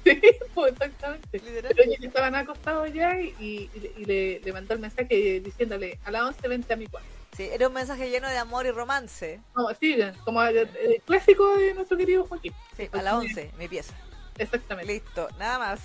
Sí, 0.04 0.20
pues 0.54 0.72
exactamente. 0.72 1.40
Pero 1.40 1.92
estaban 2.02 2.34
acostados 2.34 2.92
ya 2.92 3.20
y, 3.20 3.70
y, 3.96 4.04
le, 4.04 4.40
le, 4.40 4.52
mandó 4.52 4.74
el 4.74 4.80
mensaje 4.80 5.40
diciéndole, 5.40 5.98
a 6.04 6.10
las 6.10 6.22
once 6.22 6.48
vente 6.48 6.72
a 6.72 6.76
mi 6.76 6.86
cuarto. 6.86 7.17
Sí, 7.38 7.48
era 7.52 7.68
un 7.68 7.72
mensaje 7.72 8.10
lleno 8.10 8.28
de 8.28 8.36
amor 8.36 8.66
y 8.66 8.72
romance. 8.72 9.40
No, 9.54 9.72
sí, 9.78 9.96
como 10.24 10.42
el, 10.42 10.68
clásico 11.04 11.56
de 11.56 11.72
nuestro 11.72 11.96
querido 11.96 12.26
Joaquín. 12.26 12.52
Sí, 12.76 12.88
a 12.90 13.00
la 13.00 13.16
11, 13.16 13.52
mi 13.56 13.68
pieza. 13.68 13.94
Exactamente. 14.36 14.92
Listo, 14.92 15.28
nada 15.38 15.56
más. 15.56 15.80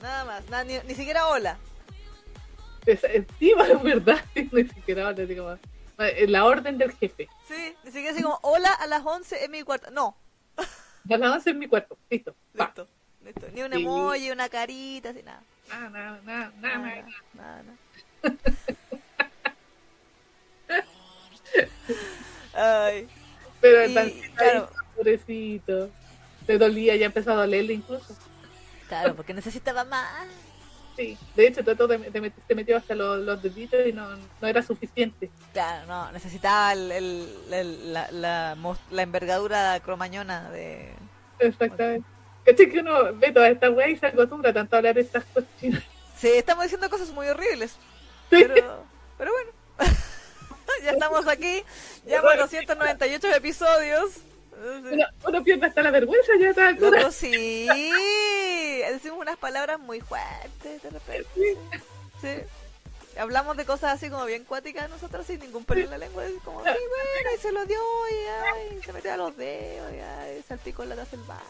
Nada 0.00 0.24
más, 0.24 0.48
nada, 0.48 0.62
ni, 0.62 0.78
ni, 0.86 0.94
siquiera 0.94 1.26
hola. 1.26 1.58
Es, 2.86 3.02
encima, 3.02 3.66
es 3.66 3.82
verdad, 3.82 4.24
ni 4.36 4.64
siquiera 4.68 5.08
hola, 5.08 5.24
así 5.24 5.34
como, 5.34 5.58
la 6.28 6.44
orden 6.44 6.78
del 6.78 6.92
jefe. 6.92 7.28
Sí, 7.48 7.74
ni 7.82 7.90
siquiera 7.90 8.12
así 8.12 8.22
como, 8.22 8.38
hola 8.42 8.72
a 8.72 8.86
las 8.86 9.04
11 9.04 9.44
en 9.44 9.50
mi 9.50 9.64
cuarto. 9.64 9.90
No. 9.90 10.16
A 11.10 11.16
las 11.16 11.32
11 11.32 11.50
en 11.50 11.58
mi 11.58 11.66
cuarto, 11.66 11.98
listo. 12.08 12.32
Listo, 12.54 12.86
listo. 13.24 13.48
Ni 13.52 13.62
un 13.62 13.72
emoji, 13.72 14.30
una 14.30 14.48
carita, 14.48 15.08
así 15.08 15.24
nada. 15.24 15.42
Nada, 15.68 15.90
nada, 15.90 16.20
nada, 16.24 16.52
nada. 16.60 16.78
nada, 16.78 17.08
nada. 17.34 17.62
nada. 18.22 18.36
Ay. 22.54 23.08
Pero 23.60 23.86
y, 23.86 24.20
claro. 24.34 24.68
pobrecito. 24.96 25.90
Te 26.46 26.58
dolía, 26.58 26.96
ya 26.96 27.06
empezó 27.06 27.32
a 27.32 27.36
dolerle 27.36 27.74
incluso. 27.74 28.16
Claro, 28.88 29.14
porque 29.14 29.32
necesitaba 29.32 29.84
más. 29.84 30.26
Sí, 30.96 31.16
de 31.34 31.46
hecho, 31.46 31.64
todo 31.64 31.88
te, 31.88 31.98
te, 31.98 32.54
metió 32.54 32.76
hasta 32.76 32.94
los, 32.94 33.20
los, 33.20 33.42
deditos 33.42 33.80
y 33.86 33.92
no, 33.92 34.06
no, 34.40 34.48
era 34.48 34.62
suficiente. 34.62 35.30
Claro, 35.52 35.86
no, 35.86 36.12
necesitaba 36.12 36.74
el, 36.74 36.92
el, 36.92 37.92
la, 37.94 38.10
la, 38.10 38.56
la, 38.90 39.02
envergadura 39.02 39.80
cromañona 39.80 40.50
de. 40.50 40.92
Exactamente. 41.38 42.06
Es 42.44 42.56
que 42.56 42.80
uno 42.80 43.14
ve 43.14 43.30
toda 43.30 43.48
esta 43.48 43.70
wea 43.70 43.88
y 43.88 43.96
se 43.96 44.06
acostumbra 44.06 44.52
tanto 44.52 44.76
a 44.76 44.78
hablar 44.78 44.96
de 44.96 45.02
estas 45.02 45.24
cosas 45.26 45.48
Sí, 46.16 46.28
estamos 46.28 46.64
diciendo 46.64 46.90
cosas 46.90 47.10
muy 47.10 47.28
horribles. 47.28 47.76
Pero, 48.28 48.54
pero 49.16 49.32
bueno. 49.32 49.61
ya 50.84 50.90
estamos 50.92 51.26
aquí, 51.26 51.62
ya 52.06 52.20
por 52.22 52.36
298 52.36 53.34
episodios. 53.34 54.12
Uno, 55.24 55.42
pierde 55.42 55.66
hasta 55.66 55.82
la 55.82 55.90
vergüenza 55.90 56.32
ya 56.38 56.50
está. 56.50 56.70
Loco, 56.72 57.10
sí. 57.10 57.66
Decimos 58.90 59.18
unas 59.18 59.36
palabras 59.36 59.80
muy 59.80 60.00
fuertes 60.00 60.82
de 60.82 60.90
repente. 60.90 61.56
Sí. 62.20 62.28
Hablamos 63.18 63.56
de 63.56 63.64
cosas 63.64 63.94
así 63.94 64.08
como 64.08 64.24
bien 64.24 64.44
cuáticas 64.44 64.88
nosotros 64.88 65.26
sin 65.26 65.40
ningún 65.40 65.64
pelo 65.64 65.82
en 65.82 65.90
la 65.90 65.98
lengua. 65.98 66.24
Como, 66.44 66.60
sí, 66.60 66.70
bueno, 66.70 67.30
y 67.36 67.38
se 67.40 67.52
lo 67.52 67.66
dio, 67.66 67.78
y 68.10 68.14
ay, 68.54 68.80
se 68.82 68.92
metió 68.92 69.12
a 69.12 69.16
los 69.16 69.36
dedos, 69.36 69.92
y 69.92 69.98
ay, 69.98 70.42
salpicó 70.48 70.84
la 70.84 70.96
taza 70.96 71.16
del 71.16 71.26
baño. 71.26 71.42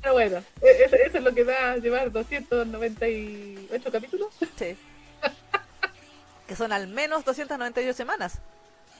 Pero 0.00 0.12
bueno, 0.12 0.44
e-, 0.62 0.84
eso, 0.84 0.94
eso, 0.94 1.18
es 1.18 1.24
lo 1.24 1.34
que 1.34 1.42
da 1.42 1.76
llevar 1.78 2.12
298 2.12 3.90
capítulos. 3.90 4.28
Sí 4.56 4.76
que 6.48 6.56
son 6.56 6.72
al 6.72 6.88
menos 6.88 7.24
298 7.24 7.92
semanas. 7.92 8.40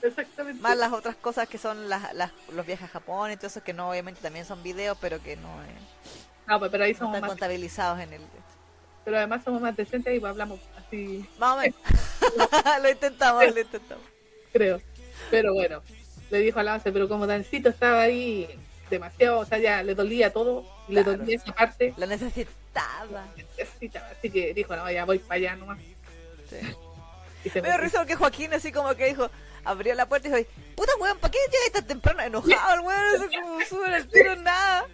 Exactamente. 0.02 0.62
Más 0.62 0.76
las 0.76 0.92
otras 0.92 1.16
cosas 1.16 1.48
que 1.48 1.58
son 1.58 1.88
las, 1.88 2.12
las, 2.14 2.30
los 2.54 2.64
viajes 2.64 2.84
a 2.84 2.92
Japón 2.92 3.32
y 3.32 3.36
todo 3.36 3.48
eso, 3.48 3.64
que 3.64 3.72
no 3.72 3.90
obviamente 3.90 4.20
también 4.20 4.44
son 4.44 4.62
videos, 4.62 4.96
pero 5.00 5.20
que 5.20 5.34
no, 5.36 5.48
no 6.46 6.58
pues, 6.58 6.70
pero 6.70 6.84
ahí 6.84 6.94
somos 6.94 7.16
están 7.16 7.28
contabilizados 7.28 7.98
en 8.00 8.12
el... 8.12 8.22
Pero 9.04 9.16
además 9.16 9.42
somos 9.42 9.62
más 9.62 9.74
decentes 9.74 10.20
y 10.20 10.24
hablamos 10.24 10.60
así... 10.76 11.26
Más 11.38 11.56
o 11.56 11.60
menos. 11.60 11.78
lo 12.82 12.90
intentamos, 12.90 13.42
lo 13.42 13.60
intentamos. 13.60 14.04
Creo. 14.52 14.80
Pero 15.30 15.54
bueno, 15.54 15.82
le 16.30 16.38
dijo 16.40 16.60
a 16.60 16.62
Lance, 16.62 16.92
pero 16.92 17.08
como 17.08 17.26
Dancito 17.26 17.70
estaba 17.70 18.02
ahí 18.02 18.48
demasiado, 18.90 19.38
o 19.40 19.44
sea, 19.46 19.58
ya 19.58 19.82
le 19.82 19.94
dolía 19.94 20.32
todo, 20.32 20.64
le 20.88 21.02
dolía 21.02 21.36
esa 21.36 21.52
parte. 21.52 21.94
Lo 21.96 22.06
necesitaba. 22.06 23.26
necesitaba, 23.56 24.08
así 24.08 24.30
que 24.30 24.52
dijo, 24.52 24.76
no, 24.76 24.90
ya 24.90 25.06
voy 25.06 25.18
para 25.18 25.36
allá 25.36 25.56
nomás. 25.56 25.78
Sí. 26.50 26.58
Me 27.54 27.68
dio 27.68 27.76
risa 27.78 27.98
porque 27.98 28.16
Joaquín 28.16 28.52
así 28.54 28.72
como 28.72 28.94
que 28.94 29.06
dijo, 29.06 29.30
abrió 29.64 29.94
la 29.94 30.06
puerta 30.06 30.28
y 30.28 30.32
dijo, 30.32 30.50
puta 30.74 30.92
weón, 31.00 31.18
¿para 31.18 31.30
qué 31.30 31.38
llegas 31.50 31.72
tan 31.72 31.86
temprano? 31.86 32.22
Enojado 32.22 32.74
el 32.74 32.80
weón, 32.80 33.22
así 33.22 33.40
como 33.40 33.60
sube 33.64 33.96
el 33.96 34.08
tiro 34.08 34.36
nada. 34.36 34.86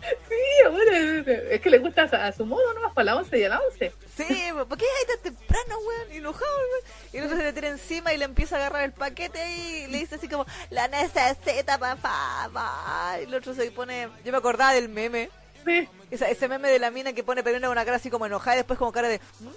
Sí, 0.00 0.70
bueno, 0.70 1.32
es 1.50 1.60
que 1.60 1.70
le 1.70 1.78
gusta 1.78 2.02
a, 2.04 2.32
su 2.32 2.46
modo 2.46 2.72
nomás 2.74 2.92
para 2.92 3.06
la 3.06 3.16
11 3.16 3.38
y 3.38 3.44
a 3.44 3.48
la 3.48 3.60
11. 3.60 3.92
Sí, 4.16 4.48
¿por 4.68 4.78
qué 4.78 4.84
llegas 4.84 5.22
tan 5.22 5.34
temprano, 5.34 5.76
weón? 5.86 6.12
Enojado, 6.12 6.56
weón. 6.56 6.84
Y 7.12 7.16
el 7.16 7.24
otro 7.24 7.36
se 7.36 7.42
le 7.42 7.52
tira 7.52 7.68
encima 7.68 8.12
y 8.12 8.18
le 8.18 8.24
empieza 8.24 8.56
a 8.56 8.58
agarrar 8.58 8.84
el 8.84 8.92
paquete 8.92 9.38
y 9.50 9.86
le 9.88 9.98
dice 9.98 10.16
así 10.16 10.28
como, 10.28 10.46
la 10.70 10.88
necesita, 10.88 11.78
papá. 11.78 13.18
Y 13.20 13.24
el 13.24 13.34
otro 13.34 13.54
se 13.54 13.70
pone, 13.70 14.08
yo 14.24 14.32
me 14.32 14.38
acordaba 14.38 14.72
del 14.72 14.88
meme. 14.88 15.30
Sí. 15.64 15.88
ese 16.10 16.48
meme 16.48 16.70
de 16.70 16.78
la 16.78 16.90
mina 16.90 17.12
que 17.12 17.24
pone 17.24 17.42
pero 17.42 17.70
una 17.70 17.84
cara 17.84 17.96
así 17.96 18.08
como 18.08 18.24
enojada 18.24 18.56
y 18.56 18.58
después 18.58 18.78
como 18.78 18.92
cara 18.92 19.08
de... 19.08 19.20
¿Mm? 19.40 19.48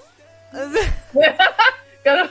Claro. 2.03 2.29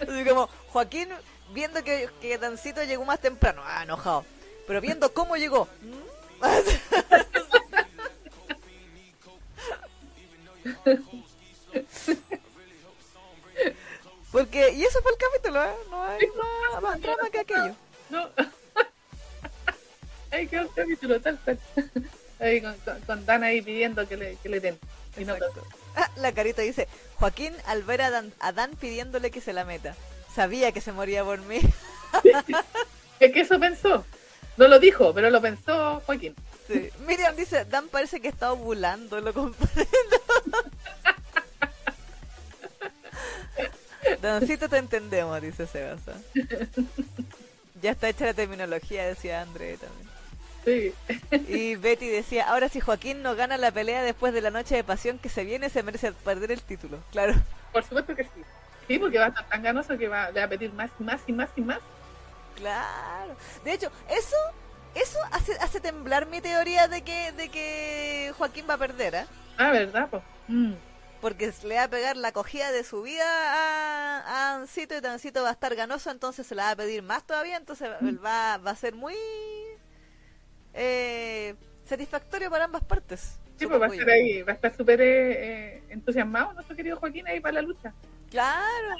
Así 0.00 0.24
como, 0.24 0.48
Joaquín, 0.68 1.08
viendo 1.52 1.82
que, 1.84 2.08
que 2.20 2.38
Dancito 2.38 2.82
llegó 2.84 3.04
más 3.04 3.20
temprano, 3.20 3.62
ah, 3.64 3.82
enojado. 3.82 4.24
Pero 4.66 4.80
viendo 4.80 5.12
cómo 5.12 5.36
llegó. 5.36 5.68
Porque, 14.32 14.72
y 14.72 14.82
eso 14.82 15.00
fue 15.00 15.12
el 15.12 15.18
capítulo, 15.18 15.64
¿eh? 15.64 15.74
No 15.90 16.02
hay 16.02 16.18
más 16.82 17.00
drama 17.00 17.30
que 17.30 17.38
aquello. 17.38 17.76
No. 18.10 18.28
Ahí 20.32 20.48
quedó 20.48 20.62
el 20.62 20.70
capítulo, 20.74 21.20
tal 21.20 21.38
cual. 21.38 21.58
Ahí 22.40 22.60
con, 22.60 22.74
con, 22.78 23.00
con 23.02 23.24
Dan 23.24 23.44
ahí 23.44 23.62
pidiendo 23.62 24.08
que 24.08 24.16
le, 24.16 24.36
que 24.42 24.48
le 24.48 24.58
den. 24.58 24.76
Y 25.16 25.24
no 25.24 25.34
Exacto. 25.34 25.62
Ah, 25.96 26.10
la 26.16 26.32
carita 26.32 26.62
dice, 26.62 26.88
Joaquín 27.16 27.54
al 27.66 27.82
ver 27.82 28.02
a 28.02 28.10
Dan, 28.10 28.32
a 28.40 28.52
Dan 28.52 28.72
pidiéndole 28.72 29.30
que 29.30 29.40
se 29.40 29.52
la 29.52 29.64
meta. 29.64 29.94
Sabía 30.34 30.72
que 30.72 30.80
se 30.80 30.92
moría 30.92 31.24
por 31.24 31.38
mí. 31.40 31.60
Es 33.20 33.32
que 33.32 33.40
eso 33.40 33.60
pensó. 33.60 34.04
No 34.56 34.68
lo 34.68 34.78
dijo, 34.78 35.12
pero 35.14 35.30
lo 35.30 35.40
pensó 35.40 36.02
Joaquín. 36.04 36.34
Sí. 36.66 36.90
Miriam 37.06 37.36
dice, 37.36 37.64
Dan 37.64 37.88
parece 37.88 38.20
que 38.20 38.28
está 38.28 38.52
ovulando, 38.52 39.20
lo 39.20 39.32
comprendo. 39.32 39.84
Dancito 44.22 44.68
te 44.68 44.78
entendemos, 44.78 45.40
dice 45.40 45.66
Sebasa. 45.66 46.14
Ya 47.82 47.92
está 47.92 48.08
hecha 48.08 48.26
la 48.26 48.34
terminología, 48.34 49.06
decía 49.06 49.42
André 49.42 49.76
también. 49.76 50.13
Sí. 50.64 50.94
Y 51.48 51.76
Betty 51.76 52.08
decía, 52.08 52.48
ahora 52.48 52.68
si 52.68 52.80
Joaquín 52.80 53.22
no 53.22 53.36
gana 53.36 53.58
la 53.58 53.70
pelea 53.70 54.02
después 54.02 54.32
de 54.32 54.40
la 54.40 54.50
noche 54.50 54.76
de 54.76 54.84
pasión 54.84 55.18
que 55.18 55.28
se 55.28 55.44
viene, 55.44 55.68
se 55.68 55.82
merece 55.82 56.12
perder 56.12 56.52
el 56.52 56.62
título. 56.62 56.98
Claro. 57.12 57.34
Por 57.72 57.82
supuesto 57.84 58.14
que 58.14 58.24
sí. 58.24 58.42
Sí, 58.88 58.98
porque 58.98 59.18
va 59.18 59.26
a 59.26 59.28
estar 59.28 59.48
tan 59.48 59.62
ganoso 59.62 59.96
que 59.96 60.08
va, 60.08 60.30
le 60.30 60.40
va 60.40 60.46
a 60.46 60.48
pedir 60.48 60.72
más 60.72 60.90
y 60.98 61.02
más 61.02 61.20
y 61.26 61.32
más 61.32 61.50
y 61.56 61.60
más. 61.60 61.80
Claro. 62.56 63.36
De 63.64 63.72
hecho, 63.72 63.90
eso 64.08 64.36
eso 64.94 65.18
hace, 65.32 65.52
hace 65.60 65.80
temblar 65.80 66.26
mi 66.26 66.40
teoría 66.40 66.86
de 66.86 67.02
que 67.02 67.32
de 67.32 67.48
que 67.48 68.32
Joaquín 68.38 68.66
va 68.68 68.74
a 68.74 68.78
perder, 68.78 69.14
¿eh? 69.14 69.26
Ah, 69.58 69.70
¿verdad? 69.70 70.08
Pues. 70.10 70.22
Mm. 70.48 70.74
Porque 71.20 71.52
le 71.64 71.76
va 71.76 71.84
a 71.84 71.88
pegar 71.88 72.16
la 72.16 72.32
cogida 72.32 72.70
de 72.70 72.84
su 72.84 73.02
vida 73.02 73.24
a, 73.24 74.20
a 74.20 74.54
Ancito 74.56 74.96
y 74.96 75.00
Tancito 75.00 75.42
va 75.42 75.48
a 75.48 75.52
estar 75.52 75.74
ganoso, 75.74 76.10
entonces 76.10 76.46
se 76.46 76.54
la 76.54 76.64
va 76.64 76.70
a 76.72 76.76
pedir 76.76 77.02
más 77.02 77.26
todavía, 77.26 77.56
entonces 77.56 77.88
va, 78.22 78.58
va 78.58 78.70
a 78.70 78.76
ser 78.76 78.94
muy 78.94 79.14
eh, 80.74 81.54
satisfactorio 81.84 82.50
para 82.50 82.64
ambas 82.64 82.84
partes. 82.84 83.38
Sí, 83.58 83.66
pues 83.66 83.80
va 83.80 83.86
a 83.86 83.88
estar 83.88 84.10
ahí, 84.10 84.42
va 84.42 84.52
a 84.52 84.54
estar 84.56 84.76
súper 84.76 85.00
eh, 85.00 85.76
eh, 85.76 85.82
entusiasmado 85.90 86.52
nuestro 86.54 86.74
querido 86.74 86.96
Joaquín 86.96 87.26
ahí 87.28 87.40
para 87.40 87.54
la 87.54 87.62
lucha. 87.62 87.92
Claro. 88.30 88.96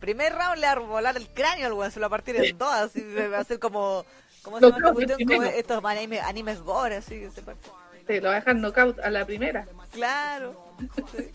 Primer 0.00 0.32
round 0.32 0.58
le 0.58 0.66
va 0.66 0.72
a 0.72 0.78
volar 0.78 1.16
el 1.16 1.28
cráneo 1.28 1.66
al 1.66 1.72
weón, 1.74 1.90
se 1.90 2.00
lo 2.00 2.04
va 2.04 2.06
a 2.08 2.10
partir 2.10 2.36
en 2.36 2.56
dos, 2.56 2.72
así 2.72 3.02
va 3.30 3.38
a 3.38 3.44
ser 3.44 3.58
como, 3.58 4.04
como, 4.42 4.58
se 4.58 4.70
llama. 4.70 4.92
Como 4.92 5.42
estos 5.42 5.84
animes, 5.84 6.22
animes 6.22 6.60
gore, 6.60 6.96
así 6.96 7.20
que 7.20 7.30
se 7.30 7.42
parte. 7.42 7.68
Sí, 8.06 8.20
lo 8.20 8.28
va 8.28 8.32
a 8.32 8.40
dejar 8.40 8.56
knockout 8.56 8.98
a 9.00 9.10
la 9.10 9.24
primera. 9.24 9.66
Claro. 9.92 10.74
Sí. 11.16 11.30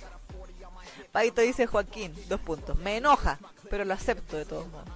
Paito 1.11 1.41
dice 1.41 1.65
Joaquín, 1.65 2.13
dos 2.27 2.39
puntos. 2.39 2.77
Me 2.77 2.97
enoja, 2.97 3.39
pero 3.69 3.85
lo 3.85 3.93
acepto 3.93 4.37
de 4.37 4.45
todos 4.45 4.67
modos. 4.67 4.87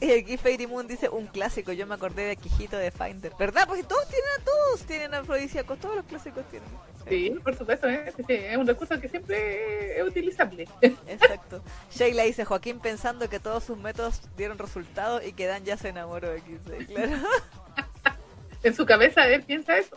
Y 0.00 0.12
aquí 0.12 0.36
Fairy 0.36 0.66
Moon 0.66 0.86
dice 0.86 1.08
un 1.08 1.26
clásico, 1.26 1.72
yo 1.72 1.86
me 1.86 1.94
acordé 1.94 2.24
de 2.24 2.36
Quijito 2.36 2.76
de 2.76 2.90
Finder. 2.90 3.32
¿Verdad? 3.38 3.64
Porque 3.66 3.82
todos 3.82 4.06
tienen, 4.08 4.44
todos 4.44 4.86
tienen 4.86 5.14
afrodisíacos, 5.14 5.78
todos 5.78 5.96
los 5.96 6.04
clásicos 6.04 6.44
tienen. 6.50 6.68
Sí, 7.08 7.34
por 7.42 7.56
supuesto, 7.56 7.88
¿eh? 7.88 8.12
Sí, 8.16 8.24
es 8.28 8.56
un 8.56 8.66
recurso 8.66 9.00
que 9.00 9.08
siempre 9.08 9.98
es 9.98 10.06
utilizable. 10.06 10.68
Exacto. 10.82 11.62
Sheila 11.90 12.24
dice 12.24 12.44
Joaquín 12.44 12.80
pensando 12.80 13.28
que 13.30 13.38
todos 13.38 13.64
sus 13.64 13.78
métodos 13.78 14.20
dieron 14.36 14.58
resultado 14.58 15.22
y 15.22 15.32
que 15.32 15.46
Dan 15.46 15.64
ya 15.64 15.76
se 15.76 15.88
enamoró 15.88 16.30
de 16.30 16.40
XD. 16.40 16.86
Claro. 16.92 17.12
en 18.62 18.74
su 18.74 18.84
cabeza 18.84 19.26
él 19.28 19.44
piensa 19.44 19.78
eso. 19.78 19.96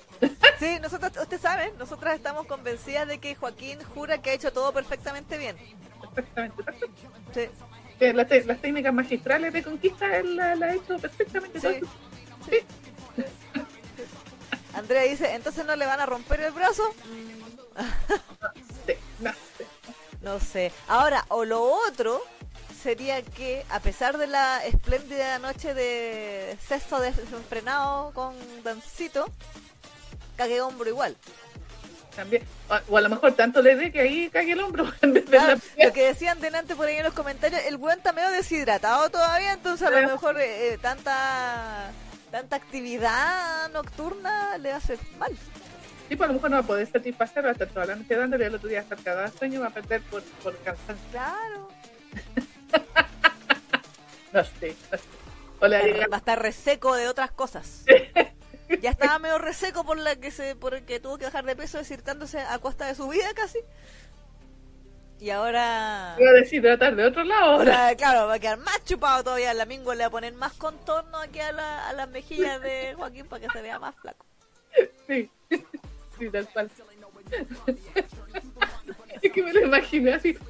Sí, 0.60 0.78
nosotros, 0.82 1.12
usted 1.20 1.40
sabe, 1.40 1.74
nosotras 1.78 2.16
estamos 2.16 2.46
convencidas 2.46 3.08
de 3.08 3.18
que 3.18 3.36
Joaquín 3.36 3.80
jura 3.96 4.22
que 4.22 4.30
ha 4.30 4.34
hecho 4.34 4.54
todo 4.54 4.72
perfectamente 4.72 5.38
bien. 5.38 5.58
Perfectamente. 6.14 6.64
Sí. 7.34 7.50
Que 8.00 8.14
las, 8.14 8.28
te- 8.28 8.46
las 8.46 8.62
técnicas 8.62 8.94
magistrales 8.94 9.52
de 9.54 9.62
conquista 9.64 10.18
él 10.18 10.36
la, 10.38 10.56
la 10.56 10.68
ha 10.68 10.74
hecho 10.76 10.98
perfectamente. 10.98 11.60
Sí. 11.60 11.80
Andrea 14.74 15.04
dice, 15.04 15.34
entonces 15.34 15.66
no 15.66 15.76
le 15.76 15.86
van 15.86 16.00
a 16.00 16.06
romper 16.06 16.40
el 16.42 16.52
brazo. 16.54 16.94
Sí, 18.86 18.94
no 19.20 19.32
sé. 19.32 19.66
No 20.22 20.40
sé. 20.40 20.72
Ahora, 20.88 21.26
o 21.30 21.44
lo 21.44 21.62
otro 21.64 22.22
sería 22.82 23.22
que, 23.22 23.66
a 23.70 23.80
pesar 23.82 24.18
de 24.18 24.28
la 24.28 24.64
espléndida 24.66 25.38
noche 25.40 25.74
de 25.74 26.58
sexto 26.66 27.00
desenfrenado 27.02 28.12
con 28.14 28.36
Dancito, 28.64 29.26
cague 30.38 30.62
hombro 30.62 30.90
igual. 30.90 31.18
También. 32.20 32.44
O, 32.68 32.94
o 32.94 32.98
a 32.98 33.02
lo 33.02 33.08
mejor 33.08 33.32
tanto 33.32 33.62
le 33.62 33.78
dé 33.78 33.94
que 33.94 34.02
ahí 34.02 34.30
cague 34.30 34.52
el 34.52 34.60
hombro 34.60 34.92
Claro, 35.30 35.58
lo 35.82 35.94
que 35.94 36.08
decían 36.08 36.42
delante 36.42 36.76
por 36.76 36.86
ahí 36.86 36.98
en 36.98 37.06
los 37.06 37.14
comentarios, 37.14 37.62
el 37.66 37.78
weón 37.78 38.00
está 38.00 38.12
medio 38.12 38.30
deshidratado 38.32 39.10
todavía, 39.10 39.54
entonces 39.54 39.88
a 39.88 39.92
lo 39.92 40.06
mejor 40.06 40.38
eh, 40.38 40.74
eh, 40.74 40.78
tanta 40.82 41.92
tanta 42.30 42.58
actividad 42.58 43.70
nocturna 43.70 44.58
le 44.58 44.74
hace 44.74 45.00
mal. 45.18 45.32
Sí, 46.10 46.18
pues 46.18 46.22
a 46.22 46.28
lo 46.28 46.34
mejor 46.34 46.50
no 46.50 46.58
va 46.58 46.64
a 46.64 46.68
poder 46.68 46.92
satisfacer, 46.92 47.46
va 47.46 47.50
a 47.50 47.54
estar 47.54 47.70
toda 47.70 47.86
la 47.86 47.96
noche 47.96 48.14
dándole, 48.14 48.48
el 48.48 48.56
otro 48.56 48.68
día 48.68 48.80
va 48.80 48.82
a 48.82 48.84
estar 48.84 48.98
cagada 49.02 49.30
de 49.30 49.38
sueño, 49.38 49.62
va 49.62 49.68
a 49.68 49.74
perder 49.74 50.02
por, 50.02 50.22
por 50.44 50.58
cansancio. 50.58 51.06
Claro. 51.12 51.70
No 54.32 54.44
sé, 54.44 54.76
no 54.92 54.98
sé. 55.00 56.08
Va 56.08 56.18
a 56.18 56.18
estar 56.18 56.40
reseco 56.40 56.96
de 56.96 57.08
otras 57.08 57.32
cosas. 57.32 57.84
Ya 58.82 58.92
estaba 58.92 59.20
medio 59.20 59.38
reseco 59.40 59.84
por 59.84 59.98
la 59.98 60.16
que 60.16 60.32
se 60.32 60.56
por 60.56 60.74
el 60.76 60.86
que 60.86 61.00
tuvo 61.00 61.18
que 61.18 61.26
bajar 61.26 61.46
de 61.46 61.56
peso 61.56 61.78
desirtándose 61.80 62.40
a 62.40 62.60
costa 62.60 62.86
de 62.88 62.96
su 62.96 63.08
vida 63.08 63.34
casi. 63.36 63.60
Y 65.20 65.32
ahora 65.32 66.16
iba 66.18 66.30
a 66.30 66.34
deshidratar 66.34 66.96
de 66.96 67.06
otro 67.06 67.24
lado. 67.26 67.44
ahora. 67.56 67.84
ahora, 67.88 67.96
claro, 67.98 68.28
va 68.28 68.36
a 68.36 68.40
quedar 68.40 68.58
más 68.60 68.82
chupado 68.86 69.24
todavía. 69.24 69.54
La 69.54 69.66
mingua 69.66 69.94
le 69.96 70.04
va 70.04 70.08
a 70.08 70.12
poner 70.12 70.34
más 70.34 70.54
contorno 70.54 71.18
aquí 71.18 71.40
a, 71.42 71.52
la- 71.52 71.90
a 71.90 71.94
las 71.94 72.08
mejillas 72.10 72.62
de 72.62 72.94
Joaquín 72.96 73.28
para 73.28 73.46
que 73.46 73.52
se 73.52 73.62
vea 73.62 73.80
más 73.80 73.96
flaco. 73.96 74.26
Sí, 75.08 75.30
sí, 76.18 76.30
tal 76.30 76.48
cual. 76.54 76.70
Es 79.22 79.32
que 79.34 79.44
me 79.44 79.52
lo 79.52 79.60
imaginé 79.66 80.14
así. 80.14 80.38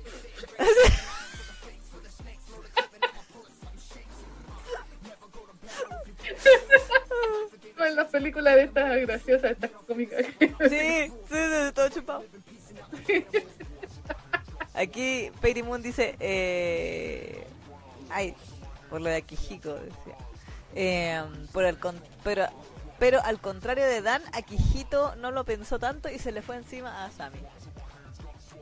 En 7.85 7.95
las 7.95 8.09
películas 8.09 8.55
de 8.55 8.63
estas 8.63 9.01
graciosas, 9.01 9.51
estas 9.51 9.71
cómicas. 9.71 10.25
Sí, 10.39 11.11
sí, 11.29 11.71
todo 11.73 11.89
chupado. 11.89 12.23
Aquí 14.73 15.31
Peiry 15.41 15.63
Moon 15.63 15.81
dice, 15.81 16.15
eh, 16.19 17.45
ay, 18.09 18.35
por 18.89 19.01
lo 19.01 19.09
de 19.09 19.17
Akihiko 19.17 19.73
decía, 19.73 20.15
Eh, 20.75 21.21
por 21.51 21.65
el 21.65 21.77
pero, 22.23 22.47
pero 22.99 23.21
al 23.23 23.39
contrario 23.41 23.85
de 23.85 24.01
Dan, 24.01 24.21
Akihito 24.33 25.15
no 25.15 25.31
lo 25.31 25.43
pensó 25.43 25.79
tanto 25.79 26.09
y 26.09 26.19
se 26.19 26.31
le 26.31 26.41
fue 26.41 26.55
encima 26.57 27.05
a 27.05 27.11
Sami. 27.11 27.39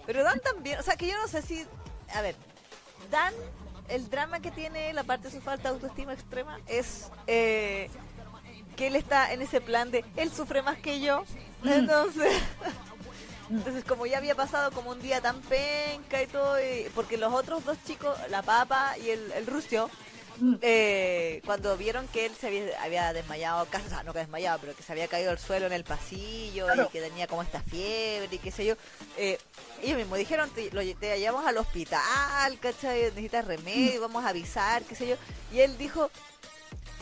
Pero 0.05 0.23
Dan 0.23 0.39
también, 0.39 0.79
o 0.79 0.83
sea 0.83 0.95
que 0.95 1.07
yo 1.07 1.17
no 1.17 1.27
sé 1.27 1.41
si, 1.41 1.65
a 2.13 2.21
ver, 2.21 2.35
Dan, 3.11 3.33
el 3.89 4.09
drama 4.09 4.39
que 4.39 4.51
tiene, 4.51 4.93
la 4.93 5.03
parte 5.03 5.27
de 5.27 5.35
su 5.35 5.41
falta 5.41 5.69
de 5.69 5.75
autoestima 5.75 6.13
extrema 6.13 6.59
es 6.67 7.11
eh, 7.27 7.89
que 8.77 8.87
él 8.87 8.95
está 8.95 9.33
en 9.33 9.41
ese 9.41 9.59
plan 9.59 9.91
de 9.91 10.05
él 10.15 10.31
sufre 10.31 10.61
más 10.61 10.77
que 10.77 11.01
yo, 11.01 11.25
entonces 11.65 12.31
entonces 13.49 13.83
como 13.83 14.05
ya 14.05 14.17
había 14.19 14.35
pasado 14.35 14.71
como 14.71 14.91
un 14.91 15.01
día 15.01 15.19
tan 15.21 15.41
penca 15.41 16.21
y 16.23 16.27
todo, 16.27 16.57
y- 16.61 16.87
porque 16.95 17.17
los 17.17 17.33
otros 17.33 17.65
dos 17.65 17.77
chicos, 17.85 18.17
la 18.29 18.41
papa 18.43 18.97
y 18.97 19.09
el, 19.09 19.31
el 19.33 19.45
Rusio, 19.47 19.89
eh, 20.61 21.41
cuando 21.45 21.75
vieron 21.77 22.07
que 22.09 22.27
él 22.27 22.33
se 22.39 22.47
había, 22.47 22.83
había 22.83 23.11
desmayado, 23.13 23.65
casi, 23.71 23.87
o 23.87 23.89
sea, 23.89 24.03
no 24.03 24.13
que 24.13 24.19
desmayado, 24.19 24.59
pero 24.61 24.75
que 24.75 24.83
se 24.83 24.91
había 24.91 25.07
caído 25.07 25.31
al 25.31 25.39
suelo 25.39 25.65
en 25.65 25.73
el 25.73 25.83
pasillo 25.83 26.65
Claro. 26.65 26.83
y 26.83 26.87
que 26.89 27.01
tenía 27.01 27.25
como 27.25 27.41
esta 27.41 27.61
fiebre 27.61 28.29
y 28.31 28.37
qué 28.37 28.51
sé 28.51 28.65
yo, 28.65 28.75
eh, 29.17 29.39
ellos 29.81 29.97
mismos 29.97 30.19
dijeron, 30.19 30.49
te, 30.51 30.69
lo, 30.71 30.81
te 30.97 31.17
llevamos 31.19 31.47
al 31.47 31.57
hospital, 31.57 32.59
¿cachai? 32.59 33.01
Necesitas 33.03 33.45
remedio, 33.45 34.01
vamos 34.01 34.23
a 34.25 34.29
avisar, 34.29 34.83
qué 34.83 34.93
sé 34.93 35.07
yo. 35.07 35.15
Y 35.51 35.61
él 35.61 35.75
dijo, 35.79 36.11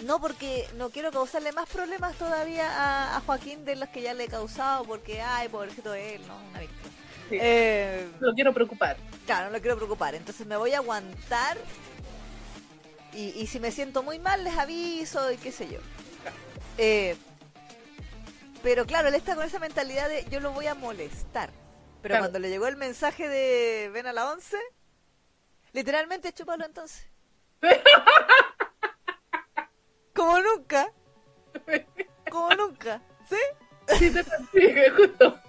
no, 0.04 0.20
porque 0.20 0.68
no 0.76 0.90
quiero 0.90 1.12
causarle 1.12 1.52
más 1.52 1.68
problemas 1.70 2.16
todavía 2.16 2.70
a, 2.70 3.18
a 3.18 3.22
Joaquín 3.22 3.64
de 3.66 3.76
los 3.76 3.90
que 3.90 4.02
ya 4.02 4.14
le 4.14 4.26
he 4.26 4.28
causado, 4.28 4.84
porque, 4.84 5.22
ay, 5.22 5.48
pobrecito 5.50 5.92
de 5.92 6.16
él, 6.16 6.28
no, 6.28 6.38
una 6.50 6.60
víctima. 6.60 6.90
Sí. 7.30 7.38
Eh, 7.42 8.08
Lo 8.20 8.34
quiero 8.34 8.54
preocupar. 8.54 8.98
claro, 9.26 9.48
no 9.48 9.54
lo 9.54 9.62
quiero 9.62 9.78
preocupar, 9.78 10.14
entonces 10.16 10.46
me 10.46 10.58
voy 10.58 10.74
a 10.74 10.78
aguantar 10.78 11.58
y, 13.14 13.30
y 13.30 13.48
si 13.48 13.60
me 13.60 13.72
siento 13.72 14.04
muy 14.04 14.20
mal 14.20 14.44
les 14.44 14.58
aviso 14.58 15.32
y 15.32 15.38
qué 15.38 15.52
sé 15.52 15.68
yo. 15.70 15.80
Eh, 16.78 17.16
pero 18.62 18.86
claro, 18.86 19.08
él 19.08 19.16
está 19.16 19.36
con 19.36 19.46
esa 19.46 19.60
mentalidad 19.60 20.10
de 20.10 20.26
yo 20.30 20.40
lo 20.40 20.52
voy 20.52 20.68
a 20.68 20.76
molestar. 20.76 21.50
Pero 22.02 22.14
Claro. 22.14 22.24
cuando 22.26 22.40
le 22.40 22.50
llegó 22.50 22.68
el 22.68 22.76
mensaje 22.76 23.28
de 23.30 23.90
ven 23.94 24.06
a 24.06 24.14
la 24.14 24.30
11, 24.32 24.58
literalmente 25.74 26.34
chúpalo 26.34 26.66
entonces. 26.66 27.08
Como 30.16 30.40
nunca. 30.40 30.92
Como 32.30 32.50
nunca. 32.56 33.02
¿Sí? 33.30 33.36
Sí, 34.00 34.10
te 34.12 34.24
sí, 34.24 34.74
justo. 34.96 35.40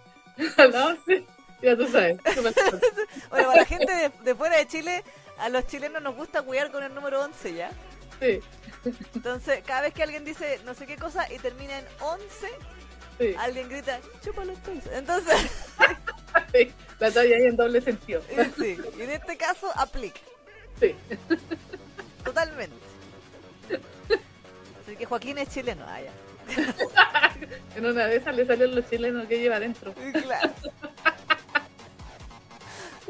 A 0.59 0.65
la 0.67 0.87
once. 0.87 1.25
Ya 1.63 1.77
tú 1.77 1.87
sabes. 1.89 2.19
bueno, 2.35 2.51
para 3.31 3.57
la 3.57 3.65
gente 3.65 3.91
de, 3.95 4.11
de, 4.25 4.35
fuera 4.35 4.59
de 4.59 4.67
Chile, 4.67 5.03
a 5.39 5.49
los 5.49 5.67
chilenos 5.67 6.03
nos 6.03 6.15
gusta 6.15 6.43
cuidar 6.43 6.71
con 6.71 6.83
el 6.85 6.95
número 6.95 7.23
11, 7.23 7.55
¿ya? 7.55 7.71
Sí. 8.21 8.41
Entonces, 9.15 9.63
cada 9.67 9.83
vez 9.83 9.95
que 9.95 10.03
alguien 10.03 10.25
dice 10.25 10.61
no 10.65 10.75
sé 10.75 10.87
qué 10.87 10.97
cosa 10.97 11.31
y 11.33 11.39
termina 11.39 11.79
en 11.79 11.87
11, 12.01 12.27
Sí. 13.19 13.35
alguien 13.39 13.69
grita, 13.71 13.99
chúpalo 14.23 14.53
entonces. 14.53 14.93
Entonces, 14.93 15.35
Sí, 16.53 16.71
La 16.99 17.11
talla 17.11 17.37
ahí 17.37 17.45
en 17.45 17.57
doble 17.57 17.81
sentido. 17.81 18.23
sí, 18.59 18.79
y 18.99 19.03
en 19.03 19.11
este 19.11 19.37
caso 19.39 19.71
aplica, 19.75 20.21
Sí. 20.79 20.95
totalmente. 22.25 22.77
Que 24.99 25.07
Joaquín 25.07 25.39
es 25.39 25.49
chileno, 25.49 25.85
ah, 25.87 26.01
ya. 26.01 26.13
En 27.77 27.85
una 27.85 28.07
de 28.07 28.17
esas 28.17 28.35
le 28.35 28.47
salió 28.47 28.67
los 28.69 28.89
chilenos 28.89 29.27
que 29.27 29.39
lleva 29.39 29.57
adentro. 29.57 29.93
Claro. 29.95 30.53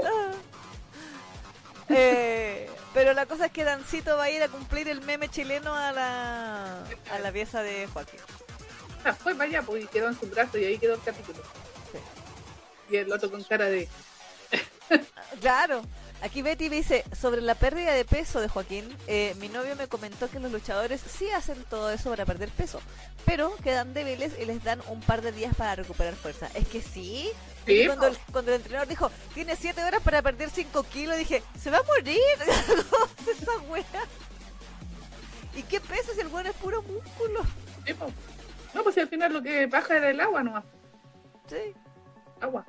Ah. 0.04 0.32
Eh, 1.88 2.68
pero 2.92 3.12
la 3.12 3.26
cosa 3.26 3.46
es 3.46 3.52
que 3.52 3.62
Dancito 3.62 4.16
va 4.16 4.24
a 4.24 4.30
ir 4.30 4.42
a 4.42 4.48
cumplir 4.48 4.88
el 4.88 5.02
meme 5.02 5.28
chileno 5.28 5.72
a 5.74 5.92
la, 5.92 6.84
a 7.10 7.18
la 7.20 7.32
pieza 7.32 7.62
de 7.62 7.86
Joaquín. 7.92 8.20
Ah, 9.04 9.12
fue 9.14 9.34
para 9.34 9.48
allá, 9.48 9.62
pues, 9.62 9.84
y 9.84 9.86
quedó 9.86 10.08
en 10.08 10.18
su 10.18 10.26
brazo 10.26 10.58
y 10.58 10.64
ahí 10.64 10.78
quedó 10.78 10.94
el 10.94 11.02
capítulo. 11.02 11.38
Sí. 11.92 11.98
Y 12.90 12.96
el 12.96 13.12
otro 13.12 13.30
con 13.30 13.42
cara 13.44 13.66
de... 13.66 13.88
Claro. 15.40 15.82
Aquí 16.22 16.40
Betty 16.40 16.68
dice, 16.68 17.04
sobre 17.14 17.40
la 17.42 17.54
pérdida 17.54 17.92
de 17.92 18.04
peso 18.04 18.40
de 18.40 18.48
Joaquín, 18.48 18.84
eh, 19.06 19.34
mi 19.38 19.48
novio 19.48 19.76
me 19.76 19.86
comentó 19.86 20.30
que 20.30 20.40
los 20.40 20.50
luchadores 20.50 21.00
sí 21.00 21.30
hacen 21.30 21.62
todo 21.68 21.90
eso 21.90 22.08
para 22.08 22.24
perder 22.24 22.48
peso, 22.50 22.80
pero 23.26 23.54
quedan 23.56 23.92
débiles 23.92 24.32
y 24.40 24.46
les 24.46 24.64
dan 24.64 24.80
un 24.88 25.00
par 25.00 25.20
de 25.20 25.32
días 25.32 25.54
para 25.54 25.74
recuperar 25.76 26.14
fuerza. 26.14 26.48
Es 26.54 26.66
que 26.68 26.80
sí. 26.80 27.30
Sí, 27.66 27.86
cuando, 27.86 28.06
el, 28.06 28.18
cuando 28.32 28.52
el 28.52 28.56
entrenador 28.58 28.88
dijo, 28.88 29.10
tiene 29.34 29.56
7 29.56 29.84
horas 29.84 30.02
para 30.02 30.22
perder 30.22 30.48
5 30.48 30.84
kilos, 30.84 31.18
dije, 31.18 31.42
se 31.60 31.70
va 31.70 31.78
a 31.78 31.82
morir. 31.82 32.18
¿Cómo 32.90 33.06
es 33.20 33.42
esa 33.42 33.58
wea? 33.68 33.84
¿Y 35.54 35.62
qué 35.64 35.80
peso 35.80 36.12
si 36.14 36.20
el 36.20 36.28
weón 36.28 36.46
es 36.46 36.54
puro 36.54 36.82
músculo? 36.82 37.42
Sí. 37.84 37.94
No, 38.74 38.82
pues 38.82 38.94
si 38.94 39.00
al 39.00 39.08
final 39.08 39.32
lo 39.32 39.42
que 39.42 39.66
baja 39.66 39.96
era 39.96 40.10
el 40.10 40.20
agua 40.20 40.42
nomás. 40.42 40.64
Sí. 41.48 41.74
Agua. 42.40 42.64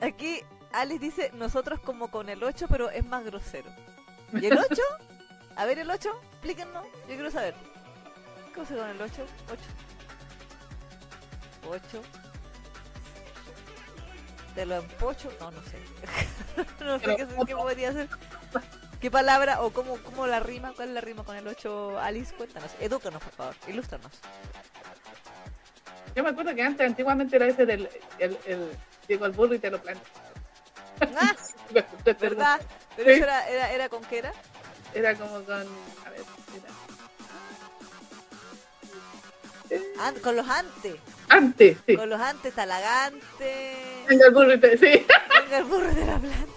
Aquí 0.00 0.42
Alice 0.76 0.98
dice, 0.98 1.30
nosotros 1.34 1.80
como 1.80 2.08
con 2.08 2.28
el 2.28 2.44
8, 2.44 2.66
pero 2.68 2.90
es 2.90 3.04
más 3.06 3.24
grosero. 3.24 3.70
¿Y 4.34 4.44
el 4.44 4.58
8? 4.58 4.82
A 5.56 5.64
ver, 5.64 5.78
el 5.78 5.90
8, 5.90 6.10
explíquenos, 6.32 6.84
yo 7.08 7.14
quiero 7.14 7.30
saber. 7.30 7.54
¿Cómo 8.54 8.66
se 8.66 8.76
con 8.76 8.86
el 8.86 9.00
8? 9.00 9.26
8. 9.50 9.62
8. 11.70 12.02
¿De 14.54 14.66
lo 14.66 14.76
empocho? 14.76 15.32
No, 15.40 15.50
no 15.50 15.62
sé. 15.62 15.78
no 16.84 16.98
sé 16.98 17.16
qué, 17.16 17.26
qué 17.46 17.56
podría 17.56 17.92
ser. 17.92 18.08
¿Qué 19.00 19.10
palabra 19.10 19.62
o 19.62 19.70
cómo, 19.70 19.96
cómo 19.98 20.26
la 20.26 20.40
rima? 20.40 20.74
¿Cuál 20.76 20.88
es 20.88 20.94
la 20.94 21.00
rima 21.00 21.24
con 21.24 21.36
el 21.36 21.48
8? 21.48 21.98
Alice, 22.00 22.34
cuéntanos. 22.34 22.70
Edúcanos, 22.80 23.22
por 23.22 23.32
favor. 23.32 23.54
Ilústranos. 23.66 24.12
Yo 26.14 26.22
me 26.22 26.30
acuerdo 26.30 26.54
que 26.54 26.62
antes, 26.62 26.86
antiguamente 26.86 27.36
era 27.36 27.46
ese 27.46 27.64
del... 27.64 27.88
El, 28.18 28.38
el, 28.44 28.70
llegó 29.08 29.24
al 29.24 29.32
burro 29.32 29.54
y 29.54 29.58
te 29.58 29.70
lo 29.70 29.80
planta. 29.80 30.02
Ah, 31.00 31.34
¿verdad? 32.20 32.60
Pero 32.96 33.10
eso 33.10 33.24
era, 33.24 33.48
era, 33.48 33.72
era 33.72 33.88
con 33.88 34.02
qué 34.04 34.18
era? 34.18 34.32
Era 34.94 35.14
como 35.14 35.42
con... 35.42 35.54
A 36.06 36.10
ver, 36.10 36.22
era... 39.70 40.06
An- 40.06 40.14
con 40.20 40.36
los 40.36 40.48
antes. 40.48 40.94
Antes, 41.28 41.76
sí. 41.86 41.96
Con 41.96 42.08
los 42.08 42.20
antes, 42.20 42.54
talagante. 42.54 43.74
Venga 44.08 44.26
el 44.28 44.32
burro. 44.34 44.52
Sí, 44.52 44.58
Venga 44.80 45.58
el 45.58 45.64
burro 45.64 45.92
de 45.92 46.04
la 46.06 46.18
planta. 46.18 46.52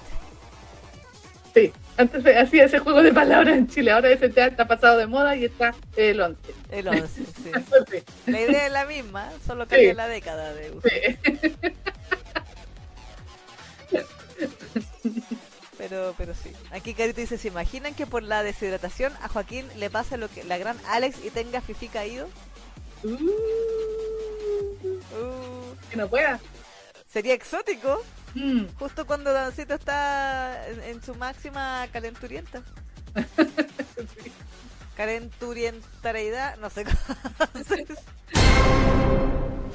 sí. 1.54 1.74
Antes 1.98 2.24
hacía 2.38 2.64
ese 2.64 2.80
juego 2.80 3.02
de 3.04 3.12
palabras 3.12 3.58
en 3.58 3.68
Chile. 3.68 3.92
Ahora 3.92 4.10
ese 4.10 4.32
ya 4.32 4.46
está 4.46 4.66
pasado 4.66 4.98
de 5.00 5.08
moda 5.08 5.36
y 5.36 5.44
está 5.46 5.74
el 5.98 6.22
11. 6.22 6.54
El 6.72 6.88
11, 6.88 7.08
sí. 7.10 7.24
Sí, 7.92 8.32
La 8.32 8.40
idea 8.42 8.66
es 8.68 8.72
la 8.72 8.86
misma, 8.86 9.30
solo 9.46 9.68
cambia 9.68 9.90
Sí. 9.90 9.96
la 9.98 10.08
década 10.08 10.54
de 10.54 10.72
uso. 10.72 10.88
sí. 10.88 11.18
Pero, 15.78 16.14
pero 16.18 16.34
sí. 16.36 16.52
Aquí 16.72 16.94
Carito 16.94 17.22
dice, 17.22 17.38
¿se 17.38 17.48
imaginan 17.48 17.94
que 17.96 18.06
por 18.06 18.22
la 18.22 18.44
deshidratación 18.44 19.14
a 19.22 19.30
Joaquín 19.30 19.66
le 19.78 19.90
pasa 19.90 20.18
lo 20.18 20.28
que 20.28 20.44
la 20.44 20.58
gran 20.58 20.78
Alex 20.88 21.24
y 21.24 21.30
tenga 21.30 21.62
fifi 21.62 21.88
caído? 21.88 22.28
Uh, 23.04 23.16
Uh, 25.16 25.76
que 25.90 25.96
no 25.96 26.10
pueda. 26.10 26.40
sería 27.10 27.34
exótico, 27.34 28.04
Mm. 28.36 28.66
justo 28.78 29.08
cuando 29.08 29.32
Dancito 29.34 29.74
está 29.74 30.68
en, 30.68 30.84
en 30.84 31.02
su 31.02 31.16
máxima 31.16 31.88
calenturienta. 31.94 32.62
Sí. 34.24 34.32
No 36.60 36.70
sé 36.70 36.84
cómo. 36.84 36.98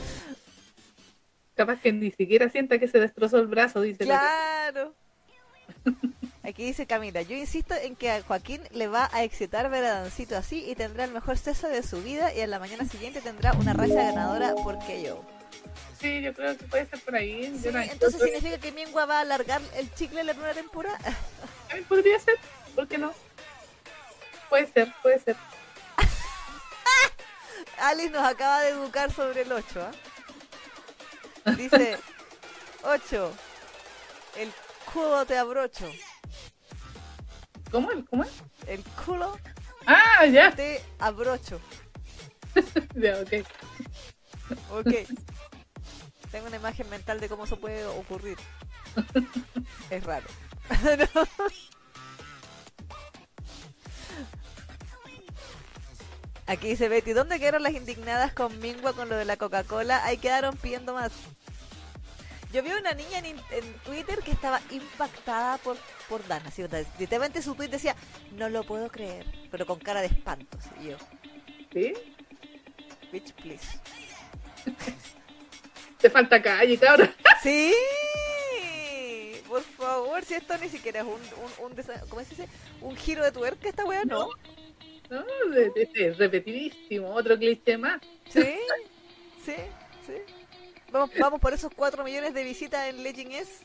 Capaz 1.55 1.81
que 1.81 1.93
ni 1.93 2.11
siquiera 2.11 2.49
sienta 2.49 2.79
que 2.79 2.89
se 2.89 2.99
destrozó 3.01 3.39
el 3.39 3.47
brazo, 3.47 3.81
dice. 3.81 4.05
la- 4.05 4.19
Claro. 4.73 4.95
Aquí 6.43 6.65
dice 6.65 6.87
Camila, 6.87 7.23
yo 7.23 7.35
insisto 7.37 7.75
en 7.75 7.97
que 7.97 8.11
a 8.11 8.23
Joaquín 8.23 8.61
le 8.73 8.87
va 8.87 9.09
a 9.13 9.23
excitar 9.25 9.71
ver 9.71 9.85
a 9.85 10.01
Dancito 10.03 10.37
así 10.37 10.63
y 10.69 10.75
tendrá 10.75 11.05
el 11.05 11.11
mejor 11.13 11.39
sexo 11.39 11.69
de 11.69 11.83
su 11.83 12.03
vida 12.03 12.35
y 12.35 12.41
a 12.43 12.47
la 12.47 12.59
mañana 12.59 12.85
siguiente 12.85 13.21
tendrá 13.23 13.53
una 13.55 13.73
racha 13.73 13.95
ganadora 13.95 14.55
porque 14.63 15.03
yo. 15.03 15.25
Sí, 16.01 16.21
yo 16.21 16.35
creo 16.35 16.57
que 16.59 16.65
puede 16.65 16.85
ser 16.87 17.01
por 17.01 17.15
ahí. 17.17 17.51
Sí, 17.57 17.65
Yo 17.65 17.73
no- 17.73 17.81
entonces 17.81 18.21
yo- 18.21 18.27
significa 18.27 18.59
que 18.59 18.73
Mingua 18.73 19.07
va 19.07 19.19
a 19.19 19.21
alargar 19.23 19.63
el 19.77 19.93
chicle 19.95 20.21
en 20.21 20.27
la 20.27 20.35
nueva 20.35 20.53
temporada. 20.53 20.99
Podría 21.89 22.19
ser, 22.21 22.35
¿por 22.75 22.87
qué 22.89 22.99
no? 22.99 23.15
Puede 24.51 24.67
ser, 24.71 24.93
puede 25.03 25.19
ser. 25.21 25.37
Alice 27.79 28.11
nos 28.11 28.27
acaba 28.27 28.61
de 28.61 28.69
educar 28.71 29.11
sobre 29.13 29.43
el 29.43 29.53
8, 29.53 29.81
¿ah? 31.47 31.51
Dice, 31.53 31.97
8, 32.85 33.33
el 34.37 34.53
culo 34.95 35.27
te 35.27 35.37
abrocho. 35.37 35.91
¿Cómo? 37.71 37.89
¿Cómo 38.09 38.25
es? 38.25 38.31
El 38.67 38.83
culo 39.05 39.37
Ah, 39.87 40.25
ya. 40.27 40.51
te 40.55 40.81
abrocho. 40.99 41.61
Ya, 42.95 43.19
ok. 43.21 43.33
Ok. 44.71 44.93
Tengo 46.31 46.47
una 46.47 46.57
imagen 46.57 46.89
mental 46.89 47.19
de 47.21 47.29
cómo 47.29 47.45
eso 47.45 47.59
puede 47.59 47.85
ocurrir. 47.87 48.39
Es 49.91 50.05
raro. 50.05 50.27
No. 51.15 51.27
Aquí 56.47 56.69
dice 56.69 56.89
Betty, 56.89 57.13
¿dónde 57.13 57.39
quedaron 57.41 57.63
las 57.63 57.73
indignadas 57.73 58.33
con 58.35 58.59
Mingua 58.61 58.93
con 58.93 59.09
lo 59.09 59.17
de 59.17 59.25
la 59.25 59.37
Coca-Cola? 59.39 60.05
Ahí 60.05 60.19
quedaron 60.19 60.57
pidiendo 60.57 60.93
más. 60.95 61.11
Yo 62.55 62.63
vi 62.63 62.71
una 62.71 62.93
niña 62.93 63.19
en, 63.19 63.75
Twitter 63.85 64.21
que 64.21 64.31
estaba 64.31 64.61
impactada 64.71 65.59
por, 65.59 65.77
por 66.09 66.25
Dana. 66.29 66.53
¿sí? 66.53 66.63
Literalmente 67.01 67.43
su 67.43 67.57
tweet 67.57 67.67
decía, 67.67 67.97
no 68.37 68.49
lo 68.49 68.63
puedo 68.63 68.89
creer, 68.91 69.27
pero 69.51 69.67
con 69.67 69.81
cara 69.81 70.01
de 70.01 70.07
espanto. 70.07 70.57
así, 70.57 70.71
Y 70.81 70.91
yo, 70.91 70.97
¿Sí? 71.73 71.95
bitch, 73.11 73.33
please. 73.33 73.67
Te 75.99 76.09
falta 76.09 76.41
calle, 76.41 76.79
cabrón. 76.79 77.13
Sí, 77.43 77.75
por 79.49 79.63
favor, 79.63 80.25
si 80.25 80.35
esto 80.35 80.57
ni 80.59 80.69
siquiera 80.69 81.01
es 81.01 81.07
un, 81.07 81.13
un, 81.13 81.73
un 81.73 81.85
¿cómo 82.09 82.23
se 82.23 82.31
dice? 82.31 82.49
Un 82.81 82.97
giro 82.97 83.25
de 83.25 83.33
tuerca 83.33 83.69
esta 83.69 83.85
weá, 83.85 84.05
¿no? 84.05 84.29
No, 85.11 85.25
repetidísimo. 86.17 87.13
Otro 87.15 87.37
cliché 87.37 87.77
más. 87.77 88.01
Sí, 88.31 88.41
sí, 89.45 89.57
sí. 90.07 90.44
Vamos, 90.95 91.11
vamos 91.19 91.41
por 91.41 91.53
esos 91.53 91.73
4 91.75 92.05
millones 92.05 92.35
de 92.35 92.45
visitas 92.45 92.87
en 92.87 93.03
Legend 93.03 93.33
S. 93.33 93.65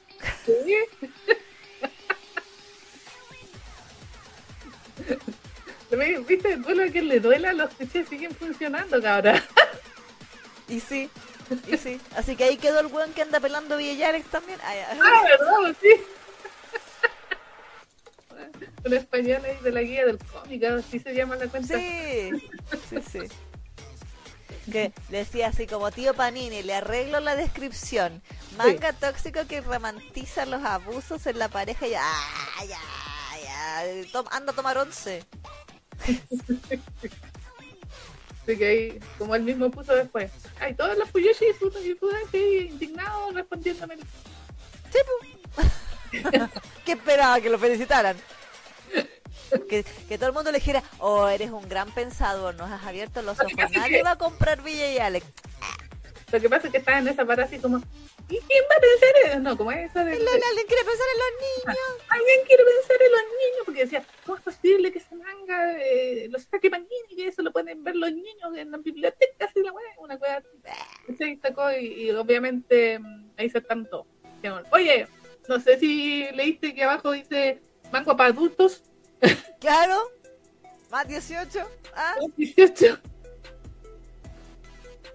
¿Viste? 6.28 6.58
Duele 6.58 6.86
a 6.86 6.92
quien 6.92 7.08
le 7.08 7.20
duela, 7.20 7.54
los 7.54 7.70
clichés 7.76 8.10
siguen 8.10 8.34
funcionando, 8.34 9.00
cabrón. 9.00 9.40
Y 10.68 10.80
sí, 10.80 11.08
y 11.68 11.78
sí. 11.78 12.02
Así 12.16 12.36
que 12.36 12.46
ahí 12.46 12.58
quedó 12.58 12.80
el 12.80 12.88
weón 12.88 13.14
que 13.14 13.22
anda 13.22 13.40
pelando 13.40 13.78
Villares 13.78 14.26
también. 14.26 14.58
Ah, 14.64 14.74
ya. 14.74 14.98
Ah, 15.00 15.24
¿verdad? 15.24 15.76
Sí. 15.80 15.90
Un 18.86 18.94
español 18.94 19.46
ahí 19.46 19.58
de 19.62 19.72
la 19.72 19.82
guía 19.82 20.08
del 20.08 20.18
cómic, 20.18 20.64
así 20.64 21.00
se 21.00 21.14
llama 21.14 21.36
la 21.36 21.46
cuenta. 21.46 21.78
Sí, 21.78 22.32
sí, 22.90 22.98
sí. 23.12 23.20
Que 24.72 24.92
decía 25.10 25.48
así 25.48 25.68
como 25.68 25.92
tío 25.92 26.14
Panini, 26.14 26.62
le 26.64 26.74
arreglo 26.76 27.20
la 27.20 27.36
descripción. 27.36 28.22
Manga 28.58 28.94
tóxico 28.94 29.46
que 29.48 29.62
romantiza 29.62 30.46
los 30.46 30.64
abusos 30.64 31.26
en 31.28 31.40
la 31.40 31.48
pareja 31.50 31.88
y 31.88 31.92
ya, 31.92 32.12
ya, 32.68 32.80
ya. 33.44 33.84
Tom- 34.12 34.28
anda 34.32 34.52
a 34.52 34.56
tomar 34.56 34.78
once. 34.78 35.24
Así 38.44 38.58
que 38.58 38.66
ahí, 38.68 39.00
como 39.18 39.36
él 39.36 39.44
mismo 39.44 39.70
puso 39.70 39.94
después. 39.94 40.32
Ay, 40.60 40.74
todos 40.74 40.98
los 40.98 41.10
Fuyoshi 41.12 41.46
y 41.86 41.94
Fudanshi 41.94 42.68
indignados 42.72 43.34
respondiéndome. 43.36 43.98
Sí. 44.92 45.00
¿Qué 46.86 46.94
esperaba 46.94 47.40
que 47.40 47.50
lo 47.50 47.60
felicitaran? 47.60 48.18
Que, 49.68 49.84
que, 50.08 50.18
todo 50.18 50.28
el 50.28 50.36
mundo 50.36 50.52
le 50.52 50.60
dijera, 50.60 50.84
oh, 51.00 51.28
eres 51.28 51.50
un 51.50 51.68
gran 51.68 51.92
pensador, 51.92 52.54
nos 52.56 52.70
has 52.70 52.84
abierto 52.84 53.24
los 53.24 53.40
ojos, 53.40 53.54
nadie 53.72 54.04
va 54.04 54.12
a 54.12 54.18
comprar 54.18 54.62
Villa 54.62 54.92
y 54.92 55.00
Alex. 55.00 55.26
Lo 56.32 56.40
que 56.40 56.50
pasa 56.50 56.68
es 56.68 56.72
que 56.72 56.78
estaba 56.78 57.00
en 57.00 57.08
esa 57.08 57.26
para 57.26 57.46
así 57.46 57.58
como, 57.58 57.78
¿y 57.78 58.38
quién 58.38 58.64
va 58.72 58.76
a 58.76 58.80
pensar 58.80 59.38
en 59.38 59.44
No, 59.44 59.58
como 59.58 59.72
eso 59.72 60.00
de... 60.00 60.12
Alguien 60.12 60.68
quiere 60.68 60.84
pensar 60.84 61.08
en 61.14 61.20
los 61.20 61.34
niños. 61.42 61.78
Alguien 62.10 62.40
quiere 62.46 62.64
pensar 62.64 62.98
en 63.02 63.12
los 63.12 63.22
niños, 63.22 63.62
porque 63.66 63.80
decía, 63.82 64.06
¿cómo 64.26 64.38
es 64.38 64.44
posible 64.44 64.92
que 64.92 65.00
ese 65.00 65.16
manga 65.16 65.80
eh, 65.82 66.28
lo 66.30 66.38
saque 66.38 66.70
y 67.10 67.16
que 67.16 67.28
eso 67.28 67.42
lo 67.42 67.52
pueden 67.52 67.84
ver 67.84 67.96
los 67.96 68.12
niños 68.12 68.56
en 68.56 68.72
las 68.72 68.84
bibliotecas 68.84 69.52
y 69.56 69.64
la 69.64 69.72
wea, 69.72 69.96
una 69.98 70.20
cosa 70.20 70.44
Se 71.18 71.40
sacó 71.42 71.72
y, 71.72 72.04
y, 72.04 72.12
obviamente 72.12 73.00
mm, 73.00 73.32
ahí 73.38 73.50
se 73.50 73.62
tanto. 73.62 74.06
Oye, 74.72 75.08
no 75.48 75.60
sé 75.60 75.80
si 75.80 76.28
leíste 76.34 76.74
que 76.74 76.84
abajo 76.84 77.12
dice 77.12 77.60
manga 77.92 78.16
para 78.16 78.30
adultos. 78.30 78.84
Claro, 79.60 79.98
más 80.90 81.06
18. 81.06 81.60
¿Ah? 81.94 82.16
Más 82.22 82.36
18. 82.38 82.98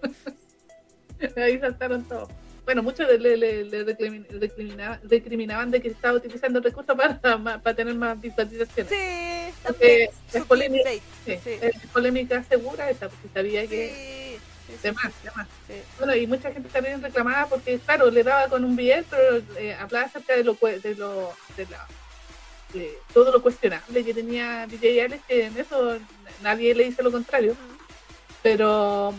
Ahí 1.37 1.59
saltaron 1.59 2.05
todos. 2.05 2.29
Bueno, 2.65 2.83
muchos 2.83 3.07
le, 3.09 3.37
le, 3.37 3.65
le 3.65 3.85
recriminaban, 3.85 5.01
recriminaban, 5.05 5.71
de 5.71 5.83
que 5.83 5.89
estaba 5.89 6.17
utilizando 6.17 6.61
recursos 6.61 6.97
para, 6.97 7.19
para 7.63 7.77
tener 7.77 7.95
más 7.95 8.21
visualizaciones. 8.21 8.91
Sí, 8.91 9.55
también. 9.63 10.11
Es 10.33 10.45
polémica, 10.45 10.91
sí, 10.91 11.39
sí. 11.43 11.59
es 11.61 11.75
polémica 11.93 12.43
segura 12.45 12.91
esa, 12.91 13.09
porque 13.09 13.29
sabía 13.33 13.67
que... 13.67 14.39
Sí. 14.39 14.75
De 14.83 14.93
más, 14.93 15.13
de 15.23 15.31
más. 15.37 15.47
Bueno, 15.99 16.17
y 16.17 16.27
mucha 16.27 16.51
gente 16.51 16.71
también 16.71 17.03
reclamaba 17.03 17.47
porque, 17.49 17.79
claro, 17.79 18.11
le 18.11 18.23
daba 18.23 18.49
con 18.49 18.65
un 18.65 18.75
billete, 18.75 19.05
pero 19.11 19.43
eh, 19.59 19.75
hablaba 19.75 20.07
acerca 20.07 20.35
de 20.35 20.43
lo, 20.43 20.55
de 20.55 20.95
lo, 20.95 21.33
de 21.55 21.67
la, 21.67 21.87
de 22.75 22.99
todo 23.13 23.33
lo 23.33 23.41
cuestionable 23.41 24.05
que 24.05 24.13
tenía 24.13 24.67
DJ 24.67 25.03
Alex, 25.03 25.25
que 25.27 25.47
en 25.47 25.57
eso 25.57 25.97
nadie 26.43 26.75
le 26.75 26.85
dice 26.85 27.03
lo 27.03 27.13
contrario. 27.13 27.57
Pero 28.43 29.15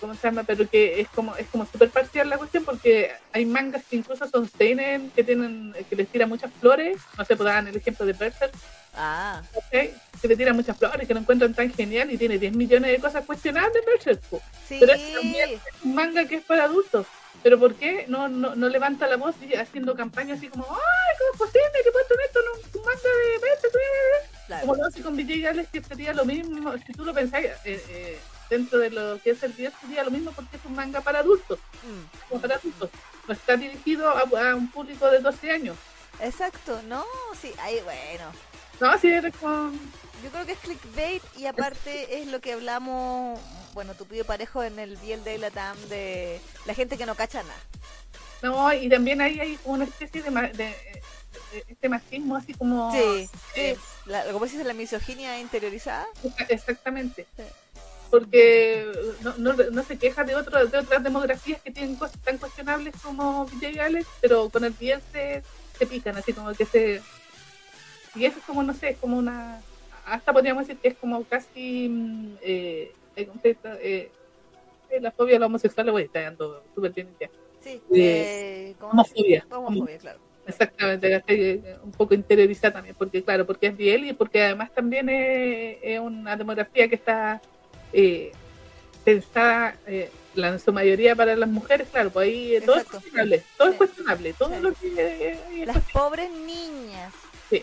¿cómo 0.00 0.14
se 0.14 0.22
llama? 0.22 0.44
Pero 0.44 0.68
que 0.68 1.00
es 1.00 1.08
como 1.08 1.34
es 1.36 1.46
como 1.48 1.64
súper 1.66 1.90
parcial 1.90 2.28
la 2.28 2.38
cuestión 2.38 2.64
porque 2.64 3.10
hay 3.32 3.46
mangas 3.46 3.84
que 3.84 3.96
incluso 3.96 4.28
son 4.28 4.48
seinen, 4.48 5.10
que 5.10 5.24
tienen 5.24 5.74
que 5.88 5.96
les 5.96 6.08
tiran 6.08 6.28
muchas 6.28 6.52
flores, 6.60 6.98
no 7.16 7.24
sé, 7.24 7.36
pues 7.36 7.54
el 7.54 7.76
ejemplo 7.76 8.04
de 8.04 8.12
Berserk. 8.12 8.52
Ah. 8.94 9.42
¿okay? 9.54 9.94
Que 10.20 10.28
le 10.28 10.36
tiran 10.36 10.56
muchas 10.56 10.76
flores, 10.76 11.06
que 11.06 11.14
lo 11.14 11.20
encuentran 11.20 11.54
tan 11.54 11.72
genial 11.72 12.10
y 12.10 12.18
tiene 12.18 12.38
10 12.38 12.56
millones 12.56 12.90
de 12.90 12.98
cosas 12.98 13.24
cuestionables 13.24 13.84
Berserk. 13.86 14.20
Sí. 14.66 14.76
Pero 14.80 14.92
es 14.92 15.14
también 15.14 15.50
un 15.84 15.94
manga 15.94 16.24
que 16.26 16.36
es 16.36 16.44
para 16.44 16.64
adultos. 16.64 17.06
Pero 17.42 17.58
¿por 17.58 17.74
qué 17.74 18.06
no, 18.08 18.28
no, 18.28 18.54
no 18.54 18.68
levanta 18.68 19.06
la 19.06 19.16
voz 19.16 19.34
y 19.40 19.54
haciendo 19.54 19.94
campaña 19.94 20.34
así 20.34 20.48
como, 20.48 20.64
ay, 20.64 21.16
¿cómo 21.18 21.32
es 21.32 21.38
posible 21.38 21.82
que 21.84 21.92
puesto 21.92 22.14
esto 22.24 22.40
en 22.40 22.80
un 22.80 22.84
manga 22.84 23.02
de 23.02 23.38
Berserk? 23.38 24.38
Claro. 24.46 24.60
Como 24.62 24.76
lo 24.76 24.86
hace 24.86 25.02
con 25.02 25.16
Vijay 25.16 25.42
Gales, 25.42 25.68
que 25.70 25.82
sería 25.82 26.12
lo 26.14 26.24
mismo, 26.24 26.72
si 26.86 26.92
tú 26.94 27.04
lo 27.04 27.12
pensás, 27.14 27.42
eh, 27.42 27.54
eh, 27.64 28.18
dentro 28.48 28.78
de 28.78 28.90
lo 28.90 29.20
que 29.22 29.30
es 29.30 29.42
el 29.42 29.54
10 29.54 29.72
sería 29.80 30.04
lo 30.04 30.10
mismo 30.10 30.32
porque 30.32 30.56
es 30.56 30.64
un 30.64 30.74
manga 30.74 31.00
para 31.00 31.20
adultos. 31.20 31.58
Mm. 31.82 32.28
Como 32.28 32.40
para 32.40 32.56
adultos. 32.56 32.90
No 33.26 33.34
está 33.34 33.56
dirigido 33.56 34.08
a, 34.08 34.22
a, 34.22 34.54
un 34.54 34.70
público 34.70 35.10
de 35.10 35.20
12 35.20 35.50
años. 35.50 35.76
Exacto, 36.20 36.80
no, 36.88 37.04
sí, 37.40 37.52
ahí 37.60 37.80
bueno. 37.84 38.32
No, 38.80 38.98
sí, 38.98 39.08
eres 39.08 39.36
con... 39.36 39.78
Yo 40.22 40.30
creo 40.30 40.46
que 40.46 40.52
es 40.52 40.58
clickbait 40.58 41.22
y 41.36 41.46
aparte 41.46 42.20
es 42.20 42.26
lo 42.26 42.40
que 42.40 42.52
hablamos, 42.52 43.38
bueno, 43.74 43.94
tu 43.94 44.06
pido 44.06 44.24
parejo 44.24 44.62
en 44.62 44.78
el 44.78 44.96
Biel 44.96 45.22
de 45.24 45.38
la 45.38 45.50
TAM 45.50 45.76
de 45.88 46.40
la 46.66 46.74
gente 46.74 46.96
que 46.96 47.06
no 47.06 47.14
cacha 47.14 47.42
nada. 47.42 47.60
No, 48.42 48.72
y 48.72 48.88
también 48.88 49.20
ahí 49.20 49.40
hay 49.40 49.58
una 49.64 49.84
especie 49.84 50.22
de, 50.22 50.30
de, 50.30 50.52
de 50.52 50.74
este 51.68 51.88
machismo 51.88 52.36
así 52.36 52.54
como... 52.54 52.92
Sí, 52.92 53.28
eh, 53.56 53.76
sí. 53.76 53.80
La, 54.06 54.24
como 54.32 54.44
dices, 54.44 54.64
la 54.64 54.74
misoginia 54.74 55.38
interiorizada. 55.40 56.06
Exactamente. 56.48 57.26
Sí 57.36 57.42
porque 58.10 58.86
no, 59.20 59.34
no, 59.36 59.52
no, 59.52 59.82
se 59.82 59.98
queja 59.98 60.24
de, 60.24 60.34
otro, 60.34 60.66
de 60.66 60.78
otras 60.78 61.02
demografías 61.02 61.60
que 61.60 61.70
tienen 61.70 61.96
cosas 61.96 62.18
tan 62.22 62.38
cuestionables 62.38 62.94
como 63.02 63.46
Alex, 63.80 64.06
pero 64.20 64.48
con 64.48 64.64
el 64.64 64.72
bien 64.72 65.00
se, 65.12 65.42
se 65.78 65.86
pican, 65.86 66.16
así 66.16 66.32
como 66.32 66.52
que 66.54 66.64
se... 66.64 67.02
Y 68.14 68.24
eso 68.24 68.38
es 68.38 68.44
como, 68.44 68.62
no 68.62 68.74
sé, 68.74 68.90
es 68.90 68.98
como 68.98 69.18
una... 69.18 69.60
Hasta 70.12 70.32
podríamos 70.32 70.66
decir 70.66 70.80
que 70.80 70.88
es 70.88 70.96
como 70.96 71.24
casi... 71.24 71.88
Mm, 71.88 72.36
eh, 72.42 72.92
eh, 73.16 74.08
la 75.00 75.10
fobia 75.10 75.36
a 75.36 75.40
la 75.40 75.46
homosexual, 75.46 75.90
voy 75.90 76.04
está 76.04 76.22
dando 76.22 76.62
súper 76.74 76.92
bien 76.92 77.08
ya. 77.20 77.28
Sí, 77.60 77.82
eh, 77.94 78.74
homofobia. 78.80 79.44
Homofobia, 79.50 79.98
claro. 79.98 80.18
Exactamente, 80.46 81.62
un 81.84 81.92
poco 81.92 82.14
interiorizada 82.14 82.72
también, 82.72 82.96
porque 82.98 83.22
claro, 83.22 83.44
porque 83.44 83.66
es 83.66 83.76
bien 83.76 84.06
y 84.06 84.14
porque 84.14 84.42
además 84.42 84.72
también 84.72 85.10
es, 85.10 85.76
es 85.82 86.00
una 86.00 86.36
demografía 86.36 86.88
que 86.88 86.94
está 86.94 87.42
eh, 87.92 88.32
pensada 89.04 89.76
eh, 89.86 90.10
la, 90.34 90.48
en 90.48 90.58
su 90.60 90.72
mayoría 90.72 91.14
para 91.14 91.36
las 91.36 91.48
mujeres, 91.50 91.88
claro, 91.90 92.08
pues 92.10 92.28
ahí 92.28 92.56
eh, 92.56 92.60
todo 92.62 92.76
es 92.76 92.84
cuestionable, 92.84 93.42
todo 93.58 93.68
sí. 93.68 93.72
es 93.72 93.78
cuestionable, 93.78 94.32
todo 94.32 94.54
sí. 94.54 94.60
lo 94.60 94.72
que... 94.72 95.38
Eh, 95.60 95.66
las 95.66 95.90
pobres 95.90 96.30
niñas. 96.30 97.12
Sí, 97.50 97.62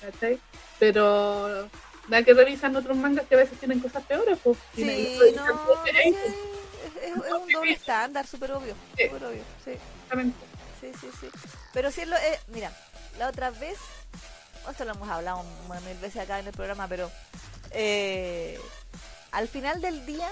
¿cachai? 0.00 0.38
Pero 0.78 1.68
nada 2.08 2.22
que 2.22 2.34
revisan 2.34 2.76
otros 2.76 2.96
mangas 2.96 3.26
que 3.26 3.34
a 3.34 3.38
veces 3.38 3.58
tienen 3.58 3.80
cosas 3.80 4.04
peores, 4.04 4.38
pues. 4.42 4.58
Sí, 4.74 4.84
no, 4.84 4.90
es, 4.90 5.94
es, 5.94 6.16
es, 7.02 7.16
un 7.16 7.52
doble 7.52 7.72
estándar, 7.72 8.26
súper 8.26 8.52
obvio, 8.52 8.74
sí. 8.96 9.04
Super 9.04 9.24
obvio, 9.24 9.42
sí. 9.64 9.70
Exactamente. 9.70 10.38
Sí, 10.80 10.92
sí, 11.00 11.08
sí. 11.20 11.28
Pero 11.72 11.90
si 11.90 12.02
es 12.02 12.08
lo, 12.08 12.16
eh, 12.16 12.38
mira, 12.48 12.72
la 13.18 13.28
otra 13.28 13.50
vez, 13.50 13.78
esto 14.70 14.84
lo 14.84 14.92
hemos 14.92 15.08
hablado 15.08 15.44
mil 15.86 15.96
veces 15.98 16.22
acá 16.22 16.38
en 16.38 16.46
el 16.46 16.52
programa, 16.52 16.86
pero 16.88 17.10
eh, 17.70 18.58
al 19.32 19.48
final 19.48 19.80
del 19.80 20.06
día, 20.06 20.28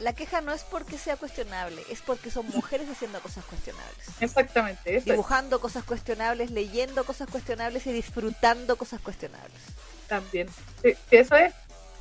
la 0.00 0.14
queja 0.14 0.40
no 0.40 0.52
es 0.52 0.64
porque 0.64 0.98
sea 0.98 1.16
cuestionable, 1.16 1.82
es 1.90 2.00
porque 2.02 2.30
son 2.30 2.46
mujeres 2.48 2.88
haciendo 2.88 3.20
cosas 3.20 3.44
cuestionables. 3.44 4.08
Exactamente. 4.20 4.96
Eso 4.96 5.10
Dibujando 5.10 5.56
es. 5.56 5.62
cosas 5.62 5.84
cuestionables, 5.84 6.50
leyendo 6.50 7.04
cosas 7.04 7.28
cuestionables 7.30 7.86
y 7.86 7.92
disfrutando 7.92 8.76
cosas 8.76 9.00
cuestionables. 9.00 9.60
También. 10.08 10.48
Sí, 10.82 10.94
eso 11.10 11.36
es. 11.36 11.54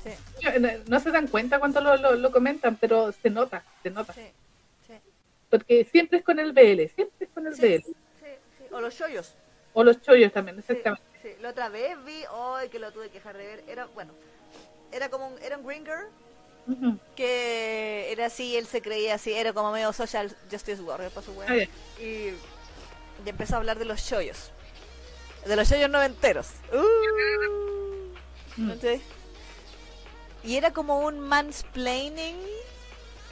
Sí. 0.03 0.11
No 0.87 0.99
se 0.99 1.11
dan 1.11 1.27
cuenta 1.27 1.59
cuando 1.59 1.79
lo, 1.79 1.95
lo, 1.97 2.15
lo, 2.15 2.31
comentan, 2.31 2.75
pero 2.75 3.11
se 3.11 3.29
nota, 3.29 3.63
se 3.83 3.91
nota. 3.91 4.13
Sí, 4.13 4.31
sí. 4.87 4.93
Porque 5.49 5.87
siempre 5.91 6.19
es 6.19 6.25
con 6.25 6.39
el 6.39 6.53
BL, 6.53 6.93
siempre 6.95 7.27
es 7.27 7.29
con 7.29 7.45
el 7.45 7.53
BL. 7.53 7.85
O 8.73 8.81
los 8.81 8.97
chollos. 8.97 9.35
O 9.73 9.83
los 9.83 10.01
chollos 10.01 10.31
también, 10.31 10.57
exactamente. 10.57 11.05
Sí, 11.21 11.29
La 11.39 11.49
otra 11.49 11.69
vez 11.69 12.03
vi, 12.03 12.23
hoy 12.31 12.69
que 12.69 12.79
lo 12.79 12.91
tuve 12.91 13.09
que 13.09 13.15
dejar 13.15 13.37
de 13.37 13.45
ver, 13.45 13.63
era, 13.67 13.85
bueno, 13.85 14.13
era 14.91 15.09
como 15.09 15.27
un, 15.27 15.41
era 15.41 15.57
un 15.57 15.65
green 15.65 15.85
girl 15.85 16.07
uh 16.71 16.77
-huh. 16.77 16.99
que 17.15 18.11
era 18.11 18.27
así, 18.27 18.55
él 18.55 18.65
se 18.67 18.81
creía 18.81 19.15
así, 19.15 19.33
era 19.33 19.53
como 19.53 19.71
medio 19.71 19.93
social 19.93 20.35
justice 20.49 20.81
warrior 20.81 21.11
para 21.11 21.25
su 21.25 21.31
wea. 21.33 21.47
Ah, 21.49 21.55
y, 22.01 22.03
y, 22.03 22.37
empezó 23.25 23.55
a 23.55 23.57
hablar 23.57 23.77
de 23.77 23.85
los 23.85 24.05
chollos. 24.07 24.51
De 25.45 25.55
los 25.55 25.67
chollos 25.67 25.89
noventeros. 25.89 26.47
Uh, 26.71 28.61
mm. 28.61 28.71
¿sí? 28.79 29.01
Y 30.43 30.55
era 30.55 30.71
como 30.71 30.99
un 30.99 31.19
mansplaining. 31.19 32.37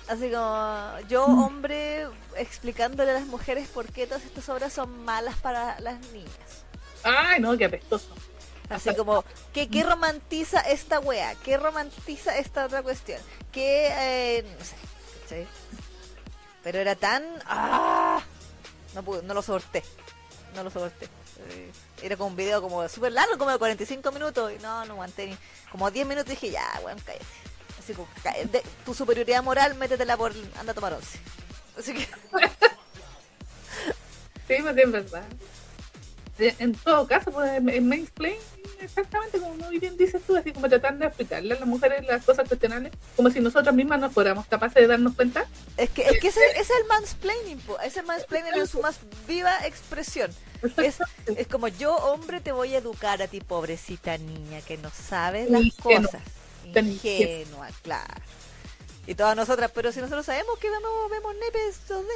Así 0.08 0.32
como 0.32 1.08
yo, 1.08 1.28
mm. 1.28 1.44
hombre, 1.44 2.08
explicándole 2.36 3.12
a 3.12 3.16
las 3.16 3.28
mujeres 3.28 3.68
por 3.68 3.92
qué 3.92 4.08
todas 4.08 4.24
estas 4.26 4.50
obras 4.50 4.74
son 4.74 5.06
malas 5.06 5.36
para 5.38 5.80
las 5.82 6.00
niñas. 6.12 6.66
Ay, 7.04 7.40
no, 7.40 7.56
qué 7.58 7.66
apestoso. 7.66 8.14
Así 8.70 8.94
como, 8.96 9.26
¿qué, 9.52 9.68
qué 9.68 9.84
romantiza 9.84 10.62
esta 10.62 11.00
wea? 11.00 11.34
¿Qué 11.44 11.58
romantiza 11.58 12.38
esta 12.38 12.66
otra 12.66 12.84
cuestión? 12.84 13.20
¿Qué, 13.52 13.88
eh, 13.90 14.46
no 14.58 14.66
sé. 14.66 15.48
Pero 16.64 16.80
era 16.80 16.96
tan... 16.96 17.24
¡Ah! 17.46 18.22
No 18.94 19.04
pude, 19.04 19.24
no 19.24 19.34
lo 19.34 19.42
soporté. 19.42 19.84
No 20.54 20.64
lo 20.64 20.70
soporté. 20.70 21.08
Era 22.02 22.16
como 22.16 22.30
un 22.30 22.36
video 22.36 22.62
como 22.62 22.88
súper 22.88 23.14
largo, 23.14 23.38
como 23.38 23.52
de 23.52 23.58
45 23.58 24.12
minutos. 24.12 24.52
Y 24.52 24.62
no, 24.62 24.86
no 24.86 24.94
aguanté 24.94 25.28
ni... 25.28 25.38
Como 25.72 25.90
10 25.90 26.06
minutos 26.06 26.30
dije, 26.30 26.52
ya, 26.52 26.80
weón, 26.84 27.00
cállate. 27.00 27.26
Así 27.80 27.94
como, 27.94 28.08
cállate. 28.22 28.62
tu 28.86 28.94
superioridad 28.94 29.42
moral, 29.42 29.74
métetela 29.76 30.16
por... 30.16 30.32
Anda 30.60 30.74
a 30.74 30.76
tomar 30.76 30.94
once. 30.94 31.20
Así 31.78 31.94
que... 31.94 32.02
sí, 34.48 34.62
pues 34.62 34.78
es 34.78 34.92
verdad 34.92 35.24
en 36.40 36.74
todo 36.74 37.08
caso, 37.08 37.32
pues, 37.32 37.52
en 37.58 37.88
mansplain, 37.88 38.38
exactamente 38.82 39.40
como 39.40 39.56
muy 39.56 39.80
bien 39.80 39.98
dices 39.98 40.22
tú, 40.26 40.36
así 40.36 40.52
como 40.52 40.70
tratando 40.70 41.02
de 41.02 41.08
explicarle 41.08 41.56
a 41.56 41.60
las 41.60 41.68
mujeres 41.68 42.06
las 42.06 42.24
cosas 42.24 42.48
cuestionables, 42.48 42.94
como 43.16 43.30
si 43.30 43.40
nosotras 43.40 43.76
mismas 43.76 44.00
no 44.00 44.10
fuéramos 44.10 44.46
capaces 44.48 44.76
de 44.76 44.88
darnos 44.88 45.16
cuenta. 45.16 45.46
Es 45.78 45.90
que, 45.90 46.04
es, 46.04 46.20
que 46.20 46.28
ese, 46.30 46.40
es 46.56 46.70
el 46.70 46.86
mansplaining, 46.88 47.60
po. 47.60 47.80
es 47.80 47.98
el 47.98 48.06
mansplaining 48.06 48.54
en 48.56 48.68
su 48.68 48.80
más 48.82 49.00
viva 49.28 49.54
expresión. 49.66 50.32
Es, 50.78 50.98
es, 51.38 51.48
como 51.48 51.68
yo, 51.70 51.96
hombre, 51.96 52.42
te 52.42 52.52
voy 52.52 52.76
a 52.76 52.80
educar 52.80 53.22
a 53.22 53.28
ti, 53.28 53.40
pobrecita 53.40 54.18
niña, 54.18 54.62
que 54.62 54.78
no 54.78 54.90
sabes 54.90 55.50
las 55.50 55.62
Ingenua. 55.62 56.02
cosas. 56.04 56.22
Ingenua, 56.76 57.70
claro. 57.82 58.22
Y 59.08 59.16
todas 59.16 59.36
nosotras, 59.36 59.72
pero 59.74 59.92
si 59.92 60.02
nosotros 60.02 60.26
sabemos 60.26 60.58
que 60.60 60.70
vemos, 60.70 60.92
vemos 61.10 61.34
nepes, 61.36 61.88
¿dónde? 61.88 62.14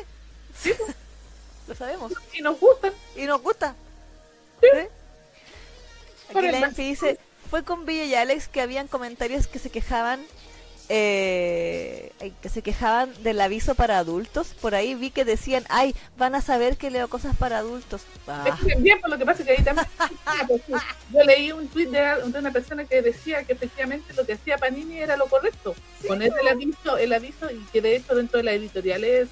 Sí, 0.55 0.73
lo 1.67 1.75
sabemos. 1.75 2.13
Y 2.33 2.41
nos 2.41 2.59
gustan. 2.59 2.93
Y 3.15 3.25
nos 3.25 3.41
gusta. 3.41 3.75
Sí. 4.63 4.79
¿Sí? 4.79 6.37
Aquí 6.37 6.47
la 6.47 6.59
Enfi 6.59 6.83
dice, 6.89 7.19
fue 7.49 7.63
con 7.63 7.85
Villa 7.85 8.05
y 8.05 8.15
Alex 8.15 8.47
que 8.47 8.61
habían 8.61 8.87
comentarios 8.87 9.47
que 9.47 9.59
se 9.59 9.69
quejaban 9.69 10.25
eh, 10.89 12.11
que 12.41 12.49
se 12.49 12.61
quejaban 12.61 13.11
del 13.23 13.39
aviso 13.41 13.73
para 13.75 13.97
adultos. 13.97 14.53
Por 14.59 14.75
ahí 14.75 14.95
vi 14.95 15.11
que 15.11 15.25
decían, 15.25 15.63
ay, 15.69 15.95
van 16.17 16.35
a 16.35 16.41
saber 16.41 16.77
que 16.77 16.91
leo 16.91 17.07
cosas 17.07 17.35
para 17.37 17.59
adultos. 17.59 18.01
Ah, 18.27 18.57
Es 18.69 18.81
bien, 18.81 18.99
por 18.99 19.09
lo 19.09 19.17
que 19.17 19.25
pasa 19.25 19.43
que 19.43 19.51
ahí 19.51 19.63
también. 19.63 19.87
Yo 21.11 21.23
leí 21.23 21.51
un 21.51 21.67
tweet 21.67 21.87
de, 21.87 21.99
de 22.31 22.39
una 22.39 22.51
persona 22.51 22.85
que 22.85 23.01
decía 23.01 23.43
que 23.43 23.53
efectivamente 23.53 24.13
lo 24.13 24.25
que 24.25 24.33
hacía 24.33 24.57
Panini 24.57 24.97
era 24.97 25.15
lo 25.15 25.27
correcto. 25.27 25.73
Poner 26.07 26.33
el 26.41 26.47
aviso, 26.47 26.97
el 26.97 27.13
aviso, 27.13 27.49
y 27.49 27.63
que 27.71 27.81
de 27.81 27.95
hecho 27.95 28.15
dentro 28.15 28.37
de 28.37 28.43
las 28.43 28.55
editoriales 28.55 29.29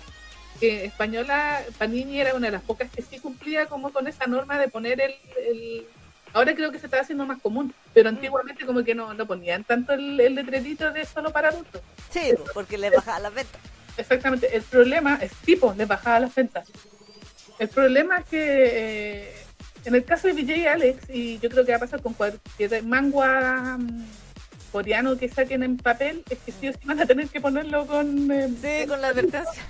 que 0.62 0.86
española, 0.86 1.62
Panini 1.80 2.22
era 2.22 2.36
una 2.36 2.46
de 2.48 2.52
las 2.54 2.62
pocas 2.62 2.90
que 2.92 3.02
sí 3.02 3.18
cumplía 3.20 3.66
como 3.66 3.92
con 3.92 4.08
esa 4.08 4.28
norma 4.28 4.58
de 4.60 4.68
poner 4.70 5.02
el. 5.02 5.16
el- 5.48 5.88
ahora 6.34 6.56
creo 6.56 6.72
que 6.72 6.80
se 6.80 6.86
está 6.86 7.02
haciendo 7.02 7.26
más 7.26 7.42
común, 7.42 7.74
pero 7.94 8.08
antiguamente 8.08 8.66
como 8.66 8.84
que 8.84 8.96
no, 8.96 9.14
no 9.16 9.26
ponían 9.26 9.64
tanto 9.66 9.92
el, 9.94 10.18
el 10.22 10.36
letrerito 10.36 10.92
de 10.94 11.04
solo 11.06 11.32
para 11.34 11.50
adultos. 11.50 11.82
sí, 12.10 12.32
porque 12.54 12.78
les 12.78 12.94
bajaba 12.94 13.20
las 13.20 13.34
ventas. 13.34 13.60
Exactamente, 13.98 14.56
el 14.56 14.62
problema 14.62 15.16
es 15.22 15.32
tipo, 15.44 15.74
les 15.76 15.88
bajaba 15.88 16.20
las 16.22 16.34
ventas. 16.34 16.70
El 17.60 17.68
problema 17.68 18.20
es 18.20 18.26
que 18.26 18.40
eh, 18.40 19.34
en 19.86 19.96
el 19.96 20.06
caso 20.06 20.28
de 20.28 20.40
y 20.42 20.66
Alex, 20.68 21.10
y 21.10 21.40
yo 21.40 21.50
creo 21.50 21.66
que 21.66 21.72
va 21.72 21.78
a 21.78 21.82
pasar 21.82 22.02
con 22.02 22.14
cualquier 22.14 22.84
manga 22.84 23.78
mm, 23.78 24.06
coreano 24.72 25.18
que 25.18 25.28
saquen 25.28 25.64
en 25.64 25.76
papel, 25.78 26.24
es 26.30 26.38
que 26.46 26.52
sí 26.52 26.70
o 26.70 26.72
sí 26.72 26.80
van 26.86 27.00
a 27.02 27.06
tener 27.06 27.28
que 27.28 27.42
ponerlo 27.42 27.86
con... 27.88 28.32
eh, 28.32 28.48
Sí, 28.62 28.88
con 28.88 29.02
la 29.02 29.10
advertencia. 29.10 29.64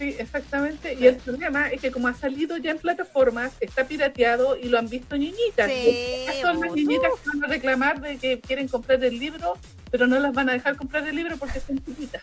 Sí, 0.00 0.16
exactamente. 0.18 0.94
Y 0.94 1.06
el 1.06 1.16
problema 1.16 1.68
es 1.68 1.80
que 1.80 1.90
como 1.90 2.08
ha 2.08 2.14
salido 2.14 2.56
ya 2.56 2.70
en 2.70 2.78
plataformas, 2.78 3.52
está 3.60 3.86
pirateado 3.86 4.56
y 4.56 4.68
lo 4.70 4.78
han 4.78 4.88
visto 4.88 5.16
niñitas. 5.16 5.70
Sí, 5.70 6.26
son 6.40 6.58
las 6.58 6.72
niñitas 6.72 7.10
que 7.22 7.28
van 7.28 7.44
a 7.44 7.46
reclamar 7.48 8.00
de 8.00 8.16
que 8.16 8.40
quieren 8.40 8.66
comprar 8.66 9.04
el 9.04 9.18
libro, 9.18 9.58
pero 9.90 10.06
no 10.06 10.18
las 10.18 10.32
van 10.32 10.48
a 10.48 10.54
dejar 10.54 10.76
comprar 10.76 11.06
el 11.06 11.14
libro 11.14 11.36
porque 11.36 11.60
son 11.60 11.84
chiquitas. 11.84 12.22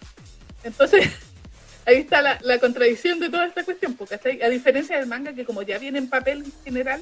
Entonces, 0.63 1.07
ahí 1.85 1.97
está 1.97 2.23
la, 2.23 2.39
la 2.41 2.57
contradicción 2.57 3.19
de 3.19 3.29
toda 3.29 3.45
esta 3.45 3.63
cuestión, 3.63 3.93
porque 3.93 4.19
a 4.43 4.49
diferencia 4.49 4.97
del 4.97 5.05
manga 5.05 5.33
que 5.33 5.45
como 5.45 5.61
ya 5.61 5.77
viene 5.77 5.99
en 5.99 6.09
papel 6.09 6.39
en 6.45 6.53
general, 6.63 7.01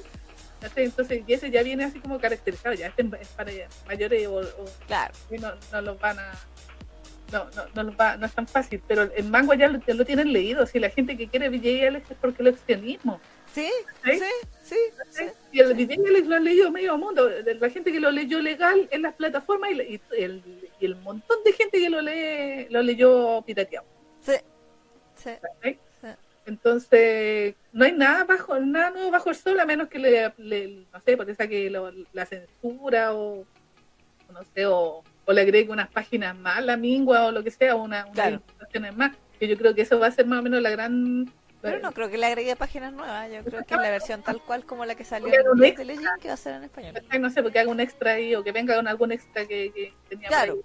entonces 0.75 1.21
y 1.25 1.33
ese 1.33 1.51
ya 1.51 1.63
viene 1.63 1.85
así 1.85 1.99
como 1.99 2.19
caracterizado, 2.19 2.75
ya 2.75 2.87
este 2.87 3.05
es 3.21 3.27
para 3.29 3.51
mayores 3.87 4.27
o, 4.27 4.39
o 4.39 4.65
Claro. 4.87 5.13
no, 5.39 5.53
no 5.71 5.81
los 5.81 5.99
van 5.99 6.19
a 6.19 6.31
no, 7.55 7.65
no, 7.75 7.83
no, 7.83 7.95
va, 7.97 8.17
no 8.17 8.25
es 8.25 8.33
tan 8.33 8.47
fácil, 8.47 8.81
pero 8.87 9.03
el 9.03 9.25
manga 9.29 9.55
ya 9.55 9.67
lo, 9.67 9.79
ya 9.85 9.93
lo 9.93 10.05
tienen 10.05 10.31
leído, 10.31 10.65
si 10.65 10.79
la 10.79 10.89
gente 10.89 11.17
que 11.17 11.27
quiere 11.27 11.49
VJ 11.49 11.87
Alex 11.87 12.11
es 12.11 12.17
porque 12.19 12.43
lo 12.43 12.49
extremismo. 12.49 13.19
Sí, 13.53 13.69
¿Sí? 14.03 14.11
sí, 14.19 14.25
sí. 14.63 14.75
sí. 15.11 15.23
Y 15.51 15.59
el 15.59 15.73
VJ 15.73 15.93
Alex 16.07 16.27
lo 16.27 16.35
han 16.35 16.43
leído 16.43 16.71
medio 16.71 16.97
mundo, 16.97 17.29
la 17.29 17.69
gente 17.69 17.91
que 17.91 17.99
lo 17.99 18.11
leyó 18.11 18.39
legal 18.41 18.87
en 18.91 19.01
las 19.01 19.13
plataformas 19.15 19.71
y, 19.71 20.01
y 20.17 20.23
el, 20.23 20.43
y 20.79 20.85
el 20.85 20.95
montón 20.97 21.37
de 21.45 21.53
gente 21.53 21.79
que 21.79 21.89
lo 21.89 22.01
lee 22.01 22.67
lo 22.69 22.81
leyó 22.81 23.41
pirateado. 23.43 23.85
Sí, 24.21 24.33
sí. 25.15 25.31
Entonces, 26.47 27.55
no 27.73 27.85
hay 27.85 27.91
nada 27.93 28.23
bajo, 28.23 28.59
nada 28.59 28.91
nuevo 28.91 29.09
bajo 29.09 29.29
el 29.31 29.35
sol, 29.35 29.59
a 29.59 29.65
menos 29.65 29.87
que 29.89 29.97
le, 29.97 30.31
le- 30.37 30.85
no 30.93 30.99
sé, 31.01 31.17
porque 31.17 31.33
saque 31.33 31.69
lo- 31.71 31.91
la 32.13 32.25
censura 32.25 33.15
o 33.15 33.45
no 34.31 34.43
sé, 34.53 34.65
o, 34.67 35.03
o 35.25 35.33
le 35.33 35.41
agregue 35.41 35.71
unas 35.71 35.89
páginas 35.89 36.35
más, 36.37 36.63
la 36.63 36.77
mingua 36.77 37.25
o 37.25 37.31
lo 37.31 37.43
que 37.43 37.51
sea, 37.51 37.75
una, 37.75 38.05
Claro. 38.11 38.41
más, 38.95 39.11
que 39.39 39.47
yo 39.47 39.57
creo 39.57 39.73
que 39.75 39.81
eso 39.81 39.99
va 39.99 40.07
a 40.07 40.11
ser 40.11 40.25
más 40.27 40.39
o 40.39 40.43
menos 40.43 40.61
la 40.61 40.69
gran... 40.69 41.31
Pero 41.61 41.79
no 41.79 41.91
creo 41.93 42.09
que 42.09 42.17
le 42.19 42.27
agregue 42.27 42.55
páginas 42.55 42.93
nuevas. 42.93 43.27
Yo 43.31 43.43
creo 43.43 43.63
que 43.65 43.73
es 43.73 43.81
la 43.81 43.89
versión 43.89 44.21
tal 44.21 44.39
cual 44.39 44.65
como 44.65 44.85
la 44.85 44.93
que 44.93 45.03
salió 45.03 45.29
en 45.29 45.63
extra. 45.63 45.83
Legend 45.83 46.21
que 46.21 46.27
va 46.27 46.35
a 46.35 46.37
ser 46.37 46.53
en 46.55 46.63
español. 46.65 46.93
No 47.19 47.29
sé, 47.31 47.41
porque 47.41 47.57
haga 47.57 47.71
un 47.71 47.79
extra 47.79 48.11
ahí 48.11 48.35
o 48.35 48.43
que 48.43 48.51
venga 48.51 48.75
con 48.75 48.87
algún 48.87 49.11
extra 49.11 49.47
que, 49.47 49.71
que 49.73 49.91
tenía 50.07 50.27
Claro. 50.27 50.57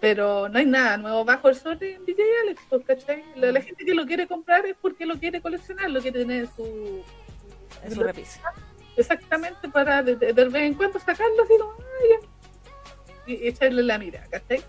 Pero 0.00 0.48
no 0.48 0.58
hay 0.58 0.64
nada 0.66 0.96
nuevo 0.96 1.24
bajo 1.24 1.48
el 1.48 1.56
sol 1.56 1.76
en 1.80 2.04
DJ 2.06 2.22
Alex, 2.44 2.62
pues, 2.70 2.84
¿cachai? 2.86 3.24
La, 3.34 3.50
la 3.50 3.60
gente 3.60 3.84
que 3.84 3.94
lo 3.94 4.06
quiere 4.06 4.26
comprar 4.28 4.64
es 4.64 4.76
porque 4.80 5.04
lo 5.04 5.18
quiere 5.18 5.40
coleccionar, 5.42 5.90
lo 5.90 6.00
quiere 6.00 6.20
tener 6.20 6.44
en 6.44 6.50
su, 6.54 7.02
En 7.82 7.94
su 7.94 8.02
repisa. 8.02 8.40
exactamente 8.96 9.68
para 9.68 10.02
de, 10.04 10.14
de- 10.14 10.32
de 10.32 10.44
vez 10.44 10.62
en 10.62 10.74
cuando 10.74 10.98
sacarlo 11.00 11.42
así 11.42 11.52
como, 11.58 11.72
"Ay, 12.00 12.08
ya", 12.10 12.28
echarle 13.28 13.82
la 13.82 13.98
mira, 13.98 14.24
¿cachai? 14.30 14.62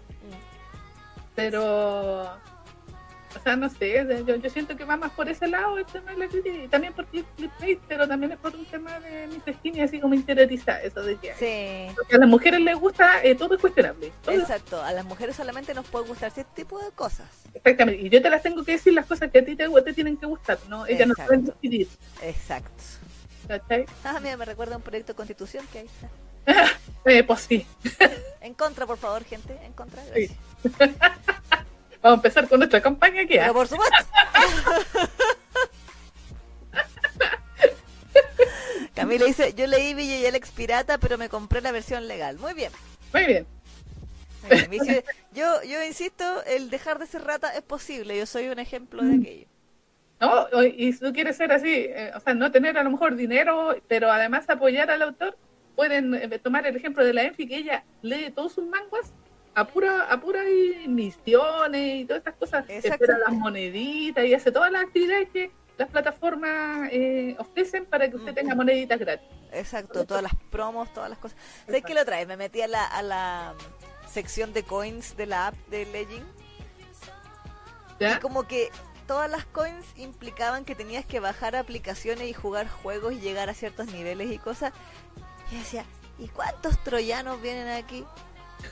Pero, 1.36 2.24
o 2.24 3.40
sea, 3.44 3.56
no 3.56 3.70
sé, 3.70 4.06
yo, 4.26 4.36
yo 4.36 4.50
siento 4.50 4.76
que 4.76 4.84
va 4.84 4.98
más 4.98 5.12
por 5.12 5.30
ese 5.30 5.48
lado 5.48 5.78
el 5.78 5.86
tema 5.86 6.12
de 6.12 6.18
la 6.18 6.28
crítica 6.28 6.56
y 6.58 6.68
también 6.68 6.92
por 6.94 7.06
clickbait, 7.06 7.80
pero 7.88 8.08
también 8.08 8.34
es 8.34 8.38
por 8.40 8.54
un 8.56 8.66
tema 8.66 9.00
de 9.00 9.28
misoginia 9.28 9.86
así 9.86 10.00
como 10.02 10.16
interiorizada, 10.16 10.82
eso 10.82 11.02
de 11.02 11.16
que, 11.16 11.34
Sí, 11.36 11.94
porque 11.96 12.16
a 12.16 12.20
las 12.20 12.28
mujeres 12.28 12.60
les 12.60 12.76
gusta, 12.78 13.24
eh, 13.24 13.36
todo 13.36 13.56
es 13.56 13.62
cuestionable. 13.62 14.12
todo 14.24 14.36
exacto. 14.36 14.82
A 14.82 14.92
las 14.92 15.06
mujeres 15.06 15.36
solamente 15.38 15.74
nos 15.74 15.88
puede 15.88 16.08
gustar 16.08 16.32
cierto 16.32 16.52
tipo 16.56 16.78
de 16.84 16.92
cosas. 16.92 17.28
exactamente, 17.54 18.02
y 18.02 18.10
yo 18.10 18.22
te 18.22 18.30
las 18.30 18.42
tengo 18.44 18.66
que 18.66 18.74
decir 18.74 18.94
las 18.94 19.06
cosas 19.06 19.32
que 19.32 19.40
a 19.40 19.46
ti 19.46 19.56
te, 19.56 19.70
te 19.70 19.94
tienen 19.94 20.18
que 20.18 20.26
gustar, 20.26 20.58
¿no? 20.68 20.86
Ellas 20.88 21.08
no 21.08 21.14
pueden 21.16 21.46
decidir, 21.46 21.88
Exacto. 22.22 22.84
¿cachai? 23.48 23.86
Ah, 24.04 24.20
mira, 24.22 24.36
me 24.36 24.44
recuerda 24.46 24.74
a 24.74 24.78
un 24.78 24.84
proyecto 24.84 25.14
de 25.14 25.18
constitución 25.18 25.66
que 25.72 25.80
ahí 25.80 25.86
está. 25.86 26.10
Eh, 27.06 27.24
pues 27.24 27.40
sí, 27.42 27.66
En 28.42 28.54
contra, 28.54 28.86
por 28.86 28.98
favor, 28.98 29.24
gente. 29.24 29.58
En 29.64 29.72
contra. 29.72 30.04
Sí. 30.14 30.30
Vamos 32.02 32.04
a 32.04 32.14
empezar 32.14 32.48
con 32.48 32.60
nuestra 32.60 32.82
campaña 32.82 33.26
que 33.26 33.38
Pero 33.38 33.54
por 33.54 33.68
supuesto. 33.68 33.96
Camila 38.94 39.26
dice, 39.26 39.54
yo 39.54 39.66
leí 39.66 39.94
Villa 39.94 40.18
y 40.18 40.26
Alex 40.26 40.52
Pirata, 40.52 40.98
pero 40.98 41.18
me 41.18 41.30
compré 41.30 41.62
la 41.62 41.72
versión 41.72 42.08
legal. 42.08 42.38
Muy 42.38 42.54
bien. 42.54 42.72
Muy 43.14 43.26
bien. 43.26 43.48
muy 44.42 44.52
bien. 44.52 44.70
Me 44.70 44.78
dice, 44.78 45.06
yo, 45.34 45.64
yo 45.64 45.82
insisto, 45.84 46.44
el 46.46 46.70
dejar 46.70 47.00
de 47.00 47.08
ser 47.08 47.24
rata 47.24 47.56
es 47.56 47.62
posible. 47.62 48.18
Yo 48.18 48.26
soy 48.26 48.50
un 48.50 48.60
ejemplo 48.60 49.02
de 49.02 49.16
aquello. 49.16 49.48
¿no? 50.20 50.64
Y 50.64 50.94
si 50.94 51.00
tú 51.00 51.14
quieres 51.14 51.38
ser 51.38 51.52
así, 51.52 51.70
eh, 51.74 52.12
o 52.16 52.20
sea, 52.20 52.34
no 52.34 52.52
tener 52.52 52.78
a 52.78 52.84
lo 52.84 52.92
mejor 52.92 53.16
dinero, 53.16 53.76
pero 53.88 54.12
además 54.12 54.50
apoyar 54.50 54.92
al 54.92 55.02
autor, 55.02 55.38
pueden 55.80 56.14
eh, 56.14 56.40
tomar 56.40 56.68
el 56.68 56.76
ejemplo 56.76 57.06
de 57.06 57.14
la 57.14 57.24
Enfi, 57.24 57.48
que 57.48 57.56
ella 57.56 57.86
lee 58.02 58.32
todos 58.36 58.52
sus 58.52 58.66
manguas 58.66 59.14
a 59.56 59.66
pura, 59.66 60.12
a 60.12 60.20
pura 60.20 60.44
y 60.50 60.90
misiones 60.90 62.02
y 62.02 62.06
todas 62.06 62.20
estas 62.20 62.36
cosas, 62.36 62.66
espera 62.68 63.18
las 63.18 63.32
moneditas 63.32 64.26
y 64.26 64.34
hace 64.34 64.52
todas 64.52 64.74
las 64.74 64.84
actividades 64.84 65.30
que 65.30 65.52
las 65.78 65.90
plataformas 65.90 66.90
eh, 66.92 67.34
ofrecen 67.40 67.86
para 67.86 68.10
que 68.10 68.18
usted 68.18 68.34
Mm. 68.34 68.36
tenga 68.36 68.56
moneditas 68.56 69.00
gratis. 69.00 69.26
Exacto, 69.54 70.06
todas 70.06 70.22
las 70.22 70.36
promos, 70.52 70.94
todas 70.94 71.10
las 71.10 71.18
cosas. 71.18 71.38
¿Sabes 71.66 71.82
qué 71.86 71.94
lo 71.94 72.04
trae? 72.04 72.26
Me 72.26 72.36
metí 72.36 72.62
a 72.62 72.68
la, 72.68 72.84
a 72.86 73.02
la 73.02 73.56
mm, 73.56 74.10
sección 74.10 74.52
de 74.52 74.64
coins 74.64 75.16
de 75.16 75.28
la 75.28 75.48
app 75.48 75.56
de 75.70 75.86
Legend 75.86 76.28
y 78.02 78.20
como 78.20 78.44
que 78.44 78.70
todas 79.08 79.32
las 79.32 79.46
coins 79.46 79.86
implicaban 79.96 80.66
que 80.66 80.76
tenías 80.76 81.06
que 81.06 81.22
bajar 81.22 81.56
aplicaciones 81.56 82.28
y 82.28 82.34
jugar 82.34 82.68
juegos 82.68 83.14
y 83.14 83.22
llegar 83.22 83.50
a 83.50 83.54
ciertos 83.54 83.88
niveles 83.94 84.30
y 84.30 84.40
cosas. 84.40 84.74
Y 85.52 85.58
decía, 85.58 85.86
¿y 86.18 86.28
cuántos 86.28 86.82
troyanos 86.84 87.42
vienen 87.42 87.70
aquí? 87.70 88.06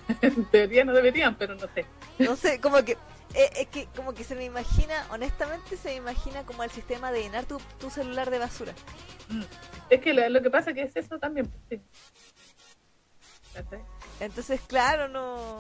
Teoría 0.51 0.83
no 0.85 0.93
deberían, 0.93 1.35
pero 1.35 1.55
no 1.55 1.67
sé. 1.73 1.85
No 2.19 2.35
sé, 2.35 2.59
como 2.59 2.83
que 2.83 2.97
eh, 3.33 3.49
es 3.55 3.67
que 3.67 3.87
como 3.95 4.13
que 4.13 4.23
se 4.23 4.35
me 4.35 4.45
imagina, 4.45 5.05
honestamente 5.11 5.77
se 5.77 5.89
me 5.89 5.95
imagina 5.95 6.43
como 6.43 6.63
el 6.63 6.71
sistema 6.71 7.11
de 7.11 7.21
llenar 7.21 7.45
tu, 7.45 7.59
tu 7.79 7.89
celular 7.89 8.29
de 8.29 8.39
basura. 8.39 8.73
Mm. 9.29 9.43
Es 9.89 10.01
que 10.01 10.13
lo, 10.13 10.27
lo 10.29 10.41
que 10.41 10.49
pasa 10.49 10.73
que 10.73 10.83
es 10.83 10.95
eso 10.95 11.19
también. 11.19 11.47
pues, 11.47 11.63
sí. 11.69 11.81
Entonces, 14.19 14.61
claro, 14.67 15.07
no 15.07 15.59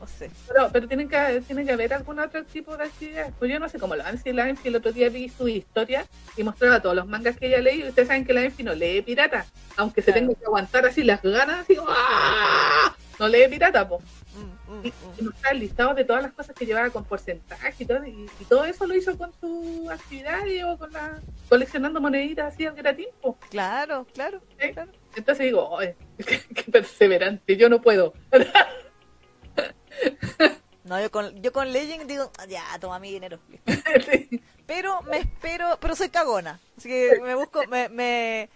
no 0.00 0.06
sé. 0.06 0.30
Pero, 0.48 0.68
pero 0.72 0.88
tienen 0.88 1.08
que 1.08 1.42
tiene 1.46 1.64
que 1.64 1.72
haber 1.72 1.94
algún 1.94 2.18
otro 2.20 2.44
tipo 2.44 2.76
de 2.76 2.84
actividad. 2.84 3.32
Pues 3.38 3.50
yo 3.50 3.58
no 3.58 3.68
sé 3.68 3.78
cómo 3.78 3.96
la 3.96 4.06
Ansi, 4.08 4.32
la 4.32 4.44
Ansi 4.44 4.68
el 4.68 4.76
otro 4.76 4.92
día 4.92 5.08
vi 5.08 5.28
su 5.28 5.48
historia 5.48 6.06
y 6.36 6.42
mostraba 6.42 6.80
todos 6.80 6.96
los 6.96 7.06
mangas 7.06 7.36
que 7.36 7.46
ella 7.48 7.60
leí. 7.60 7.82
Y 7.82 7.88
ustedes 7.88 8.08
saben 8.08 8.24
que 8.24 8.32
la 8.32 8.42
Ansi 8.42 8.62
no 8.62 8.74
lee 8.74 9.02
pirata, 9.02 9.46
aunque 9.76 10.02
se 10.02 10.12
tenga 10.12 10.34
que 10.34 10.44
aguantar 10.44 10.84
así 10.86 11.02
las 11.02 11.22
ganas, 11.22 11.60
así 11.60 11.76
como, 11.76 11.88
¡ah! 11.90 12.94
no 13.18 13.28
lee 13.28 13.48
pirata, 13.48 13.88
pues. 13.88 14.02
Mm, 14.36 14.72
mm, 14.72 14.84
Y, 14.84 14.88
mm. 14.88 14.92
y 15.18 15.22
mostraba 15.22 15.52
el 15.54 15.60
listado 15.60 15.94
de 15.94 16.04
todas 16.04 16.22
las 16.22 16.32
cosas 16.32 16.54
que 16.54 16.66
llevaba 16.66 16.90
con 16.90 17.04
porcentaje 17.04 17.74
y 17.78 17.86
todo, 17.86 18.04
y, 18.04 18.26
y 18.38 18.44
todo 18.44 18.64
eso 18.66 18.86
lo 18.86 18.94
hizo 18.94 19.16
con 19.16 19.32
su 19.40 19.88
actividad 19.90 20.44
y 20.44 20.62
o 20.62 20.76
con 20.76 20.92
la 20.92 21.18
coleccionando 21.48 22.00
moneditas 22.00 22.52
así 22.52 22.66
al 22.66 22.74
gratis. 22.74 23.06
pues. 23.22 23.34
Claro, 23.48 24.06
claro, 24.12 24.42
¿Sí? 24.60 24.72
claro. 24.72 24.90
Entonces 25.14 25.46
digo, 25.46 25.66
"Oye, 25.70 25.96
qué, 26.18 26.38
qué 26.54 26.70
perseverante, 26.70 27.56
yo 27.56 27.70
no 27.70 27.80
puedo. 27.80 28.12
No, 30.84 31.00
yo 31.00 31.10
con, 31.10 31.42
yo 31.42 31.52
con 31.52 31.72
Legend 31.72 32.06
digo, 32.06 32.30
"Ah, 32.38 32.46
ya, 32.46 32.62
toma 32.80 32.98
mi 33.00 33.10
dinero. 33.10 33.38
Pero 34.66 35.02
me 35.02 35.18
espero, 35.18 35.78
pero 35.80 35.94
soy 35.94 36.08
cagona. 36.08 36.60
Así 36.76 36.88
que 36.88 37.20
me 37.22 37.34
busco, 37.36 37.64
me, 37.68 37.88
me 37.88 38.48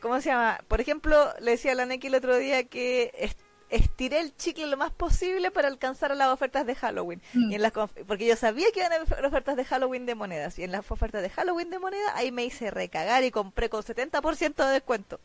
¿cómo 0.00 0.20
se 0.20 0.30
llama? 0.30 0.60
Por 0.66 0.80
ejemplo, 0.80 1.32
le 1.40 1.52
decía 1.52 1.72
a 1.72 1.74
la 1.76 1.86
Neki 1.86 2.08
el 2.08 2.16
otro 2.16 2.36
día 2.36 2.64
que 2.64 3.12
es- 3.16 3.36
estiré 3.70 4.18
el 4.20 4.36
chicle 4.36 4.66
lo 4.66 4.76
más 4.76 4.90
posible 4.92 5.50
para 5.52 5.68
alcanzar 5.68 6.10
a 6.10 6.16
las 6.16 6.28
ofertas 6.28 6.66
de 6.66 6.74
Halloween. 6.74 7.22
Mm. 7.34 7.52
Y 7.52 7.54
en 7.54 7.62
las 7.62 7.72
porque 7.72 8.26
yo 8.26 8.34
sabía 8.36 8.66
que 8.72 8.80
iban 8.80 8.92
a 8.92 8.96
haber 8.96 9.24
ofertas 9.26 9.54
de 9.56 9.64
Halloween 9.64 10.06
de 10.06 10.14
monedas. 10.16 10.58
Y 10.58 10.64
en 10.64 10.72
las 10.72 10.90
ofertas 10.90 11.22
de 11.22 11.30
Halloween 11.30 11.70
de 11.70 11.78
monedas, 11.78 12.12
ahí 12.16 12.32
me 12.32 12.44
hice 12.44 12.70
recagar 12.72 13.22
y 13.22 13.30
compré 13.30 13.68
con 13.68 13.82
70% 13.82 14.54
de 14.66 14.72
descuento. 14.72 15.20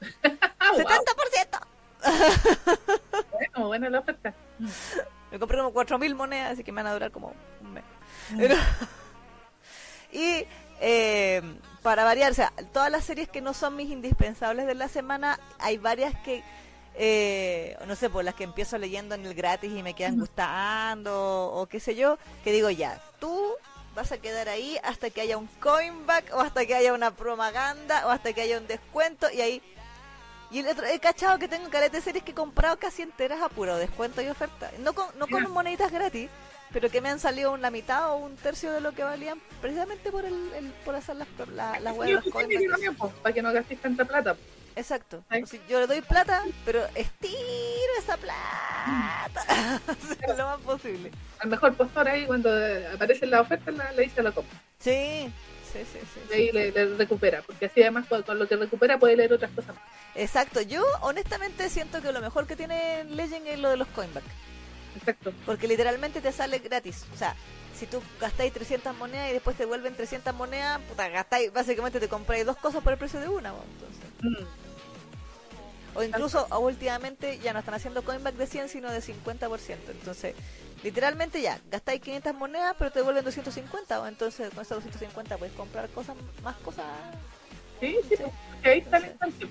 Ah, 0.66 0.70
wow. 0.72 0.80
¡70%! 0.80 1.60
Bueno, 3.32 3.66
buena 3.66 3.90
la 3.90 4.00
oferta. 4.00 4.34
Mm. 4.58 4.68
Me 5.32 5.38
compré 5.38 5.58
como 5.58 5.72
4.000 5.72 6.14
monedas, 6.14 6.52
así 6.52 6.62
que 6.64 6.72
me 6.72 6.82
van 6.82 6.90
a 6.90 6.94
durar 6.94 7.10
como 7.10 7.32
un 7.60 7.72
mes. 7.72 7.84
Mm. 8.30 8.38
Pero- 8.38 8.56
y 10.12 10.46
eh, 10.80 11.42
para 11.82 12.04
variar, 12.04 12.30
o 12.30 12.34
sea, 12.34 12.52
todas 12.72 12.90
las 12.90 13.04
series 13.04 13.28
que 13.28 13.40
no 13.40 13.52
son 13.54 13.76
mis 13.76 13.90
indispensables 13.90 14.66
de 14.66 14.74
la 14.74 14.88
semana, 14.88 15.38
hay 15.58 15.78
varias 15.78 16.14
que, 16.20 16.42
eh, 16.94 17.76
no 17.86 17.96
sé, 17.96 18.10
por 18.10 18.24
las 18.24 18.34
que 18.34 18.44
empiezo 18.44 18.78
leyendo 18.78 19.14
en 19.14 19.26
el 19.26 19.34
gratis 19.34 19.72
y 19.74 19.82
me 19.82 19.94
quedan 19.94 20.18
gustando, 20.18 21.50
o 21.52 21.66
qué 21.66 21.80
sé 21.80 21.94
yo, 21.96 22.18
que 22.44 22.52
digo 22.52 22.70
ya, 22.70 23.00
tú 23.18 23.52
vas 23.94 24.12
a 24.12 24.18
quedar 24.18 24.48
ahí 24.48 24.78
hasta 24.82 25.10
que 25.10 25.20
haya 25.20 25.36
un 25.36 25.46
coinback, 25.60 26.32
o 26.34 26.40
hasta 26.40 26.66
que 26.66 26.74
haya 26.74 26.92
una 26.92 27.10
propaganda, 27.12 28.06
o 28.06 28.10
hasta 28.10 28.32
que 28.32 28.40
haya 28.42 28.58
un 28.58 28.66
descuento, 28.66 29.30
y 29.30 29.40
ahí... 29.40 29.62
Y 30.50 30.60
el 30.60 30.68
otro, 30.68 30.86
he 30.86 30.98
cachado 31.00 31.38
que 31.38 31.48
tengo 31.48 31.68
caleta 31.70 31.96
de 31.96 32.02
series 32.02 32.22
que 32.24 32.30
he 32.30 32.34
comprado 32.34 32.76
casi 32.78 33.02
enteras 33.02 33.40
a 33.42 33.48
puro 33.48 33.76
descuento 33.76 34.22
y 34.22 34.28
oferta. 34.28 34.70
No 34.80 34.92
con, 34.92 35.06
no 35.18 35.26
con 35.26 35.50
moneditas 35.50 35.90
gratis, 35.90 36.28
pero 36.72 36.90
que 36.90 37.00
me 37.00 37.08
han 37.08 37.18
salido 37.18 37.56
la 37.56 37.70
mitad 37.70 38.10
o 38.12 38.16
un 38.16 38.36
tercio 38.36 38.70
de 38.72 38.80
lo 38.80 38.92
que 38.92 39.02
valían 39.02 39.40
precisamente 39.60 40.10
por 40.12 40.24
el, 40.24 40.52
el- 40.54 40.72
por 40.84 40.94
hacer 40.94 41.16
las 41.16 41.28
la, 41.54 41.78
las 41.80 41.96
web, 41.96 42.10
los 42.10 42.24
también, 42.32 42.62
para 43.22 43.32
que 43.34 43.42
no 43.42 43.52
gastes 43.52 43.80
tanta 43.80 44.04
plata. 44.04 44.36
Exacto. 44.76 45.22
Ay. 45.28 45.42
O 45.42 45.46
sea, 45.46 45.60
yo 45.68 45.78
le 45.80 45.86
doy 45.86 46.00
plata, 46.00 46.42
pero 46.64 46.84
estiro 46.96 47.38
esa 47.98 48.16
plata 48.16 49.80
lo 50.36 50.46
más 50.46 50.60
posible. 50.62 51.10
Al 51.38 51.48
mejor 51.48 51.74
postor 51.74 52.08
ahí, 52.08 52.26
cuando 52.26 52.50
aparece 52.92 53.26
la 53.26 53.40
oferta, 53.40 53.70
la, 53.70 53.92
le 53.92 54.02
dice 54.02 54.22
la 54.22 54.32
compra. 54.32 54.60
Sí, 54.80 55.30
sí, 55.74 55.84
sí, 55.92 55.98
sí. 56.14 56.20
Y 56.30 56.32
ahí 56.34 56.52
le, 56.52 56.70
le 56.70 56.94
recupera, 56.96 57.42
porque 57.42 57.66
así 57.66 57.82
además 57.82 58.06
con, 58.06 58.22
con 58.22 58.38
lo 58.38 58.46
que 58.46 58.56
recupera 58.56 58.98
puede 58.98 59.16
leer 59.16 59.32
otras 59.32 59.50
cosas. 59.50 59.74
más. 59.74 59.84
Exacto. 60.14 60.60
Yo 60.60 60.84
honestamente 61.00 61.68
siento 61.68 62.00
que 62.00 62.12
lo 62.12 62.20
mejor 62.20 62.46
que 62.46 62.56
tiene 62.56 63.04
Legend 63.04 63.46
es 63.48 63.58
lo 63.58 63.70
de 63.70 63.76
los 63.76 63.88
coinback. 63.88 64.24
Exacto. 64.96 65.32
Porque 65.44 65.66
literalmente 65.66 66.20
te 66.20 66.32
sale 66.32 66.58
gratis. 66.60 67.04
O 67.12 67.16
sea, 67.16 67.34
si 67.76 67.86
tú 67.86 68.02
gastáis 68.20 68.52
300 68.52 68.96
monedas 68.96 69.30
y 69.30 69.32
después 69.32 69.56
te 69.56 69.64
vuelven 69.64 69.94
300 69.96 70.34
monedas, 70.34 70.80
puta, 70.88 71.08
gastáis, 71.08 71.52
básicamente 71.52 71.98
te 71.98 72.08
compráis 72.08 72.46
dos 72.46 72.56
cosas 72.56 72.82
por 72.82 72.92
el 72.92 72.98
precio 72.98 73.20
de 73.20 73.28
una. 73.28 73.52
po, 73.52 73.64
Entonces. 73.72 74.10
Mm. 74.22 74.64
O 75.96 76.02
incluso 76.02 76.46
o 76.50 76.58
últimamente 76.58 77.38
ya 77.38 77.52
no 77.52 77.60
están 77.60 77.74
haciendo 77.74 78.02
coinback 78.02 78.34
de 78.34 78.46
100, 78.46 78.68
sino 78.68 78.90
de 78.90 79.00
50%. 79.00 79.76
Entonces, 79.90 80.34
literalmente 80.84 81.40
ya, 81.40 81.58
gastáis 81.70 82.00
500 82.02 82.34
monedas, 82.34 82.76
pero 82.78 82.92
te 82.92 83.00
devuelven 83.00 83.24
250. 83.24 84.00
O 84.00 84.06
entonces 84.06 84.50
con 84.50 84.62
esas 84.62 84.76
250 84.76 85.38
puedes 85.38 85.54
comprar 85.54 85.88
cosas 85.88 86.14
más 86.44 86.54
cosas. 86.56 86.84
Sí, 87.80 87.96
sí, 88.08 88.14
porque 88.18 88.68
ahí 88.68 88.78
está 88.78 88.98
el 88.98 89.06
instante. 89.06 89.48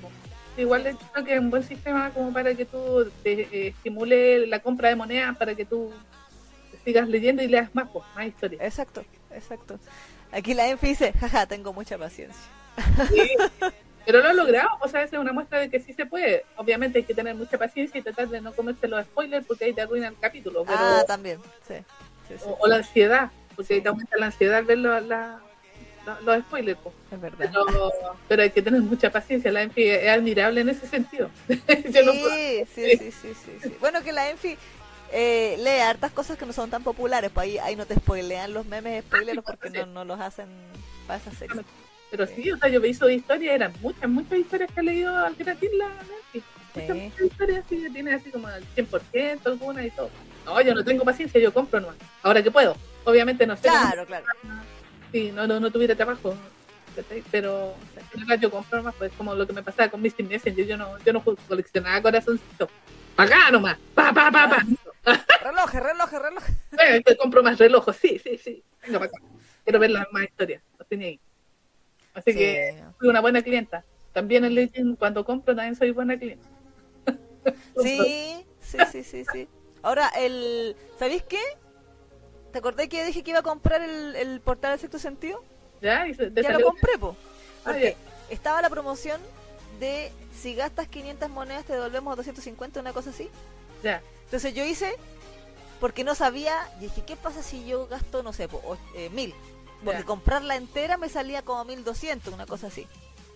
Igual 0.55 0.97
creo 1.11 1.25
que 1.25 1.33
es 1.33 1.39
un 1.39 1.49
buen 1.49 1.63
sistema 1.63 2.11
como 2.11 2.31
para 2.31 2.53
que 2.53 2.65
tú 2.65 3.11
te 3.23 3.41
eh, 3.41 3.67
estimule 3.69 4.45
la 4.45 4.59
compra 4.59 4.89
de 4.89 4.95
monedas 4.95 5.35
para 5.35 5.55
que 5.55 5.65
tú 5.65 5.91
sigas 6.85 7.09
leyendo 7.09 7.41
y 7.41 7.47
leas 7.47 7.73
más, 7.73 7.89
po, 7.89 8.05
más 8.15 8.27
historias. 8.27 8.61
Exacto, 8.61 9.03
exacto. 9.31 9.79
Aquí 10.31 10.53
la 10.53 10.67
Enfi 10.67 10.89
dice, 10.89 11.13
jaja, 11.13 11.47
tengo 11.47 11.73
mucha 11.73 11.97
paciencia. 11.97 12.41
Sí. 13.09 13.29
Pero 14.05 14.19
lo 14.21 14.29
he 14.29 14.33
logrado, 14.33 14.69
o 14.81 14.87
sea, 14.87 15.03
esa 15.03 15.15
es 15.15 15.21
una 15.21 15.31
muestra 15.31 15.59
de 15.59 15.69
que 15.69 15.79
sí 15.79 15.93
se 15.93 16.05
puede. 16.05 16.43
Obviamente 16.57 16.99
hay 16.99 17.03
que 17.05 17.13
tener 17.13 17.35
mucha 17.35 17.57
paciencia 17.57 17.97
y 17.99 18.01
tratar 18.03 18.27
de 18.27 18.41
no 18.41 18.53
comerse 18.53 18.87
los 18.87 19.03
spoilers 19.05 19.45
porque 19.45 19.65
ahí 19.65 19.73
te 19.73 19.81
arruina 19.81 20.07
el 20.09 20.17
capítulo. 20.19 20.65
Pero, 20.65 20.77
Ah, 20.79 21.03
también, 21.07 21.39
sí. 21.67 21.75
sí, 22.27 22.33
sí, 22.37 22.43
o, 22.45 22.57
o 22.59 22.67
la 22.67 22.77
ansiedad, 22.77 23.31
porque 23.55 23.75
ahí 23.75 23.81
te 23.81 23.87
aumenta 23.89 24.17
la 24.17 24.25
ansiedad 24.27 24.57
al 24.57 24.65
ver 24.65 24.77
la- 24.79 24.99
la- 25.01 25.39
los 26.25 26.39
spoilers. 26.43 26.79
po. 26.79 26.93
es 27.11 27.21
verdad. 27.21 27.37
Pero, 27.39 27.91
pero 28.27 28.41
hay 28.43 28.49
que 28.49 28.61
tener 28.61 28.81
mucha 28.81 29.09
paciencia. 29.09 29.49
La 29.53 29.61
Enfi 29.61 29.83
es 29.89 30.09
admirable 30.09 30.59
en 30.61 30.67
ese 30.69 30.85
sentido. 30.85 31.29
Yo 31.47 32.03
no 32.03 32.11
Sí, 32.11 32.65
sí, 32.75 32.97
sí, 32.97 33.11
sí, 33.11 33.33
sí, 33.33 33.51
sí. 33.63 33.75
Bueno, 33.79 34.03
que 34.03 34.11
la 34.11 34.29
Enfi 34.29 34.57
eh, 35.13 35.55
lee 35.59 35.79
hartas 35.79 36.11
cosas 36.11 36.37
que 36.37 36.45
no 36.45 36.51
son 36.51 36.69
tan 36.69 36.83
populares, 36.83 37.31
pues 37.33 37.45
ahí, 37.45 37.57
ahí 37.59 37.75
no 37.77 37.85
te 37.85 37.95
spoilean 37.95 38.51
los 38.53 38.65
memes 38.65 39.05
spoileros 39.05 39.45
porque 39.45 39.69
no, 39.69 39.85
no 39.85 40.03
los 40.03 40.19
hacen 40.19 40.47
para 41.07 41.19
esa 41.19 41.31
serie. 41.31 41.61
Pero 42.15 42.27
sí, 42.27 42.51
o 42.51 42.57
sea, 42.57 42.69
yo 42.69 42.79
me 42.79 42.89
hizo 42.89 43.09
historias, 43.09 43.55
eran 43.55 43.73
muchas, 43.81 44.07
muchas 44.07 44.37
historias 44.37 44.69
que 44.71 44.81
he 44.81 44.83
leído 44.83 45.17
al 45.17 45.33
gratis 45.33 45.69
la. 45.75 45.87
Muchas, 45.87 46.95
Sí. 46.95 47.01
muchas 47.01 47.21
historias 47.21 47.65
que 47.67 47.89
tiene 47.89 48.13
así 48.13 48.29
como 48.29 48.47
el 48.49 48.63
100%, 48.75 49.47
algunas 49.47 49.83
y 49.83 49.89
todo. 49.89 50.11
No, 50.45 50.61
yo 50.61 50.75
no 50.75 50.83
tengo 50.83 51.03
paciencia, 51.03 51.41
yo 51.41 51.51
compro 51.51 51.79
nomás. 51.79 51.95
Ahora 52.21 52.43
que 52.43 52.51
puedo. 52.51 52.77
Obviamente 53.03 53.47
no 53.47 53.55
sé. 53.55 53.63
Claro, 53.63 54.05
claro. 54.05 54.27
Sí, 55.11 55.31
no, 55.31 55.47
no, 55.47 55.59
no 55.59 55.71
tuviera 55.71 55.95
trabajo. 55.95 56.37
Pero 57.31 57.73
yo 58.39 58.51
compro 58.51 58.77
nomás, 58.77 58.93
pues 58.95 59.11
como 59.17 59.33
lo 59.33 59.47
que 59.47 59.53
me 59.53 59.63
pasaba 59.63 59.89
con 59.89 59.99
Misty 59.99 60.21
Messenger. 60.21 60.67
Yo 60.67 60.77
no, 60.77 60.99
yo 60.99 61.13
no 61.13 61.23
coleccionaba 61.23 61.99
corazoncitos. 61.99 62.69
Acá 63.17 63.49
nomás. 63.49 63.79
Pa, 63.95 64.13
pa, 64.13 64.29
pa, 64.29 64.49
pa. 64.49 64.63
Relojes, 65.43 65.81
relojes, 65.81 66.21
relojes. 66.21 66.55
Eh, 66.79 67.17
compro 67.17 67.41
más 67.41 67.57
relojos. 67.57 67.95
Sí, 67.95 68.21
sí, 68.23 68.37
sí. 68.37 68.63
Venga 68.83 68.99
para 68.99 69.09
acá. 69.09 69.17
Quiero 69.63 69.79
ver 69.79 69.89
las 69.89 70.05
más 70.11 70.25
historias. 70.25 70.61
Los 70.77 70.87
tenía 70.87 71.07
ahí. 71.07 71.19
Así 72.13 72.31
Sí. 72.31 72.37
que 72.37 72.83
fui 72.99 73.07
una 73.09 73.21
buena 73.21 73.41
clienta. 73.41 73.83
También 74.11 74.45
en 74.45 74.53
Legend, 74.55 74.97
cuando 74.97 75.25
compro, 75.25 75.55
también 75.55 75.75
soy 75.75 75.91
buena 75.91 76.17
clienta. 76.17 76.47
Sí, 77.81 78.45
sí, 78.61 78.77
sí, 78.91 79.03
sí, 79.03 79.25
sí. 79.31 79.47
Ahora, 79.81 80.07
el... 80.15 80.75
¿sabéis 80.97 81.23
qué? 81.23 81.41
¿Te 82.51 82.59
acordé 82.59 82.87
que 82.87 83.03
dije 83.03 83.23
que 83.23 83.31
iba 83.31 83.39
a 83.39 83.43
comprar 83.43 83.81
el, 83.81 84.15
el 84.15 84.39
portal 84.39 84.71
de 84.73 84.77
sexto 84.77 84.99
sentido? 84.99 85.43
¿Ya? 85.81 86.07
¿Y 86.07 86.13
se- 86.13 86.31
te 86.31 86.41
Ya 86.43 86.51
lo 86.57 86.61
compré, 86.65 86.97
po. 86.97 87.17
Ah, 87.65 87.71
Porque 87.71 87.97
estaba 88.29 88.61
la 88.61 88.69
promoción 88.69 89.19
de 89.79 90.11
si 90.33 90.53
gastas 90.55 90.87
500 90.87 91.29
monedas 91.29 91.65
te 91.65 91.73
devolvemos 91.73 92.15
250, 92.15 92.79
una 92.79 92.93
cosa 92.93 93.09
así. 93.09 93.29
Ya. 93.83 94.01
Entonces 94.25 94.53
yo 94.53 94.63
hice, 94.63 94.93
porque 95.81 96.03
no 96.05 96.15
sabía, 96.15 96.55
y 96.77 96.83
dije, 96.83 97.01
¿qué 97.05 97.15
pasa 97.17 97.41
si 97.43 97.65
yo 97.65 97.87
gasto, 97.87 98.23
no 98.23 98.31
sé, 98.31 98.47
po, 98.47 98.77
eh, 98.95 99.09
mil? 99.09 99.33
Porque 99.83 100.03
comprarla 100.03 100.55
entera 100.55 100.97
me 100.97 101.09
salía 101.09 101.41
como 101.41 101.65
1200, 101.65 102.33
una 102.33 102.45
cosa 102.45 102.67
así. 102.67 102.87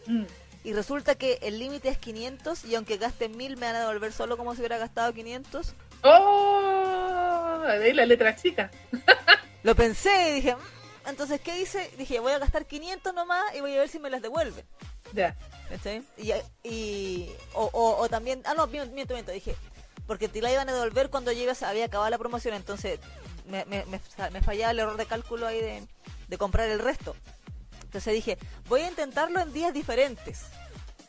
Mm. 0.06 0.24
Y 0.64 0.74
resulta 0.74 1.16
que 1.16 1.40
el 1.42 1.60
límite 1.60 1.90
es 1.90 1.98
500 1.98 2.66
y 2.66 2.76
aunque 2.76 2.98
gaste 2.98 3.30
1000 3.30 3.58
me 3.58 3.68
van 3.68 3.76
a 3.76 3.80
devolver 3.82 4.12
solo 4.12 4.38
como 4.38 4.54
si 4.54 4.60
hubiera 4.60 4.78
gastado 4.78 5.14
500. 5.14 5.74
¡Oh! 6.04 7.64
Ahí 7.68 7.94
la 7.94 8.06
letra 8.06 8.36
chica. 8.36 8.72
Lo 9.64 9.76
pensé 9.76 10.32
y 10.32 10.34
dije, 10.36 10.56
"Mm". 10.56 11.10
entonces 11.10 11.42
¿qué 11.42 11.60
hice? 11.62 11.90
Dije, 11.98 12.20
voy 12.20 12.32
a 12.32 12.40
gastar 12.40 12.66
500 12.66 13.14
nomás 13.14 13.44
y 13.56 13.62
voy 13.62 13.76
a 13.76 13.80
ver 13.80 13.90
si 13.90 14.00
me 14.00 14.10
las 14.10 14.22
devuelven. 14.22 14.66
Ya. 15.14 15.36
¿Cachai? 15.70 16.04
Y, 16.18 16.32
y 16.64 17.32
o, 17.54 17.70
o, 17.74 17.98
o 17.98 18.10
también, 18.10 18.42
ah 18.46 18.54
no, 18.54 18.68
miento, 18.68 18.94
miento, 18.94 19.14
miento, 19.14 19.32
dije, 19.32 19.56
porque 20.06 20.30
te 20.30 20.42
la 20.42 20.52
iban 20.52 20.70
a 20.70 20.74
devolver 20.74 21.10
cuando 21.10 21.32
yo 21.32 21.52
había 21.66 21.86
acabado 21.86 22.10
la 22.10 22.18
promoción, 22.18 22.56
entonces 22.56 23.00
me, 23.46 23.66
me, 23.66 23.86
me, 23.86 24.00
me 24.32 24.42
fallaba 24.42 24.72
el 24.72 24.80
error 24.80 24.98
de 24.98 25.06
cálculo 25.06 25.46
ahí 25.46 25.60
de, 25.62 25.84
de 26.28 26.38
comprar 26.38 26.70
el 26.70 26.80
resto. 26.80 27.16
Entonces 27.84 28.14
dije, 28.14 28.38
voy 28.68 28.82
a 28.82 28.88
intentarlo 28.90 29.40
en 29.40 29.54
días 29.54 29.74
diferentes, 29.74 30.44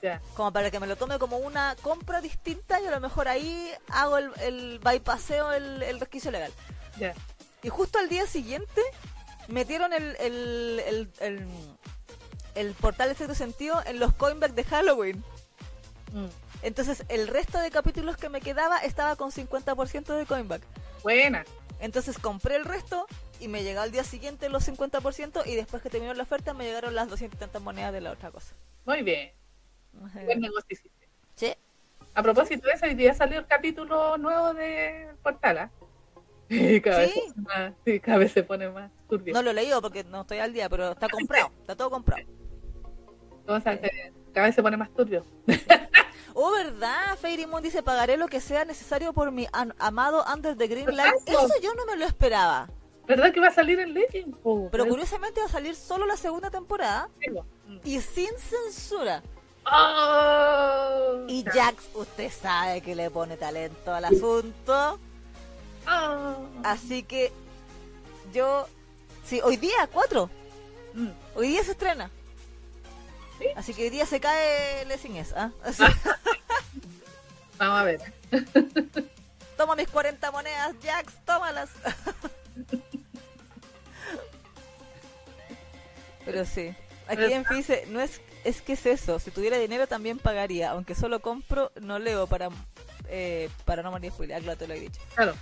Ya. 0.00 0.20
como 0.34 0.52
para 0.52 0.70
que 0.70 0.78
me 0.78 0.86
lo 0.86 0.96
tome 0.96 1.18
como 1.18 1.38
una 1.38 1.74
compra 1.82 2.20
distinta 2.20 2.80
y 2.80 2.86
a 2.86 2.90
lo 2.90 3.00
mejor 3.00 3.26
ahí 3.28 3.70
hago 3.88 4.16
el, 4.18 4.30
el 4.40 4.78
bypaseo, 4.78 5.52
el, 5.52 5.82
el 5.82 5.98
resquicio 6.00 6.30
legal. 6.30 6.52
Ya. 6.98 7.14
Y 7.62 7.68
justo 7.68 7.98
al 7.98 8.08
día 8.08 8.26
siguiente 8.26 8.80
metieron 9.48 9.92
el, 9.92 10.14
el, 10.20 10.82
el, 10.86 11.10
el, 11.20 11.48
el 12.54 12.74
portal 12.74 13.08
de 13.08 13.14
sexto 13.16 13.34
sentido 13.34 13.82
en 13.86 13.98
los 13.98 14.14
coinbacks 14.14 14.54
de 14.54 14.64
Halloween. 14.64 15.24
Mm. 16.12 16.26
Entonces 16.62 17.04
el 17.08 17.26
resto 17.28 17.58
de 17.58 17.70
capítulos 17.70 18.16
que 18.16 18.28
me 18.28 18.40
quedaba 18.40 18.78
estaba 18.78 19.16
con 19.16 19.30
50% 19.32 20.16
de 20.16 20.26
coinback. 20.26 20.62
Buena. 21.02 21.44
Entonces 21.80 22.18
compré 22.18 22.56
el 22.56 22.64
resto 22.64 23.06
y 23.40 23.48
me 23.48 23.62
llegó 23.62 23.81
al 23.81 23.90
día 23.90 24.05
siguiente 24.05 24.48
los 24.48 24.69
50% 24.69 25.47
y 25.47 25.55
después 25.55 25.82
que 25.82 25.90
terminó 25.90 26.15
la 26.15 26.23
oferta 26.23 26.55
me 26.55 26.65
llegaron 26.65 26.94
las 26.94 27.09
200 27.09 27.36
y 27.36 27.40
tantas 27.40 27.62
monedas 27.62 27.93
de 27.93 28.01
la 28.01 28.12
otra 28.12 28.31
cosa. 28.31 28.55
Muy 28.85 29.02
bien. 29.02 29.32
Buen 29.93 30.40
negocio 30.40 30.66
hiciste. 30.70 31.09
Sí. 31.35 31.55
A 32.15 32.23
propósito 32.23 32.66
de 32.66 32.74
eso, 32.74 32.86
hoy 32.86 32.94
día 32.94 33.15
salió 33.15 33.39
el 33.39 33.47
capítulo 33.47 34.16
nuevo 34.19 34.55
de 34.55 35.09
Portal. 35.23 35.59
¿ah? 35.59 35.70
Y 36.51 36.81
cada, 36.81 37.06
¿Sí? 37.06 37.12
vez 37.27 37.36
más, 37.36 37.73
cada 38.02 38.19
vez 38.19 38.32
se 38.32 38.43
pone 38.43 38.70
más 38.70 38.90
turbio. 39.09 39.35
No 39.35 39.43
lo 39.43 39.51
he 39.51 39.55
leído 39.55 39.82
porque 39.82 40.02
no 40.05 40.23
estoy 40.23 40.39
al 40.39 40.52
día, 40.52 40.69
pero 40.70 40.93
está 40.93 41.09
comprado, 41.09 41.52
está 41.60 41.77
todo 41.77 41.90
comprado. 41.90 42.23
Cada 43.47 44.47
vez 44.47 44.55
se 44.55 44.62
pone 44.62 44.77
más 44.77 44.90
turbio. 44.94 45.24
Oh, 46.40 46.52
¿verdad? 46.52 47.19
Fairy 47.20 47.47
Moon 47.47 47.60
dice, 47.60 47.82
pagaré 47.82 48.16
lo 48.16 48.28
que 48.28 48.40
sea 48.40 48.65
necesario 48.65 49.12
por 49.12 49.32
mi 49.32 49.48
amado 49.81 50.24
Under 50.32 50.56
the 50.56 50.69
Green 50.69 50.97
Light. 50.97 51.16
Eso 51.27 51.48
yo 51.60 51.74
no 51.74 51.85
me 51.85 51.97
lo 51.97 52.05
esperaba. 52.05 52.70
¿Verdad 53.09 53.32
que 53.32 53.40
va 53.40 53.48
a 53.48 53.55
salir 53.55 53.80
en 53.80 53.94
Legend? 53.94 54.36
po? 54.36 54.68
Pero 54.70 54.86
curiosamente 54.86 55.40
va 55.40 55.47
a 55.47 55.51
salir 55.51 55.74
solo 55.74 56.05
la 56.06 56.16
segunda 56.16 56.51
temporada 56.51 57.09
y 57.82 58.01
sin 58.02 58.28
censura. 58.39 59.22
¡Oh! 59.64 61.24
Y 61.26 61.43
Jax, 61.44 61.89
usted 61.94 62.30
sabe 62.30 62.80
que 62.82 62.94
le 62.94 63.10
pone 63.10 63.36
talento 63.36 63.94
al 63.94 64.05
asunto. 64.05 64.98
Oh. 65.90 66.35
Así 66.64 67.02
que 67.02 67.32
yo, 68.32 68.66
sí, 69.24 69.40
hoy 69.43 69.56
día, 69.56 69.89
4. 69.93 70.30
Mm. 70.94 71.09
Hoy 71.35 71.48
día 71.48 71.64
se 71.64 71.72
estrena. 71.72 72.10
¿Sí? 73.39 73.47
Así 73.56 73.72
que 73.74 73.85
hoy 73.85 73.90
día 73.90 74.05
se 74.05 74.20
cae 74.20 74.85
Lessing 74.85 75.16
es, 75.16 75.32
¿ah? 75.32 75.51
Así- 75.64 75.82
Vamos 77.56 77.80
a 77.80 77.82
ver. 77.85 78.01
Toma 79.56 79.74
mis 79.76 79.89
40 79.89 80.30
monedas, 80.30 80.74
Jax, 80.82 81.14
tómalas. 81.24 81.70
Pero 86.24 86.44
sí. 86.44 86.74
Aquí 87.06 87.32
en 87.32 87.44
fin 87.47 87.56
dice, 87.59 87.85
no 87.89 88.01
es, 88.01 88.20
es 88.44 88.60
que 88.60 88.74
es 88.74 88.85
eso. 88.86 89.18
Si 89.18 89.30
tuviera 89.30 89.56
dinero 89.56 89.86
también 89.86 90.18
pagaría. 90.18 90.70
Aunque 90.72 90.94
solo 90.94 91.20
compro, 91.20 91.72
no 91.80 91.98
leo 91.98 92.26
para, 92.26 92.51
eh, 93.09 93.48
para 93.64 93.82
no 93.82 93.90
morir 93.90 94.12
spoiler. 94.12 94.36
Ah, 94.36 94.40
claro, 94.40 94.59
te 94.59 94.68
lo 94.68 94.74
he 94.74 94.80
dicho. 94.80 95.01
Claro. 95.14 95.35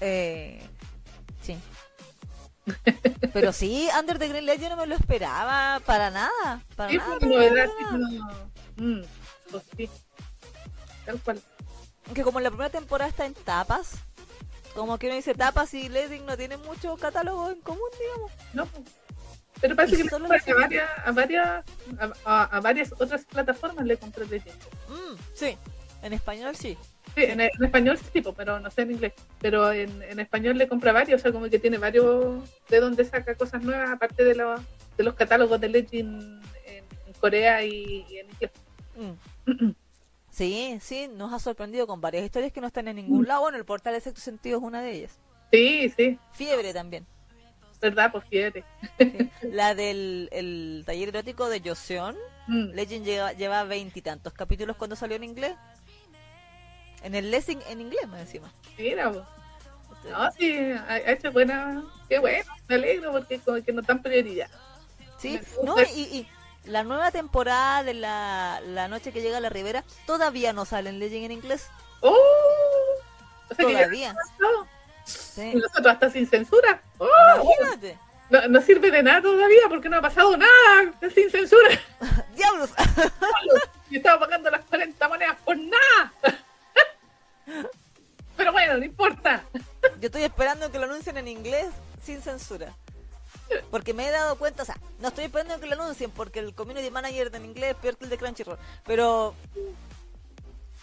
Eh, 0.00 0.64
sí. 1.42 1.58
Pero 3.32 3.52
sí, 3.52 3.88
Under 3.98 4.18
the 4.18 4.28
Green 4.28 4.46
Light 4.46 4.60
yo 4.60 4.68
no 4.70 4.76
me 4.76 4.86
lo 4.86 4.94
esperaba 4.94 5.80
para 5.84 6.10
nada. 6.10 6.62
Para 6.76 6.90
Sí, 6.90 6.96
nada. 6.98 7.16
pues, 7.18 7.32
para 7.32 7.66
nada. 7.66 7.98
no. 7.98 8.50
Mm, 8.76 9.02
pues 9.50 9.62
sí. 9.76 9.90
Tal 11.04 11.20
cual. 11.20 11.42
Que 12.14 12.22
como 12.22 12.38
la 12.40 12.50
primera 12.50 12.70
temporada 12.70 13.08
está 13.10 13.26
en 13.26 13.34
tapas, 13.34 13.92
como 14.74 14.98
que 14.98 15.06
uno 15.06 15.16
dice 15.16 15.34
tapas 15.34 15.72
y 15.74 15.88
Lessing 15.88 16.26
no 16.26 16.36
tienen 16.36 16.60
mucho 16.62 16.96
catálogo 16.96 17.50
en 17.50 17.60
común, 17.60 17.88
digamos. 17.98 18.32
No. 18.52 18.68
Pero 19.60 19.76
parece 19.76 19.96
que 20.02 20.08
solo 20.08 20.26
lo- 20.28 20.34
a 20.34 20.60
varias, 20.60 20.90
a 21.04 21.12
varias, 21.12 21.64
a, 22.24 22.60
varias 22.60 22.92
otras 22.98 23.24
plataformas 23.24 23.86
le 23.86 23.96
compré 23.96 24.26
de. 24.26 24.40
Mm, 24.40 25.16
sí, 25.32 25.56
en 26.02 26.12
español 26.12 26.54
sí. 26.56 26.76
Sí, 27.14 27.22
en, 27.22 27.40
en 27.40 27.50
español 27.62 27.96
sí, 28.12 28.22
pero 28.36 28.58
no 28.58 28.70
sé 28.70 28.82
en 28.82 28.90
inglés. 28.90 29.12
Pero 29.40 29.70
en, 29.72 30.02
en 30.02 30.18
español 30.18 30.58
le 30.58 30.66
compra 30.68 30.92
varios, 30.92 31.20
o 31.20 31.22
sea, 31.22 31.32
como 31.32 31.48
que 31.48 31.58
tiene 31.60 31.78
varios 31.78 32.42
de 32.68 32.80
donde 32.80 33.04
saca 33.04 33.36
cosas 33.36 33.62
nuevas, 33.62 33.88
aparte 33.90 34.24
de, 34.24 34.34
los 34.34 34.60
de 34.96 35.04
los 35.04 35.14
catálogos 35.14 35.60
de 35.60 35.68
Legend 35.68 36.44
en, 36.66 36.84
en 37.06 37.12
Corea 37.20 37.62
y, 37.64 38.04
y 38.10 38.18
en 38.18 38.26
inglés. 38.30 38.50
Mm. 38.96 39.70
Sí, 40.34 40.78
sí, 40.80 41.06
nos 41.06 41.32
ha 41.32 41.38
sorprendido 41.38 41.86
con 41.86 42.00
varias 42.00 42.24
historias 42.24 42.52
que 42.52 42.60
no 42.60 42.66
están 42.66 42.88
en 42.88 42.96
ningún 42.96 43.28
lado. 43.28 43.42
Bueno, 43.42 43.56
el 43.56 43.64
portal 43.64 43.94
de 43.94 44.00
sexto 44.00 44.20
sentido 44.20 44.58
es 44.58 44.64
una 44.64 44.82
de 44.82 44.90
ellas. 44.90 45.20
Sí, 45.52 45.88
sí, 45.96 46.18
Fiebre 46.32 46.74
también. 46.74 47.06
verdad, 47.80 48.10
pues 48.10 48.24
fíjate. 48.24 48.64
sí. 48.98 49.30
La 49.52 49.76
del 49.76 50.28
el 50.32 50.82
taller 50.84 51.10
erótico 51.10 51.48
de 51.48 51.60
Joseon. 51.60 52.16
Mm. 52.48 52.70
Legend 52.72 53.04
lleva, 53.06 53.32
lleva 53.32 53.62
veintitantos 53.62 54.32
capítulos 54.32 54.76
cuando 54.76 54.96
salió 54.96 55.14
en 55.14 55.22
inglés. 55.22 55.54
En 57.04 57.14
el 57.14 57.30
Lessing 57.30 57.60
en 57.68 57.82
inglés, 57.82 58.08
más 58.08 58.22
encima. 58.22 58.52
Mira, 58.76 59.12
pues. 59.12 59.24
No, 60.10 60.32
sí, 60.32 60.52
ha, 60.52 61.12
hecho 61.12 61.30
buena. 61.30 61.84
Qué 62.08 62.18
bueno, 62.18 62.52
me 62.66 62.74
alegro 62.74 63.12
porque 63.12 63.38
como 63.38 63.62
que 63.62 63.72
no 63.72 63.84
tan 63.84 64.02
prioridad. 64.02 64.50
Sí, 65.16 65.38
no, 65.62 65.76
y, 65.94 66.00
y 66.00 66.28
la 66.64 66.82
nueva 66.82 67.10
temporada 67.10 67.82
de 67.82 67.94
la, 67.94 68.60
la 68.64 68.88
noche 68.88 69.12
que 69.12 69.20
llega 69.20 69.38
a 69.38 69.40
la 69.40 69.50
Ribera 69.50 69.84
todavía 70.06 70.52
no 70.52 70.64
sale 70.64 70.90
en 70.90 70.98
Legend 70.98 71.24
en 71.24 71.32
inglés. 71.32 71.68
¡Oh! 72.00 72.14
O 73.50 73.54
sea 73.54 73.66
Todavía. 73.66 74.14
Sí. 75.04 75.54
Nosotros 75.54 75.86
hasta 75.86 76.10
sin 76.10 76.26
censura. 76.26 76.82
¡Oh! 76.98 77.08
Imagínate. 77.42 77.98
No, 78.30 78.48
no 78.48 78.60
sirve 78.62 78.90
de 78.90 79.02
nada 79.02 79.20
todavía 79.20 79.62
porque 79.68 79.88
no 79.88 79.98
ha 79.98 80.00
pasado 80.00 80.36
nada 80.36 80.92
es 81.00 81.12
sin 81.12 81.30
censura. 81.30 81.78
¡Diablos! 82.34 82.70
Y 83.90 83.98
estaba 83.98 84.20
pagando 84.20 84.50
las 84.50 84.64
40 84.64 85.08
monedas 85.08 85.36
por 85.44 85.56
nada. 85.56 86.12
Pero 88.36 88.52
bueno, 88.52 88.78
no 88.78 88.84
importa. 88.84 89.44
Yo 90.00 90.06
estoy 90.06 90.24
esperando 90.24 90.72
que 90.72 90.78
lo 90.78 90.86
anuncien 90.86 91.16
en 91.18 91.28
inglés 91.28 91.66
sin 92.02 92.20
censura. 92.22 92.72
Porque 93.70 93.94
me 93.94 94.06
he 94.08 94.10
dado 94.10 94.36
cuenta, 94.36 94.62
o 94.62 94.66
sea, 94.66 94.78
no 95.00 95.08
estoy 95.08 95.24
esperando 95.24 95.58
que 95.60 95.66
lo 95.66 95.74
anuncien 95.74 96.10
porque 96.10 96.38
el 96.38 96.54
community 96.54 96.90
manager 96.90 97.34
en 97.34 97.44
inglés 97.44 97.72
es 97.72 97.76
peor 97.76 97.96
que 97.96 98.04
el 98.04 98.10
de 98.10 98.18
Crunchyroll. 98.18 98.58
Pero 98.84 99.34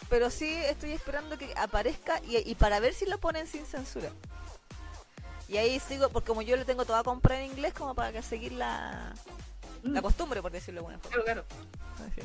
pero 0.09 0.29
sí 0.29 0.53
estoy 0.65 0.91
esperando 0.91 1.37
que 1.37 1.53
aparezca 1.55 2.21
y, 2.23 2.37
y 2.37 2.55
para 2.55 2.79
ver 2.79 2.93
si 2.93 3.05
lo 3.05 3.17
ponen 3.17 3.47
sin 3.47 3.65
censura. 3.65 4.11
Y 5.47 5.57
ahí 5.57 5.79
sigo, 5.79 6.09
porque 6.09 6.27
como 6.27 6.41
yo 6.41 6.55
le 6.55 6.65
tengo 6.65 6.85
toda 6.85 7.03
compra 7.03 7.39
en 7.39 7.51
inglés, 7.51 7.73
como 7.73 7.95
para 7.95 8.11
que 8.11 8.21
seguir 8.21 8.53
la, 8.53 9.13
la 9.83 10.01
costumbre, 10.01 10.41
por 10.41 10.51
decirlo 10.51 10.81
de 10.81 10.87
alguna 10.87 10.99
forma. 10.99 11.23
Claro, 11.23 11.45
claro. 11.45 12.11
Así. 12.11 12.21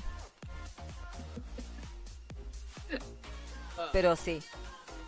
Pero 3.92 4.16
sí. 4.16 4.42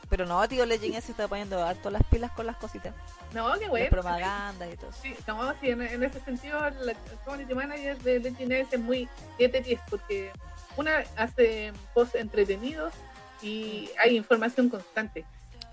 Pero 0.09 0.25
no, 0.25 0.47
tío, 0.49 0.65
Legend 0.65 1.01
se 1.03 1.13
está 1.13 1.29
poniendo 1.29 1.63
harto 1.63 1.91
las 1.91 2.03
pilas 2.05 2.31
con 2.33 2.47
las 2.47 2.57
cositas. 2.57 2.95
No, 3.35 3.53
qué 3.59 3.69
bueno. 3.69 3.89
propagandas 3.91 4.73
y 4.73 4.77
todo. 4.77 4.91
Sí, 4.93 5.15
no, 5.27 5.53
sí, 5.61 5.69
en, 5.71 5.83
en 5.83 6.03
ese 6.03 6.21
sentido, 6.21 6.67
el, 6.67 6.89
el 6.91 6.97
community 7.25 7.55
manager 7.55 7.99
de 7.99 8.21
Legend 8.21 8.53
es 8.53 8.81
muy 8.81 9.09
7-10 9.39 9.81
porque 9.91 10.31
una 10.77 11.05
hace 11.17 11.73
posts 11.93 12.15
entretenidos 12.15 12.95
y 13.43 13.91
hay 13.99 14.17
información 14.17 14.69
constante. 14.71 15.25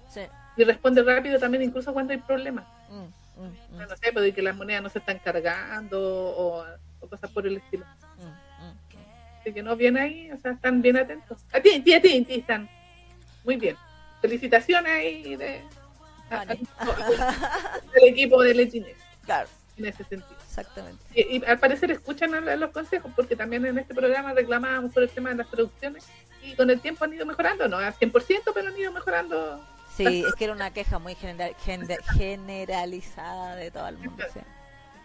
Sí. 0.10 0.22
Y 0.58 0.64
responde 0.64 1.02
rápido 1.04 1.40
también, 1.40 1.64
incluso 1.64 1.94
cuando 1.94 2.12
hay 2.14 2.20
problemas. 2.20 2.66
Mm, 2.90 3.42
mm, 3.42 3.46
mm, 3.46 3.78
No 3.88 3.96
sé, 3.96 4.12
de 4.12 4.34
que 4.34 4.42
las 4.42 4.56
monedas 4.56 4.84
no 4.84 4.90
se 4.90 5.00
están 5.00 5.20
cargando 5.20 6.00
o, 6.02 6.66
o 7.00 7.08
cosas 7.08 7.30
por 7.32 7.48
el 7.48 7.58
estilo. 7.58 7.86
mm, 8.18 8.66
mm. 8.66 8.76
Así 9.40 9.54
que 9.54 9.64
no, 9.64 9.76
bien 9.76 9.96
ahí, 9.98 10.32
o 10.32 10.38
sea, 10.38 10.52
están 10.52 10.82
bien 10.82 10.98
atentos. 10.98 11.38
A 11.54 11.60
ti, 11.62 11.70
a 11.76 11.84
ti, 11.84 11.94
a 11.94 12.02
ti, 12.02 12.18
a 12.20 12.26
ti, 12.26 12.34
están 12.36 12.70
muy 13.44 13.58
bien. 13.58 13.78
Felicitaciones 14.28 14.92
ahí 14.92 15.36
de, 15.36 15.62
a- 16.32 16.36
a- 16.36 16.46
Vale. 16.46 16.60
del 17.94 18.04
equipo 18.10 18.42
de 18.42 18.54
Legends 18.56 18.90
Claro, 19.24 19.48
en 19.78 19.86
ese 19.86 20.04
sentido. 20.04 20.36
exactamente. 20.44 21.04
Y, 21.14 21.38
y 21.38 21.46
al 21.46 21.60
parecer 21.60 21.92
escuchan 21.92 22.32
los 22.60 22.70
consejos, 22.72 23.12
porque 23.16 23.36
también 23.36 23.66
en 23.68 23.78
este 23.78 23.94
programa 23.94 24.34
reclamábamos 24.34 24.92
por 24.94 25.04
el 25.04 25.10
tema 25.10 25.30
de 25.30 25.36
las 25.36 25.48
traducciones 25.50 26.06
y 26.44 26.56
con 26.56 26.70
el 26.72 26.80
tiempo 26.80 27.06
han 27.06 27.14
ido 27.14 27.26
mejorando, 27.26 27.68
no 27.68 27.78
al 27.78 27.94
100%, 27.94 28.12
pero 28.54 28.68
han 28.70 28.78
ido 28.78 28.92
mejorando. 28.92 29.64
Sí, 29.96 30.24
es 30.28 30.34
que 30.36 30.46
era 30.46 30.54
una 30.54 30.72
queja 30.74 30.98
muy 31.00 31.16
general, 31.16 31.56
gener- 31.66 32.04
generalizada 32.18 33.56
de 33.56 33.70
todo 33.72 33.88
el 33.88 33.98
mundo. 33.98 34.24
sí. 34.34 34.40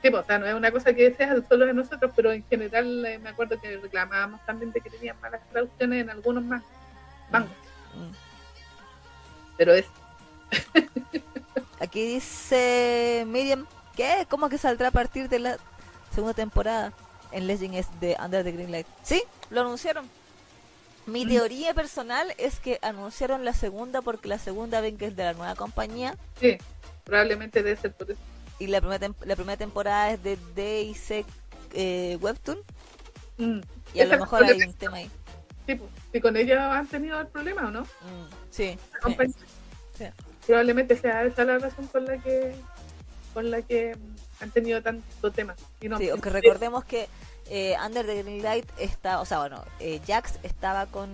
Sí, 0.03 0.09
pues, 0.09 0.23
o 0.23 0.27
sea, 0.27 0.39
no 0.39 0.47
es 0.47 0.55
una 0.55 0.71
cosa 0.71 0.95
que 0.95 1.13
sea 1.13 1.37
solo 1.47 1.67
de 1.67 1.75
nosotros, 1.75 2.11
pero 2.17 2.33
en 2.33 2.43
general 2.49 3.05
eh, 3.05 3.19
me 3.19 3.29
acuerdo 3.29 3.61
que 3.61 3.77
reclamábamos 3.77 4.41
también 4.47 4.73
de 4.73 4.81
que 4.81 4.89
tenían 4.89 5.21
malas 5.21 5.43
traducciones 5.51 6.01
en 6.01 6.09
algunos 6.09 6.43
más 6.43 6.63
mangos. 7.31 7.51
Mm. 7.95 8.30
Pero 9.61 9.75
es 9.75 9.85
Aquí 11.81 12.03
dice 12.15 13.25
Miriam, 13.27 13.67
¿qué? 13.95 14.27
¿Cómo 14.31 14.49
que 14.49 14.57
saldrá 14.57 14.89
a 14.89 14.91
partir 14.91 15.29
de 15.29 15.39
la 15.39 15.59
segunda 16.15 16.33
temporada 16.33 16.95
en 17.31 17.47
Legend 17.47 17.75
es 17.75 17.87
de 18.01 18.17
Under 18.25 18.43
the 18.43 18.53
Green 18.53 18.73
Light? 18.73 18.87
Sí, 19.03 19.23
lo 19.51 19.61
anunciaron. 19.61 20.09
Mi 21.05 21.27
Mm. 21.27 21.29
teoría 21.29 21.75
personal 21.75 22.33
es 22.39 22.59
que 22.59 22.79
anunciaron 22.81 23.45
la 23.45 23.53
segunda 23.53 24.01
porque 24.01 24.29
la 24.29 24.39
segunda 24.39 24.81
ven 24.81 24.97
que 24.97 25.09
es 25.09 25.17
de 25.17 25.25
la 25.25 25.35
nueva 25.35 25.55
compañía 25.57 26.17
Sí, 26.41 26.57
probablemente 27.05 27.63
debe 27.63 27.79
ser 27.79 27.93
por 27.93 28.11
eso. 28.13 28.21
y 28.59 28.67
la 28.69 28.81
primera, 28.81 29.07
tem- 29.09 29.25
la 29.27 29.37
primera 29.37 29.59
temporada 29.59 30.11
es 30.13 30.23
de 30.23 30.39
DIC 30.57 31.27
eh, 31.75 32.17
Webtoon 32.19 32.59
Mm. 33.37 33.61
y 33.93 34.01
a 34.01 34.05
Esa 34.05 34.15
lo 34.17 34.21
mejor 34.23 34.43
hay 34.45 34.63
un 34.63 34.73
tema 34.73 34.97
ahí. 34.97 35.11
Sí, 35.67 35.75
pues, 35.75 35.91
si 36.13 36.21
con 36.23 36.35
ellos 36.39 36.59
han 36.59 36.87
tenido 36.87 37.21
el 37.21 37.27
problema 37.27 37.67
o 37.69 37.71
no. 37.71 37.83
Mm, 37.83 38.40
sí. 38.51 38.79
Probablemente 40.47 40.97
sea 40.97 41.25
esa 41.25 41.45
la 41.45 41.59
razón 41.59 41.87
por 41.89 42.03
la 42.03 42.19
que 42.19 42.55
con 43.33 43.51
la 43.51 43.63
que 43.63 43.97
han 44.41 44.51
tenido 44.51 44.83
tanto 44.83 45.31
tema. 45.31 45.55
Y 45.81 45.89
no, 45.89 45.99
Sí, 45.99 46.09
aunque 46.09 46.31
recordemos 46.31 46.85
que 46.85 47.09
eh, 47.49 47.77
Under 47.85 48.07
the 48.07 48.23
Green 48.23 48.43
Light 48.43 48.69
está, 48.79 49.21
o 49.21 49.25
sea, 49.25 49.39
bueno, 49.39 49.63
eh, 49.79 50.01
Jax 50.07 50.39
estaba 50.43 50.87
con 50.87 51.11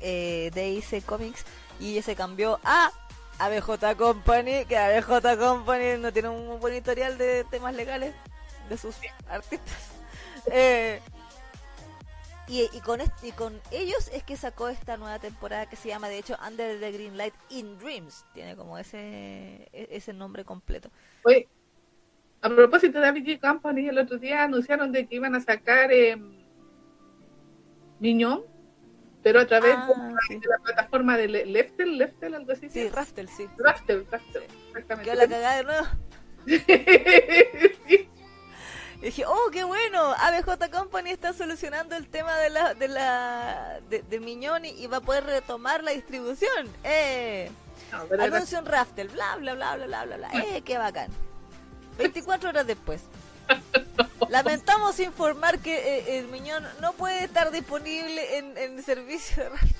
eh, 0.00 0.50
DIC 0.54 1.04
Comics 1.04 1.44
y 1.80 1.92
ella 1.92 2.02
se 2.02 2.14
cambió 2.14 2.60
a 2.64 2.90
ABJ 3.38 3.96
Company, 3.96 4.64
que 4.66 4.76
ABJ 4.76 5.38
Company 5.38 5.98
no 5.98 6.12
tiene 6.12 6.28
un 6.28 6.60
buen 6.60 6.74
historial 6.74 7.18
de 7.18 7.44
temas 7.50 7.74
legales 7.74 8.14
de 8.68 8.78
sus 8.78 8.96
artistas. 9.28 9.76
Eh, 10.50 11.02
y, 12.48 12.68
y 12.76 12.80
con 12.80 13.00
est- 13.00 13.22
y 13.24 13.32
con 13.32 13.60
ellos 13.70 14.08
es 14.12 14.22
que 14.22 14.36
sacó 14.36 14.68
esta 14.68 14.96
nueva 14.96 15.18
temporada 15.18 15.68
que 15.68 15.76
se 15.76 15.88
llama 15.88 16.08
de 16.08 16.18
hecho 16.18 16.36
Under 16.46 16.78
the 16.80 16.92
Green 16.92 17.16
Light 17.16 17.34
in 17.50 17.78
Dreams 17.78 18.24
tiene 18.34 18.56
como 18.56 18.78
ese 18.78 19.68
e- 19.72 19.88
ese 19.90 20.12
nombre 20.12 20.44
completo 20.44 20.90
Oye, 21.24 21.48
a 22.40 22.48
propósito 22.48 23.00
de 23.00 23.08
ABG 23.08 23.40
Company, 23.40 23.88
el 23.88 23.98
otro 23.98 24.16
día 24.18 24.44
anunciaron 24.44 24.92
de 24.92 25.06
que 25.06 25.16
iban 25.16 25.34
a 25.34 25.40
sacar 25.40 25.90
eh, 25.92 26.16
Niñón, 28.00 28.44
pero 29.22 29.40
a 29.40 29.46
través 29.46 29.74
Ah, 29.76 29.86
de, 29.88 29.94
la, 30.14 30.18
sí. 30.28 30.34
de 30.38 30.46
la 30.48 30.58
plataforma 30.62 31.16
de 31.16 31.28
Le- 31.28 31.46
Leftel, 31.46 31.98
Leftel, 31.98 32.34
algo 32.34 32.52
así. 32.52 32.70
sí 32.70 32.88
Raftel 32.88 33.28
sí 33.28 33.48
Raftel, 33.58 34.06
Raftel, 34.10 34.44
exactamente. 34.68 35.10
quedó 35.10 35.14
la 35.20 35.28
cagada 35.28 35.56
de 35.56 35.64
nuevo 35.64 35.86
Sí. 37.88 38.08
Y 39.00 39.06
dije, 39.06 39.24
oh, 39.26 39.50
qué 39.52 39.62
bueno, 39.62 40.12
ABJ 40.18 40.70
Company 40.72 41.10
está 41.10 41.32
solucionando 41.32 41.94
el 41.96 42.08
tema 42.08 42.36
de 42.38 42.50
la 42.50 42.74
de 42.74 42.88
la 42.88 43.80
de, 43.88 44.02
de 44.02 44.20
Miñón 44.20 44.64
y, 44.64 44.86
va 44.88 44.96
a 44.96 45.00
poder 45.00 45.24
retomar 45.24 45.84
la 45.84 45.92
distribución. 45.92 46.68
Eh. 46.82 47.48
Anuncio 47.92 48.58
en 48.58 48.66
Raftel, 48.66 49.08
bla, 49.08 49.36
bla, 49.36 49.54
bla, 49.54 49.76
bla, 49.76 49.86
bla, 49.86 50.04
bla, 50.04 50.16
bla. 50.16 50.30
Eh, 50.42 50.62
qué 50.62 50.78
bacán. 50.78 51.10
24 51.96 52.48
horas 52.48 52.66
después. 52.66 53.02
Lamentamos 54.28 54.98
informar 54.98 55.60
que 55.60 55.98
eh, 55.98 56.18
el 56.18 56.26
Miñón 56.28 56.66
no 56.80 56.92
puede 56.92 57.24
estar 57.24 57.52
disponible 57.52 58.38
en, 58.38 58.58
el 58.58 58.84
servicio 58.84 59.44
de 59.44 59.48
Raftel. 59.50 59.76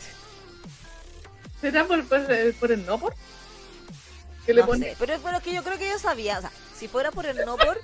¿Será 1.60 1.84
por, 1.84 2.06
por, 2.06 2.70
el 2.70 2.86
no 2.86 2.98
por? 2.98 3.14
le 4.46 4.62
sé, 4.78 4.96
pero, 4.96 5.18
pero 5.22 5.40
que 5.40 5.52
yo 5.52 5.64
creo 5.64 5.76
que 5.76 5.88
yo 5.88 5.98
sabía, 5.98 6.38
o 6.38 6.40
sea, 6.40 6.52
si 6.78 6.86
fuera 6.86 7.10
por 7.10 7.26
el 7.26 7.44
no 7.44 7.56
por, 7.56 7.80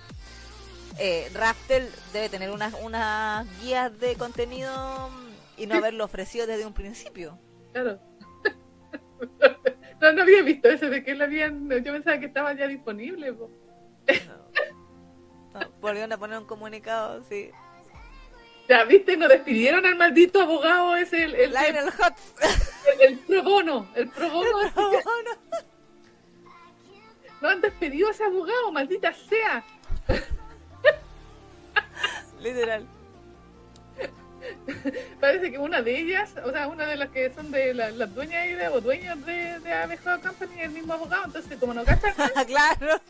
eh, 0.98 1.30
Raftel 1.34 1.88
debe 2.12 2.28
tener 2.28 2.50
unas, 2.50 2.74
unas 2.82 3.46
guías 3.60 3.98
de 3.98 4.14
contenido 4.16 5.10
y 5.56 5.66
no 5.66 5.76
haberlo 5.76 6.04
ofrecido 6.04 6.46
desde 6.46 6.66
un 6.66 6.74
principio. 6.74 7.38
Claro. 7.72 7.98
No, 10.00 10.12
no 10.12 10.22
había 10.22 10.42
visto 10.42 10.68
eso 10.68 10.90
de 10.90 11.02
que 11.02 11.12
él 11.12 11.22
habían. 11.22 11.70
Yo 11.82 11.92
pensaba 11.92 12.18
que 12.18 12.26
estaba 12.26 12.52
ya 12.52 12.66
disponible. 12.66 13.32
No. 13.32 13.48
volvieron 15.80 16.12
a 16.12 16.18
poner 16.18 16.36
un 16.38 16.44
comunicado, 16.44 17.22
sí. 17.22 17.50
Ya, 18.68 18.84
viste, 18.84 19.16
nos 19.16 19.30
despidieron 19.30 19.86
al 19.86 19.96
maldito 19.96 20.42
abogado 20.42 20.96
ese, 20.96 21.22
el, 21.22 21.34
el, 21.34 21.56
el, 21.56 21.90
hot. 21.90 22.14
el, 23.00 23.18
pro 23.20 23.42
bono, 23.42 23.88
el 23.94 24.08
pro 24.08 24.28
bono. 24.30 24.60
El 24.60 24.72
pro 24.72 24.90
bono. 24.90 25.04
No 27.40 27.50
han 27.50 27.60
despedido 27.60 28.08
a 28.08 28.10
ese 28.12 28.24
abogado, 28.24 28.72
maldita 28.72 29.12
sea. 29.12 29.62
Literal. 32.40 32.86
Parece 35.20 35.50
que 35.50 35.58
una 35.58 35.82
de 35.82 35.98
ellas, 35.98 36.34
o 36.44 36.50
sea, 36.50 36.68
una 36.68 36.86
de 36.86 36.96
las 36.96 37.10
que 37.10 37.32
son 37.32 37.50
de 37.50 37.72
las 37.72 38.14
dueñas 38.14 38.46
de, 38.46 38.68
o 38.68 38.80
dueños 38.80 39.24
de, 39.24 39.58
de 39.60 39.98
Company 40.22 40.54
es 40.58 40.64
el 40.64 40.70
mismo 40.70 40.92
abogado, 40.92 41.24
entonces 41.26 41.58
como 41.58 41.72
no 41.72 41.84
gastan 41.84 42.14
claro. 42.46 43.00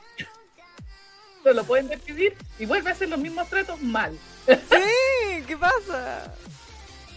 No 1.45 1.53
lo 1.53 1.65
pueden 1.65 1.89
despedir 1.89 2.35
y 2.59 2.67
vuelve 2.67 2.91
a 2.91 2.93
hacer 2.93 3.09
los 3.09 3.19
mismos 3.19 3.49
tratos 3.49 3.81
mal. 3.83 4.17
Sí, 4.47 5.43
¿qué 5.47 5.57
pasa? 5.57 6.33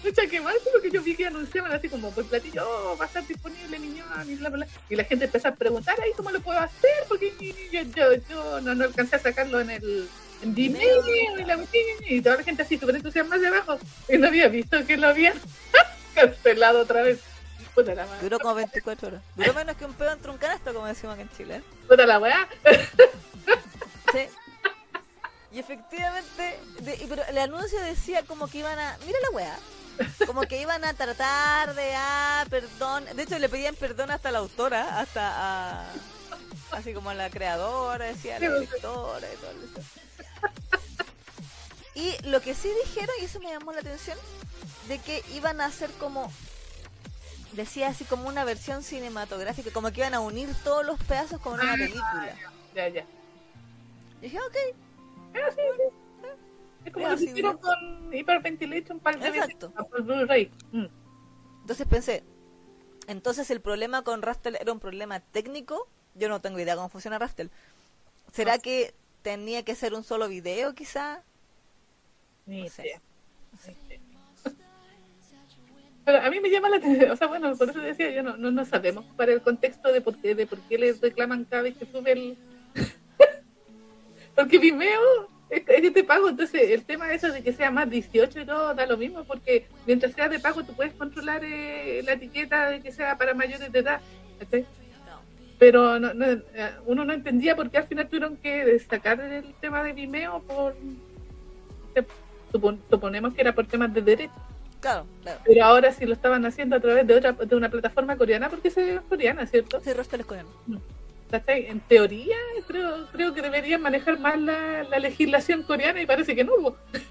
Mucha 0.04 0.26
que 0.28 0.42
mal, 0.42 0.56
porque 0.72 0.90
yo 0.90 1.02
vi 1.02 1.16
que 1.16 1.28
anunciaban 1.28 1.72
así 1.72 1.90
como 1.90 2.12
por 2.12 2.26
platillo, 2.26 2.64
oh, 2.68 2.98
va 2.98 3.06
a 3.06 3.08
estar 3.08 3.26
disponible 3.28 3.78
niño 3.78 4.06
y 4.26 4.36
bla, 4.36 4.50
bla, 4.50 4.68
Y 4.90 4.96
la 4.96 5.04
gente 5.04 5.26
empezó 5.26 5.50
a 5.50 5.56
preguntar 5.56 6.00
ahí 6.02 6.12
cómo 6.16 6.32
lo 6.32 6.40
puedo 6.40 6.60
hacer, 6.60 6.92
porque 7.08 7.34
yo, 7.72 7.82
yo, 7.82 8.14
yo 8.30 8.62
no, 8.62 8.74
no 8.74 8.84
alcancé 8.86 9.18
a 9.18 9.20
sacarlo 9.20 9.60
en 9.60 9.72
el 9.72 10.10
en 10.42 10.54
y, 10.58 12.16
y 12.16 12.22
toda 12.22 12.38
la 12.38 12.44
gente 12.44 12.64
así 12.64 12.78
súper 12.78 12.96
entusiasmada 12.96 13.42
de 13.42 13.48
abajo 13.48 13.80
y 14.08 14.18
no 14.18 14.28
había 14.28 14.48
visto 14.48 14.86
que 14.86 14.98
lo 14.98 15.08
habían 15.08 15.34
cancelado 16.16 16.82
otra 16.82 17.04
vez. 17.04 17.20
Puta 17.74 17.94
la 17.94 18.08
Duró 18.22 18.40
como 18.40 18.56
24 18.56 19.08
horas. 19.08 19.22
Duró 19.36 19.54
menos 19.54 19.78
que 19.78 19.86
un 19.86 19.94
pedo 19.94 20.12
entre 20.12 20.32
un 20.32 20.38
canasto, 20.38 20.74
como 20.74 20.88
decimos 20.88 21.18
en 21.20 21.30
Chile. 21.38 21.58
¿eh? 21.58 21.64
Puta 21.88 22.08
la 22.08 22.18
weá. 22.18 22.48
sí. 24.12 24.28
Y 25.52 25.60
efectivamente, 25.60 26.60
pero 27.08 27.24
el 27.30 27.38
anuncio 27.38 27.80
decía 27.82 28.24
como 28.24 28.48
que 28.48 28.60
iban 28.60 28.78
a. 28.80 28.98
Mira 29.06 29.20
la 29.22 29.30
weá. 29.30 29.60
Como 30.26 30.42
que 30.42 30.60
iban 30.60 30.84
a 30.86 30.94
tratar 30.96 31.76
de. 31.76 31.94
Ah, 31.96 32.46
perdón. 32.50 33.06
De 33.16 33.24
hecho, 33.24 33.38
le 33.38 33.48
pedían 33.48 33.76
perdón 33.76 34.10
hasta 34.10 34.32
la 34.32 34.40
autora, 34.40 35.00
hasta 35.00 35.84
a. 35.84 35.92
Así 36.72 36.94
como 36.94 37.12
a 37.12 37.14
la 37.14 37.30
creadora, 37.30 38.06
decía 38.06 38.40
la 38.40 38.60
directora 38.60 39.28
y 39.32 39.38
todo 39.38 39.52
eso. 39.52 40.07
Y 41.98 42.16
lo 42.28 42.42
que 42.42 42.54
sí 42.54 42.70
dijeron, 42.86 43.16
y 43.20 43.26
eso 43.26 43.40
me 43.40 43.50
llamó 43.50 43.72
la 43.72 43.80
atención, 43.80 44.18
de 44.88 45.00
que 45.00 45.24
iban 45.34 45.60
a 45.62 45.66
hacer 45.66 45.90
como, 45.94 46.32
decía 47.54 47.88
así 47.88 48.06
como 48.06 48.30
una 48.30 48.46
versión 48.46 48.84
cinematográfica, 48.84 49.72
como 49.72 49.92
que 49.92 50.02
iban 50.02 50.14
a 50.14 50.20
unir 50.20 50.50
todos 50.64 50.86
los 50.86 51.00
pedazos 51.06 51.42
como 51.42 51.56
en 51.56 51.62
una 51.62 51.74
ah, 51.74 51.78
película. 51.78 52.36
Ya, 52.76 52.88
ya. 52.90 53.06
Y 54.22 54.26
dije, 54.26 54.38
ok. 54.40 54.56
Ah, 55.34 55.50
sí, 55.50 55.62
sí. 55.76 56.30
Es 56.86 56.94
como 56.94 57.08
lo 57.08 57.16
hicieron 57.16 57.58
con 57.58 58.14
Hyperventilation 58.14 59.00
para 59.00 59.18
el 59.18 59.36
Exacto. 59.36 59.74
Blu-ray. 60.00 60.52
Mm. 60.72 60.86
Entonces 61.62 61.88
pensé, 61.88 62.24
entonces 63.08 63.50
el 63.50 63.60
problema 63.60 64.04
con 64.04 64.22
Rastel 64.22 64.56
era 64.56 64.72
un 64.72 64.80
problema 64.80 65.20
técnico. 65.20 65.90
Yo 66.14 66.30
no 66.30 66.42
tengo 66.42 66.60
idea 66.60 66.76
cómo 66.76 66.90
funciona 66.90 67.18
Rastel. 67.18 67.50
¿Será 68.32 68.60
que 68.60 68.94
tenía 69.28 69.62
que 69.64 69.76
ser 69.76 69.94
un 69.94 70.06
solo 70.06 70.30
video 70.30 70.74
quizá? 70.74 71.22
Ni 72.46 72.66
Pero 76.06 76.22
a 76.22 76.30
mí 76.30 76.40
me 76.40 76.50
llama 76.50 76.70
la 76.70 76.78
atención, 76.78 77.12
o 77.12 77.16
sea, 77.18 77.28
bueno, 77.28 77.54
por 77.58 77.70
eso 77.70 77.82
decía, 77.82 78.10
yo 78.12 78.24
no, 78.24 78.38
no, 78.38 78.64
sabemos 78.64 79.04
para 79.18 79.34
el 79.34 79.42
contexto 79.42 79.92
de 79.92 80.00
por 80.00 80.16
qué, 80.22 80.34
de 80.34 80.48
por 80.48 80.60
qué 80.70 80.78
les 80.78 81.02
reclaman 81.02 81.44
cada 81.44 81.64
vez 81.64 81.76
que 81.76 81.86
sube 81.86 82.14
el... 82.14 82.38
porque 84.36 84.60
Vimeo 84.60 85.28
es, 85.50 85.64
que 85.66 85.92
te 85.92 86.06
pago, 86.06 86.30
entonces 86.30 86.70
el 86.72 86.86
tema 86.86 87.08
de 87.08 87.16
eso 87.16 87.30
de 87.30 87.44
que 87.44 87.52
sea 87.52 87.70
más 87.70 87.90
18 87.90 88.40
y 88.40 88.46
todo 88.46 88.74
da 88.74 88.86
lo 88.86 88.96
mismo, 88.96 89.26
porque 89.26 89.68
mientras 89.86 90.14
sea 90.14 90.30
de 90.30 90.40
pago 90.40 90.64
tú 90.64 90.74
puedes 90.74 90.94
controlar 90.94 91.44
eh, 91.44 92.02
la 92.06 92.14
etiqueta 92.14 92.70
de 92.70 92.80
que 92.80 92.94
sea 92.94 93.18
para 93.18 93.34
mayores 93.34 93.74
de 93.74 93.80
edad. 93.80 94.00
Pero 95.60 96.00
no, 96.00 96.10
eh, 96.24 96.42
uno 96.86 97.04
no 97.04 97.14
entendía 97.14 97.56
por 97.56 97.70
qué 97.72 97.78
al 97.78 97.88
final 97.88 98.08
tuvieron 98.08 98.38
que 98.38 98.64
destacar 98.64 99.20
el 99.20 99.54
tema 99.56 99.84
de 99.84 99.94
Vimeo 99.94 100.42
por 100.44 100.76
suponemos 102.90 103.34
que 103.34 103.42
era 103.42 103.54
por 103.54 103.66
temas 103.66 103.94
de 103.94 104.02
derecho. 104.02 104.34
Claro, 104.80 105.08
Pero 105.44 105.66
ahora 105.66 105.92
sí 105.92 106.06
lo 106.06 106.14
estaban 106.14 106.46
haciendo 106.46 106.76
a 106.76 106.80
través 106.80 107.08
de 107.08 107.16
otra 107.16 107.32
de 107.32 107.56
una 107.56 107.70
plataforma 107.70 108.16
coreana, 108.16 108.48
porque 108.48 108.68
es 108.68 108.76
coreana, 109.10 109.48
¿cierto? 109.48 109.82
Sí, 109.82 109.92
Rostel 109.92 110.20
es 110.20 110.26
coreano. 110.28 110.50
En 111.48 111.80
teoría, 111.82 112.38
creo, 112.68 113.08
creo 113.12 113.34
que 113.34 113.42
deberían 113.42 113.82
manejar 113.82 114.20
más 114.20 114.40
la, 114.40 114.84
legislación 115.00 115.64
coreana 115.64 116.02
y 116.02 116.06
parece 116.06 116.36
que 116.36 116.44
no 116.44 116.54
hubo. 116.56 116.78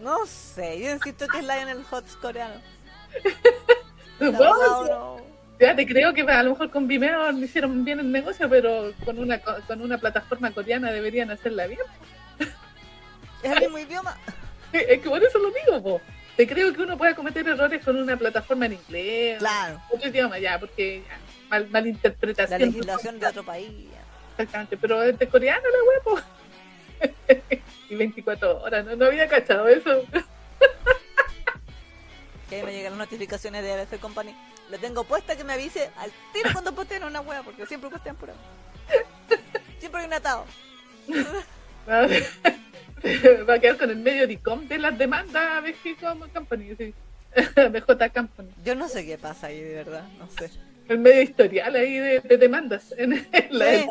No 0.00 0.24
sé, 0.24 0.80
yo 0.80 0.92
insisto 0.92 1.26
que 1.28 1.40
es 1.40 1.44
Lionel 1.44 1.84
Hotz 1.90 2.16
coreano. 2.16 2.54
Ya 5.60 5.76
te 5.76 5.86
creo 5.86 6.14
que 6.14 6.22
a 6.22 6.42
lo 6.42 6.50
mejor 6.50 6.70
con 6.70 6.88
Vimeo 6.88 7.30
hicieron 7.32 7.84
bien 7.84 8.00
el 8.00 8.10
negocio, 8.10 8.48
pero 8.48 8.94
con 9.04 9.18
una 9.18 9.38
con 9.40 9.82
una 9.82 9.98
plataforma 9.98 10.50
coreana 10.52 10.90
deberían 10.90 11.30
hacerla 11.30 11.66
bien. 11.66 11.80
Es 13.42 13.52
el 13.52 13.60
mismo 13.60 13.78
idioma. 13.78 14.16
Es 14.72 15.00
que 15.00 15.08
por 15.08 15.22
eso 15.22 15.38
lo 15.38 15.50
digo, 15.50 15.82
po. 15.82 16.00
Te 16.36 16.46
creo 16.46 16.72
que 16.72 16.80
uno 16.80 16.96
puede 16.96 17.14
cometer 17.14 17.46
errores 17.46 17.84
con 17.84 17.96
una 17.96 18.16
plataforma 18.16 18.66
en 18.66 18.72
inglés. 18.74 19.38
Claro. 19.38 19.82
Otro 19.90 20.08
idioma, 20.08 20.38
ya, 20.38 20.58
porque 20.58 21.02
mal, 21.50 21.68
malinterpretación. 21.68 22.60
La 22.60 22.66
legislación 22.66 23.20
de 23.20 23.26
otro 23.26 23.44
país. 23.44 23.70
Exactamente, 24.32 24.78
pero 24.78 25.02
este 25.02 25.28
coreano 25.28 25.62
la 25.68 26.10
huevo. 26.10 26.22
y 27.90 27.94
24 27.96 28.62
horas, 28.62 28.86
no, 28.86 28.96
no 28.96 29.04
había 29.06 29.28
cachado 29.28 29.68
eso. 29.68 30.04
que 32.50 32.62
me 32.64 32.72
llegan 32.72 32.92
las 32.92 32.98
notificaciones 32.98 33.62
de 33.62 33.72
ABC 33.72 34.00
Company. 34.00 34.34
Lo 34.70 34.78
tengo 34.78 35.04
puesta 35.04 35.36
que 35.36 35.44
me 35.44 35.52
avise 35.52 35.90
al 35.96 36.10
tiro 36.32 36.50
cuando 36.52 36.74
postean 36.74 37.04
una 37.04 37.20
hueá, 37.20 37.42
porque 37.42 37.64
siempre 37.66 37.88
postean 37.88 38.16
pura. 38.16 38.34
Siempre 39.78 40.00
hay 40.00 40.06
un 40.08 40.12
atado. 40.12 40.44
va 43.48 43.54
a 43.54 43.58
quedar 43.58 43.78
con 43.78 43.90
el 43.90 43.96
medio 43.96 44.26
DICOM 44.26 44.68
de 44.68 44.78
las 44.78 44.98
demandas 44.98 45.62
BG 45.62 45.96
Company, 46.32 46.74
sí. 46.76 46.92
BJ 47.56 48.12
Company. 48.12 48.50
Yo 48.64 48.74
no 48.74 48.88
sé 48.88 49.06
qué 49.06 49.16
pasa 49.16 49.46
ahí, 49.46 49.60
de 49.60 49.74
verdad, 49.74 50.02
no 50.18 50.28
sé. 50.28 50.50
El 50.88 50.98
medio 50.98 51.22
historial 51.22 51.74
ahí 51.76 51.98
de, 51.98 52.20
demandas 52.36 52.92
en, 52.98 53.26
la 53.50 53.86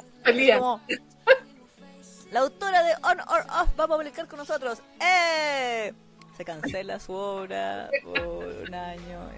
La 2.31 2.39
autora 2.41 2.83
de 2.83 2.93
On 3.03 3.19
or 3.21 3.45
Off 3.61 3.79
va 3.79 3.85
a 3.85 3.87
publicar 3.87 4.27
con 4.27 4.37
nosotros. 4.37 4.83
¡Eh! 5.01 5.93
Se 6.39 6.45
cancela 6.45 7.01
su 7.01 7.11
obra 7.11 7.89
por 8.01 8.17
un 8.17 8.73
año. 8.73 9.29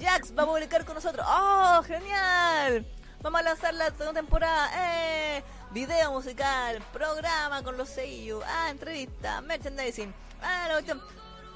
Jax 0.00 0.32
va 0.38 0.44
a 0.44 0.46
publicar 0.46 0.84
con 0.84 0.94
nosotros. 0.94 1.26
¡Oh, 1.28 1.82
genial! 1.84 2.86
Vamos 3.22 3.40
a 3.40 3.42
lanzar 3.42 3.74
la 3.74 3.86
segunda 3.86 4.20
temporada. 4.20 4.70
¡Eh! 4.76 5.42
video 5.72 6.12
musical, 6.12 6.80
programa 6.92 7.64
con 7.64 7.76
los 7.76 7.88
sellos, 7.88 8.44
ah, 8.46 8.68
entrevista, 8.70 9.40
merchandising, 9.40 10.14
ah, 10.42 10.68
la 10.68 10.96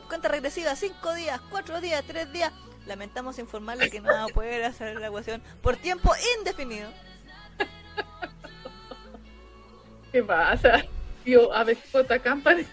cuenta 0.09 0.29
regresiva, 0.29 0.75
5 0.75 1.15
días, 1.15 1.41
4 1.49 1.81
días, 1.81 2.03
3 2.05 2.33
días. 2.33 2.53
Lamentamos 2.87 3.39
informarle 3.39 3.89
que 3.89 4.01
no 4.01 4.09
va 4.09 4.25
a 4.25 4.29
poder 4.29 4.65
hacer 4.65 4.99
la 4.99 5.07
ecuación 5.07 5.41
por 5.63 5.77
tiempo 5.77 6.13
indefinido. 6.39 6.91
¿Qué 10.11 10.25
pasa? 10.25 10.85
Tío, 11.25 11.53
ABJ 11.53 12.21
Company. 12.25 12.67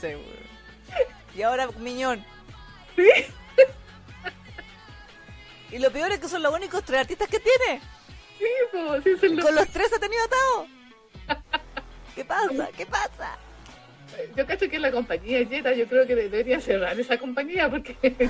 Sé, 0.00 0.16
weón. 0.16 0.50
Y 1.36 1.42
ahora 1.42 1.68
Miñón. 1.78 2.24
¿Sí? 2.96 3.08
Y 5.72 5.78
lo 5.78 5.92
peor 5.92 6.10
es 6.10 6.18
que 6.18 6.28
son 6.28 6.42
los 6.42 6.52
únicos 6.52 6.82
tres 6.84 7.02
artistas 7.02 7.28
que 7.28 7.38
tiene. 7.38 7.80
Sí, 8.38 8.46
Con 9.40 9.54
los 9.54 9.68
tres 9.68 9.92
ha 9.92 10.00
tenido 10.00 10.20
atado. 10.24 10.66
¿Qué 12.16 12.24
pasa? 12.24 12.68
¿Qué 12.76 12.86
pasa? 12.86 13.38
Yo 14.36 14.44
cacho 14.46 14.68
que 14.68 14.80
la 14.80 14.90
compañía 14.90 15.46
Jetta, 15.46 15.72
yo 15.72 15.86
creo 15.86 16.04
que 16.08 16.16
debería 16.16 16.60
cerrar 16.60 16.98
esa 16.98 17.16
compañía 17.18 17.70
porque. 17.70 17.96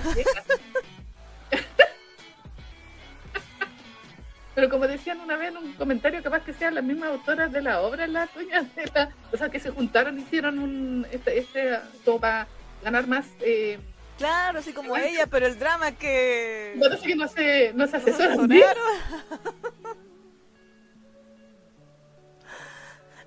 Pero 4.60 4.72
como 4.72 4.86
decían 4.86 5.18
una 5.22 5.38
vez 5.38 5.48
en 5.48 5.56
un 5.56 5.72
comentario, 5.72 6.22
capaz 6.22 6.44
que 6.44 6.52
sean 6.52 6.74
las 6.74 6.84
mismas 6.84 7.08
autoras 7.08 7.50
de 7.50 7.62
la 7.62 7.80
obra, 7.80 8.06
las 8.06 8.30
dueñas 8.34 8.66
de 8.74 8.84
la. 8.94 9.08
O 9.32 9.36
sea, 9.38 9.48
que 9.48 9.58
se 9.58 9.70
juntaron 9.70 10.18
y 10.18 10.22
hicieron 10.22 10.58
un. 10.58 11.06
Este, 11.10 11.38
este 11.38 11.78
como 12.04 12.20
para 12.20 12.46
ganar 12.84 13.06
más. 13.06 13.24
Eh, 13.40 13.78
Claro, 14.18 14.58
así 14.58 14.74
como 14.74 14.94
ella, 14.98 15.26
pero 15.28 15.46
el 15.46 15.58
drama 15.58 15.92
que. 15.92 16.74
No 16.76 16.90
se, 17.26 17.72
no 17.72 17.86
se 17.86 17.96
asesoran 17.96 18.46
bien. 18.48 18.68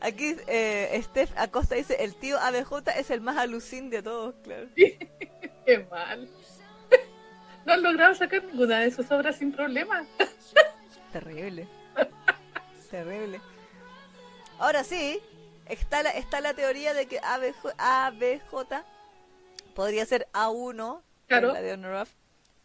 Aquí 0.01 0.35
eh, 0.45 1.01
Steph 1.01 1.31
Acosta 1.35 1.73
dice, 1.73 2.03
el 2.03 2.14
tío 2.14 2.38
ABJ 2.38 2.89
es 2.95 3.10
el 3.10 3.22
más 3.22 3.38
alucín 3.38 3.89
de 3.89 4.03
todos, 4.03 4.35
claro. 4.43 4.68
Qué 4.76 5.88
mal. 5.89 6.30
No 7.65 7.73
han 7.73 7.81
logrado 7.81 8.14
sacar 8.14 8.43
ninguna 8.43 8.81
de 8.81 8.91
sus 8.91 9.10
obras 9.10 9.38
sin 9.38 9.51
problema. 9.51 10.05
Terrible. 11.14 11.68
Terrible. 12.91 13.40
Ahora 14.60 14.84
sí, 14.84 15.19
está 15.68 16.03
la, 16.03 16.10
está 16.11 16.41
la 16.41 16.53
teoría 16.53 16.94
de 16.94 17.06
que 17.06 17.19
ABJ, 17.19 17.73
ABJ 17.77 18.84
podría 19.76 20.06
ser 20.06 20.27
A1, 20.34 21.02
que 21.27 21.35
es 21.35 21.40
Claro. 21.40 21.53
la 21.53 21.61
de 21.61 21.73
Honor. 21.73 22.07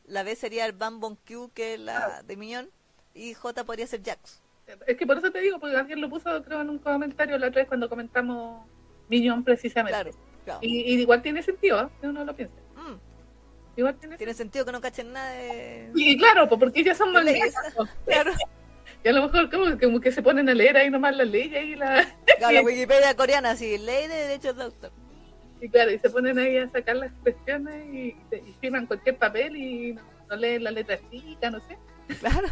La 0.07 0.23
B 0.23 0.35
sería 0.37 0.67
el 0.67 0.73
Bam 0.73 1.01
Bon 1.01 1.17
Q, 1.17 1.51
que 1.55 1.75
es 1.75 1.81
la 1.81 2.23
de 2.23 2.37
Miñón. 2.37 2.71
Y 3.15 3.35
J 3.35 3.65
podría 3.65 3.87
ser 3.87 4.03
Jax. 4.03 4.41
Es 4.87 4.97
que 4.97 5.07
por 5.07 5.19
eso 5.19 5.31
te 5.31 5.41
digo, 5.41 5.59
porque 5.59 5.77
alguien 5.77 6.01
lo 6.01 6.09
puso, 6.11 6.43
creo, 6.45 6.61
en 6.61 6.71
un 6.71 6.79
comentario 6.79 7.39
la 7.39 7.49
otra 7.49 7.63
vez 7.63 7.69
cuando 7.69 7.89
comentamos 7.89 8.67
Minion 9.09 9.43
precisamente. 9.43 9.93
Claro. 9.93 10.11
claro. 10.45 10.61
Y, 10.63 10.95
y 10.95 11.01
igual 11.01 11.23
tiene 11.23 11.43
sentido, 11.43 11.83
¿eh? 11.83 11.89
que 12.01 12.07
uno 12.07 12.25
lo 12.25 12.37
piense. 12.37 12.55
Igual 13.79 13.95
tiene 13.95 14.17
tiene 14.17 14.35
sentido 14.35 14.65
que 14.65 14.73
no 14.73 14.81
cachen 14.81 15.13
nada 15.13 15.31
de... 15.35 15.93
Y 15.95 16.19
claro, 16.19 16.49
pues 16.49 16.59
porque 16.59 16.81
ellas 16.81 16.99
son 16.99 17.13
malditas. 17.13 17.55
Claro. 18.05 18.33
Y 19.05 19.09
a 19.09 19.13
lo 19.13 19.23
mejor 19.23 19.49
como, 19.49 19.79
como 19.79 20.01
que 20.01 20.11
se 20.11 20.21
ponen 20.21 20.49
a 20.49 20.55
leer 20.55 20.77
ahí 20.77 20.91
nomás 20.91 21.17
las 21.17 21.29
leyes 21.29 21.65
y 21.65 21.77
la... 21.77 22.05
Claro, 22.39 22.55
la 22.55 22.63
Wikipedia 22.65 23.15
coreana, 23.15 23.55
sí, 23.55 23.79
ley 23.79 24.09
de 24.09 24.15
derechos 24.17 24.57
de 24.57 24.65
autor. 24.65 24.91
Y 25.61 25.69
claro, 25.69 25.93
y 25.93 25.99
se 26.01 26.11
ponen 26.11 26.41
ahí 26.41 26.59
a 26.59 26.67
sacar 26.67 26.97
las 26.97 27.13
cuestiones 27.23 27.87
y, 27.95 28.17
y 28.33 28.57
firman 28.61 28.87
cualquier 28.87 29.17
papel 29.17 29.57
y 29.57 29.93
no, 29.93 30.03
no 30.29 30.35
leen 30.35 30.65
la 30.65 30.73
letra 30.73 30.99
chica, 31.13 31.49
no 31.49 31.61
sé. 31.61 31.79
Claro. 32.19 32.49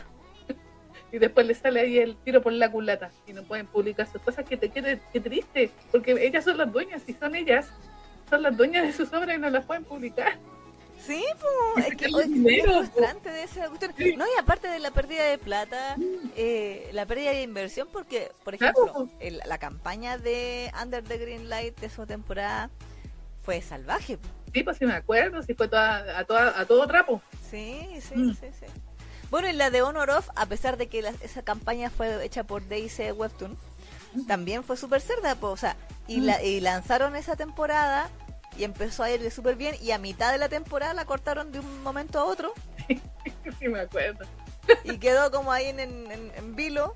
Y 1.10 1.18
después 1.18 1.44
les 1.44 1.58
sale 1.58 1.80
ahí 1.80 1.98
el 1.98 2.16
tiro 2.18 2.40
por 2.40 2.52
la 2.52 2.70
culata 2.70 3.10
y 3.26 3.32
no 3.32 3.42
pueden 3.42 3.66
publicar 3.66 4.06
sus 4.06 4.22
cosas. 4.22 4.44
Que 4.44 4.56
te 4.56 4.68
quede 4.68 5.00
qué 5.12 5.18
triste, 5.18 5.70
porque 5.90 6.12
ellas 6.24 6.44
son 6.44 6.56
las 6.56 6.70
dueñas 6.72 7.02
y 7.08 7.14
son 7.14 7.34
ellas, 7.34 7.72
son 8.30 8.42
las 8.42 8.56
dueñas 8.56 8.86
de 8.86 8.92
sus 8.92 9.12
obras 9.12 9.36
y 9.36 9.40
no 9.40 9.50
las 9.50 9.64
pueden 9.64 9.82
publicar. 9.82 10.38
Sí, 11.04 11.24
pues, 11.74 11.86
es 11.88 11.96
que 11.96 12.06
es 12.06 12.62
frustrante 12.64 13.30
de 13.30 13.42
esa 13.44 13.68
cuestión. 13.68 13.92
No, 14.18 14.24
y 14.26 14.38
aparte 14.40 14.68
de 14.68 14.78
la 14.78 14.90
pérdida 14.90 15.24
de 15.24 15.38
plata, 15.38 15.96
eh, 16.36 16.88
la 16.92 17.06
pérdida 17.06 17.30
de 17.30 17.42
inversión, 17.42 17.88
porque, 17.92 18.32
por 18.44 18.56
Claro, 18.56 18.74
ejemplo, 18.86 19.08
el- 19.20 19.40
la 19.46 19.58
campaña 19.58 20.18
de 20.18 20.72
Under 20.82 21.04
the 21.04 21.18
Green 21.18 21.48
Light 21.48 21.78
de 21.78 21.90
su 21.90 22.06
temporada 22.06 22.70
fue 23.42 23.60
salvaje. 23.62 24.18
Sí, 24.52 24.62
pues 24.62 24.78
sí 24.78 24.86
me 24.86 24.94
acuerdo, 24.94 25.42
sí 25.42 25.54
fue 25.54 25.68
toda, 25.68 26.18
a, 26.18 26.24
toda, 26.24 26.58
a 26.58 26.64
todo 26.66 26.86
trapo. 26.86 27.20
Sí, 27.50 27.86
sí, 28.00 28.14
Mm. 28.16 28.34
sí, 28.34 28.46
sí. 28.58 28.66
Bueno, 29.30 29.48
y 29.48 29.52
la 29.52 29.70
de 29.70 29.82
Honor 29.82 30.10
of, 30.10 30.28
a 30.34 30.46
pesar 30.46 30.76
de 30.76 30.86
que 30.86 31.02
la- 31.02 31.12
esa 31.20 31.42
campaña 31.42 31.90
fue 31.90 32.24
hecha 32.24 32.44
por 32.44 32.62
DC 32.64 33.12
Webtoon, 33.12 33.56
también 34.26 34.64
fue 34.64 34.76
súper 34.76 35.00
cerda, 35.02 35.36
o 35.40 35.56
sea, 35.56 35.76
y, 36.08 36.20
la, 36.20 36.42
y 36.42 36.60
lanzaron 36.60 37.16
esa 37.16 37.36
temporada 37.36 38.08
y 38.58 38.64
empezó 38.64 39.02
a 39.02 39.10
irle 39.10 39.30
súper 39.30 39.56
bien 39.56 39.74
y 39.82 39.90
a 39.92 39.98
mitad 39.98 40.32
de 40.32 40.38
la 40.38 40.48
temporada 40.48 40.94
la 40.94 41.04
cortaron 41.04 41.52
de 41.52 41.60
un 41.60 41.82
momento 41.82 42.18
a 42.18 42.24
otro 42.24 42.52
Sí 43.58 43.68
me 43.68 43.80
acuerdo. 43.80 44.24
y 44.84 44.98
quedó 44.98 45.30
como 45.30 45.52
ahí 45.52 45.66
en, 45.66 45.80
en, 45.80 46.10
en- 46.10 46.56
vilo 46.56 46.94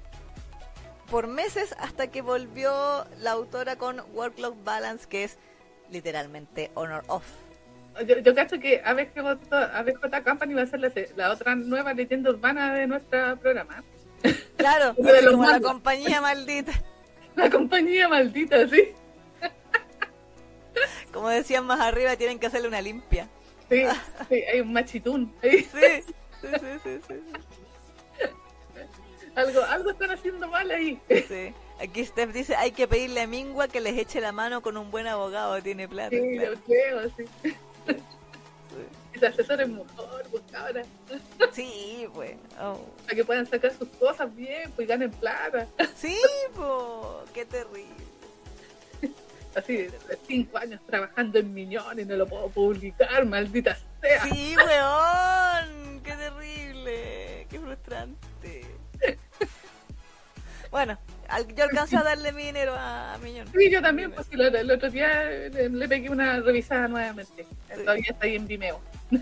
por 1.10 1.26
meses 1.26 1.74
hasta 1.78 2.06
que 2.08 2.22
volvió 2.22 3.04
la 3.18 3.32
autora 3.32 3.76
con 3.76 4.00
Work-Life 4.14 4.58
Balance, 4.64 5.08
que 5.08 5.24
es 5.24 5.38
literalmente 5.90 6.70
Honor 6.74 7.02
Off. 7.08 7.24
Yo, 8.06 8.18
yo 8.18 8.32
cacho 8.32 8.60
que 8.60 8.80
ABJ, 8.84 9.18
ABJ 9.52 10.22
Company 10.24 10.54
va 10.54 10.62
a 10.62 10.66
ser 10.66 10.78
la, 10.78 10.92
la 11.16 11.32
otra 11.32 11.56
nueva 11.56 11.92
leyenda 11.94 12.30
urbana 12.30 12.74
de 12.74 12.86
nuestro 12.86 13.36
programa. 13.38 13.82
Claro, 14.56 14.92
de 14.98 15.26
como 15.32 15.44
la 15.50 15.60
compañía 15.60 16.20
maldita. 16.20 16.72
La 17.34 17.50
compañía 17.50 18.08
maldita, 18.08 18.68
sí. 18.68 18.90
Como 21.12 21.28
decían 21.28 21.66
más 21.66 21.80
arriba, 21.80 22.16
tienen 22.16 22.38
que 22.38 22.46
hacerle 22.46 22.68
una 22.68 22.80
limpia. 22.80 23.28
Sí, 23.68 23.84
sí, 24.28 24.42
hay 24.52 24.60
un 24.60 24.72
machitún. 24.72 25.34
Sí, 25.42 25.50
sí, 25.62 26.02
sí, 26.40 26.48
sí, 26.82 27.00
sí. 27.08 27.14
Algo, 29.34 29.62
algo 29.62 29.90
están 29.90 30.10
haciendo 30.10 30.48
mal 30.48 30.70
ahí. 30.70 31.00
sí. 31.08 31.54
Aquí 31.80 32.04
Steph 32.04 32.32
dice, 32.32 32.56
hay 32.56 32.72
que 32.72 32.86
pedirle 32.86 33.22
a 33.22 33.26
Mingua 33.26 33.66
que 33.68 33.80
les 33.80 33.96
eche 33.96 34.20
la 34.20 34.32
mano 34.32 34.60
con 34.60 34.76
un 34.76 34.90
buen 34.90 35.06
abogado, 35.06 35.62
tiene 35.62 35.88
plata. 35.88 36.10
Sí, 36.10 36.36
claro. 36.36 36.54
yo 36.54 36.60
creo, 36.66 37.10
sí. 37.16 37.54
Y 39.14 39.18
se 39.18 39.26
asesoren 39.26 39.76
mejor, 39.76 40.22
pues. 40.30 40.42
Sí, 41.52 42.06
pues. 42.12 42.36
Oh. 42.60 42.78
Para 43.04 43.16
que 43.16 43.24
puedan 43.24 43.46
sacar 43.46 43.72
sus 43.72 43.88
cosas 43.98 44.34
bien, 44.36 44.70
pues 44.76 44.86
ganen 44.86 45.10
plata. 45.10 45.66
Sí, 45.96 46.16
po, 46.54 47.24
qué 47.32 47.44
terrible. 47.46 48.09
Así, 49.54 49.76
de 49.78 50.18
cinco 50.26 50.58
años 50.58 50.80
trabajando 50.86 51.38
en 51.38 51.52
Miñón 51.52 51.98
y 51.98 52.04
no 52.04 52.14
lo 52.16 52.26
puedo 52.26 52.48
publicar, 52.50 53.24
maldita 53.26 53.76
sea. 54.00 54.22
Sí, 54.24 54.54
weón, 54.56 56.00
qué 56.04 56.12
terrible, 56.12 57.46
qué 57.50 57.58
frustrante. 57.58 58.64
Bueno, 60.70 60.96
yo 61.56 61.64
alcancé 61.64 61.96
a 61.96 62.04
darle 62.04 62.30
mi 62.32 62.44
dinero 62.44 62.74
a, 62.78 63.18
Miñón. 63.22 63.48
Sí, 63.52 63.68
yo 63.70 63.82
también, 63.82 64.12
pues 64.12 64.28
el, 64.30 64.54
el 64.54 64.70
otro 64.70 64.88
día 64.88 65.24
le, 65.24 65.68
le 65.68 65.88
pegué 65.88 66.08
una 66.10 66.38
revisada 66.40 66.86
nuevamente. 66.86 67.44
Todavía 67.74 68.04
está 68.10 68.26
ahí 68.26 68.36
en 68.36 68.46
Vimeo. 68.46 68.80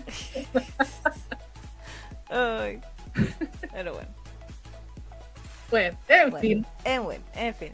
Ay. 2.29 2.79
Pero 3.73 3.93
bueno, 3.93 4.09
Bueno, 5.71 5.97
en 6.07 6.29
bueno, 6.29 6.41
fin. 6.41 6.65
en, 6.83 7.23
en 7.35 7.55
fin. 7.55 7.73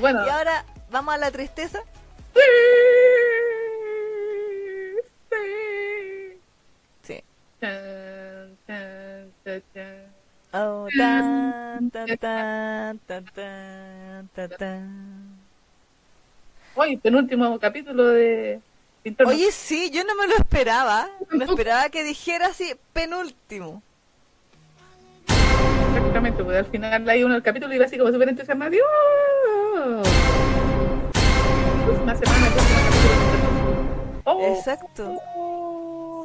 Bueno, 0.00 0.26
Y 0.26 0.28
ahora 0.28 0.64
vamos 0.92 1.14
a 1.14 1.18
la 1.18 1.30
tristeza. 1.30 1.80
sí. 5.32 5.42
Sí. 7.02 7.22
Oh, 10.52 10.86
tan, 10.96 11.90
tan, 11.90 12.18
tan, 12.18 12.98
tan, 12.98 13.24
tan, 13.24 14.28
tan, 14.28 14.50
tan. 14.50 15.42
Hoy, 16.74 16.96
penúltimo 16.96 17.58
capítulo 17.58 18.08
de 18.08 18.60
Oye, 19.26 19.50
sí, 19.50 19.90
yo 19.90 20.04
no 20.04 20.14
me 20.14 20.28
lo 20.28 20.34
esperaba. 20.36 21.08
Me 21.30 21.44
esperaba 21.44 21.88
que 21.88 22.04
dijera 22.04 22.46
así, 22.46 22.72
penúltimo. 22.92 23.82
Exactamente, 25.96 26.44
porque 26.44 26.58
al 26.58 26.66
final 26.66 27.08
hay 27.08 27.24
uno 27.24 27.34
del 27.34 27.42
capítulo 27.42 27.72
y 27.72 27.76
iba 27.76 27.86
así 27.86 27.98
como 27.98 28.12
súper 28.12 28.28
entusiasmado. 28.28 28.70
¡Adiós! 28.70 30.51
Próxima 31.84 32.14
semana, 32.16 32.50
próximo 32.50 32.80
capítulo. 32.84 34.22
Oh, 34.24 34.54
Exacto. 34.56 35.20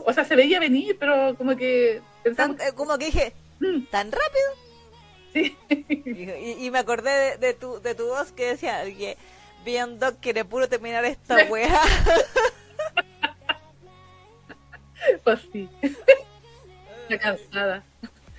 O 0.05 0.11
sea, 0.13 0.23
se 0.23 0.35
veía 0.35 0.59
venir, 0.59 0.97
pero 0.99 1.35
como 1.35 1.55
que 1.55 2.01
pensamos. 2.23 2.59
eh, 2.61 2.71
como 2.75 2.97
que 2.97 3.05
dije, 3.05 3.33
"Mm, 3.59 3.81
tan 3.91 4.11
rápido. 4.11 4.49
sí. 5.33 5.57
Y, 6.59 6.71
me 6.71 6.79
acordé 6.79 7.11
de, 7.11 7.37
de 7.37 7.53
tu, 7.53 7.81
de 7.81 7.95
tu 7.95 8.07
voz 8.07 8.31
que 8.31 8.47
decía 8.49 8.83
que 8.85 9.17
Dog 9.99 10.17
quiere 10.21 10.45
puro 10.45 10.69
terminar 10.69 11.03
esta 11.05 11.35
wea. 11.49 11.81
pues 15.23 15.39
sí. 15.51 15.69
Está 17.09 17.19
cansada. 17.19 17.83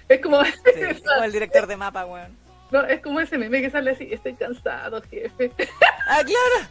Es 0.09 0.21
como, 0.23 0.43
Sí, 0.45 0.53
como 1.07 1.25
el 1.25 1.33
director 1.33 1.67
de 1.67 1.77
mapa, 1.77 2.07
weón. 2.07 2.35
no, 2.71 2.83
es 2.85 3.01
como 3.03 3.21
ese 3.21 3.37
meme 3.37 3.61
que 3.61 3.71
sale 3.71 3.91
así, 3.91 4.09
estoy 4.11 4.35
cansado, 4.35 5.03
jefe. 5.03 5.53
Ah, 6.09 6.23
claro. 6.25 6.69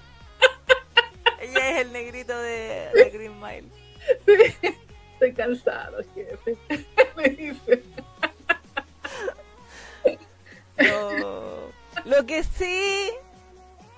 Ella 1.41 1.69
es 1.69 1.85
el 1.85 1.93
negrito 1.93 2.37
de, 2.37 2.89
de 2.93 3.09
Green 3.11 3.39
Mile. 3.39 3.67
Sí, 4.25 4.69
estoy 5.13 5.33
cansado, 5.33 6.03
jefe. 6.15 6.57
Me 7.15 7.29
dice. 7.29 7.83
Lo, 10.77 11.71
lo 12.05 12.25
que 12.25 12.43
sí 12.43 13.11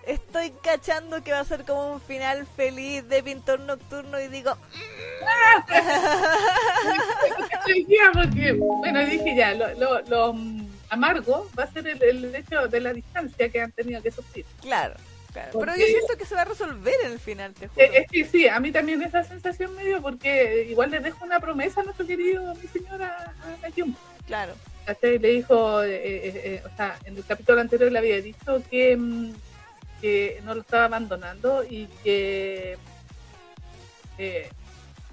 estoy 0.06 0.52
cachando 0.64 1.24
que 1.24 1.32
va 1.32 1.40
a 1.40 1.46
ser 1.46 1.66
como 1.66 1.94
un 1.94 2.02
final 2.02 2.48
feliz 2.48 3.08
de 3.08 3.22
Pintor 3.22 3.60
Nocturno 3.62 4.20
y 4.20 4.28
digo, 4.28 4.58
porque, 8.14 8.54
bueno, 8.54 9.06
dije 9.06 9.36
ya, 9.36 9.54
lo, 9.54 9.74
lo, 9.76 10.02
lo, 10.02 10.36
amargo 10.90 11.50
va 11.58 11.64
a 11.64 11.72
ser 11.72 11.88
el, 11.88 12.02
el 12.02 12.36
hecho 12.36 12.68
de 12.68 12.80
la 12.80 12.94
distancia 12.94 13.50
que 13.50 13.62
han 13.62 13.72
tenido 13.72 14.02
que 14.02 14.12
sufrir. 14.12 14.46
Claro. 14.62 14.96
Claro. 15.40 15.60
Pero 15.60 15.76
yo 15.76 15.86
siento 15.86 16.18
que 16.18 16.26
se 16.26 16.36
va 16.36 16.42
a 16.42 16.46
resolver 16.46 16.94
en 17.06 17.12
el 17.14 17.20
final, 17.20 17.54
te 17.54 17.68
juro. 17.68 17.86
Eh, 17.86 17.92
Es 17.94 18.08
que 18.12 18.26
sí, 18.26 18.48
a 18.48 18.60
mí 18.60 18.72
también 18.72 19.02
esa 19.02 19.24
sensación 19.24 19.76
me 19.76 19.86
dio 19.86 20.02
porque 20.02 20.68
igual 20.70 20.92
le 20.92 21.00
dejo 21.00 21.24
una 21.24 21.40
promesa 21.40 21.82
a 21.82 21.84
nuestro 21.84 22.06
querido 22.06 22.54
mi 22.56 22.68
señora 22.68 23.34
Ana 23.44 23.72
Kyung. 23.74 23.94
Claro. 24.28 24.54
Le 25.02 25.20
dijo, 25.20 25.84
eh, 25.84 25.96
eh, 25.96 26.42
eh, 26.44 26.64
o 26.66 26.76
sea, 26.76 26.98
en 27.06 27.16
el 27.16 27.24
capítulo 27.24 27.62
anterior 27.62 27.92
le 27.92 28.00
había 28.00 28.22
dicho 28.22 28.62
que, 28.72 28.98
mm, 28.98 29.34
que 30.02 30.42
no 30.44 30.56
lo 30.56 30.62
estaba 30.62 30.86
abandonando 30.86 31.64
y 31.64 31.86
que, 32.04 32.78
eh, 34.18 34.50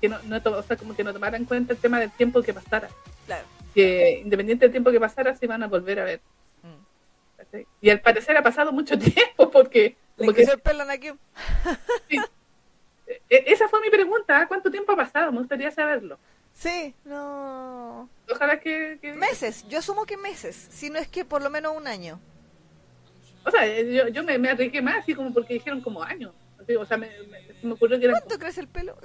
que 0.01 0.09
no, 0.09 0.19
no 0.25 0.41
o 0.45 0.63
sea, 0.63 0.77
como 0.77 0.97
que 0.97 1.05
no 1.05 1.13
tomara 1.13 1.37
en 1.37 1.45
cuenta 1.45 1.75
el 1.75 1.79
tema 1.79 2.01
del 2.01 2.11
tiempo 2.11 2.43
que 2.43 2.55
pasara. 2.55 2.89
Claro. 3.27 3.45
Que 3.75 4.21
independiente 4.23 4.65
del 4.65 4.73
tiempo 4.73 4.91
que 4.91 5.01
pasara, 5.01 5.37
se 5.37 5.45
iban 5.45 5.63
a 5.63 5.67
volver 5.67 6.01
a 6.01 6.05
ver. 6.05 6.21
Mm. 6.63 7.59
Y 7.83 7.91
al 7.91 8.01
parecer 8.01 8.37
ha 8.37 8.43
pasado 8.43 8.73
mucho 8.73 8.99
tiempo 8.99 9.51
porque... 9.51 9.97
Como 10.17 10.31
que- 10.31 10.37
creció 10.37 10.55
el 10.55 10.61
pelo 10.61 10.83
a 10.83 10.87
Nakium. 10.87 11.19
eh, 12.09 13.45
esa 13.47 13.69
fue 13.69 13.81
mi 13.81 13.91
pregunta, 13.91 14.39
¿ah? 14.41 14.49
¿cuánto 14.49 14.71
tiempo 14.71 14.93
ha 14.93 14.97
pasado? 14.97 15.31
Me 15.33 15.39
gustaría 15.39 15.71
saberlo. 15.71 16.19
Sí, 16.55 16.95
no. 17.05 18.09
Ojalá 18.31 18.59
que... 18.61 18.99
que- 19.01 19.13
Meses, 19.13 19.67
yo 19.69 19.79
asumo 19.79 20.07
que 20.07 20.17
meses, 20.17 20.69
si 20.71 20.89
no 20.91 20.99
es 20.99 21.07
que 21.09 21.25
por 21.25 21.43
lo 21.43 21.51
menos 21.51 21.77
un 21.77 21.87
año. 21.87 22.19
O 23.45 23.51
sea, 23.51 23.67
yo, 23.83 24.09
yo 24.09 24.25
me, 24.25 24.39
me 24.39 24.49
arriesgué 24.51 24.81
más, 24.83 24.97
así 24.99 25.15
como 25.15 25.33
porque 25.33 25.55
dijeron 25.55 25.81
como 25.81 26.03
años. 26.03 26.33
O 26.81 26.85
sea, 26.85 26.97
me, 26.97 27.09
me, 27.31 27.47
se 27.61 27.67
me 27.67 27.75
ocurrió 27.75 28.01
que 28.01 28.09
¿Cuánto 28.11 28.39
crece 28.39 28.61
el 28.61 28.67
pelo? 28.69 28.97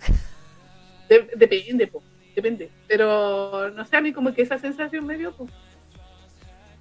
De- 1.10 1.30
depende, 1.36 1.86
po, 1.88 2.02
depende. 2.34 2.72
Pero 2.88 3.70
no 3.70 3.86
sé, 3.86 3.98
a 3.98 4.02
mí 4.02 4.14
como 4.14 4.34
que 4.34 4.42
esa 4.42 4.58
sensación 4.58 5.06
me 5.06 5.18
dio, 5.18 5.36
po. 5.36 5.48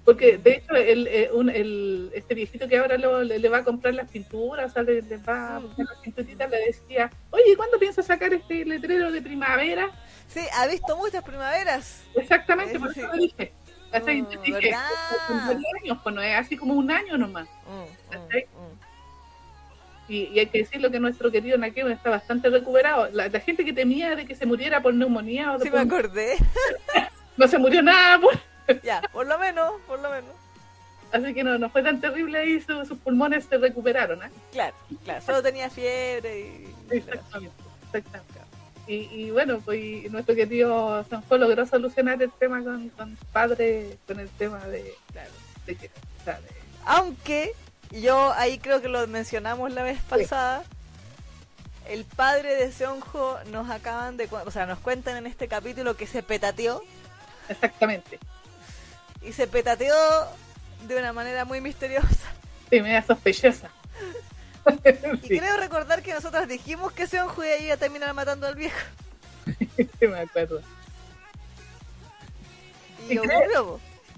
Porque 0.03 0.37
de 0.39 0.51
hecho, 0.53 0.73
el, 0.75 1.07
eh, 1.07 1.29
un- 1.31 1.49
el, 1.49 2.11
este 2.15 2.33
viejito 2.33 2.67
que 2.67 2.77
ahora 2.77 2.97
lo- 2.97 3.23
le, 3.23 3.37
le 3.37 3.49
va 3.49 3.59
a 3.59 3.63
comprar 3.63 3.93
las 3.93 4.09
pinturas, 4.09 4.71
o 4.71 4.73
sea, 4.73 4.81
le, 4.83 5.01
le 5.03 5.17
va 5.17 5.57
a 5.57 5.59
buscar 5.59 5.85
las 5.85 5.97
pinturitas, 5.99 6.49
le 6.49 6.57
decía, 6.65 7.11
oye, 7.29 7.55
¿cuándo 7.55 7.77
piensas 7.77 8.05
sacar 8.07 8.33
este 8.33 8.65
letrero 8.65 9.11
de 9.11 9.21
primavera? 9.21 9.91
Sí, 10.27 10.41
ha 10.57 10.65
visto 10.67 10.97
muchas 10.97 11.23
primaveras. 11.23 12.03
Exactamente, 12.15 12.79
por 12.79 12.89
eso 12.91 13.05
lo 13.07 13.13
dije. 13.13 13.53
¿Cachai? 13.91 14.21
Oh, 14.21 14.31
Entonces 14.31 14.41
dije, 14.43 14.73
años, 15.83 15.97
pues 16.01 16.15
no 16.15 16.21
es 16.21 16.35
así 16.35 16.55
como 16.57 16.73
un 16.73 16.89
año 16.89 17.17
nomás. 17.17 17.47
Mm, 17.67 18.15
mm, 18.15 18.37
mm. 18.37 18.81
Y, 20.07 20.23
y 20.33 20.39
hay 20.39 20.47
que 20.47 20.59
decirlo 20.59 20.89
que 20.91 20.99
nuestro 20.99 21.29
querido 21.31 21.57
Naqueo 21.57 21.89
está 21.89 22.09
bastante 22.09 22.49
recuperado. 22.49 23.09
La, 23.11 23.27
la 23.29 23.39
gente 23.39 23.63
que 23.63 23.71
temía 23.73 24.15
de 24.15 24.25
que 24.25 24.35
se 24.35 24.45
muriera 24.45 24.81
por 24.81 24.93
neumonía 24.93 25.53
o 25.53 25.59
Sí, 25.59 25.65
me 25.65 25.71
por- 25.71 25.79
acordé. 25.81 26.37
no 27.37 27.47
se 27.47 27.57
murió 27.57 27.81
nada, 27.83 28.19
pues. 28.19 28.37
ya, 28.83 29.01
por 29.13 29.27
lo 29.27 29.37
menos, 29.39 29.73
por 29.87 29.99
lo 29.99 30.09
menos. 30.09 30.31
Así 31.11 31.33
que 31.33 31.43
no, 31.43 31.57
no 31.57 31.69
fue 31.69 31.83
tan 31.83 31.99
terrible 31.99 32.37
ahí, 32.39 32.61
su- 32.61 32.85
sus 32.85 32.97
pulmones 32.99 33.45
se 33.45 33.57
recuperaron. 33.57 34.23
¿eh? 34.23 34.29
Claro, 34.53 34.75
claro. 35.03 35.21
Solo 35.25 35.43
tenía 35.43 35.69
fiebre 35.69 36.39
y. 36.39 36.75
Exactamente. 36.89 37.53
exactamente. 37.93 38.31
Y, 38.87 38.93
y 39.13 39.31
bueno, 39.31 39.59
pues 39.63 40.09
nuestro 40.11 40.35
querido 40.35 41.03
Sanjo 41.09 41.37
logró 41.37 41.65
solucionar 41.65 42.21
el 42.21 42.31
tema 42.31 42.63
con, 42.63 42.89
con 42.89 43.17
padre, 43.31 43.97
con 44.07 44.19
el 44.19 44.29
tema 44.29 44.59
de, 44.67 44.95
Claro. 45.11 45.29
de 45.65 45.75
que. 45.75 45.87
de- 45.87 46.35
Aunque 46.85 47.51
yo 47.91 48.31
ahí 48.33 48.57
creo 48.57 48.81
que 48.81 48.87
lo 48.87 49.05
mencionamos 49.07 49.71
la 49.73 49.83
vez 49.83 49.99
pasada. 50.03 50.63
El 51.87 52.05
padre 52.05 52.55
de 52.55 52.71
Seonjo 52.71 53.37
nos 53.51 53.69
acaban 53.69 54.15
de, 54.15 54.29
o 54.31 54.51
sea, 54.51 54.65
nos 54.65 54.79
cuentan 54.79 55.17
en 55.17 55.27
este 55.27 55.47
capítulo 55.49 55.97
que 55.97 56.07
se 56.07 56.23
petateó 56.23 56.81
exactamente. 57.49 58.17
Y 59.21 59.33
se 59.33 59.47
petateó 59.47 59.93
de 60.87 60.97
una 60.97 61.13
manera 61.13 61.45
muy 61.45 61.61
misteriosa. 61.61 62.31
Sí, 62.69 62.81
media 62.81 63.01
sospechosa. 63.01 63.69
Y 65.23 65.27
sí, 65.27 65.39
creo 65.39 65.57
recordar 65.57 66.03
que 66.03 66.13
nosotros 66.13 66.47
dijimos 66.47 66.91
que 66.93 67.07
Seonjo 67.07 67.43
iba 67.43 67.73
a 67.73 67.77
terminar 67.77 68.13
matando 68.13 68.45
al 68.45 68.53
viejo. 68.53 68.77
sí, 69.75 70.07
me 70.07 70.19
acuerdo. 70.19 70.61
Y 73.09 73.15
¿Y. 73.15 73.19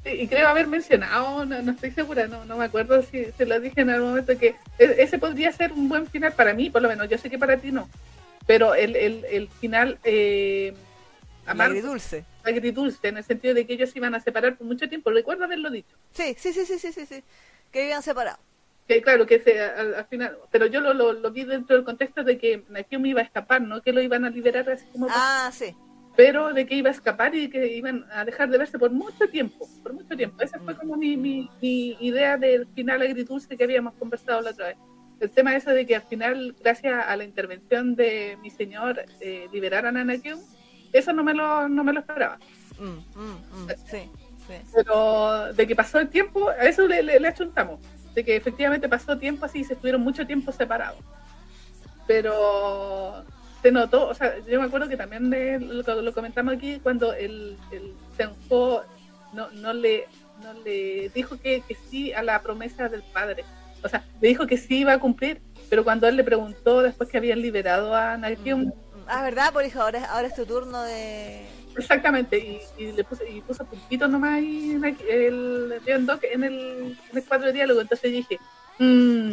Sí, 0.03 0.09
y 0.09 0.27
creo 0.27 0.49
haber 0.49 0.67
mencionado, 0.67 1.45
no, 1.45 1.61
no 1.61 1.71
estoy 1.71 1.91
segura, 1.91 2.27
no, 2.27 2.43
no 2.43 2.57
me 2.57 2.65
acuerdo 2.65 3.01
si 3.03 3.25
se 3.37 3.45
lo 3.45 3.57
dije 3.61 3.81
en 3.81 3.89
algún 3.89 4.09
momento, 4.09 4.37
que 4.37 4.55
e- 4.77 4.95
ese 4.97 5.17
podría 5.17 5.49
ser 5.53 5.71
un 5.71 5.87
buen 5.87 6.07
final 6.07 6.33
para 6.33 6.53
mí, 6.53 6.69
por 6.69 6.81
lo 6.81 6.89
menos. 6.89 7.07
Yo 7.07 7.17
sé 7.17 7.29
que 7.29 7.37
para 7.39 7.55
ti 7.57 7.71
no. 7.71 7.89
Pero 8.45 8.75
el, 8.75 8.97
el, 8.97 9.23
el 9.31 9.47
final 9.47 9.97
eh, 10.03 10.73
Agridulce. 11.45 12.25
agridulce, 12.43 13.07
en 13.07 13.17
el 13.17 13.23
sentido 13.23 13.53
de 13.53 13.65
que 13.65 13.73
ellos 13.73 13.89
se 13.89 13.99
iban 13.99 14.15
a 14.15 14.19
separar 14.19 14.57
por 14.57 14.67
mucho 14.67 14.87
tiempo. 14.87 15.11
Recuerdo 15.11 15.43
haberlo 15.43 15.69
dicho. 15.69 15.95
Sí, 16.11 16.35
sí, 16.37 16.53
sí, 16.53 16.65
sí, 16.65 16.79
sí, 16.79 16.91
sí, 16.91 17.05
sí. 17.05 17.23
Que 17.71 17.81
vivían 17.81 18.03
separados. 18.03 18.39
Que 18.87 19.01
claro, 19.01 19.25
que 19.25 19.39
se, 19.39 19.61
al, 19.61 19.95
al 19.95 20.05
final, 20.07 20.37
pero 20.51 20.65
yo 20.65 20.81
lo, 20.81 20.93
lo, 20.93 21.13
lo 21.13 21.31
vi 21.31 21.45
dentro 21.45 21.75
del 21.75 21.85
contexto 21.85 22.23
de 22.23 22.37
que 22.37 22.63
Nakium 22.69 23.05
iba 23.05 23.21
a 23.21 23.23
escapar, 23.23 23.61
no 23.61 23.81
que 23.81 23.93
lo 23.93 24.01
iban 24.01 24.25
a 24.25 24.29
liberar 24.29 24.69
así 24.69 24.85
como... 24.91 25.07
Ah, 25.09 25.49
sí. 25.53 25.73
pero 26.17 26.53
de 26.53 26.65
que 26.67 26.75
iba 26.75 26.89
a 26.89 26.91
escapar 26.91 27.33
y 27.33 27.49
que 27.49 27.65
iban 27.67 28.05
a 28.11 28.25
dejar 28.25 28.49
de 28.49 28.57
verse 28.57 28.77
por 28.77 28.91
mucho 28.91 29.27
tiempo, 29.29 29.67
por 29.81 29.93
mucho 29.93 30.15
tiempo. 30.17 30.43
Esa 30.43 30.59
fue 30.59 30.75
como 30.75 30.95
mi, 30.97 31.15
mi, 31.17 31.49
mi 31.61 31.97
idea 32.01 32.37
del 32.37 32.67
final 32.67 33.01
agridulce 33.01 33.55
que 33.57 33.63
habíamos 33.63 33.93
conversado 33.95 34.41
la 34.41 34.51
otra 34.51 34.67
vez. 34.67 34.77
El 35.19 35.31
tema 35.31 35.55
ese 35.55 35.71
de 35.71 35.85
que 35.85 35.95
al 35.95 36.01
final, 36.03 36.53
gracias 36.61 37.05
a 37.07 37.15
la 37.15 37.23
intervención 37.23 37.95
de 37.95 38.37
mi 38.41 38.49
señor, 38.49 39.05
eh, 39.21 39.47
liberaran 39.53 39.95
a 39.95 40.01
Anakin, 40.01 40.35
eso 40.93 41.11
no 41.13 41.23
me 41.23 41.33
lo, 41.33 41.67
no 41.67 41.83
me 41.83 41.91
lo 41.93 41.99
esperaba. 41.99 42.37
Mm, 42.79 42.83
mm, 43.19 43.63
mm, 43.65 43.69
sí, 43.89 44.09
sí. 44.47 44.53
Pero 44.73 45.53
de 45.53 45.67
que 45.67 45.75
pasó 45.75 45.99
el 45.99 46.09
tiempo, 46.09 46.49
a 46.49 46.55
eso 46.65 46.87
le, 46.87 47.03
le, 47.03 47.19
le 47.19 47.27
achuntamos. 47.27 47.79
De 48.13 48.23
que 48.23 48.35
efectivamente 48.35 48.87
pasó 48.87 49.17
tiempo 49.17 49.45
así 49.45 49.59
y 49.59 49.63
se 49.63 49.73
estuvieron 49.73 50.01
mucho 50.01 50.25
tiempo 50.25 50.51
separados. 50.51 50.99
Pero 52.07 53.23
se 53.61 53.71
notó, 53.71 54.09
o 54.09 54.13
sea, 54.13 54.33
yo 54.45 54.59
me 54.59 54.65
acuerdo 54.67 54.89
que 54.89 54.97
también 54.97 55.29
de- 55.29 55.59
lo, 55.59 56.01
lo 56.01 56.13
comentamos 56.13 56.53
aquí 56.55 56.79
cuando 56.81 57.13
el, 57.13 57.57
el 57.71 57.93
Senjo 58.17 58.83
no, 59.33 59.49
no, 59.51 59.73
le, 59.73 60.05
no 60.43 60.53
le 60.65 61.09
dijo 61.15 61.37
que, 61.39 61.61
que 61.61 61.75
sí 61.89 62.11
a 62.13 62.21
la 62.23 62.41
promesa 62.41 62.89
del 62.89 63.03
padre. 63.03 63.45
O 63.83 63.87
sea, 63.89 64.03
le 64.21 64.27
dijo 64.29 64.47
que 64.47 64.57
sí 64.57 64.79
iba 64.79 64.93
a 64.93 64.99
cumplir, 64.99 65.41
pero 65.69 65.83
cuando 65.83 66.07
él 66.07 66.17
le 66.17 66.23
preguntó 66.23 66.81
después 66.81 67.09
que 67.09 67.17
habían 67.17 67.41
liberado 67.41 67.95
a 67.95 68.17
Nakium, 68.17 68.65
Mm, 68.65 68.71
Ah, 69.07 69.23
¿verdad? 69.23 69.51
Por 69.53 69.65
hijo, 69.65 69.81
ahora, 69.81 69.99
es- 69.99 70.07
ahora 70.09 70.27
es 70.27 70.35
tu 70.35 70.45
turno 70.45 70.81
de... 70.83 71.45
Exactamente, 71.75 72.37
y, 72.37 72.61
y 72.77 72.91
le 72.91 73.03
puse, 73.03 73.27
y 73.29 73.41
puso 73.41 73.65
puntitos 73.65 74.07
nomás 74.09 74.33
ahí 74.35 74.71
en 74.73 74.85
el, 74.85 75.81
en 75.87 76.43
el, 76.43 76.97
el 77.13 77.23
cuadro 77.25 77.47
de 77.47 77.53
diálogo. 77.53 77.81
Entonces 77.81 78.11
dije, 78.11 78.39
mmm, 78.79 79.31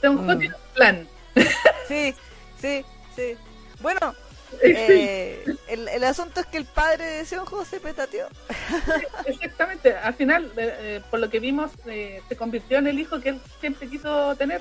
tengo 0.00 0.22
Mm. 0.22 0.38
tiene 0.38 0.54
un 0.54 0.74
plan. 0.74 1.08
Sí, 1.88 2.14
sí, 2.60 2.84
sí. 3.14 3.36
Bueno, 3.80 4.14
Sí, 4.50 4.58
eh, 4.76 5.44
el, 5.68 5.88
el 5.88 6.04
asunto 6.04 6.40
es 6.40 6.46
que 6.46 6.58
el 6.58 6.64
padre 6.66 7.04
de 7.04 7.24
Seonjo 7.24 7.64
se 7.64 7.80
petateó. 7.80 8.26
exactamente. 9.26 9.94
Al 9.96 10.14
final, 10.14 10.52
eh, 10.56 10.76
eh, 10.78 11.00
por 11.10 11.20
lo 11.20 11.30
que 11.30 11.40
vimos, 11.40 11.70
eh, 11.86 12.22
se 12.28 12.36
convirtió 12.36 12.78
en 12.78 12.86
el 12.86 12.98
hijo 12.98 13.20
que 13.20 13.30
él 13.30 13.40
siempre 13.60 13.88
quiso 13.88 14.34
tener, 14.36 14.60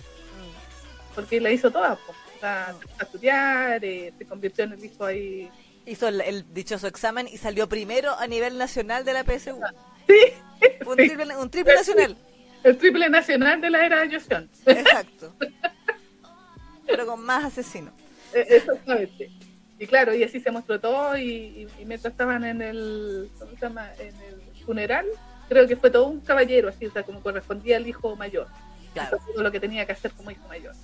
porque 1.14 1.42
la 1.42 1.52
hizo 1.52 1.70
toda. 1.72 1.96
po. 1.96 2.14
A 2.44 2.76
estudiar, 3.04 3.84
eh, 3.84 4.14
se 4.18 4.26
convirtió 4.26 4.64
en 4.66 4.74
el 4.74 4.84
hijo 4.86 5.06
ahí. 5.06 5.50
Hizo 5.86 6.08
el, 6.08 6.22
el 6.22 6.54
dichoso 6.54 6.88
examen 6.88 7.28
y 7.28 7.38
salió 7.38 7.68
primero 7.70 8.14
a 8.18 8.28
nivel 8.28 8.58
nacional 8.58 9.04
de 9.06 9.14
la 9.14 9.24
PSU. 9.24 9.60
Sí, 10.08 10.34
Un 10.86 10.96
Sí. 10.98 11.08
triple, 11.08 11.38
un 11.38 11.50
triple 11.50 11.74
nacional. 11.76 12.18
el 12.64 12.78
triple 12.78 13.10
nacional 13.10 13.62
de 13.62 13.70
la 13.70 13.86
era 13.86 14.00
de 14.06 14.14
Joseon. 14.20 14.50
Exacto. 14.66 15.34
Pero 16.86 17.06
con 17.06 17.22
más 17.24 17.46
asesinos. 17.46 17.94
Eh, 18.34 18.46
Exactamente. 18.50 19.32
Y 19.80 19.88
claro, 19.88 20.14
y 20.14 20.24
así 20.24 20.40
se 20.40 20.52
mostró 20.52 20.80
todo 20.80 21.18
y, 21.18 21.24
y- 21.30 21.68
y 21.82 21.86
mientras 21.86 22.12
estaban 22.12 22.44
en 22.46 22.62
el, 22.62 23.30
¿cómo 23.40 23.52
se 23.52 23.58
llama? 23.62 23.90
En 23.98 24.14
el 24.22 24.64
funeral, 24.66 25.08
creo 25.50 25.68
que 25.68 25.76
fue 25.76 25.90
todo 25.90 26.06
un 26.08 26.20
caballero, 26.22 26.70
así, 26.70 26.86
o 26.86 26.92
sea, 26.92 27.02
como 27.04 27.22
correspondía 27.22 27.78
al 27.78 27.88
hijo 27.88 28.16
mayor. 28.16 28.48
Claro. 28.94 29.18
Hizo 29.18 29.32
todo 29.34 29.44
lo 29.44 29.52
que 29.52 29.60
tenía 29.60 29.86
que 29.88 29.94
hacer 29.94 30.12
como 30.12 30.30
hijo 30.30 30.48
mayor. 30.48 30.76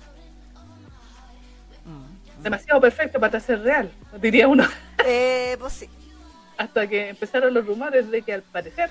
Demasiado 2.40 2.80
perfecto 2.80 3.18
para 3.20 3.40
ser 3.40 3.60
real, 3.62 3.90
diría 4.20 4.48
uno. 4.48 4.66
Eh, 5.04 5.56
pues 5.60 5.72
sí. 5.74 5.88
Hasta 6.58 6.86
que 6.88 7.08
empezaron 7.10 7.54
los 7.54 7.64
rumores 7.64 8.10
de 8.10 8.20
que 8.20 8.34
al 8.34 8.42
parecer 8.42 8.90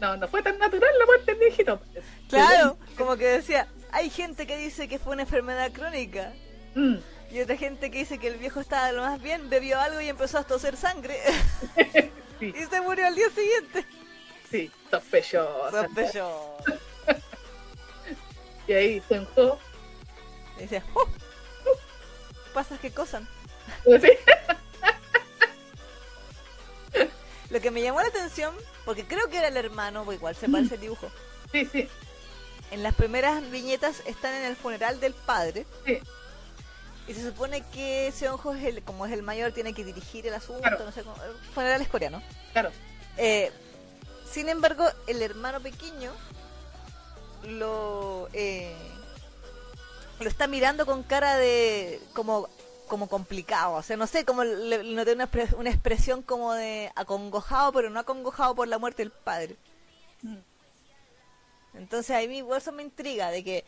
no, 0.00 0.16
no 0.16 0.26
fue 0.28 0.42
tan 0.42 0.58
natural 0.58 0.90
la 0.98 1.04
muerte 1.06 1.32
del 1.32 1.40
viejito. 1.40 1.80
Claro, 2.30 2.78
como 2.96 3.16
que 3.16 3.26
decía, 3.26 3.66
hay 3.92 4.08
gente 4.08 4.46
que 4.46 4.56
dice 4.56 4.88
que 4.88 4.98
fue 4.98 5.12
una 5.12 5.22
enfermedad 5.22 5.70
crónica. 5.72 6.32
Mm, 6.76 6.94
Y 7.32 7.40
otra 7.40 7.56
gente 7.56 7.90
que 7.90 7.98
dice 7.98 8.18
que 8.18 8.28
el 8.28 8.36
viejo 8.38 8.60
estaba 8.60 8.90
lo 8.92 9.02
más 9.02 9.20
bien, 9.20 9.50
bebió 9.50 9.78
algo 9.80 10.00
y 10.00 10.08
empezó 10.08 10.38
a 10.38 10.44
toser 10.44 10.76
sangre. 10.76 11.18
sí, 12.40 12.54
y 12.56 12.64
se 12.64 12.80
murió 12.80 13.06
al 13.08 13.14
día 13.16 13.28
siguiente. 13.30 13.84
sí, 14.50 14.70
sospechoso. 14.90 15.70
Sospechoso. 15.72 16.56
Y 18.68 18.72
ahí 18.72 19.02
se 19.08 19.16
enojó. 19.16 19.58
Y 20.56 20.60
decía, 20.62 20.84
¡oh! 20.94 21.06
Pasas 22.54 22.80
que 22.80 22.90
cosan. 22.90 23.26
Sí, 23.84 24.08
Lo 27.50 27.60
que 27.60 27.70
me 27.70 27.82
llamó 27.82 28.00
la 28.00 28.08
atención, 28.08 28.54
porque 28.84 29.04
creo 29.06 29.28
que 29.28 29.38
era 29.38 29.48
el 29.48 29.56
hermano, 29.56 30.02
o 30.02 30.12
igual 30.12 30.36
se 30.36 30.48
parece 30.48 30.76
el 30.76 30.80
dibujo. 30.82 31.10
Sí, 31.52 31.66
sí. 31.66 31.88
En 32.70 32.82
las 32.84 32.94
primeras 32.94 33.48
viñetas 33.50 34.02
están 34.06 34.34
en 34.34 34.44
el 34.44 34.54
funeral 34.56 35.00
del 35.00 35.14
padre. 35.14 35.66
Sí. 35.84 35.98
Y 37.08 37.14
se 37.14 37.26
supone 37.28 37.64
que 37.72 38.12
Seonjo 38.14 38.54
es 38.54 38.62
el, 38.64 38.82
como 38.84 39.04
es 39.04 39.12
el 39.12 39.22
mayor, 39.22 39.50
tiene 39.50 39.74
que 39.74 39.84
dirigir 39.84 40.26
el 40.28 40.34
asunto, 40.34 40.62
Claro. 40.62 40.84
no 40.84 40.92
sé 40.92 41.02
cómo. 41.02 41.16
el 41.24 41.32
funeral 41.52 41.82
es 41.82 41.88
coreano. 41.88 42.22
Claro. 42.52 42.70
Eh, 43.16 43.50
sin 44.30 44.48
embargo, 44.48 44.84
el 45.08 45.20
hermano 45.20 45.60
pequeño 45.60 46.12
lo 47.48 48.28
eh, 48.32 48.76
lo 50.20 50.28
está 50.28 50.46
mirando 50.46 50.86
con 50.86 51.02
cara 51.02 51.36
de 51.36 52.00
como 52.12 52.48
como 52.88 53.08
complicado, 53.08 53.74
o 53.74 53.82
sea, 53.84 53.96
no 53.96 54.08
sé, 54.08 54.24
como 54.24 54.42
le, 54.42 54.82
le 54.82 54.94
noté 54.94 55.12
una, 55.12 55.30
una 55.56 55.70
expresión 55.70 56.22
como 56.22 56.54
de 56.54 56.90
acongojado, 56.96 57.72
pero 57.72 57.88
no 57.88 58.00
acongojado 58.00 58.56
por 58.56 58.66
la 58.66 58.78
muerte 58.78 59.02
del 59.02 59.12
padre. 59.12 59.56
Mm. 60.22 60.38
Entonces 61.74 62.16
a 62.16 62.28
mí 62.28 62.38
igual 62.38 62.58
eso 62.58 62.72
me 62.72 62.82
intriga 62.82 63.30
de 63.30 63.44
que 63.44 63.64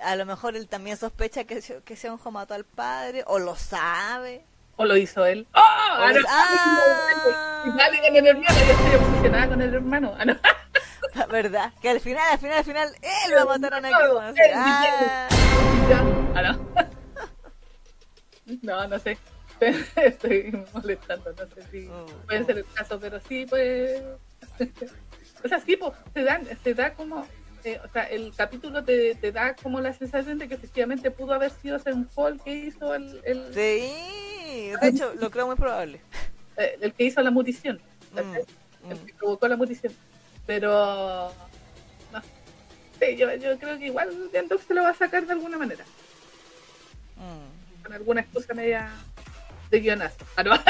a 0.00 0.16
lo 0.16 0.24
mejor 0.24 0.56
él 0.56 0.66
también 0.66 0.96
sospecha 0.96 1.44
que, 1.44 1.60
que 1.84 1.96
Seonjo 1.96 2.30
mató 2.30 2.54
al 2.54 2.64
padre, 2.64 3.22
o 3.26 3.38
lo 3.38 3.54
sabe. 3.54 4.44
O 4.76 4.84
lo 4.84 4.96
hizo 4.96 5.24
él. 5.24 5.46
¡Oh! 5.54 5.60
Ah, 5.60 6.10
lo- 6.12 6.20
no. 6.20 6.26
¡Ah! 6.28 7.62
Y 7.66 7.78
dale 7.78 8.00
hermano, 8.28 8.48
yo 8.48 8.72
estoy 8.72 8.94
obsesionada 8.96 9.48
con 9.48 9.62
el 9.62 9.74
hermano. 9.74 10.14
Ah, 10.18 10.24
no. 10.24 10.36
La 11.14 11.26
verdad, 11.26 11.72
que 11.80 11.88
al 11.90 12.00
final, 12.00 12.24
al 12.32 12.38
final, 12.38 12.58
al 12.58 12.64
final, 12.64 12.88
él 13.00 13.34
va 13.36 13.42
a 13.42 13.44
matar 13.44 13.74
a 13.74 13.80
Él, 13.80 14.52
ah. 14.54 15.28
Ah, 16.34 16.42
no. 16.42 16.58
No, 18.62 18.88
no 18.88 18.98
sé. 19.04 19.16
Estoy 19.96 20.64
molestando, 20.72 21.32
no 21.32 21.46
sé 21.54 21.62
si 21.70 21.78
Mm. 21.88 22.26
puede 22.26 22.44
ser 22.44 22.58
el 22.58 22.66
caso, 22.74 22.98
pero 23.00 23.20
sí, 23.20 23.46
pues. 23.48 24.02
O 25.44 25.48
sea, 25.48 25.60
sí, 25.60 25.76
pues, 25.76 25.92
se, 26.12 26.24
dan, 26.24 26.46
se 26.62 26.74
da 26.74 26.94
como. 26.94 27.26
eh, 27.62 27.80
o 27.82 27.88
sea, 27.92 28.02
el 28.04 28.34
capítulo 28.36 28.82
te, 28.84 29.14
te 29.14 29.30
da 29.32 29.54
como 29.54 29.80
la 29.80 29.92
sensación 29.92 30.38
de 30.38 30.48
que 30.48 30.54
efectivamente 30.54 31.10
pudo 31.10 31.32
haber 31.34 31.50
sido 31.50 31.78
Seun 31.78 32.06
Paul 32.14 32.40
que 32.42 32.52
hizo 32.54 32.94
el, 32.94 33.20
el, 33.24 33.54
Sí, 33.54 33.92
de 34.54 34.88
hecho, 34.88 35.14
lo 35.14 35.30
creo 35.30 35.46
muy 35.46 35.56
probable. 35.56 36.00
eh, 36.56 36.78
el 36.80 36.92
que 36.92 37.04
hizo 37.04 37.20
la 37.22 37.30
mutición. 37.30 37.80
¿cachai? 38.14 38.42
Mm, 38.84 38.90
el 38.90 38.96
mm. 38.96 39.06
que 39.06 39.14
provocó 39.14 39.48
la 39.48 39.56
mutición. 39.56 39.92
Pero. 40.46 41.32
No. 42.12 42.22
Sí, 43.00 43.16
yo, 43.16 43.34
yo 43.34 43.58
creo 43.58 43.78
que 43.78 43.86
igual 43.86 44.30
Diandox 44.30 44.64
se 44.66 44.74
lo 44.74 44.82
va 44.82 44.90
a 44.90 44.94
sacar 44.94 45.26
de 45.26 45.32
alguna 45.32 45.58
manera. 45.58 45.84
Mm. 47.16 47.82
Con 47.82 47.92
alguna 47.92 48.20
excusa 48.20 48.54
media 48.54 48.90
de 49.70 49.80
guionazo. 49.80 50.24
Ah, 50.36 50.42
no. 50.42 50.54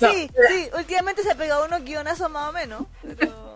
No, 0.00 0.10
Sí, 0.10 0.28
sí, 0.48 0.68
últimamente 0.76 1.22
se 1.22 1.30
ha 1.30 1.36
pegado 1.36 1.64
unos 1.64 1.84
guionazos 1.84 2.28
más 2.28 2.48
o 2.48 2.52
menos. 2.52 2.86
Pero, 3.16 3.54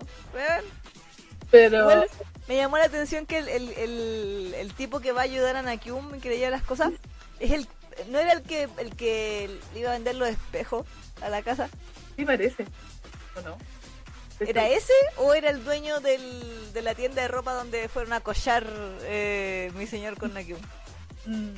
Pero. 1.51 2.05
me 2.47 2.57
llamó 2.57 2.79
la 2.79 2.85
atención 2.85 3.27
que 3.27 3.39
el, 3.39 3.49
el, 3.49 3.69
el, 3.71 4.55
el 4.55 4.73
tipo 4.75 5.01
que 5.01 5.11
va 5.11 5.23
a 5.23 5.25
ayudar 5.25 5.57
a 5.57 5.63
Nakyum 5.63 6.15
y 6.15 6.21
que 6.21 6.29
le 6.29 6.51
las 6.51 6.63
cosas 6.63 6.93
es 7.41 7.51
el 7.51 7.67
no 8.09 8.19
era 8.19 8.33
el 8.33 8.43
que 8.43 8.69
el 8.79 8.95
que 8.97 9.51
le 9.75 9.81
iba 9.81 9.91
a 9.91 9.95
vender 9.95 10.17
los 10.17 10.29
espejos 10.29 10.87
a 11.23 11.29
la 11.29 11.43
casa. 11.43 11.69
Sí 12.17 12.25
parece. 12.25 12.65
¿O 13.37 13.41
no? 13.43 13.57
¿Era 14.39 14.69
ese 14.69 14.93
o 15.17 15.33
era 15.33 15.49
el 15.49 15.65
dueño 15.65 16.01
del, 16.01 16.73
de 16.75 16.83
la 16.83 16.95
tienda 16.95 17.23
de 17.23 17.29
ropa 17.29 17.55
donde 17.55 17.89
fueron 17.89 18.13
a 18.13 18.21
collar 18.21 18.67
eh, 19.03 19.73
mi 19.77 19.87
señor 19.87 20.19
con 20.19 20.35
Nakyum? 20.35 20.61
Mm, 21.25 21.55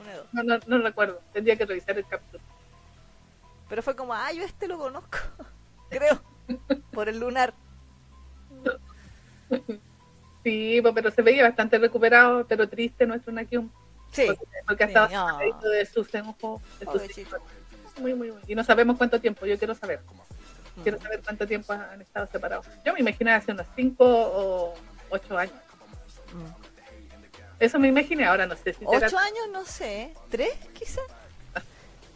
Uno 0.00 0.10
de 0.10 0.16
dos. 0.16 0.26
No, 0.32 0.42
no, 0.42 0.58
no 0.66 0.78
recuerdo. 0.78 1.20
Tendría 1.32 1.56
que 1.56 1.66
revisar 1.66 1.98
el 1.98 2.06
capítulo. 2.06 2.42
Pero 3.68 3.82
fue 3.82 3.94
como, 3.94 4.14
ah, 4.14 4.32
yo 4.32 4.42
este 4.42 4.66
lo 4.66 4.78
conozco. 4.78 5.18
Creo. 5.90 6.22
Por 6.90 7.08
el 7.08 7.20
lunar. 7.20 7.54
Sí, 10.42 10.78
pues, 10.82 10.94
pero 10.94 11.10
se 11.10 11.22
veía 11.22 11.42
bastante 11.44 11.78
recuperado, 11.78 12.46
pero 12.46 12.68
triste 12.68 13.06
nuestro 13.06 13.32
Nakium. 13.32 13.70
Sí. 14.12 14.26
Porque, 14.26 14.44
porque 14.66 14.84
ha 14.84 14.86
Sí, 14.86 14.92
estado 14.92 15.08
no. 15.08 15.26
separadito 15.26 15.68
de 15.68 15.86
sus 15.86 16.14
enojos. 16.14 16.62
de 16.80 16.86
sus. 17.14 17.26
Muy, 18.00 18.14
muy, 18.14 18.32
muy. 18.32 18.40
Y 18.46 18.54
no 18.54 18.64
sabemos 18.64 18.96
cuánto 18.96 19.20
tiempo. 19.20 19.46
Yo 19.46 19.58
quiero 19.58 19.74
saber. 19.74 20.00
Mm. 20.76 20.82
Quiero 20.82 21.00
saber 21.00 21.20
cuánto 21.22 21.46
tiempo 21.46 21.72
han 21.72 22.00
estado 22.00 22.26
separados. 22.30 22.66
Yo 22.84 22.92
me 22.94 23.00
imaginé 23.00 23.32
hace 23.32 23.52
unos 23.52 23.66
5 23.76 24.04
o 24.04 24.74
8 25.10 25.38
años. 25.38 25.54
Mm. 26.32 26.70
Eso 27.60 27.78
me 27.78 27.88
imaginé. 27.88 28.24
Ahora 28.24 28.46
no 28.46 28.56
sé 28.56 28.72
si 28.72 28.84
será 28.86 29.06
¿Ocho 29.06 29.18
años? 29.18 29.48
No 29.52 29.64
sé. 29.64 30.14
¿Tres, 30.30 30.52
quizá? 30.74 31.00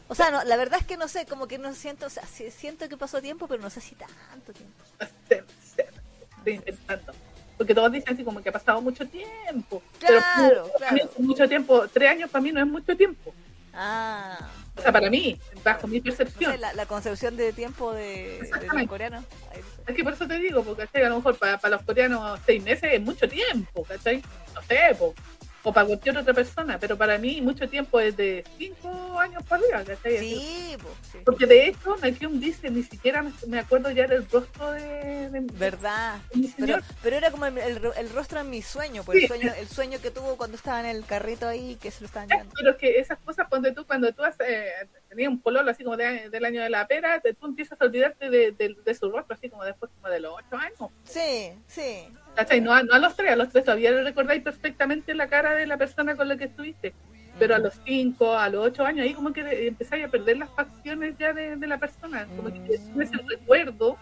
O 0.06 0.14
sea, 0.14 0.30
no, 0.30 0.44
la 0.44 0.56
verdad 0.58 0.80
es 0.80 0.86
que 0.86 0.98
no 0.98 1.08
sé, 1.08 1.24
como 1.24 1.48
que 1.48 1.56
no 1.56 1.72
siento, 1.74 2.06
o 2.06 2.10
sea, 2.10 2.24
siento 2.26 2.90
que 2.90 2.96
pasó 2.98 3.22
tiempo, 3.22 3.48
pero 3.48 3.62
no 3.62 3.70
sé 3.70 3.80
si 3.80 3.94
tanto 3.94 4.52
tiempo. 4.52 4.84
Estoy 5.30 6.54
intentando. 6.54 7.14
Porque 7.56 7.74
todos 7.74 7.92
dicen 7.92 8.14
así 8.14 8.24
como 8.24 8.42
que 8.42 8.48
ha 8.48 8.52
pasado 8.52 8.80
mucho 8.82 9.06
tiempo. 9.06 9.82
Pero 10.00 10.18
Claro, 10.18 10.64
mí 10.64 10.70
claro. 11.00 11.10
mucho 11.18 11.48
tiempo. 11.48 11.86
Tres 11.88 12.10
años 12.10 12.30
para 12.30 12.42
mí 12.42 12.52
no 12.52 12.60
es 12.60 12.66
mucho 12.66 12.96
tiempo. 12.96 13.32
Ah. 13.72 14.38
O 14.76 14.82
sea, 14.82 14.90
para 14.92 15.08
mí, 15.08 15.38
bajo 15.62 15.86
mi 15.86 15.98
No 15.98 16.04
percepción. 16.04 16.52
sé, 16.52 16.58
la, 16.58 16.72
la 16.72 16.86
concepción 16.86 17.36
de 17.36 17.52
tiempo 17.52 17.92
de, 17.92 18.40
de 18.60 18.66
los 18.72 18.86
coreanos. 18.88 19.24
Es 19.86 19.94
que 19.94 20.02
por 20.02 20.14
eso 20.14 20.26
te 20.26 20.38
digo, 20.38 20.64
porque 20.64 20.84
¿cachai? 20.86 21.04
a 21.04 21.08
lo 21.10 21.16
mejor 21.16 21.36
para, 21.38 21.58
para 21.58 21.76
los 21.76 21.84
coreanos 21.86 22.40
seis 22.44 22.62
meses 22.62 22.90
es 22.92 23.00
mucho 23.00 23.28
tiempo, 23.28 23.84
¿cachai? 23.84 24.22
No 24.54 24.62
sé, 24.62 24.96
po. 24.98 25.14
O 25.66 25.72
para 25.72 25.86
cualquier 25.86 26.18
otra 26.18 26.34
persona, 26.34 26.78
pero 26.78 26.96
para 26.96 27.16
mí 27.18 27.40
mucho 27.40 27.66
tiempo 27.68 27.98
es 27.98 28.14
de 28.16 28.44
cinco 28.58 29.18
años 29.18 29.42
para 29.44 29.62
arriba. 29.78 29.96
Sí, 30.20 30.76
po, 30.80 30.88
sí. 31.10 31.18
Porque 31.24 31.46
de 31.46 31.68
hecho, 31.68 31.96
Nakium 31.96 32.38
dice, 32.38 32.70
ni 32.70 32.82
siquiera 32.82 33.24
me, 33.46 33.58
acuerdo 33.58 33.90
ya 33.90 34.06
del 34.06 34.28
rostro 34.30 34.70
de, 34.72 35.30
de- 35.30 35.40
Verdad. 35.54 36.18
de 36.34 36.52
Pero, 36.58 36.78
pero 37.02 37.16
era 37.16 37.30
como 37.30 37.46
el, 37.46 37.56
el, 37.56 37.80
el 37.96 38.10
rostro 38.10 38.40
en 38.40 38.50
mi 38.50 38.60
sueño, 38.60 39.02
pues, 39.04 39.22
el 39.22 39.28
sueño, 39.28 39.52
el 39.58 39.68
sueño 39.68 39.98
que 40.02 40.10
tuvo 40.10 40.36
cuando 40.36 40.56
estaba 40.56 40.80
en 40.80 40.86
el 40.86 41.04
carrito 41.06 41.48
ahí, 41.48 41.76
que 41.76 41.90
se 41.90 42.00
lo 42.02 42.06
estaban 42.06 42.28
llevando. 42.28 42.52
Pero 42.58 42.70
es 42.72 42.76
que 42.76 42.98
esas 42.98 43.18
cosas, 43.20 43.46
cuando 43.48 43.72
tú, 43.72 43.86
cuando 43.86 44.12
tú 44.12 44.22
has, 44.22 44.36
eh, 44.40 44.70
tenías 45.08 45.30
un 45.30 45.40
pololo 45.40 45.70
así 45.70 45.82
como 45.82 45.96
de- 45.96 46.28
del 46.28 46.44
año 46.44 46.62
de 46.62 46.68
la 46.68 46.86
pera, 46.86 47.20
te- 47.20 47.32
tú 47.32 47.46
empiezas 47.46 47.80
a 47.80 47.86
olvidarte 47.86 48.28
de, 48.28 48.52
de- 48.52 48.76
de 48.84 48.94
su 48.94 49.10
rostro, 49.10 49.34
así 49.34 49.48
como 49.48 49.64
después 49.64 49.90
como 49.98 50.12
de 50.12 50.20
los 50.20 50.34
ocho 50.34 50.56
años. 50.56 50.90
Sí, 51.04 51.52
sí. 51.66 52.08
¿Cachai? 52.34 52.60
No 52.60 52.72
a, 52.72 52.82
no 52.82 52.92
a 52.94 52.98
los 52.98 53.14
tres, 53.16 53.32
a 53.32 53.36
los 53.36 53.48
tres 53.50 53.64
todavía 53.64 53.92
recordáis 54.02 54.42
perfectamente 54.42 55.14
la 55.14 55.28
cara 55.28 55.54
de 55.54 55.66
la 55.66 55.76
persona 55.76 56.16
con 56.16 56.28
la 56.28 56.36
que 56.36 56.44
estuviste. 56.44 56.92
Pero 57.38 57.54
a 57.56 57.58
los 57.58 57.74
cinco, 57.84 58.36
a 58.36 58.48
los 58.48 58.66
ocho 58.66 58.84
años, 58.84 59.04
ahí 59.04 59.12
como 59.14 59.32
que 59.32 59.66
empezáis 59.66 60.04
a 60.04 60.08
perder 60.08 60.36
las 60.38 60.50
facciones 60.50 61.14
ya 61.18 61.32
de, 61.32 61.56
de 61.56 61.66
la 61.66 61.78
persona. 61.78 62.26
Como 62.36 62.52
que 62.52 62.60
tienes 62.60 63.12
el 63.12 63.28
recuerdo, 63.28 63.98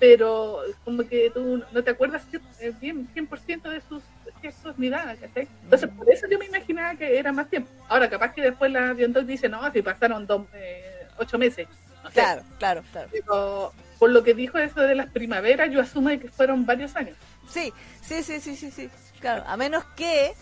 pero 0.00 0.60
como 0.84 1.06
que 1.08 1.30
tú 1.32 1.62
no 1.72 1.84
te 1.84 1.90
acuerdas 1.90 2.22
cien- 2.30 2.42
eh, 2.60 2.72
bien 2.80 3.08
100% 3.14 3.70
de 3.70 3.80
sus 3.80 4.02
gestos 4.42 4.78
ni 4.78 4.88
nada, 4.90 5.14
¿cachai? 5.16 5.48
Entonces, 5.62 5.88
por 5.96 6.10
eso 6.10 6.26
yo 6.28 6.38
me 6.38 6.46
imaginaba 6.46 6.94
que 6.96 7.18
era 7.18 7.32
más 7.32 7.48
tiempo. 7.48 7.70
Ahora, 7.88 8.10
capaz 8.10 8.32
que 8.34 8.42
después 8.42 8.70
la 8.72 8.92
Biondoc 8.92 9.24
dice, 9.24 9.48
no, 9.48 9.72
si 9.72 9.82
pasaron 9.82 10.26
dos, 10.26 10.42
eh, 10.54 11.06
ocho 11.18 11.38
meses. 11.38 11.68
No 12.02 12.08
sé. 12.10 12.14
Claro, 12.14 12.42
claro, 12.58 12.82
claro. 12.92 13.08
Pero 13.12 13.72
por 13.98 14.10
lo 14.10 14.22
que 14.22 14.34
dijo 14.34 14.58
eso 14.58 14.80
de 14.80 14.94
las 14.96 15.06
primaveras, 15.10 15.70
yo 15.70 15.80
asumo 15.80 16.10
que 16.10 16.28
fueron 16.28 16.66
varios 16.66 16.94
años. 16.96 17.16
Sí, 17.50 17.72
sí, 18.02 18.22
sí, 18.22 18.40
sí, 18.40 18.56
sí, 18.56 18.70
sí. 18.70 18.90
Claro, 19.20 19.44
a 19.46 19.56
menos 19.56 19.84
que, 19.96 20.34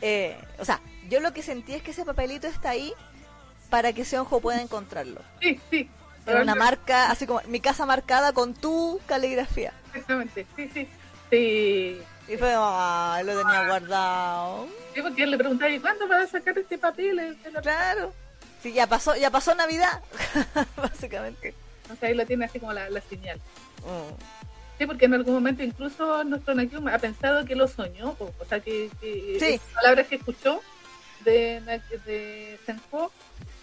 eh, 0.00 0.36
o 0.58 0.64
sea, 0.64 0.80
yo 1.08 1.20
lo 1.20 1.32
que 1.32 1.42
sentí 1.42 1.74
es 1.74 1.82
que 1.82 1.90
ese 1.90 2.04
papelito 2.04 2.46
está 2.46 2.70
ahí 2.70 2.92
para 3.70 3.92
que 3.92 4.04
Seonjo 4.04 4.40
pueda 4.40 4.60
encontrarlo. 4.62 5.20
Sí, 5.40 5.60
sí. 5.70 5.90
Era 6.26 6.42
una 6.42 6.54
marca, 6.54 7.10
así 7.10 7.26
como 7.26 7.40
mi 7.46 7.60
casa 7.60 7.86
marcada 7.86 8.32
con 8.32 8.52
tu 8.54 9.00
caligrafía. 9.06 9.72
Exactamente, 9.94 10.46
sí, 10.56 10.70
sí. 10.74 10.88
Sí, 11.30 12.00
Y 12.28 12.36
fue, 12.36 12.52
ah, 12.56 13.20
lo 13.24 13.38
tenía 13.38 13.66
guardado. 13.66 14.66
Sí, 14.94 15.02
porque 15.02 15.22
él 15.24 15.30
le 15.30 15.38
preguntaba, 15.38 15.70
¿y 15.70 15.78
cuándo 15.78 16.08
vas 16.08 16.24
a 16.24 16.26
sacar 16.38 16.56
este 16.58 16.78
papel? 16.78 17.36
Claro. 17.62 18.12
Sí, 18.62 18.72
ya 18.72 18.86
pasó, 18.86 19.14
ya 19.16 19.30
pasó 19.30 19.54
Navidad, 19.54 20.02
básicamente. 20.76 21.54
O 21.92 21.96
sea, 21.96 22.08
ahí 22.08 22.14
lo 22.14 22.26
tiene 22.26 22.46
así 22.46 22.58
como 22.60 22.72
la, 22.72 22.90
la 22.90 23.00
señal. 23.02 23.38
Mm. 23.84 24.37
Sí, 24.78 24.86
porque 24.86 25.06
en 25.06 25.14
algún 25.14 25.34
momento 25.34 25.62
incluso 25.62 26.22
nuestro 26.24 26.54
Nakium 26.54 26.86
ha 26.88 26.98
pensado 26.98 27.44
que 27.44 27.56
lo 27.56 27.66
soñó, 27.66 28.14
po. 28.14 28.32
o 28.38 28.44
sea, 28.44 28.60
que, 28.60 28.90
que 29.00 29.36
Sí. 29.40 29.44
esas 29.54 29.68
palabras 29.74 30.06
que 30.06 30.14
escuchó 30.16 30.60
de, 31.24 31.60
de 32.06 32.58
Senjo, 32.64 33.10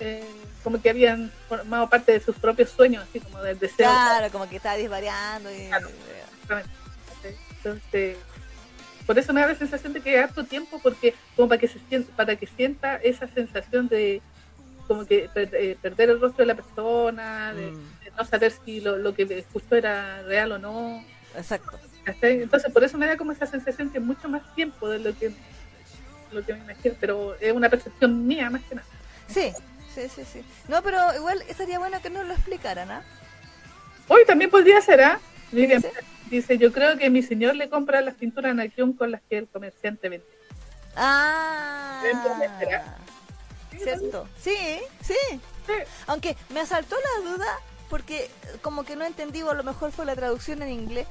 eh, 0.02 0.26
como 0.64 0.82
que 0.82 0.90
habían 0.90 1.32
formado 1.48 1.90
parte 1.90 2.12
de 2.12 2.20
sus 2.20 2.36
propios 2.36 2.70
sueños, 2.70 3.06
así 3.08 3.22
como 3.22 3.42
del 3.42 3.58
deseo. 3.58 3.90
Claro, 3.90 4.30
como 4.32 4.50
que 4.50 4.58
estaba 4.58 4.76
disvariando 4.76 5.50
y... 5.56 5.68
Claro. 5.68 5.88
Exactamente. 5.88 6.70
¿cachai? 7.16 7.36
Entonces, 7.58 8.18
por 9.06 9.18
eso 9.18 9.32
me 9.34 9.40
da 9.42 9.48
la 9.48 9.56
sensación 9.56 9.94
de 9.94 10.02
que 10.02 10.20
harto 10.20 10.44
tiempo, 10.44 10.80
porque 10.84 11.16
como 11.38 11.48
para 11.48 11.62
que 11.62 11.68
se 11.70 11.80
sienta, 11.88 12.14
para 12.16 12.36
que 12.36 12.46
sienta 12.48 12.98
esa 12.98 13.28
sensación 13.30 13.88
de 13.88 14.22
como 14.88 15.06
que 15.06 15.30
per- 15.34 15.56
eh, 15.56 15.78
perder 15.82 16.10
el 16.10 16.20
rostro 16.20 16.44
de 16.44 16.48
la 16.48 16.56
persona, 16.56 17.54
de, 17.54 17.72
Mm, 17.72 17.76
de 17.76 17.95
no 18.18 18.26
saber 18.26 18.54
si 18.64 18.82
lo, 18.82 18.98
lo 18.98 19.14
que 19.14 19.24
escuchó 19.24 19.76
era 19.76 20.22
real 20.24 20.52
o 20.54 20.60
no. 20.60 21.04
exacto. 21.36 21.80
Entonces, 22.22 22.72
por 22.72 22.84
eso 22.84 22.98
me 22.98 23.08
da 23.08 23.18
como 23.18 23.32
esa 23.32 23.48
sensación 23.48 23.90
que 23.90 24.00
mucho 24.00 24.30
más 24.30 24.44
tiempo 24.56 24.88
de 24.90 25.00
lo 25.00 25.18
que 25.18 25.34
lo 26.32 26.46
que 26.46 26.54
me 26.54 26.60
imagino, 26.60 26.96
pero 27.00 27.36
es 27.40 27.54
una 27.54 27.70
percepción 27.70 28.28
mía 28.28 28.50
más 28.50 28.62
que 28.64 28.76
nada. 28.76 28.88
Sí, 29.28 29.52
sí, 29.94 30.10
sí, 30.14 30.24
sí. 30.32 30.46
No, 30.68 30.82
pero 30.84 31.16
igual 31.16 31.42
estaría 31.48 31.80
bueno 31.80 32.02
que 32.02 32.10
nos 32.10 32.26
lo 32.28 32.34
explicaran, 32.34 32.92
¿ah? 32.92 33.04
Hoy 34.08 34.26
también 34.26 34.52
podría 34.52 34.82
ser, 34.82 35.02
¿ah? 35.02 35.20
Miriam 35.52 35.82
dice? 35.82 35.94
dice, 36.30 36.58
yo 36.58 36.72
creo 36.72 36.98
que 36.98 37.10
mi 37.10 37.24
señor 37.24 37.56
le 37.56 37.70
compra 37.70 38.02
las 38.02 38.16
pinturas 38.16 38.52
a 38.52 38.54
Nakium 38.54 38.94
con 38.96 39.12
las 39.12 39.22
que 39.30 39.38
el 39.38 39.48
comerciante 39.48 40.10
vende. 40.10 40.26
Ah, 40.96 42.04
Entonces, 42.12 42.52
¿será? 42.60 42.98
cierto. 43.78 44.28
Sí, 44.42 44.56
sí. 45.02 45.16
Sí. 45.32 45.74
Aunque 46.08 46.36
me 46.50 46.60
asaltó 46.62 46.96
la 46.96 47.32
duda 47.32 47.48
porque 47.90 48.30
como 48.62 48.84
que 48.84 48.96
no 48.96 49.06
entendí, 49.06 49.42
o 49.44 49.52
a 49.52 49.56
lo 49.56 49.64
mejor 49.64 49.92
fue 49.92 50.06
la 50.06 50.16
traducción 50.16 50.62
en 50.62 50.70
inglés, 50.70 51.08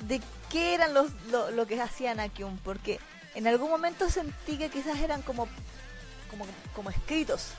de 0.00 0.22
qué 0.50 0.74
eran 0.74 0.94
los, 0.94 1.10
lo, 1.30 1.50
lo 1.50 1.66
que 1.66 1.80
hacían 1.80 2.20
Akium, 2.20 2.58
porque 2.58 3.00
en 3.34 3.46
algún 3.46 3.70
momento 3.70 4.08
sentí 4.10 4.58
que 4.58 4.70
quizás 4.70 4.98
eran 5.00 5.22
como, 5.22 5.48
como, 6.30 6.46
como 6.74 6.90
escritos, 6.90 7.52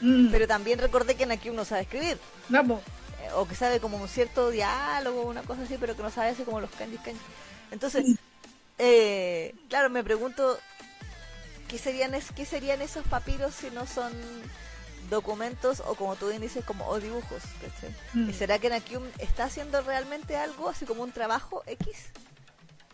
Mm, 0.00 0.28
pero 0.30 0.46
también 0.46 0.78
recordé 0.78 1.14
que 1.16 1.26
Nakium 1.26 1.54
no 1.56 1.64
sabe 1.64 1.82
escribir, 1.82 2.18
po. 2.66 2.82
eh, 3.18 3.32
o 3.34 3.46
que 3.46 3.54
sabe 3.54 3.80
como 3.80 3.98
un 3.98 4.08
cierto 4.08 4.50
diálogo, 4.50 5.22
una 5.22 5.42
cosa 5.42 5.62
así, 5.62 5.76
pero 5.78 5.96
que 5.96 6.02
no 6.02 6.10
sabe 6.10 6.30
así 6.30 6.44
como 6.44 6.60
los 6.60 6.70
kanjis 6.70 7.00
kanjis. 7.00 7.22
Entonces, 7.70 8.06
eh, 8.78 9.54
claro, 9.68 9.90
me 9.90 10.04
pregunto 10.04 10.58
qué 11.68 11.78
serían 11.78 12.14
es, 12.14 12.32
qué 12.32 12.44
serían 12.46 12.82
esos 12.82 13.06
papiros 13.06 13.54
si 13.54 13.70
no 13.70 13.86
son 13.86 14.12
documentos 15.10 15.82
o 15.86 15.94
como 15.94 16.16
tú 16.16 16.28
bien 16.28 16.40
dices 16.40 16.64
como 16.64 16.86
o 16.88 16.98
dibujos. 17.00 17.42
Mm. 18.14 18.30
¿Y 18.30 18.32
será 18.32 18.58
que 18.58 18.70
Nakium 18.70 19.02
está 19.18 19.44
haciendo 19.44 19.82
realmente 19.82 20.36
algo 20.36 20.68
así 20.68 20.84
como 20.86 21.02
un 21.02 21.12
trabajo 21.12 21.62
X 21.66 22.10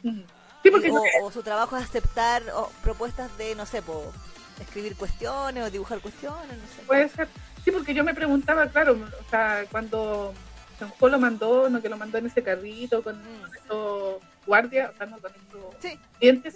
Mm. 0.03 0.21
Sí, 0.63 0.71
porque 0.71 0.89
Y- 0.89 0.91
o, 0.91 1.03
o 1.27 1.31
su 1.33 1.43
trabajo 1.43 1.77
es 1.77 1.85
aceptar 1.85 2.43
o, 2.55 2.69
propuestas 2.83 3.37
de 3.39 3.55
no 3.55 3.67
sé 3.67 3.83
po, 3.83 4.13
escribir 4.61 4.95
cuestiones 4.97 5.65
o 5.65 5.71
dibujar 5.71 6.01
cuestiones 6.01 6.57
no 6.59 6.67
sé 6.77 6.83
puede 6.87 7.09
ser. 7.09 7.29
Sí, 7.65 7.71
porque 7.71 7.95
yo 7.95 8.05
me 8.05 8.15
preguntaba, 8.15 8.67
claro, 8.69 8.93
o 8.95 9.31
sea, 9.31 9.65
cuando 9.71 10.33
Sanjo 10.79 11.09
lo 11.09 11.19
mandó, 11.19 11.69
no 11.71 11.81
que 11.83 11.89
lo 11.89 11.97
mandó 11.97 12.19
en 12.19 12.27
ese 12.27 12.43
carrito 12.43 13.03
con 13.03 13.17
Mm. 13.17 13.55
estos 13.57 14.17
guardias, 14.47 14.93
o 14.95 14.97
sea, 14.97 15.07
no 15.07 15.19
con 15.19 15.33
estos 15.35 15.75
sí 15.81 15.99
clientes, 16.19 16.55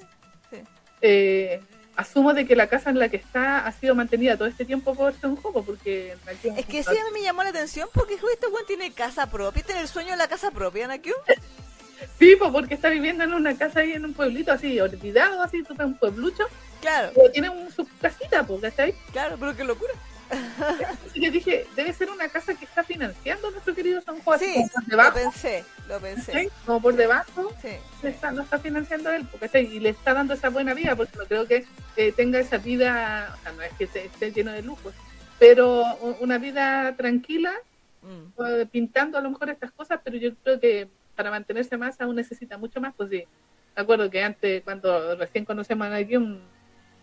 sí 0.51 0.59
eh, 1.01 1.61
asumo 2.01 2.35
de 2.35 2.47
que 2.47 2.57
la 2.57 2.67
casa 2.69 2.91
en 2.91 2.99
la 2.99 3.09
que 3.09 3.17
está 3.17 3.67
ha 3.67 3.73
sido 3.73 3.95
mantenida 3.95 4.37
todo 4.37 4.49
este 4.49 4.65
tiempo 4.65 4.95
por 4.95 5.15
Sanjo, 5.21 5.53
porque 5.65 6.17
Nakium- 6.27 6.59
es 6.59 6.67
que 6.67 6.83
sí 6.83 6.91
a 6.91 7.05
mí 7.05 7.11
me 7.13 7.23
llamó 7.23 7.43
la 7.43 7.51
atención 7.51 7.89
porque 7.95 8.15
"Uy, 8.15 8.33
este 8.33 8.49
buen 8.49 8.67
tiene 8.67 8.93
casa 8.93 9.31
propia 9.31 9.63
tiene 9.63 9.81
el 9.83 9.89
sueño 9.89 10.11
de 10.11 10.17
la 10.17 10.29
casa 10.29 10.51
propia 10.51 10.87
Nakium 10.89 11.17
Sí, 12.19 12.35
pues 12.39 12.51
porque 12.51 12.75
está 12.75 12.89
viviendo 12.89 13.25
en 13.25 13.35
una 13.35 13.57
casa 13.57 13.81
ahí 13.81 13.93
en 13.93 14.05
un 14.05 14.15
pueblito 14.15 14.53
así, 14.53 14.81
olvidado, 14.81 15.43
así, 15.43 15.63
un 15.79 15.95
pueblucho, 15.97 16.45
claro. 16.81 17.13
Pero 17.15 17.31
tiene 17.31 17.51
un, 17.51 17.71
su 17.71 17.87
casita, 18.01 18.43
pues, 18.43 18.61
¿cachai? 18.63 18.95
claro 19.13 19.37
pero 19.39 19.55
qué 19.57 19.65
locura 19.65 19.93
yo 21.15 21.31
dije, 21.31 21.66
debe 21.77 21.93
ser 21.93 22.11
una 22.11 22.28
casa 22.28 22.55
que 22.55 22.65
está 22.65 22.85
financiando 22.85 23.51
nuestro 23.51 23.74
querido 23.74 24.01
San 24.01 24.20
Juan, 24.20 24.39
sí 24.39 24.55
por 24.73 24.82
lo 24.82 24.89
debajo, 24.89 25.15
pensé 25.15 25.65
lo 25.89 26.01
pensé 26.01 26.32
¿cachai? 26.32 26.51
Como 26.66 26.81
por 26.82 26.94
debajo, 26.94 27.52
sí, 27.61 27.69
le 28.02 28.11
está, 28.11 28.31
no 28.31 28.43
está 28.43 28.59
financiando 28.59 29.11
él, 29.11 29.27
porque 29.31 29.47
¿cachai? 29.47 29.66
y 29.66 29.81
le 29.81 29.90
está 29.90 30.15
dando 30.15 30.35
esa 30.35 30.48
buena 30.51 30.74
vida, 30.74 30.94
porque 30.97 31.19
no 31.19 31.24
creo 31.24 31.47
que 31.47 31.65
eh, 31.97 32.12
tenga 32.12 32.39
esa 32.39 32.59
vida, 32.59 33.35
o 33.39 33.43
sea, 33.43 33.52
no 33.52 33.62
es 33.62 33.73
que 33.74 33.85
esté, 33.85 34.07
esté 34.07 34.32
lleno 34.32 34.52
de 34.52 34.62
lujos, 34.62 34.94
pero 35.39 35.85
una 36.20 36.39
vida 36.39 36.94
tranquila, 36.97 37.52
Mm. 38.02 38.66
pintando 38.70 39.19
a 39.19 39.20
lo 39.20 39.31
mejor 39.31 39.51
estas 39.51 39.73
cosas, 39.73 40.01
pero 40.02 40.16
yo 40.16 40.35
creo 40.43 40.59
que 40.59 40.89
para 41.15 41.31
mantenerse 41.31 41.77
más 41.77 42.01
aún 42.01 42.16
necesita 42.16 42.57
mucho 42.57 42.81
más, 42.81 42.94
pues 42.97 43.11
sí. 43.11 43.24
Me 43.77 43.82
acuerdo 43.82 44.11
que 44.11 44.23
antes, 44.23 44.62
cuando 44.62 45.15
recién 45.16 45.44
conocemos 45.44 45.86
a 45.86 45.90
Nakium, 45.90 46.39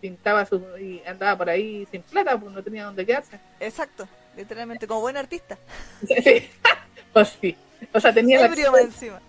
pintaba 0.00 0.44
su, 0.46 0.62
y 0.78 1.02
andaba 1.06 1.36
por 1.38 1.50
ahí 1.50 1.86
sin 1.90 2.02
plata, 2.02 2.38
pues 2.38 2.52
no 2.52 2.62
tenía 2.62 2.84
dónde 2.84 3.04
quedarse. 3.06 3.38
exacto 3.60 4.08
literalmente 4.36 4.86
como 4.86 5.00
buen 5.00 5.16
artista 5.16 5.58
Sí. 6.06 6.48
pues 7.12 7.36
sí. 7.40 7.56
O 7.92 8.00
sea, 8.00 8.12
tenía 8.12 8.40
la... 8.40 8.46
ebrio 8.46 8.70
más 8.72 8.82
encima 8.82 9.20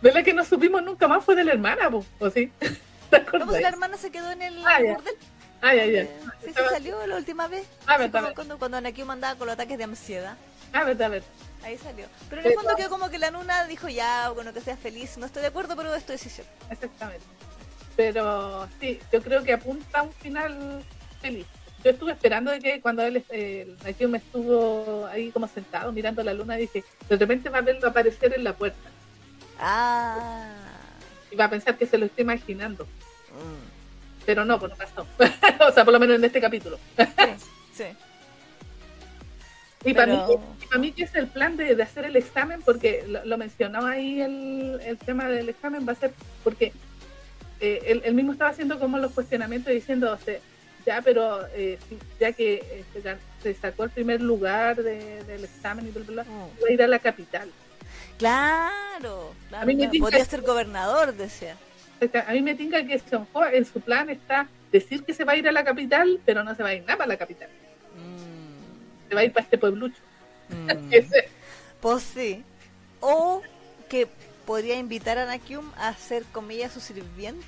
De 0.00 0.12
la 0.12 0.22
que 0.22 0.32
no 0.32 0.44
supimos 0.44 0.82
nunca 0.82 1.08
más 1.08 1.24
fue 1.24 1.34
de 1.34 1.44
la 1.44 1.52
hermana, 1.52 1.90
pues, 1.90 2.06
¿o 2.20 2.30
sí? 2.30 2.52
¿Te 3.10 3.20
no 3.38 3.46
pues 3.46 3.60
la 3.62 3.68
hermana 3.68 3.96
se 3.96 4.10
quedó 4.10 4.30
en 4.30 4.42
el 4.42 4.64
Ah, 4.66 4.80
ya. 4.82 4.94
burdel 4.94 5.14
Ah, 5.60 5.74
ya, 5.74 5.86
ya. 5.86 6.02
Eh, 6.02 6.10
sí, 6.22 6.30
sí 6.44 6.48
Estaba- 6.50 6.70
salió 6.70 7.04
la 7.06 7.16
última 7.16 7.48
vez. 7.48 7.66
Ah, 7.86 7.98
verdad. 7.98 8.32
cuando, 8.34 8.58
cuando 8.58 8.76
Anakium 8.76 9.10
andaba 9.10 9.34
con 9.36 9.48
los 9.48 9.54
ataques 9.54 9.76
de 9.76 9.84
ansiedad. 9.84 10.36
Ah, 10.72 10.84
verdad, 10.84 11.10
verdad. 11.10 11.26
Ahí 11.64 11.76
salió. 11.78 12.06
Pero 12.30 12.42
en 12.42 12.46
el 12.48 12.54
fondo 12.54 12.76
quedó 12.76 12.88
como 12.90 13.10
que 13.10 13.18
la 13.18 13.32
Nuna 13.32 13.64
dijo, 13.66 13.88
ya, 13.88 14.30
bueno, 14.30 14.52
que 14.52 14.60
seas 14.60 14.78
feliz. 14.78 15.18
No 15.18 15.26
estoy 15.26 15.42
de 15.42 15.48
acuerdo, 15.48 15.74
pero 15.74 15.92
es 15.96 16.04
tu 16.06 16.12
decisión. 16.12 16.46
Exactamente. 16.70 17.24
Pero 17.98 18.68
sí, 18.80 19.00
yo 19.12 19.20
creo 19.20 19.42
que 19.42 19.52
apunta 19.52 19.98
a 19.98 20.02
un 20.04 20.12
final 20.12 20.84
feliz. 21.20 21.46
Yo 21.82 21.90
estuve 21.90 22.12
esperando 22.12 22.52
de 22.52 22.60
que 22.60 22.80
cuando 22.80 23.02
él, 23.02 23.24
eh, 23.30 23.74
Nakium 23.82 24.14
estuvo 24.14 25.04
ahí 25.06 25.32
como 25.32 25.48
sentado 25.48 25.90
mirando 25.90 26.22
la 26.22 26.32
luna, 26.32 26.54
dije, 26.54 26.84
de 27.08 27.16
repente 27.16 27.48
va 27.50 27.58
a 27.58 27.62
verlo 27.62 27.88
aparecer 27.88 28.34
en 28.36 28.44
la 28.44 28.52
puerta. 28.52 28.88
Ah. 29.58 30.48
Y 31.32 31.34
va 31.34 31.46
a 31.46 31.50
pensar 31.50 31.76
que 31.76 31.86
se 31.86 31.98
lo 31.98 32.06
está 32.06 32.22
imaginando. 32.22 32.84
Mm. 32.84 34.24
Pero 34.24 34.44
no, 34.44 34.60
pues 34.60 34.70
no 34.70 34.76
pasó. 34.76 35.04
o 35.68 35.72
sea, 35.72 35.84
por 35.84 35.92
lo 35.92 35.98
menos 35.98 36.18
en 36.18 36.24
este 36.24 36.40
capítulo. 36.40 36.78
Sí, 36.96 37.04
sí. 37.74 37.84
Y 39.84 39.92
para, 39.92 40.06
mí, 40.06 40.22
y 40.62 40.66
para 40.66 40.80
mí 40.80 40.92
que 40.92 41.02
es 41.02 41.14
el 41.16 41.26
plan 41.26 41.56
de, 41.56 41.74
de 41.74 41.82
hacer 41.82 42.04
el 42.04 42.14
examen, 42.14 42.62
porque 42.62 43.04
lo, 43.08 43.24
lo 43.24 43.36
mencionaba 43.38 43.90
ahí 43.90 44.20
el, 44.20 44.80
el 44.84 44.98
tema 44.98 45.28
del 45.28 45.48
examen, 45.48 45.84
va 45.86 45.92
a 45.92 45.96
ser 45.96 46.12
porque 46.44 46.72
eh, 47.60 47.82
él, 47.86 48.02
él 48.04 48.14
mismo 48.14 48.32
estaba 48.32 48.50
haciendo 48.50 48.78
como 48.78 48.98
los 48.98 49.12
cuestionamientos 49.12 49.72
diciendo, 49.72 50.12
o 50.12 50.16
sea, 50.24 50.38
ya, 50.86 51.02
pero 51.02 51.46
eh, 51.54 51.78
ya 52.20 52.32
que 52.32 52.54
eh, 52.94 53.16
se, 53.42 53.54
sacó 53.54 53.84
el 53.84 53.90
primer 53.90 54.20
lugar 54.22 54.82
de- 54.82 55.22
del 55.24 55.44
examen 55.44 55.86
y 55.86 55.90
bla, 55.90 56.02
bla, 56.04 56.22
bla, 56.22 56.24
Mm. 56.24 56.62
va 56.64 56.68
a 56.68 56.72
ir 56.72 56.82
a 56.82 56.86
la 56.86 56.98
capital. 56.98 57.50
Claro, 58.18 59.32
claro, 59.48 59.62
A 59.62 59.66
mí 59.66 59.74
me 59.76 59.88
claro. 59.88 60.04
Podría 60.04 60.24
ser 60.24 60.42
gobernador, 60.42 61.14
decía. 61.14 61.56
A 62.26 62.32
mí 62.32 62.42
me 62.42 62.54
tinca 62.54 62.84
que 62.86 63.00
en 63.52 63.64
su 63.64 63.80
plan 63.80 64.08
está 64.10 64.48
decir 64.72 65.02
que 65.04 65.14
se 65.14 65.24
va 65.24 65.32
a 65.32 65.36
ir 65.36 65.48
a 65.48 65.52
la 65.52 65.64
capital, 65.64 66.20
pero 66.24 66.44
no 66.44 66.54
se 66.54 66.62
va 66.62 66.70
a 66.70 66.74
ir 66.74 66.82
nada 66.82 66.96
para 66.96 67.08
la 67.08 67.16
capital. 67.16 67.48
Mm. 67.96 69.08
Se 69.08 69.14
va 69.14 69.20
a 69.20 69.24
ir 69.24 69.32
para 69.32 69.44
este 69.44 69.58
pueblucho. 69.58 70.00
Mm. 70.48 70.90
Pues 71.80 72.02
sí. 72.02 72.42
O 73.00 73.40
que 73.88 74.08
podría 74.48 74.76
invitar 74.78 75.18
a 75.18 75.26
Nakium 75.26 75.70
a 75.76 75.92
ser, 75.94 76.24
comillas, 76.32 76.72
su 76.72 76.80
sirviente. 76.80 77.44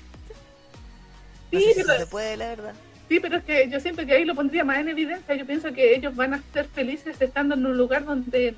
No 1.51 1.59
Sí, 1.59 1.65
sé 1.65 1.73
si 1.73 1.83
pero- 1.83 1.97
se 1.97 2.05
puede, 2.05 2.37
la 2.37 2.47
verdad. 2.49 2.73
Sí, 3.09 3.19
pero 3.19 3.37
es 3.37 3.43
que 3.43 3.67
yo 3.69 3.79
siento 3.79 4.05
que 4.05 4.13
ahí 4.13 4.23
lo 4.23 4.35
pondría 4.35 4.63
más 4.63 4.77
en 4.77 4.87
evidencia. 4.89 5.33
Yo 5.35 5.45
pienso 5.47 5.73
que 5.73 5.95
ellos 5.95 6.15
van 6.15 6.35
a 6.35 6.41
ser 6.53 6.67
felices 6.67 7.19
estando 7.19 7.55
en 7.55 7.65
un 7.65 7.75
lugar 7.75 8.05
donde 8.05 8.53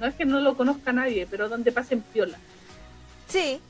no 0.00 0.06
es 0.06 0.14
que 0.14 0.24
no 0.24 0.40
lo 0.40 0.56
conozca 0.56 0.90
nadie, 0.90 1.26
pero 1.30 1.50
donde 1.50 1.70
pasen 1.70 2.00
piola. 2.00 2.38
Sí, 3.28 3.60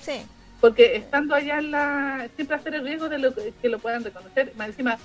sí. 0.00 0.22
Porque 0.60 0.94
estando 0.96 1.34
allá 1.34 1.58
en 1.58 1.72
la. 1.72 2.28
siempre 2.36 2.56
hacer 2.56 2.76
el 2.76 2.84
riesgo 2.84 3.08
de 3.08 3.18
lo 3.18 3.34
que, 3.34 3.52
que 3.60 3.68
lo 3.68 3.80
puedan 3.80 4.04
reconocer. 4.04 4.52
Más 4.56 4.68
encima, 4.68 4.96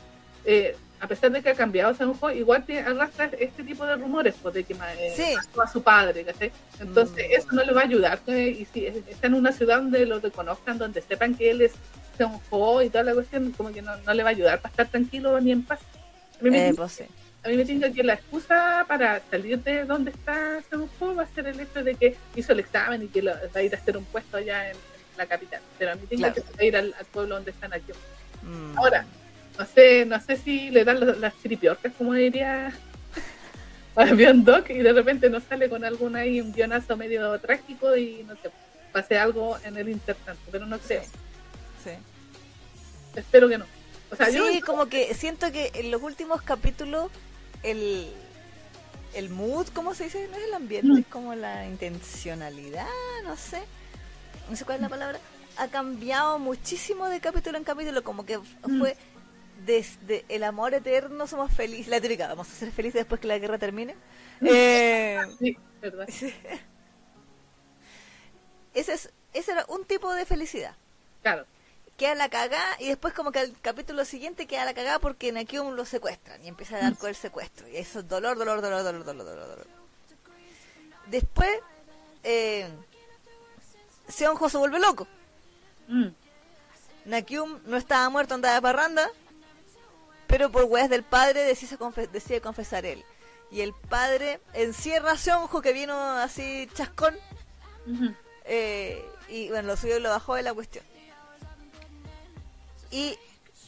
eh, 0.45 0.77
a 1.01 1.07
pesar 1.07 1.31
de 1.31 1.41
que 1.41 1.49
ha 1.49 1.55
cambiado 1.55 1.93
Sanjo, 1.95 2.29
igual 2.31 2.63
tiene, 2.63 2.81
arrastra 2.87 3.25
este 3.39 3.63
tipo 3.63 3.85
de 3.85 3.95
rumores, 3.95 4.35
pues, 4.41 4.53
de 4.53 4.63
que 4.63 4.73
eh, 4.73 5.13
Sí. 5.15 5.33
mató 5.35 5.61
a 5.63 5.67
su 5.67 5.81
padre, 5.81 6.23
¿cachai? 6.23 6.51
Entonces, 6.79 7.27
Mm. 7.27 7.33
eso 7.39 7.47
no 7.53 7.63
le 7.63 7.73
va 7.73 7.81
a 7.81 7.85
ayudar. 7.85 8.19
eh, 8.27 8.55
y 8.59 8.65
si 8.65 8.85
es- 8.85 8.95
está 9.07 9.27
en 9.27 9.33
una 9.33 9.51
ciudad 9.51 9.77
donde 9.77 10.05
lo 10.05 10.19
reconozcan, 10.19 10.77
donde 10.77 11.01
sepan 11.01 11.33
que 11.35 11.49
él 11.51 11.61
es 11.63 11.73
Sanjo 12.17 12.81
y 12.83 12.89
toda 12.89 13.03
la 13.03 13.13
cuestión, 13.13 13.51
como 13.51 13.71
que 13.73 13.81
no, 13.81 13.95
no 13.97 14.13
le 14.13 14.21
va 14.23 14.29
a 14.29 14.31
ayudar 14.31 14.59
para 14.61 14.71
estar 14.71 14.87
tranquilo 14.89 15.39
ni 15.41 15.51
en 15.51 15.63
paz. 15.63 15.79
A 16.39 16.43
mí 16.43 16.49
me 16.51 16.67
Eh, 16.69 16.73
pues 16.75 16.91
sí. 16.91 17.03
a 17.43 17.49
mí 17.49 17.57
me 17.57 17.65
tinca 17.65 17.91
que 17.91 18.03
la 18.03 18.13
excusa 18.13 18.85
para 18.87 19.21
salir 19.31 19.59
de 19.63 19.85
donde 19.85 20.11
está 20.11 20.61
Sanjo 20.69 21.15
va 21.15 21.23
a 21.23 21.27
ser 21.27 21.47
el 21.47 21.59
hecho 21.59 21.83
de 21.83 21.95
que 21.95 22.15
hizo 22.35 22.51
el 22.53 22.59
examen 22.59 23.01
y 23.03 23.07
que 23.07 23.23
lo- 23.23 23.31
va 23.33 23.59
a 23.59 23.61
ir 23.63 23.73
a 23.73 23.77
hacer 23.79 23.97
un 23.97 24.05
puesto 24.05 24.37
allá 24.37 24.69
en, 24.69 24.75
en 24.75 25.17
la 25.17 25.25
capital. 25.25 25.61
Pero 25.79 25.91
a 25.93 25.95
mí 25.95 26.01
tinca 26.07 26.31
Claro. 26.31 26.47
que 26.47 26.53
va 26.55 26.61
a 26.61 26.65
ir 26.65 26.77
al, 26.77 26.95
al 26.99 27.05
pueblo 27.05 27.35
donde 27.35 27.49
están 27.51 27.73
aquí. 27.73 27.91
Mm. 28.43 28.77
Ahora, 28.77 29.05
no 29.57 29.65
sé, 29.65 30.05
no 30.05 30.19
sé 30.21 30.37
si 30.37 30.69
le 30.69 30.83
dan 30.83 30.99
las, 30.99 31.17
las 31.17 31.33
chiripiorcas, 31.41 31.93
como 31.97 32.13
diría 32.13 32.73
Avión 33.95 34.43
Doc, 34.43 34.69
y 34.69 34.79
de 34.79 34.93
repente 34.93 35.29
nos 35.29 35.43
sale 35.43 35.69
con 35.69 35.83
algún 35.83 36.15
ahí 36.15 36.41
un 36.41 36.53
guionazo 36.53 36.95
medio 36.97 37.37
trágico 37.39 37.95
y 37.95 38.23
no 38.27 38.35
sé, 38.35 38.49
pase 38.91 39.17
algo 39.17 39.57
en 39.63 39.77
el 39.77 39.89
intertanto, 39.89 40.41
pero 40.51 40.65
no 40.65 40.79
creo. 40.79 41.03
Sí. 41.83 41.91
Espero 43.15 43.49
que 43.49 43.57
no. 43.57 43.65
O 44.11 44.15
sea, 44.15 44.29
yo 44.29 44.45
Sí, 44.51 44.61
como 44.61 44.87
que 44.87 45.13
siento 45.13 45.51
que 45.51 45.71
en 45.73 45.91
los 45.91 46.01
últimos 46.01 46.41
capítulos 46.41 47.11
el, 47.63 48.07
el 49.13 49.29
mood, 49.29 49.67
¿cómo 49.73 49.93
se 49.93 50.05
dice? 50.05 50.27
No 50.29 50.37
es 50.37 50.43
el 50.43 50.53
ambiente, 50.53 51.01
es 51.01 51.07
como 51.07 51.35
la 51.35 51.65
intencionalidad, 51.65 52.87
no 53.23 53.35
sé. 53.37 53.61
No 54.49 54.55
sé 54.55 54.65
cuál 54.65 54.77
es 54.77 54.81
la 54.81 54.89
palabra. 54.89 55.19
Ha 55.57 55.67
cambiado 55.67 56.39
muchísimo 56.39 57.07
de 57.07 57.19
capítulo 57.19 57.57
en 57.57 57.63
capítulo, 57.63 58.03
como 58.03 58.25
que 58.25 58.37
Mm. 58.37 58.81
Desde 59.65 60.25
el 60.29 60.43
amor 60.43 60.73
eterno 60.73 61.27
somos 61.27 61.53
felices, 61.53 61.87
la 61.87 62.01
típica, 62.01 62.27
vamos 62.27 62.49
a 62.49 62.53
ser 62.53 62.71
felices 62.71 63.01
después 63.01 63.21
que 63.21 63.27
la 63.27 63.39
guerra 63.39 63.57
termine. 63.57 63.95
Eh, 64.43 65.19
sí, 65.37 65.55
verdad. 65.79 66.09
ese, 68.73 68.93
es, 68.93 69.11
ese 69.33 69.51
era 69.51 69.65
un 69.67 69.85
tipo 69.85 70.11
de 70.13 70.25
felicidad. 70.25 70.75
Claro. 71.21 71.45
queda 71.95 72.15
la 72.15 72.29
cagada 72.29 72.75
y 72.79 72.87
después 72.87 73.13
como 73.13 73.31
que 73.31 73.37
al 73.37 73.53
capítulo 73.61 74.03
siguiente 74.03 74.47
queda 74.47 74.65
la 74.65 74.73
cagada 74.73 74.97
porque 74.97 75.31
Nakium 75.31 75.75
lo 75.75 75.85
secuestran 75.85 76.43
y 76.43 76.47
empieza 76.47 76.77
a 76.77 76.79
dar 76.79 76.97
con 76.97 77.09
el 77.09 77.15
secuestro 77.15 77.67
y 77.67 77.77
eso 77.77 77.99
es 77.99 78.07
dolor, 78.07 78.35
dolor, 78.35 78.61
dolor, 78.61 78.83
dolor, 78.83 79.05
dolor, 79.05 79.25
dolor, 79.25 79.47
dolor. 79.47 79.67
después, 81.05 81.51
eh, 82.23 82.67
Seonjo 84.07 84.49
se 84.49 84.57
vuelve 84.57 84.79
loco. 84.79 85.07
Mm. 85.87 86.07
Nakyum 87.05 87.59
no 87.65 87.77
estaba 87.77 88.09
muerto, 88.09 88.33
andaba 88.33 88.55
de 88.55 88.61
parranda, 88.61 89.07
pero 90.31 90.49
por 90.51 90.63
weas 90.63 90.89
del 90.89 91.03
padre 91.03 91.43
decide, 91.43 91.77
confe- 91.77 92.09
decide 92.09 92.41
confesar 92.41 92.85
él. 92.85 93.03
Y 93.51 93.61
el 93.61 93.73
padre 93.73 94.39
encierra 94.53 95.11
a 95.11 95.17
Seonjo, 95.17 95.61
que 95.61 95.73
vino 95.73 95.93
así 96.17 96.67
chascón, 96.73 97.15
eh, 98.45 99.05
y 99.27 99.49
bueno, 99.49 99.67
lo 99.67 99.77
subió 99.77 99.97
y 99.97 99.99
lo 99.99 100.09
bajó 100.09 100.35
de 100.35 100.43
la 100.43 100.53
cuestión. 100.53 100.83
Y 102.89 103.17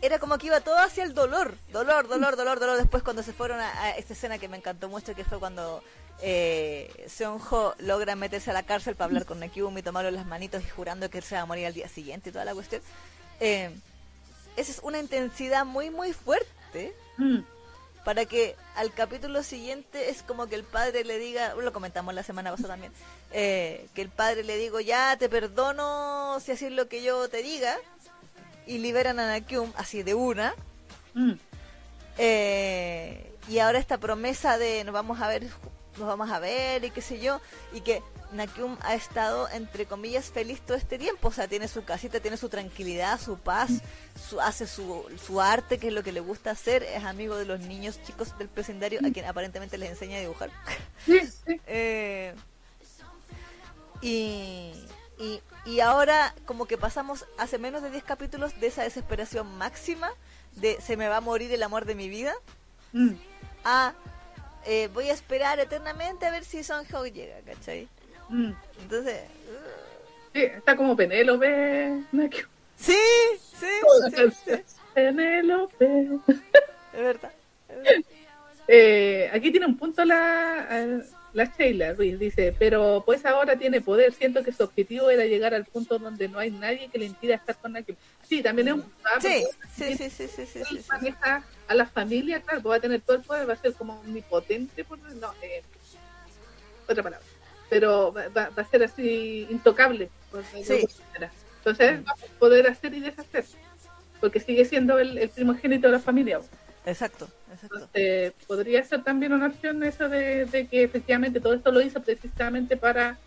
era 0.02 0.20
como 0.20 0.38
que 0.38 0.48
iba 0.48 0.62
todo 0.62 0.78
hacia 0.80 1.04
el 1.04 1.14
dolor, 1.14 1.58
dolor, 1.72 2.08
dolor, 2.08 2.36
dolor, 2.36 2.60
dolor. 2.60 2.78
Después 2.78 3.04
cuando 3.04 3.24
se 3.24 3.34
fueron 3.34 3.60
a, 3.60 3.84
a 3.84 3.92
esta 3.98 4.14
escena 4.14 4.38
que 4.38 4.48
me 4.50 4.58
encantó 4.58 4.90
mucho, 4.90 5.16
que 5.16 5.24
fue 5.24 5.40
cuando 5.40 5.82
eh, 6.22 7.06
Seonjo 7.08 7.74
logra 7.80 8.16
meterse 8.16 8.52
a 8.52 8.54
la 8.54 8.64
cárcel 8.64 8.96
para 8.96 9.06
hablar 9.08 9.26
con 9.26 9.40
Nakyumi, 9.40 9.82
tomarlo 9.82 10.10
en 10.10 10.16
las 10.16 10.26
manitos 10.26 10.64
y 10.64 10.70
jurando 10.70 11.10
que 11.10 11.18
él 11.20 11.24
se 11.24 11.36
va 11.36 11.42
a 11.42 11.46
morir 11.46 11.66
al 11.68 11.74
día 11.74 11.88
siguiente 11.88 12.30
y 12.30 12.32
toda 12.34 12.46
la 12.46 12.54
cuestión. 12.54 12.82
Eh, 13.40 13.72
esa 14.58 14.72
es 14.72 14.80
una 14.84 15.00
intensidad 15.00 15.66
muy, 15.66 15.90
muy 15.90 16.14
fuerte 16.14 16.94
Mm. 17.18 17.40
para 18.04 18.26
que 18.26 18.56
al 18.76 18.92
capítulo 18.92 19.44
siguiente 19.44 20.10
es 20.10 20.24
como 20.24 20.48
que 20.48 20.56
el 20.56 20.64
padre 20.64 21.04
le 21.06 21.20
diga, 21.20 21.54
lo 21.56 21.72
comentamos 21.72 22.14
la 22.16 22.24
semana 22.24 22.50
pasada 22.52 22.70
también, 22.74 22.92
eh, 23.32 23.88
que 23.94 24.02
el 24.02 24.10
padre 24.10 24.44
le 24.44 24.58
digo, 24.58 24.80
ya 24.80 25.16
te 25.18 25.30
perdono 25.30 26.40
si 26.40 26.52
así 26.52 26.66
es 26.66 26.72
lo 26.72 26.88
que 26.90 27.04
yo 27.04 27.30
te 27.30 27.44
diga, 27.44 27.78
y 28.66 28.80
liberan 28.80 29.20
a 29.20 29.28
Nakyum 29.28 29.72
así 29.76 30.02
de 30.04 30.16
una, 30.16 30.56
Mm. 31.14 31.34
eh, 32.18 33.32
y 33.50 33.60
ahora 33.60 33.80
esta 33.80 33.98
promesa 33.98 34.58
de 34.58 34.84
nos 34.84 34.94
vamos 34.94 35.22
a 35.22 35.28
ver, 35.28 35.44
nos 35.98 36.08
vamos 36.08 36.30
a 36.32 36.40
ver 36.40 36.84
y 36.84 36.90
qué 36.92 37.02
sé 37.02 37.20
yo, 37.20 37.40
y 37.74 37.82
que 37.82 38.02
Nakyum 38.34 38.78
ha 38.82 38.96
estado 38.96 39.48
entre 39.50 39.86
comillas 39.86 40.32
feliz 40.32 40.62
todo 40.62 40.76
este 40.78 40.98
tiempo, 40.98 41.30
o 41.30 41.32
sea, 41.32 41.48
tiene 41.48 41.68
su 41.68 41.84
casita, 41.84 42.20
tiene 42.20 42.38
su 42.38 42.50
tranquilidad, 42.50 43.20
su 43.20 43.38
paz, 43.38 43.82
su, 44.30 44.42
hace 44.42 44.68
su, 44.68 45.06
su 45.26 45.42
arte, 45.42 45.78
que 45.78 45.88
es 45.88 45.94
lo 45.94 46.04
que 46.04 46.12
le 46.12 46.20
gusta 46.20 46.52
hacer, 46.52 46.84
es 46.84 47.04
amigo 47.04 47.36
de 47.38 47.46
los 47.46 47.60
niños 47.62 48.02
chicos 48.04 48.38
del 48.38 48.50
presendario 48.50 49.00
a 49.06 49.12
quien 49.12 49.26
aparentemente 49.26 49.78
les 49.78 49.90
enseña 49.92 50.18
a 50.18 50.22
dibujar. 50.22 50.52
Eh, 51.68 52.34
y, 54.02 54.74
y, 55.20 55.42
y 55.66 55.80
ahora 55.80 56.34
como 56.46 56.66
que 56.66 56.78
pasamos 56.78 57.26
hace 57.38 57.58
menos 57.58 57.82
de 57.82 57.90
10 57.92 58.04
capítulos 58.04 58.60
de 58.60 58.68
esa 58.68 58.84
desesperación 58.84 59.58
máxima 59.58 60.10
de 60.54 60.80
se 60.82 60.98
me 60.98 61.08
va 61.08 61.18
a 61.18 61.22
morir 61.22 61.52
el 61.54 61.64
amor 61.64 61.86
de 61.86 61.96
mi 61.96 62.10
vida 62.10 62.34
Mm. 62.94 63.16
a 63.64 63.94
eh, 64.66 64.88
voy 64.94 65.10
a 65.10 65.14
esperar 65.14 65.60
eternamente 65.60 66.26
a 66.26 66.32
ver 66.32 66.46
si 66.46 66.64
Son 66.64 66.86
Ho 66.94 67.06
llega, 67.06 67.36
¿cachai? 67.42 67.90
Mm. 68.30 68.52
Entonces, 68.82 69.22
Sí, 70.34 70.42
está 70.42 70.76
como 70.76 70.96
Penélope. 70.96 72.02
Sí, 72.76 72.96
sí, 73.38 73.68
sí, 74.16 74.24
sí, 74.46 74.52
Penélope. 74.94 76.10
es 76.94 77.00
verdad. 77.00 77.32
es 77.70 77.76
verdad. 77.78 78.04
Eh, 78.68 79.30
aquí 79.32 79.52
tiene 79.52 79.68
un 79.68 79.78
punto 79.78 80.04
la, 80.06 81.04
la 81.34 81.46
Sheila 81.46 81.94
Ruiz, 81.94 82.18
dice, 82.18 82.56
pero 82.58 83.04
pues 83.06 83.26
ahora 83.26 83.58
tiene 83.58 83.82
poder, 83.82 84.14
siento 84.14 84.44
que 84.44 84.54
su 84.54 84.64
objetivo 84.64 85.10
era 85.10 85.26
llegar 85.26 85.54
al 85.54 85.66
punto 85.66 86.00
donde 86.00 86.30
no 86.30 86.40
hay 86.40 86.50
nadie 86.50 86.90
que 86.90 86.98
le 86.98 87.06
impida 87.06 87.36
estar 87.36 87.58
con 87.58 87.74
Nakyum. 87.74 87.98
Sí, 88.28 88.42
también 88.42 88.70
es 88.70 88.74
un... 88.76 88.86
ah, 89.04 89.20
Sí, 89.22 89.44
sí, 89.76 89.96
sí, 89.98 90.10
sí, 90.10 90.28
sí, 90.28 90.46
sí, 90.48 90.64
sí, 90.64 90.86
maneja 90.90 91.44
a 91.68 91.76
la 91.76 91.86
familia, 91.86 92.42
claro, 92.42 92.64
va 92.64 92.78
a 92.78 92.80
tener 92.80 93.02
todo 93.02 93.18
el 93.18 93.24
poder, 93.24 93.48
va 93.48 93.54
a 93.54 93.58
ser 93.58 93.74
como 93.74 94.00
omnipotente, 94.00 94.84
por, 94.84 94.98
no, 95.00 95.32
eh, 95.42 95.62
otra 96.88 97.04
palabra, 97.04 97.26
pero 97.74 98.14
va, 98.14 98.28
va- 98.30 98.52
a 98.56 98.64
ser 98.66 98.84
así 98.84 99.48
intocable. 99.50 100.10
Sí. 100.64 100.86
Entonces 101.58 101.90
él 101.92 102.06
va 102.08 102.12
a 102.12 102.40
poder 102.40 102.68
hacer 102.68 102.94
y 102.94 103.00
deshacer, 103.00 103.46
porque 104.20 104.40
sigue 104.40 104.66
siendo 104.66 105.00
el, 105.00 105.18
el 105.18 105.30
primogénito 105.30 105.88
de 105.88 105.94
la 105.94 106.00
familia. 106.00 106.40
Exacto, 106.86 107.30
exacto. 107.54 107.76
Entonces, 107.94 108.34
podría 108.46 108.84
ser 108.84 109.04
también 109.04 109.32
una 109.34 109.48
opción 109.48 109.82
eso 109.84 110.10
de, 110.10 110.46
de 110.46 110.68
que 110.68 110.84
efectivamente 110.84 111.40
todo 111.40 111.54
esto 111.54 111.72
lo 111.72 111.80
hizo 111.82 112.02
precisamente 112.04 112.76
para 112.76 113.18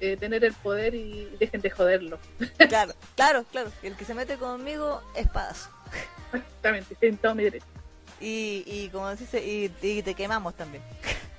eh, 0.00 0.16
tener 0.16 0.44
el 0.44 0.52
poder 0.54 0.94
y 0.94 1.28
dejen 1.38 1.60
de 1.60 1.70
joderlo. 1.70 2.18
Claro, 2.68 2.94
claro, 3.14 3.44
claro. 3.52 3.70
El 3.82 3.94
que 3.94 4.04
se 4.04 4.14
mete 4.14 4.36
conmigo, 4.36 5.02
espadazo. 5.14 5.70
Exactamente, 6.32 6.96
tienen 6.96 7.18
todo 7.18 7.34
mi 7.36 7.44
derecho. 7.44 7.66
Y, 8.20 8.64
y 8.66 8.88
como 8.90 9.14
dice, 9.14 9.44
y, 9.46 9.70
y 9.82 10.02
te 10.02 10.14
quemamos 10.14 10.54
también. 10.54 10.82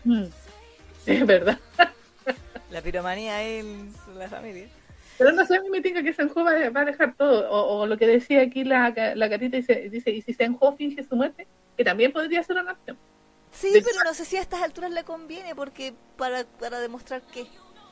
Mm. 0.06 0.26
Es 1.06 1.26
verdad. 1.26 1.58
La 2.70 2.82
piromanía 2.82 3.42
en 3.44 3.94
la 4.16 4.28
familia. 4.30 4.68
Pero 5.18 5.32
no 5.32 5.46
sé, 5.46 5.58
a 5.58 5.62
mí 5.62 5.70
me 5.70 5.82
tinca 5.82 6.04
que 6.04 6.14
Senjo 6.14 6.44
va, 6.44 6.52
a- 6.52 6.86
dejar 6.86 7.16
todo. 7.16 7.50
O, 7.50 7.80
o 7.82 7.86
lo 7.88 7.98
que 7.98 8.06
decía 8.06 8.42
aquí 8.42 8.64
la, 8.64 8.94
la 9.16 9.30
carita, 9.30 9.58
dice, 9.58 9.90
dice, 9.90 10.12
y 10.12 10.22
si 10.22 10.34
Senjo 10.34 10.76
finge 10.76 11.04
su 11.04 11.16
muerte, 11.16 11.48
que 11.76 11.84
también 11.84 12.12
podría 12.12 12.44
ser 12.44 12.58
una 12.58 12.74
opción. 12.74 12.98
Sí, 13.52 13.72
De- 13.72 13.82
pero 13.82 14.04
no 14.04 14.14
sé 14.14 14.26
si 14.26 14.38
a 14.38 14.42
estas 14.42 14.62
alturas 14.62 14.92
le 14.92 15.04
conviene 15.04 15.56
porque 15.56 15.94
para, 16.18 16.44
para 16.46 16.80
demostrar 16.80 17.22
que 17.22 17.48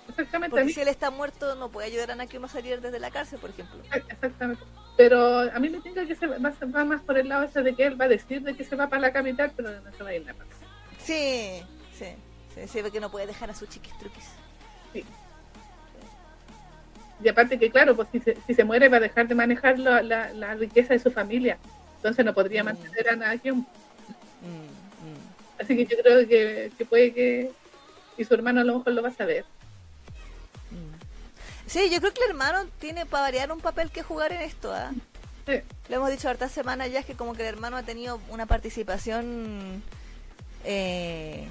Exactamente, 0.07 0.56
porque 0.56 0.72
si 0.72 0.81
él 0.81 0.88
está 0.88 1.10
muerto 1.10 1.56
no 1.56 1.69
puede 1.72 1.88
ayudar 1.88 2.11
a 2.11 2.15
Nakyum 2.15 2.45
a 2.45 2.47
salir 2.47 2.80
desde 2.80 2.99
la 2.99 3.10
cárcel, 3.10 3.39
por 3.39 3.49
ejemplo. 3.49 3.81
exactamente. 3.91 4.64
Pero 4.97 5.39
a 5.52 5.60
mí 5.60 5.69
me 5.69 5.80
tinca 5.81 6.06
que 6.06 6.14
se 6.15 6.27
va, 6.27 6.38
va 6.38 6.85
más 6.85 7.02
por 7.02 7.18
el 7.18 7.27
lado 7.27 7.43
ese 7.43 7.64
de 7.64 7.76
que 7.76 7.85
él 7.88 7.99
va 7.99 8.06
a 8.06 8.10
decir 8.10 8.43
de 8.43 8.56
que 8.56 8.64
se 8.64 8.76
va 8.76 8.88
para 8.88 9.02
la 9.02 9.11
capital, 9.11 9.52
pero 9.56 9.72
no 9.81 9.91
se 9.91 10.03
va 10.03 10.10
a 10.10 10.15
ir 10.15 10.26
nada. 10.26 10.45
Sí, 10.99 11.64
sí, 11.97 12.06
sí, 12.53 12.68
sí, 12.68 12.80
porque 12.84 12.99
no 12.99 13.10
puede 13.10 13.26
dejar 13.26 13.49
a 13.49 13.56
sus 13.56 13.68
chiquis 13.68 13.97
truquis. 13.97 14.26
Y 17.23 17.27
aparte 17.30 17.57
que, 17.57 17.72
claro, 17.72 17.95
pues 17.95 18.07
si 18.11 18.19
se, 18.19 18.38
si 18.45 18.53
se 18.53 18.63
muere 18.63 18.88
va 18.89 18.97
a 18.97 19.01
dejar 19.01 19.27
de 19.27 19.35
manejar 19.35 19.80
la, 19.80 20.01
la, 20.01 20.31
la 20.34 20.53
riqueza 20.53 20.93
de 20.93 20.99
su 20.99 21.09
familia. 21.11 21.57
Entonces 21.97 22.23
no 22.23 22.34
podría 22.34 22.61
Mm. 22.61 22.65
mantener 22.65 23.09
a 23.09 23.15
nadie. 23.15 23.51
Mm, 23.51 23.59
mm. 23.59 23.63
Así 25.59 25.76
que 25.76 25.85
yo 25.85 25.97
creo 26.03 26.27
que, 26.27 26.72
que 26.77 26.85
puede 26.85 27.13
que... 27.13 27.51
Y 28.17 28.23
su 28.26 28.34
hermano 28.34 28.61
a 28.61 28.63
lo 28.63 28.77
mejor 28.77 28.93
lo 28.93 29.01
va 29.01 29.09
a 29.09 29.13
saber. 29.13 29.45
Sí, 31.67 31.89
yo 31.89 31.99
creo 31.99 32.13
que 32.13 32.23
el 32.23 32.30
hermano 32.30 32.65
tiene 32.80 33.05
para 33.05 33.23
variar 33.23 33.51
un 33.51 33.59
papel 33.59 33.89
que 33.89 34.03
jugar 34.03 34.31
en 34.31 34.41
esto. 34.41 34.72
¿ah? 34.73 34.91
Sí. 35.47 35.53
Lo 35.89 35.95
hemos 35.95 36.11
dicho 36.11 36.30
hartas 36.30 36.51
semanas 36.51 36.91
ya, 36.91 36.99
es 36.99 37.05
que 37.05 37.15
como 37.15 37.34
que 37.34 37.41
el 37.41 37.47
hermano 37.55 37.76
ha 37.77 37.84
tenido 37.84 38.19
una 38.30 38.45
participación 38.45 39.81
eh, 40.63 41.47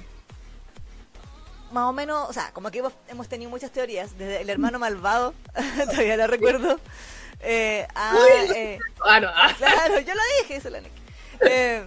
más 1.75 1.89
o 1.89 1.93
menos, 1.93 2.29
o 2.29 2.33
sea, 2.33 2.51
como 2.53 2.71
que 2.71 2.81
hemos, 3.09 3.27
tenido 3.27 3.51
muchas 3.51 3.69
teorías, 3.71 4.17
desde 4.17 4.41
el 4.41 4.49
hermano 4.49 4.79
malvado, 4.79 5.33
todavía 5.91 6.15
lo 6.17 6.25
recuerdo, 6.27 6.79
eh, 7.41 7.85
a... 7.93 8.13
eh, 8.55 8.79
Ah, 9.05 9.19
no, 9.19 9.27
ah. 9.27 9.53
Claro, 9.57 9.99
yo 9.99 10.13
lo 10.15 10.21
dije, 10.41 10.55
eso. 10.55 10.69
Eh, 11.41 11.85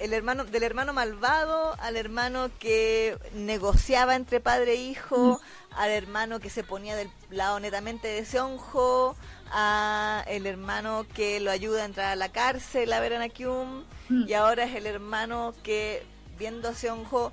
el 0.00 0.12
hermano, 0.14 0.44
del 0.44 0.62
hermano 0.62 0.92
malvado 0.92 1.74
al 1.80 1.96
hermano 1.96 2.50
que 2.58 3.18
negociaba 3.34 4.14
entre 4.14 4.40
padre 4.40 4.72
e 4.72 4.76
hijo, 4.76 5.40
al 5.76 5.90
hermano 5.90 6.40
que 6.40 6.48
se 6.50 6.62
ponía 6.64 6.96
del 6.96 7.10
lado 7.30 7.60
netamente 7.60 8.08
de 8.08 8.24
Seonjo, 8.24 9.14
a 9.50 10.24
el 10.28 10.46
hermano 10.46 11.04
que 11.14 11.38
lo 11.40 11.50
ayuda 11.50 11.82
a 11.82 11.84
entrar 11.84 12.06
a 12.12 12.16
la 12.16 12.30
cárcel 12.30 12.92
a 12.92 13.00
ver 13.00 13.14
a 13.14 13.18
Nakyum, 13.18 13.84
Mm. 14.08 14.28
y 14.28 14.34
ahora 14.34 14.64
es 14.64 14.74
el 14.74 14.86
hermano 14.86 15.54
que 15.62 16.04
viendo 16.36 16.68
a 16.68 16.74
Seonjo 16.74 17.32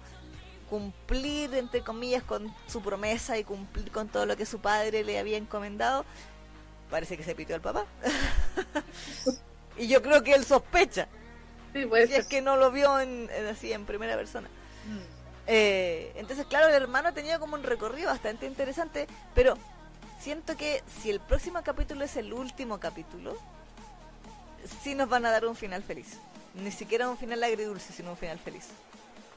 cumplir 0.70 1.54
entre 1.56 1.82
comillas 1.82 2.24
con 2.24 2.54
su 2.68 2.82
promesa 2.82 3.38
y 3.38 3.44
cumplir 3.44 3.91
con 3.91 4.08
todo 4.08 4.26
lo 4.26 4.38
que 4.38 4.46
su 4.46 4.60
padre 4.60 5.04
le 5.04 5.18
había 5.20 5.38
encomendado, 5.38 6.06
parece 6.90 7.18
que 7.18 7.24
se 7.24 7.36
pitió 7.36 7.56
al 7.56 7.62
papá. 7.62 7.86
y 9.78 9.88
yo 9.88 10.02
creo 10.02 10.24
que 10.24 10.34
él 10.34 10.46
sospecha, 10.46 11.08
Sí, 11.74 11.86
puede 11.86 12.08
si 12.08 12.16
es 12.16 12.26
que 12.26 12.41
no 12.41 12.56
lo 12.58 12.72
vio 12.72 13.00
en, 13.00 13.30
en- 13.32 13.48
así 13.48 13.72
en 13.72 13.86
primera 13.86 14.16
persona. 14.16 14.48
Mm. 14.48 15.00
Eh, 15.48 16.12
entonces, 16.16 16.46
claro, 16.48 16.68
el 16.68 16.74
hermano 16.74 17.14
tenía 17.14 17.40
como 17.40 17.56
un 17.56 17.64
recorrido 17.64 18.10
bastante 18.10 18.46
interesante, 18.46 19.08
pero 19.36 19.56
siento 20.20 20.56
que 20.58 20.84
si 21.02 21.10
el 21.10 21.20
próximo 21.20 21.62
capítulo 21.64 22.04
es 22.06 22.16
el 22.18 22.34
último 22.34 22.80
capítulo, 22.80 23.36
sí 24.84 24.96
nos 24.96 25.10
van 25.10 25.26
a 25.26 25.32
dar 25.32 25.46
un 25.46 25.56
final 25.56 25.84
feliz. 25.84 26.18
Ni 26.56 26.72
siquiera 26.72 27.10
un 27.10 27.18
final 27.18 27.44
agridulce, 27.44 27.94
sino 27.94 28.12
un 28.12 28.18
final 28.18 28.40
feliz. 28.40 28.68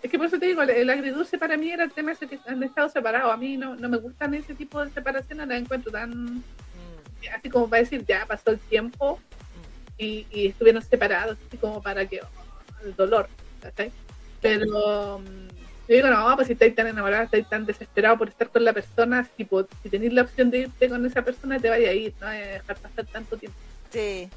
Es 0.02 0.10
que 0.10 0.18
por 0.18 0.26
eso 0.26 0.38
te 0.38 0.46
digo, 0.46 0.62
el, 0.62 0.70
el 0.70 0.90
agridulce 0.90 1.38
para 1.38 1.56
mí 1.56 1.70
era 1.70 1.84
el 1.84 1.92
tema 1.92 2.12
ese 2.12 2.26
que 2.26 2.38
han 2.46 2.62
estado 2.62 2.88
separados. 2.88 3.32
A 3.32 3.36
mí 3.36 3.56
no, 3.56 3.76
no 3.76 3.88
me 3.88 3.98
gustan 3.98 4.34
ese 4.34 4.54
tipo 4.54 4.84
de 4.84 4.90
separaciones, 4.90 5.46
las 5.48 5.60
encuentro 5.60 5.92
tan... 5.92 6.10
Mm, 6.10 6.42
Así 7.36 7.48
como 7.50 7.68
para 7.68 7.82
decir, 7.82 8.04
ya 8.04 8.26
pasó 8.26 8.50
el 8.50 8.58
tiempo 8.58 9.20
y, 9.96 10.26
y 10.32 10.48
estuvieron 10.48 10.82
separados, 10.82 11.38
así 11.46 11.56
como 11.56 11.80
para 11.80 12.04
que... 12.06 12.20
oh, 12.20 12.84
el 12.84 12.96
dolor, 12.96 13.28
¿cachai? 13.60 13.92
Pero... 14.40 15.20
mm, 15.20 15.48
Yo 15.88 15.94
digo, 15.96 16.08
no, 16.08 16.34
pues 16.34 16.48
si 16.48 16.54
estáis 16.54 16.74
tan 16.74 16.88
enamorados, 16.88 17.26
estáis 17.26 17.48
tan 17.48 17.64
desesperados 17.64 18.18
por 18.18 18.28
estar 18.28 18.48
con 18.48 18.64
la 18.64 18.72
persona, 18.72 19.28
si, 19.36 19.46
si 19.82 19.88
tenéis 19.88 20.12
la 20.12 20.22
opción 20.22 20.50
de 20.50 20.58
irte 20.60 20.88
con 20.88 21.06
esa 21.06 21.22
persona, 21.22 21.60
te 21.60 21.68
vaya 21.70 21.90
a 21.90 21.92
ir, 21.92 22.12
no 22.20 22.26
dejar 22.28 22.76
pasar 22.76 23.06
tanto 23.06 23.36
tiempo. 23.36 23.58
Sí, 23.90 24.28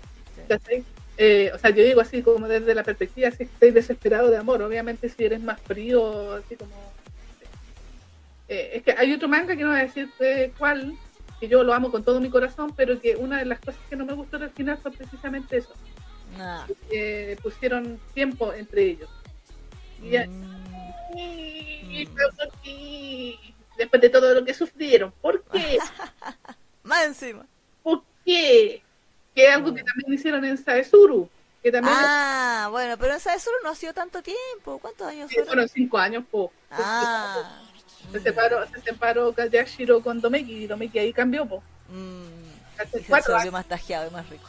¿cachai? 0.48 0.84
Eh, 1.18 1.52
o 1.54 1.58
sea, 1.58 1.70
yo 1.70 1.84
digo 1.84 2.02
así 2.02 2.22
como 2.22 2.48
desde 2.48 2.76
la 2.76 2.84
perspectiva, 2.84 3.32
si 3.32 3.44
estáis 3.44 3.74
desesperado 3.74 4.30
de 4.30 4.38
amor, 4.38 4.62
obviamente 4.62 5.08
si 5.10 5.24
eres 5.24 5.42
más 5.42 5.62
frío, 5.62 6.34
así 6.34 6.56
como... 6.56 6.74
eh, 8.50 8.72
es 8.74 8.84
que 8.84 8.92
hay 8.92 9.14
otro 9.14 9.30
manga 9.30 9.56
que 9.56 9.64
no 9.64 9.70
voy 9.70 9.80
a 9.80 9.84
decir 9.84 10.10
cuál, 10.58 10.98
que 11.40 11.48
yo 11.48 11.64
lo 11.64 11.74
amo 11.74 11.90
con 11.92 12.04
todo 12.04 12.20
mi 12.20 12.30
corazón, 12.30 12.74
pero 12.76 13.00
que 13.00 13.16
una 13.16 13.40
de 13.40 13.46
las 13.46 13.60
cosas 13.60 13.82
que 13.90 13.96
no 13.96 14.06
me 14.06 14.14
gustó 14.14 14.38
del 14.38 14.50
final 14.50 14.78
fue 14.78 14.92
precisamente 14.92 15.58
eso. 15.58 15.74
Ah. 16.38 16.68
pusieron 17.42 17.98
tiempo 18.14 18.52
entre 18.52 18.84
ellos. 18.84 19.10
Y 20.02 20.18
mm. 20.18 20.66
Después 23.78 24.02
de 24.02 24.10
todo 24.10 24.34
lo 24.34 24.46
que 24.46 24.54
sufrieron. 24.54 25.14
¿Por 25.22 25.44
qué? 25.46 25.78
Más 26.84 27.06
encima. 27.06 27.46
¿Por 27.84 28.04
qué? 28.24 28.82
Que 29.36 29.48
es 29.48 29.54
algo 29.54 29.74
que 29.76 29.84
mm. 29.84 29.86
también 29.86 30.14
hicieron 30.14 30.46
en 30.46 30.58
Saesuru. 30.58 31.30
Que 31.62 31.72
también 31.72 31.96
ah, 31.98 32.70
bueno, 32.72 32.98
pero 32.98 33.14
en 33.14 33.20
Saesuru 33.20 33.56
no 33.64 33.72
ha 33.72 33.76
sido 33.76 33.94
tanto 33.94 34.22
tiempo. 34.22 34.80
¿Cuántos 34.80 35.08
años 35.08 35.30
sí, 35.30 35.38
fueron? 35.46 35.68
cinco 35.68 35.98
años, 35.98 36.24
po. 36.32 36.52
Ah. 36.72 37.62
Se 38.12 38.20
separó, 38.20 38.66
se 38.68 38.82
separó 38.82 39.36
Yashiro 39.36 40.02
con 40.02 40.22
Domeki 40.22 40.64
y 40.64 40.68
Domeki 40.68 41.00
ahí 41.00 41.14
cambió, 41.14 41.46
po. 41.46 41.64
Mm. 41.90 42.80
Hace 42.80 43.04
cuatro 43.04 43.40
se 43.40 43.52
más 43.52 43.66
tajeado 43.66 44.08
y 44.08 44.12
más 44.12 44.30
rico. 44.30 44.48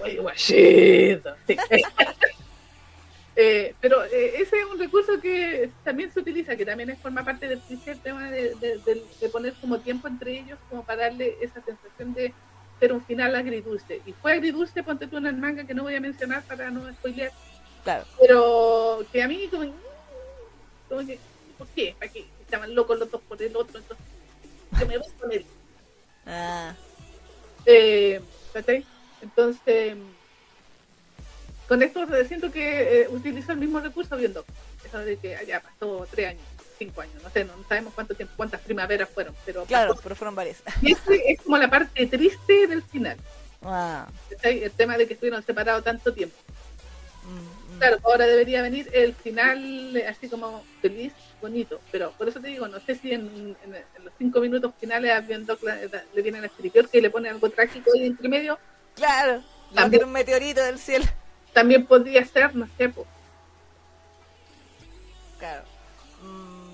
Oye, 0.00 0.18
guachito. 0.18 1.36
Eh, 3.36 3.74
pero 3.80 4.04
eh, 4.04 4.42
ese 4.42 4.58
es 4.58 4.66
un 4.66 4.78
recurso 4.78 5.18
que 5.18 5.70
también 5.82 6.12
se 6.12 6.20
utiliza, 6.20 6.56
que 6.56 6.66
también 6.66 6.90
es, 6.90 6.98
forma 6.98 7.24
parte 7.24 7.48
del 7.48 7.62
tema 8.02 8.30
de, 8.30 8.54
de, 8.54 9.28
poner 9.30 9.54
como 9.54 9.78
tiempo 9.78 10.08
entre 10.08 10.40
ellos, 10.40 10.58
como 10.68 10.84
para 10.84 11.04
darle 11.04 11.38
esa 11.40 11.62
sensación 11.62 12.12
de 12.12 12.34
ser 12.80 12.92
un 12.92 13.04
final 13.04 13.36
agridulce. 13.36 14.00
Y 14.06 14.12
fue 14.12 14.32
agridulce, 14.32 14.82
ponte 14.82 15.06
tú 15.06 15.18
en 15.18 15.26
el 15.26 15.36
manga, 15.36 15.64
que 15.64 15.74
no 15.74 15.84
voy 15.84 15.94
a 15.94 16.00
mencionar 16.00 16.42
para 16.42 16.70
no 16.70 16.90
spoilear. 16.94 17.30
Claro. 17.84 18.04
Pero 18.18 19.04
que 19.12 19.22
a 19.22 19.28
mí, 19.28 19.46
como, 19.48 19.72
como 20.88 21.06
que, 21.06 21.18
¿por 21.56 21.68
qué? 21.68 21.94
¿Para 21.98 22.10
qué? 22.10 22.26
Estaban 22.40 22.74
locos 22.74 22.98
los 22.98 23.10
dos 23.10 23.20
por 23.28 23.40
el 23.40 23.54
otro, 23.54 23.78
entonces, 23.78 24.06
yo 24.80 24.86
me 24.86 24.98
voy 24.98 25.08
con 25.20 25.32
él. 25.32 25.46
Ah. 26.26 26.74
Eh, 27.66 28.20
Entonces 29.22 29.96
con 31.68 31.82
esto 31.82 32.04
siento 32.26 32.50
que 32.50 33.02
eh, 33.02 33.08
utilizo 33.08 33.52
el 33.52 33.58
mismo 33.58 33.78
recurso 33.78 34.16
viendo 34.16 34.44
eso 34.84 34.98
de 34.98 35.16
que 35.18 35.36
allá 35.36 35.60
pasó 35.60 36.06
tres 36.10 36.30
años 36.30 36.42
cinco 36.80 37.02
años 37.02 37.22
no 37.22 37.30
sé 37.30 37.44
no, 37.44 37.52
sabemos 37.68 37.92
cuánto 37.94 38.14
tiempo 38.14 38.34
cuántas 38.36 38.60
primaveras 38.60 39.08
fueron 39.08 39.34
pero 39.46 39.64
claro 39.64 39.94
pero 40.02 40.16
fueron 40.16 40.34
varias. 40.34 40.62
Y 40.82 40.92
este 40.92 41.32
es 41.32 41.40
como 41.42 41.56
la 41.58 41.70
parte 41.70 42.06
triste 42.06 42.66
del 42.66 42.82
final. 42.82 43.16
El 44.42 44.70
tema 44.72 44.96
de 44.96 45.06
que 45.06 45.12
estuvieron 45.12 45.42
separados 45.42 45.84
tanto 45.84 46.14
tiempo. 46.14 46.36
Mm, 47.24 47.74
mm. 47.74 47.78
claro 47.78 47.98
ahora 48.02 48.26
debería 48.26 48.62
venir 48.62 48.88
el 48.92 49.14
final 49.14 50.02
así 50.08 50.28
como 50.28 50.64
feliz 50.80 51.12
bonito 51.42 51.80
pero 51.92 52.12
por 52.12 52.28
eso 52.28 52.40
te 52.40 52.48
digo 52.48 52.66
no 52.66 52.80
sé 52.80 52.94
si 52.94 53.12
en, 53.12 53.56
los 54.02 54.12
cinco 54.18 54.40
minutos 54.40 54.72
finales 54.80 55.12
a 55.12 55.20
le 55.20 56.22
viene 56.22 56.38
el 56.38 56.46
exterior 56.46 56.88
que 56.88 57.02
le 57.02 57.10
pone 57.10 57.28
algo 57.28 57.48
trágico 57.50 57.90
ahí 57.94 58.06
entre 58.06 58.28
medio. 58.28 58.58
Claro 58.96 59.42
también 59.74 60.04
un 60.04 60.12
meteorito 60.12 60.62
del 60.62 60.78
cielo. 60.78 61.04
también 61.52 61.86
podría 61.86 62.24
ser, 62.24 62.54
no 62.54 62.68
sé, 62.76 62.88
pues. 62.88 63.06
Claro. 65.38 65.64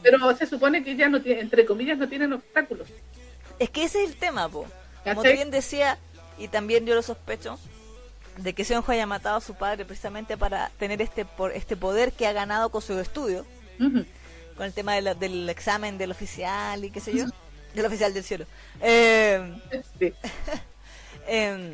Pero 0.07 0.37
se 0.37 0.47
supone 0.47 0.85
que 0.85 0.95
ya 0.95 1.09
no 1.09 1.21
tiene, 1.21 1.41
entre 1.41 1.67
comillas, 1.67 1.99
no 1.99 2.09
tienen 2.09 2.33
obstáculos. 2.33 2.87
Es 3.59 3.71
que 3.71 3.83
ese 3.83 4.05
es 4.05 4.11
el 4.11 4.17
tema, 4.17 4.49
po. 4.49 4.65
Como 5.03 5.23
bien 5.23 5.51
decía, 5.51 5.99
y 6.39 6.47
también 6.47 6.87
yo 6.87 6.95
lo 6.95 7.03
sospecho, 7.03 7.59
de 8.37 8.55
que 8.55 8.65
Seonjo 8.65 8.93
haya 8.93 9.07
matado 9.07 9.39
a 9.39 9.41
su 9.41 9.55
padre 9.55 9.85
precisamente 9.85 10.37
para 10.37 10.71
tener 10.79 11.03
este 11.03 11.25
por 11.25 11.51
este 11.51 11.77
poder 11.77 12.13
que 12.13 12.29
ha 12.29 12.33
ganado 12.33 12.71
con 12.71 12.83
su 12.83 12.97
estudio, 13.01 13.45
con 13.79 14.67
el 14.67 14.73
tema 14.73 14.95
del 14.95 15.49
examen 15.49 15.99
del 15.99 16.13
oficial 16.13 16.85
y 16.85 16.91
qué 16.93 17.01
sé 17.01 17.13
yo, 17.13 17.25
del 17.75 17.87
oficial 17.87 18.15
del 18.15 18.23
cielo. 18.23 18.47
Eh, 18.81 19.59
sí. 19.99 20.13
Em, 21.29 21.73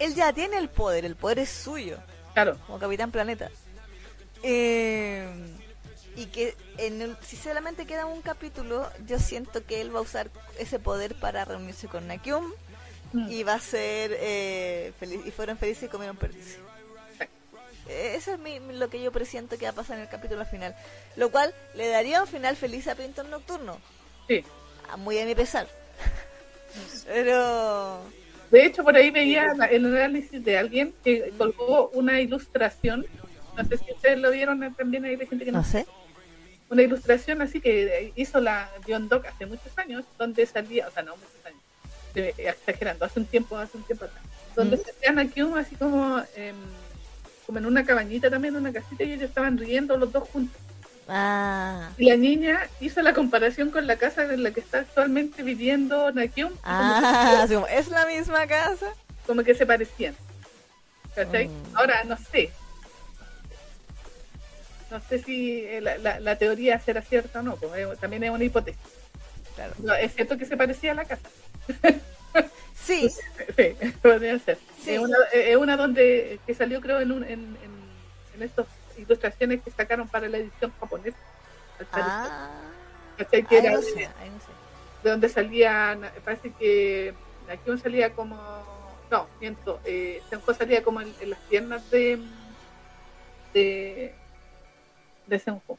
él 0.00 0.14
ya 0.16 0.32
tiene 0.32 0.58
el 0.58 0.68
poder, 0.68 1.04
el 1.04 1.14
poder 1.14 1.38
es 1.38 1.50
suyo. 1.50 1.98
Claro. 2.34 2.58
Como 2.66 2.80
Capitán 2.80 3.12
Planeta. 3.12 3.48
Eh, 4.42 5.28
y 6.16 6.26
que 6.26 6.54
en 6.78 7.16
si 7.22 7.36
solamente 7.36 7.86
queda 7.86 8.06
un 8.06 8.22
capítulo, 8.22 8.90
yo 9.06 9.18
siento 9.18 9.64
que 9.64 9.80
él 9.80 9.94
va 9.94 10.00
a 10.00 10.02
usar 10.02 10.30
ese 10.58 10.78
poder 10.78 11.14
para 11.14 11.44
reunirse 11.44 11.88
con 11.88 12.06
Nakyum 12.06 12.52
mm. 13.12 13.30
y 13.30 13.42
va 13.42 13.54
a 13.54 13.60
ser 13.60 14.16
eh, 14.18 14.92
feliz, 14.98 15.20
y 15.26 15.30
fueron 15.30 15.58
felices 15.58 15.84
y 15.84 15.88
comieron 15.88 16.16
perdices. 16.16 16.58
Eh, 17.88 18.14
eso 18.16 18.34
es 18.34 18.62
lo 18.74 18.90
que 18.90 19.00
yo 19.00 19.12
presiento 19.12 19.58
que 19.58 19.66
va 19.66 19.70
a 19.70 19.74
pasar 19.74 19.96
en 19.96 20.02
el 20.02 20.08
capítulo 20.08 20.44
final. 20.44 20.74
Lo 21.14 21.30
cual 21.30 21.54
le 21.76 21.88
daría 21.88 22.20
un 22.20 22.26
final 22.26 22.56
feliz 22.56 22.88
a 22.88 22.96
Pintor 22.96 23.26
Nocturno. 23.26 23.78
Sí. 24.26 24.44
muy 24.98 25.18
a 25.20 25.24
mi 25.24 25.36
pesar. 25.36 25.68
Pero 27.06 28.02
de 28.50 28.64
hecho, 28.64 28.84
por 28.84 28.96
ahí 28.96 29.10
veía 29.10 29.52
el 29.70 29.86
análisis 29.86 30.42
de 30.44 30.58
alguien 30.58 30.94
que 31.02 31.32
colgó 31.36 31.88
una 31.90 32.20
ilustración. 32.20 33.06
No 33.56 33.64
sé 33.64 33.78
si 33.78 33.92
ustedes 33.92 34.18
lo 34.18 34.30
vieron 34.30 34.74
también, 34.74 35.04
hay 35.04 35.16
gente 35.26 35.44
que 35.44 35.52
no, 35.52 35.58
no 35.58 35.64
sé. 35.64 35.86
Una 36.68 36.82
ilustración 36.82 37.42
así 37.42 37.60
que 37.60 38.12
hizo 38.16 38.40
la 38.40 38.68
John 38.86 39.08
Doc 39.08 39.26
hace 39.26 39.46
muchos 39.46 39.76
años, 39.78 40.04
donde 40.18 40.44
salía, 40.46 40.88
o 40.88 40.90
sea, 40.90 41.02
no 41.02 41.14
muchos 41.16 41.46
años, 41.46 41.60
exagerando, 42.38 43.04
hace 43.04 43.20
un 43.20 43.26
tiempo, 43.26 43.56
hace 43.56 43.76
un 43.76 43.84
tiempo 43.84 44.06
atrás, 44.06 44.22
donde 44.54 44.76
salían 44.78 45.18
aquí 45.18 45.40
así 45.40 45.76
como, 45.76 46.20
como 47.46 47.58
en 47.58 47.66
una 47.66 47.84
cabañita 47.84 48.30
también, 48.30 48.56
una 48.56 48.72
casita, 48.72 49.04
y 49.04 49.12
ellos 49.12 49.28
estaban 49.28 49.58
riendo 49.58 49.96
los 49.96 50.10
dos 50.12 50.28
juntos. 50.28 50.60
Ah. 51.08 51.90
Y 51.98 52.06
la 52.06 52.16
niña 52.16 52.68
hizo 52.80 53.00
la 53.00 53.14
comparación 53.14 53.70
con 53.70 53.86
la 53.86 53.96
casa 53.96 54.24
en 54.24 54.42
la 54.42 54.50
que 54.50 54.60
está 54.60 54.80
actualmente 54.80 55.42
viviendo 55.42 56.10
Nakyum. 56.10 56.52
Ah, 56.64 57.46
es 57.70 57.88
la 57.88 58.06
misma 58.06 58.46
casa. 58.46 58.88
Como 59.24 59.44
que 59.44 59.54
se 59.54 59.66
parecían. 59.66 60.16
¿Cachai? 61.14 61.48
Mm. 61.48 61.52
Ahora, 61.74 62.04
no 62.04 62.16
sé. 62.16 62.50
No 64.90 65.00
sé 65.00 65.18
si 65.18 65.64
eh, 65.64 65.80
la, 65.80 66.20
la, 66.20 66.36
teoría 66.36 66.78
será 66.78 67.02
cierta 67.02 67.40
o 67.40 67.42
no, 67.42 67.56
también 68.00 68.22
es 68.24 68.30
una 68.30 68.44
hipótesis. 68.44 68.80
Claro. 69.54 69.94
es 69.94 70.14
cierto 70.14 70.36
que 70.36 70.44
se 70.44 70.56
parecía 70.56 70.92
a 70.92 70.94
la 70.94 71.04
casa. 71.04 71.28
Sí. 72.74 73.08
sí, 73.56 73.76
podría 74.00 74.38
ser. 74.38 74.58
Es, 74.86 74.98
una, 75.00 75.16
es, 75.32 75.56
una, 75.56 75.76
donde 75.76 76.38
que 76.46 76.54
salió 76.54 76.80
creo 76.80 77.00
en, 77.00 77.10
un, 77.10 77.24
en, 77.24 77.56
en 78.34 78.42
estos 78.42 78.66
ilustraciones 78.96 79.62
que 79.62 79.70
sacaron 79.70 80.08
para 80.08 80.28
la 80.28 80.38
edición 80.38 80.72
japonesa. 80.78 81.16
Ah, 81.92 82.50
que 83.18 83.44
era 83.50 83.78
de, 83.78 84.08
donde 85.02 85.28
salía, 85.28 85.98
parece 86.24 86.52
que 86.52 87.14
aquí 87.48 87.78
salía 87.78 88.12
como, 88.12 88.36
no, 89.10 89.26
miento, 89.40 89.80
eh, 89.84 90.22
salía 90.56 90.82
como 90.82 91.00
en, 91.00 91.12
las 91.24 91.38
piernas 91.40 91.90
de 91.90 92.20
de, 93.52 94.14
de 95.26 95.38
Senjo. 95.38 95.78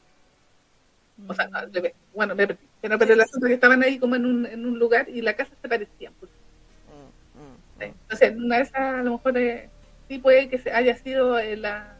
O 1.26 1.34
sea, 1.34 1.48
mm. 1.48 1.86
bueno, 2.14 2.34
me 2.34 2.46
perdí. 2.46 2.64
Pero, 2.80 2.98
pero 2.98 3.14
el 3.14 3.20
asunto 3.20 3.46
que 3.46 3.54
estaban 3.54 3.82
ahí 3.82 3.98
como 3.98 4.14
en 4.14 4.24
un, 4.24 4.46
en 4.46 4.64
un 4.64 4.78
lugar 4.78 5.08
y 5.08 5.20
la 5.20 5.34
casa 5.34 5.52
se 5.60 5.68
parecía. 5.68 6.12
Pues. 6.20 6.30
Mm, 6.94 7.40
mm, 7.40 7.82
Entonces, 7.82 8.36
una 8.36 8.56
de 8.56 8.62
esas 8.62 8.80
a 8.80 9.02
lo 9.02 9.12
mejor 9.12 9.36
eh, 9.36 9.68
sí 10.06 10.18
puede 10.18 10.48
que 10.48 10.58
se 10.58 10.70
haya 10.70 10.96
sido 10.96 11.38
eh, 11.38 11.56
la 11.56 11.98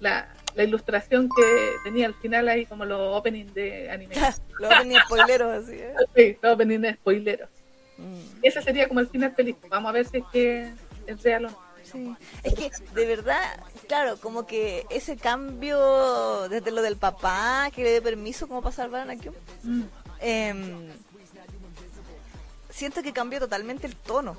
la, 0.00 0.28
la 0.54 0.64
ilustración 0.64 1.28
que 1.28 1.72
tenía 1.84 2.06
al 2.06 2.14
final 2.14 2.48
ahí 2.48 2.66
como 2.66 2.84
los 2.84 3.16
openings 3.16 3.52
de 3.54 3.90
anime. 3.90 4.14
los 4.60 4.72
openings 4.72 5.02
spoileros, 5.04 5.64
así, 5.64 5.74
¿eh? 5.74 5.94
Sí, 6.14 6.36
los 6.42 6.54
openings 6.54 6.94
spoileros. 6.96 7.48
Mm. 7.96 8.20
Ese 8.42 8.62
sería 8.62 8.88
como 8.88 9.00
el 9.00 9.08
final 9.08 9.34
feliz. 9.34 9.56
Vamos 9.68 9.88
a 9.88 9.92
ver 9.92 10.06
si 10.06 10.18
es 10.18 10.24
que 10.32 10.70
es 11.06 11.22
real 11.22 11.46
o 11.46 11.50
no. 11.50 11.67
Sí. 11.92 12.14
Es 12.42 12.54
que 12.54 12.70
de 12.94 13.06
verdad, 13.06 13.64
claro, 13.86 14.18
como 14.18 14.46
que 14.46 14.86
ese 14.90 15.16
cambio 15.16 16.48
desde 16.48 16.70
lo 16.70 16.82
del 16.82 16.96
papá 16.96 17.70
que 17.74 17.82
le 17.82 17.90
dé 17.92 18.02
permiso 18.02 18.48
como 18.48 18.62
para 18.62 18.74
salvar 18.74 19.02
a 19.02 19.04
Nakio, 19.06 19.34
mm. 19.62 19.82
Em, 20.20 20.88
siento 22.70 23.02
que 23.02 23.12
cambió 23.12 23.38
totalmente 23.38 23.86
el 23.86 23.94
tono 23.96 24.36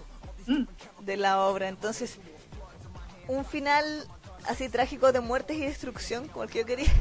mm. 0.47 0.63
de 1.05 1.17
la 1.17 1.41
obra. 1.41 1.69
Entonces, 1.69 2.17
un 3.27 3.45
final 3.45 4.07
así 4.45 4.69
trágico 4.69 5.11
de 5.11 5.19
muertes 5.19 5.57
y 5.57 5.61
destrucción 5.61 6.27
como 6.27 6.43
el 6.43 6.49
que 6.49 6.59
yo 6.59 6.65
quería. 6.65 6.91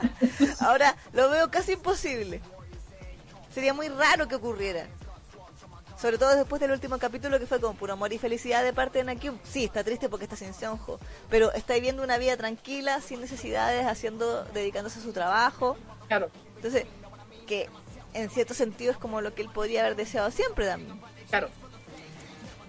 Ahora 0.60 0.96
lo 1.12 1.30
veo 1.30 1.50
casi 1.50 1.72
imposible. 1.72 2.40
Sería 3.54 3.74
muy 3.74 3.88
raro 3.88 4.28
que 4.28 4.34
ocurriera. 4.34 4.86
Sobre 6.00 6.16
todo 6.16 6.36
después 6.36 6.60
del 6.60 6.70
último 6.70 6.98
capítulo 6.98 7.40
que 7.40 7.46
fue 7.46 7.60
con 7.60 7.76
puro 7.76 7.94
amor 7.94 8.12
y 8.12 8.18
felicidad 8.18 8.62
de 8.62 8.72
parte 8.72 8.98
de 8.98 9.04
Nakyum. 9.04 9.38
Sí, 9.42 9.64
está 9.64 9.82
triste 9.82 10.08
porque 10.08 10.24
está 10.24 10.36
sin 10.36 10.54
Seonjo, 10.54 11.00
pero 11.28 11.52
está 11.52 11.74
viviendo 11.74 12.04
una 12.04 12.18
vida 12.18 12.36
tranquila, 12.36 13.00
sin 13.00 13.20
necesidades, 13.20 13.84
haciendo, 13.84 14.44
dedicándose 14.44 15.00
a 15.00 15.02
su 15.02 15.12
trabajo. 15.12 15.76
Claro. 16.06 16.30
Entonces, 16.54 16.84
que 17.48 17.68
en 18.14 18.30
cierto 18.30 18.54
sentido 18.54 18.92
es 18.92 18.96
como 18.96 19.20
lo 19.20 19.34
que 19.34 19.42
él 19.42 19.50
podría 19.52 19.80
haber 19.84 19.96
deseado 19.96 20.30
siempre 20.30 20.66
también. 20.66 21.00
Claro. 21.30 21.48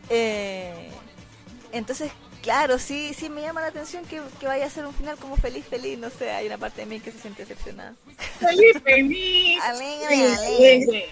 Eh, 0.09 0.89
entonces, 1.71 2.11
claro, 2.41 2.79
sí, 2.79 3.13
sí 3.13 3.29
me 3.29 3.41
llama 3.41 3.61
la 3.61 3.67
atención 3.67 4.05
que, 4.05 4.21
que 4.39 4.47
vaya 4.47 4.65
a 4.65 4.69
ser 4.71 4.87
un 4.87 4.93
final 4.93 5.17
como 5.17 5.35
feliz, 5.37 5.65
feliz, 5.65 5.99
no 5.99 6.09
sé, 6.09 6.31
hay 6.31 6.47
una 6.47 6.57
parte 6.57 6.81
de 6.81 6.87
mí 6.87 6.99
que 6.99 7.11
se 7.11 7.19
siente 7.19 7.43
decepcionada. 7.43 7.93
Feliz, 8.39 8.81
feliz. 8.83 9.61
Alegre, 9.63 10.33
alegre. 10.35 11.09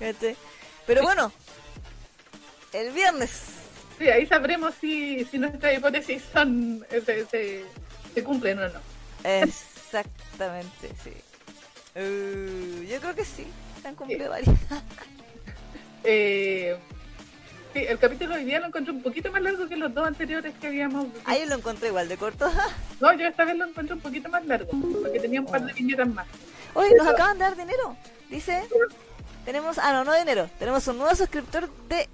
Fíjate. 0.00 0.34
Pero 0.86 1.02
bueno, 1.02 1.30
el 2.72 2.90
viernes. 2.90 3.30
Sí, 3.98 4.08
ahí 4.08 4.26
sabremos 4.26 4.74
si, 4.80 5.24
si 5.26 5.38
nuestras 5.38 5.76
hipótesis 5.76 6.22
son 6.32 6.84
eh, 6.90 7.02
se, 7.04 7.26
se, 7.26 7.64
se 8.14 8.24
cumplen 8.24 8.58
o 8.58 8.68
no. 8.70 8.80
Exactamente, 9.22 10.90
sí. 11.04 11.12
Uh, 11.94 12.82
yo 12.84 13.00
creo 13.00 13.14
que 13.14 13.24
sí, 13.24 13.46
se 13.80 13.88
han 13.88 13.94
cumplido 13.94 14.30
varias. 14.30 14.58
Eh, 16.02 16.78
sí, 17.74 17.80
el 17.86 17.98
capítulo 17.98 18.30
de 18.30 18.40
hoy 18.40 18.46
día 18.46 18.58
lo 18.58 18.68
encontré 18.68 18.90
un 18.90 19.02
poquito 19.02 19.30
más 19.30 19.42
largo 19.42 19.68
que 19.68 19.76
los 19.76 19.92
dos 19.92 20.08
anteriores 20.08 20.54
que 20.58 20.68
habíamos. 20.68 21.08
Ahí 21.26 21.44
lo 21.44 21.56
encontré 21.56 21.88
igual 21.88 22.08
de 22.08 22.16
corto. 22.16 22.50
No, 23.00 23.12
yo 23.12 23.26
esta 23.26 23.44
vez 23.44 23.54
lo 23.56 23.66
encontré 23.66 23.94
un 23.94 24.00
poquito 24.00 24.30
más 24.30 24.46
largo, 24.46 24.70
porque 25.02 25.20
tenía 25.20 25.40
un 25.40 25.46
par 25.46 25.62
de 25.62 25.74
viñetas 25.74 26.08
más. 26.08 26.26
Oye, 26.72 26.94
nos 26.96 27.06
acaban 27.06 27.36
de 27.36 27.44
dar 27.44 27.54
dinero. 27.54 27.96
Dice, 28.30 28.62
tenemos, 29.44 29.78
ah, 29.78 29.92
no, 29.92 30.04
no 30.04 30.16
dinero. 30.16 30.48
Tenemos 30.58 30.86
un 30.88 30.98
nuevo 30.98 31.14
suscriptor 31.14 31.68
de, 31.88 32.08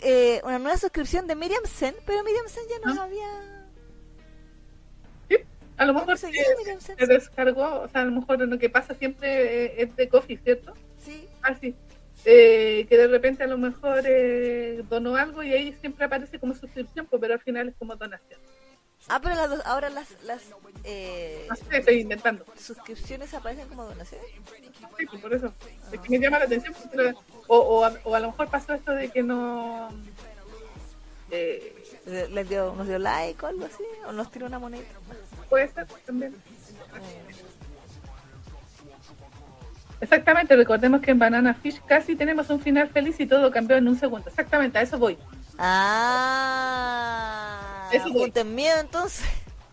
eh, 0.00 0.40
una 0.44 0.58
nueva 0.58 0.76
suscripción 0.78 1.26
de 1.26 1.34
Miriam 1.34 1.64
Sen, 1.64 1.94
pero 2.06 2.22
Miriam 2.24 2.46
Sen 2.48 2.64
ya 2.68 2.86
nos 2.88 2.98
¿Ah? 2.98 3.02
había... 3.04 3.26
Sí, 5.28 5.36
a 5.76 5.84
lo 5.84 5.92
¿Cómo 5.94 6.06
mejor 6.06 6.18
se 6.18 7.06
descargó, 7.06 7.80
o 7.82 7.88
sea, 7.88 8.02
a 8.02 8.04
lo 8.04 8.12
mejor 8.12 8.40
lo 8.40 8.58
que 8.58 8.70
pasa 8.70 8.94
siempre 8.94 9.64
eh, 9.66 9.82
es 9.82 9.96
de 9.96 10.08
Coffee, 10.08 10.38
¿cierto? 10.38 10.74
Sí, 10.98 11.28
Ah, 11.42 11.54
sí. 11.60 11.74
Eh, 12.24 12.86
que 12.88 12.96
de 12.98 13.06
repente 13.06 13.44
a 13.44 13.46
lo 13.46 13.56
mejor 13.58 14.02
eh, 14.04 14.82
donó 14.88 15.16
algo 15.16 15.42
y 15.42 15.52
ahí 15.52 15.72
siempre 15.80 16.04
aparece 16.04 16.38
como 16.38 16.54
suscripción, 16.54 17.06
pues, 17.06 17.20
pero 17.20 17.34
al 17.34 17.40
final 17.40 17.68
es 17.68 17.76
como 17.76 17.94
donación. 17.96 18.40
Ah, 19.08 19.20
pero 19.22 19.34
las 19.34 19.48
dos- 19.50 19.62
ahora 19.64 19.88
las, 19.90 20.08
las 20.24 20.42
eh, 20.84 21.46
No 21.48 21.56
sé, 21.56 21.64
estoy 21.78 22.00
inventando. 22.00 22.44
suscripciones 22.58 23.32
aparecen 23.34 23.66
como 23.68 23.84
donaciones. 23.84 24.26
Sí, 24.98 25.06
pues, 25.06 25.22
por 25.22 25.32
eso. 25.34 25.52
Es 25.92 26.00
que 26.00 26.08
me 26.10 26.18
llama 26.18 26.38
la 26.38 26.44
atención. 26.44 26.74
porque 26.74 27.14
o, 27.46 27.56
o, 27.58 27.84
a, 27.84 27.92
o 28.04 28.14
a 28.14 28.20
lo 28.20 28.28
mejor 28.28 28.48
pasó 28.48 28.74
esto 28.74 28.92
de 28.92 29.08
que 29.10 29.22
no. 29.22 29.88
Eh, 31.30 31.74
Le- 32.06 32.28
¿Les 32.28 32.48
dio, 32.48 32.74
nos 32.74 32.86
dio 32.86 32.98
like 32.98 33.44
o 33.44 33.48
algo 33.48 33.64
así? 33.66 33.82
¿O 34.06 34.12
nos 34.12 34.30
tiró 34.30 34.46
una 34.46 34.58
moneda? 34.58 34.84
puede 35.48 35.68
ser 35.68 35.86
también. 36.04 36.34
Exactamente, 40.00 40.54
recordemos 40.54 41.00
que 41.00 41.10
en 41.10 41.18
Banana 41.18 41.54
Fish 41.54 41.80
casi 41.86 42.14
tenemos 42.14 42.48
un 42.50 42.60
final 42.60 42.88
feliz 42.88 43.18
y 43.18 43.26
todo 43.26 43.50
cambió 43.50 43.76
en 43.76 43.88
un 43.88 43.98
segundo. 43.98 44.28
Exactamente, 44.28 44.78
a 44.78 44.82
eso 44.82 44.96
voy. 44.98 45.18
Ah, 45.58 47.27
Eso 47.92 48.04
voy. 48.10 48.22
apunten 48.22 48.54
miedo 48.54 48.78
entonces. 48.80 49.26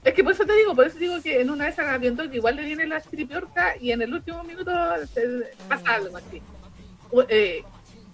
Es 0.03 0.13
que 0.13 0.23
por 0.23 0.33
eso 0.33 0.45
te 0.45 0.53
digo, 0.53 0.75
por 0.75 0.85
eso 0.85 0.97
digo 0.99 1.21
que 1.21 1.41
en 1.41 1.49
una 1.49 1.65
de 1.65 1.71
esas 1.71 1.99
que 1.99 2.35
igual 2.35 2.55
le 2.55 2.63
viene 2.63 2.85
la 2.85 3.01
chiripiorca 3.01 3.75
y 3.77 3.91
en 3.91 4.03
el 4.03 4.13
último 4.13 4.43
minuto 4.43 4.71
pasa 5.67 5.95
algo 5.95 6.17
así. 6.17 6.41
Eh, 7.29 7.63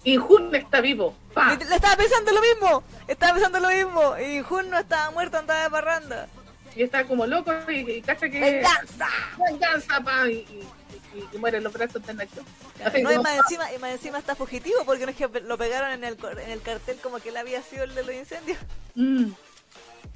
Injun 0.04 0.54
está 0.54 0.80
vivo. 0.80 1.14
Le 1.36 1.74
estaba 1.74 1.96
pensando 1.96 2.32
lo 2.32 2.40
mismo, 2.40 2.82
estaba 3.06 3.34
pensando 3.34 3.60
lo 3.60 3.68
mismo. 3.68 4.18
Y 4.18 4.40
Jun 4.42 4.70
no 4.70 4.78
estaba 4.78 5.10
muerto, 5.10 5.38
andaba 5.38 5.64
de 5.64 5.70
parranda. 5.70 6.28
Y 6.74 6.82
está 6.82 7.04
como 7.06 7.26
loco 7.26 7.52
y, 7.70 7.90
y 7.90 8.02
cacha 8.02 8.28
que. 8.28 8.40
¡Venganza! 8.40 9.08
¡Venganza, 9.50 10.00
pa! 10.00 10.28
Y, 10.28 10.38
y, 10.38 10.66
y, 11.14 11.28
y 11.32 11.38
mueren 11.38 11.62
los 11.62 11.72
brazos 11.72 12.02
acción. 12.08 12.44
Así 12.84 13.02
No, 13.02 13.12
y 13.12 13.18
más, 13.18 13.36
encima, 13.36 13.72
y 13.72 13.78
más 13.78 13.92
encima 13.92 14.18
está 14.18 14.34
fugitivo 14.34 14.84
porque 14.84 15.04
no 15.04 15.10
es 15.10 15.16
que 15.16 15.28
lo 15.40 15.58
pegaron 15.58 15.92
en 15.92 16.04
el, 16.04 16.16
en 16.44 16.50
el 16.50 16.62
cartel 16.62 16.96
como 17.02 17.18
que 17.18 17.28
él 17.28 17.36
había 17.36 17.62
sido 17.62 17.84
el 17.84 17.94
de 17.94 18.02
los 18.04 18.14
incendios. 18.14 18.58
mm, 18.94 19.30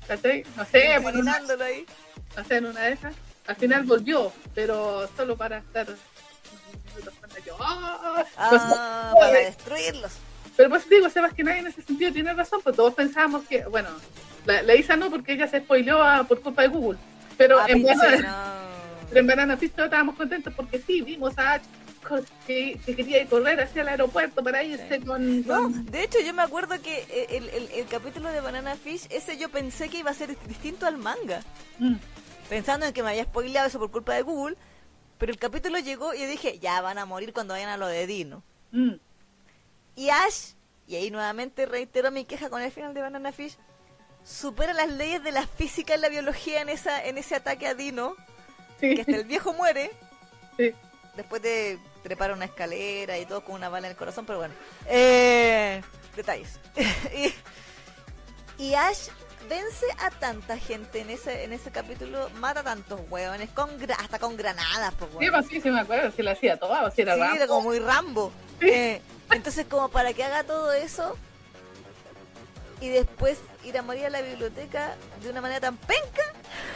¿cachai? 0.09 0.45
No 0.57 0.65
sé, 0.65 0.89
por 1.03 1.15
una, 1.15 1.31
Incriminándolo 1.39 1.65
ahí. 1.65 1.87
no 2.37 2.45
sé, 2.45 2.57
en 2.57 2.67
una 2.67 2.81
de 2.83 2.93
esas. 2.93 3.15
Al 3.47 3.57
final 3.57 3.85
volvió, 3.85 4.33
pero 4.55 5.09
solo 5.17 5.37
para 5.37 5.59
estar. 5.59 5.87
acción. 5.89 7.57
¡Ah! 7.61 8.25
Ah, 8.37 8.49
Pues, 8.51 8.63
para 9.21 9.33
destruirlos. 9.39 10.13
Pero 10.57 10.71
pues 10.71 10.89
digo, 10.89 11.09
Sebas, 11.11 11.35
que 11.35 11.45
nadie 11.45 11.59
en 11.61 11.67
ese 11.67 11.83
sentido 11.83 12.13
tiene 12.13 12.33
razón, 12.33 12.61
pues 12.65 12.75
todos 12.75 12.95
pensábamos 12.95 13.45
que, 13.47 13.65
bueno, 13.67 13.91
la, 14.47 14.63
la 14.63 14.75
Isa 14.75 14.97
no, 14.97 15.11
porque 15.11 15.35
ella 15.35 15.47
se 15.49 15.61
spoileó 15.61 16.03
a- 16.03 16.25
por 16.25 16.41
culpa 16.41 16.63
de 16.63 16.69
Google. 16.69 16.99
Pero, 17.37 17.61
Ah, 17.61 17.67
en, 17.69 17.83
Banana, 17.83 18.17
no. 19.03 19.07
pero 19.11 19.21
en 19.21 19.27
todos 19.73 19.87
estábamos 19.87 20.17
contentos 20.17 20.53
porque 20.57 20.81
sí, 20.81 21.03
vimos 21.03 21.37
a 21.39 21.53
Ash 21.55 21.63
que, 22.47 22.79
que 22.85 22.97
quería 22.97 23.27
correr 23.27 23.61
hacia 23.61 23.83
el 23.83 23.89
aeropuerto 23.89 24.43
para 24.43 24.63
irse 24.63 25.01
con... 25.01 25.47
No, 25.47 25.69
de 25.69 26.03
hecho 26.05 26.19
yo 26.21 26.33
me 26.35 26.43
acuerdo 26.43 26.81
que 26.81 27.27
el, 27.31 27.49
el- 27.49 27.71
el 27.73 27.87
capítulo 27.87 28.31
de 28.31 28.41
Banana 28.41 28.77
Fish, 28.77 29.07
ese 29.11 29.37
yo 29.39 29.49
pensé 29.49 29.89
que 29.89 29.99
iba 29.99 30.11
a 30.11 30.15
ser 30.15 30.37
distinto 30.47 30.87
al 30.87 30.97
manga. 30.99 31.43
Mm, 31.79 31.97
Pensando 32.49 32.87
en 32.87 32.93
que 32.93 33.03
me 33.03 33.11
había 33.11 33.25
spoileado 33.25 33.67
eso 33.67 33.79
por 33.79 33.91
culpa 33.91 34.15
de 34.15 34.23
Google. 34.23 34.57
Pero 35.19 35.33
el 35.33 35.39
capítulo 35.39 35.79
llegó 35.79 36.13
y 36.15 36.21
yo 36.21 36.29
dije, 36.29 36.59
ya 36.59 36.81
van 36.83 36.99
a 36.99 37.07
morir 37.07 37.33
cuando 37.33 37.55
vayan 37.55 37.71
a 37.71 37.77
lo 37.77 37.87
de 37.89 38.07
Dino. 38.07 38.43
mm. 38.73 38.93
Y 39.97 40.11
Ash, 40.11 40.53
y 40.87 40.97
ahí 40.97 41.11
nuevamente 41.11 41.65
reitero 41.67 42.11
mi 42.11 42.25
queja 42.27 42.51
con 42.51 42.61
el 42.61 42.71
final 42.71 42.93
de 42.93 43.01
Banana 43.01 43.33
Fish, 43.33 43.57
supera 44.25 44.75
las 44.75 44.91
leyes 44.91 45.23
de 45.25 45.33
la 45.33 45.47
física 45.47 45.95
y 45.97 46.01
la 46.01 46.09
biología 46.11 46.61
en 46.61 46.69
esa 46.69 47.03
en 47.05 47.17
ese 47.17 47.35
ataque 47.35 47.67
a 47.67 47.75
Dino, 47.75 48.15
Sí, 48.79 48.95
que 48.95 49.01
hasta 49.01 49.17
el 49.17 49.25
viejo 49.25 49.55
muere 49.55 49.91
sí. 50.59 50.73
después 51.17 51.41
de 51.41 51.79
trepar 52.07 52.33
una 52.33 52.45
escalera 52.47 53.19
y 53.19 53.27
todo 53.27 53.45
con 53.45 53.55
una 53.57 53.69
bala 53.69 53.87
en 53.89 53.93
el 53.93 53.97
corazón, 53.97 54.25
pero 54.27 54.39
bueno. 54.39 54.55
Eh, 54.87 55.83
detalles. 56.15 56.59
y, 57.15 57.35
y 58.63 58.75
Ash 58.75 59.09
vence 59.49 59.87
a 60.01 60.11
tanta 60.11 60.59
gente 60.59 61.01
en 61.01 61.11
ese 61.11 61.45
en 61.45 61.53
ese 61.53 61.71
capítulo, 61.71 62.31
mata 62.41 62.61
a 62.61 62.65
tantos 62.65 63.01
hueones, 63.11 63.51
con 63.51 63.79
gra- 63.79 63.97
hasta 63.99 64.19
con 64.19 64.37
granadas, 64.37 64.93
pues, 64.99 65.11
Sí, 65.21 65.31
pues 65.31 65.47
sí, 65.49 65.61
sí 65.61 65.71
me 65.71 65.81
acuerdo, 65.81 66.11
si 66.11 66.23
la 66.23 66.33
hacía 66.33 66.57
toda, 66.59 66.85
o 66.85 66.91
si 66.91 67.03
era 67.03 67.15
Sí, 67.15 67.21
Rambo. 67.21 67.37
era 67.37 67.47
como 67.47 67.61
muy 67.63 67.79
Rambo. 67.79 68.33
Eh, 68.61 69.01
entonces, 69.31 69.67
como 69.69 69.89
para 69.91 70.13
que 70.15 70.25
haga 70.25 70.43
todo 70.45 70.73
eso 70.73 71.17
y 72.81 72.89
después 72.89 73.39
ir 73.65 73.77
a 73.79 73.83
morir 73.83 74.07
a 74.07 74.11
la 74.11 74.21
biblioteca 74.23 74.97
de 75.23 75.31
una 75.31 75.41
manera 75.41 75.61
tan 75.61 75.77
penca, 75.77 76.23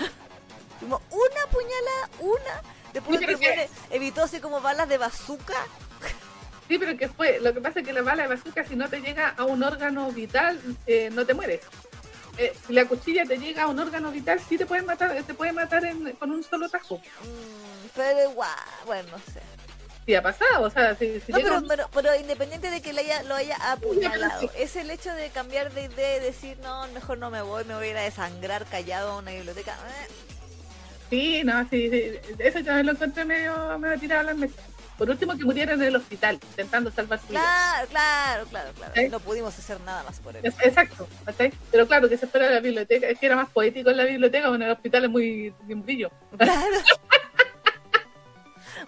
una 0.81 1.47
puñalada, 1.51 2.11
una. 2.21 2.63
Después 2.93 3.21
Sí, 3.21 3.27
que- 3.27 3.69
evitó 3.91 4.23
así 4.25 4.41
como 4.41 4.61
balas 4.61 4.89
de 4.89 4.99
bazooka. 4.99 5.55
Sí, 6.69 6.79
pero 6.79 6.97
que 6.97 7.09
fue, 7.09 7.41
lo 7.41 7.53
que 7.53 7.61
pasa 7.61 7.81
es 7.81 7.87
que 7.87 7.93
la 7.93 8.03
bala 8.03 8.23
de 8.23 8.29
bazooka 8.29 8.63
si 8.65 8.77
no 8.77 8.89
te 8.89 9.01
llega 9.01 9.31
a 9.37 9.43
un 9.45 9.61
órgano 9.65 10.13
vital, 10.13 10.61
eh, 10.87 11.11
no 11.13 11.27
te 11.27 11.35
mueres. 11.35 11.63
Eh, 12.39 12.55
si 12.65 12.73
la 12.73 12.85
cuchilla 12.85 13.25
te 13.25 13.39
llega 13.39 13.65
a 13.65 13.67
un 13.67 13.77
órgano 13.81 14.13
vital, 14.13 14.41
sí 14.49 14.57
te 14.57 14.67
pueden 14.67 14.87
matar, 14.87 15.21
te 15.25 15.35
puede 15.35 15.53
matar 15.53 15.85
en- 15.85 16.13
con 16.13 16.31
un 16.31 16.45
solo 16.45 16.69
tajo. 16.69 16.99
Mm, 16.99 17.89
pero 17.97 18.31
igual, 18.31 18.51
bueno, 18.87 19.09
no 19.11 19.19
sé. 19.19 19.41
Sí 20.07 20.15
ha 20.15 20.23
pasado, 20.23 20.63
o 20.63 20.71
sea, 20.71 20.95
si, 20.97 21.21
si 21.21 21.33
No, 21.33 21.39
llega 21.39 21.51
pero, 21.51 21.61
un- 21.61 21.67
pero, 21.69 21.89
pero 21.93 22.15
independiente 22.15 22.71
de 22.71 22.81
que 22.81 22.93
le 22.93 23.01
haya, 23.01 23.25
lo 23.25 23.35
haya 23.35 23.57
apuñalado, 23.73 24.41
sí. 24.41 24.49
es 24.57 24.77
el 24.77 24.91
hecho 24.91 25.13
de 25.15 25.29
cambiar 25.31 25.73
de 25.73 25.87
idea 25.87 26.19
y 26.19 26.21
decir, 26.21 26.57
no, 26.63 26.87
mejor 26.89 27.19
no 27.19 27.31
me 27.31 27.43
voy, 27.43 27.65
me 27.65 27.75
voy 27.75 27.89
a 27.89 27.91
ir 27.91 27.97
a 27.97 28.03
desangrar 28.03 28.65
callado 28.67 29.11
a 29.11 29.17
una 29.19 29.33
biblioteca. 29.33 29.73
Eh, 29.73 30.07
Sí, 31.11 31.43
no, 31.45 31.69
sí, 31.69 31.91
sí, 31.91 32.13
eso 32.39 32.63
también 32.63 32.87
lo 32.87 32.93
encontré 32.93 33.25
medio, 33.25 33.79
medio 33.79 33.99
tirado 33.99 34.21
a 34.21 34.25
la 34.25 34.35
mesa. 34.35 34.63
Por 34.97 35.09
último, 35.11 35.37
que 35.37 35.45
muriera 35.45 35.73
en 35.73 35.83
el 35.83 35.97
hospital, 35.97 36.35
intentando 36.35 36.91
salvar 36.91 37.19
su 37.19 37.29
vida. 37.29 37.41
Claro, 37.41 37.89
claro, 37.89 38.45
claro, 38.51 38.71
claro. 38.75 39.11
No 39.11 39.19
pudimos 39.19 39.59
hacer 39.59 39.81
nada 39.81 40.03
más 40.03 40.21
por 40.21 40.37
él. 40.37 40.45
Exacto, 40.45 41.09
¿cachai? 41.25 41.53
Pero 41.71 41.87
claro, 41.87 42.09
que 42.09 42.19
se 42.19 42.27
fuera 42.27 42.49
a 42.49 42.51
la 42.51 42.61
biblioteca, 42.61 43.09
es 43.09 43.19
que 43.19 43.27
era 43.27 43.35
más 43.35 43.49
poético 43.49 43.91
en 43.91 43.97
la 43.97 44.05
biblioteca 44.05 44.51
o 44.51 44.55
en 44.55 44.63
el 44.63 44.71
hospital 44.71 45.05
es 45.05 45.11
muy 45.11 45.55
un 45.69 45.83
brillo. 45.83 46.11
Claro. 46.39 46.77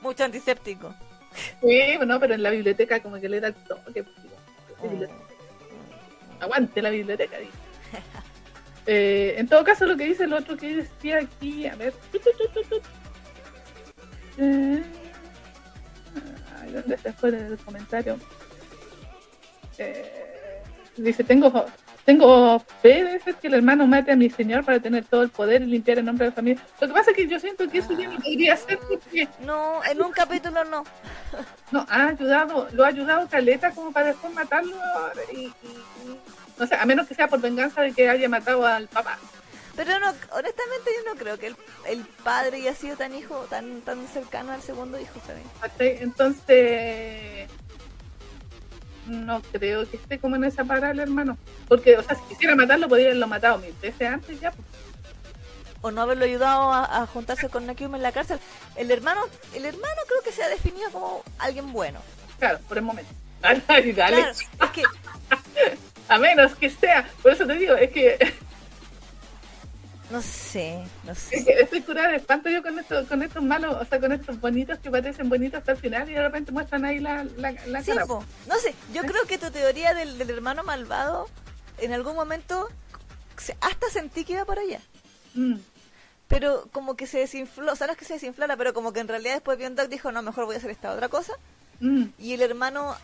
Mucho 0.02 0.24
antiséptico. 0.24 0.94
Sí, 1.62 1.98
no, 2.06 2.20
pero 2.20 2.34
en 2.34 2.42
la 2.42 2.50
biblioteca 2.50 3.00
como 3.00 3.18
que 3.18 3.28
le 3.28 3.40
da 3.40 3.48
el 3.48 3.54
toque. 3.54 4.04
Aguante 6.40 6.82
la 6.82 6.90
biblioteca, 6.90 7.38
dice. 7.38 7.52
Eh, 8.86 9.34
en 9.38 9.46
todo 9.48 9.62
caso, 9.64 9.86
lo 9.86 9.96
que 9.96 10.06
dice 10.06 10.24
el 10.24 10.32
otro 10.32 10.56
que 10.56 10.76
decía 10.76 11.18
aquí, 11.18 11.66
a 11.66 11.76
ver. 11.76 11.94
Eh, 14.38 14.82
¿Dónde 16.72 16.96
se 16.98 17.12
fue 17.12 17.28
el 17.30 17.58
comentario? 17.58 18.18
Eh, 19.78 20.62
dice, 20.96 21.22
tengo, 21.24 21.66
tengo 22.04 22.58
fe 22.80 23.20
de 23.24 23.34
que 23.34 23.46
el 23.48 23.54
hermano 23.54 23.86
mate 23.86 24.12
a 24.12 24.16
mi 24.16 24.30
señor 24.30 24.64
para 24.64 24.80
tener 24.80 25.04
todo 25.04 25.22
el 25.22 25.28
poder 25.30 25.62
y 25.62 25.66
limpiar 25.66 25.98
el 25.98 26.04
nombre 26.06 26.24
de 26.26 26.30
la 26.30 26.34
familia. 26.34 26.62
Lo 26.80 26.88
que 26.88 26.94
pasa 26.94 27.10
es 27.10 27.16
que 27.16 27.28
yo 27.28 27.38
siento 27.38 27.68
que 27.68 27.78
eso 27.78 27.92
ya 27.92 28.08
no 28.08 28.16
podría 28.16 28.56
ser 28.56 28.78
porque 28.78 29.28
No, 29.44 29.84
en 29.84 30.02
un 30.02 30.12
capítulo 30.12 30.64
no. 30.64 30.84
no, 31.70 31.86
ha 31.88 32.06
ayudado, 32.08 32.68
lo 32.72 32.84
ha 32.84 32.88
ayudado 32.88 33.28
Caleta 33.28 33.70
como 33.72 33.92
para 33.92 34.06
después 34.08 34.32
matarlo 34.32 34.76
y, 35.32 35.36
y- 35.36 35.46
y- 35.46 35.52
no 36.58 36.66
sé, 36.66 36.74
a 36.74 36.84
menos 36.86 37.06
que 37.06 37.14
sea 37.14 37.28
por 37.28 37.40
venganza 37.40 37.82
de 37.82 37.92
que 37.92 38.08
haya 38.08 38.28
matado 38.28 38.66
al 38.66 38.88
papá. 38.88 39.18
Pero 39.74 39.98
no, 39.98 40.08
honestamente 40.32 40.90
yo 40.98 41.12
no 41.12 41.18
creo 41.18 41.38
que 41.38 41.46
el, 41.46 41.56
el 41.88 42.04
padre 42.22 42.58
haya 42.58 42.74
sido 42.74 42.96
tan 42.96 43.14
hijo, 43.14 43.46
tan 43.48 43.80
tan 43.80 44.06
cercano 44.06 44.52
al 44.52 44.62
segundo 44.62 45.00
hijo, 45.00 45.18
¿sabes? 45.26 45.44
Entonces, 46.02 47.48
no 49.06 49.40
creo 49.52 49.88
que 49.90 49.96
esté 49.96 50.18
como 50.18 50.36
en 50.36 50.44
esa 50.44 50.64
parada 50.64 50.90
el 50.90 51.00
hermano. 51.00 51.38
Porque, 51.68 51.96
o 51.96 52.02
sea, 52.02 52.16
si 52.16 52.22
quisiera 52.28 52.54
matarlo, 52.54 52.88
podría 52.88 53.06
haberlo 53.06 53.26
matado 53.26 53.58
mil 53.58 53.74
veces 53.80 54.08
antes 54.08 54.40
ya. 54.40 54.50
Pues. 54.50 54.66
O 55.80 55.90
no 55.90 56.02
haberlo 56.02 56.24
ayudado 56.24 56.72
a, 56.72 57.06
juntarse 57.06 57.48
con 57.48 57.66
Nakium 57.66 57.96
en 57.96 58.02
la 58.02 58.12
cárcel. 58.12 58.38
El 58.76 58.90
hermano, 58.90 59.22
el 59.52 59.64
hermano 59.64 60.00
creo 60.06 60.22
que 60.22 60.30
se 60.30 60.42
ha 60.44 60.48
definido 60.48 60.90
como 60.90 61.24
alguien 61.38 61.72
bueno. 61.72 62.00
Claro, 62.38 62.60
por 62.68 62.78
el 62.78 62.84
momento. 62.84 63.10
Dale, 63.40 63.92
dale. 63.92 64.16
Claro, 64.16 64.30
es 64.30 64.70
que... 64.70 64.82
a 66.08 66.18
menos 66.18 66.54
que 66.56 66.70
sea, 66.70 67.08
por 67.22 67.32
eso 67.32 67.46
te 67.46 67.54
digo, 67.54 67.74
es 67.74 67.90
que 67.90 68.18
no 70.12 70.20
sé, 70.20 70.84
no 71.04 71.14
sé. 71.14 71.42
estoy 71.58 71.80
curada 71.80 72.10
de 72.10 72.16
espanto 72.16 72.50
yo 72.50 72.62
con 72.62 72.78
estos, 72.78 73.08
con 73.08 73.22
estos 73.22 73.42
malos, 73.42 73.74
o 73.80 73.84
sea, 73.86 73.98
con 73.98 74.12
estos 74.12 74.38
bonitos 74.38 74.78
que 74.78 74.90
parecen 74.90 75.30
bonitos 75.30 75.60
hasta 75.60 75.72
el 75.72 75.78
final 75.78 76.10
y 76.10 76.12
de 76.12 76.22
repente 76.22 76.52
muestran 76.52 76.84
ahí 76.84 76.98
la, 76.98 77.24
la, 77.38 77.52
la 77.66 77.82
sí, 77.82 77.92
No 78.46 78.56
sé, 78.58 78.74
yo 78.92 79.00
creo 79.02 79.24
que 79.26 79.38
tu 79.38 79.50
teoría 79.50 79.94
del, 79.94 80.18
del, 80.18 80.28
hermano 80.28 80.64
malvado, 80.64 81.30
en 81.78 81.94
algún 81.94 82.14
momento, 82.14 82.68
hasta 83.62 83.88
sentí 83.90 84.26
que 84.26 84.34
iba 84.34 84.44
por 84.44 84.58
allá. 84.58 84.80
Mm. 85.32 85.56
Pero 86.28 86.68
como 86.72 86.94
que 86.94 87.06
se 87.06 87.20
desinfló, 87.20 87.72
o 87.72 87.76
sea, 87.76 87.86
no 87.86 87.94
es 87.94 87.98
que 87.98 88.04
se 88.04 88.14
desinflara, 88.14 88.56
pero 88.58 88.74
como 88.74 88.92
que 88.92 89.00
en 89.00 89.08
realidad 89.08 89.34
después 89.34 89.58
Doc 89.58 89.88
dijo, 89.88 90.12
no, 90.12 90.20
mejor 90.20 90.44
voy 90.44 90.56
a 90.56 90.58
hacer 90.58 90.70
esta 90.70 90.92
otra 90.92 91.08
cosa. 91.08 91.32
Mm. 91.80 92.04
Y 92.18 92.34
el 92.34 92.42
hermano 92.42 92.96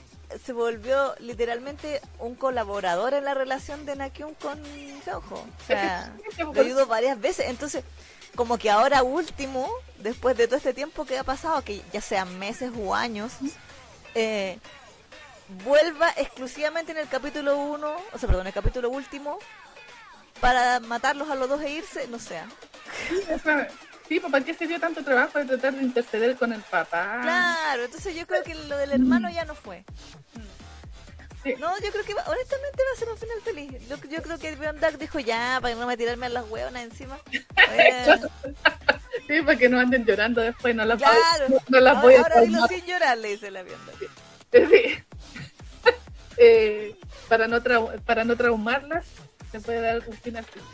se 0.45 0.53
volvió 0.53 1.15
literalmente 1.19 2.01
un 2.19 2.35
colaborador 2.35 3.15
en 3.15 3.25
la 3.25 3.35
relación 3.35 3.87
de 3.87 3.97
Nakyun 3.97 4.35
con 4.35 4.63
Seonjo. 5.05 5.37
O 5.37 5.67
sea, 5.67 6.15
lo 6.39 6.61
ayudó 6.61 6.87
varias 6.87 7.21
veces. 7.21 7.47
Entonces, 7.49 7.85
como 8.35 8.59
que 8.59 8.71
ahora 8.71 9.03
último, 9.03 9.71
después 9.99 10.37
de 10.37 10.47
todo 10.47 10.57
este 10.57 10.75
tiempo 10.75 11.05
que 11.05 11.19
ha 11.19 11.25
pasado, 11.25 11.63
que 11.63 11.83
ya 11.93 12.01
sean 12.01 12.39
meses 12.39 12.73
o 12.79 12.95
años, 12.95 13.33
eh, 14.15 14.59
vuelva 15.65 16.11
exclusivamente 16.17 16.93
en 16.93 16.99
el 16.99 17.09
capítulo 17.09 17.57
1, 17.57 17.97
o 18.13 18.19
sea, 18.19 18.29
perdón, 18.29 18.47
el 18.47 18.53
capítulo 18.53 18.91
último, 18.91 19.39
para 20.41 20.81
matarlos 20.81 21.31
a 21.31 21.35
los 21.35 21.49
dos 21.49 21.63
e 21.63 21.71
irse, 21.71 22.07
no 22.09 22.19
sé. 22.19 22.41
Sí, 24.09 24.21
¿para 24.21 24.45
qué 24.45 24.55
se 24.55 24.67
dio 24.67 24.81
tanto 24.81 25.05
trabajo 25.05 25.39
de 25.39 25.45
tratar 25.45 25.75
de 25.75 25.83
interceder 25.83 26.37
con 26.37 26.53
el 26.53 26.63
papá? 26.63 27.21
Claro, 27.23 27.85
entonces 27.85 28.17
yo 28.17 28.27
creo 28.27 28.43
que 28.43 28.55
lo 28.55 28.77
del 28.79 28.93
hermano 28.93 29.31
ya 29.31 29.45
no 29.45 29.55
fue. 29.55 29.85
No, 31.45 31.79
yo 31.81 31.93
creo 31.93 32.05
que 32.05 32.13
honestamente 32.13 32.83
va 32.83 32.95
a 32.95 32.99
ser 32.99 33.09
un 33.09 33.17
final 33.17 33.41
feliz. 33.43 33.89
Yo, 33.89 33.97
yo 34.11 34.23
creo 34.23 34.39
que 34.39 34.57
Beyond 34.57 34.81
Dark 34.81 34.99
dijo 34.99 35.19
ya, 35.19 35.59
para 35.63 35.75
no 35.75 35.87
me 35.87 35.97
tirarme 35.97 36.27
a 36.27 36.31
las 36.31 36.49
hueonas 36.49 36.83
encima. 36.83 37.19
sí, 39.27 39.43
para 39.43 39.59
que 39.59 39.69
no 39.69 39.79
anden 39.79 40.05
llorando 40.05 40.41
después, 40.41 40.75
no 40.75 40.85
las, 40.85 40.99
claro. 40.99 41.47
voy, 41.49 41.59
no, 41.69 41.81
las 41.81 42.03
voy 42.03 42.15
a 42.15 42.19
Ahora 42.19 42.41
dilo 42.41 42.67
sin 42.67 42.85
llorar, 42.85 43.19
le 43.19 43.29
dice 43.29 43.51
la 43.51 43.63
Beyond 43.63 43.83
Sí. 44.53 44.59
eh, 46.39 46.97
para, 47.29 47.47
no 47.47 47.63
para 48.05 48.25
no 48.25 48.37
traumarlas, 48.37 49.05
se 49.53 49.61
puede 49.61 49.81
dar 49.81 50.03
un 50.07 50.17
final 50.17 50.45
feliz. 50.45 50.69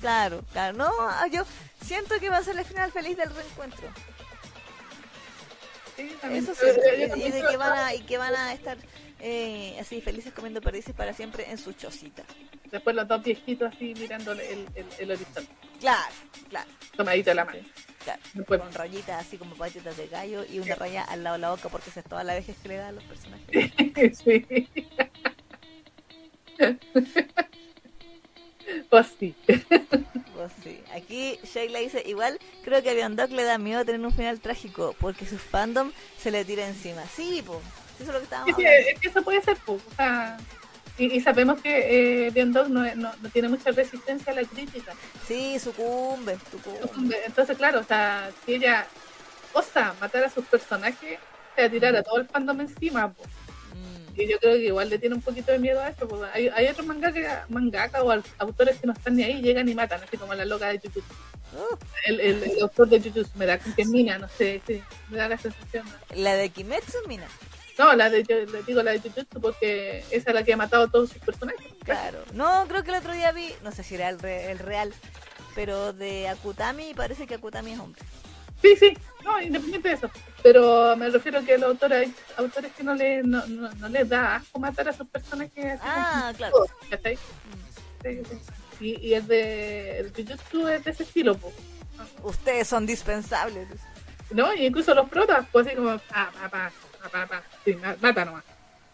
Claro, 0.00 0.42
claro. 0.52 0.76
No, 0.76 1.26
yo 1.28 1.44
siento 1.84 2.18
que 2.20 2.30
va 2.30 2.38
a 2.38 2.42
ser 2.42 2.58
el 2.58 2.64
final 2.64 2.92
feliz 2.92 3.16
del 3.16 3.34
reencuentro. 3.34 3.88
Sí, 5.96 6.16
Eso 6.30 6.54
sí, 6.54 6.66
y, 7.16 7.30
de 7.30 7.42
que 7.50 7.56
van 7.56 7.76
a, 7.76 7.94
y 7.94 8.00
que 8.02 8.18
van 8.18 8.34
a 8.34 8.52
estar 8.52 8.78
eh, 9.18 9.76
así 9.80 10.00
felices 10.00 10.32
comiendo 10.32 10.60
perdices 10.60 10.94
para 10.94 11.12
siempre 11.12 11.50
en 11.50 11.58
su 11.58 11.72
chocita. 11.72 12.22
Después 12.70 12.94
los 12.94 13.08
dos 13.08 13.22
viejitos 13.22 13.74
así 13.74 13.94
mirando 13.94 14.32
el, 14.32 14.40
el, 14.40 14.86
el 14.98 15.10
horizonte. 15.10 15.50
Claro, 15.80 16.14
claro. 16.48 16.70
Tomadito 16.96 17.30
de 17.30 17.34
la 17.34 17.44
mano. 17.44 17.58
Claro. 18.04 18.20
Con 18.46 18.72
rayitas 18.72 19.26
así 19.26 19.38
como 19.38 19.54
patitas 19.56 19.96
de 19.96 20.06
gallo 20.06 20.44
y 20.44 20.60
una 20.60 20.74
raya 20.76 21.04
al 21.04 21.24
lado 21.24 21.34
de 21.34 21.40
la 21.40 21.50
boca 21.50 21.68
porque 21.68 21.90
esa 21.90 22.00
es 22.00 22.06
toda 22.06 22.22
la 22.24 22.34
vejez 22.34 22.56
que 22.62 22.68
le 22.68 22.76
da 22.76 22.88
a 22.88 22.92
los 22.92 23.04
personajes. 23.04 23.72
sí. 24.24 24.46
Pues 28.90 29.06
sí. 29.18 29.34
Pues 29.46 30.52
sí. 30.62 30.80
Aquí 30.94 31.38
Sheila 31.42 31.80
dice, 31.80 32.02
igual 32.06 32.38
creo 32.62 32.82
que 32.82 32.90
a 32.90 32.94
Beyond 32.94 33.32
le 33.32 33.42
da 33.42 33.58
miedo 33.58 33.84
tener 33.84 34.00
un 34.00 34.12
final 34.12 34.40
trágico 34.40 34.94
porque 35.00 35.26
su 35.26 35.36
fandom 35.36 35.90
se 36.16 36.30
le 36.30 36.44
tira 36.44 36.66
encima. 36.66 37.02
Sí, 37.06 37.42
pues. 37.44 37.58
Eso 38.00 38.04
es 38.04 38.08
lo 38.08 38.18
que 38.18 38.24
estábamos 38.24 38.56
Es 38.56 39.00
que 39.00 39.08
eso 39.08 39.22
puede 39.22 39.42
ser, 39.42 39.56
pues. 39.66 39.82
O 39.90 39.94
sea, 39.96 40.38
y, 40.96 41.20
sabemos 41.20 41.60
que 41.60 42.26
eh, 42.26 42.30
Beyond 42.30 42.54
no, 42.54 42.68
no, 42.68 42.94
no, 42.94 43.30
tiene 43.32 43.48
mucha 43.48 43.70
resistencia 43.72 44.32
a 44.32 44.36
la 44.36 44.44
crítica. 44.44 44.94
Sí, 45.26 45.58
sucumbe, 45.58 46.38
sucumbe. 46.50 47.16
Entonces, 47.26 47.56
claro, 47.56 47.80
o 47.80 47.84
sea, 47.84 48.30
si 48.44 48.54
ella 48.54 48.86
osa 49.52 49.94
matar 50.00 50.24
a 50.24 50.30
sus 50.30 50.44
personajes, 50.46 51.18
se 51.56 51.62
va 51.62 51.66
a 51.66 51.70
tirar 51.70 51.96
a 51.96 52.02
todo 52.02 52.18
el 52.20 52.28
fandom 52.28 52.60
encima, 52.60 53.12
pues 53.12 53.28
y 54.18 54.28
yo 54.28 54.38
creo 54.40 54.54
que 54.54 54.66
igual 54.66 54.90
le 54.90 54.98
tiene 54.98 55.14
un 55.14 55.22
poquito 55.22 55.52
de 55.52 55.58
miedo 55.58 55.80
a 55.80 55.88
eso. 55.88 56.08
Porque 56.08 56.26
hay, 56.32 56.48
hay 56.48 56.66
otros 56.66 56.86
mangaka, 56.86 57.46
mangaka 57.48 58.02
o 58.02 58.22
autores 58.38 58.78
que 58.78 58.86
no 58.86 58.92
están 58.92 59.16
ni 59.16 59.22
ahí, 59.22 59.40
llegan 59.40 59.68
y 59.68 59.74
matan, 59.74 60.02
así 60.02 60.16
como 60.16 60.34
la 60.34 60.44
loca 60.44 60.68
de 60.68 60.78
Jujutsu. 60.78 61.14
Oh. 61.56 61.78
El, 62.04 62.20
el, 62.20 62.60
autor 62.60 62.88
de 62.88 63.00
Jujutsu 63.00 63.30
me 63.36 63.46
da 63.46 63.58
que 63.58 63.84
Mina, 63.84 64.18
no 64.18 64.28
sé, 64.28 64.60
sí, 64.66 64.82
me 65.08 65.18
da 65.18 65.28
la 65.28 65.38
sensación. 65.38 65.86
¿La 66.14 66.34
de 66.34 66.50
Kimetsu 66.50 66.98
Mina? 67.06 67.26
No, 67.78 67.94
la 67.94 68.10
de, 68.10 68.24
yo 68.24 68.44
le 68.44 68.62
digo 68.64 68.82
la 68.82 68.90
de 68.90 69.00
Jujutsu 69.00 69.40
porque 69.40 70.04
esa 70.10 70.30
es 70.30 70.34
la 70.34 70.42
que 70.42 70.52
ha 70.52 70.56
matado 70.56 70.84
a 70.84 70.90
todos 70.90 71.10
sus 71.10 71.18
personajes. 71.18 71.72
Claro, 71.84 72.18
no, 72.32 72.66
creo 72.68 72.82
que 72.82 72.90
el 72.90 72.96
otro 72.96 73.12
día 73.12 73.30
vi, 73.32 73.48
no 73.62 73.70
sé 73.70 73.84
si 73.84 73.94
era 73.94 74.08
el, 74.08 74.22
el 74.24 74.58
real, 74.58 74.92
pero 75.54 75.92
de 75.92 76.28
Akutami 76.28 76.92
parece 76.94 77.26
que 77.26 77.36
Akutami 77.36 77.72
es 77.72 77.78
hombre. 77.78 78.02
Sí, 78.62 78.76
sí, 78.76 78.96
no, 79.24 79.40
independiente 79.40 79.88
de 79.88 79.94
eso. 79.94 80.10
Pero 80.42 80.96
me 80.96 81.10
refiero 81.10 81.38
a 81.38 81.42
que 81.42 81.58
los 81.58 81.70
autores, 81.70 82.10
autores 82.36 82.72
que 82.72 82.82
no, 82.82 82.94
le, 82.94 83.22
no, 83.22 83.46
no, 83.46 83.88
les 83.88 84.08
da 84.08 84.36
asco 84.36 84.58
matar 84.58 84.88
a 84.88 84.92
sus 84.92 85.06
personajes. 85.08 85.80
Ah, 85.82 86.32
claro. 86.36 86.66
Y, 88.80 89.08
y 89.08 89.14
es 89.14 89.26
de. 89.26 89.98
El 89.98 90.12
Jujutsu 90.12 90.68
es 90.68 90.84
de 90.84 90.90
ese 90.90 91.02
estilo, 91.02 91.36
Ustedes 92.22 92.68
son 92.68 92.86
dispensables. 92.86 93.68
No, 94.30 94.54
y 94.54 94.66
incluso 94.66 94.94
los 94.94 95.08
protas, 95.08 95.46
pues 95.50 95.66
así 95.66 95.74
como. 95.74 95.90
Ah, 96.10 96.30
pa, 96.32 96.48
pa, 96.48 97.08
pa, 97.10 97.26
pa, 97.26 97.42
Sí, 97.64 97.76
mata 98.00 98.24
nomás. 98.24 98.44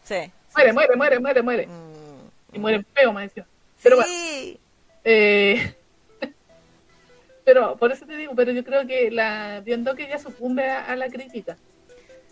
Sí. 0.03 0.31
Muere, 0.55 0.73
muere, 0.73 0.97
muere, 0.97 1.21
muere, 1.21 1.43
muere. 1.43 1.67
Mm. 1.67 2.55
Y 2.55 2.59
mueren 2.59 2.87
feo, 2.95 3.13
me 3.13 3.23
decía. 3.23 3.47
Pero 3.83 4.03
sí. 4.03 4.03
bueno. 4.03 4.59
Eh. 5.05 5.75
Pero 7.45 7.77
por 7.77 7.93
eso 7.93 8.07
te 8.07 8.17
digo, 8.17 8.35
pero 8.35 8.53
yo 8.53 8.65
creo 8.65 8.87
que 8.87 9.11
la 9.11 9.63
que 9.65 10.05
ella 10.05 10.19
sucumbe 10.19 10.69
a, 10.69 10.97
la 10.97 11.09
crítica 11.09 11.57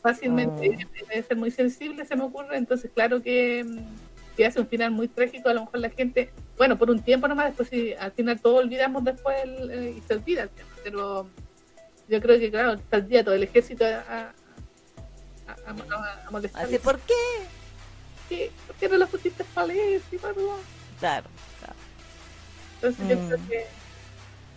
fácilmente, 0.03 0.71
oh. 0.71 1.07
debe 1.09 1.23
ser 1.23 1.37
muy 1.37 1.51
sensible, 1.51 2.05
se 2.05 2.17
me 2.17 2.25
ocurre, 2.25 2.57
entonces 2.57 2.91
claro 2.93 3.23
que, 3.23 3.65
que, 4.37 4.47
hace 4.47 4.59
un 4.59 4.67
final 4.67 4.91
muy 4.91 5.07
trágico, 5.07 5.49
a 5.49 5.55
lo 5.55 5.61
mejor 5.61 5.79
la 5.79 5.91
gente, 5.91 6.31
bueno, 6.57 6.77
por 6.77 6.91
un 6.91 7.01
tiempo 7.01 7.29
nomás, 7.29 7.47
después 7.47 7.69
si 7.69 7.93
al 7.95 8.11
final 8.11 8.41
todo 8.41 8.57
olvidamos 8.57 9.05
después 9.05 9.37
eh, 9.71 9.95
y 9.97 10.01
se 10.01 10.15
olvida 10.15 10.49
pero 10.83 11.29
yo 12.09 12.21
creo 12.21 12.39
que 12.39 12.51
claro, 12.51 12.81
saldría 12.91 13.23
todo 13.23 13.35
el 13.35 13.45
ejército 13.45 13.85
a, 13.85 14.33
a, 15.67 16.31
molestar. 16.31 16.65
¿Así 16.65 16.79
por 16.79 16.99
qué? 17.01 17.15
¿Qué? 18.29 18.51
¿Por 18.67 18.77
qué 18.77 18.89
no 18.89 18.97
lo 18.97 19.07
pusiste 19.07 19.45
leer? 19.67 20.01
Claro, 20.99 21.29
claro. 21.61 21.75
Entonces 22.75 23.09
yo 23.09 23.27
creo 23.27 23.39
mm. 23.39 23.49
que 23.49 23.67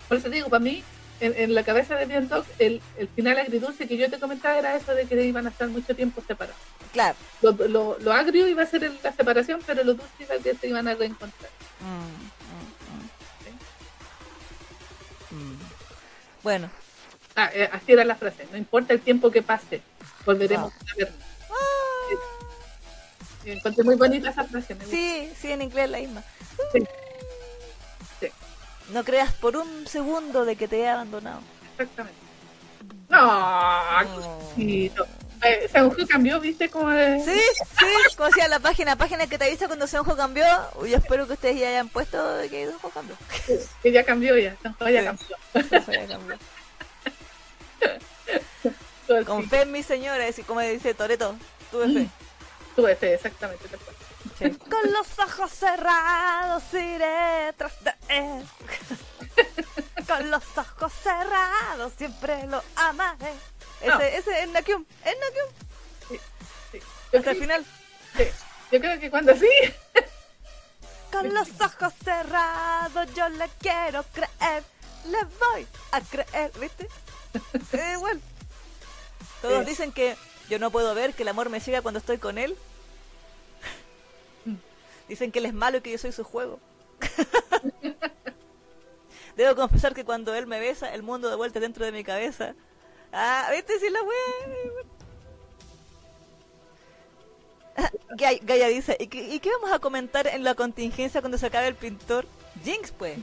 por 0.07 0.17
eso 0.17 0.29
digo, 0.29 0.49
para 0.49 0.63
mí, 0.63 0.83
en, 1.19 1.53
la 1.53 1.63
cabeza 1.63 1.95
de 1.95 2.05
Bien 2.05 2.29
el, 2.59 2.81
el 2.97 3.07
final 3.07 3.37
agridulce 3.37 3.87
que 3.87 3.97
yo 3.97 4.09
te 4.09 4.19
comentaba 4.19 4.57
era 4.57 4.75
eso 4.75 4.93
de 4.93 5.05
que 5.05 5.23
iban 5.23 5.45
a 5.45 5.49
estar 5.49 5.67
mucho 5.69 5.95
tiempo 5.95 6.21
separados. 6.27 6.59
Claro. 6.91 7.15
Lo, 7.41 7.97
lo, 7.99 8.13
agrio 8.13 8.47
iba 8.47 8.63
a 8.63 8.65
ser 8.65 8.91
la 9.03 9.11
separación, 9.13 9.61
pero 9.65 9.83
lo 9.83 9.93
dulce 9.93 10.11
iba 10.19 10.35
a 10.35 10.39
que 10.39 10.55
se 10.55 10.67
iban 10.67 10.87
a 10.87 10.95
reencontrar. 10.95 11.51
Mm, 11.79 12.25
mm, 15.35 15.41
mm. 15.41 15.59
Bueno. 16.43 16.69
Ah, 17.35 17.49
eh, 17.53 17.69
así 17.71 17.91
era 17.91 18.05
la 18.05 18.15
frase. 18.15 18.47
No 18.51 18.57
importa 18.57 18.93
el 18.93 19.01
tiempo 19.01 19.29
que 19.29 19.41
pase, 19.41 19.81
volveremos 20.25 20.71
ah. 20.73 20.85
a 20.91 20.95
vernos. 20.97 21.19
Ah. 21.49 22.09
encontré 23.45 23.83
muy 23.83 23.95
bonita 23.95 24.29
esa 24.29 24.45
frase. 24.45 24.75
sí, 24.89 25.31
sí, 25.37 25.51
en 25.51 25.61
inglés 25.61 25.89
la 25.89 25.99
misma. 25.99 26.23
Sí. 26.71 26.79
No 28.89 29.03
creas 29.03 29.33
por 29.33 29.57
un 29.57 29.87
segundo 29.87 30.45
de 30.45 30.55
que 30.55 30.67
te 30.67 30.79
he 30.79 30.87
abandonado. 30.89 31.41
Exactamente. 31.71 32.19
No, 33.09 34.03
no. 34.03 34.39
Eh, 34.57 35.69
Seunjo 35.71 36.07
cambió, 36.07 36.39
¿viste? 36.39 36.69
Como 36.69 36.89
Sí, 36.91 37.39
sí, 37.77 37.85
como 38.15 38.27
decía 38.29 38.47
la 38.47 38.59
página, 38.59 38.95
página 38.95 39.27
que 39.27 39.37
te 39.37 39.45
avisa 39.45 39.67
cuando 39.67 39.85
Seunjo 39.85 40.15
cambió. 40.15 40.45
Yo 40.85 40.97
espero 40.97 41.27
que 41.27 41.33
ustedes 41.33 41.59
ya 41.59 41.67
hayan 41.69 41.89
puesto 41.89 42.17
que 42.49 42.65
Seunjo 42.65 42.89
cambió. 42.89 43.15
que 43.83 43.91
ya 43.91 44.03
cambió 44.03 44.37
ya, 44.37 44.55
Seunjo 44.61 44.89
ya 44.89 45.03
cambió. 45.03 45.27
ya 45.53 46.07
cambió. 46.07 46.37
Con 49.25 49.47
fe 49.49 49.61
en 49.61 49.71
mi 49.71 49.83
señora, 49.83 50.25
como 50.47 50.61
dice 50.61 50.93
Toreto, 50.95 51.35
tuve 51.69 51.93
fe. 51.93 52.09
Tuve 52.75 52.95
fe, 52.95 53.13
exactamente. 53.13 53.63
Con 54.39 54.91
los 54.91 55.19
ojos 55.19 55.51
cerrados 55.51 56.63
iré 56.73 57.53
tras 57.57 57.83
de 57.83 57.93
él. 58.09 58.45
Con 60.07 60.29
los 60.29 60.43
ojos 60.57 60.91
cerrados 60.93 61.93
siempre 61.97 62.45
lo 62.47 62.61
amaré. 62.75 63.33
Ese, 63.81 64.17
ese 64.17 64.43
es 64.43 64.49
Nakyum, 64.49 64.85
es 65.05 65.15
Nakyum. 65.19 65.49
Sí, 66.09 66.19
sí. 66.71 66.79
Hasta 67.17 67.31
el 67.31 67.37
final. 67.37 67.65
Yo 68.71 68.79
creo 68.79 68.99
que 68.99 69.09
cuando 69.09 69.33
sí. 69.35 69.49
Con 71.11 71.33
los 71.33 71.49
ojos 71.61 71.93
cerrados 72.03 73.13
yo 73.15 73.29
le 73.29 73.47
quiero 73.59 74.03
creer. 74.13 74.63
Le 75.05 75.23
voy 75.23 75.67
a 75.91 76.01
creer, 76.01 76.51
¿viste? 76.59 76.87
Eh, 77.73 77.91
igual. 77.93 78.21
Todos 79.41 79.65
dicen 79.65 79.91
que 79.91 80.15
yo 80.49 80.57
no 80.57 80.71
puedo 80.71 80.95
ver 80.95 81.13
que 81.13 81.23
el 81.23 81.27
amor 81.27 81.49
me 81.49 81.59
llega 81.59 81.81
cuando 81.81 81.99
estoy 81.99 82.17
con 82.17 82.37
él. 82.37 82.57
Dicen 85.07 85.31
que 85.31 85.39
él 85.39 85.45
es 85.45 85.53
malo 85.53 85.77
y 85.77 85.81
que 85.81 85.91
yo 85.91 85.97
soy 85.97 86.11
su 86.11 86.23
juego. 86.23 86.59
Debo 89.35 89.55
confesar 89.55 89.93
que 89.93 90.05
cuando 90.05 90.33
él 90.33 90.47
me 90.47 90.59
besa, 90.59 90.93
el 90.93 91.03
mundo 91.03 91.29
de 91.29 91.35
vuelta 91.35 91.59
dentro 91.59 91.85
de 91.85 91.91
mi 91.91 92.03
cabeza. 92.03 92.55
Ah, 93.11 93.49
¿viste? 93.53 93.79
Si 93.79 93.89
la 93.89 93.99
wea. 94.01 94.71
Gaya, 98.43 98.67
dice, 98.67 98.95
¿y 98.99 99.07
qué, 99.07 99.27
¿y 99.27 99.39
qué 99.39 99.49
vamos 99.51 99.71
a 99.71 99.79
comentar 99.79 100.27
en 100.27 100.43
la 100.43 100.55
contingencia 100.55 101.21
cuando 101.21 101.37
se 101.37 101.47
acabe 101.47 101.67
el 101.67 101.75
pintor? 101.75 102.25
Jinx, 102.63 102.91
pues. 102.91 103.17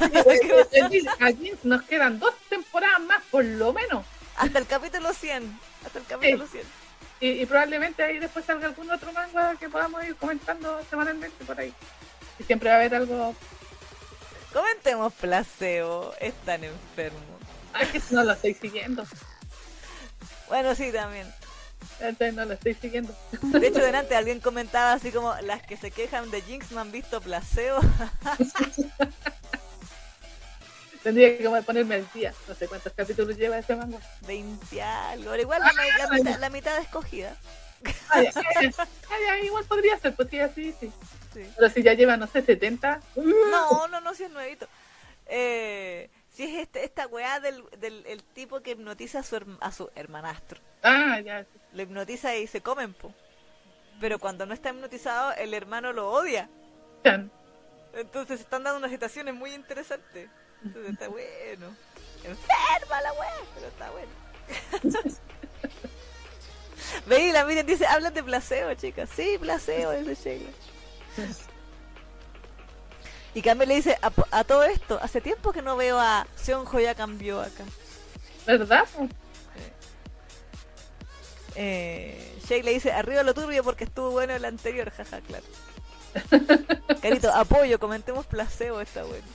A 1.20 1.30
Jeans 1.30 1.64
nos 1.64 1.82
quedan 1.82 2.18
dos 2.18 2.34
temporadas 2.48 3.00
más, 3.00 3.22
por 3.30 3.44
lo 3.44 3.72
menos. 3.72 4.04
Hasta 4.36 4.58
el 4.58 4.66
capítulo 4.66 5.12
100. 5.14 5.58
Hasta 5.84 5.98
el 5.98 6.04
capítulo 6.04 6.46
100. 6.46 6.85
Y, 7.20 7.28
y 7.28 7.46
probablemente 7.46 8.02
ahí 8.02 8.18
después 8.18 8.44
salga 8.44 8.66
algún 8.66 8.90
otro 8.90 9.12
manga 9.12 9.56
que 9.56 9.68
podamos 9.68 10.04
ir 10.04 10.16
comentando 10.16 10.80
semanalmente 10.90 11.44
por 11.44 11.58
ahí. 11.58 11.72
Y 12.38 12.44
siempre 12.44 12.68
va 12.68 12.76
a 12.76 12.78
haber 12.78 12.94
algo. 12.94 13.34
Comentemos 14.52 15.12
placebo. 15.14 16.12
Es 16.20 16.34
tan 16.44 16.64
enfermo. 16.64 17.18
Ay, 17.72 17.86
que 17.86 18.02
no 18.10 18.24
lo 18.24 18.32
estoy 18.32 18.54
siguiendo. 18.54 19.04
Bueno, 20.48 20.74
sí, 20.74 20.92
también. 20.92 21.26
Entonces 22.00 22.34
no 22.34 22.44
lo 22.44 22.54
estoy 22.54 22.74
siguiendo. 22.74 23.14
De 23.42 23.66
hecho, 23.66 23.80
delante 23.80 24.16
alguien 24.16 24.40
comentaba 24.40 24.92
así 24.92 25.10
como 25.10 25.34
las 25.42 25.62
que 25.62 25.76
se 25.76 25.90
quejan 25.90 26.30
de 26.30 26.42
Jinx 26.42 26.70
no 26.72 26.80
han 26.80 26.92
visto 26.92 27.20
placebo. 27.20 27.80
Tendría 31.06 31.38
que 31.38 31.62
ponerme 31.62 31.94
al 31.94 32.12
día. 32.12 32.34
No 32.48 32.54
sé 32.56 32.66
cuántos 32.66 32.92
capítulos 32.92 33.36
lleva 33.36 33.56
ese 33.58 33.76
manga. 33.76 34.00
20 34.26 34.82
algo. 34.82 35.30
Pero 35.30 35.42
igual 35.42 35.60
la, 35.62 36.08
mitad, 36.10 36.40
la 36.40 36.50
mitad 36.50 36.78
escogida. 36.78 37.36
Ay, 38.08 38.28
ay, 38.56 38.70
ay, 39.30 39.46
igual 39.46 39.64
podría 39.66 39.96
ser, 40.00 40.16
pues 40.16 40.28
sí, 40.30 40.40
así, 40.40 40.74
sí. 40.80 40.90
Sí. 41.32 41.48
Pero 41.56 41.70
si 41.70 41.84
ya 41.84 41.94
lleva, 41.94 42.16
no 42.16 42.26
sé, 42.26 42.42
70. 42.42 43.00
No, 43.14 43.86
no, 43.86 44.00
no, 44.00 44.14
si 44.14 44.24
es 44.24 44.30
nuevito. 44.32 44.66
Eh, 45.26 46.10
si 46.32 46.42
es 46.42 46.62
este, 46.62 46.82
esta 46.82 47.06
weá 47.06 47.38
del, 47.38 47.62
del 47.78 48.04
el 48.06 48.24
tipo 48.24 48.58
que 48.60 48.72
hipnotiza 48.72 49.20
a 49.20 49.22
su, 49.22 49.36
herm- 49.36 49.58
a 49.60 49.70
su 49.70 49.88
hermanastro. 49.94 50.60
Ah, 50.82 51.20
ya. 51.20 51.44
sí. 51.44 51.60
Lo 51.72 51.82
hipnotiza 51.82 52.34
y 52.34 52.48
se 52.48 52.62
comen, 52.62 52.94
po. 52.94 53.14
Pero 54.00 54.18
cuando 54.18 54.44
no 54.44 54.54
está 54.54 54.70
hipnotizado, 54.70 55.34
el 55.34 55.54
hermano 55.54 55.92
lo 55.92 56.10
odia. 56.10 56.48
Chan. 57.04 57.30
Entonces 57.94 58.40
están 58.40 58.64
dando 58.64 58.78
unas 58.78 58.90
situaciones 58.90 59.36
muy 59.36 59.54
interesantes. 59.54 60.28
Entonces 60.64 60.92
está 60.92 61.08
bueno. 61.08 61.74
Enferma 62.24 63.00
la 63.02 63.12
weá, 63.12 63.42
pero 63.54 63.66
está 63.68 63.90
bueno. 63.90 64.12
Veí, 67.06 67.32
la 67.32 67.44
Miriam 67.44 67.66
dice, 67.66 67.86
hablan 67.86 68.14
de 68.14 68.22
placebo, 68.22 68.74
chicas. 68.74 69.08
Sí, 69.14 69.38
placebo, 69.38 69.92
dice 69.92 70.14
Sheila. 70.14 70.50
Y 73.34 73.42
Camila 73.42 73.66
le 73.66 73.74
dice, 73.76 73.98
a, 74.00 74.10
a 74.30 74.44
todo 74.44 74.64
esto, 74.64 74.98
hace 75.02 75.20
tiempo 75.20 75.52
que 75.52 75.62
no 75.62 75.76
veo 75.76 75.98
a 75.98 76.26
Seonjo 76.36 76.80
ya 76.80 76.94
cambió 76.94 77.40
acá. 77.40 77.64
¿Verdad? 78.46 78.86
Eh, 81.54 82.38
Shay 82.46 82.62
le 82.62 82.72
dice, 82.72 82.92
arriba 82.92 83.22
lo 83.22 83.34
turbio 83.34 83.64
porque 83.64 83.84
estuvo 83.84 84.10
bueno 84.10 84.34
el 84.34 84.44
anterior, 84.44 84.90
jaja, 84.90 85.20
claro. 85.22 85.44
Carito, 87.02 87.32
apoyo, 87.32 87.78
comentemos 87.78 88.26
placebo, 88.26 88.80
está 88.80 89.04
bueno. 89.04 89.26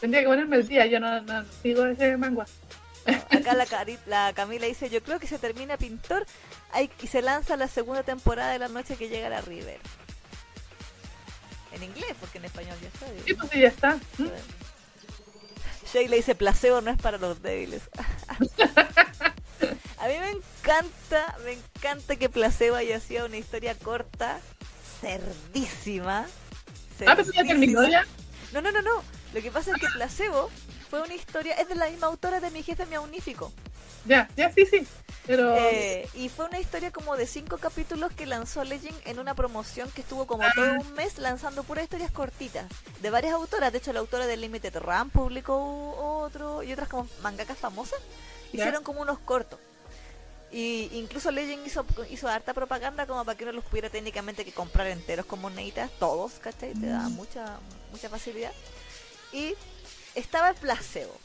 Tendría 0.00 0.22
que 0.22 0.28
ponerme 0.28 0.56
el 0.56 0.66
día, 0.68 0.86
yo 0.86 0.98
no, 1.00 1.20
no 1.22 1.44
sigo 1.62 1.84
ese 1.86 2.16
manga. 2.16 2.46
Acá 3.30 3.54
la, 3.54 3.66
Cari- 3.66 3.98
la 4.06 4.32
Camila 4.34 4.66
dice, 4.66 4.88
yo 4.90 5.02
creo 5.02 5.18
que 5.18 5.26
se 5.26 5.38
termina 5.38 5.76
Pintor 5.76 6.26
hay, 6.72 6.90
y 7.02 7.06
se 7.06 7.22
lanza 7.22 7.56
la 7.56 7.68
segunda 7.68 8.02
temporada 8.02 8.52
de 8.52 8.58
la 8.58 8.68
noche 8.68 8.96
que 8.96 9.08
llega 9.08 9.28
la 9.28 9.40
River. 9.40 9.78
En 11.72 11.82
inglés, 11.82 12.14
porque 12.20 12.38
en 12.38 12.44
español 12.46 12.76
ya 12.82 12.88
está. 12.88 13.06
Sí, 13.26 13.34
pues 13.34 13.50
sí, 13.50 13.60
ya 13.60 13.68
está. 13.68 13.96
¿Mm? 14.18 14.26
Shay 15.92 16.08
le 16.08 16.16
dice, 16.16 16.34
placebo 16.34 16.80
no 16.80 16.90
es 16.90 16.98
para 16.98 17.18
los 17.18 17.42
débiles. 17.42 17.82
A 19.98 20.06
mí 20.08 20.14
me 20.18 20.30
encanta, 20.30 21.36
me 21.44 21.52
encanta 21.52 22.16
que 22.16 22.28
placebo 22.30 22.76
haya 22.76 22.98
sido 23.00 23.26
una 23.26 23.36
historia 23.36 23.74
corta, 23.74 24.38
cerdísima. 25.00 26.26
Ah, 27.06 27.14
pero 27.16 27.30
ya 27.32 27.44
terminó 27.44 27.80
cerdísima. 27.82 27.90
ya. 27.90 28.06
No, 28.52 28.60
no, 28.60 28.72
no, 28.72 28.82
no. 28.82 29.02
Lo 29.32 29.40
que 29.40 29.50
pasa 29.50 29.72
es 29.72 29.80
que 29.80 29.88
placebo 29.88 30.50
fue 30.88 31.02
una 31.02 31.14
historia, 31.14 31.54
es 31.54 31.68
de 31.68 31.76
la 31.76 31.88
misma 31.88 32.08
autora 32.08 32.40
de 32.40 32.50
mi 32.50 32.62
jefe 32.62 32.84
miaunífico. 32.86 33.52
Ya, 34.06 34.28
ya, 34.36 34.50
sí, 34.52 34.64
sí. 34.66 34.86
Pero. 35.26 35.54
Eh, 35.56 36.08
y 36.14 36.28
fue 36.30 36.46
una 36.46 36.58
historia 36.58 36.90
como 36.90 37.16
de 37.16 37.26
cinco 37.26 37.58
capítulos 37.58 38.12
que 38.12 38.26
lanzó 38.26 38.64
Legend 38.64 38.96
en 39.04 39.18
una 39.18 39.34
promoción 39.34 39.90
que 39.90 40.00
estuvo 40.00 40.26
como 40.26 40.44
todo 40.54 40.72
un 40.80 40.94
mes 40.94 41.18
lanzando 41.18 41.62
puras 41.64 41.84
historias 41.84 42.10
cortitas 42.10 42.66
de 43.02 43.10
varias 43.10 43.34
autoras. 43.34 43.72
De 43.72 43.78
hecho, 43.78 43.92
la 43.92 44.00
autora 44.00 44.26
de 44.26 44.36
Limited 44.36 44.76
Run 44.78 45.10
publicó 45.10 45.94
otro 46.22 46.62
y 46.62 46.72
otras 46.72 46.88
como 46.88 47.08
mangakas 47.22 47.58
famosas. 47.58 48.00
Ya. 48.52 48.60
Hicieron 48.60 48.82
como 48.82 49.02
unos 49.02 49.18
cortos. 49.18 49.60
Y 50.50 50.90
incluso 50.92 51.30
Legend 51.30 51.64
hizo, 51.64 51.86
hizo 52.10 52.28
harta 52.28 52.54
propaganda 52.54 53.06
como 53.06 53.24
para 53.24 53.38
que 53.38 53.44
uno 53.44 53.52
los 53.52 53.64
pudiera 53.64 53.88
técnicamente 53.88 54.44
que 54.44 54.52
comprar 54.52 54.88
enteros 54.88 55.24
con 55.26 55.40
moneditas, 55.40 55.90
todos, 56.00 56.32
¿cachai? 56.40 56.72
Te 56.72 56.86
da 56.86 57.08
mucha, 57.08 57.60
mucha 57.90 58.08
facilidad. 58.08 58.52
Y 59.32 59.54
estaba 60.14 60.50
el 60.50 60.56
placebo. 60.56 61.16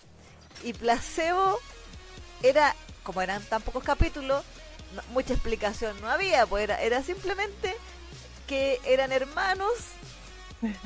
Y 0.63 0.73
placebo 0.73 1.59
era, 2.43 2.75
como 3.03 3.21
eran 3.21 3.43
tan 3.43 3.61
pocos 3.61 3.83
capítulos, 3.83 4.43
no- 4.93 5.01
mucha 5.09 5.33
explicación 5.33 5.99
no 6.01 6.09
había, 6.09 6.45
pues 6.45 6.63
era, 6.63 6.81
era 6.81 7.03
simplemente 7.03 7.75
que 8.47 8.79
eran 8.85 9.11
hermanos 9.11 9.71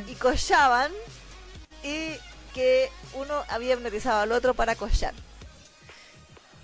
y 0.08 0.16
collaban 0.16 0.92
y 1.84 2.16
que 2.54 2.90
uno 3.14 3.44
había 3.50 3.74
hipnotizado 3.76 4.22
al 4.22 4.32
otro 4.32 4.54
para 4.54 4.76
collar. 4.76 5.14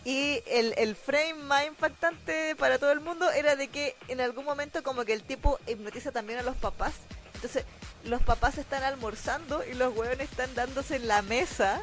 Y 0.03 0.43
el, 0.45 0.73
el 0.77 0.95
frame 0.95 1.33
más 1.35 1.65
impactante 1.65 2.55
para 2.55 2.77
todo 2.77 2.91
el 2.91 2.99
mundo 2.99 3.29
era 3.31 3.55
de 3.55 3.69
que 3.69 3.95
en 4.07 4.21
algún 4.21 4.45
momento 4.45 4.83
como 4.83 5.03
que 5.03 5.13
el 5.13 5.23
tipo 5.23 5.59
hipnotiza 5.67 6.11
también 6.11 6.39
a 6.39 6.43
los 6.43 6.55
papás. 6.55 6.93
Entonces 7.45 7.71
los 8.05 8.23
papás 8.23 8.57
están 8.57 8.83
almorzando 8.83 9.63
y 9.63 9.75
los 9.75 9.95
huevones 9.95 10.31
están 10.31 10.53
dándose 10.55 10.95
en 10.95 11.07
la 11.07 11.21
mesa 11.21 11.79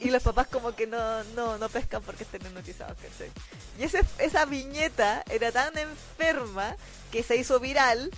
y 0.00 0.10
los 0.10 0.20
papás 0.20 0.48
como 0.48 0.74
que 0.74 0.88
no, 0.88 1.22
no, 1.36 1.58
no 1.58 1.68
pescan 1.68 2.02
porque 2.02 2.24
estén 2.24 2.42
hipnotizados, 2.42 2.96
¿cachai? 2.98 3.30
Y 3.78 3.84
ese, 3.84 4.02
esa 4.18 4.44
viñeta 4.44 5.22
era 5.30 5.52
tan 5.52 5.78
enferma 5.78 6.76
que 7.12 7.22
se 7.22 7.36
hizo 7.36 7.60
viral 7.60 8.10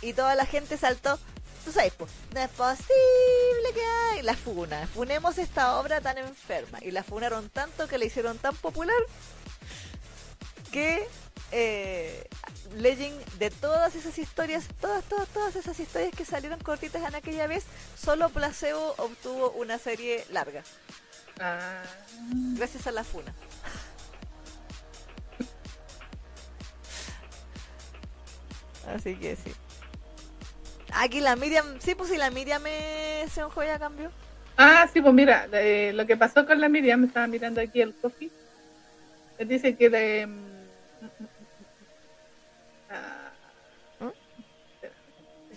y 0.00 0.14
toda 0.14 0.34
la 0.34 0.46
gente 0.46 0.78
saltó. 0.78 1.18
Tú 1.64 1.72
sabes, 1.72 1.92
pues, 1.98 2.10
no 2.32 2.40
es 2.40 2.48
posible 2.48 3.74
que 3.74 3.84
hay 3.84 4.22
la 4.22 4.34
funa. 4.34 4.86
Funemos 4.86 5.36
esta 5.36 5.78
obra 5.78 6.00
tan 6.00 6.16
enferma. 6.16 6.78
Y 6.80 6.90
la 6.90 7.02
funaron 7.02 7.50
tanto 7.50 7.86
que 7.86 7.98
la 7.98 8.06
hicieron 8.06 8.38
tan 8.38 8.56
popular 8.56 8.96
que 10.72 11.06
eh, 11.52 12.28
Legend 12.76 13.24
de 13.38 13.50
todas 13.50 13.94
esas 13.94 14.18
historias, 14.18 14.66
todas, 14.80 15.04
todas, 15.04 15.28
todas 15.28 15.56
esas 15.56 15.78
historias 15.80 16.14
que 16.14 16.24
salieron 16.24 16.58
cortitas 16.60 17.02
en 17.06 17.14
aquella 17.14 17.46
vez, 17.46 17.64
solo 17.96 18.28
Placebo 18.28 18.94
obtuvo 18.98 19.50
una 19.52 19.78
serie 19.78 20.24
larga. 20.30 20.62
Ah, 21.40 21.82
Gracias 22.56 22.86
a 22.86 22.92
la 22.92 23.04
funa. 23.04 23.32
Así 28.94 29.14
que 29.16 29.36
sí. 29.36 29.52
Aquí 30.92 31.20
la 31.20 31.36
Miriam, 31.36 31.78
sí, 31.80 31.94
pues 31.94 32.10
si 32.10 32.16
la 32.16 32.30
Miriam 32.30 32.62
me 32.62 33.24
se 33.32 33.44
un 33.44 33.52
ya 33.54 33.78
cambió. 33.78 34.10
Ah, 34.56 34.88
sí, 34.92 35.00
pues 35.00 35.14
mira, 35.14 35.46
eh, 35.52 35.92
lo 35.94 36.06
que 36.06 36.16
pasó 36.16 36.44
con 36.46 36.60
la 36.60 36.68
Miriam, 36.68 37.00
me 37.00 37.06
estaba 37.06 37.26
mirando 37.26 37.60
aquí 37.60 37.80
el 37.80 37.94
coffee. 37.94 38.30
Dice 39.38 39.76
que 39.76 39.88
de. 39.90 40.28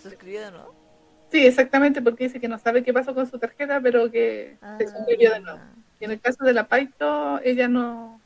Suscribió 0.02 0.42
de 0.42 0.50
nuevo? 0.50 0.82
sí, 1.32 1.46
exactamente, 1.46 2.02
porque 2.02 2.24
dice 2.24 2.38
que 2.38 2.48
no 2.48 2.58
sabe 2.58 2.82
qué 2.82 2.92
pasó 2.92 3.14
con 3.14 3.26
su 3.26 3.38
tarjeta, 3.38 3.80
pero 3.80 4.10
que 4.10 4.58
se 4.78 4.86
suscribió 4.86 5.32
de 5.32 5.40
nuevo. 5.40 5.60
Y 5.98 6.04
en 6.04 6.10
el 6.10 6.20
caso 6.20 6.44
de 6.44 6.52
la 6.52 6.68
Paito, 6.68 7.40
ella 7.42 7.68
no. 7.68 8.20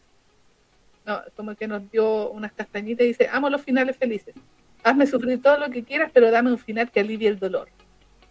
No, 1.05 1.23
como 1.37 1.55
que 1.55 1.69
nos 1.69 1.89
dio 1.93 2.31
unas 2.31 2.53
castañitas 2.53 3.05
y 3.05 3.09
dice: 3.09 3.29
Amo 3.31 3.49
los 3.49 3.63
finales 3.63 3.97
felices. 3.97 4.35
Hazme 4.83 5.07
sufrir 5.07 5.41
todo 5.41 5.59
lo 5.59 5.71
que 5.71 5.85
quieras, 5.85 6.11
pero 6.13 6.31
dame 6.33 6.51
un 6.51 6.59
final 6.59 6.91
que 6.91 7.01
alivie 7.01 7.29
el 7.29 7.39
dolor. 7.39 7.69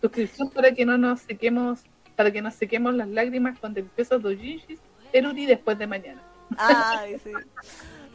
Suscripción 0.02 0.50
para 0.50 0.74
que 0.74 0.86
no 0.86 0.98
nos 0.98 1.22
sequemos, 1.22 1.84
para 2.18 2.32
que 2.32 2.42
nos 2.42 2.54
sequemos 2.56 2.94
las 2.96 3.08
lágrimas 3.08 3.58
con 3.60 3.74
deliciosos 3.74 4.22
dojinshis, 4.22 4.80
Eruri 5.14 5.46
después 5.46 5.78
de 5.78 5.88
mañana. 5.88 6.22
Ay, 6.58 7.18
sí. 7.20 7.32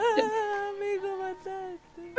Ah, 0.02 0.70
amigo, 0.70 1.14
mataste. 1.18 2.14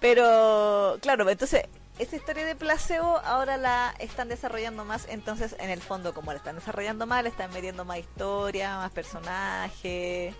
Pero, 0.00 0.98
claro, 1.00 1.28
entonces, 1.28 1.62
esa 1.98 2.16
historia 2.16 2.44
de 2.44 2.54
placebo 2.54 3.18
ahora 3.24 3.56
la 3.56 3.94
están 3.98 4.28
desarrollando 4.28 4.84
más. 4.84 5.06
Entonces, 5.08 5.56
en 5.58 5.70
el 5.70 5.80
fondo, 5.80 6.12
como 6.14 6.32
la 6.32 6.38
están 6.38 6.56
desarrollando 6.56 7.06
más, 7.06 7.22
le 7.22 7.30
están 7.30 7.52
metiendo 7.52 7.84
más 7.84 7.98
historia, 7.98 8.76
más 8.76 8.92
personajes, 8.92 10.34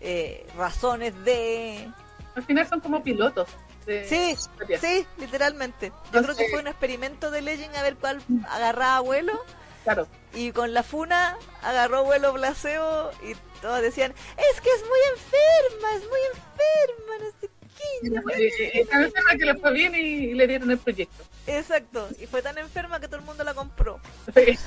eh, 0.00 0.46
razones 0.56 1.14
de. 1.24 1.88
Al 2.34 2.42
final 2.42 2.68
son 2.68 2.80
como 2.80 3.02
pilotos. 3.02 3.48
de 3.86 4.04
Sí, 4.04 4.36
sí, 4.80 5.06
literalmente. 5.18 5.92
Yo 6.12 6.22
creo 6.22 6.36
que 6.36 6.48
fue 6.50 6.60
un 6.60 6.66
experimento 6.66 7.30
de 7.30 7.42
Legend 7.42 7.76
a 7.76 7.82
ver 7.82 7.96
cuál 7.96 8.20
agarraba 8.50 9.00
vuelo. 9.00 9.44
Claro. 9.84 10.08
Y 10.34 10.50
con 10.50 10.74
la 10.74 10.82
funa 10.82 11.38
agarró 11.62 12.02
vuelo 12.02 12.34
placebo 12.34 13.10
y 13.22 13.36
todos 13.62 13.80
decían, 13.80 14.12
es 14.36 14.60
que 14.60 14.68
es 14.68 14.82
muy 14.82 14.98
enferma, 15.12 15.94
es 15.94 16.10
muy 16.10 16.20
enferma, 16.34 17.24
no 17.24 17.40
sé 17.40 17.55
eh, 18.02 18.70
Esta 18.74 18.98
persona 18.98 19.36
que 19.38 19.44
le 19.44 19.54
fue 19.54 19.72
bien 19.72 19.94
y, 19.94 20.34
le 20.34 20.46
dieron 20.46 20.70
el 20.70 20.78
proyecto. 20.78 21.24
Exacto, 21.46 22.08
y 22.20 22.26
fue 22.26 22.42
tan 22.42 22.58
enferma 22.58 23.00
que 23.00 23.06
todo 23.06 23.20
el 23.20 23.26
mundo 23.26 23.44
la 23.44 23.54
compró. 23.54 24.00
Sí. 24.34 24.58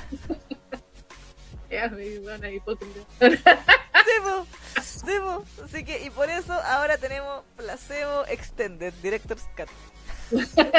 Sí, 4.82 5.12
po. 5.20 5.44
Así 5.64 5.84
que, 5.84 6.04
y 6.04 6.10
por 6.10 6.28
eso 6.28 6.52
ahora 6.52 6.98
tenemos 6.98 7.42
Placebo 7.56 8.26
Extended, 8.26 8.92
Director's 9.02 9.44
Cut. 9.56 9.68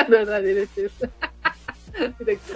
verdad, 0.10 0.42
directo. 0.42 0.82
Directo. 2.20 2.54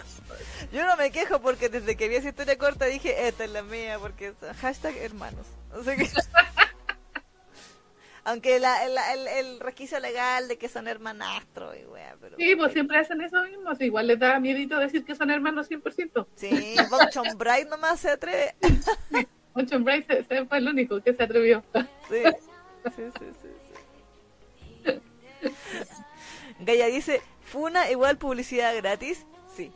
Yo 0.71 0.85
no 0.85 0.95
me 0.97 1.11
quejo 1.11 1.41
porque 1.41 1.69
desde 1.69 1.95
que 1.95 2.07
vi 2.07 2.15
esa 2.15 2.29
historia 2.29 2.57
corta 2.57 2.85
dije, 2.85 3.27
esta 3.27 3.45
es 3.45 3.51
la 3.51 3.63
mía, 3.63 3.97
porque 3.99 4.27
es 4.27 4.57
hashtag 4.57 4.95
hermanos. 4.97 5.47
Así 5.71 5.97
que... 5.97 6.09
Aunque 8.25 8.59
la- 8.59 8.87
la- 8.89 9.13
el, 9.13 9.27
el 9.27 9.59
resquicio 9.59 9.99
legal 9.99 10.47
de 10.47 10.57
que 10.57 10.67
son 10.67 10.87
hermanastros 10.87 11.75
y 11.79 11.85
wea, 11.85 12.15
pero... 12.19 12.35
Sí, 12.37 12.55
pues 12.55 12.73
siempre 12.73 12.97
hacen 12.97 13.21
eso 13.21 13.41
mismo. 13.43 13.71
Igual 13.79 14.07
les 14.07 14.19
da 14.19 14.39
miedito 14.39 14.77
decir 14.79 15.05
que 15.05 15.13
son 15.15 15.29
hermanos 15.29 15.69
100%. 15.69 16.27
Sí, 16.35 16.75
Bonchon 16.89 17.37
Bright 17.37 17.69
nomás 17.69 17.99
se 17.99 18.09
atreve. 18.09 18.55
Ocho 19.53 19.79
Bright 19.79 20.05
se, 20.07 20.23
se 20.23 20.45
fue 20.45 20.57
el 20.57 20.67
único 20.67 21.01
que 21.01 21.13
se 21.13 21.23
atrevió. 21.23 21.63
Sí, 22.09 22.23
sí, 22.95 23.03
sí, 23.17 23.25
sí. 23.41 23.49
sí. 24.83 25.51
Gaia 26.61 26.87
dice, 26.87 27.21
¿Funa 27.43 27.89
igual 27.91 28.17
publicidad 28.17 28.75
gratis? 28.75 29.25
Sí, 29.55 29.71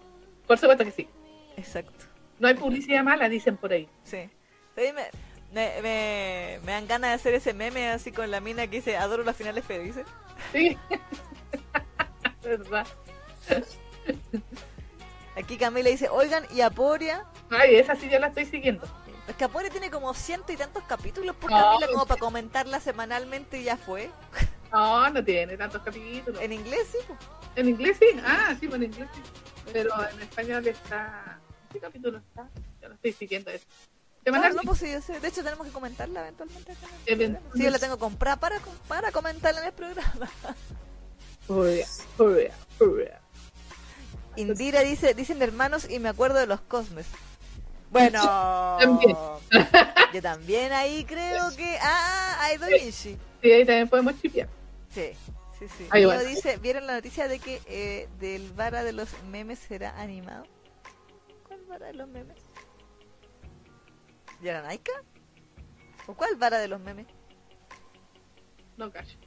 Por 0.48 0.58
supuesto 0.58 0.84
que 0.86 0.92
sí. 0.92 1.08
exacto. 1.56 2.06
No 2.40 2.48
hay 2.48 2.56
publicidad 2.56 3.04
mala, 3.04 3.30
dicen 3.30 3.58
por 3.58 3.72
ahí. 3.74 3.88
Sí. 4.04 4.30
Sí, 4.76 4.84
me, 5.52 5.82
me, 5.82 6.72
dan 6.72 6.88
ganas 6.88 7.10
de 7.10 7.16
hacer 7.16 7.34
ese 7.34 7.54
meme 7.54 7.90
así 7.90 8.12
con 8.12 8.30
la 8.30 8.40
mina 8.40 8.68
que 8.68 8.78
dice, 8.78 8.98
adoro 8.98 9.24
las 9.24 9.36
finales 9.36 9.66
felices. 9.66 10.06
Sí. 10.52 10.78
¿Verdad? 12.44 12.88
Aquí 15.36 15.58
Camila 15.58 15.90
dice, 15.90 16.10
oigan, 16.10 16.46
¿y 16.52 16.62
Aporia? 16.62 17.26
Ay, 17.50 17.76
esa 17.76 17.96
sí 17.96 18.10
yo 18.10 18.20
la 18.20 18.28
estoy 18.28 18.46
siguiendo. 18.46 18.88
Es 19.28 19.36
que 19.36 19.44
Aporia 19.44 19.70
tiene 19.70 19.90
como 19.92 20.14
ciento 20.14 20.52
y 20.52 20.58
tantos 20.58 20.84
capítulos 20.84 21.36
por 21.36 21.52
No, 21.52 21.58
Camila 21.58 21.88
como 21.88 22.00
pues- 22.00 22.08
para 22.08 22.20
comentarla 22.20 22.80
semanalmente 22.80 23.60
y 23.60 23.64
ya 23.64 23.78
fue. 23.78 24.10
No, 24.72 25.10
no 25.10 25.24
tiene 25.24 25.58
tantos 25.58 25.82
capítulos. 25.82 26.40
En 26.40 26.54
inglés 26.54 26.90
sí. 26.92 27.00
po. 27.08 27.18
¿En 27.56 27.70
inglés 27.70 27.98
sí? 28.00 28.06
Ah, 28.24 28.56
sí, 28.60 28.68
pues 28.68 28.80
en 28.80 28.84
inglés 28.84 29.10
sí. 29.16 29.22
Pero 29.74 29.90
en 30.14 30.22
español 30.22 30.68
está... 30.68 31.40
¿Qué 31.74 31.80
capítulo 31.80 32.20
está? 32.20 32.48
Yo 32.80 32.90
no 32.90 32.94
estoy 32.94 33.14
siguiendo 33.14 33.50
eso. 33.50 33.66
Ah, 34.26 34.50
no, 34.50 34.62
pues 34.64 34.80
sí, 34.80 35.02
sé. 35.02 35.20
De 35.20 35.28
hecho 35.28 35.44
tenemos 35.44 35.66
que 35.66 35.74
comentarla 35.74 36.22
eventualmente. 36.22 36.74
Eventualmente. 37.06 37.58
Sí, 37.58 37.64
yo 37.64 37.72
la 37.72 37.80
tengo 37.80 37.98
comprada 37.98 38.38
para, 38.38 38.60
para 38.88 39.12
comentarla 39.12 39.62
en 39.62 39.68
el 39.68 39.74
programa. 39.74 40.30
Indira 44.36 44.82
dice, 44.82 45.14
dicen 45.14 45.42
hermanos 45.42 45.90
y 45.90 46.00
me 46.00 46.10
acuerdo 46.10 46.40
de 46.40 46.48
los 46.48 46.62
cosmes. 46.62 47.08
Bueno, 47.90 48.78
También. 48.80 49.18
yo 50.14 50.22
también 50.22 50.72
ahí 50.72 51.04
creo 51.06 51.50
que... 51.58 51.78
Ah, 51.82 52.38
hay 52.42 52.58
Da 52.58 52.68
Vinci. 52.68 53.18
Sí, 53.42 53.52
ahí 53.52 53.66
también 53.66 53.90
podemos 53.90 54.20
chipear. 54.22 54.48
Sí, 54.94 55.12
sí, 55.58 55.66
sí. 55.76 55.88
Ahí 55.90 56.06
va. 56.06 56.20
dice, 56.20 56.58
¿vieron 56.58 56.86
la 56.86 56.94
noticia 56.94 57.28
de 57.28 57.40
que 57.40 57.62
eh, 57.66 58.08
del 58.20 58.52
vara 58.52 58.84
de 58.84 58.94
los 58.94 59.10
memes 59.32 59.60
será 59.60 60.00
animado? 60.00 60.46
¿Cuál 61.48 61.62
vara 61.68 61.88
de 61.88 61.94
los 61.94 62.08
memes? 62.08 62.38
¿Yaranaika? 64.42 64.92
¿O 66.08 66.14
cuál 66.16 66.36
vara 66.36 66.58
de 66.60 66.68
los 66.68 66.80
memes? 66.80 67.08
No 68.78 68.92
callo. 68.92 69.18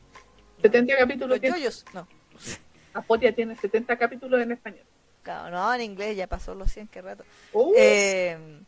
70 0.62 0.96
capítulos 0.96 1.30
¿Los 1.30 1.40
tiene. 1.40 1.58
yoyos? 1.58 1.84
No. 1.92 2.06
Aporia 2.94 3.34
tiene 3.34 3.56
70 3.56 3.96
capítulos 3.98 4.40
en 4.40 4.52
español. 4.52 4.84
Claro, 5.22 5.50
no, 5.54 5.72
en 5.74 5.80
inglés 5.82 6.16
ya 6.16 6.26
pasó 6.26 6.54
los 6.54 6.70
100, 6.72 6.88
qué 6.88 7.00
rato. 7.00 7.24
Uh, 7.52 7.72
Eh, 7.76 8.60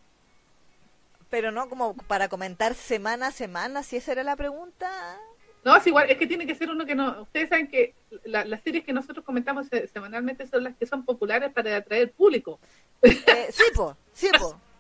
pero 1.31 1.50
no 1.50 1.68
como 1.68 1.97
para 1.97 2.28
comentar 2.28 2.74
semana 2.74 3.28
a 3.28 3.32
semana, 3.32 3.82
si 3.82 3.97
esa 3.97 4.12
era 4.12 4.23
la 4.23 4.36
pregunta. 4.36 5.18
No, 5.64 5.74
es 5.76 5.86
igual, 5.86 6.08
es 6.10 6.16
que 6.18 6.26
tiene 6.26 6.47
que 6.47 6.55
ser 6.55 6.70
uno 6.70 6.84
que 6.86 6.94
no. 6.94 7.23
Ustedes 7.23 7.48
saben 7.48 7.66
que 7.68 7.94
la- 8.24 8.44
las 8.44 8.62
series 8.62 8.84
que 8.84 8.92
nosotros 8.92 9.24
comentamos 9.24 9.66
se- 9.66 9.89
semanalmente 9.89 10.47
son 10.47 10.62
las 10.62 10.76
que 10.76 10.86
son 10.86 11.05
populares 11.05 11.52
para 11.52 11.76
atraer 11.76 12.12
público. 12.12 12.60
Eh, 13.02 13.48
sí, 13.50 13.62
po, 13.74 13.97
sí, 14.12 14.28
po. 14.39 14.60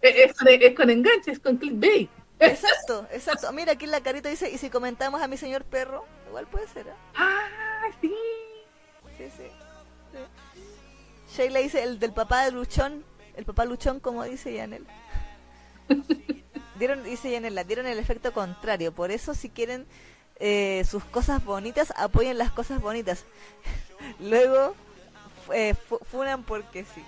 Es, 0.00 0.32
con- 0.34 0.48
es 0.48 0.74
con 0.76 0.90
enganche, 0.90 1.32
es 1.32 1.38
con 1.40 1.56
clickbait. 1.56 2.08
Exacto, 2.40 3.06
exacto. 3.10 3.52
Mira, 3.52 3.72
aquí 3.72 3.86
la 3.86 4.00
carita 4.00 4.28
dice, 4.28 4.48
¿y 4.50 4.58
si 4.58 4.70
comentamos 4.70 5.20
a 5.20 5.26
mi 5.26 5.36
señor 5.36 5.64
perro? 5.64 6.04
Igual 6.28 6.46
puede 6.46 6.68
ser, 6.68 6.86
¿eh? 6.86 6.92
Ah, 7.16 7.88
sí. 8.00 8.14
Sí, 9.16 9.24
sí. 9.36 9.42
sí. 10.12 11.36
Sheila 11.36 11.58
dice, 11.60 11.82
el 11.82 11.98
del 11.98 12.12
papá 12.12 12.44
de 12.44 12.52
Luchón, 12.52 13.04
el 13.36 13.44
papá 13.44 13.64
Luchón, 13.64 13.98
como 13.98 14.22
dice 14.24 14.52
Yanel. 14.54 14.86
Dieron, 16.78 17.02
dice 17.02 17.30
Yanela, 17.32 17.64
dieron 17.64 17.86
el 17.86 17.98
efecto 17.98 18.32
contrario. 18.32 18.92
Por 18.92 19.10
eso, 19.10 19.34
si 19.34 19.48
quieren 19.50 19.86
eh, 20.38 20.84
sus 20.88 21.04
cosas 21.04 21.44
bonitas, 21.44 21.92
apoyen 21.96 22.38
las 22.38 22.52
cosas 22.52 22.80
bonitas. 22.80 23.24
Luego, 24.20 24.76
eh, 25.52 25.74
fu- 25.74 25.98
funan 26.04 26.44
porque 26.44 26.84
sí. 26.84 27.02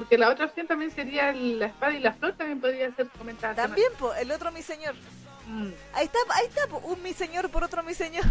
Porque 0.00 0.18
la 0.18 0.28
otra 0.30 0.46
opción 0.46 0.66
también 0.66 0.90
sería 0.90 1.32
la 1.32 1.66
espada 1.66 1.92
y 1.94 2.00
la 2.00 2.12
flor, 2.12 2.34
también 2.36 2.60
podría 2.60 2.94
ser 2.94 3.08
comentada. 3.08 3.54
También, 3.54 3.88
po, 3.98 4.14
el 4.14 4.30
otro 4.30 4.52
mi 4.52 4.62
señor. 4.62 4.94
Mm. 5.46 5.70
Ahí 5.94 6.04
está, 6.06 6.18
ahí 6.34 6.46
está, 6.46 6.66
po, 6.68 6.78
un 6.78 7.02
mi 7.02 7.12
señor 7.12 7.50
por 7.50 7.64
otro 7.64 7.82
mi 7.82 7.94
señor. 7.94 8.24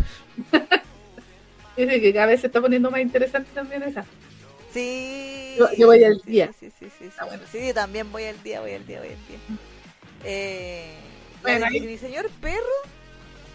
Dice 1.77 2.01
que 2.01 2.13
cada 2.13 2.25
vez 2.27 2.41
se 2.41 2.47
está 2.47 2.59
poniendo 2.61 2.89
más 2.89 3.01
interesante 3.01 3.49
también 3.53 3.83
esa. 3.83 4.05
Sí. 4.73 5.55
Yo- 5.59 5.71
yo 5.77 5.87
voy 5.87 6.03
al 6.03 6.19
día. 6.25 6.51
Sí, 6.59 6.71
sí, 6.79 6.87
sí. 6.97 7.05
Sí, 7.09 7.11
Ah, 7.19 7.25
bueno. 7.25 7.43
Sí, 7.51 7.73
también 7.73 8.11
voy 8.11 8.25
al 8.25 8.41
día, 8.43 8.61
voy 8.61 8.73
al 8.73 8.85
día, 8.85 8.99
voy 8.99 9.09
al 9.09 9.27
día. 9.27 9.37
Eh, 10.23 10.95
la 11.35 11.41
Bueno, 11.41 11.65
ahí- 11.67 11.79
mi 11.81 11.97
señor 11.97 12.29
perro 12.41 12.63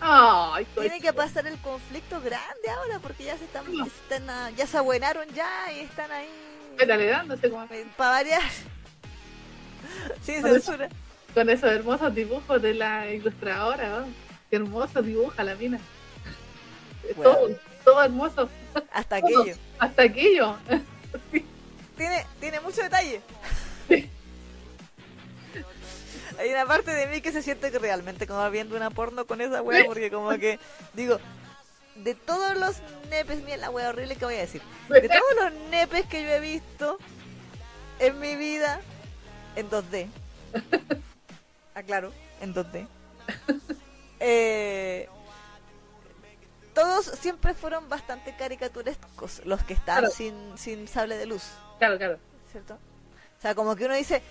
Ay, 0.01 0.67
tiene 0.81 1.01
que 1.01 1.13
pasar 1.13 1.47
el 1.47 1.57
conflicto 1.59 2.21
grande 2.21 2.69
ahora 2.77 2.99
porque 3.01 3.25
ya 3.25 3.37
se 3.39 3.45
están, 3.45 3.65
ya 3.73 3.85
se 3.85 4.15
están, 4.15 4.57
ya 4.57 4.67
se 4.67 4.77
abuenaron 4.79 5.29
ya 5.29 5.73
y 5.73 5.81
están 5.81 6.11
ahí 6.11 6.29
Dándose 6.79 7.51
como 7.51 7.67
para 7.97 8.11
variar. 8.11 8.43
Sin 10.23 10.41
Por 10.41 10.51
eso- 10.51 10.73
censura. 10.73 10.89
con 11.35 11.51
esos 11.51 11.71
hermosos 11.71 12.15
dibujos 12.15 12.61
de 12.63 12.75
la 12.75 13.11
ilustradora. 13.11 14.01
¿no? 14.01 14.07
Qué 14.51 14.57
hermoso 14.57 15.03
dibuja 15.03 15.45
la 15.45 15.55
mina. 15.55 15.79
Bueno. 17.17 17.33
Todo, 17.33 17.49
todo 17.85 18.03
hermoso. 18.03 18.49
Hasta 18.93 19.17
aquello. 19.17 19.55
Hasta 19.79 20.03
aquello. 20.03 20.57
Tiene, 21.97 22.27
tiene 22.41 22.61
mucho 22.61 22.83
detalle. 22.83 23.21
Hay 26.39 26.51
una 26.51 26.67
parte 26.67 26.91
de 26.93 27.07
mí 27.07 27.21
que 27.21 27.31
se 27.31 27.43
siente 27.43 27.71
que 27.71 27.79
realmente 27.79 28.27
como 28.27 28.51
viendo 28.51 28.75
una 28.75 28.91
porno 28.91 29.27
con 29.27 29.41
esa 29.41 29.63
wea, 29.63 29.85
porque 29.85 30.11
como 30.11 30.31
que 30.31 30.59
digo, 30.95 31.21
de 31.97 32.15
todos 32.15 32.57
los 32.57 32.77
nepes, 33.11 33.43
mira 33.43 33.57
la 33.59 33.71
wea 33.71 33.91
horrible 33.91 34.17
que 34.17 34.25
voy 34.25 34.35
a 34.37 34.41
decir, 34.41 34.63
de 34.89 35.09
todos 35.09 35.35
los 35.53 35.53
nepes 35.71 36.07
que 36.07 36.23
yo 36.23 36.29
he 36.31 36.41
visto 36.41 36.99
en 37.99 38.19
mi 38.19 38.37
vida, 38.37 38.81
en 39.57 39.69
2D, 39.71 40.09
aclaro, 41.75 42.13
en 42.41 42.55
2D, 42.55 42.87
eh, 44.21 45.09
todos 46.75 47.05
siempre 47.21 47.55
fueron 47.55 47.89
bastante 47.89 48.35
caricaturescos, 48.37 49.43
los 49.45 49.63
que 49.63 49.75
están 49.75 49.99
Claro. 50.01 50.15
sin, 50.15 50.57
sin 50.57 50.89
sable 50.89 51.17
de 51.17 51.27
luz. 51.27 51.43
Claro, 51.79 51.99
claro. 51.99 52.19
¿cierto? 52.51 52.75
O 53.39 53.43
sea, 53.43 53.55
como 53.55 53.77
que 53.77 53.85
uno 53.85 53.95
dice, 53.95 54.23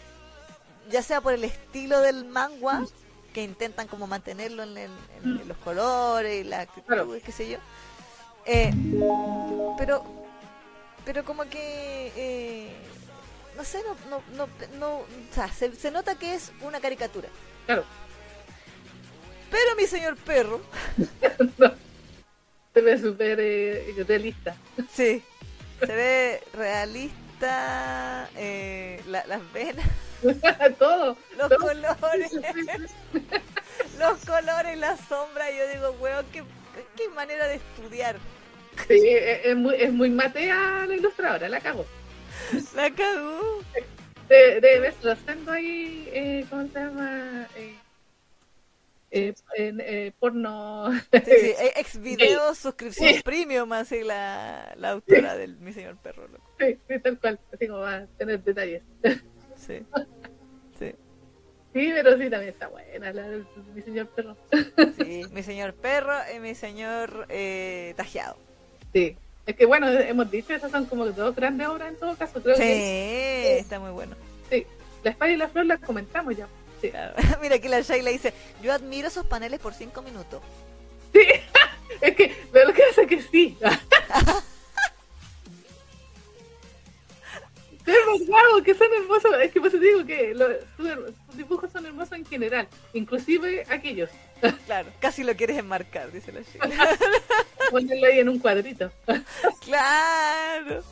ya 0.90 1.03
sea 1.03 1.22
por 1.22 1.33
el 1.33 1.43
estilo 1.43 1.99
del 2.01 2.25
manga, 2.25 2.83
que 3.34 3.43
intentan 3.43 3.88
como 3.88 4.08
mantenerlo 4.08 4.64
en, 4.64 4.77
el- 4.77 4.92
en- 5.24 5.42
en 5.42 5.48
los 5.48 5.58
colores 5.58 6.42
y 6.45 6.48
la 6.48 6.61
actitud, 6.61 6.88
Claro. 6.88 7.11
qué 7.24 7.32
sé 7.32 7.50
yo. 7.50 7.58
Eh, 8.45 8.72
pero, 9.77 10.03
pero 11.06 11.24
como 11.24 11.43
que 11.43 12.11
eh, 12.16 12.72
no 13.56 13.64
sé, 13.64 13.82
no, 13.84 13.95
no, 14.10 14.24
no, 14.35 14.48
no 14.80 14.90
o 15.00 15.06
sea, 15.34 15.48
se, 15.51 15.74
se 15.76 15.92
nota 15.92 16.16
que 16.16 16.34
es 16.35 16.51
una 16.61 16.80
caricatura. 16.80 17.30
Claro. 17.66 17.84
Pero 19.50 19.76
mi 19.76 19.85
señor 19.85 20.16
perro, 20.18 20.61
No. 21.58 21.74
Se 22.74 22.82
ve 22.82 22.98
súper 22.98 23.38
eh, 23.42 23.93
realista. 24.08 24.56
sí, 24.93 25.22
se 25.80 25.85
ve 25.85 26.42
realista, 26.53 27.16
eh, 28.38 29.02
la- 29.08 29.26
las 29.26 29.42
venas, 29.53 29.88
Todo. 30.80 31.18
los 31.38 31.50
todo. 31.50 31.58
colores, 31.60 32.32
los 34.00 34.18
colores, 34.26 34.78
la 34.78 34.98
sombra. 34.98 35.52
Y 35.52 35.58
yo 35.58 35.68
digo, 35.74 35.92
weón, 36.00 36.26
qué, 36.32 36.44
qué 36.95 37.10
manera 37.10 37.48
de 37.48 37.56
estudiar. 37.56 38.18
Sí, 38.88 39.00
es, 39.08 39.45
es 39.45 39.56
muy, 39.56 39.76
es 39.76 39.92
muy 39.92 40.10
matea 40.10 40.86
la 40.88 40.95
ilustradora, 40.95 41.50
la 41.50 41.60
cago. 41.60 41.86
La 42.76 42.90
cagó. 42.92 43.60
De, 44.30 44.61
de 44.61 44.80
ahí, 45.52 46.10
eh, 46.14 46.45
¿cómo 46.50 46.66
se 46.72 46.80
llama? 46.80 47.48
Eh, 47.56 47.76
eh, 49.11 49.34
eh, 49.58 50.11
porno. 50.20 50.90
Sí, 51.11 51.20
sí, 51.26 51.53
ex 51.76 52.00
video, 52.02 52.56
suscripción 52.56 53.22
premium, 53.24 53.72
así 53.74 54.03
la, 54.03 54.74
la 54.78 54.92
autora 54.92 55.36
del 55.36 55.58
mi 55.58 55.74
señor 55.74 55.98
perro. 55.98 56.28
loco. 56.30 56.50
Sí, 56.61 56.77
sí, 56.88 56.99
tal 56.99 57.19
cual. 57.19 57.40
Así 57.53 57.67
como 57.67 57.80
va 57.80 57.95
a 57.98 58.06
tener 58.17 58.41
detalles. 58.43 58.83
Sí, 59.57 59.81
sí, 60.80 60.91
Sí, 61.73 61.91
pero 61.93 62.17
sí, 62.17 62.30
también 62.30 62.49
está 62.53 62.67
buena 62.67 63.14
la 63.14 63.27
mi 63.73 63.81
señor 63.81 64.07
perro. 64.07 64.35
sí. 64.98 65.23
Mi 65.31 65.41
señor 65.41 65.73
perro 65.73 66.14
y 66.35 66.40
mi 66.40 66.53
señor 66.53 67.25
eh, 67.30 67.93
tajeado. 67.98 68.38
Sí. 68.93 69.15
Es 69.45 69.56
que 69.56 69.65
bueno, 69.65 69.90
hemos 69.90 70.30
dicho, 70.30 70.53
esas 70.53 70.69
son 70.72 70.85
como 70.85 71.06
dos 71.07 71.35
grandes 71.35 71.67
obras 71.67 71.90
en 71.90 71.95
todo 71.98 72.15
caso. 72.15 72.41
Creo 72.43 72.56
Sí, 72.56 72.61
que 72.61 73.59
está 73.59 73.80
muy 73.80 73.91
bueno. 73.91 74.15
sí. 74.49 74.65
La 75.03 75.11
espada 75.11 75.31
y 75.31 75.38
la 75.38 75.48
flor 75.49 75.65
las 75.65 75.80
comentamos 75.80 76.38
ya. 76.38 76.48
Sí. 76.81 76.90
Claro. 76.91 77.15
Mira 77.41 77.56
aquí 77.56 77.67
la 77.69 77.81
Shayla 77.81 78.11
dice, 78.11 78.33
yo 78.61 78.72
admiro 78.73 79.07
esos 79.07 79.25
paneles 79.25 79.59
por 79.59 79.73
cinco 79.73 80.01
minutos. 80.03 80.41
Sí, 81.14 81.22
es 82.01 82.15
que, 82.15 82.35
pero 82.51 82.67
lo 82.67 82.73
que 82.73 82.83
pasa 82.90 83.01
es 83.03 83.07
que 83.07 83.22
sí. 83.22 83.57
Es 87.85 87.85
verdad, 88.27 88.64
que 88.64 88.74
son 88.76 88.88
hermosos. 88.93 89.32
Es 89.42 89.51
que 89.51 89.60
por 89.60 89.69
eso 89.69 89.77
digo 89.80 90.06
que 90.06 90.34
lo- 90.35 90.48
sus 90.77 91.16
sus 91.27 91.38
dibujos 91.38 91.72
son 91.72 91.85
hermosos 91.85 92.14
en 92.18 92.26
general, 92.26 92.68
inclusive 92.93 93.66
aquellos. 93.69 94.10
Claro, 94.66 94.90
casi 95.00 95.24
lo 95.24 95.35
quieres 95.35 95.58
enmarcar, 95.60 96.11
dice 96.11 96.32
la 96.32 96.42
Shayla. 96.42 96.98
Ponerlo 97.72 98.08
ahí 98.08 98.19
en 98.19 98.30
un 98.30 98.40
cuadrito. 98.40 98.92
claro. 99.66 100.84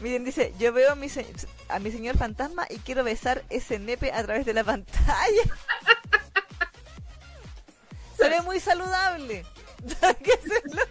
Miren, 0.00 0.24
dice, 0.24 0.52
yo 0.58 0.72
veo 0.72 0.90
a 0.92 0.94
mi, 0.96 1.08
se- 1.08 1.26
a 1.68 1.78
mi 1.78 1.92
señor 1.92 2.16
fantasma 2.18 2.66
y 2.68 2.78
quiero 2.78 3.04
besar 3.04 3.44
ese 3.48 3.78
nepe 3.78 4.10
a 4.12 4.24
través 4.24 4.44
de 4.44 4.54
la 4.54 4.64
pantalla. 4.64 5.42
Se 8.16 8.28
ve 8.28 8.40
muy 8.42 8.58
saludable. 8.58 9.44
Hay 10.02 10.14
que 10.16 10.32
hacerlo. 10.32 10.82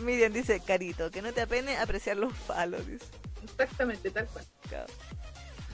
Eh, 0.00 0.04
Miriam 0.04 0.32
dice, 0.32 0.60
Carito, 0.60 1.10
que 1.10 1.22
no 1.22 1.32
te 1.32 1.42
apene 1.42 1.76
apreciar 1.76 2.16
los 2.16 2.32
palos, 2.46 2.86
dice. 2.86 3.04
Exactamente, 3.44 4.10
tal 4.10 4.26
cual. 4.26 4.44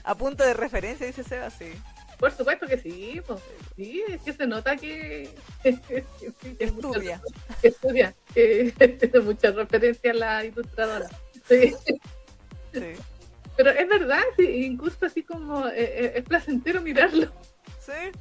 A 0.03 0.15
punto 0.15 0.43
de 0.43 0.53
referencia, 0.53 1.05
dice 1.07 1.23
Seba, 1.23 1.49
sí. 1.49 1.71
Por 2.19 2.31
supuesto 2.31 2.65
que 2.65 2.77
sí, 2.79 3.21
pues, 3.27 3.39
sí, 3.75 4.03
es 4.07 4.21
que 4.21 4.33
se 4.33 4.47
nota 4.47 4.75
que, 4.75 5.29
que 5.63 5.73
sí, 6.19 6.55
que 6.57 6.71
mucha- 6.71 6.87
Estudia. 6.89 7.21
que 7.61 7.67
estudia, 7.67 8.15
que 8.33 8.97
tiene 8.99 9.19
mucha 9.19 9.51
referencia 9.51 10.11
a 10.11 10.15
la 10.15 10.45
ilustradora. 10.45 11.09
Sí. 11.47 11.73
Sí. 12.73 12.79
Pero 13.57 13.71
es 13.71 13.87
verdad, 13.89 14.21
sí, 14.37 14.45
incluso 14.65 15.05
así 15.05 15.23
como 15.23 15.67
eh, 15.67 15.73
eh, 15.77 16.11
es 16.15 16.23
placentero 16.23 16.79
mirarlo, 16.81 17.31
Sí. 17.79 18.11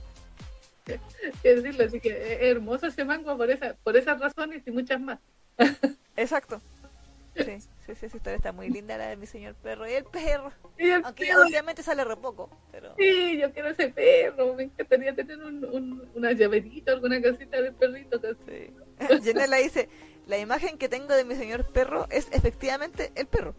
que 1.42 1.54
decirlo, 1.54 1.84
así 1.84 2.00
que 2.00 2.08
es 2.10 2.38
hermoso 2.42 2.86
ese 2.86 3.04
manga 3.04 3.36
por, 3.36 3.50
esa, 3.50 3.74
por 3.82 3.96
esas 3.98 4.18
razones 4.18 4.62
y 4.66 4.70
muchas 4.70 4.98
más. 5.00 5.18
Exacto. 6.16 6.60
Sí, 7.36 7.44
sí, 7.44 7.94
sí, 7.94 8.06
esa 8.06 8.16
historia 8.16 8.36
está 8.36 8.52
muy 8.52 8.70
linda, 8.70 8.96
la 8.96 9.08
de 9.08 9.16
mi 9.16 9.26
señor 9.26 9.54
perro. 9.56 9.86
Y 9.86 9.92
el 9.92 10.04
perro. 10.04 10.52
Y 10.78 10.88
el 10.88 11.04
Aunque 11.04 11.26
perro, 11.26 11.42
obviamente 11.42 11.82
sale 11.82 12.02
re 12.02 12.16
poco, 12.16 12.48
pero... 12.72 12.94
sí, 12.96 13.38
yo 13.38 13.52
quiero 13.52 13.68
ese 13.68 13.88
perro, 13.90 14.54
me 14.54 14.62
encantaría 14.64 15.14
tener 15.14 15.36
un, 15.42 15.62
un, 15.66 16.10
una 16.14 16.32
llaverita, 16.32 16.92
alguna 16.92 17.20
casita 17.20 17.60
de 17.60 17.72
perrito. 17.72 18.18
que- 18.22 18.36
Sí. 18.46 18.74
Janela 19.24 19.58
dice, 19.58 19.90
la 20.26 20.38
imagen 20.38 20.78
que 20.78 20.88
tengo 20.88 21.14
de 21.14 21.24
mi 21.26 21.34
señor 21.34 21.70
perro 21.72 22.06
es 22.10 22.28
efectivamente 22.32 23.12
el 23.16 23.26
perro. 23.26 23.54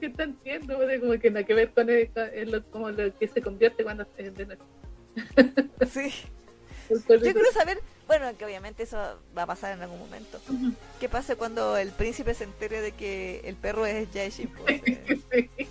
Que 0.00 0.08
tan 0.10 0.34
tierno, 0.36 0.76
como 1.00 1.18
que 1.18 1.30
nada 1.30 1.44
que 1.44 1.54
ver 1.54 1.72
con 1.74 1.90
el- 1.90 2.10
es 2.32 2.48
lo, 2.48 2.64
como 2.70 2.88
lo 2.90 3.18
que 3.18 3.28
se 3.28 3.42
convierte 3.42 3.82
cuando 3.82 4.06
es 4.16 4.34
de 4.34 4.46
noche. 4.46 4.62
Sí. 5.90 6.10
Yo 6.88 7.20
quiero 7.20 7.52
saber, 7.52 7.80
bueno, 8.08 8.36
que 8.36 8.44
obviamente 8.44 8.82
eso 8.82 8.96
va 9.36 9.42
a 9.42 9.46
pasar 9.46 9.72
en 9.74 9.82
algún 9.82 10.00
momento. 10.00 10.40
¿Qué 10.98 11.08
pasa 11.08 11.36
cuando 11.36 11.76
el 11.76 11.92
príncipe 11.92 12.34
se 12.34 12.42
entere 12.44 12.80
de 12.80 12.90
que 12.92 13.42
el 13.44 13.54
perro 13.54 13.86
es 13.86 14.08
Jaishin? 14.12 14.48
Pues, 14.48 14.80
eh, 14.86 15.20
Sí, 15.32 15.68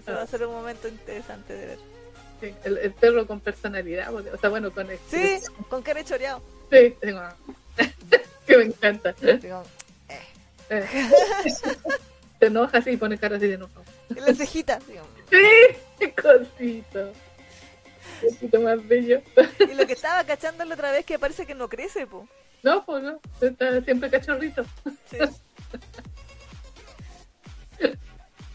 Eso 0.00 0.12
va 0.12 0.22
a 0.22 0.26
ser 0.26 0.46
un 0.46 0.54
momento 0.54 0.86
interesante 0.88 1.52
de 1.54 1.66
ver. 1.66 1.78
sí, 2.40 2.54
el, 2.64 2.78
el 2.78 2.92
perro 2.92 3.26
con 3.26 3.40
personalidad, 3.40 4.10
porque- 4.12 4.30
o 4.30 4.38
sea, 4.38 4.48
bueno, 4.50 4.70
con 4.72 4.88
el, 4.90 4.98
Sí, 5.10 5.38
con 5.68 5.82
cara 5.82 6.04
choreado. 6.04 6.40
sí, 6.70 6.94
tengo- 7.00 7.22
que 8.46 8.56
me 8.56 8.64
encanta. 8.64 9.12
Digo, 9.12 9.62
eh. 10.08 10.20
Eh. 10.70 11.10
Se 12.38 12.46
enoja 12.46 12.78
así 12.78 12.90
y 12.90 12.96
pone 12.98 13.18
cara 13.18 13.36
así 13.38 13.46
de 13.48 13.54
enojo. 13.54 13.82
La 14.10 14.32
cejita. 14.34 14.78
digo, 14.86 15.04
Sí, 15.30 16.10
cosito. 16.12 17.12
Cosito 18.20 18.60
más 18.60 18.86
bello. 18.86 19.20
Y 19.60 19.74
lo 19.74 19.86
que 19.86 19.92
estaba 19.92 20.24
cachando 20.24 20.64
la 20.64 20.74
otra 20.74 20.90
vez 20.90 21.04
que 21.04 21.18
parece 21.18 21.46
que 21.46 21.54
no 21.54 21.68
crece, 21.68 22.06
po. 22.06 22.28
No, 22.62 22.84
pues 22.84 23.02
no, 23.02 23.20
está 23.40 23.80
siempre 23.82 24.10
cachorrito. 24.10 24.64
Sí. 25.10 25.18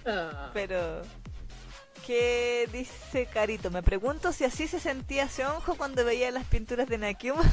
Ah, 0.06 0.50
Pero, 0.54 1.02
¿qué 2.06 2.68
dice 2.72 3.28
Carito? 3.28 3.70
Me 3.70 3.84
pregunto 3.84 4.32
si 4.34 4.44
así 4.44 4.68
se 4.68 4.80
sentía 4.80 5.30
Seonjo 5.30 5.76
cuando 5.76 6.04
veía 6.04 6.32
las 6.32 6.46
pinturas 6.46 6.88
de 6.90 6.98
Nakuma. 6.98 7.44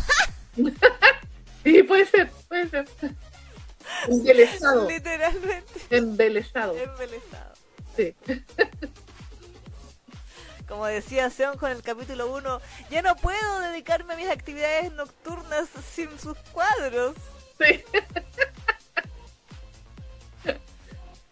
sí, 1.64 1.82
puede 1.82 2.06
ser, 2.06 2.30
puede 2.48 2.68
ser. 2.70 2.86
Embelesado, 4.08 4.88
Literalmente, 4.88 5.80
embelesado. 5.90 6.76
embelesado. 6.76 7.54
Sí. 7.96 8.14
Como 10.68 10.84
decía 10.86 11.30
Seonjo 11.30 11.66
en 11.66 11.76
el 11.76 11.82
capítulo 11.82 12.30
1, 12.34 12.60
ya 12.90 13.02
no 13.02 13.16
puedo 13.16 13.60
dedicarme 13.60 14.12
a 14.14 14.16
mis 14.16 14.28
actividades 14.28 14.92
nocturnas 14.92 15.68
sin 15.94 16.16
sus 16.18 16.36
cuadros. 16.52 17.16
Sí. 17.58 17.84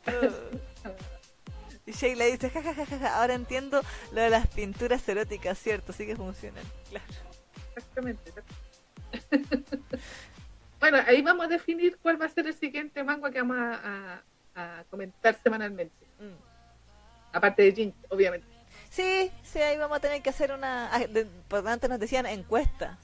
Uh. 0.07 0.57
Y 1.89 1.93
Sheila 1.93 2.25
dice, 2.25 2.51
jajajaja, 2.51 3.17
ahora 3.21 3.35
entiendo 3.35 3.81
lo 4.11 4.21
de 4.21 4.29
las 4.29 4.49
pinturas 4.49 5.09
eróticas, 5.09 5.57
cierto, 5.57 5.93
sí 5.93 6.05
que 6.05 6.17
funcionan. 6.17 6.65
Claro. 6.91 7.05
Exactamente. 7.77 8.33
bueno, 10.81 10.99
ahí 11.07 11.23
vamos 11.23 11.47
a 11.47 11.49
definir 11.49 11.97
cuál 12.03 12.21
va 12.21 12.27
a 12.27 12.29
ser 12.29 12.49
el 12.49 12.55
siguiente 12.55 13.05
manga 13.05 13.31
que 13.31 13.41
vamos 13.41 13.57
a, 13.59 14.23
a- 14.57 14.81
a 14.81 14.85
comentar 14.91 15.39
semanalmente. 15.41 15.95
Mm. 16.19 16.35
Aparte 17.33 17.63
de 17.63 17.73
Jin, 17.73 17.95
obviamente. 18.09 18.49
Sí, 18.91 19.31
sí, 19.43 19.59
ahí 19.61 19.77
vamos 19.79 19.99
a 19.99 20.01
tener 20.01 20.23
que 20.23 20.31
hacer 20.31 20.53
una... 20.53 20.89
ah, 20.95 21.01
Por 21.49 21.67
antes 21.69 21.89
nos 21.91 21.99
decían 21.99 22.27
encuesta. 22.27 22.99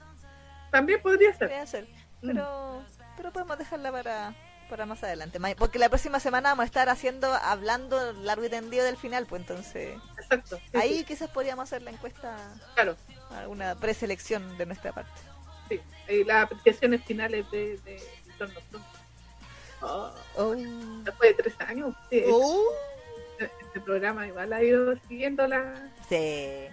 También 0.71 1.01
podría 1.01 1.29
ser. 1.31 1.47
Podría 1.47 1.61
hacer. 1.63 1.87
Mm. 2.21 2.27
Pero, 2.27 2.83
pero 3.17 3.31
podemos 3.31 3.57
dejarla 3.57 3.91
para, 3.91 4.35
para 4.69 4.85
más 4.85 5.03
adelante. 5.03 5.39
Porque 5.57 5.77
la 5.79 5.89
próxima 5.89 6.19
semana 6.19 6.49
vamos 6.49 6.63
a 6.63 6.65
estar 6.65 6.89
haciendo, 6.89 7.31
hablando 7.33 8.13
largo 8.13 8.45
y 8.45 8.49
tendido 8.49 8.83
del 8.85 8.97
final, 8.97 9.25
pues 9.27 9.41
entonces... 9.41 9.97
Exacto. 10.17 10.57
sí, 10.57 10.77
Ahí 10.77 10.97
sí, 10.99 11.03
quizás 11.05 11.29
podríamos 11.29 11.63
hacer 11.63 11.81
la 11.83 11.91
encuesta, 11.91 12.35
claro. 12.73 12.95
alguna 13.37 13.75
preselección 13.75 14.57
de 14.57 14.65
nuestra 14.65 14.93
parte. 14.93 15.11
Sí. 15.69 15.79
Y 16.09 16.23
las 16.23 16.45
apreciaciones 16.45 17.03
finales 17.05 17.49
de, 17.51 17.77
de. 17.79 18.01
Oh, 19.81 20.11
Oh. 20.37 20.55
después 21.03 21.35
de 21.37 21.43
tres 21.43 21.55
años, 21.61 21.93
sí, 22.09 22.23
Oh. 22.27 22.63
Este, 23.73 23.81
programa 23.81 24.27
igual 24.27 24.53
ha 24.53 24.63
ido 24.63 24.95
siguiendo 25.07 25.47
la. 25.47 25.73
Sí. 26.07 26.67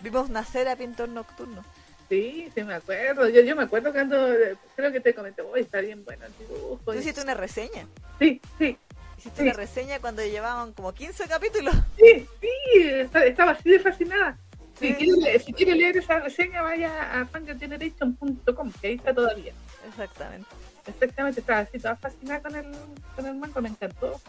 Vimos 0.00 0.28
nacer 0.28 0.68
a 0.68 0.76
Pintor 0.76 1.08
Nocturno. 1.08 1.64
Sí, 2.08 2.50
sí, 2.54 2.62
me 2.64 2.74
acuerdo. 2.74 3.28
Yo, 3.28 3.40
yo 3.40 3.56
me 3.56 3.62
acuerdo 3.62 3.92
cuando. 3.92 4.16
Creo 4.76 4.92
que 4.92 5.00
te 5.00 5.14
comenté, 5.14 5.42
uy, 5.42 5.60
está 5.60 5.80
bien 5.80 6.04
bueno 6.04 6.26
el 6.26 6.32
dibujo. 6.38 6.80
Tú 6.84 6.92
hiciste 6.92 7.22
una 7.22 7.34
reseña. 7.34 7.86
Sí, 8.18 8.40
sí, 8.58 8.76
Hiciste 9.16 9.42
Sí. 9.42 9.42
una 9.44 9.52
reseña 9.54 10.00
cuando 10.00 10.22
llevaban 10.22 10.72
como 10.72 10.92
15 10.92 11.28
capítulos. 11.28 11.74
sí, 11.96 12.26
sí, 12.40 12.48
estaba 13.14 13.52
así 13.52 13.70
de 13.70 13.78
fascinada. 13.80 14.36
Sí. 14.78 14.88
Si, 14.88 14.94
quieren, 14.94 15.40
si 15.40 15.52
quiere 15.52 15.74
leer 15.76 15.96
esa 15.96 16.18
reseña, 16.18 16.60
vaya 16.60 17.20
a 17.20 17.24
fangageneration.com, 17.26 18.72
que 18.80 18.88
ahí 18.88 18.94
está 18.96 19.14
todavía. 19.14 19.52
Exactamente. 19.88 20.48
Exactamente, 20.86 21.40
estaba 21.40 21.60
así 21.60 21.78
toda 21.78 21.96
fascinada 21.96 22.42
con 22.42 22.56
el, 22.56 22.66
con 23.16 23.26
el 23.26 23.34
manga, 23.34 23.60
me 23.60 23.70
encantó. 23.70 24.20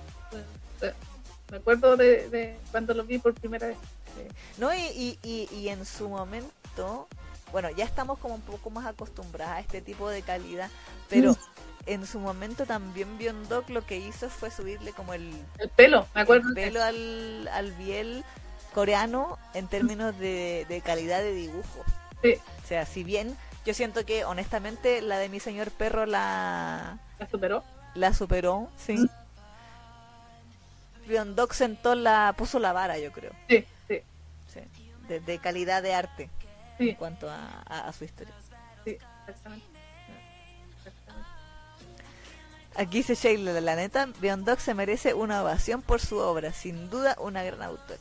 Me 1.52 1.58
acuerdo 1.58 1.96
de, 1.96 2.30
de 2.30 2.58
cuando 2.72 2.94
lo 2.94 3.04
vi 3.04 3.20
por 3.20 3.34
primera 3.34 3.68
vez. 3.68 3.78
No, 4.58 4.74
y, 4.74 5.20
y, 5.22 5.50
y, 5.52 5.70
en 5.70 5.86
su 5.86 6.08
momento, 6.08 7.08
bueno, 7.52 7.70
ya 7.70 7.84
estamos 7.84 8.18
como 8.20 8.36
un 8.36 8.42
poco 8.42 8.70
más 8.70 8.86
acostumbrados 8.86 9.58
a 9.58 9.60
este 9.60 9.82
tipo 9.82 10.10
de 10.10 10.22
calidad, 10.22 10.70
pero 11.10 11.34
mm. 11.34 11.38
en 11.88 12.08
su 12.08 12.20
momento 12.20 12.66
también 12.66 13.18
Biondoc 13.18 13.70
lo 13.70 13.86
que 13.86 13.98
hizo 13.98 14.30
fue 14.30 14.50
subirle 14.52 14.94
como 14.94 15.14
el, 15.14 15.30
el 15.60 15.70
pelo, 15.70 16.08
me 16.16 16.22
acuerdo. 16.22 16.48
El 16.50 16.56
pelo 16.56 16.82
al, 16.82 17.48
al 17.50 17.74
biel 17.74 18.24
coreano 18.74 19.38
en 19.54 19.68
términos 19.68 20.18
de, 20.18 20.66
de 20.70 20.82
calidad 20.82 21.20
de 21.20 21.34
dibujo. 21.34 21.84
Sí. 22.24 22.36
O 22.64 22.68
sea, 22.68 22.86
si 22.86 23.04
bien 23.04 23.38
yo 23.66 23.74
siento 23.74 24.06
que 24.06 24.26
honestamente 24.26 25.02
la 25.02 25.18
de 25.18 25.28
mi 25.30 25.40
señor 25.40 25.72
perro 25.72 26.06
la... 26.06 27.00
¿La 27.20 27.30
superó? 27.30 27.64
La 27.96 28.14
superó, 28.14 28.70
sí. 28.78 28.98
Mm. 28.98 29.10
Sentó 31.52 31.96
la, 31.96 32.34
puso 32.38 32.60
la 32.60 32.74
vara, 32.74 32.98
yo 32.98 33.12
creo. 33.12 33.32
Sí, 33.50 33.66
sí. 33.88 34.02
sí. 34.54 34.60
De, 35.08 35.38
calidad 35.40 35.84
de 35.84 35.94
arte 35.94 36.30
sí. 36.78 36.90
en 36.90 36.96
cuanto 36.96 37.30
a, 37.30 37.62
a, 37.62 37.94
su 37.94 38.06
historia. 38.06 38.34
Sí, 38.84 38.98
exactamente. 39.28 39.66
Aquí 42.76 42.98
dice 42.98 43.16
Sheila, 43.16 43.62
la 43.62 43.76
neta, 43.76 44.08
Biondoc 44.20 44.60
se 44.60 44.74
merece 44.74 45.14
una 45.14 45.42
ovación 45.42 45.82
por 45.82 46.02
su 46.02 46.18
obra, 46.18 46.52
sin 46.52 46.90
duda 46.90 47.16
una 47.20 47.42
gran 47.42 47.62
autora. 47.62 48.00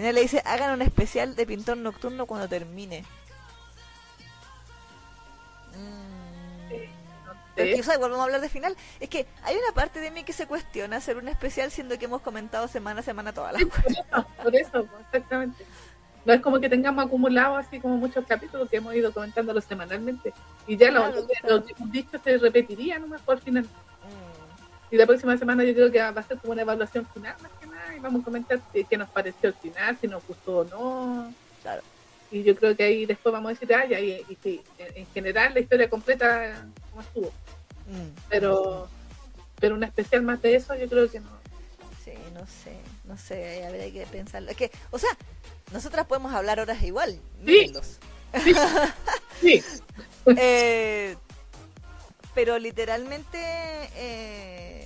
Sí. 0.00 0.06
sí. 0.06 0.12
le 0.12 0.20
dice, 0.20 0.42
hagan 0.44 0.74
un 0.74 0.82
especial 0.82 1.36
de 1.36 1.46
pintor 1.46 1.76
nocturno 1.76 2.26
cuando 2.26 2.48
termine. 2.48 3.04
Pero 7.54 8.00
volvemos 8.00 8.20
a 8.20 8.24
hablar 8.24 8.40
de 8.40 8.48
final. 8.48 8.76
Es 9.00 9.08
que 9.08 9.26
hay 9.42 9.56
una 9.56 9.72
parte 9.74 10.00
de 10.00 10.10
mí 10.10 10.24
que 10.24 10.32
se 10.32 10.46
cuestiona 10.46 10.96
hacer 10.96 11.16
un 11.16 11.28
especial 11.28 11.70
siendo 11.70 11.98
que 11.98 12.06
hemos 12.06 12.20
comentado 12.20 12.68
semana 12.68 13.00
a 13.00 13.02
semana 13.02 13.32
todas 13.32 13.52
las 13.52 13.64
cosas. 13.66 14.26
Por 14.42 14.54
eso, 14.54 14.86
exactamente. 15.00 15.64
No 16.24 16.32
es 16.32 16.40
como 16.40 16.58
que 16.58 16.68
tengamos 16.68 17.04
acumulado 17.04 17.56
así 17.56 17.80
como 17.80 17.96
muchos 17.96 18.24
capítulos 18.26 18.68
que 18.68 18.78
hemos 18.78 18.94
ido 18.94 19.12
comentándolo 19.12 19.60
semanalmente. 19.60 20.32
Y 20.66 20.76
ya 20.76 20.90
lo, 20.90 21.12
que 21.26 21.74
hemos 21.76 21.92
dicho 21.92 22.18
se 22.22 22.38
repetiría 22.38 22.98
nomás 22.98 23.20
por 23.20 23.38
final. 23.40 23.64
Mm. 23.64 24.94
Y 24.94 24.96
la 24.96 25.06
próxima 25.06 25.36
semana 25.36 25.64
yo 25.64 25.74
creo 25.74 25.92
que 25.92 26.00
va 26.00 26.20
a 26.20 26.22
ser 26.22 26.38
como 26.38 26.54
una 26.54 26.62
evaluación 26.62 27.06
final 27.06 27.36
más 27.42 27.52
que 27.60 27.66
nada. 27.66 27.73
Vamos 28.04 28.20
a 28.20 28.24
comentar 28.26 28.60
qué 28.90 28.98
nos 28.98 29.08
pareció 29.08 29.48
al 29.48 29.54
final, 29.54 29.96
si 29.98 30.06
nos 30.06 30.26
gustó 30.26 30.58
o 30.58 30.64
no. 30.64 31.34
Claro. 31.62 31.80
Y 32.30 32.42
yo 32.42 32.54
creo 32.54 32.76
que 32.76 32.84
ahí 32.84 33.06
después 33.06 33.32
vamos 33.32 33.48
a 33.48 33.52
decir, 33.54 33.74
ah, 33.74 33.86
y, 33.86 34.04
y, 34.28 34.38
y, 34.44 34.62
en 34.78 35.06
general 35.06 35.54
la 35.54 35.60
historia 35.60 35.88
completa, 35.88 36.66
¿cómo 36.90 37.00
estuvo? 37.00 37.28
Mm. 37.86 38.10
Pero, 38.28 38.88
pero 39.58 39.74
un 39.74 39.84
especial 39.84 40.22
más 40.22 40.42
de 40.42 40.54
eso 40.56 40.74
yo 40.74 40.86
creo 40.86 41.10
que 41.10 41.20
no. 41.20 41.30
Sí, 42.04 42.12
no 42.34 42.46
sé, 42.46 42.76
no 43.04 43.16
sé, 43.16 43.64
habría 43.64 43.90
que 43.90 44.04
pensarlo. 44.04 44.50
Es 44.50 44.56
que, 44.58 44.70
o 44.90 44.98
sea, 44.98 45.16
nosotras 45.72 46.06
podemos 46.06 46.34
hablar 46.34 46.60
horas 46.60 46.82
igual, 46.82 47.18
sí. 47.46 47.72
sí. 49.40 49.62
eh, 50.36 51.16
pero 52.34 52.58
literalmente, 52.58 53.38
eh, 53.96 54.83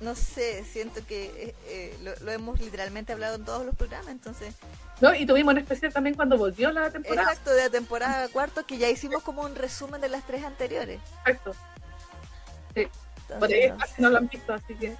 no 0.00 0.14
sé, 0.14 0.64
siento 0.64 1.04
que 1.06 1.26
eh, 1.26 1.54
eh, 1.66 1.98
lo, 2.02 2.14
lo, 2.24 2.32
hemos 2.32 2.60
literalmente 2.60 3.12
hablado 3.12 3.36
en 3.36 3.44
todos 3.44 3.64
los 3.64 3.74
programas, 3.76 4.08
entonces 4.08 4.54
no, 5.00 5.14
y 5.14 5.24
tuvimos 5.24 5.52
un 5.52 5.58
especial 5.58 5.92
también 5.92 6.14
cuando 6.14 6.36
volvió 6.36 6.70
la 6.70 6.90
temporada. 6.90 7.30
Exacto, 7.30 7.50
de 7.50 7.62
la 7.62 7.70
temporada 7.70 8.28
cuarto, 8.28 8.66
que 8.66 8.76
ya 8.76 8.88
hicimos 8.88 9.22
como 9.22 9.42
un 9.42 9.54
resumen 9.54 10.00
de 10.00 10.10
las 10.10 10.26
tres 10.26 10.44
anteriores. 10.44 11.00
Exacto. 11.20 11.54
Sí. 12.74 12.86
Por 13.38 13.48
ahí 13.48 13.72
no 13.98 14.10
lo 14.10 14.18
han 14.18 14.28
visto, 14.28 14.52
así 14.52 14.74
que. 14.74 14.96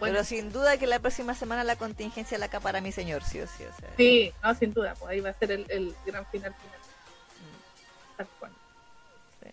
Pero 0.00 0.24
sin 0.24 0.50
duda 0.52 0.78
que 0.78 0.86
la 0.86 1.00
próxima 1.00 1.34
semana 1.34 1.64
la 1.64 1.76
contingencia 1.76 2.38
la 2.38 2.48
para 2.48 2.80
mi 2.80 2.92
señor, 2.92 3.22
sí 3.22 3.40
o 3.40 3.46
sí. 3.46 3.64
O 3.64 3.76
sea. 3.78 3.90
Sí, 3.98 4.32
no, 4.42 4.54
sin 4.54 4.72
duda, 4.72 4.94
pues 4.98 5.10
ahí 5.10 5.20
va 5.20 5.30
a 5.30 5.34
ser 5.34 5.52
el, 5.52 5.66
el 5.68 5.94
gran 6.06 6.24
final 6.26 6.54
final. 6.54 6.78
Mm. 7.40 8.16
Tal 8.16 8.28
cual. 8.38 8.52
Sí. 9.42 9.50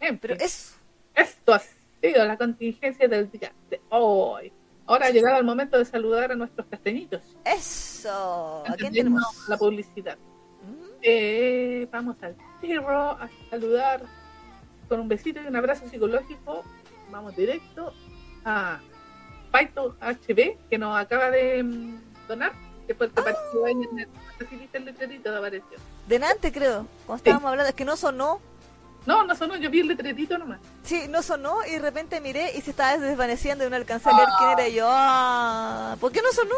Bien, 0.00 0.18
pero 0.18 0.34
es, 0.34 0.74
esto 1.14 1.54
ha 1.54 1.62
la 2.02 2.36
contingencia 2.36 3.08
del 3.08 3.30
día 3.30 3.52
de 3.68 3.80
hoy. 3.90 4.52
Ahora 4.86 5.06
ha 5.06 5.10
llegado 5.10 5.38
el 5.38 5.44
momento 5.44 5.78
de 5.78 5.84
saludar 5.84 6.32
a 6.32 6.34
nuestros 6.34 6.66
castañitos. 6.66 7.22
Eso. 7.44 8.64
¿A 8.66 8.74
quién 8.74 8.92
tenemos? 8.92 9.22
La 9.48 9.56
publicidad. 9.56 10.16
Mm. 10.16 10.84
Eh, 11.02 11.88
vamos 11.92 12.16
al 12.22 12.36
tiro 12.60 12.88
a 12.88 13.28
saludar 13.50 14.02
con 14.88 15.00
un 15.00 15.08
besito 15.08 15.40
y 15.40 15.46
un 15.46 15.56
abrazo 15.56 15.88
psicológico. 15.88 16.64
Vamos 17.10 17.36
directo 17.36 17.92
a 18.44 18.80
Paito 19.52 19.96
HB, 20.00 20.68
que 20.68 20.78
nos 20.78 20.98
acaba 20.98 21.30
de 21.30 21.62
mm, 21.62 22.00
donar, 22.26 22.52
que 22.86 22.92
el 22.92 22.98
que 22.98 23.20
apareció 23.20 23.66
en 23.68 23.82
el, 23.98 24.08
el 24.72 24.84
letrerito 24.84 25.30
de 25.30 25.38
apareció. 25.38 25.78
Delante, 26.08 26.50
creo, 26.50 26.86
cuando 27.06 27.18
estábamos 27.18 27.50
hablando, 27.50 27.68
es 27.68 27.74
que 27.74 27.84
no 27.84 27.96
sonó 27.96 28.40
no, 29.06 29.24
no 29.24 29.34
sonó, 29.34 29.56
yo 29.56 29.70
vi 29.70 29.80
el 29.80 29.88
letretito 29.88 30.36
nomás. 30.38 30.60
Sí, 30.82 31.06
no 31.08 31.22
sonó 31.22 31.64
y 31.66 31.72
de 31.72 31.78
repente 31.78 32.20
miré 32.20 32.56
y 32.56 32.60
se 32.60 32.70
estaba 32.70 32.98
desvaneciendo 32.98 33.66
y 33.66 33.70
no 33.70 33.76
alcancé 33.76 34.10
a 34.10 34.12
leer 34.12 34.28
quién 34.38 34.50
era 34.50 34.68
y 34.68 34.74
yo. 34.74 34.86
Ah, 34.88 35.96
¿Por 36.00 36.12
qué 36.12 36.20
no 36.22 36.32
sonó? 36.32 36.54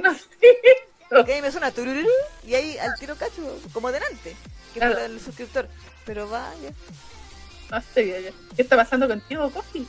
no 0.02 0.14
sé. 0.14 0.56
Porque 1.08 1.34
ahí 1.34 1.42
me 1.42 1.52
suena 1.52 1.70
tururú 1.70 2.08
y 2.44 2.54
ahí 2.54 2.76
al 2.78 2.98
tiro 2.98 3.14
cacho, 3.16 3.60
como 3.72 3.92
delante, 3.92 4.36
que 4.74 4.80
claro. 4.80 4.98
el 4.98 5.20
suscriptor. 5.20 5.68
Pero 6.04 6.28
vaya. 6.28 6.72
No 7.70 7.80
sé, 7.80 8.32
¿qué 8.54 8.62
está 8.62 8.76
pasando 8.76 9.08
contigo, 9.08 9.50
Coffee? 9.50 9.86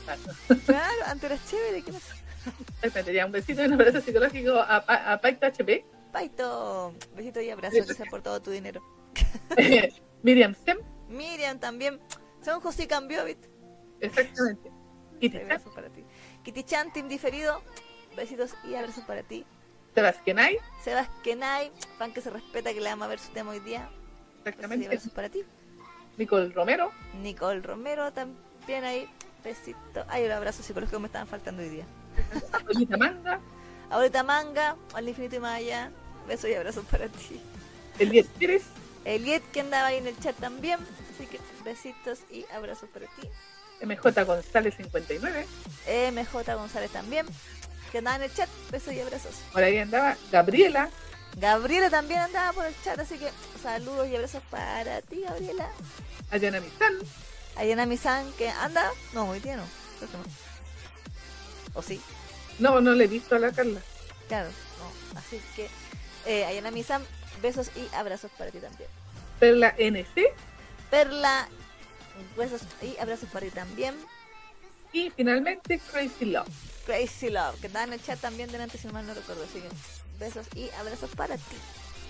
Claro, 0.66 1.04
antes 1.06 1.30
eras 1.30 1.40
chévere, 1.48 1.82
¿qué 1.82 1.92
pasa? 1.92 2.14
Exactamente, 2.82 3.24
un 3.24 3.32
besito 3.32 3.62
y 3.62 3.66
un 3.66 3.72
abrazo 3.74 4.00
psicológico 4.00 4.54
a, 4.58 4.76
a, 4.76 5.20
Paito 5.20 5.46
HP. 5.46 5.84
Paito, 6.12 6.94
besito 7.14 7.40
y 7.40 7.50
abrazo, 7.50 7.76
gracias 7.84 8.08
por 8.08 8.22
todo 8.22 8.40
tu 8.40 8.50
dinero. 8.50 8.82
Miriam 10.22 10.54
Sem 10.64 10.78
Miriam 11.08 11.58
también. 11.58 12.00
Son 12.44 12.60
José 12.60 12.86
Cambiovit. 12.86 13.38
Exactamente. 14.00 14.70
Y 15.20 15.36
abrazos 15.36 15.74
para 15.74 15.88
ti. 15.88 16.04
Kitty 16.44 16.62
Chan, 16.62 16.92
team 16.92 17.08
diferido. 17.08 17.60
Besitos 18.14 18.54
y 18.62 18.76
abrazos 18.76 19.02
para 19.02 19.24
ti. 19.24 19.44
Sebasquenay. 19.96 20.58
Sebasquenay, 20.84 21.72
fan 21.98 22.12
que 22.12 22.20
se 22.20 22.30
respeta, 22.30 22.72
que 22.72 22.80
le 22.80 22.88
vamos 22.88 23.06
a 23.06 23.08
ver 23.08 23.18
su 23.18 23.32
tema 23.32 23.50
hoy 23.50 23.58
día. 23.58 23.90
Exactamente. 24.44 24.86
Abrazos 24.86 25.12
para 25.12 25.28
ti. 25.28 25.42
Nicole 26.18 26.50
Romero. 26.50 26.92
Nicole 27.20 27.60
Romero 27.62 28.12
también 28.12 28.84
ahí. 28.84 29.08
Besito. 29.42 30.04
Ay, 30.08 30.24
un 30.24 30.32
abrazo 30.32 30.62
psicológico 30.62 31.00
me 31.00 31.06
estaban 31.06 31.26
faltando 31.26 31.62
hoy 31.62 31.68
día. 31.68 31.86
Abuelita 32.52 32.96
Manga. 32.96 33.40
Abuelita 33.90 34.22
Manga, 34.22 34.76
al 34.94 35.08
infinito 35.08 35.36
y 35.36 35.40
más 35.40 35.56
allá. 35.56 35.90
Besos 36.26 36.50
y 36.50 36.54
abrazos 36.54 36.84
para 36.84 37.08
ti. 37.08 37.40
Eliet 37.98 38.28
Pérez. 38.38 38.64
Eliet 39.08 39.42
que 39.52 39.60
andaba 39.60 39.88
ahí 39.88 39.96
en 39.96 40.06
el 40.06 40.18
chat 40.20 40.36
también. 40.36 40.78
Así 41.14 41.26
que 41.26 41.40
besitos 41.64 42.20
y 42.30 42.44
abrazos 42.52 42.88
para 42.90 43.06
ti. 43.06 43.28
MJ 43.80 44.24
González 44.24 44.74
59. 44.76 45.46
MJ 46.12 46.54
González 46.54 46.90
también. 46.90 47.26
Que 47.90 47.98
andaba 47.98 48.16
en 48.16 48.22
el 48.24 48.34
chat. 48.34 48.48
Besos 48.70 48.92
y 48.92 49.00
abrazos. 49.00 49.34
Por 49.52 49.62
ahí 49.62 49.78
andaba 49.78 50.16
Gabriela. 50.30 50.90
Gabriela 51.36 51.88
también 51.88 52.20
andaba 52.20 52.52
por 52.52 52.66
el 52.66 52.74
chat, 52.82 52.98
así 52.98 53.16
que 53.18 53.30
saludos 53.62 54.08
y 54.08 54.16
abrazos 54.16 54.42
para 54.50 55.00
ti, 55.02 55.22
Gabriela. 55.22 55.70
Ayana 56.30 56.60
Misan. 56.60 56.94
Ayana 57.56 57.86
Misan, 57.86 58.32
que 58.32 58.50
anda. 58.50 58.90
No, 59.14 59.30
hoy 59.30 59.40
día 59.40 59.56
no. 59.56 59.64
¿O 61.74 61.82
sí? 61.82 62.00
No, 62.58 62.80
no 62.80 62.92
le 62.92 63.04
he 63.04 63.08
visto 63.08 63.36
a 63.36 63.38
la 63.38 63.52
Carla. 63.52 63.80
Claro, 64.26 64.48
no. 64.48 65.18
Así 65.18 65.40
que 65.54 65.68
eh, 66.26 66.44
Ayana 66.44 66.70
Misan, 66.70 67.02
besos 67.40 67.70
y 67.76 67.88
abrazos 67.94 68.30
para 68.36 68.50
ti 68.50 68.58
también. 68.58 68.90
Perla 69.38 69.74
NC. 69.78 70.32
Perla, 70.90 71.48
besos 72.36 72.62
y 72.82 72.98
abrazos 72.98 73.28
para 73.30 73.46
ti 73.46 73.52
también. 73.52 73.94
Y 74.92 75.10
finalmente 75.10 75.80
Crazy 75.92 76.24
Love. 76.26 76.48
Crazy 76.86 77.30
Love, 77.30 77.60
que 77.60 77.66
está 77.66 77.84
en 77.84 77.92
el 77.92 78.02
chat 78.02 78.18
también 78.20 78.50
delante, 78.50 78.78
si 78.78 78.88
mal 78.88 79.06
no 79.06 79.14
recuerdo. 79.14 79.44
Así 79.44 79.60
que 79.60 79.68
besos 80.18 80.46
y 80.54 80.70
abrazos 80.78 81.10
para 81.10 81.36
ti. 81.36 81.56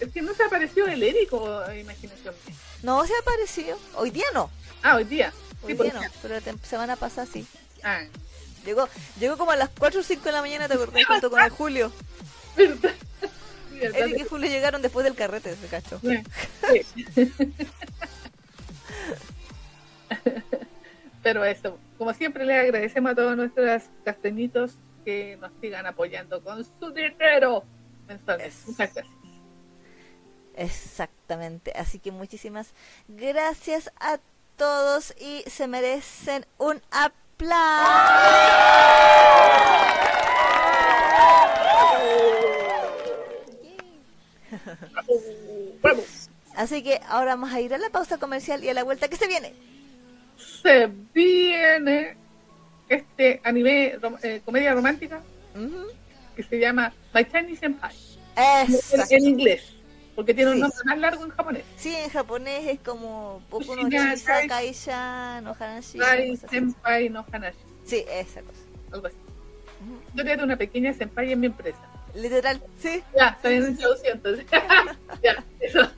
Es 0.00 0.12
que 0.12 0.23
no 0.23 0.32
se 0.32 0.44
apareció 0.44 0.86
el 0.86 1.02
Eric 1.02 1.32
o 1.32 1.73
imaginación. 1.73 2.34
No 2.82 3.05
se 3.05 3.12
ha 3.15 3.18
aparecido. 3.18 3.78
Hoy 3.97 4.10
día 4.10 4.26
no. 4.32 4.50
Ah, 4.82 4.97
hoy 4.97 5.05
día. 5.05 5.32
Hoy 5.62 5.74
día 5.74 5.92
no, 5.92 6.00
pero 6.23 6.34
la 6.34 6.66
semana 6.66 6.94
pasada 6.94 7.26
sí. 7.31 7.47
Ah. 7.82 8.02
Llegó, 8.65 8.89
llegó 9.18 9.36
como 9.36 9.50
a 9.50 9.57
las 9.57 9.70
4 9.76 10.00
o 10.00 10.02
5 10.02 10.23
de 10.23 10.32
la 10.32 10.40
mañana, 10.40 10.68
te 10.68 10.74
acordás, 10.74 11.05
junto 11.05 11.31
con 11.31 11.40
el 11.40 11.50
Julio. 11.50 11.92
Eric 13.82 14.18
y 14.18 14.24
Julio 14.24 14.48
llegaron 14.48 14.82
después 14.82 15.05
del 15.05 15.15
carrete, 15.15 15.55
se 15.57 15.66
cacho. 15.66 16.00
Pero 21.23 21.44
eso, 21.44 21.78
como 21.98 22.15
siempre, 22.15 22.44
le 22.44 22.55
agradecemos 22.55 23.12
a 23.12 23.15
todos 23.15 23.36
nuestros 23.36 23.82
castañitos 24.05 24.78
que 25.05 25.36
nos 25.36 25.52
sigan 25.60 25.86
apoyando 25.86 26.42
con 26.42 26.65
su 26.65 26.90
dinero 26.92 27.65
mensualmente. 28.07 28.57
Muchas 28.66 28.94
gracias. 28.94 29.07
Exactamente. 30.57 31.73
Así 31.76 31.98
que 31.98 32.10
muchísimas 32.10 32.74
gracias 33.07 33.92
a 34.00 34.18
todos 34.57 35.15
y 35.18 35.44
se 35.48 35.68
merecen 35.68 36.47
un 36.58 36.82
aplauso. 36.90 37.18
Así 46.57 46.83
que 46.83 47.01
ahora 47.09 47.36
vamos 47.36 47.52
a 47.52 47.60
ir 47.60 47.73
a 47.75 47.78
la 47.78 47.91
pausa 47.91 48.18
comercial 48.18 48.65
y 48.65 48.68
a 48.68 48.75
la 48.75 48.83
vuelta 48.83 49.07
que 49.09 49.15
se 49.17 49.28
viene. 49.28 49.55
Se 50.36 50.91
viene 51.15 52.17
este 52.89 53.41
anime 53.44 53.99
eh, 54.23 54.41
comedia 54.44 54.75
romántica 54.75 55.23
que 56.36 56.43
se 56.43 56.59
llama 56.59 56.93
My 57.15 57.25
Chinese 57.25 57.65
Empire. 57.67 57.94
En, 59.10 59.25
inglés 59.25 59.75
porque 60.15 60.35
tiene 60.35 60.52
un 60.52 60.60
nombre 60.60 60.78
más 60.85 60.99
largo 60.99 61.25
en 61.25 61.31
japonés. 61.31 61.65
Sí 61.77 61.94
en 61.94 62.10
japonés 62.10 62.67
es 62.67 62.81
como 62.81 63.41
Boku 63.51 63.77
no 63.77 63.89
Kaisha 64.49 65.41
no 65.41 65.57
Hanashi 65.59 65.99
Senpai 66.49 67.09
no 67.09 67.25
Hanashi. 67.31 67.59
Sí 67.85 68.05
esa 68.09 68.43
cosa. 68.43 68.59
Algo 68.93 69.07
así. 69.07 69.17
Yo 70.15 70.25
tengo 70.25 70.43
una 70.43 70.57
pequeña 70.57 70.93
senpai 70.93 71.33
en 71.33 71.41
mi 71.41 71.47
empresa 71.47 71.78
literal 72.15 72.62
sí 72.78 73.03
ya 73.17 73.39
bien 73.43 73.69
introducido 73.69 74.15
entonces 74.15 74.47
ya 75.23 75.45
eso 75.61 75.91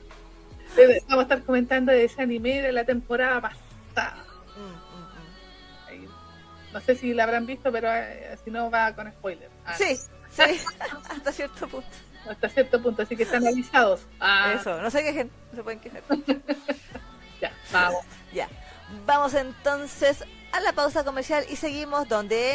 vamos 1.07 1.19
a 1.19 1.21
estar 1.21 1.43
comentando 1.43 1.91
de 1.91 2.05
ese 2.05 2.21
anime 2.21 2.61
de 2.61 2.71
la 2.71 2.85
temporada 2.85 3.41
pasada 3.41 4.25
no 6.73 6.79
sé 6.79 6.95
si 6.95 7.13
la 7.13 7.23
habrán 7.23 7.45
visto, 7.45 7.71
pero 7.71 7.89
eh, 7.93 8.37
si 8.43 8.51
no 8.51 8.69
va 8.71 8.93
con 8.95 9.11
spoiler. 9.11 9.49
Ah, 9.65 9.75
sí, 9.77 9.95
sí, 10.29 10.41
hasta 11.09 11.31
cierto 11.31 11.67
punto. 11.67 11.89
Hasta 12.29 12.49
cierto 12.49 12.81
punto, 12.81 13.01
así 13.01 13.17
que 13.17 13.23
están 13.23 13.45
avisados. 13.45 14.05
Ah. 14.19 14.53
Eso, 14.59 14.79
no 14.81 14.89
se 14.89 15.03
quejen, 15.03 15.31
no 15.51 15.57
se 15.57 15.63
pueden 15.63 15.79
quejar. 15.79 16.03
ya, 17.41 17.51
vamos. 17.71 18.05
Ya. 18.31 18.47
Vamos 19.05 19.33
entonces 19.33 20.23
a 20.51 20.59
la 20.59 20.73
pausa 20.73 21.03
comercial 21.03 21.45
y 21.49 21.55
seguimos 21.55 22.07
donde... 22.07 22.53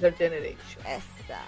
The 0.00 0.12
Generation. 0.12 0.86
Esa. 0.86 1.40